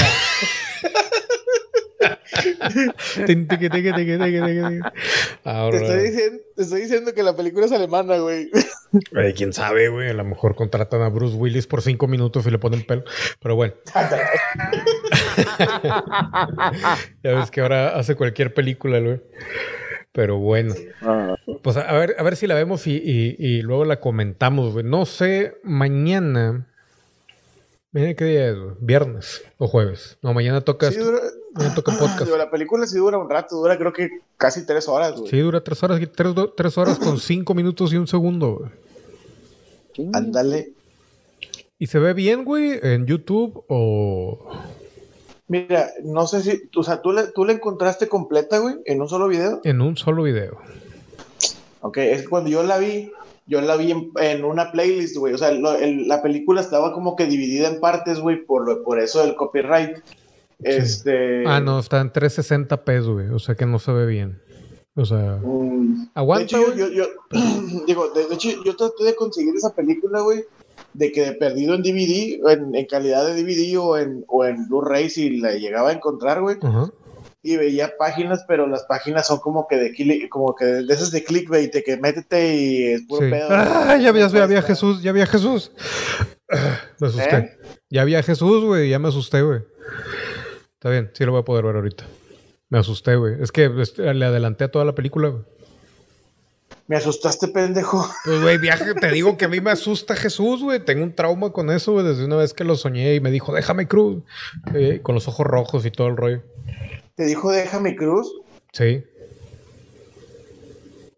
Ahora, 5.44 5.78
Te 5.80 5.86
estoy, 5.86 6.02
diciendo, 6.12 6.44
te 6.56 6.62
estoy 6.64 6.82
diciendo 6.82 7.14
que 7.14 7.24
la 7.24 7.36
película 7.36 7.66
es 7.66 7.72
alemana, 7.72 8.18
güey. 8.18 8.50
eh, 9.18 9.34
quién 9.36 9.54
sabe, 9.54 9.90
güey. 9.90 10.10
A 10.10 10.14
lo 10.14 10.24
mejor 10.26 10.56
contratan 10.56 11.02
a 11.02 11.10
Bruce 11.10 11.36
Willis 11.36 11.68
por 11.68 11.82
cinco 11.82 12.08
minutos 12.08 12.46
y 12.48 12.52
le 12.52 12.60
ponen 12.60 12.84
pelo. 12.86 13.04
Pero 13.42 13.56
bueno. 13.56 13.74
ya 17.24 17.36
ves 17.36 17.52
que 17.52 17.62
ahora 17.62 17.98
hace 17.98 18.16
cualquier 18.16 18.54
película, 18.54 19.00
güey. 19.00 19.22
Pero 20.12 20.38
bueno. 20.38 20.74
Ah, 21.02 21.36
Pues 21.62 21.76
a 21.78 21.82
a 21.90 21.94
ver, 21.98 22.16
a 22.18 22.24
ver 22.24 22.36
si 22.38 22.48
la 22.48 22.56
vemos 22.56 22.88
y, 22.88 22.96
y- 22.96 23.36
y 23.38 23.62
luego 23.62 23.86
la 23.86 24.00
comentamos, 24.00 24.72
güey. 24.74 24.86
No 24.86 25.06
sé, 25.06 25.58
mañana. 25.64 26.68
Mañana 27.92 28.14
qué 28.14 28.26
día 28.26 28.50
es, 28.50 28.56
güey? 28.58 28.76
Viernes 28.80 29.44
o 29.58 29.68
jueves. 29.68 30.18
No, 30.22 30.34
mañana 30.34 30.62
toca, 30.62 30.92
Sí, 30.92 31.00
mañana 31.56 31.74
toca 31.76 31.92
podcast. 31.94 32.24
Digo, 32.26 32.38
la 32.38 32.50
película 32.52 32.86
sí 32.86 32.98
dura 32.98 33.18
un 33.18 33.30
rato, 33.30 33.56
dura 33.56 33.78
creo 33.78 33.94
que 33.94 34.10
casi 34.38 34.66
tres 34.66 34.88
horas, 34.88 35.16
güey. 35.18 35.30
Sí, 35.30 35.40
dura 35.40 35.64
tres 35.64 35.82
horas, 35.84 36.00
tres, 36.16 36.36
do- 36.36 36.52
tres 36.52 36.78
horas 36.78 37.00
con 37.00 37.20
cinco 37.20 37.54
minutos 37.56 37.92
y 37.94 37.98
un 37.98 38.08
segundo, 38.08 38.60
güey. 39.98 40.10
Ándale. 40.14 40.74
¿Y 41.80 41.88
se 41.88 42.00
ve 42.00 42.14
bien, 42.14 42.46
güey, 42.46 42.80
en 42.82 43.06
YouTube 43.06 43.64
o...? 43.68 44.50
Mira, 45.48 45.92
no 46.04 46.26
sé 46.26 46.42
si, 46.42 46.70
o 46.76 46.84
sea, 46.84 47.02
¿tú, 47.02 47.12
la- 47.12 47.32
tú 47.32 47.46
la 47.46 47.54
encontraste 47.54 48.08
completa, 48.08 48.58
güey, 48.60 48.76
en 48.86 49.02
un 49.02 49.08
solo 49.10 49.28
video. 49.28 49.62
En 49.64 49.82
un 49.82 49.96
solo 49.96 50.24
video. 50.24 50.58
Ok, 51.82 51.98
es 51.98 52.24
que 52.24 52.28
cuando 52.30 52.50
yo 52.50 52.64
la 52.64 52.78
vi, 52.80 53.12
yo 53.46 53.62
la 53.62 53.76
vi 53.76 53.92
en, 53.92 54.10
en 54.20 54.44
una 54.44 54.72
playlist, 54.72 55.18
güey. 55.18 55.34
O 55.34 55.38
sea, 55.38 55.52
lo- 55.52 55.76
el- 55.76 56.08
la 56.08 56.22
película 56.24 56.62
estaba 56.62 56.94
como 56.94 57.16
que 57.16 57.28
dividida 57.28 57.68
en 57.68 57.80
partes, 57.80 58.20
güey, 58.20 58.44
por, 58.44 58.66
lo- 58.68 58.84
por 58.84 59.00
eso 59.00 59.20
del 59.22 59.36
copyright. 59.36 59.98
Este. 60.64 61.44
Ah, 61.48 61.60
no, 61.60 61.80
está 61.80 62.02
en 62.02 62.12
360p, 62.12 63.14
güey. 63.14 63.28
O 63.30 63.40
sea 63.40 63.56
que 63.56 63.66
no 63.66 63.80
se 63.80 63.92
ve 63.92 64.06
bien. 64.06 64.42
O 64.96 65.04
sea... 65.06 65.40
Mm, 65.44 66.10
Aguanta, 66.16 66.58
de 66.58 66.64
hecho, 66.64 66.76
yo, 66.76 66.88
yo, 66.88 67.06
yo- 67.32 67.84
digo, 67.88 68.10
de, 68.12 68.28
de 68.28 68.36
hecho, 68.36 68.50
yo 68.64 68.76
traté 68.78 69.04
de 69.04 69.16
conseguir 69.16 69.54
esa 69.56 69.74
película, 69.76 70.22
güey, 70.22 70.46
de 70.94 71.12
que 71.12 71.22
de 71.26 71.32
perdido 71.34 71.76
en 71.76 71.82
DVD, 71.84 72.40
en, 72.52 72.74
en 72.74 72.86
calidad 72.86 73.26
de 73.26 73.44
DVD 73.44 73.78
o 73.78 73.98
en, 73.98 74.24
o 74.30 74.46
en 74.46 74.68
Blu-ray 74.70 75.10
si 75.10 75.38
la 75.42 75.52
llegaba 75.52 75.90
a 75.90 75.94
encontrar, 75.94 76.42
güey. 76.42 76.56
Ajá. 76.62 76.90
y 77.44 77.58
veía 77.58 77.92
páginas, 78.00 78.46
pero 78.48 78.68
las 78.68 78.84
páginas 78.84 79.28
son 79.28 79.40
como 79.40 79.68
que 79.68 79.76
de 79.76 80.30
como 80.30 80.56
que 80.56 80.64
de 80.66 80.94
esas 80.94 81.12
de 81.12 81.24
clickbait, 81.26 81.74
de 81.74 81.84
que 81.84 81.98
métete 81.98 82.56
y 82.56 82.84
es 82.94 83.02
puro 83.02 83.30
pedo. 83.30 83.48
Ah, 83.52 83.98
ya, 84.02 84.10
había, 84.10 84.28
ya 84.30 84.44
había 84.44 84.62
Jesús, 84.62 85.04
ya 85.04 85.10
había 85.12 85.26
Jesús. 85.28 85.72
me 87.02 87.08
asusté. 87.08 87.36
¿Eh? 87.36 87.58
Ya 87.90 88.02
había 88.04 88.24
Jesús, 88.24 88.64
güey, 88.64 88.90
ya 88.90 88.98
me 88.98 89.10
asusté, 89.10 89.42
güey. 89.42 89.60
Está 90.76 90.90
bien, 90.90 91.12
sí 91.14 91.26
lo 91.26 91.32
voy 91.32 91.42
a 91.42 91.46
poder 91.46 91.66
ver 91.66 91.76
ahorita. 91.76 92.06
Me 92.70 92.80
asusté, 92.80 93.16
güey. 93.16 93.42
Es 93.42 93.52
que 93.52 93.72
este, 93.82 94.14
le 94.14 94.26
adelanté 94.26 94.66
a 94.66 94.72
toda 94.72 94.86
la 94.86 94.96
película, 94.96 95.30
güey. 95.30 95.44
Me 96.88 96.96
asustaste, 96.96 97.48
pendejo. 97.48 98.08
Pues, 98.26 98.42
güey, 98.42 98.58
viaje, 98.60 98.94
te 98.94 99.10
digo 99.12 99.38
que 99.38 99.46
a 99.46 99.48
mí 99.48 99.60
me 99.60 99.72
asusta 99.72 100.16
Jesús, 100.16 100.62
güey. 100.62 100.80
Tengo 100.80 101.04
un 101.04 101.16
trauma 101.16 101.52
con 101.52 101.72
eso, 101.72 101.94
güey, 101.94 102.06
desde 102.06 102.26
una 102.26 102.36
vez 102.36 102.54
que 102.54 102.64
lo 102.64 102.76
soñé 102.76 103.16
y 103.16 103.20
me 103.20 103.32
dijo, 103.32 103.54
déjame 103.54 103.88
cruz. 103.88 104.24
Eh, 104.74 105.00
con 105.02 105.16
los 105.16 105.28
ojos 105.28 105.48
rojos 105.48 105.86
y 105.86 105.92
todo 105.92 106.08
el 106.08 106.18
rollo. 106.18 106.44
¿Te 107.16 107.26
dijo, 107.26 107.52
déjame 107.52 107.96
cruz? 107.96 108.32
Sí. 108.72 109.04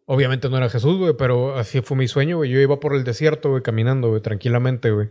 Obviamente 0.09 0.49
no 0.49 0.55
era 0.55 0.69
Jesús, 0.69 0.97
güey, 0.97 1.15
pero 1.17 1.57
así 1.57 1.81
fue 1.81 1.97
mi 1.97 2.07
sueño, 2.07 2.37
güey. 2.37 2.49
Yo 2.49 2.61
iba 2.61 2.79
por 2.79 2.95
el 2.95 3.03
desierto, 3.03 3.49
güey, 3.49 3.61
caminando, 3.61 4.07
güey, 4.07 4.21
tranquilamente, 4.21 4.89
güey. 4.89 5.09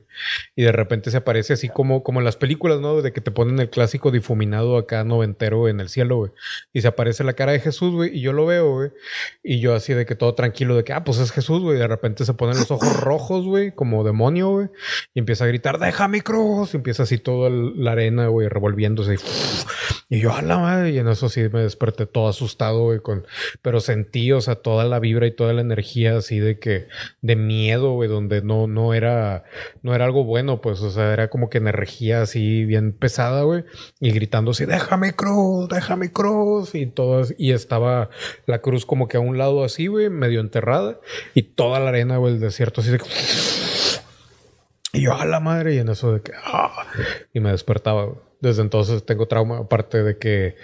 Y 0.55 0.63
de 0.63 0.73
repente 0.73 1.11
se 1.11 1.19
aparece 1.19 1.53
así 1.53 1.69
como, 1.69 2.03
como 2.03 2.21
en 2.21 2.25
las 2.25 2.37
películas, 2.37 2.81
¿no? 2.81 3.03
De 3.03 3.13
que 3.13 3.21
te 3.21 3.31
ponen 3.31 3.59
el 3.61 3.69
clásico 3.69 4.11
difuminado 4.11 4.79
acá 4.79 5.05
noventero 5.05 5.69
en 5.69 5.81
el 5.81 5.91
cielo, 5.91 6.17
güey. 6.17 6.33
Y 6.73 6.81
se 6.81 6.89
aparece 6.89 7.25
la 7.25 7.35
cara 7.35 7.53
de 7.53 7.61
Jesús, 7.61 7.93
güey, 7.93 8.17
y 8.17 8.23
yo 8.23 8.33
lo 8.33 8.47
veo, 8.47 8.73
güey. 8.73 8.91
Y 9.45 9.61
yo 9.61 9.75
así 9.75 9.93
de 9.93 10.07
que 10.07 10.15
todo 10.15 10.35
tranquilo, 10.35 10.75
de 10.75 10.85
que, 10.85 10.95
ah, 10.95 11.05
pues 11.05 11.19
es 11.19 11.31
Jesús, 11.31 11.61
güey. 11.61 11.77
De 11.77 11.87
repente 11.87 12.25
se 12.25 12.33
ponen 12.33 12.57
los 12.57 12.71
ojos 12.71 12.99
rojos, 12.99 13.45
güey, 13.45 13.73
como 13.73 14.03
demonio, 14.03 14.49
güey. 14.49 14.69
Y 15.13 15.19
empieza 15.19 15.45
a 15.45 15.49
gritar, 15.49 15.79
deja 15.79 16.09
mi 16.09 16.23
cruz. 16.23 16.73
Y 16.73 16.79
empieza 16.79 17.03
así 17.03 17.19
toda 17.19 17.51
la 17.51 17.93
arena, 17.93 18.29
güey, 18.29 18.49
revolviéndose. 18.49 19.17
Y, 20.09 20.21
yo, 20.21 20.33
a 20.33 20.41
la 20.41 20.57
madre. 20.57 20.93
Y 20.93 20.99
en 20.99 21.09
eso 21.09 21.29
sí 21.29 21.43
me 21.53 21.61
desperté 21.61 22.07
todo 22.07 22.29
asustado, 22.29 22.85
güey, 22.85 23.01
con... 23.01 23.27
Pero 23.61 23.81
sentí, 23.81 24.33
o 24.33 24.41
sea, 24.41 24.55
toda 24.55 24.86
la 24.87 24.99
vibra 25.01 25.27
y 25.27 25.31
toda 25.31 25.53
la 25.53 25.61
energía 25.61 26.17
así 26.17 26.39
de 26.39 26.59
que 26.59 26.89
de 27.23 27.37
miedo, 27.37 27.93
güey, 27.93 28.09
donde 28.09 28.43
no 28.43 28.67
no 28.67 28.95
era 28.95 29.45
no 29.83 29.95
era 29.95 30.05
algo 30.05 30.25
bueno, 30.25 30.61
pues, 30.61 30.81
o 30.81 30.91
sea, 30.91 31.13
era 31.13 31.29
como 31.29 31.51
que 31.51 31.59
energía 31.59 32.23
así 32.23 32.65
bien 32.65 32.93
pesada, 32.93 33.43
güey, 33.43 33.65
y 34.01 34.11
gritando 34.11 34.53
así, 34.53 34.65
"Déjame 34.67 35.15
cruz, 35.15 35.69
déjame 35.69 36.13
cruz" 36.13 36.75
y 36.75 36.87
todo 36.87 37.27
y 37.39 37.53
estaba 37.53 38.11
la 38.47 38.61
cruz 38.61 38.87
como 38.87 39.09
que 39.09 39.17
a 39.17 39.21
un 39.21 39.39
lado 39.39 39.65
así, 39.65 39.87
güey, 39.87 40.11
medio 40.11 40.41
enterrada 40.41 41.01
y 41.35 41.43
toda 41.43 41.81
la 41.81 41.91
arena, 41.91 42.17
güey, 42.19 42.35
el 42.35 42.41
desierto 42.41 42.81
así 42.81 42.91
de 42.91 42.99
y 44.93 45.03
yo 45.03 45.15
a 45.15 45.27
la 45.27 45.41
madre 45.41 45.75
y 45.75 45.79
en 45.79 45.89
eso 45.89 46.15
de 46.15 46.23
que 46.23 46.33
ah", 46.45 46.87
y 47.35 47.41
me 47.41 47.51
despertaba, 47.51 48.15
Desde 48.41 48.63
entonces 48.63 49.05
tengo 49.05 49.27
trauma, 49.27 49.59
aparte 49.59 50.03
de 50.03 50.19
que 50.19 50.57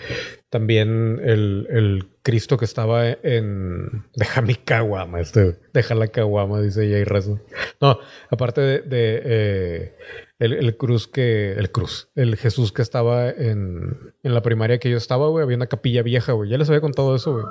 también 0.52 1.18
el, 1.24 1.66
el 1.70 2.08
Cristo 2.22 2.58
que 2.58 2.66
estaba 2.66 3.08
en 3.08 4.04
Deja 4.14 4.42
mi 4.42 4.54
caguama, 4.54 5.18
este, 5.18 5.58
deja 5.72 5.94
la 5.94 6.08
caguama, 6.08 6.60
dice 6.60 6.90
Jay 6.90 7.04
Rezo. 7.04 7.40
No, 7.80 7.98
aparte 8.28 8.60
de, 8.60 8.82
eh, 9.24 9.96
el, 10.38 10.76
cruz 10.76 11.08
que, 11.08 11.54
el 11.54 11.72
cruz, 11.72 12.10
el 12.16 12.36
Jesús 12.36 12.70
que 12.70 12.82
estaba 12.82 13.30
en, 13.30 14.12
en 14.22 14.34
la 14.34 14.42
primaria 14.42 14.78
que 14.78 14.90
yo 14.90 14.98
estaba, 14.98 15.26
güey, 15.28 15.42
había 15.42 15.56
una 15.56 15.68
capilla 15.68 16.02
vieja, 16.02 16.32
güey. 16.32 16.50
Ya 16.50 16.58
les 16.58 16.68
había 16.68 16.82
contado 16.82 17.16
eso, 17.16 17.32
güey. 17.32 17.44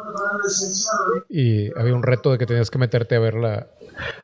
Y 1.28 1.76
había 1.80 1.96
un 1.96 2.04
reto 2.04 2.32
de 2.32 2.38
que 2.38 2.46
tenías 2.46 2.70
que 2.70 2.78
meterte 2.78 3.16
a 3.16 3.20
verla, 3.20 3.72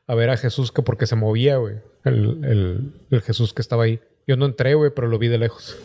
a 0.06 0.14
ver 0.14 0.30
a 0.30 0.36
Jesús 0.36 0.70
que 0.70 0.82
porque 0.82 1.08
se 1.08 1.16
movía, 1.16 1.56
güey. 1.56 1.80
El, 2.04 2.44
el, 2.44 2.92
el 3.10 3.22
Jesús 3.22 3.52
que 3.52 3.60
estaba 3.60 3.82
ahí. 3.82 3.98
Yo 4.28 4.36
no 4.36 4.46
entré, 4.46 4.74
güey, 4.74 4.92
pero 4.94 5.08
lo 5.08 5.18
vi 5.18 5.26
de 5.26 5.38
lejos. 5.38 5.76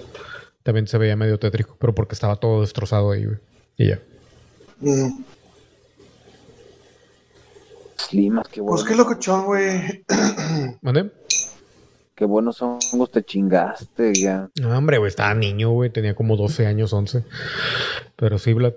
También 0.64 0.88
se 0.88 0.98
veía 0.98 1.16
medio 1.16 1.38
tétrico, 1.40 1.76
pero 1.80 1.94
porque 1.94 2.16
estaba 2.16 2.38
todo 2.38 2.62
destrozado 2.62 3.12
ahí, 3.12 3.26
güey. 3.26 3.38
Y 3.78 3.90
ya. 3.90 4.00
Mm. 4.80 5.24
Slimas, 7.98 8.48
qué 8.48 8.62
bueno. 8.62 8.76
Pues 8.76 8.88
qué 8.88 8.96
locochón, 8.96 9.46
güey. 9.46 10.06
¿Mande? 10.82 11.12
Qué 12.16 12.26
buenos 12.26 12.62
hongos 12.62 13.12
te 13.12 13.24
chingaste, 13.24 14.14
ya. 14.14 14.50
No, 14.62 14.78
hombre, 14.78 15.00
güey, 15.00 15.10
estaba 15.10 15.34
niño, 15.34 15.72
güey. 15.72 15.90
Tenía 15.90 16.16
como 16.16 16.38
12 16.38 16.68
años, 16.68 16.94
11. 16.94 17.24
Pero 18.16 18.38
sí, 18.38 18.54
Vlad. 18.54 18.74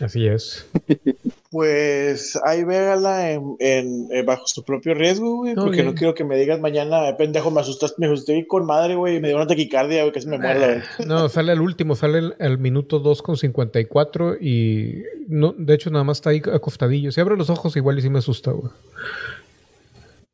Así 0.00 0.26
es. 0.26 0.66
Pues 1.50 2.38
ahí 2.44 2.64
véala 2.64 3.30
en, 3.30 3.56
en, 3.60 4.26
bajo 4.26 4.46
su 4.46 4.64
propio 4.64 4.94
riesgo, 4.94 5.36
güey. 5.36 5.54
porque 5.54 5.82
no 5.82 5.94
quiero 5.94 6.14
que 6.14 6.24
me 6.24 6.36
digas 6.36 6.60
mañana, 6.60 7.16
pendejo, 7.16 7.50
me 7.50 7.60
asustaste, 7.60 7.96
me 7.98 8.06
asusté 8.06 8.46
con 8.46 8.66
madre, 8.66 8.96
güey, 8.96 9.16
y 9.16 9.20
me 9.20 9.28
dio 9.28 9.36
una 9.36 9.46
taquicardia, 9.46 10.02
güey, 10.02 10.12
que 10.12 10.20
se 10.20 10.28
me 10.28 10.38
güey. 10.38 10.82
No, 11.06 11.28
sale 11.28 11.52
al 11.52 11.60
último, 11.60 11.94
sale 11.94 12.18
el, 12.18 12.34
el 12.38 12.58
minuto 12.58 12.98
2 12.98 13.22
con 13.22 13.36
54 13.36 14.36
y 14.40 15.04
no, 15.28 15.54
de 15.56 15.74
hecho 15.74 15.90
nada 15.90 16.04
más 16.04 16.18
está 16.18 16.30
ahí 16.30 16.42
acostadillo. 16.52 17.12
Si 17.12 17.20
abre 17.20 17.36
los 17.36 17.50
ojos 17.50 17.76
igual 17.76 17.98
y 17.98 18.02
sí 18.02 18.10
me 18.10 18.18
asusta, 18.18 18.50
güey. 18.50 18.70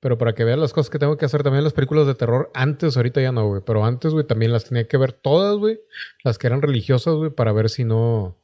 Pero 0.02 0.18
para 0.18 0.34
que 0.34 0.42
vean 0.42 0.60
las 0.60 0.72
cosas 0.72 0.90
que 0.90 0.98
tengo 0.98 1.16
que 1.16 1.24
hacer 1.26 1.44
también 1.44 1.62
las 1.62 1.74
películas 1.74 2.08
de 2.08 2.16
terror, 2.16 2.50
antes, 2.54 2.96
ahorita 2.96 3.20
ya 3.20 3.30
no, 3.30 3.46
güey. 3.46 3.62
Pero 3.64 3.84
antes, 3.84 4.12
güey, 4.12 4.26
también 4.26 4.50
las 4.50 4.64
tenía 4.64 4.88
que 4.88 4.96
ver 4.96 5.12
todas, 5.12 5.56
güey. 5.58 5.78
Las 6.24 6.38
que 6.38 6.48
eran 6.48 6.60
religiosas, 6.60 7.14
güey, 7.14 7.30
para 7.30 7.52
ver 7.52 7.70
si 7.70 7.84
no 7.84 8.36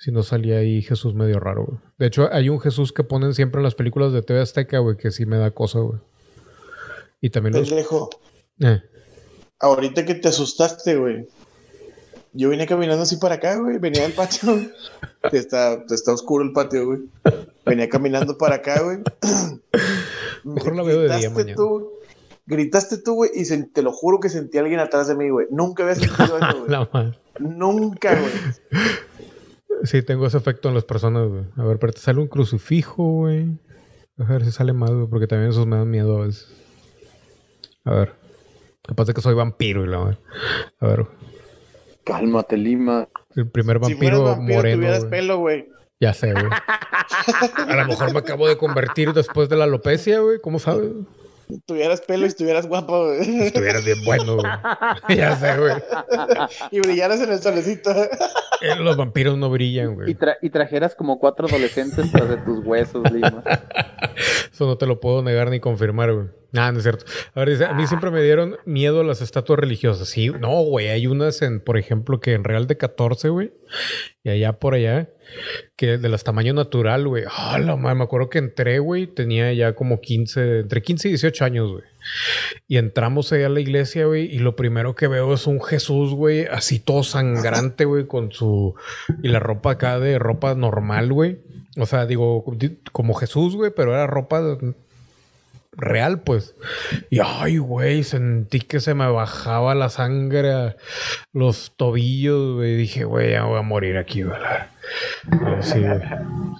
si 0.00 0.12
no 0.12 0.22
salía 0.22 0.56
ahí 0.56 0.80
Jesús 0.80 1.14
medio 1.14 1.38
raro, 1.40 1.66
güey. 1.66 1.78
De 1.98 2.06
hecho, 2.06 2.32
hay 2.32 2.48
un 2.48 2.58
Jesús 2.58 2.90
que 2.90 3.04
ponen 3.04 3.34
siempre 3.34 3.58
en 3.58 3.64
las 3.64 3.74
películas 3.74 4.14
de 4.14 4.22
TV 4.22 4.40
Azteca, 4.40 4.78
güey, 4.78 4.96
que 4.96 5.10
sí 5.10 5.26
me 5.26 5.36
da 5.36 5.50
cosa, 5.50 5.80
güey. 5.80 6.00
Y 7.20 7.28
también 7.28 7.54
los... 7.54 7.70
Eh. 8.60 8.82
Ahorita 9.58 10.06
que 10.06 10.14
te 10.14 10.28
asustaste, 10.28 10.96
güey. 10.96 11.28
Yo 12.32 12.48
vine 12.48 12.66
caminando 12.66 13.02
así 13.02 13.16
para 13.16 13.34
acá, 13.34 13.56
güey. 13.56 13.76
Venía 13.76 14.00
del 14.02 14.14
patio. 14.14 14.58
está, 15.32 15.84
está 15.90 16.14
oscuro 16.14 16.44
el 16.44 16.52
patio, 16.52 16.86
güey. 16.86 17.00
Venía 17.66 17.90
caminando 17.90 18.38
para 18.38 18.54
acá, 18.56 18.80
güey. 18.82 19.00
Mejor 20.44 20.76
la 20.76 20.82
veo 20.82 21.00
de 21.02 21.14
día 21.18 21.28
mañana. 21.28 21.54
Tú, 21.54 21.90
gritaste 22.46 22.96
tú, 22.96 23.16
güey, 23.16 23.32
y 23.34 23.44
te 23.66 23.82
lo 23.82 23.92
juro 23.92 24.18
que 24.18 24.30
sentí 24.30 24.56
a 24.56 24.62
alguien 24.62 24.80
atrás 24.80 25.08
de 25.08 25.14
mí, 25.14 25.28
güey. 25.28 25.46
Nunca 25.50 25.82
había 25.82 25.96
sentido 25.96 26.38
eso, 26.38 26.64
güey. 26.90 27.12
Nunca, 27.38 28.18
güey. 28.18 28.32
Sí, 29.84 30.02
tengo 30.02 30.26
ese 30.26 30.36
efecto 30.38 30.68
en 30.68 30.74
las 30.74 30.84
personas, 30.84 31.28
güey. 31.28 31.44
A 31.56 31.64
ver, 31.64 31.78
pero 31.78 31.92
te 31.92 32.00
sale 32.00 32.20
un 32.20 32.28
crucifijo, 32.28 33.02
güey. 33.04 33.58
A 34.18 34.24
ver 34.24 34.44
si 34.44 34.52
sale 34.52 34.72
más, 34.72 34.90
güey, 34.90 35.06
porque 35.06 35.26
también 35.26 35.50
esos 35.50 35.66
me 35.66 35.76
dan 35.76 35.90
miedo 35.90 36.18
a 36.18 36.26
veces. 36.26 36.52
A 37.84 37.94
ver. 37.94 38.14
Capaz 38.82 39.06
de 39.06 39.14
que 39.14 39.20
soy 39.20 39.34
vampiro 39.34 39.84
y 39.84 39.88
la 39.88 40.18
A 40.80 40.86
ver. 40.86 41.06
Cálmate, 42.04 42.56
Lima. 42.56 43.08
El 43.34 43.48
primer 43.48 43.78
vampiro, 43.78 44.16
si 44.16 44.22
vampiro 44.22 44.56
moreno. 44.56 44.76
Tuvieras 44.76 45.04
pelo, 45.06 45.38
güey. 45.38 45.68
Ya 46.00 46.14
sé, 46.14 46.32
güey. 46.32 46.46
A 47.68 47.76
lo 47.76 47.86
mejor 47.86 48.12
me 48.12 48.20
acabo 48.20 48.48
de 48.48 48.56
convertir 48.56 49.12
después 49.12 49.48
de 49.48 49.56
la 49.56 49.64
alopecia, 49.64 50.20
güey. 50.20 50.38
¿Cómo 50.40 50.58
sabes? 50.58 50.90
Tuvieras 51.66 52.00
pelo 52.00 52.24
y 52.24 52.28
estuvieras 52.28 52.66
guapo, 52.66 53.06
güey. 53.06 53.46
Estuvieras 53.46 53.84
bien 53.84 53.98
bueno, 54.04 54.36
güey. 54.36 54.50
ya 55.16 55.36
sé, 55.36 55.56
güey. 55.58 55.74
Y 56.70 56.80
brillaras 56.80 57.20
en 57.20 57.32
el 57.32 57.40
solecito. 57.40 57.90
Eh, 57.92 58.76
los 58.78 58.96
vampiros 58.96 59.38
no 59.38 59.50
brillan, 59.50 59.94
güey. 59.94 60.16
Y, 60.42 60.50
trajeras 60.50 60.94
como 60.94 61.18
cuatro 61.18 61.46
adolescentes 61.46 62.10
tras 62.12 62.28
de 62.28 62.36
tus 62.38 62.64
huesos, 62.64 63.10
Lima. 63.10 63.42
Eso 64.52 64.66
no 64.66 64.76
te 64.76 64.86
lo 64.86 65.00
puedo 65.00 65.22
negar 65.22 65.50
ni 65.50 65.60
confirmar, 65.60 66.12
güey. 66.12 66.39
Ah, 66.54 66.72
no 66.72 66.78
es 66.78 66.82
cierto. 66.82 67.04
A 67.34 67.44
mí 67.74 67.86
siempre 67.86 68.10
me 68.10 68.22
dieron 68.22 68.56
miedo 68.64 69.02
las 69.04 69.22
estatuas 69.22 69.58
religiosas. 69.58 70.08
Sí, 70.08 70.30
no, 70.30 70.62
güey. 70.62 70.88
Hay 70.88 71.06
unas 71.06 71.42
en, 71.42 71.60
por 71.60 71.78
ejemplo, 71.78 72.20
que 72.20 72.32
en 72.32 72.44
Real 72.44 72.66
de 72.66 72.76
14, 72.76 73.28
güey. 73.28 73.52
Y 74.24 74.30
allá 74.30 74.54
por 74.54 74.74
allá 74.74 75.08
que 75.76 75.98
de 75.98 76.08
las 76.08 76.24
tamaño 76.24 76.52
natural, 76.52 77.06
güey. 77.06 77.24
Ah, 77.30 77.58
madre, 77.78 77.94
me 77.94 78.04
acuerdo 78.04 78.28
que 78.28 78.38
entré, 78.38 78.78
güey, 78.78 79.06
tenía 79.06 79.52
ya 79.52 79.74
como 79.74 80.00
15, 80.00 80.60
entre 80.60 80.82
15 80.82 81.08
y 81.08 81.10
18 81.12 81.44
años, 81.44 81.70
güey. 81.70 81.84
Y 82.68 82.76
entramos 82.76 83.32
allá 83.32 83.46
a 83.46 83.50
la 83.50 83.60
iglesia, 83.60 84.06
güey, 84.06 84.24
y 84.24 84.38
lo 84.38 84.56
primero 84.56 84.94
que 84.94 85.06
veo 85.06 85.32
es 85.34 85.46
un 85.46 85.62
Jesús, 85.62 86.12
güey, 86.12 86.46
así 86.46 86.80
todo 86.80 87.02
sangrante, 87.02 87.84
güey, 87.84 88.06
con 88.06 88.32
su... 88.32 88.74
Y 89.22 89.28
la 89.28 89.40
ropa 89.40 89.72
acá 89.72 89.98
de 89.98 90.18
ropa 90.18 90.54
normal, 90.54 91.12
güey. 91.12 91.38
O 91.78 91.86
sea, 91.86 92.06
digo, 92.06 92.44
como 92.92 93.14
Jesús, 93.14 93.56
güey, 93.56 93.72
pero 93.74 93.92
era 93.92 94.06
ropa 94.06 94.58
real, 95.72 96.22
pues. 96.22 96.54
Y 97.10 97.20
ay, 97.24 97.58
güey, 97.58 98.02
sentí 98.04 98.60
que 98.60 98.80
se 98.80 98.94
me 98.94 99.10
bajaba 99.10 99.74
la 99.74 99.88
sangre 99.88 100.52
a 100.52 100.76
los 101.32 101.74
tobillos, 101.76 102.56
güey. 102.56 102.76
Dije, 102.76 103.04
güey, 103.04 103.32
ya 103.32 103.44
voy 103.44 103.58
a 103.58 103.62
morir 103.62 103.96
aquí, 103.96 104.22
¿verdad? 104.22 104.68
Sí, 105.60 105.82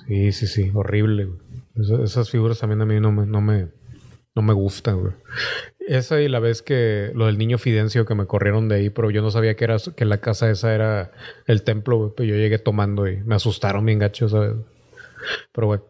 sí, 0.06 0.32
sí, 0.32 0.46
sí, 0.46 0.70
horrible, 0.74 1.26
güey. 1.26 2.04
esas 2.04 2.30
figuras 2.30 2.58
también 2.58 2.80
a 2.82 2.86
mí 2.86 3.00
no 3.00 3.12
me, 3.12 3.26
no 3.26 3.40
me, 3.40 3.68
no 4.34 4.42
me 4.42 4.52
gustan, 4.52 5.00
güey. 5.00 5.14
Esa 5.78 6.20
y 6.20 6.28
la 6.28 6.38
vez 6.38 6.62
que 6.62 7.10
lo 7.14 7.26
del 7.26 7.36
niño 7.36 7.58
Fidencio 7.58 8.06
que 8.06 8.14
me 8.14 8.26
corrieron 8.26 8.68
de 8.68 8.76
ahí, 8.76 8.90
pero 8.90 9.10
yo 9.10 9.22
no 9.22 9.32
sabía 9.32 9.56
que 9.56 9.64
era 9.64 9.76
que 9.96 10.04
la 10.04 10.18
casa 10.18 10.48
esa 10.48 10.72
era 10.72 11.10
el 11.46 11.64
templo, 11.64 11.96
güey. 11.96 12.10
Pero 12.16 12.28
yo 12.28 12.36
llegué 12.36 12.58
tomando 12.58 13.08
y 13.08 13.16
me 13.24 13.34
asustaron 13.34 13.84
bien 13.84 13.98
gacho, 13.98 14.28
¿sabes? 14.28 14.52
Pero 15.52 15.66
bueno. 15.66 15.84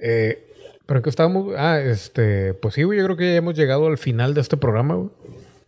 Eh, 0.00 0.53
pero 0.86 1.02
que 1.02 1.10
estábamos. 1.10 1.54
Ah, 1.56 1.80
este. 1.80 2.54
Pues 2.54 2.74
sí, 2.74 2.82
güey. 2.82 2.98
Yo 2.98 3.04
creo 3.04 3.16
que 3.16 3.32
ya 3.32 3.36
hemos 3.36 3.54
llegado 3.54 3.86
al 3.86 3.98
final 3.98 4.34
de 4.34 4.40
este 4.40 4.56
programa, 4.56 4.94
güey. 4.94 5.10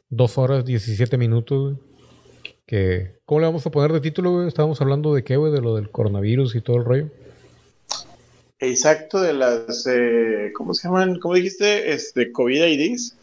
Dos 0.08 0.38
horas, 0.38 0.64
diecisiete 0.64 1.18
minutos, 1.18 1.74
güey. 1.74 1.86
Que, 2.66 3.20
¿Cómo 3.24 3.40
le 3.40 3.46
vamos 3.46 3.64
a 3.66 3.70
poner 3.70 3.92
de 3.92 4.00
título, 4.00 4.32
güey? 4.32 4.48
Estábamos 4.48 4.80
hablando 4.80 5.14
de 5.14 5.22
qué, 5.22 5.36
güey, 5.36 5.52
de 5.52 5.60
lo 5.60 5.76
del 5.76 5.90
coronavirus 5.90 6.56
y 6.56 6.60
todo 6.60 6.76
el 6.76 6.84
rollo. 6.84 7.10
Exacto, 8.58 9.20
de 9.20 9.34
las, 9.34 9.86
eh, 9.86 10.50
¿cómo 10.54 10.74
se 10.74 10.88
llaman? 10.88 11.20
¿Cómo 11.20 11.34
dijiste? 11.34 11.92
Este, 11.92 12.32
COVID 12.32 12.64
IDs. 12.64 13.16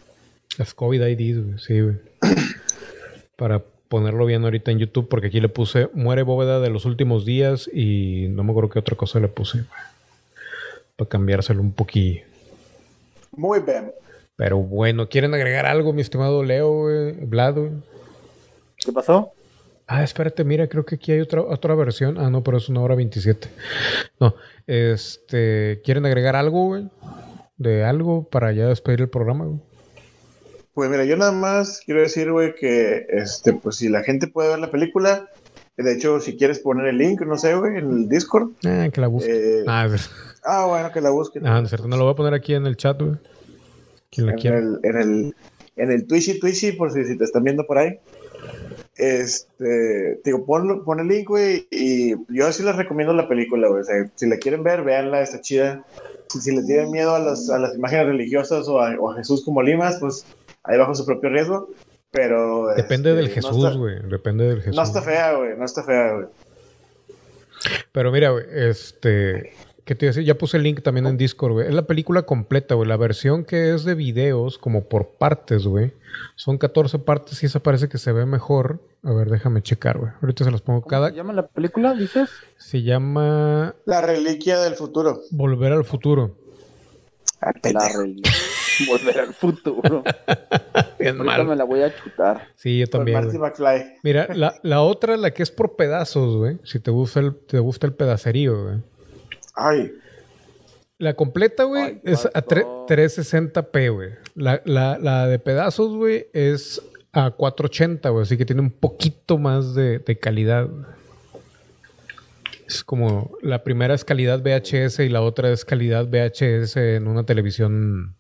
Las 0.58 0.74
COVID 0.74 1.02
IDs, 1.02 1.44
güey, 1.44 1.60
sí, 1.60 1.82
güey. 1.82 1.96
Para 3.36 3.64
ponerlo 3.90 4.26
bien 4.26 4.44
ahorita 4.44 4.72
en 4.72 4.80
YouTube, 4.80 5.10
porque 5.10 5.28
aquí 5.28 5.42
le 5.42 5.50
puse 5.50 5.90
Muere 5.94 6.24
Bóveda 6.24 6.60
de 6.60 6.70
los 6.70 6.86
últimos 6.86 7.26
días 7.26 7.70
y 7.72 8.28
no 8.30 8.44
me 8.44 8.52
acuerdo 8.52 8.70
qué 8.70 8.80
otra 8.80 8.96
cosa 8.96 9.20
le 9.20 9.28
puse. 9.28 9.66
Para 10.96 11.10
cambiárselo 11.10 11.62
un 11.62 11.74
poquillo. 11.74 12.22
Muy 13.32 13.60
bien. 13.60 13.92
Pero 14.36 14.58
bueno, 14.58 15.10
¿quieren 15.10 15.34
agregar 15.34 15.66
algo, 15.66 15.94
mi 15.94 16.02
estimado 16.02 16.44
Leo, 16.44 16.88
Vlad? 17.22 17.56
¿Qué 18.78 18.92
pasó? 18.92 19.32
Ah, 19.88 20.04
espérate, 20.04 20.44
mira, 20.44 20.68
creo 20.68 20.86
que 20.86 20.96
aquí 20.96 21.12
hay 21.12 21.20
otra, 21.20 21.42
otra 21.42 21.76
versión. 21.76 22.18
Ah, 22.18 22.30
no, 22.30 22.44
pero 22.44 22.58
es 22.58 22.70
una 22.70 22.82
hora 22.82 22.96
27. 22.96 23.50
No, 24.20 24.36
este, 24.66 25.82
¿quieren 25.84 26.06
agregar 26.06 26.36
algo, 26.36 26.68
güey? 26.68 26.90
De 27.58 27.84
algo 27.84 28.28
para 28.30 28.52
ya 28.54 28.68
despedir 28.68 29.02
el 29.02 29.10
programa, 29.10 29.46
güey. 29.46 29.60
Pues 30.74 30.90
mira, 30.90 31.06
yo 31.06 31.16
nada 31.18 31.32
más 31.32 31.82
quiero 31.86 32.02
decir, 32.02 32.32
güey, 32.32 32.56
que 32.56 33.06
este, 33.10 33.54
pues 33.54 33.76
si 33.76 33.90
la 33.90 34.02
gente 34.04 34.28
puede 34.28 34.50
ver 34.50 34.60
la 34.60 34.72
película, 34.72 35.30
de 35.78 35.94
hecho, 35.94 36.20
si 36.20 36.38
quieres 36.38 36.60
poner 36.60 36.88
el 36.88 36.98
link, 36.98 37.22
no 37.22 37.38
sé, 37.38 37.56
güey, 37.56 37.78
en 37.78 37.92
el 37.92 38.10
Discord. 38.10 38.52
Ah, 38.66 38.90
que 38.92 39.02
la 39.02 39.08
busque. 39.08 39.60
Eh, 39.60 39.64
ah, 39.68 39.88
ah, 40.46 40.66
bueno, 40.68 40.92
que 40.92 41.02
la 41.02 41.10
busque. 41.10 41.40
Ah, 41.44 41.62
no, 41.62 41.68
cierto, 41.68 41.88
no 41.88 41.98
lo 41.98 42.04
voy 42.04 42.14
a 42.14 42.16
poner 42.16 42.34
aquí 42.34 42.54
en 42.54 42.66
el 42.66 42.78
chat, 42.78 43.02
güey. 43.02 43.18
Quien 44.12 44.28
la 44.28 44.34
en 44.34 44.40
quiera. 44.40 44.58
El, 44.60 44.80
en 44.84 44.98
el, 44.98 45.36
en 45.76 45.92
el 45.92 46.08
Twitchy, 46.08 46.40
Twitchy, 46.40 46.74
por 46.74 46.92
si, 46.92 47.06
si 47.06 47.18
te 47.18 47.24
están 47.24 47.44
viendo 47.44 47.66
por 47.66 47.78
ahí. 47.78 48.00
Este, 48.96 50.22
digo, 50.24 50.46
pon, 50.46 50.84
pon 50.86 51.00
el 51.00 51.08
link, 51.08 51.28
güey, 51.28 51.68
y 51.72 52.12
yo 52.30 52.52
sí 52.52 52.64
les 52.64 52.76
recomiendo 52.76 53.14
la 53.14 53.28
película, 53.28 53.68
güey. 53.68 53.82
O 53.82 53.86
sea, 53.86 54.12
si 54.16 54.28
la 54.28 54.38
quieren 54.38 54.64
ver, 54.64 54.84
véanla, 54.84 55.22
está 55.22 55.42
chida. 55.42 55.84
Si, 56.30 56.40
si 56.42 56.56
le 56.56 56.64
tienen 56.64 56.92
miedo 56.92 57.16
a 57.16 57.20
las, 57.20 57.50
a 57.50 57.58
las 57.58 57.76
imágenes 57.76 58.08
religiosas 58.08 58.68
o 58.68 58.80
a, 58.80 58.96
o 59.00 59.12
a 59.12 59.16
Jesús 59.16 59.44
como 59.44 59.64
Limas, 59.64 59.98
pues 60.00 60.26
ahí 60.64 60.78
bajo 60.78 60.94
su 60.94 61.06
propio 61.06 61.30
riesgo. 61.30 61.70
Pero. 62.12 62.68
Depende 62.76 63.10
este, 63.10 63.22
del 63.22 63.30
Jesús, 63.30 63.78
güey. 63.78 64.00
Depende 64.08 64.46
del 64.46 64.62
Jesús. 64.62 64.76
No 64.76 64.84
está 64.84 65.02
fea, 65.02 65.34
güey. 65.34 65.58
No 65.58 65.66
está 65.66 65.84
fea, 65.84 66.14
güey. 66.14 66.28
Pero 67.92 68.12
mira, 68.12 68.30
güey, 68.30 68.46
este. 68.52 69.54
¿Qué 69.86 69.96
te 69.96 70.06
iba 70.06 70.12
a 70.12 70.14
decir? 70.14 70.24
Ya 70.24 70.38
puse 70.38 70.58
el 70.58 70.64
link 70.64 70.82
también 70.82 71.06
en 71.08 71.18
Discord, 71.18 71.54
güey. 71.54 71.68
Es 71.68 71.74
la 71.74 71.86
película 71.86 72.22
completa, 72.22 72.76
güey. 72.76 72.88
La 72.88 72.96
versión 72.96 73.44
que 73.44 73.74
es 73.74 73.84
de 73.84 73.96
videos, 73.96 74.58
como 74.58 74.86
por 74.86 75.10
partes, 75.10 75.68
güey. 75.68 75.92
Son 76.36 76.58
14 76.58 77.00
partes 77.00 77.44
y 77.44 77.48
esa 77.48 77.60
parece 77.60 77.90
que 77.90 77.98
se 77.98 78.14
ve 78.14 78.26
mejor. 78.26 78.80
A 79.04 79.12
ver, 79.12 79.30
déjame 79.30 79.62
checar, 79.62 79.98
güey. 79.98 80.12
Ahorita 80.22 80.46
se 80.46 80.52
las 80.52 80.62
pongo 80.62 80.84
cada. 80.84 81.10
¿Se 81.10 81.16
llama 81.16 81.34
la 81.34 81.48
película, 81.48 81.94
dices? 81.94 82.30
Se 82.58 82.82
llama. 82.82 83.76
La 83.86 84.02
reliquia 84.02 84.60
del 84.60 84.76
futuro. 84.76 85.20
Volver 85.32 85.74
al 85.74 85.84
futuro. 85.84 86.38
La 87.42 87.90
reliquia. 87.90 88.32
Volver 88.88 89.20
al 89.20 89.34
futuro. 89.34 90.04
Bien 91.00 91.18
mal. 91.18 91.46
me 91.46 91.58
la 91.58 91.66
voy 91.66 91.82
a 91.82 91.94
chutar. 91.94 92.48
Sí, 92.56 92.80
yo 92.80 92.88
también. 92.88 93.30
Mira, 94.02 94.30
la, 94.34 94.56
la, 94.64 94.82
otra, 94.82 95.18
la 95.18 95.32
que 95.32 95.44
es 95.44 95.52
por 95.52 95.76
pedazos, 95.76 96.38
güey. 96.38 96.58
Si 96.64 96.80
te 96.80 96.90
gusta 96.90 97.20
el, 97.20 97.36
te 97.36 97.60
gusta 97.60 97.86
el 97.86 97.94
pedacerío, 97.94 98.64
güey. 98.64 98.93
Ay. 99.54 99.94
La 100.98 101.16
completa, 101.16 101.64
güey, 101.64 102.00
es 102.04 102.26
a 102.26 102.46
360p, 102.46 103.94
güey. 103.94 104.12
La, 104.36 104.62
la, 104.66 104.98
la, 105.00 105.28
de 105.28 105.40
pedazos, 105.40 105.96
güey, 105.96 106.28
es 106.34 106.82
a 107.12 107.32
480, 107.32 108.10
güey. 108.10 108.24
Así 108.24 108.38
que 108.38 108.46
tiene 108.46 108.62
un 108.62 108.72
poquito 108.72 109.38
más 109.38 109.76
de, 109.76 110.00
de 110.00 110.18
calidad. 110.18 110.70
Es 112.68 112.84
como 112.84 113.38
la 113.42 113.64
primera 113.64 113.94
es 113.94 114.06
calidad 114.06 114.42
VHS 114.42 115.00
y 115.00 115.10
la 115.10 115.22
otra 115.22 115.52
es 115.52 115.66
calidad 115.66 116.08
VHS 116.08 116.78
en 116.78 117.08
una 117.08 117.26
televisión 117.26 118.16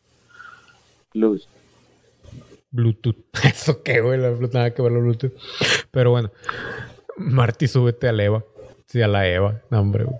Bluetooth. 1.14 1.48
Bluetooth. 2.72 3.16
Eso 3.44 3.82
qué, 3.84 4.02
güey, 4.02 4.20
nada 4.20 4.74
que 4.74 4.82
ver 4.82 4.92
la 4.92 5.00
Bluetooth. 5.00 5.34
Pero 5.92 6.12
bueno, 6.12 6.32
Marty, 7.18 7.68
súbete 7.68 8.08
a 8.08 8.12
la 8.12 8.24
Eva. 8.24 8.44
Sí, 8.88 9.02
a 9.02 9.08
la 9.08 9.28
Eva. 9.28 9.62
No, 9.70 9.80
hombre, 9.80 10.04
güey. 10.04 10.18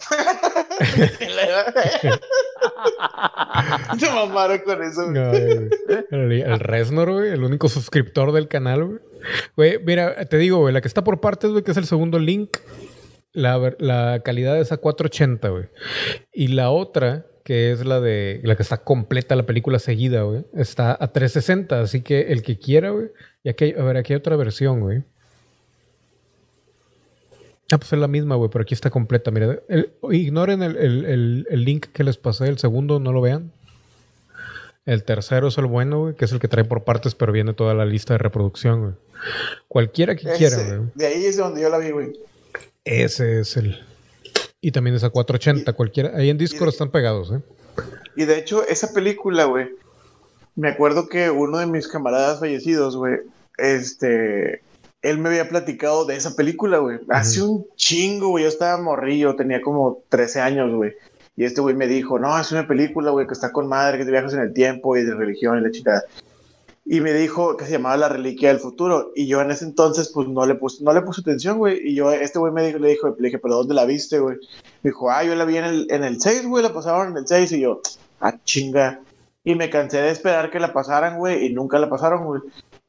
Se 4.00 4.10
mamaron 4.10 4.60
con 4.60 4.82
eso, 4.84 5.10
güey. 5.10 5.70
el, 6.42 6.60
Resnor, 6.60 7.12
güey, 7.12 7.32
el 7.32 7.44
único 7.44 7.68
suscriptor 7.70 8.32
del 8.32 8.48
canal, 8.48 9.02
güey. 9.56 9.80
Mira, 9.84 10.26
te 10.26 10.38
digo, 10.38 10.70
la 10.72 10.82
que 10.82 10.88
está 10.88 11.04
por 11.04 11.22
partes, 11.22 11.52
güey, 11.52 11.64
que 11.64 11.72
es 11.72 11.78
el 11.78 11.86
segundo 11.86 12.20
link, 12.20 12.58
la, 13.32 13.76
la 13.80 14.22
calidad 14.24 14.60
es 14.60 14.72
a 14.72 14.78
480, 14.78 15.50
güey. 15.50 15.66
Y 16.32 16.50
la 16.50 16.70
otra, 16.72 17.26
que 17.44 17.72
es 17.72 17.86
la 17.86 18.00
de 18.00 18.40
la 18.44 18.56
que 18.56 18.64
está 18.64 18.78
completa 18.78 19.36
la 19.36 19.46
película 19.46 19.80
seguida, 19.80 20.24
güey. 20.24 20.46
Está 20.54 20.92
a 20.92 21.12
360, 21.12 21.82
así 21.82 22.02
que 22.02 22.32
el 22.32 22.42
que 22.42 22.58
quiera, 22.58 22.92
güey. 22.92 23.10
Y 23.44 23.50
aquí, 23.50 23.74
a 23.78 23.84
ver, 23.84 23.98
aquí 23.98 24.14
hay 24.14 24.18
otra 24.18 24.36
versión, 24.36 24.80
güey. 24.80 25.04
Ah, 27.74 27.80
pues 27.80 27.92
es 27.92 27.98
la 27.98 28.08
misma, 28.08 28.36
güey, 28.36 28.52
pero 28.52 28.62
aquí 28.62 28.76
está 28.76 28.92
completa. 28.92 29.32
Mira, 29.32 29.60
ignoren 30.12 30.62
el, 30.62 31.66
link 31.66 31.88
que 31.88 32.04
les 32.04 32.18
pasé, 32.18 32.48
el 32.48 32.60
segundo, 32.60 33.00
no 33.00 33.12
lo 33.12 33.20
vean. 33.20 33.52
El 34.86 35.04
tercero 35.04 35.48
es 35.48 35.58
el 35.58 35.66
bueno, 35.66 36.02
güey, 36.02 36.16
que 36.16 36.26
es 36.26 36.32
el 36.32 36.40
que 36.40 36.48
trae 36.48 36.66
por 36.66 36.84
partes, 36.84 37.16
pero 37.16 37.32
viene 37.32 37.56
toda 37.56 37.74
la 37.74 37.86
lista 37.86 38.14
de 38.14 38.20
reproducción, 38.20 38.82
güey. 38.82 38.94
Cualquiera 39.68 40.16
que 40.16 40.32
quiera, 40.34 40.58
güey. 40.58 40.92
De 40.94 41.08
ahí 41.08 41.26
es 41.26 41.38
donde 41.38 41.64
yo 41.64 41.70
la 41.70 41.80
vi, 41.80 41.90
güey. 41.90 42.14
Ese 42.86 43.40
es 43.40 43.58
el. 43.58 43.84
Y 44.62 44.72
también 44.72 44.96
es 44.96 45.04
a 45.04 45.10
480, 45.10 45.74
cualquiera. 45.74 46.12
Ahí 46.16 46.30
en 46.30 46.38
Discord 46.38 46.70
están 46.70 46.92
pegados, 46.92 47.32
¿eh? 47.32 47.42
Y 48.16 48.26
de 48.26 48.38
hecho, 48.38 48.68
esa 48.68 48.94
película, 48.94 49.46
güey, 49.46 49.70
me 50.56 50.70
acuerdo 50.70 51.10
que 51.10 51.32
uno 51.32 51.58
de 51.58 51.66
mis 51.66 51.88
camaradas 51.88 52.40
fallecidos, 52.40 52.96
güey, 52.96 53.16
este, 53.58 54.62
él 55.04 55.20
me 55.20 55.30
había 55.30 55.48
platicado 55.48 56.06
de 56.06 56.16
esa 56.16 56.36
película, 56.36 56.80
güey. 56.80 57.00
Hace 57.10 57.44
un 57.44 57.68
chingo, 57.76 58.30
güey. 58.30 58.44
Yo 58.44 58.50
estaba 58.50 58.82
morrillo, 58.82 59.36
tenía 59.36 59.62
como 59.62 60.02
13 60.10 60.42
años, 60.42 60.74
güey. 60.74 60.94
Y 61.36 61.46
este 61.46 61.62
güey 61.62 61.76
me 61.76 61.88
dijo, 61.88 62.18
no, 62.18 62.40
es 62.40 62.52
una 62.52 62.68
película, 62.68 63.12
güey, 63.12 63.28
que 63.28 63.34
está 63.34 63.52
con 63.52 63.68
madre, 63.68 63.98
que 63.98 64.06
te 64.06 64.12
viajas 64.12 64.34
en 64.34 64.42
el 64.42 64.54
tiempo 64.54 64.98
y 64.98 65.04
de 65.04 65.14
religión 65.14 65.60
y 65.60 65.62
la 65.62 65.72
chica 65.72 66.04
y 66.86 67.00
me 67.00 67.14
dijo 67.14 67.56
que 67.56 67.66
se 67.66 67.72
llamaba 67.72 67.96
La 67.96 68.10
Reliquia 68.10 68.50
del 68.50 68.60
Futuro. 68.60 69.12
Y 69.16 69.28
yo 69.28 69.42
en 69.42 69.52
ese 69.52 69.64
entonces, 69.66 70.12
pues 70.14 70.28
no 70.28 70.46
le 70.46 70.56
puse, 70.56 70.84
no 70.84 70.94
le 70.94 71.02
puse 71.02 71.22
atención, 71.22 71.58
güey. 71.58 71.80
Y 71.82 71.96
yo, 71.96 72.12
este 72.12 72.40
güey 72.40 72.52
me 72.52 72.66
dijo, 72.66 72.78
le, 72.80 72.90
dijo, 72.90 73.16
le 73.18 73.28
dije, 73.28 73.40
¿pero 73.40 73.56
dónde 73.56 73.74
la 73.74 73.86
viste, 73.86 74.20
güey? 74.20 74.38
Me 74.82 74.90
dijo, 74.90 75.10
ah, 75.10 75.24
yo 75.24 75.34
la 75.36 75.46
vi 75.46 75.58
en 75.58 75.66
el, 75.66 75.88
en 75.90 76.04
el 76.04 76.20
6, 76.20 76.46
güey, 76.48 76.62
la 76.62 76.74
pasaron 76.74 77.12
en 77.12 77.18
el 77.18 77.28
6. 77.28 77.54
Y 77.54 77.62
yo, 77.62 77.82
ah, 78.20 78.36
chinga. 78.44 79.00
Y 79.46 79.56
me 79.56 79.70
cansé 79.70 80.02
de 80.02 80.12
esperar 80.12 80.52
que 80.52 80.60
la 80.60 80.74
pasaran, 80.74 81.18
güey, 81.18 81.46
y 81.46 81.54
nunca 81.54 81.80
la 81.80 81.90
pasaron, 81.90 82.26
güey. 82.26 82.42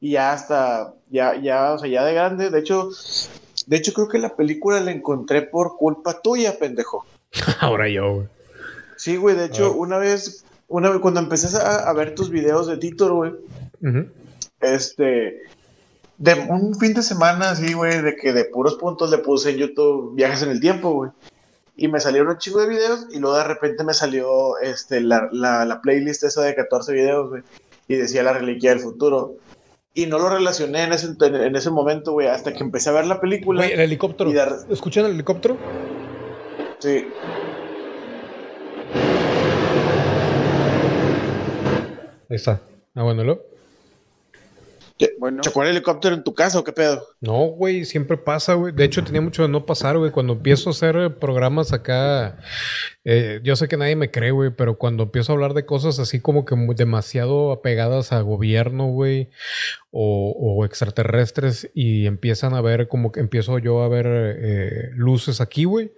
Y 0.05 0.11
ya 0.11 0.33
hasta, 0.33 0.93
ya, 1.09 1.35
ya, 1.41 1.73
o 1.73 1.79
sea, 1.79 1.89
ya 1.89 2.05
de 2.05 2.13
grande. 2.13 2.51
De 2.51 2.59
hecho, 2.59 2.89
de 3.65 3.75
hecho, 3.75 3.91
creo 3.93 4.07
que 4.07 4.19
la 4.19 4.35
película 4.35 4.79
la 4.79 4.91
encontré 4.91 5.41
por 5.41 5.77
culpa 5.77 6.21
tuya, 6.21 6.59
pendejo. 6.59 7.05
Ahora 7.59 7.89
yo, 7.89 8.13
güey. 8.13 8.27
Sí, 8.97 9.15
güey, 9.15 9.35
de 9.35 9.45
hecho, 9.45 9.73
una 9.73 9.97
vez, 9.97 10.45
una 10.67 10.91
vez, 10.91 10.99
cuando 10.99 11.19
empecé 11.19 11.57
a, 11.57 11.89
a 11.89 11.93
ver 11.93 12.13
tus 12.13 12.29
videos 12.29 12.67
de 12.67 12.77
Titor, 12.77 13.13
güey 13.13 13.33
este, 14.61 15.41
de 16.17 16.33
un 16.49 16.75
fin 16.75 16.93
de 16.93 17.01
semana 17.01 17.51
así, 17.51 17.73
güey, 17.73 18.01
de 18.01 18.15
que 18.15 18.33
de 18.33 18.45
puros 18.45 18.75
puntos 18.75 19.11
le 19.11 19.19
puse 19.19 19.51
en 19.51 19.57
YouTube 19.57 20.15
viajes 20.15 20.41
en 20.43 20.49
el 20.49 20.59
tiempo, 20.59 20.91
güey. 20.91 21.11
Y 21.77 21.87
me 21.89 21.99
salieron 21.99 22.29
un 22.29 22.37
chingo 22.37 22.61
de 22.61 22.69
videos 22.69 23.07
y 23.11 23.19
luego 23.19 23.37
de 23.37 23.43
repente 23.43 23.83
me 23.83 23.93
salió 23.93 24.57
este, 24.59 25.01
la, 25.01 25.27
la, 25.31 25.81
playlist 25.81 26.23
esa 26.23 26.41
de 26.41 26.55
14 26.55 26.93
videos, 26.93 27.29
güey. 27.29 27.43
Y 27.87 27.95
decía 27.95 28.23
la 28.23 28.33
reliquia 28.33 28.69
del 28.69 28.79
futuro. 28.79 29.35
Y 29.97 30.07
no 30.07 30.19
lo 30.19 30.29
relacioné 30.29 30.83
en 30.83 30.91
ese, 30.91 31.15
en 31.21 31.55
ese 31.55 31.71
momento, 31.71 32.11
güey, 32.11 32.27
hasta 32.27 32.51
que 32.51 32.61
empecé 32.61 32.89
a 32.89 32.91
ver 32.91 33.07
la 33.07 33.21
película. 33.21 33.61
Güey, 33.61 33.71
el 33.71 33.79
helicóptero. 33.79 34.29
¿Escuchan 34.69 35.05
el 35.05 35.11
helicóptero? 35.11 35.57
Sí. 36.79 37.07
Ahí 42.29 42.35
está. 42.35 42.59
Ah, 42.93 43.03
bueno, 43.03 43.23
¿lo? 43.23 43.54
Bueno. 45.19 45.41
¿Chocó 45.41 45.63
el 45.63 45.69
helicóptero 45.69 46.15
en 46.15 46.23
tu 46.23 46.33
casa 46.33 46.59
o 46.59 46.63
qué 46.63 46.71
pedo? 46.71 47.05
No, 47.19 47.47
güey, 47.47 47.83
siempre 47.83 48.17
pasa, 48.17 48.53
güey. 48.53 48.73
De 48.73 48.85
hecho, 48.85 49.03
tenía 49.03 49.21
mucho 49.21 49.41
de 49.41 49.49
no 49.49 49.65
pasar, 49.65 49.97
güey. 49.97 50.11
Cuando 50.11 50.33
empiezo 50.33 50.69
a 50.69 50.71
hacer 50.71 51.17
programas 51.19 51.73
acá, 51.73 52.37
eh, 53.03 53.41
yo 53.43 53.55
sé 53.55 53.67
que 53.67 53.75
nadie 53.75 53.95
me 53.95 54.09
cree, 54.09 54.31
güey, 54.31 54.51
pero 54.51 54.77
cuando 54.77 55.03
empiezo 55.03 55.31
a 55.31 55.35
hablar 55.35 55.53
de 55.53 55.65
cosas 55.65 55.99
así 55.99 56.21
como 56.21 56.45
que 56.45 56.55
demasiado 56.75 57.51
apegadas 57.51 58.13
a 58.13 58.21
gobierno, 58.21 58.87
güey, 58.87 59.29
o, 59.91 60.63
extraterrestres, 60.65 61.69
y 61.73 62.05
empiezan 62.05 62.53
a 62.53 62.61
ver 62.61 62.87
como 62.87 63.11
que 63.11 63.19
empiezo 63.19 63.59
yo 63.59 63.81
a 63.81 63.89
ver 63.89 64.07
eh, 64.07 64.89
luces 64.93 65.41
aquí, 65.41 65.65
güey 65.65 65.91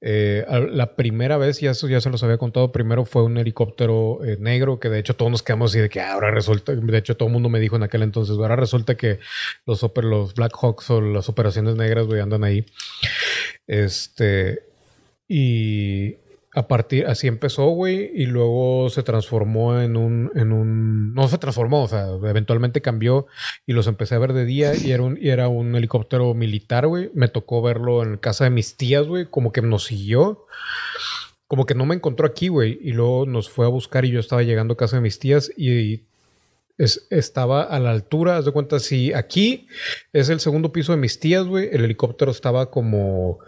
Eh, 0.00 0.46
la 0.70 0.94
primera 0.94 1.38
vez, 1.38 1.60
ya 1.60 1.72
eso 1.72 1.88
ya 1.88 2.00
se 2.00 2.08
los 2.08 2.22
había 2.22 2.38
contado, 2.38 2.70
primero 2.70 3.04
fue 3.04 3.24
un 3.24 3.36
helicóptero 3.36 4.24
eh, 4.24 4.36
negro, 4.38 4.78
que 4.78 4.88
de 4.88 5.00
hecho 5.00 5.16
todos 5.16 5.30
nos 5.30 5.42
quedamos 5.42 5.72
así 5.72 5.80
de 5.80 5.88
que 5.88 6.00
ahora 6.00 6.30
resulta, 6.30 6.74
de 6.74 6.98
hecho 6.98 7.16
todo 7.16 7.28
el 7.28 7.32
mundo 7.32 7.48
me 7.48 7.58
dijo 7.58 7.76
en 7.76 7.82
aquel 7.82 8.02
entonces, 8.02 8.36
ahora 8.36 8.54
resulta 8.54 8.96
que 8.96 9.18
los, 9.66 9.84
los 9.96 10.34
Black 10.34 10.52
Hawks 10.60 10.90
o 10.90 11.00
las 11.00 11.28
operaciones 11.28 11.74
negras, 11.74 12.06
andan 12.22 12.44
ahí. 12.44 12.64
Este, 13.66 14.62
y 15.26 16.16
a 16.58 16.66
partir, 16.66 17.06
así 17.06 17.28
empezó, 17.28 17.68
güey, 17.68 18.10
y 18.12 18.26
luego 18.26 18.90
se 18.90 19.04
transformó 19.04 19.80
en 19.80 19.96
un, 19.96 20.32
en 20.34 20.50
un, 20.50 21.14
no 21.14 21.28
se 21.28 21.38
transformó, 21.38 21.84
o 21.84 21.86
sea, 21.86 22.08
eventualmente 22.24 22.82
cambió 22.82 23.28
y 23.64 23.74
los 23.74 23.86
empecé 23.86 24.16
a 24.16 24.18
ver 24.18 24.32
de 24.32 24.44
día 24.44 24.72
y 24.74 24.90
era 24.90 25.04
un, 25.04 25.16
y 25.20 25.28
era 25.28 25.46
un 25.46 25.76
helicóptero 25.76 26.34
militar, 26.34 26.88
güey. 26.88 27.10
Me 27.14 27.28
tocó 27.28 27.62
verlo 27.62 28.02
en 28.02 28.16
casa 28.16 28.42
de 28.42 28.50
mis 28.50 28.76
tías, 28.76 29.06
güey, 29.06 29.26
como 29.26 29.52
que 29.52 29.62
nos 29.62 29.84
siguió. 29.84 30.46
Como 31.46 31.64
que 31.64 31.76
no 31.76 31.86
me 31.86 31.94
encontró 31.94 32.26
aquí, 32.26 32.48
güey, 32.48 32.78
y 32.82 32.92
luego 32.92 33.24
nos 33.24 33.48
fue 33.48 33.64
a 33.64 33.68
buscar 33.68 34.04
y 34.04 34.10
yo 34.10 34.18
estaba 34.18 34.42
llegando 34.42 34.74
a 34.74 34.76
casa 34.76 34.96
de 34.96 35.02
mis 35.02 35.20
tías 35.20 35.52
y 35.56 36.07
estaba 36.78 37.64
a 37.64 37.80
la 37.80 37.90
altura, 37.90 38.36
haz 38.36 38.44
de 38.44 38.52
cuenta, 38.52 38.78
si 38.78 39.12
aquí 39.12 39.66
es 40.12 40.28
el 40.28 40.38
segundo 40.38 40.72
piso 40.72 40.92
de 40.92 40.98
mis 40.98 41.18
tías, 41.18 41.44
güey, 41.46 41.68
el 41.72 41.84
helicóptero 41.84 42.30
estaba 42.30 42.70
como 42.70 43.38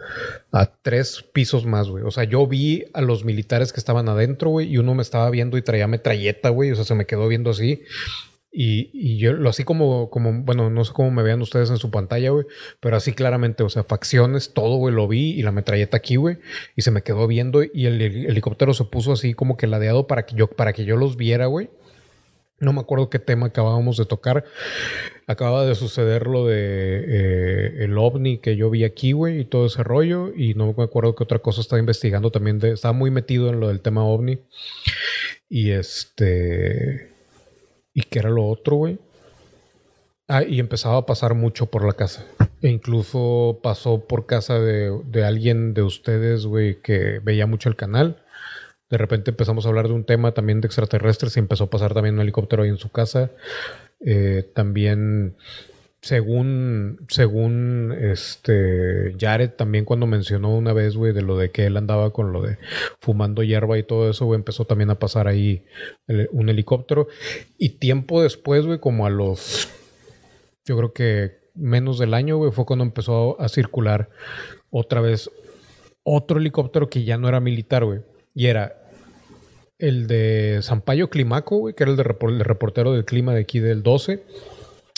a 0.51 0.65
tres 0.81 1.23
pisos 1.33 1.65
más, 1.65 1.87
güey. 1.87 2.03
O 2.03 2.11
sea, 2.11 2.25
yo 2.25 2.45
vi 2.45 2.85
a 2.93 3.01
los 3.01 3.23
militares 3.23 3.71
que 3.71 3.79
estaban 3.79 4.09
adentro, 4.09 4.49
güey, 4.49 4.67
y 4.67 4.77
uno 4.77 4.93
me 4.95 5.01
estaba 5.01 5.29
viendo 5.29 5.57
y 5.57 5.61
traía 5.61 5.87
metralleta, 5.87 6.49
güey, 6.49 6.71
o 6.71 6.75
sea, 6.75 6.83
se 6.83 6.95
me 6.95 7.05
quedó 7.05 7.27
viendo 7.27 7.51
así. 7.51 7.81
Y, 8.53 8.89
y, 8.93 9.17
yo 9.17 9.31
lo 9.31 9.49
así 9.49 9.63
como, 9.63 10.09
como, 10.09 10.43
bueno, 10.43 10.69
no 10.69 10.83
sé 10.83 10.91
cómo 10.91 11.09
me 11.09 11.23
vean 11.23 11.41
ustedes 11.41 11.69
en 11.69 11.77
su 11.77 11.89
pantalla, 11.89 12.31
güey, 12.31 12.45
pero 12.81 12.97
así 12.97 13.13
claramente, 13.13 13.63
o 13.63 13.69
sea, 13.69 13.85
facciones, 13.85 14.53
todo, 14.53 14.75
güey, 14.75 14.93
lo 14.93 15.07
vi 15.07 15.31
y 15.31 15.41
la 15.41 15.53
metralleta 15.53 15.95
aquí, 15.95 16.17
güey, 16.17 16.39
y 16.75 16.81
se 16.81 16.91
me 16.91 17.01
quedó 17.01 17.27
viendo 17.27 17.63
y 17.63 17.85
el, 17.85 18.01
el, 18.01 18.25
helicóptero 18.25 18.73
se 18.73 18.83
puso 18.83 19.13
así 19.13 19.33
como 19.33 19.55
que 19.55 19.67
ladeado 19.67 20.05
para 20.05 20.25
que 20.25 20.35
yo, 20.35 20.47
para 20.47 20.73
que 20.73 20.83
yo 20.83 20.97
los 20.97 21.15
viera, 21.15 21.45
güey. 21.45 21.69
No 22.61 22.73
me 22.73 22.79
acuerdo 22.79 23.09
qué 23.09 23.17
tema 23.17 23.47
acabábamos 23.47 23.97
de 23.97 24.05
tocar. 24.05 24.45
Acaba 25.25 25.65
de 25.65 25.73
suceder 25.73 26.27
lo 26.27 26.45
de 26.45 26.55
eh, 26.55 27.83
el 27.83 27.97
ovni 27.97 28.37
que 28.37 28.55
yo 28.55 28.69
vi 28.69 28.83
aquí, 28.83 29.13
güey, 29.13 29.39
y 29.39 29.45
todo 29.45 29.65
ese 29.65 29.83
rollo. 29.83 30.31
Y 30.35 30.53
no 30.53 30.71
me 30.77 30.83
acuerdo 30.83 31.15
qué 31.15 31.23
otra 31.23 31.39
cosa 31.39 31.61
estaba 31.61 31.79
investigando 31.79 32.29
también. 32.29 32.63
Estaba 32.63 32.93
muy 32.93 33.09
metido 33.09 33.49
en 33.49 33.59
lo 33.59 33.67
del 33.67 33.81
tema 33.81 34.05
ovni. 34.05 34.39
Y 35.49 35.71
este. 35.71 37.09
¿Y 37.95 38.03
qué 38.03 38.19
era 38.19 38.29
lo 38.29 38.47
otro, 38.47 38.75
güey? 38.75 38.99
Ah, 40.27 40.43
y 40.43 40.59
empezaba 40.59 40.97
a 40.97 41.05
pasar 41.07 41.33
mucho 41.33 41.65
por 41.65 41.83
la 41.83 41.93
casa. 41.93 42.25
E 42.61 42.69
incluso 42.69 43.59
pasó 43.63 44.05
por 44.07 44.27
casa 44.27 44.59
de, 44.59 45.01
de 45.05 45.25
alguien 45.25 45.73
de 45.73 45.81
ustedes, 45.81 46.45
güey, 46.45 46.79
que 46.81 47.19
veía 47.23 47.47
mucho 47.47 47.69
el 47.69 47.75
canal. 47.75 48.20
De 48.91 48.97
repente 48.97 49.31
empezamos 49.31 49.65
a 49.65 49.69
hablar 49.69 49.87
de 49.87 49.93
un 49.93 50.03
tema 50.03 50.33
también 50.33 50.59
de 50.59 50.67
extraterrestres 50.67 51.35
y 51.35 51.39
empezó 51.39 51.63
a 51.63 51.69
pasar 51.69 51.93
también 51.93 52.15
un 52.15 52.21
helicóptero 52.21 52.63
ahí 52.63 52.69
en 52.69 52.77
su 52.77 52.91
casa. 52.91 53.31
Eh, 54.01 54.51
también, 54.53 55.37
según, 56.01 57.05
según 57.07 57.95
este 57.97 59.15
Jared, 59.17 59.51
también 59.51 59.85
cuando 59.85 60.07
mencionó 60.07 60.55
una 60.55 60.73
vez, 60.73 60.97
güey, 60.97 61.13
de 61.13 61.21
lo 61.21 61.37
de 61.37 61.51
que 61.51 61.67
él 61.67 61.77
andaba 61.77 62.11
con 62.11 62.33
lo 62.33 62.41
de 62.41 62.57
fumando 62.99 63.43
hierba 63.43 63.77
y 63.77 63.83
todo 63.83 64.09
eso, 64.09 64.25
güey, 64.25 64.37
empezó 64.37 64.65
también 64.65 64.89
a 64.89 64.99
pasar 64.99 65.27
ahí 65.27 65.63
un 66.31 66.49
helicóptero. 66.49 67.07
Y 67.57 67.77
tiempo 67.77 68.21
después, 68.21 68.65
güey, 68.65 68.79
como 68.79 69.05
a 69.05 69.09
los, 69.09 69.69
yo 70.65 70.75
creo 70.75 70.91
que 70.91 71.39
menos 71.55 71.97
del 71.97 72.13
año, 72.13 72.35
güey, 72.35 72.51
fue 72.51 72.65
cuando 72.65 72.83
empezó 72.83 73.39
a 73.39 73.47
circular 73.47 74.09
otra 74.69 74.99
vez 74.99 75.31
otro 76.03 76.39
helicóptero 76.39 76.89
que 76.89 77.03
ya 77.03 77.17
no 77.17 77.29
era 77.29 77.39
militar, 77.39 77.85
güey. 77.85 78.01
Y 78.33 78.47
era 78.47 78.80
el 79.81 80.07
de 80.07 80.59
Sampaio 80.61 81.09
Climaco, 81.09 81.57
güey, 81.57 81.73
que 81.73 81.83
era 81.83 81.91
el, 81.91 81.97
de 81.97 82.43
reportero 82.43 82.93
del 82.93 83.05
clima 83.05 83.33
de 83.33 83.41
aquí 83.41 83.59
del 83.59 83.83
12. 83.83 84.23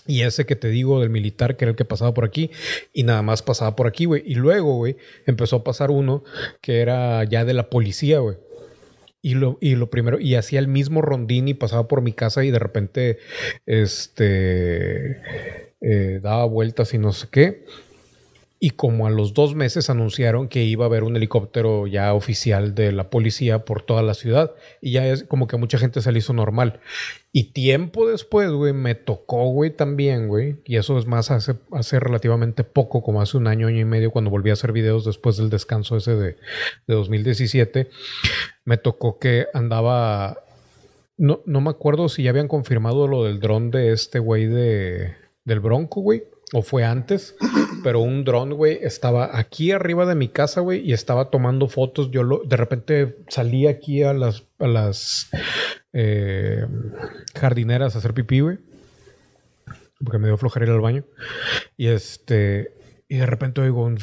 Y 0.06 0.22
ese 0.24 0.46
que 0.46 0.58
te 0.58 0.68
digo 0.68 1.00
del 1.00 1.10
militar, 1.10 1.56
que 1.56 1.66
era 1.66 1.70
el 1.72 1.78
que 1.78 1.86
pasaba 1.86 2.14
por 2.14 2.26
aquí, 2.26 2.52
y 2.92 3.04
nada 3.04 3.22
más 3.22 3.42
pasaba 3.42 3.76
por 3.76 3.88
aquí, 3.88 4.06
güey. 4.06 4.22
Y 4.26 4.36
luego, 4.36 4.76
güey, 4.76 4.98
empezó 5.26 5.58
a 5.58 5.64
pasar 5.64 5.92
uno 5.92 6.24
que 6.62 6.82
era 6.82 7.24
ya 7.24 7.46
de 7.46 7.54
la 7.54 7.70
policía, 7.70 8.20
güey. 8.20 8.38
Y 9.22 9.36
lo, 9.36 9.58
y 9.62 9.76
lo 9.76 9.90
primero, 9.90 10.20
y 10.20 10.36
hacía 10.36 10.60
el 10.60 10.68
mismo 10.68 11.02
rondín 11.02 11.48
y 11.48 11.54
pasaba 11.54 11.88
por 11.88 12.02
mi 12.02 12.12
casa 12.12 12.44
y 12.44 12.52
de 12.52 12.60
repente, 12.60 13.20
este, 13.66 15.22
eh, 15.80 16.20
daba 16.22 16.44
vueltas 16.46 16.94
y 16.94 16.98
no 16.98 17.14
sé 17.14 17.28
qué 17.32 17.64
y 18.64 18.70
como 18.70 19.08
a 19.08 19.10
los 19.10 19.34
dos 19.34 19.56
meses 19.56 19.90
anunciaron 19.90 20.48
que 20.48 20.64
iba 20.64 20.86
a 20.86 20.88
haber 20.88 21.04
un 21.04 21.18
helicóptero 21.18 21.86
ya 21.86 22.14
oficial 22.14 22.74
de 22.74 22.94
la 22.94 23.10
policía 23.10 23.66
por 23.66 23.82
toda 23.82 24.02
la 24.04 24.14
ciudad 24.14 24.54
y 24.80 24.94
ya 24.94 25.06
es 25.06 25.26
como 25.26 25.48
que 25.48 25.58
mucha 25.58 25.78
gente 25.78 26.02
se 26.02 26.14
le 26.14 26.20
hizo 26.20 26.32
normal. 26.32 26.80
Y 27.34 27.52
tiempo 27.52 28.08
después, 28.08 28.50
güey, 28.52 28.72
me 28.72 28.96
tocó, 28.96 29.50
güey, 29.50 29.70
también, 29.72 30.30
güey, 30.30 30.62
y 30.64 30.78
eso 30.78 30.98
es 30.98 31.06
más 31.08 31.30
hace, 31.30 31.56
hace 31.74 32.00
relativamente 32.00 32.64
poco, 32.64 33.04
como 33.04 33.22
hace 33.22 33.36
un 33.36 33.48
año, 33.48 33.68
año 33.68 33.82
y 33.82 33.86
medio, 33.86 34.12
cuando 34.12 34.32
volví 34.32 34.50
a 34.50 34.54
hacer 34.54 34.72
videos 34.72 35.04
después 35.04 35.36
del 35.36 35.50
descanso 35.50 35.98
ese 35.98 36.16
de, 36.16 36.38
de 36.88 36.94
2017, 36.94 37.90
me 38.64 38.78
tocó 38.78 39.20
que 39.20 39.48
andaba... 39.54 40.38
No, 41.18 41.42
no 41.46 41.60
me 41.60 41.70
acuerdo 41.70 42.08
si 42.08 42.24
ya 42.24 42.30
habían 42.30 42.48
confirmado 42.48 43.10
lo 43.10 43.26
del 43.26 43.42
dron 43.42 43.72
de 43.72 43.92
este 43.92 44.20
güey 44.20 44.46
de, 44.46 45.16
del 45.44 45.60
Bronco, 45.60 46.00
güey 46.00 46.24
o 46.54 46.62
fue 46.62 46.86
antes, 46.86 47.36
pero 47.84 48.00
un 48.00 48.24
dron, 48.24 48.54
güey, 48.54 48.78
estaba 48.82 49.38
aquí 49.38 49.72
arriba 49.72 50.06
de 50.06 50.14
mi 50.14 50.30
casa, 50.30 50.62
güey, 50.62 50.88
y 50.88 50.94
estaba 50.94 51.32
tomando 51.32 51.68
fotos. 51.68 52.12
Yo 52.12 52.22
lo, 52.22 52.44
de 52.46 52.56
repente 52.56 53.18
salí 53.28 53.66
aquí 53.66 54.04
a 54.04 54.14
las, 54.14 54.44
a 54.60 54.68
las 54.68 55.32
eh, 55.94 56.66
jardineras 57.36 57.96
a 57.96 57.98
hacer 57.98 58.14
pipí, 58.14 58.42
güey, 58.42 58.60
porque 60.04 60.20
me 60.20 60.28
dio 60.28 60.38
flojera 60.38 60.68
ir 60.68 60.72
al 60.72 60.80
baño. 60.80 61.04
Y 61.76 61.88
este, 61.88 62.72
y 63.10 63.18
de 63.18 63.26
repente 63.26 63.62
oigo 63.62 63.84
un... 63.84 63.98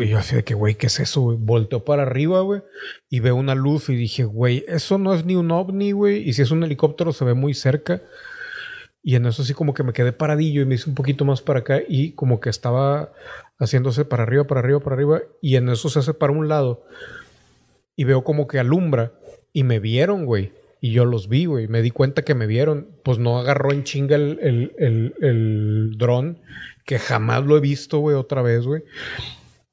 Y 0.00 0.08
yo 0.08 0.18
así 0.18 0.36
de 0.36 0.44
que, 0.44 0.54
güey, 0.54 0.76
¿qué 0.76 0.86
es 0.86 1.00
eso? 1.00 1.20
Güey? 1.20 1.36
Volteo 1.38 1.84
para 1.84 2.02
arriba, 2.02 2.42
güey, 2.42 2.62
y 3.08 3.18
veo 3.18 3.34
una 3.34 3.56
luz 3.56 3.88
y 3.88 3.96
dije, 3.96 4.22
güey, 4.22 4.64
eso 4.68 4.98
no 4.98 5.14
es 5.14 5.24
ni 5.24 5.34
un 5.34 5.50
ovni, 5.50 5.90
güey, 5.90 6.28
y 6.28 6.32
si 6.32 6.42
es 6.42 6.52
un 6.52 6.62
helicóptero 6.62 7.12
se 7.12 7.24
ve 7.24 7.34
muy 7.34 7.54
cerca. 7.54 8.02
Y 9.02 9.16
en 9.16 9.26
eso 9.26 9.44
sí 9.44 9.54
como 9.54 9.72
que 9.72 9.82
me 9.82 9.92
quedé 9.92 10.12
paradillo 10.12 10.60
y 10.60 10.66
me 10.66 10.74
hice 10.74 10.88
un 10.88 10.94
poquito 10.94 11.24
más 11.24 11.40
para 11.40 11.60
acá 11.60 11.80
y 11.88 12.12
como 12.12 12.38
que 12.38 12.50
estaba 12.50 13.12
haciéndose 13.58 14.04
para 14.04 14.24
arriba, 14.24 14.44
para 14.44 14.60
arriba, 14.60 14.80
para 14.80 14.96
arriba. 14.96 15.22
Y 15.40 15.56
en 15.56 15.68
eso 15.68 15.88
se 15.88 16.00
hace 16.00 16.14
para 16.14 16.32
un 16.32 16.48
lado. 16.48 16.84
Y 17.96 18.04
veo 18.04 18.24
como 18.24 18.46
que 18.46 18.58
alumbra. 18.58 19.12
Y 19.52 19.64
me 19.64 19.78
vieron, 19.78 20.26
güey. 20.26 20.52
Y 20.80 20.92
yo 20.92 21.04
los 21.04 21.28
vi, 21.28 21.46
güey. 21.46 21.68
Me 21.68 21.82
di 21.82 21.90
cuenta 21.90 22.22
que 22.22 22.34
me 22.34 22.46
vieron. 22.46 22.88
Pues 23.02 23.18
no 23.18 23.38
agarró 23.38 23.72
en 23.72 23.84
chinga 23.84 24.16
el, 24.16 24.38
el, 24.78 25.14
el, 25.20 25.94
dron. 25.96 26.38
Que 26.84 26.98
jamás 26.98 27.44
lo 27.44 27.56
he 27.56 27.60
visto, 27.60 27.98
güey, 27.98 28.16
otra 28.16 28.42
vez, 28.42 28.66
güey. 28.66 28.82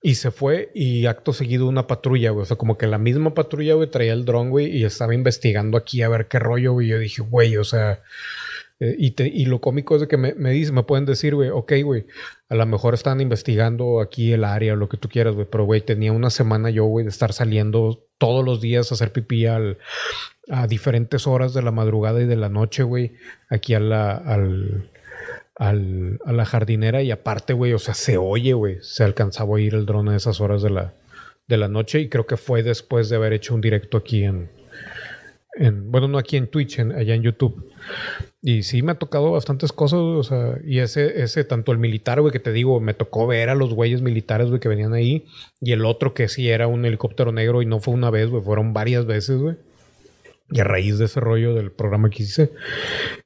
Y 0.01 0.15
se 0.15 0.31
fue 0.31 0.71
y 0.73 1.05
acto 1.05 1.33
seguido 1.33 1.67
una 1.67 1.87
patrulla, 1.87 2.31
güey. 2.31 2.43
O 2.43 2.45
sea, 2.45 2.57
como 2.57 2.77
que 2.77 2.87
la 2.87 2.97
misma 2.97 3.33
patrulla, 3.33 3.73
güey, 3.73 3.89
traía 3.89 4.13
el 4.13 4.25
dron, 4.25 4.49
güey, 4.51 4.67
y 4.67 4.85
estaba 4.85 5.15
investigando 5.15 5.77
aquí 5.77 6.01
a 6.01 6.09
ver 6.09 6.27
qué 6.27 6.39
rollo, 6.39 6.73
güey. 6.73 6.87
Yo 6.87 6.99
dije, 6.99 7.21
güey, 7.21 7.57
o 7.57 7.63
sea, 7.63 8.01
eh, 8.79 8.95
y, 8.99 9.45
lo 9.45 9.59
cómico 9.59 9.95
es 9.95 10.01
de 10.01 10.07
que 10.07 10.17
me, 10.17 10.35
me, 10.35 10.51
dicen, 10.51 10.75
me 10.75 10.83
pueden 10.83 11.05
decir, 11.05 11.33
güey, 11.33 11.49
ok, 11.49 11.73
güey, 11.83 12.05
a 12.49 12.55
lo 12.55 12.65
mejor 12.67 12.93
están 12.93 13.21
investigando 13.21 14.01
aquí 14.01 14.33
el 14.33 14.43
área 14.43 14.73
o 14.73 14.75
lo 14.75 14.87
que 14.87 14.97
tú 14.97 15.09
quieras, 15.09 15.33
güey, 15.33 15.47
pero, 15.49 15.65
güey, 15.65 15.81
tenía 15.81 16.11
una 16.11 16.29
semana 16.29 16.69
yo, 16.69 16.85
güey, 16.85 17.03
de 17.03 17.09
estar 17.09 17.33
saliendo 17.33 18.05
todos 18.19 18.45
los 18.45 18.61
días 18.61 18.91
a 18.91 18.95
hacer 18.95 19.11
pipí 19.11 19.47
al, 19.47 19.79
a 20.49 20.67
diferentes 20.67 21.25
horas 21.25 21.53
de 21.55 21.63
la 21.63 21.71
madrugada 21.71 22.21
y 22.21 22.25
de 22.25 22.35
la 22.35 22.49
noche, 22.49 22.83
güey, 22.83 23.13
aquí 23.49 23.73
a 23.73 23.79
la, 23.79 24.11
al, 24.15 24.91
al, 25.55 26.19
a 26.23 26.31
la 26.31 26.45
jardinera. 26.45 27.01
Y 27.01 27.09
aparte, 27.09 27.53
güey, 27.53 27.73
o 27.73 27.79
sea, 27.79 27.95
se 27.95 28.17
oye, 28.17 28.53
güey, 28.53 28.77
se 28.81 29.03
alcanzaba 29.03 29.49
a 29.49 29.53
oír 29.53 29.73
el 29.73 29.87
dron 29.87 30.09
a 30.09 30.15
esas 30.15 30.39
horas 30.39 30.61
de 30.61 30.69
la, 30.69 30.93
de 31.47 31.57
la 31.57 31.67
noche. 31.67 31.99
Y 31.99 32.09
creo 32.09 32.27
que 32.27 32.37
fue 32.37 32.61
después 32.61 33.09
de 33.09 33.15
haber 33.15 33.33
hecho 33.33 33.55
un 33.55 33.61
directo 33.61 33.97
aquí 33.97 34.23
en, 34.23 34.49
en 35.57 35.91
bueno, 35.91 36.07
no 36.07 36.17
aquí 36.17 36.37
en 36.37 36.47
Twitch, 36.47 36.79
en, 36.79 36.91
allá 36.91 37.15
en 37.15 37.23
YouTube. 37.23 37.71
Y 38.41 38.63
sí 38.63 38.81
me 38.81 38.93
ha 38.93 38.95
tocado 38.95 39.31
bastantes 39.31 39.71
cosas, 39.71 39.99
o 39.99 40.23
sea, 40.23 40.59
y 40.63 40.79
ese, 40.79 41.21
ese, 41.21 41.43
tanto 41.43 41.71
el 41.71 41.77
militar, 41.77 42.21
güey, 42.21 42.31
que 42.31 42.39
te 42.39 42.51
digo, 42.51 42.79
me 42.79 42.93
tocó 42.93 43.27
ver 43.27 43.49
a 43.49 43.55
los 43.55 43.73
güeyes 43.73 44.01
militares, 44.01 44.47
güey, 44.49 44.59
que 44.59 44.69
venían 44.69 44.93
ahí, 44.93 45.25
y 45.59 45.73
el 45.73 45.85
otro 45.85 46.13
que 46.13 46.27
sí 46.27 46.49
era 46.49 46.67
un 46.67 46.85
helicóptero 46.85 47.31
negro 47.31 47.61
y 47.61 47.65
no 47.65 47.79
fue 47.79 47.93
una 47.93 48.09
vez, 48.09 48.29
güey, 48.29 48.43
fueron 48.43 48.73
varias 48.73 49.05
veces, 49.05 49.37
güey. 49.37 49.57
Y 50.49 50.61
a 50.61 50.63
raíz 50.63 50.97
de 50.97 51.05
ese 51.05 51.19
rollo 51.19 51.53
del 51.53 51.71
programa 51.71 52.09
que 52.09 52.23
hice, 52.23 52.51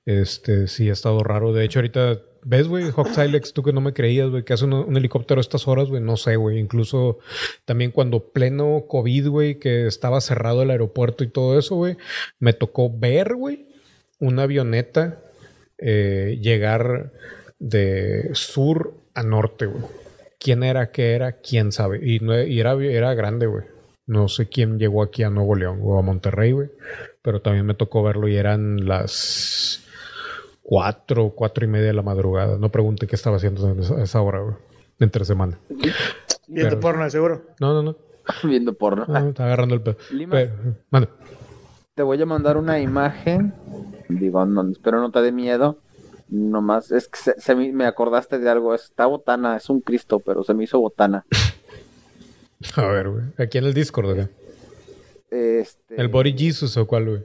este, 0.06 0.68
sí 0.68 0.90
ha 0.90 0.94
estado 0.94 1.20
raro. 1.24 1.54
De 1.54 1.64
hecho, 1.64 1.80
ahorita, 1.80 2.20
¿ves, 2.44 2.68
güey? 2.68 2.86
Hawk 2.86 3.10
tú 3.54 3.62
que 3.62 3.74
no 3.74 3.82
me 3.82 3.94
creías, 3.94 4.30
güey, 4.30 4.44
que 4.44 4.54
hace 4.54 4.66
un, 4.66 4.98
helicóptero 4.98 5.40
a 5.40 5.42
estas 5.42 5.68
horas, 5.68 5.90
güey, 5.90 6.02
no 6.02 6.18
sé, 6.18 6.36
güey. 6.36 6.58
Incluso 6.58 7.20
también 7.66 7.92
cuando 7.92 8.32
pleno 8.32 8.86
COVID, 8.88 9.28
güey, 9.28 9.60
que 9.60 9.86
estaba 9.86 10.20
cerrado 10.20 10.64
el 10.64 10.72
aeropuerto 10.72 11.24
y 11.24 11.28
todo 11.28 11.60
eso, 11.60 11.76
güey, 11.76 11.98
me 12.40 12.54
tocó 12.54 12.92
ver, 12.92 13.36
güey, 13.36 13.68
una 14.20 14.44
avioneta 14.44 15.22
eh, 15.78 16.40
llegar 16.42 17.12
de 17.60 18.32
sur 18.34 18.96
a 19.14 19.22
norte, 19.22 19.68
güey. 19.68 19.84
quién 20.40 20.64
era, 20.64 20.92
qué 20.92 21.12
era, 21.14 21.34
quién 21.34 21.72
sabe. 21.72 22.00
Y, 22.02 22.20
y 22.48 22.60
era, 22.60 22.74
era 22.74 23.14
grande, 23.14 23.46
güey. 23.46 23.66
No 24.08 24.28
sé 24.28 24.50
quién 24.50 24.80
llegó 24.80 25.04
aquí 25.04 25.24
a 25.24 25.30
Nuevo 25.30 25.56
León 25.56 25.80
o 25.84 25.98
a 25.98 26.02
Monterrey, 26.02 26.52
güey. 26.52 26.70
Pero 27.22 27.42
también 27.42 27.66
me 27.66 27.74
tocó 27.74 28.04
verlo 28.04 28.28
y 28.28 28.36
eran 28.36 28.88
las 28.88 29.84
cuatro, 30.62 31.34
cuatro 31.36 31.66
y 31.66 31.68
media 31.68 31.88
de 31.88 31.94
la 31.94 32.02
madrugada. 32.02 32.58
No 32.58 32.70
pregunte 32.70 33.08
qué 33.08 33.16
estaba 33.16 33.38
haciendo 33.38 33.68
a 33.68 34.04
esa 34.04 34.22
hora, 34.22 34.40
güey. 34.40 34.56
Entre 35.00 35.26
semana. 35.26 35.60
Viendo 36.48 36.80
porno, 36.80 37.10
seguro. 37.10 37.42
No, 37.60 37.74
no, 37.74 37.84
no. 37.84 37.96
Viendo 38.44 38.74
porno. 38.74 39.06
No, 39.08 39.30
está 39.30 39.46
agarrando 39.46 39.76
el 39.76 39.82
pedo. 39.82 39.98
Te 41.96 42.04
voy 42.04 42.22
a 42.22 42.26
mandar 42.26 42.58
una 42.58 42.80
imagen. 42.80 43.54
Digo, 44.10 44.46
no, 44.46 44.70
espero 44.70 45.02
no 45.02 45.12
te 45.12 45.22
dé 45.22 45.32
miedo. 45.32 45.80
Nomás, 46.30 46.92
es 46.92 47.10
que 47.10 47.20
se, 47.38 47.56
me 47.56 47.86
acordaste 47.86 48.40
de 48.40 48.50
algo. 48.50 48.74
Está 48.74 49.06
botana, 49.06 49.58
es 49.58 49.70
un 49.70 49.82
Cristo, 49.82 50.20
pero 50.20 50.44
se 50.44 50.54
me 50.54 50.64
hizo 50.64 50.80
botana. 50.80 51.26
A 52.76 52.86
ver, 52.86 53.10
güey. 53.10 53.24
Aquí 53.38 53.58
en 53.58 53.66
el 53.66 53.74
Discord, 53.74 54.14
güey. 54.14 54.28
Este... 55.32 55.96
¿El 55.96 56.10
Body 56.10 56.38
Jesus 56.38 56.78
o 56.78 56.86
cuál, 56.86 57.06
güey? 57.06 57.22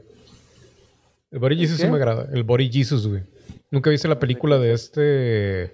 El 1.30 1.40
Body 1.40 1.56
Jesus 1.56 1.78
sí 1.80 1.86
me 1.88 1.96
agrada. 1.96 2.28
El 2.32 2.44
Body 2.44 2.70
Jesus, 2.72 3.06
güey. 3.06 3.22
¿Nunca 3.70 3.90
viste 3.90 4.08
la 4.08 4.18
película 4.18 4.58
de 4.58 4.72
este 4.72 5.72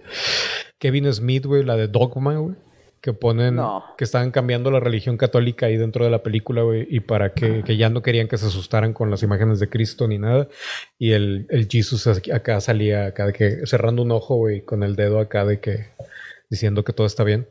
Kevin 0.79 1.13
Smith, 1.13 1.45
güey? 1.45 1.63
La 1.63 1.77
de 1.77 1.89
Dogma, 1.89 2.37
güey. 2.37 2.57
Que 3.03 3.13
ponen 3.13 3.59
que 3.99 4.05
estaban 4.05 4.31
cambiando 4.31 4.71
la 4.71 4.81
religión 4.81 5.17
católica 5.17 5.67
ahí 5.67 5.77
dentro 5.77 6.05
de 6.05 6.11
la 6.11 6.23
película, 6.23 6.63
güey. 6.63 6.87
Y 6.89 7.01
para 7.01 7.35
que, 7.35 7.63
que, 7.65 7.77
ya 7.77 7.91
no 7.91 8.01
querían 8.01 8.29
que 8.29 8.39
se 8.39 8.47
asustaran 8.47 8.93
con 8.93 9.11
las 9.11 9.23
imágenes 9.23 9.61
de 9.61 9.69
Cristo 9.69 10.09
ni 10.09 10.19
nada. 10.19 10.49
Y 10.99 11.13
el, 11.13 11.47
el 11.51 11.69
Jesus 11.69 12.07
acá 12.07 12.61
salía, 12.61 13.07
acá 13.07 13.27
de 13.27 13.33
que 13.33 13.67
cerrando 13.67 14.03
un 14.03 14.13
ojo, 14.13 14.37
güey, 14.37 14.63
con 14.63 14.83
el 14.83 14.97
dedo 14.97 15.19
acá 15.19 15.45
de 15.45 15.61
que 15.61 15.89
diciendo 16.49 16.85
que 16.85 16.93
todo 16.93 17.07
está 17.07 17.25
bien. 17.25 17.47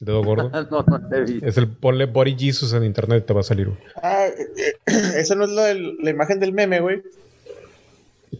Dedo 0.00 0.22
gordo. 0.22 0.50
no, 0.70 0.84
no 0.86 1.08
te 1.08 1.22
vi. 1.22 1.40
Es 1.42 1.56
el 1.56 1.68
ponle 1.68 2.06
Body 2.06 2.36
Jesus 2.38 2.72
en 2.72 2.84
internet 2.84 3.26
te 3.26 3.34
va 3.34 3.40
a 3.40 3.44
salir. 3.44 3.70
Ah, 4.02 4.26
eh, 4.26 4.74
esa 5.16 5.34
no 5.34 5.44
es 5.44 5.50
la, 5.50 5.74
la 5.74 6.10
imagen 6.10 6.38
del 6.40 6.52
meme, 6.52 6.80
güey. 6.80 7.02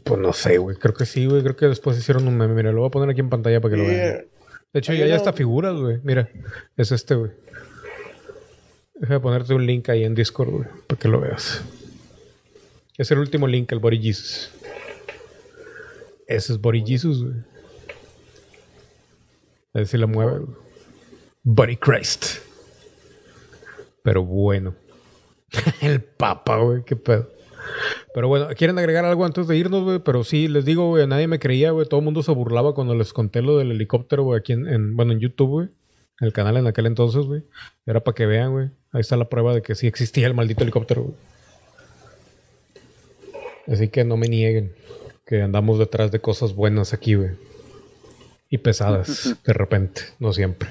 Pues 0.05 0.21
no 0.21 0.33
sé, 0.33 0.59
güey. 0.59 0.77
Creo 0.77 0.95
que 0.95 1.07
sí, 1.07 1.27
güey. 1.27 1.43
Creo 1.43 1.57
que 1.57 1.67
después 1.67 1.99
hicieron 1.99 2.29
un 2.29 2.37
meme. 2.37 2.55
Mira, 2.55 2.73
lo 2.73 2.81
voy 2.81 2.89
a 2.89 2.91
poner 2.91 3.11
aquí 3.11 3.21
en 3.21 3.31
pantalla 3.31 3.61
para 3.61 3.75
que 3.75 3.81
lo 3.81 3.89
vean. 3.89 4.27
De 4.73 4.81
hecho, 4.81 4.93
ya 4.93 5.05
hay 5.05 5.13
hasta 5.13 5.33
figuras, 5.33 5.75
güey. 5.77 5.99
Mira, 6.03 6.29
es 6.77 6.93
este, 6.93 7.15
güey. 7.15 7.33
Deja 8.95 9.21
ponerte 9.21 9.55
un 9.55 9.65
link 9.65 9.89
ahí 9.89 10.05
en 10.05 10.15
Discord, 10.15 10.51
güey, 10.51 10.69
para 10.87 10.99
que 11.01 11.09
lo 11.09 11.21
veas. 11.21 11.63
Es 12.97 13.11
el 13.13 13.19
último 13.19 13.47
link, 13.47 13.71
el 13.73 13.79
Body 13.79 14.03
Jesus. 14.03 14.51
Ese 16.27 16.53
es 16.53 16.61
Body 16.61 16.85
Jesus, 16.85 17.23
güey. 17.23 17.37
A 19.73 19.79
ver 19.79 19.87
si 19.87 19.97
la 19.97 20.07
mueve, 20.07 20.41
güey. 20.41 20.68
Body 21.51 21.77
Christ. 21.77 22.41
Pero 24.03 24.23
bueno. 24.23 24.75
el 25.81 26.03
Papa, 26.03 26.59
güey, 26.59 26.83
qué 26.85 26.95
pedo. 26.95 27.31
Pero 28.13 28.29
bueno, 28.29 28.49
¿quieren 28.55 28.79
agregar 28.79 29.07
algo 29.07 29.25
antes 29.25 29.47
de 29.47 29.57
irnos, 29.57 29.83
güey? 29.83 29.99
Pero 29.99 30.25
sí, 30.25 30.47
les 30.47 30.67
digo, 30.67 30.89
güey, 30.89 31.07
nadie 31.07 31.27
me 31.27 31.39
creía, 31.39 31.71
güey. 31.71 31.89
Todo 31.89 32.01
el 32.01 32.05
mundo 32.05 32.23
se 32.23 32.33
burlaba 32.33 32.75
cuando 32.75 32.95
les 32.95 33.15
conté 33.15 33.41
lo 33.41 33.57
del 33.57 33.71
helicóptero, 33.71 34.25
güey, 34.25 34.39
aquí 34.39 34.53
en, 34.53 34.95
bueno, 34.95 35.13
en 35.13 35.21
YouTube, 35.21 35.49
güey. 35.49 35.69
En 36.21 36.27
el 36.27 36.35
canal 36.35 36.59
en 36.59 36.67
aquel 36.67 36.85
entonces, 36.85 37.25
güey. 37.25 37.45
Era 37.87 38.05
para 38.05 38.15
que 38.15 38.27
vean, 38.27 38.53
güey. 38.53 38.67
Ahí 38.93 39.01
está 39.01 39.17
la 39.17 39.31
prueba 39.31 39.55
de 39.55 39.63
que 39.63 39.75
sí 39.75 39.87
existía 39.87 40.27
el 40.27 40.35
maldito 40.35 40.65
helicóptero, 40.65 41.05
güey. 41.05 41.17
Así 43.69 43.89
que 43.89 44.05
no 44.05 44.19
me 44.19 44.29
nieguen 44.29 44.75
que 45.25 45.41
andamos 45.41 45.79
detrás 45.79 46.11
de 46.11 46.21
cosas 46.21 46.55
buenas 46.55 46.93
aquí, 46.93 47.15
güey. 47.15 47.48
Y 48.51 48.59
pesadas, 48.59 49.37
de 49.45 49.53
repente, 49.53 50.03
no 50.19 50.33
siempre. 50.33 50.69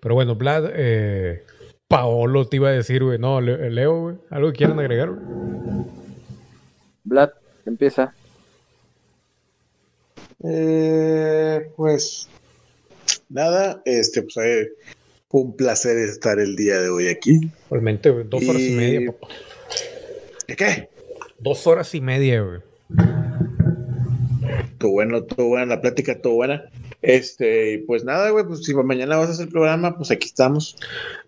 Pero 0.00 0.14
bueno, 0.14 0.34
Vlad, 0.34 0.70
eh, 0.74 1.44
Paolo 1.88 2.46
te 2.46 2.56
iba 2.56 2.68
a 2.68 2.72
decir, 2.72 3.04
güey. 3.04 3.18
No, 3.18 3.40
Leo, 3.40 4.00
güey. 4.00 4.16
¿Algo 4.30 4.50
que 4.50 4.58
quieran 4.58 4.78
agregar, 4.78 5.10
güey? 5.10 5.86
Vlad, 7.04 7.30
empieza. 7.66 8.14
Eh, 10.42 11.70
pues 11.76 12.28
nada, 13.28 13.80
este, 13.84 14.22
pues 14.22 14.36
eh, 14.36 14.68
fue 15.28 15.40
un 15.40 15.56
placer 15.56 15.96
estar 15.96 16.38
el 16.38 16.56
día 16.56 16.80
de 16.80 16.88
hoy 16.88 17.08
aquí. 17.08 17.50
Realmente, 17.70 18.10
dos 18.24 18.46
horas 18.48 18.62
y 18.62 18.70
media, 18.72 19.12
papá. 19.12 19.28
¿De 20.46 20.56
qué? 20.56 20.88
Dos 21.38 21.66
horas 21.66 21.94
y 21.94 22.00
media, 22.00 22.42
güey. 22.42 22.60
Todo 24.78 24.90
bueno, 24.90 25.22
todo 25.24 25.48
buena 25.48 25.66
la 25.66 25.80
plática, 25.80 26.20
todo 26.20 26.34
buena. 26.34 26.64
Este, 27.04 27.84
pues 27.86 28.02
nada, 28.02 28.30
güey, 28.30 28.46
pues 28.46 28.64
si 28.64 28.72
mañana 28.74 29.18
vas 29.18 29.28
a 29.28 29.32
hacer 29.32 29.46
el 29.46 29.52
programa, 29.52 29.94
pues 29.96 30.10
aquí 30.10 30.26
estamos. 30.26 30.74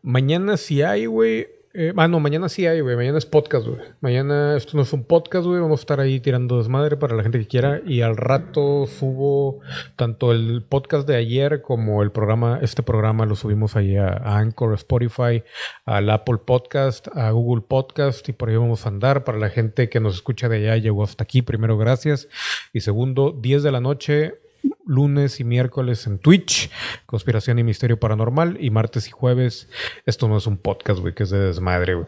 Mañana 0.00 0.56
sí 0.56 0.80
hay, 0.80 1.04
güey. 1.04 1.48
Eh, 1.74 1.92
ah, 1.94 2.08
no, 2.08 2.18
mañana 2.18 2.48
sí 2.48 2.66
hay, 2.66 2.80
güey. 2.80 2.96
Mañana 2.96 3.18
es 3.18 3.26
podcast, 3.26 3.66
güey. 3.66 3.80
Mañana 4.00 4.56
esto 4.56 4.78
no 4.78 4.84
es 4.84 4.92
un 4.94 5.04
podcast, 5.04 5.46
güey. 5.46 5.60
Vamos 5.60 5.80
a 5.80 5.82
estar 5.82 6.00
ahí 6.00 6.18
tirando 6.18 6.56
desmadre 6.56 6.96
para 6.96 7.14
la 7.14 7.22
gente 7.22 7.38
que 7.38 7.46
quiera. 7.46 7.82
Y 7.84 8.00
al 8.00 8.16
rato 8.16 8.86
subo 8.86 9.60
tanto 9.96 10.32
el 10.32 10.62
podcast 10.62 11.06
de 11.06 11.16
ayer 11.16 11.60
como 11.60 12.02
el 12.02 12.10
programa. 12.10 12.58
Este 12.62 12.82
programa 12.82 13.26
lo 13.26 13.36
subimos 13.36 13.76
ahí 13.76 13.98
a, 13.98 14.14
Anchor, 14.38 14.72
Spotify, 14.72 15.42
al 15.84 16.08
Apple 16.08 16.38
Podcast, 16.46 17.08
a 17.14 17.30
Google 17.32 17.64
Podcast. 17.68 18.26
Y 18.30 18.32
por 18.32 18.48
ahí 18.48 18.56
vamos 18.56 18.86
a 18.86 18.88
andar. 18.88 19.24
Para 19.24 19.36
la 19.36 19.50
gente 19.50 19.90
que 19.90 20.00
nos 20.00 20.14
escucha 20.14 20.48
de 20.48 20.56
allá, 20.56 20.78
llegó 20.78 21.04
hasta 21.04 21.24
aquí. 21.24 21.42
Primero, 21.42 21.76
gracias. 21.76 22.30
Y 22.72 22.80
segundo, 22.80 23.38
10 23.38 23.62
de 23.62 23.72
la 23.72 23.82
noche 23.82 24.45
lunes 24.86 25.40
y 25.40 25.44
miércoles 25.44 26.06
en 26.06 26.18
Twitch, 26.18 26.70
Conspiración 27.04 27.58
y 27.58 27.64
Misterio 27.64 27.98
Paranormal, 27.98 28.56
y 28.60 28.70
martes 28.70 29.08
y 29.08 29.10
jueves, 29.10 29.68
esto 30.06 30.28
no 30.28 30.38
es 30.38 30.46
un 30.46 30.56
podcast, 30.56 31.00
güey, 31.00 31.14
que 31.14 31.24
es 31.24 31.30
de 31.30 31.38
desmadre, 31.38 31.94
güey. 31.94 32.06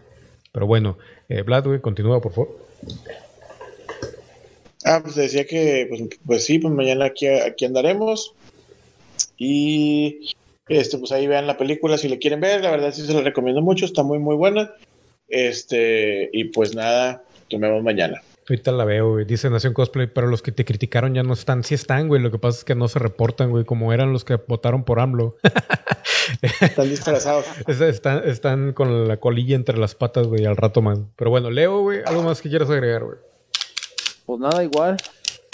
Pero 0.53 0.67
bueno, 0.67 0.97
eh, 1.29 1.43
Vlad, 1.43 1.67
güey, 1.67 1.81
continúa, 1.81 2.21
por 2.21 2.33
favor. 2.33 2.59
Ah, 4.85 5.01
pues 5.03 5.17
decía 5.17 5.45
que, 5.45 5.87
pues, 5.89 6.03
pues 6.25 6.45
sí, 6.45 6.59
pues 6.59 6.73
mañana 6.73 7.07
aquí, 7.07 7.27
aquí 7.27 7.65
andaremos. 7.65 8.35
Y 9.37 10.35
este, 10.69 10.99
pues 10.99 11.13
ahí 11.13 11.27
vean 11.27 11.47
la 11.47 11.59
película 11.59 11.99
si 11.99 12.09
le 12.09 12.19
quieren 12.19 12.41
ver. 12.41 12.63
La 12.63 12.71
verdad 12.71 12.93
sí 12.93 13.05
se 13.05 13.13
la 13.13 13.23
recomiendo 13.23 13.61
mucho, 13.61 13.85
está 13.85 14.03
muy, 14.03 14.19
muy 14.19 14.37
buena. 14.37 14.73
Este, 15.29 16.31
y 16.33 16.45
pues 16.45 16.75
nada, 16.75 17.23
tomemos 17.49 17.83
mañana. 17.83 18.23
Ahorita 18.49 18.73
la 18.73 18.85
veo, 18.85 19.13
güey. 19.13 19.25
Dice 19.27 19.51
Nación 19.51 19.75
Cosplay, 19.75 20.07
pero 20.07 20.27
los 20.27 20.41
que 20.41 20.53
te 20.53 20.65
criticaron 20.65 21.15
ya 21.15 21.23
no 21.23 21.35
están. 21.35 21.65
Sí 21.65 21.75
están, 21.75 22.09
güey. 22.09 22.23
Lo 22.23 22.31
que 22.31 22.39
pasa 22.39 22.59
es 22.59 22.65
que 22.65 22.75
no 22.75 22.89
se 22.89 22.99
reportan, 22.99 23.51
güey, 23.51 23.65
como 23.65 23.93
eran 23.93 24.13
los 24.13 24.25
que 24.25 24.37
votaron 24.37 24.85
por 24.85 25.01
AMLO. 25.01 25.37
están 26.61 26.89
disfrazados. 26.89 27.45
están, 27.67 28.27
están 28.27 28.73
con 28.73 29.07
la 29.07 29.19
colilla 29.19 29.55
entre 29.55 29.77
las 29.77 29.95
patas, 29.95 30.27
güey, 30.27 30.47
al 30.47 30.57
rato 30.57 30.81
más. 30.81 30.99
Pero 31.17 31.31
bueno, 31.31 31.51
Leo, 31.51 31.83
güey, 31.83 32.01
¿algo 32.07 32.23
más 32.23 32.41
que 32.41 32.49
quieras 32.49 32.71
agregar, 32.71 33.05
güey? 33.05 33.19
Pues 34.25 34.41
nada, 34.41 34.65
igual. 34.65 34.97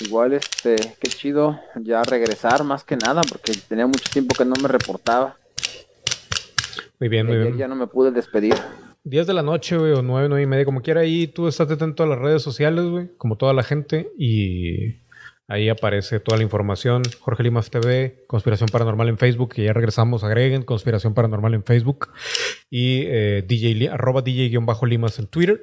Igual, 0.05 0.33
este, 0.33 0.77
qué 1.01 1.09
chido 1.09 1.61
ya 1.77 2.03
regresar, 2.03 2.65
más 2.65 2.85
que 2.85 2.97
nada, 2.97 3.23
porque 3.29 3.53
tenía 3.69 3.87
mucho 3.87 4.09
tiempo 4.13 4.35
que 4.37 4.45
no 4.45 4.55
me 4.61 4.69
reportaba. 4.69 5.37
Muy 7.01 7.09
bien, 7.09 7.27
muy 7.27 7.39
bien. 7.39 7.57
Ya 7.57 7.69
no 7.69 7.75
me 7.75 7.87
pude 7.87 8.11
despedir. 8.11 8.55
10 9.05 9.27
de 9.27 9.35
la 9.35 9.43
noche, 9.43 9.77
güey, 9.77 9.93
o 9.93 10.03
9, 10.03 10.29
9 10.31 10.43
y 10.43 10.47
media, 10.47 10.65
como 10.65 10.81
quiera 10.81 11.03
ahí, 11.03 11.27
tú 11.27 11.47
estás 11.47 11.71
atento 11.71 12.03
a 12.03 12.07
las 12.07 12.19
redes 12.19 12.43
sociales, 12.43 12.87
güey, 12.87 13.11
como 13.19 13.37
toda 13.37 13.53
la 13.53 13.63
gente, 13.63 14.11
y 14.19 14.97
ahí 15.47 15.69
aparece 15.69 16.21
toda 16.21 16.39
la 16.39 16.43
información. 16.43 17.03
Jorge 17.21 17.43
Limas 17.43 17.69
TV, 17.69 18.25
Conspiración 18.27 18.71
Paranormal 18.73 19.11
en 19.11 19.19
Facebook, 19.19 19.53
que 19.55 19.65
ya 19.65 19.75
regresamos, 19.75 20.25
agreguen 20.25 20.63
Conspiración 20.63 21.13
Paranormal 21.13 21.53
en 21.53 21.65
Facebook, 21.65 22.09
y 22.71 23.03
eh, 23.05 23.45
DJ, 23.47 23.91
arroba 23.91 24.23
DJ-Limas 24.23 25.19
en 25.19 25.27
Twitter. 25.27 25.61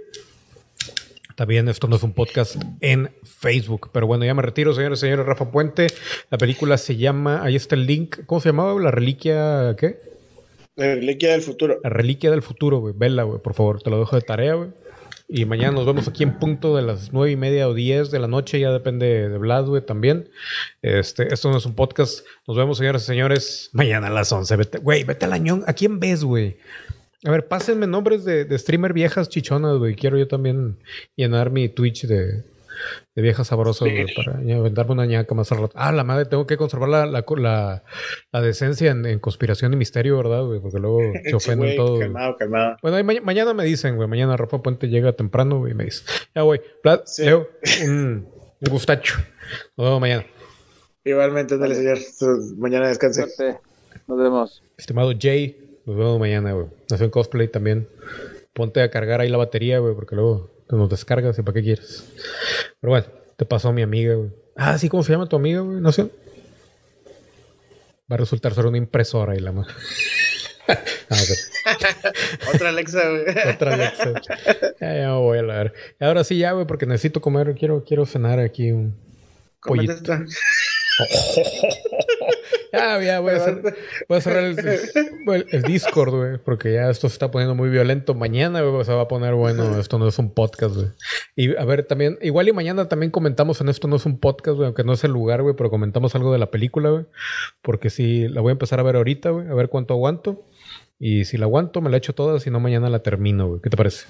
También 1.35 1.67
esto 1.67 1.87
no 1.87 1.95
es 1.95 2.03
un 2.03 2.13
podcast 2.13 2.57
en 2.81 3.09
Facebook. 3.23 3.89
Pero 3.91 4.05
bueno, 4.05 4.23
ya 4.25 4.35
me 4.35 4.43
retiro, 4.43 4.75
señores 4.75 4.99
y 4.99 5.01
señores. 5.01 5.25
Rafa 5.25 5.49
Puente. 5.49 5.87
La 6.29 6.37
película 6.37 6.77
se 6.77 6.97
llama, 6.97 7.41
ahí 7.41 7.55
está 7.55 7.73
el 7.73 7.87
link. 7.87 8.17
¿Cómo 8.27 8.41
se 8.41 8.49
llamaba? 8.49 8.79
La 8.79 8.91
reliquia, 8.91 9.75
¿qué? 9.79 10.10
La 10.75 10.95
reliquia 10.95 11.31
del 11.31 11.41
futuro. 11.41 11.79
La 11.83 11.89
reliquia 11.89 12.31
del 12.31 12.41
futuro, 12.41 12.79
güey. 12.79 12.93
Vela, 12.97 13.23
güey, 13.23 13.41
por 13.41 13.53
favor. 13.53 13.81
Te 13.81 13.89
lo 13.89 13.99
dejo 13.99 14.15
de 14.15 14.21
tarea, 14.21 14.55
güey. 14.55 14.69
Y 15.33 15.45
mañana 15.45 15.71
nos 15.71 15.85
vemos 15.85 16.07
aquí 16.09 16.23
en 16.23 16.39
punto 16.39 16.75
de 16.75 16.81
las 16.81 17.13
nueve 17.13 17.31
y 17.31 17.37
media 17.37 17.69
o 17.69 17.73
diez 17.73 18.11
de 18.11 18.19
la 18.19 18.27
noche. 18.27 18.59
Ya 18.59 18.71
depende 18.71 19.29
de 19.29 19.37
Vlad, 19.37 19.65
güey, 19.65 19.85
también. 19.85 20.29
Este, 20.81 21.33
esto 21.33 21.49
no 21.49 21.57
es 21.57 21.65
un 21.65 21.75
podcast. 21.75 22.25
Nos 22.47 22.57
vemos, 22.57 22.77
señores 22.77 23.03
y 23.03 23.05
señores, 23.05 23.69
mañana 23.71 24.07
a 24.07 24.09
las 24.11 24.31
once. 24.31 24.55
Vete, 24.55 24.79
güey, 24.79 25.03
vete 25.03 25.25
al 25.25 25.33
añón. 25.33 25.63
¿A 25.67 25.73
quién 25.73 25.99
ves, 25.99 26.23
güey? 26.23 26.57
A 27.23 27.31
ver, 27.31 27.47
pásenme 27.47 27.87
nombres 27.87 28.25
de, 28.25 28.45
de 28.45 28.57
streamer 28.57 28.93
viejas 28.93 29.29
chichonas, 29.29 29.77
güey. 29.77 29.95
Quiero 29.95 30.17
yo 30.17 30.27
también 30.27 30.79
llenar 31.15 31.51
mi 31.51 31.69
Twitch 31.69 32.07
de, 32.07 32.50
de 33.15 33.21
vieja 33.21 33.43
sabrosa, 33.43 33.85
para 34.15 34.37
vendarme 34.37 34.93
una 34.93 35.05
ñaca 35.05 35.35
más 35.35 35.51
al 35.51 35.59
rato. 35.59 35.73
Ah, 35.75 35.91
la 35.91 36.03
madre, 36.03 36.25
tengo 36.25 36.47
que 36.47 36.57
conservar 36.57 36.89
la, 36.89 37.05
la, 37.05 37.83
la, 38.31 38.41
decencia 38.41 38.91
en, 38.91 39.19
conspiración 39.19 39.73
y 39.73 39.75
misterio, 39.75 40.17
¿verdad, 40.17 40.45
güey? 40.45 40.59
Porque 40.59 40.79
luego 40.79 40.99
se 41.23 41.35
ofenden 41.35 41.75
todo. 41.75 41.99
Calmado, 41.99 42.37
calmado. 42.37 42.77
Bueno, 42.81 43.21
mañana 43.23 43.53
me 43.53 43.65
dicen, 43.65 43.95
güey, 43.95 44.07
mañana 44.07 44.37
Rafa 44.37 44.61
Puente 44.61 44.87
llega 44.87 45.13
temprano, 45.13 45.59
güey, 45.59 45.73
y 45.73 45.75
me 45.75 45.85
dice, 45.85 46.03
ya, 46.33 46.41
güey, 46.43 46.61
un, 47.85 48.27
gustacho. 48.69 49.15
Nos 49.75 49.85
vemos 49.85 50.01
mañana. 50.01 50.25
Igualmente, 51.03 51.57
dale, 51.57 51.75
señor. 51.75 51.97
Mañana 52.57 52.87
descanse. 52.87 53.25
Nos 54.07 54.17
vemos. 54.17 54.63
Estimado 54.77 55.11
Jay, 55.19 55.79
nos 55.85 55.97
vemos 55.97 56.19
mañana, 56.19 56.53
güey. 56.53 56.67
Nació 56.89 57.05
en 57.05 57.11
cosplay 57.11 57.47
también. 57.47 57.87
Ponte 58.53 58.81
a 58.81 58.91
cargar 58.91 59.21
ahí 59.21 59.29
la 59.29 59.37
batería, 59.37 59.79
güey, 59.79 59.95
porque 59.95 60.15
luego 60.15 60.51
te 60.71 60.77
nos 60.77 60.89
descargas 60.89 61.37
y 61.37 61.41
para 61.41 61.55
qué 61.55 61.63
quieres. 61.63 62.05
Pero 62.79 62.91
bueno, 62.91 63.05
te 63.35 63.45
pasó 63.45 63.67
a 63.69 63.73
mi 63.73 63.81
amiga, 63.81 64.15
güey. 64.15 64.29
Ah, 64.55 64.77
sí, 64.77 64.87
¿cómo 64.87 65.03
se 65.03 65.11
llama 65.11 65.27
tu 65.27 65.35
amiga, 65.35 65.59
güey? 65.59 65.81
No 65.81 65.91
sé. 65.91 66.03
Va 68.09 68.15
a 68.15 68.17
resultar 68.17 68.53
ser 68.53 68.65
una 68.65 68.77
impresora 68.77 69.35
y 69.35 69.39
la 69.39 69.51
más. 69.51 69.67
Otra 72.53 72.69
Alexa, 72.69 73.01
güey. 73.09 73.25
Otra 73.53 73.73
Alexa. 73.73 74.13
Ya, 74.79 74.95
ya 74.95 75.13
voy 75.15 75.39
a 75.39 75.41
ver. 75.41 75.73
Ahora 75.99 76.23
sí, 76.23 76.37
ya, 76.37 76.53
güey, 76.53 76.65
porque 76.65 76.85
necesito 76.85 77.19
comer. 77.19 77.53
Quiero, 77.55 77.83
quiero 77.83 78.05
cenar 78.05 78.39
aquí 78.39 78.71
un 78.71 78.95
pollito. 79.61 79.93
ya, 82.71 83.01
ya, 83.03 83.19
voy 83.19 83.33
a, 83.33 84.21
cerrar 84.21 84.43
el, 84.43 85.63
Discord, 85.63 86.15
güey, 86.15 86.37
porque 86.37 86.73
ya 86.73 86.89
esto 86.89 87.09
se 87.09 87.13
está 87.13 87.31
poniendo 87.31 87.55
muy 87.55 87.69
violento. 87.69 88.13
Mañana, 88.13 88.61
güey, 88.61 88.85
se 88.85 88.93
va 88.93 89.01
a 89.01 89.07
poner 89.07 89.33
bueno. 89.33 89.79
Esto 89.79 89.99
no 89.99 90.07
es 90.07 90.17
un 90.19 90.33
podcast, 90.33 90.75
güey. 90.75 90.87
Y 91.35 91.55
a 91.55 91.65
ver, 91.65 91.83
también, 91.83 92.17
igual 92.21 92.47
y 92.47 92.53
mañana 92.53 92.87
también 92.87 93.11
comentamos 93.11 93.61
en 93.61 93.69
esto 93.69 93.87
no 93.87 93.95
es 93.95 94.05
un 94.05 94.19
podcast, 94.19 94.55
güey, 94.55 94.65
aunque 94.67 94.83
no 94.83 94.93
es 94.93 95.03
el 95.03 95.11
lugar, 95.11 95.41
güey, 95.41 95.55
pero 95.55 95.69
comentamos 95.69 96.15
algo 96.15 96.31
de 96.31 96.39
la 96.39 96.51
película, 96.51 96.89
güey. 96.89 97.05
Porque 97.61 97.89
si 97.89 98.27
la 98.27 98.41
voy 98.41 98.51
a 98.51 98.53
empezar 98.53 98.79
a 98.79 98.83
ver 98.83 98.95
ahorita, 98.95 99.29
güey, 99.31 99.47
a 99.47 99.53
ver 99.53 99.69
cuánto 99.69 99.93
aguanto. 99.93 100.45
Y 100.99 101.25
si 101.25 101.37
la 101.37 101.45
aguanto, 101.45 101.81
me 101.81 101.89
la 101.89 101.97
echo 101.97 102.13
toda, 102.13 102.39
si 102.39 102.51
no, 102.51 102.59
mañana 102.59 102.89
la 102.89 102.99
termino, 102.99 103.47
güey. 103.47 103.61
¿Qué 103.61 103.69
te 103.69 103.77
parece? 103.77 104.05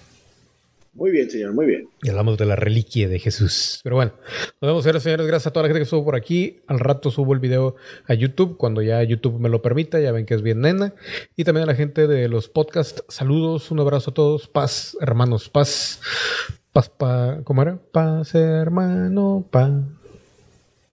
Muy 0.94 1.10
bien, 1.12 1.30
señor, 1.30 1.54
muy 1.54 1.66
bien. 1.66 1.88
Y 2.04 2.10
hablamos 2.10 2.38
de 2.38 2.46
la 2.46 2.58
reliquia 2.58 3.08
de 3.08 3.18
Jesús. 3.18 3.80
Pero 3.82 3.96
bueno, 3.96 4.12
nos 4.60 4.84
vemos, 4.84 5.04
señores. 5.04 5.26
Gracias 5.26 5.48
a 5.48 5.54
toda 5.54 5.64
la 5.64 5.70
gente 5.70 5.80
que 5.80 5.84
estuvo 5.84 6.04
por 6.04 6.16
aquí. 6.16 6.60
Al 6.68 6.80
rato 6.80 7.12
subo 7.12 7.34
el 7.34 7.40
video 7.40 7.76
a 8.08 8.14
YouTube, 8.14 8.58
cuando 8.58 8.82
ya 8.82 9.02
YouTube 9.02 9.40
me 9.40 9.48
lo 9.48 9.62
permita. 9.62 10.02
Ya 10.02 10.12
ven 10.12 10.26
que 10.26 10.34
es 10.34 10.42
bien 10.42 10.60
nena. 10.60 10.94
Y 11.38 11.46
también 11.46 11.64
a 11.64 11.68
la 11.68 11.76
gente 11.76 12.08
de 12.08 12.28
los 12.28 12.50
podcasts. 12.50 13.06
Saludos, 13.08 13.72
un 13.72 13.80
abrazo 13.80 14.12
a 14.12 14.14
todos. 14.14 14.50
Paz, 14.50 14.98
hermanos, 15.00 15.48
paz. 15.50 16.02
Paz, 16.74 16.90
pa, 16.90 17.40
¿cómo 17.46 17.62
era? 17.62 17.80
Paz, 17.94 18.36
hermano, 18.36 19.48
paz. 19.50 19.72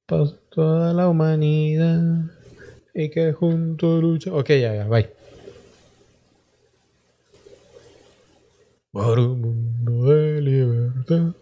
Paz, 0.06 0.36
toda 0.50 0.92
la 0.92 1.08
humanidad. 1.08 2.30
Y 2.94 3.10
que 3.10 3.32
juntos 3.32 4.00
lucha. 4.00 4.32
Ok, 4.32 4.48
ya, 4.50 4.74
ya, 4.74 4.86
bye. 4.86 5.17
Para 8.90 9.20
un 9.20 9.42
mundo 9.42 10.04
de 10.06 10.40
libertad. 10.40 11.34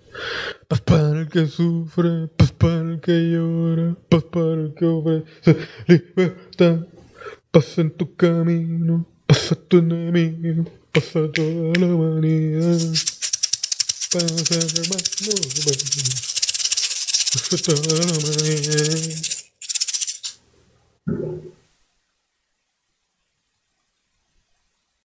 Paz 0.66 0.80
para 0.80 1.20
el 1.20 1.28
que 1.28 1.46
sufre, 1.46 2.26
paz 2.36 2.50
para 2.50 2.80
el 2.80 3.00
que 3.00 3.12
llora, 3.12 3.96
paz 4.08 4.24
para 4.24 4.62
el 4.62 4.74
que 4.74 4.84
ofrece 4.84 5.56
libertad. 5.86 6.88
Paz 7.52 7.78
en 7.78 7.96
tu 7.96 8.16
camino, 8.16 9.06
paz 9.28 9.52
a 9.52 9.54
tu 9.54 9.78
enemigo, 9.78 10.64
paz 10.90 11.14
a 11.14 11.30
toda 11.30 11.72
la 11.78 11.86
humanidad. 11.86 12.80
Paz 14.12 14.50
hermano, 14.50 14.96
paz 17.32 17.52
a 17.52 17.56
toda 17.62 17.94
la 18.06 18.12
humanidad. 18.18 19.36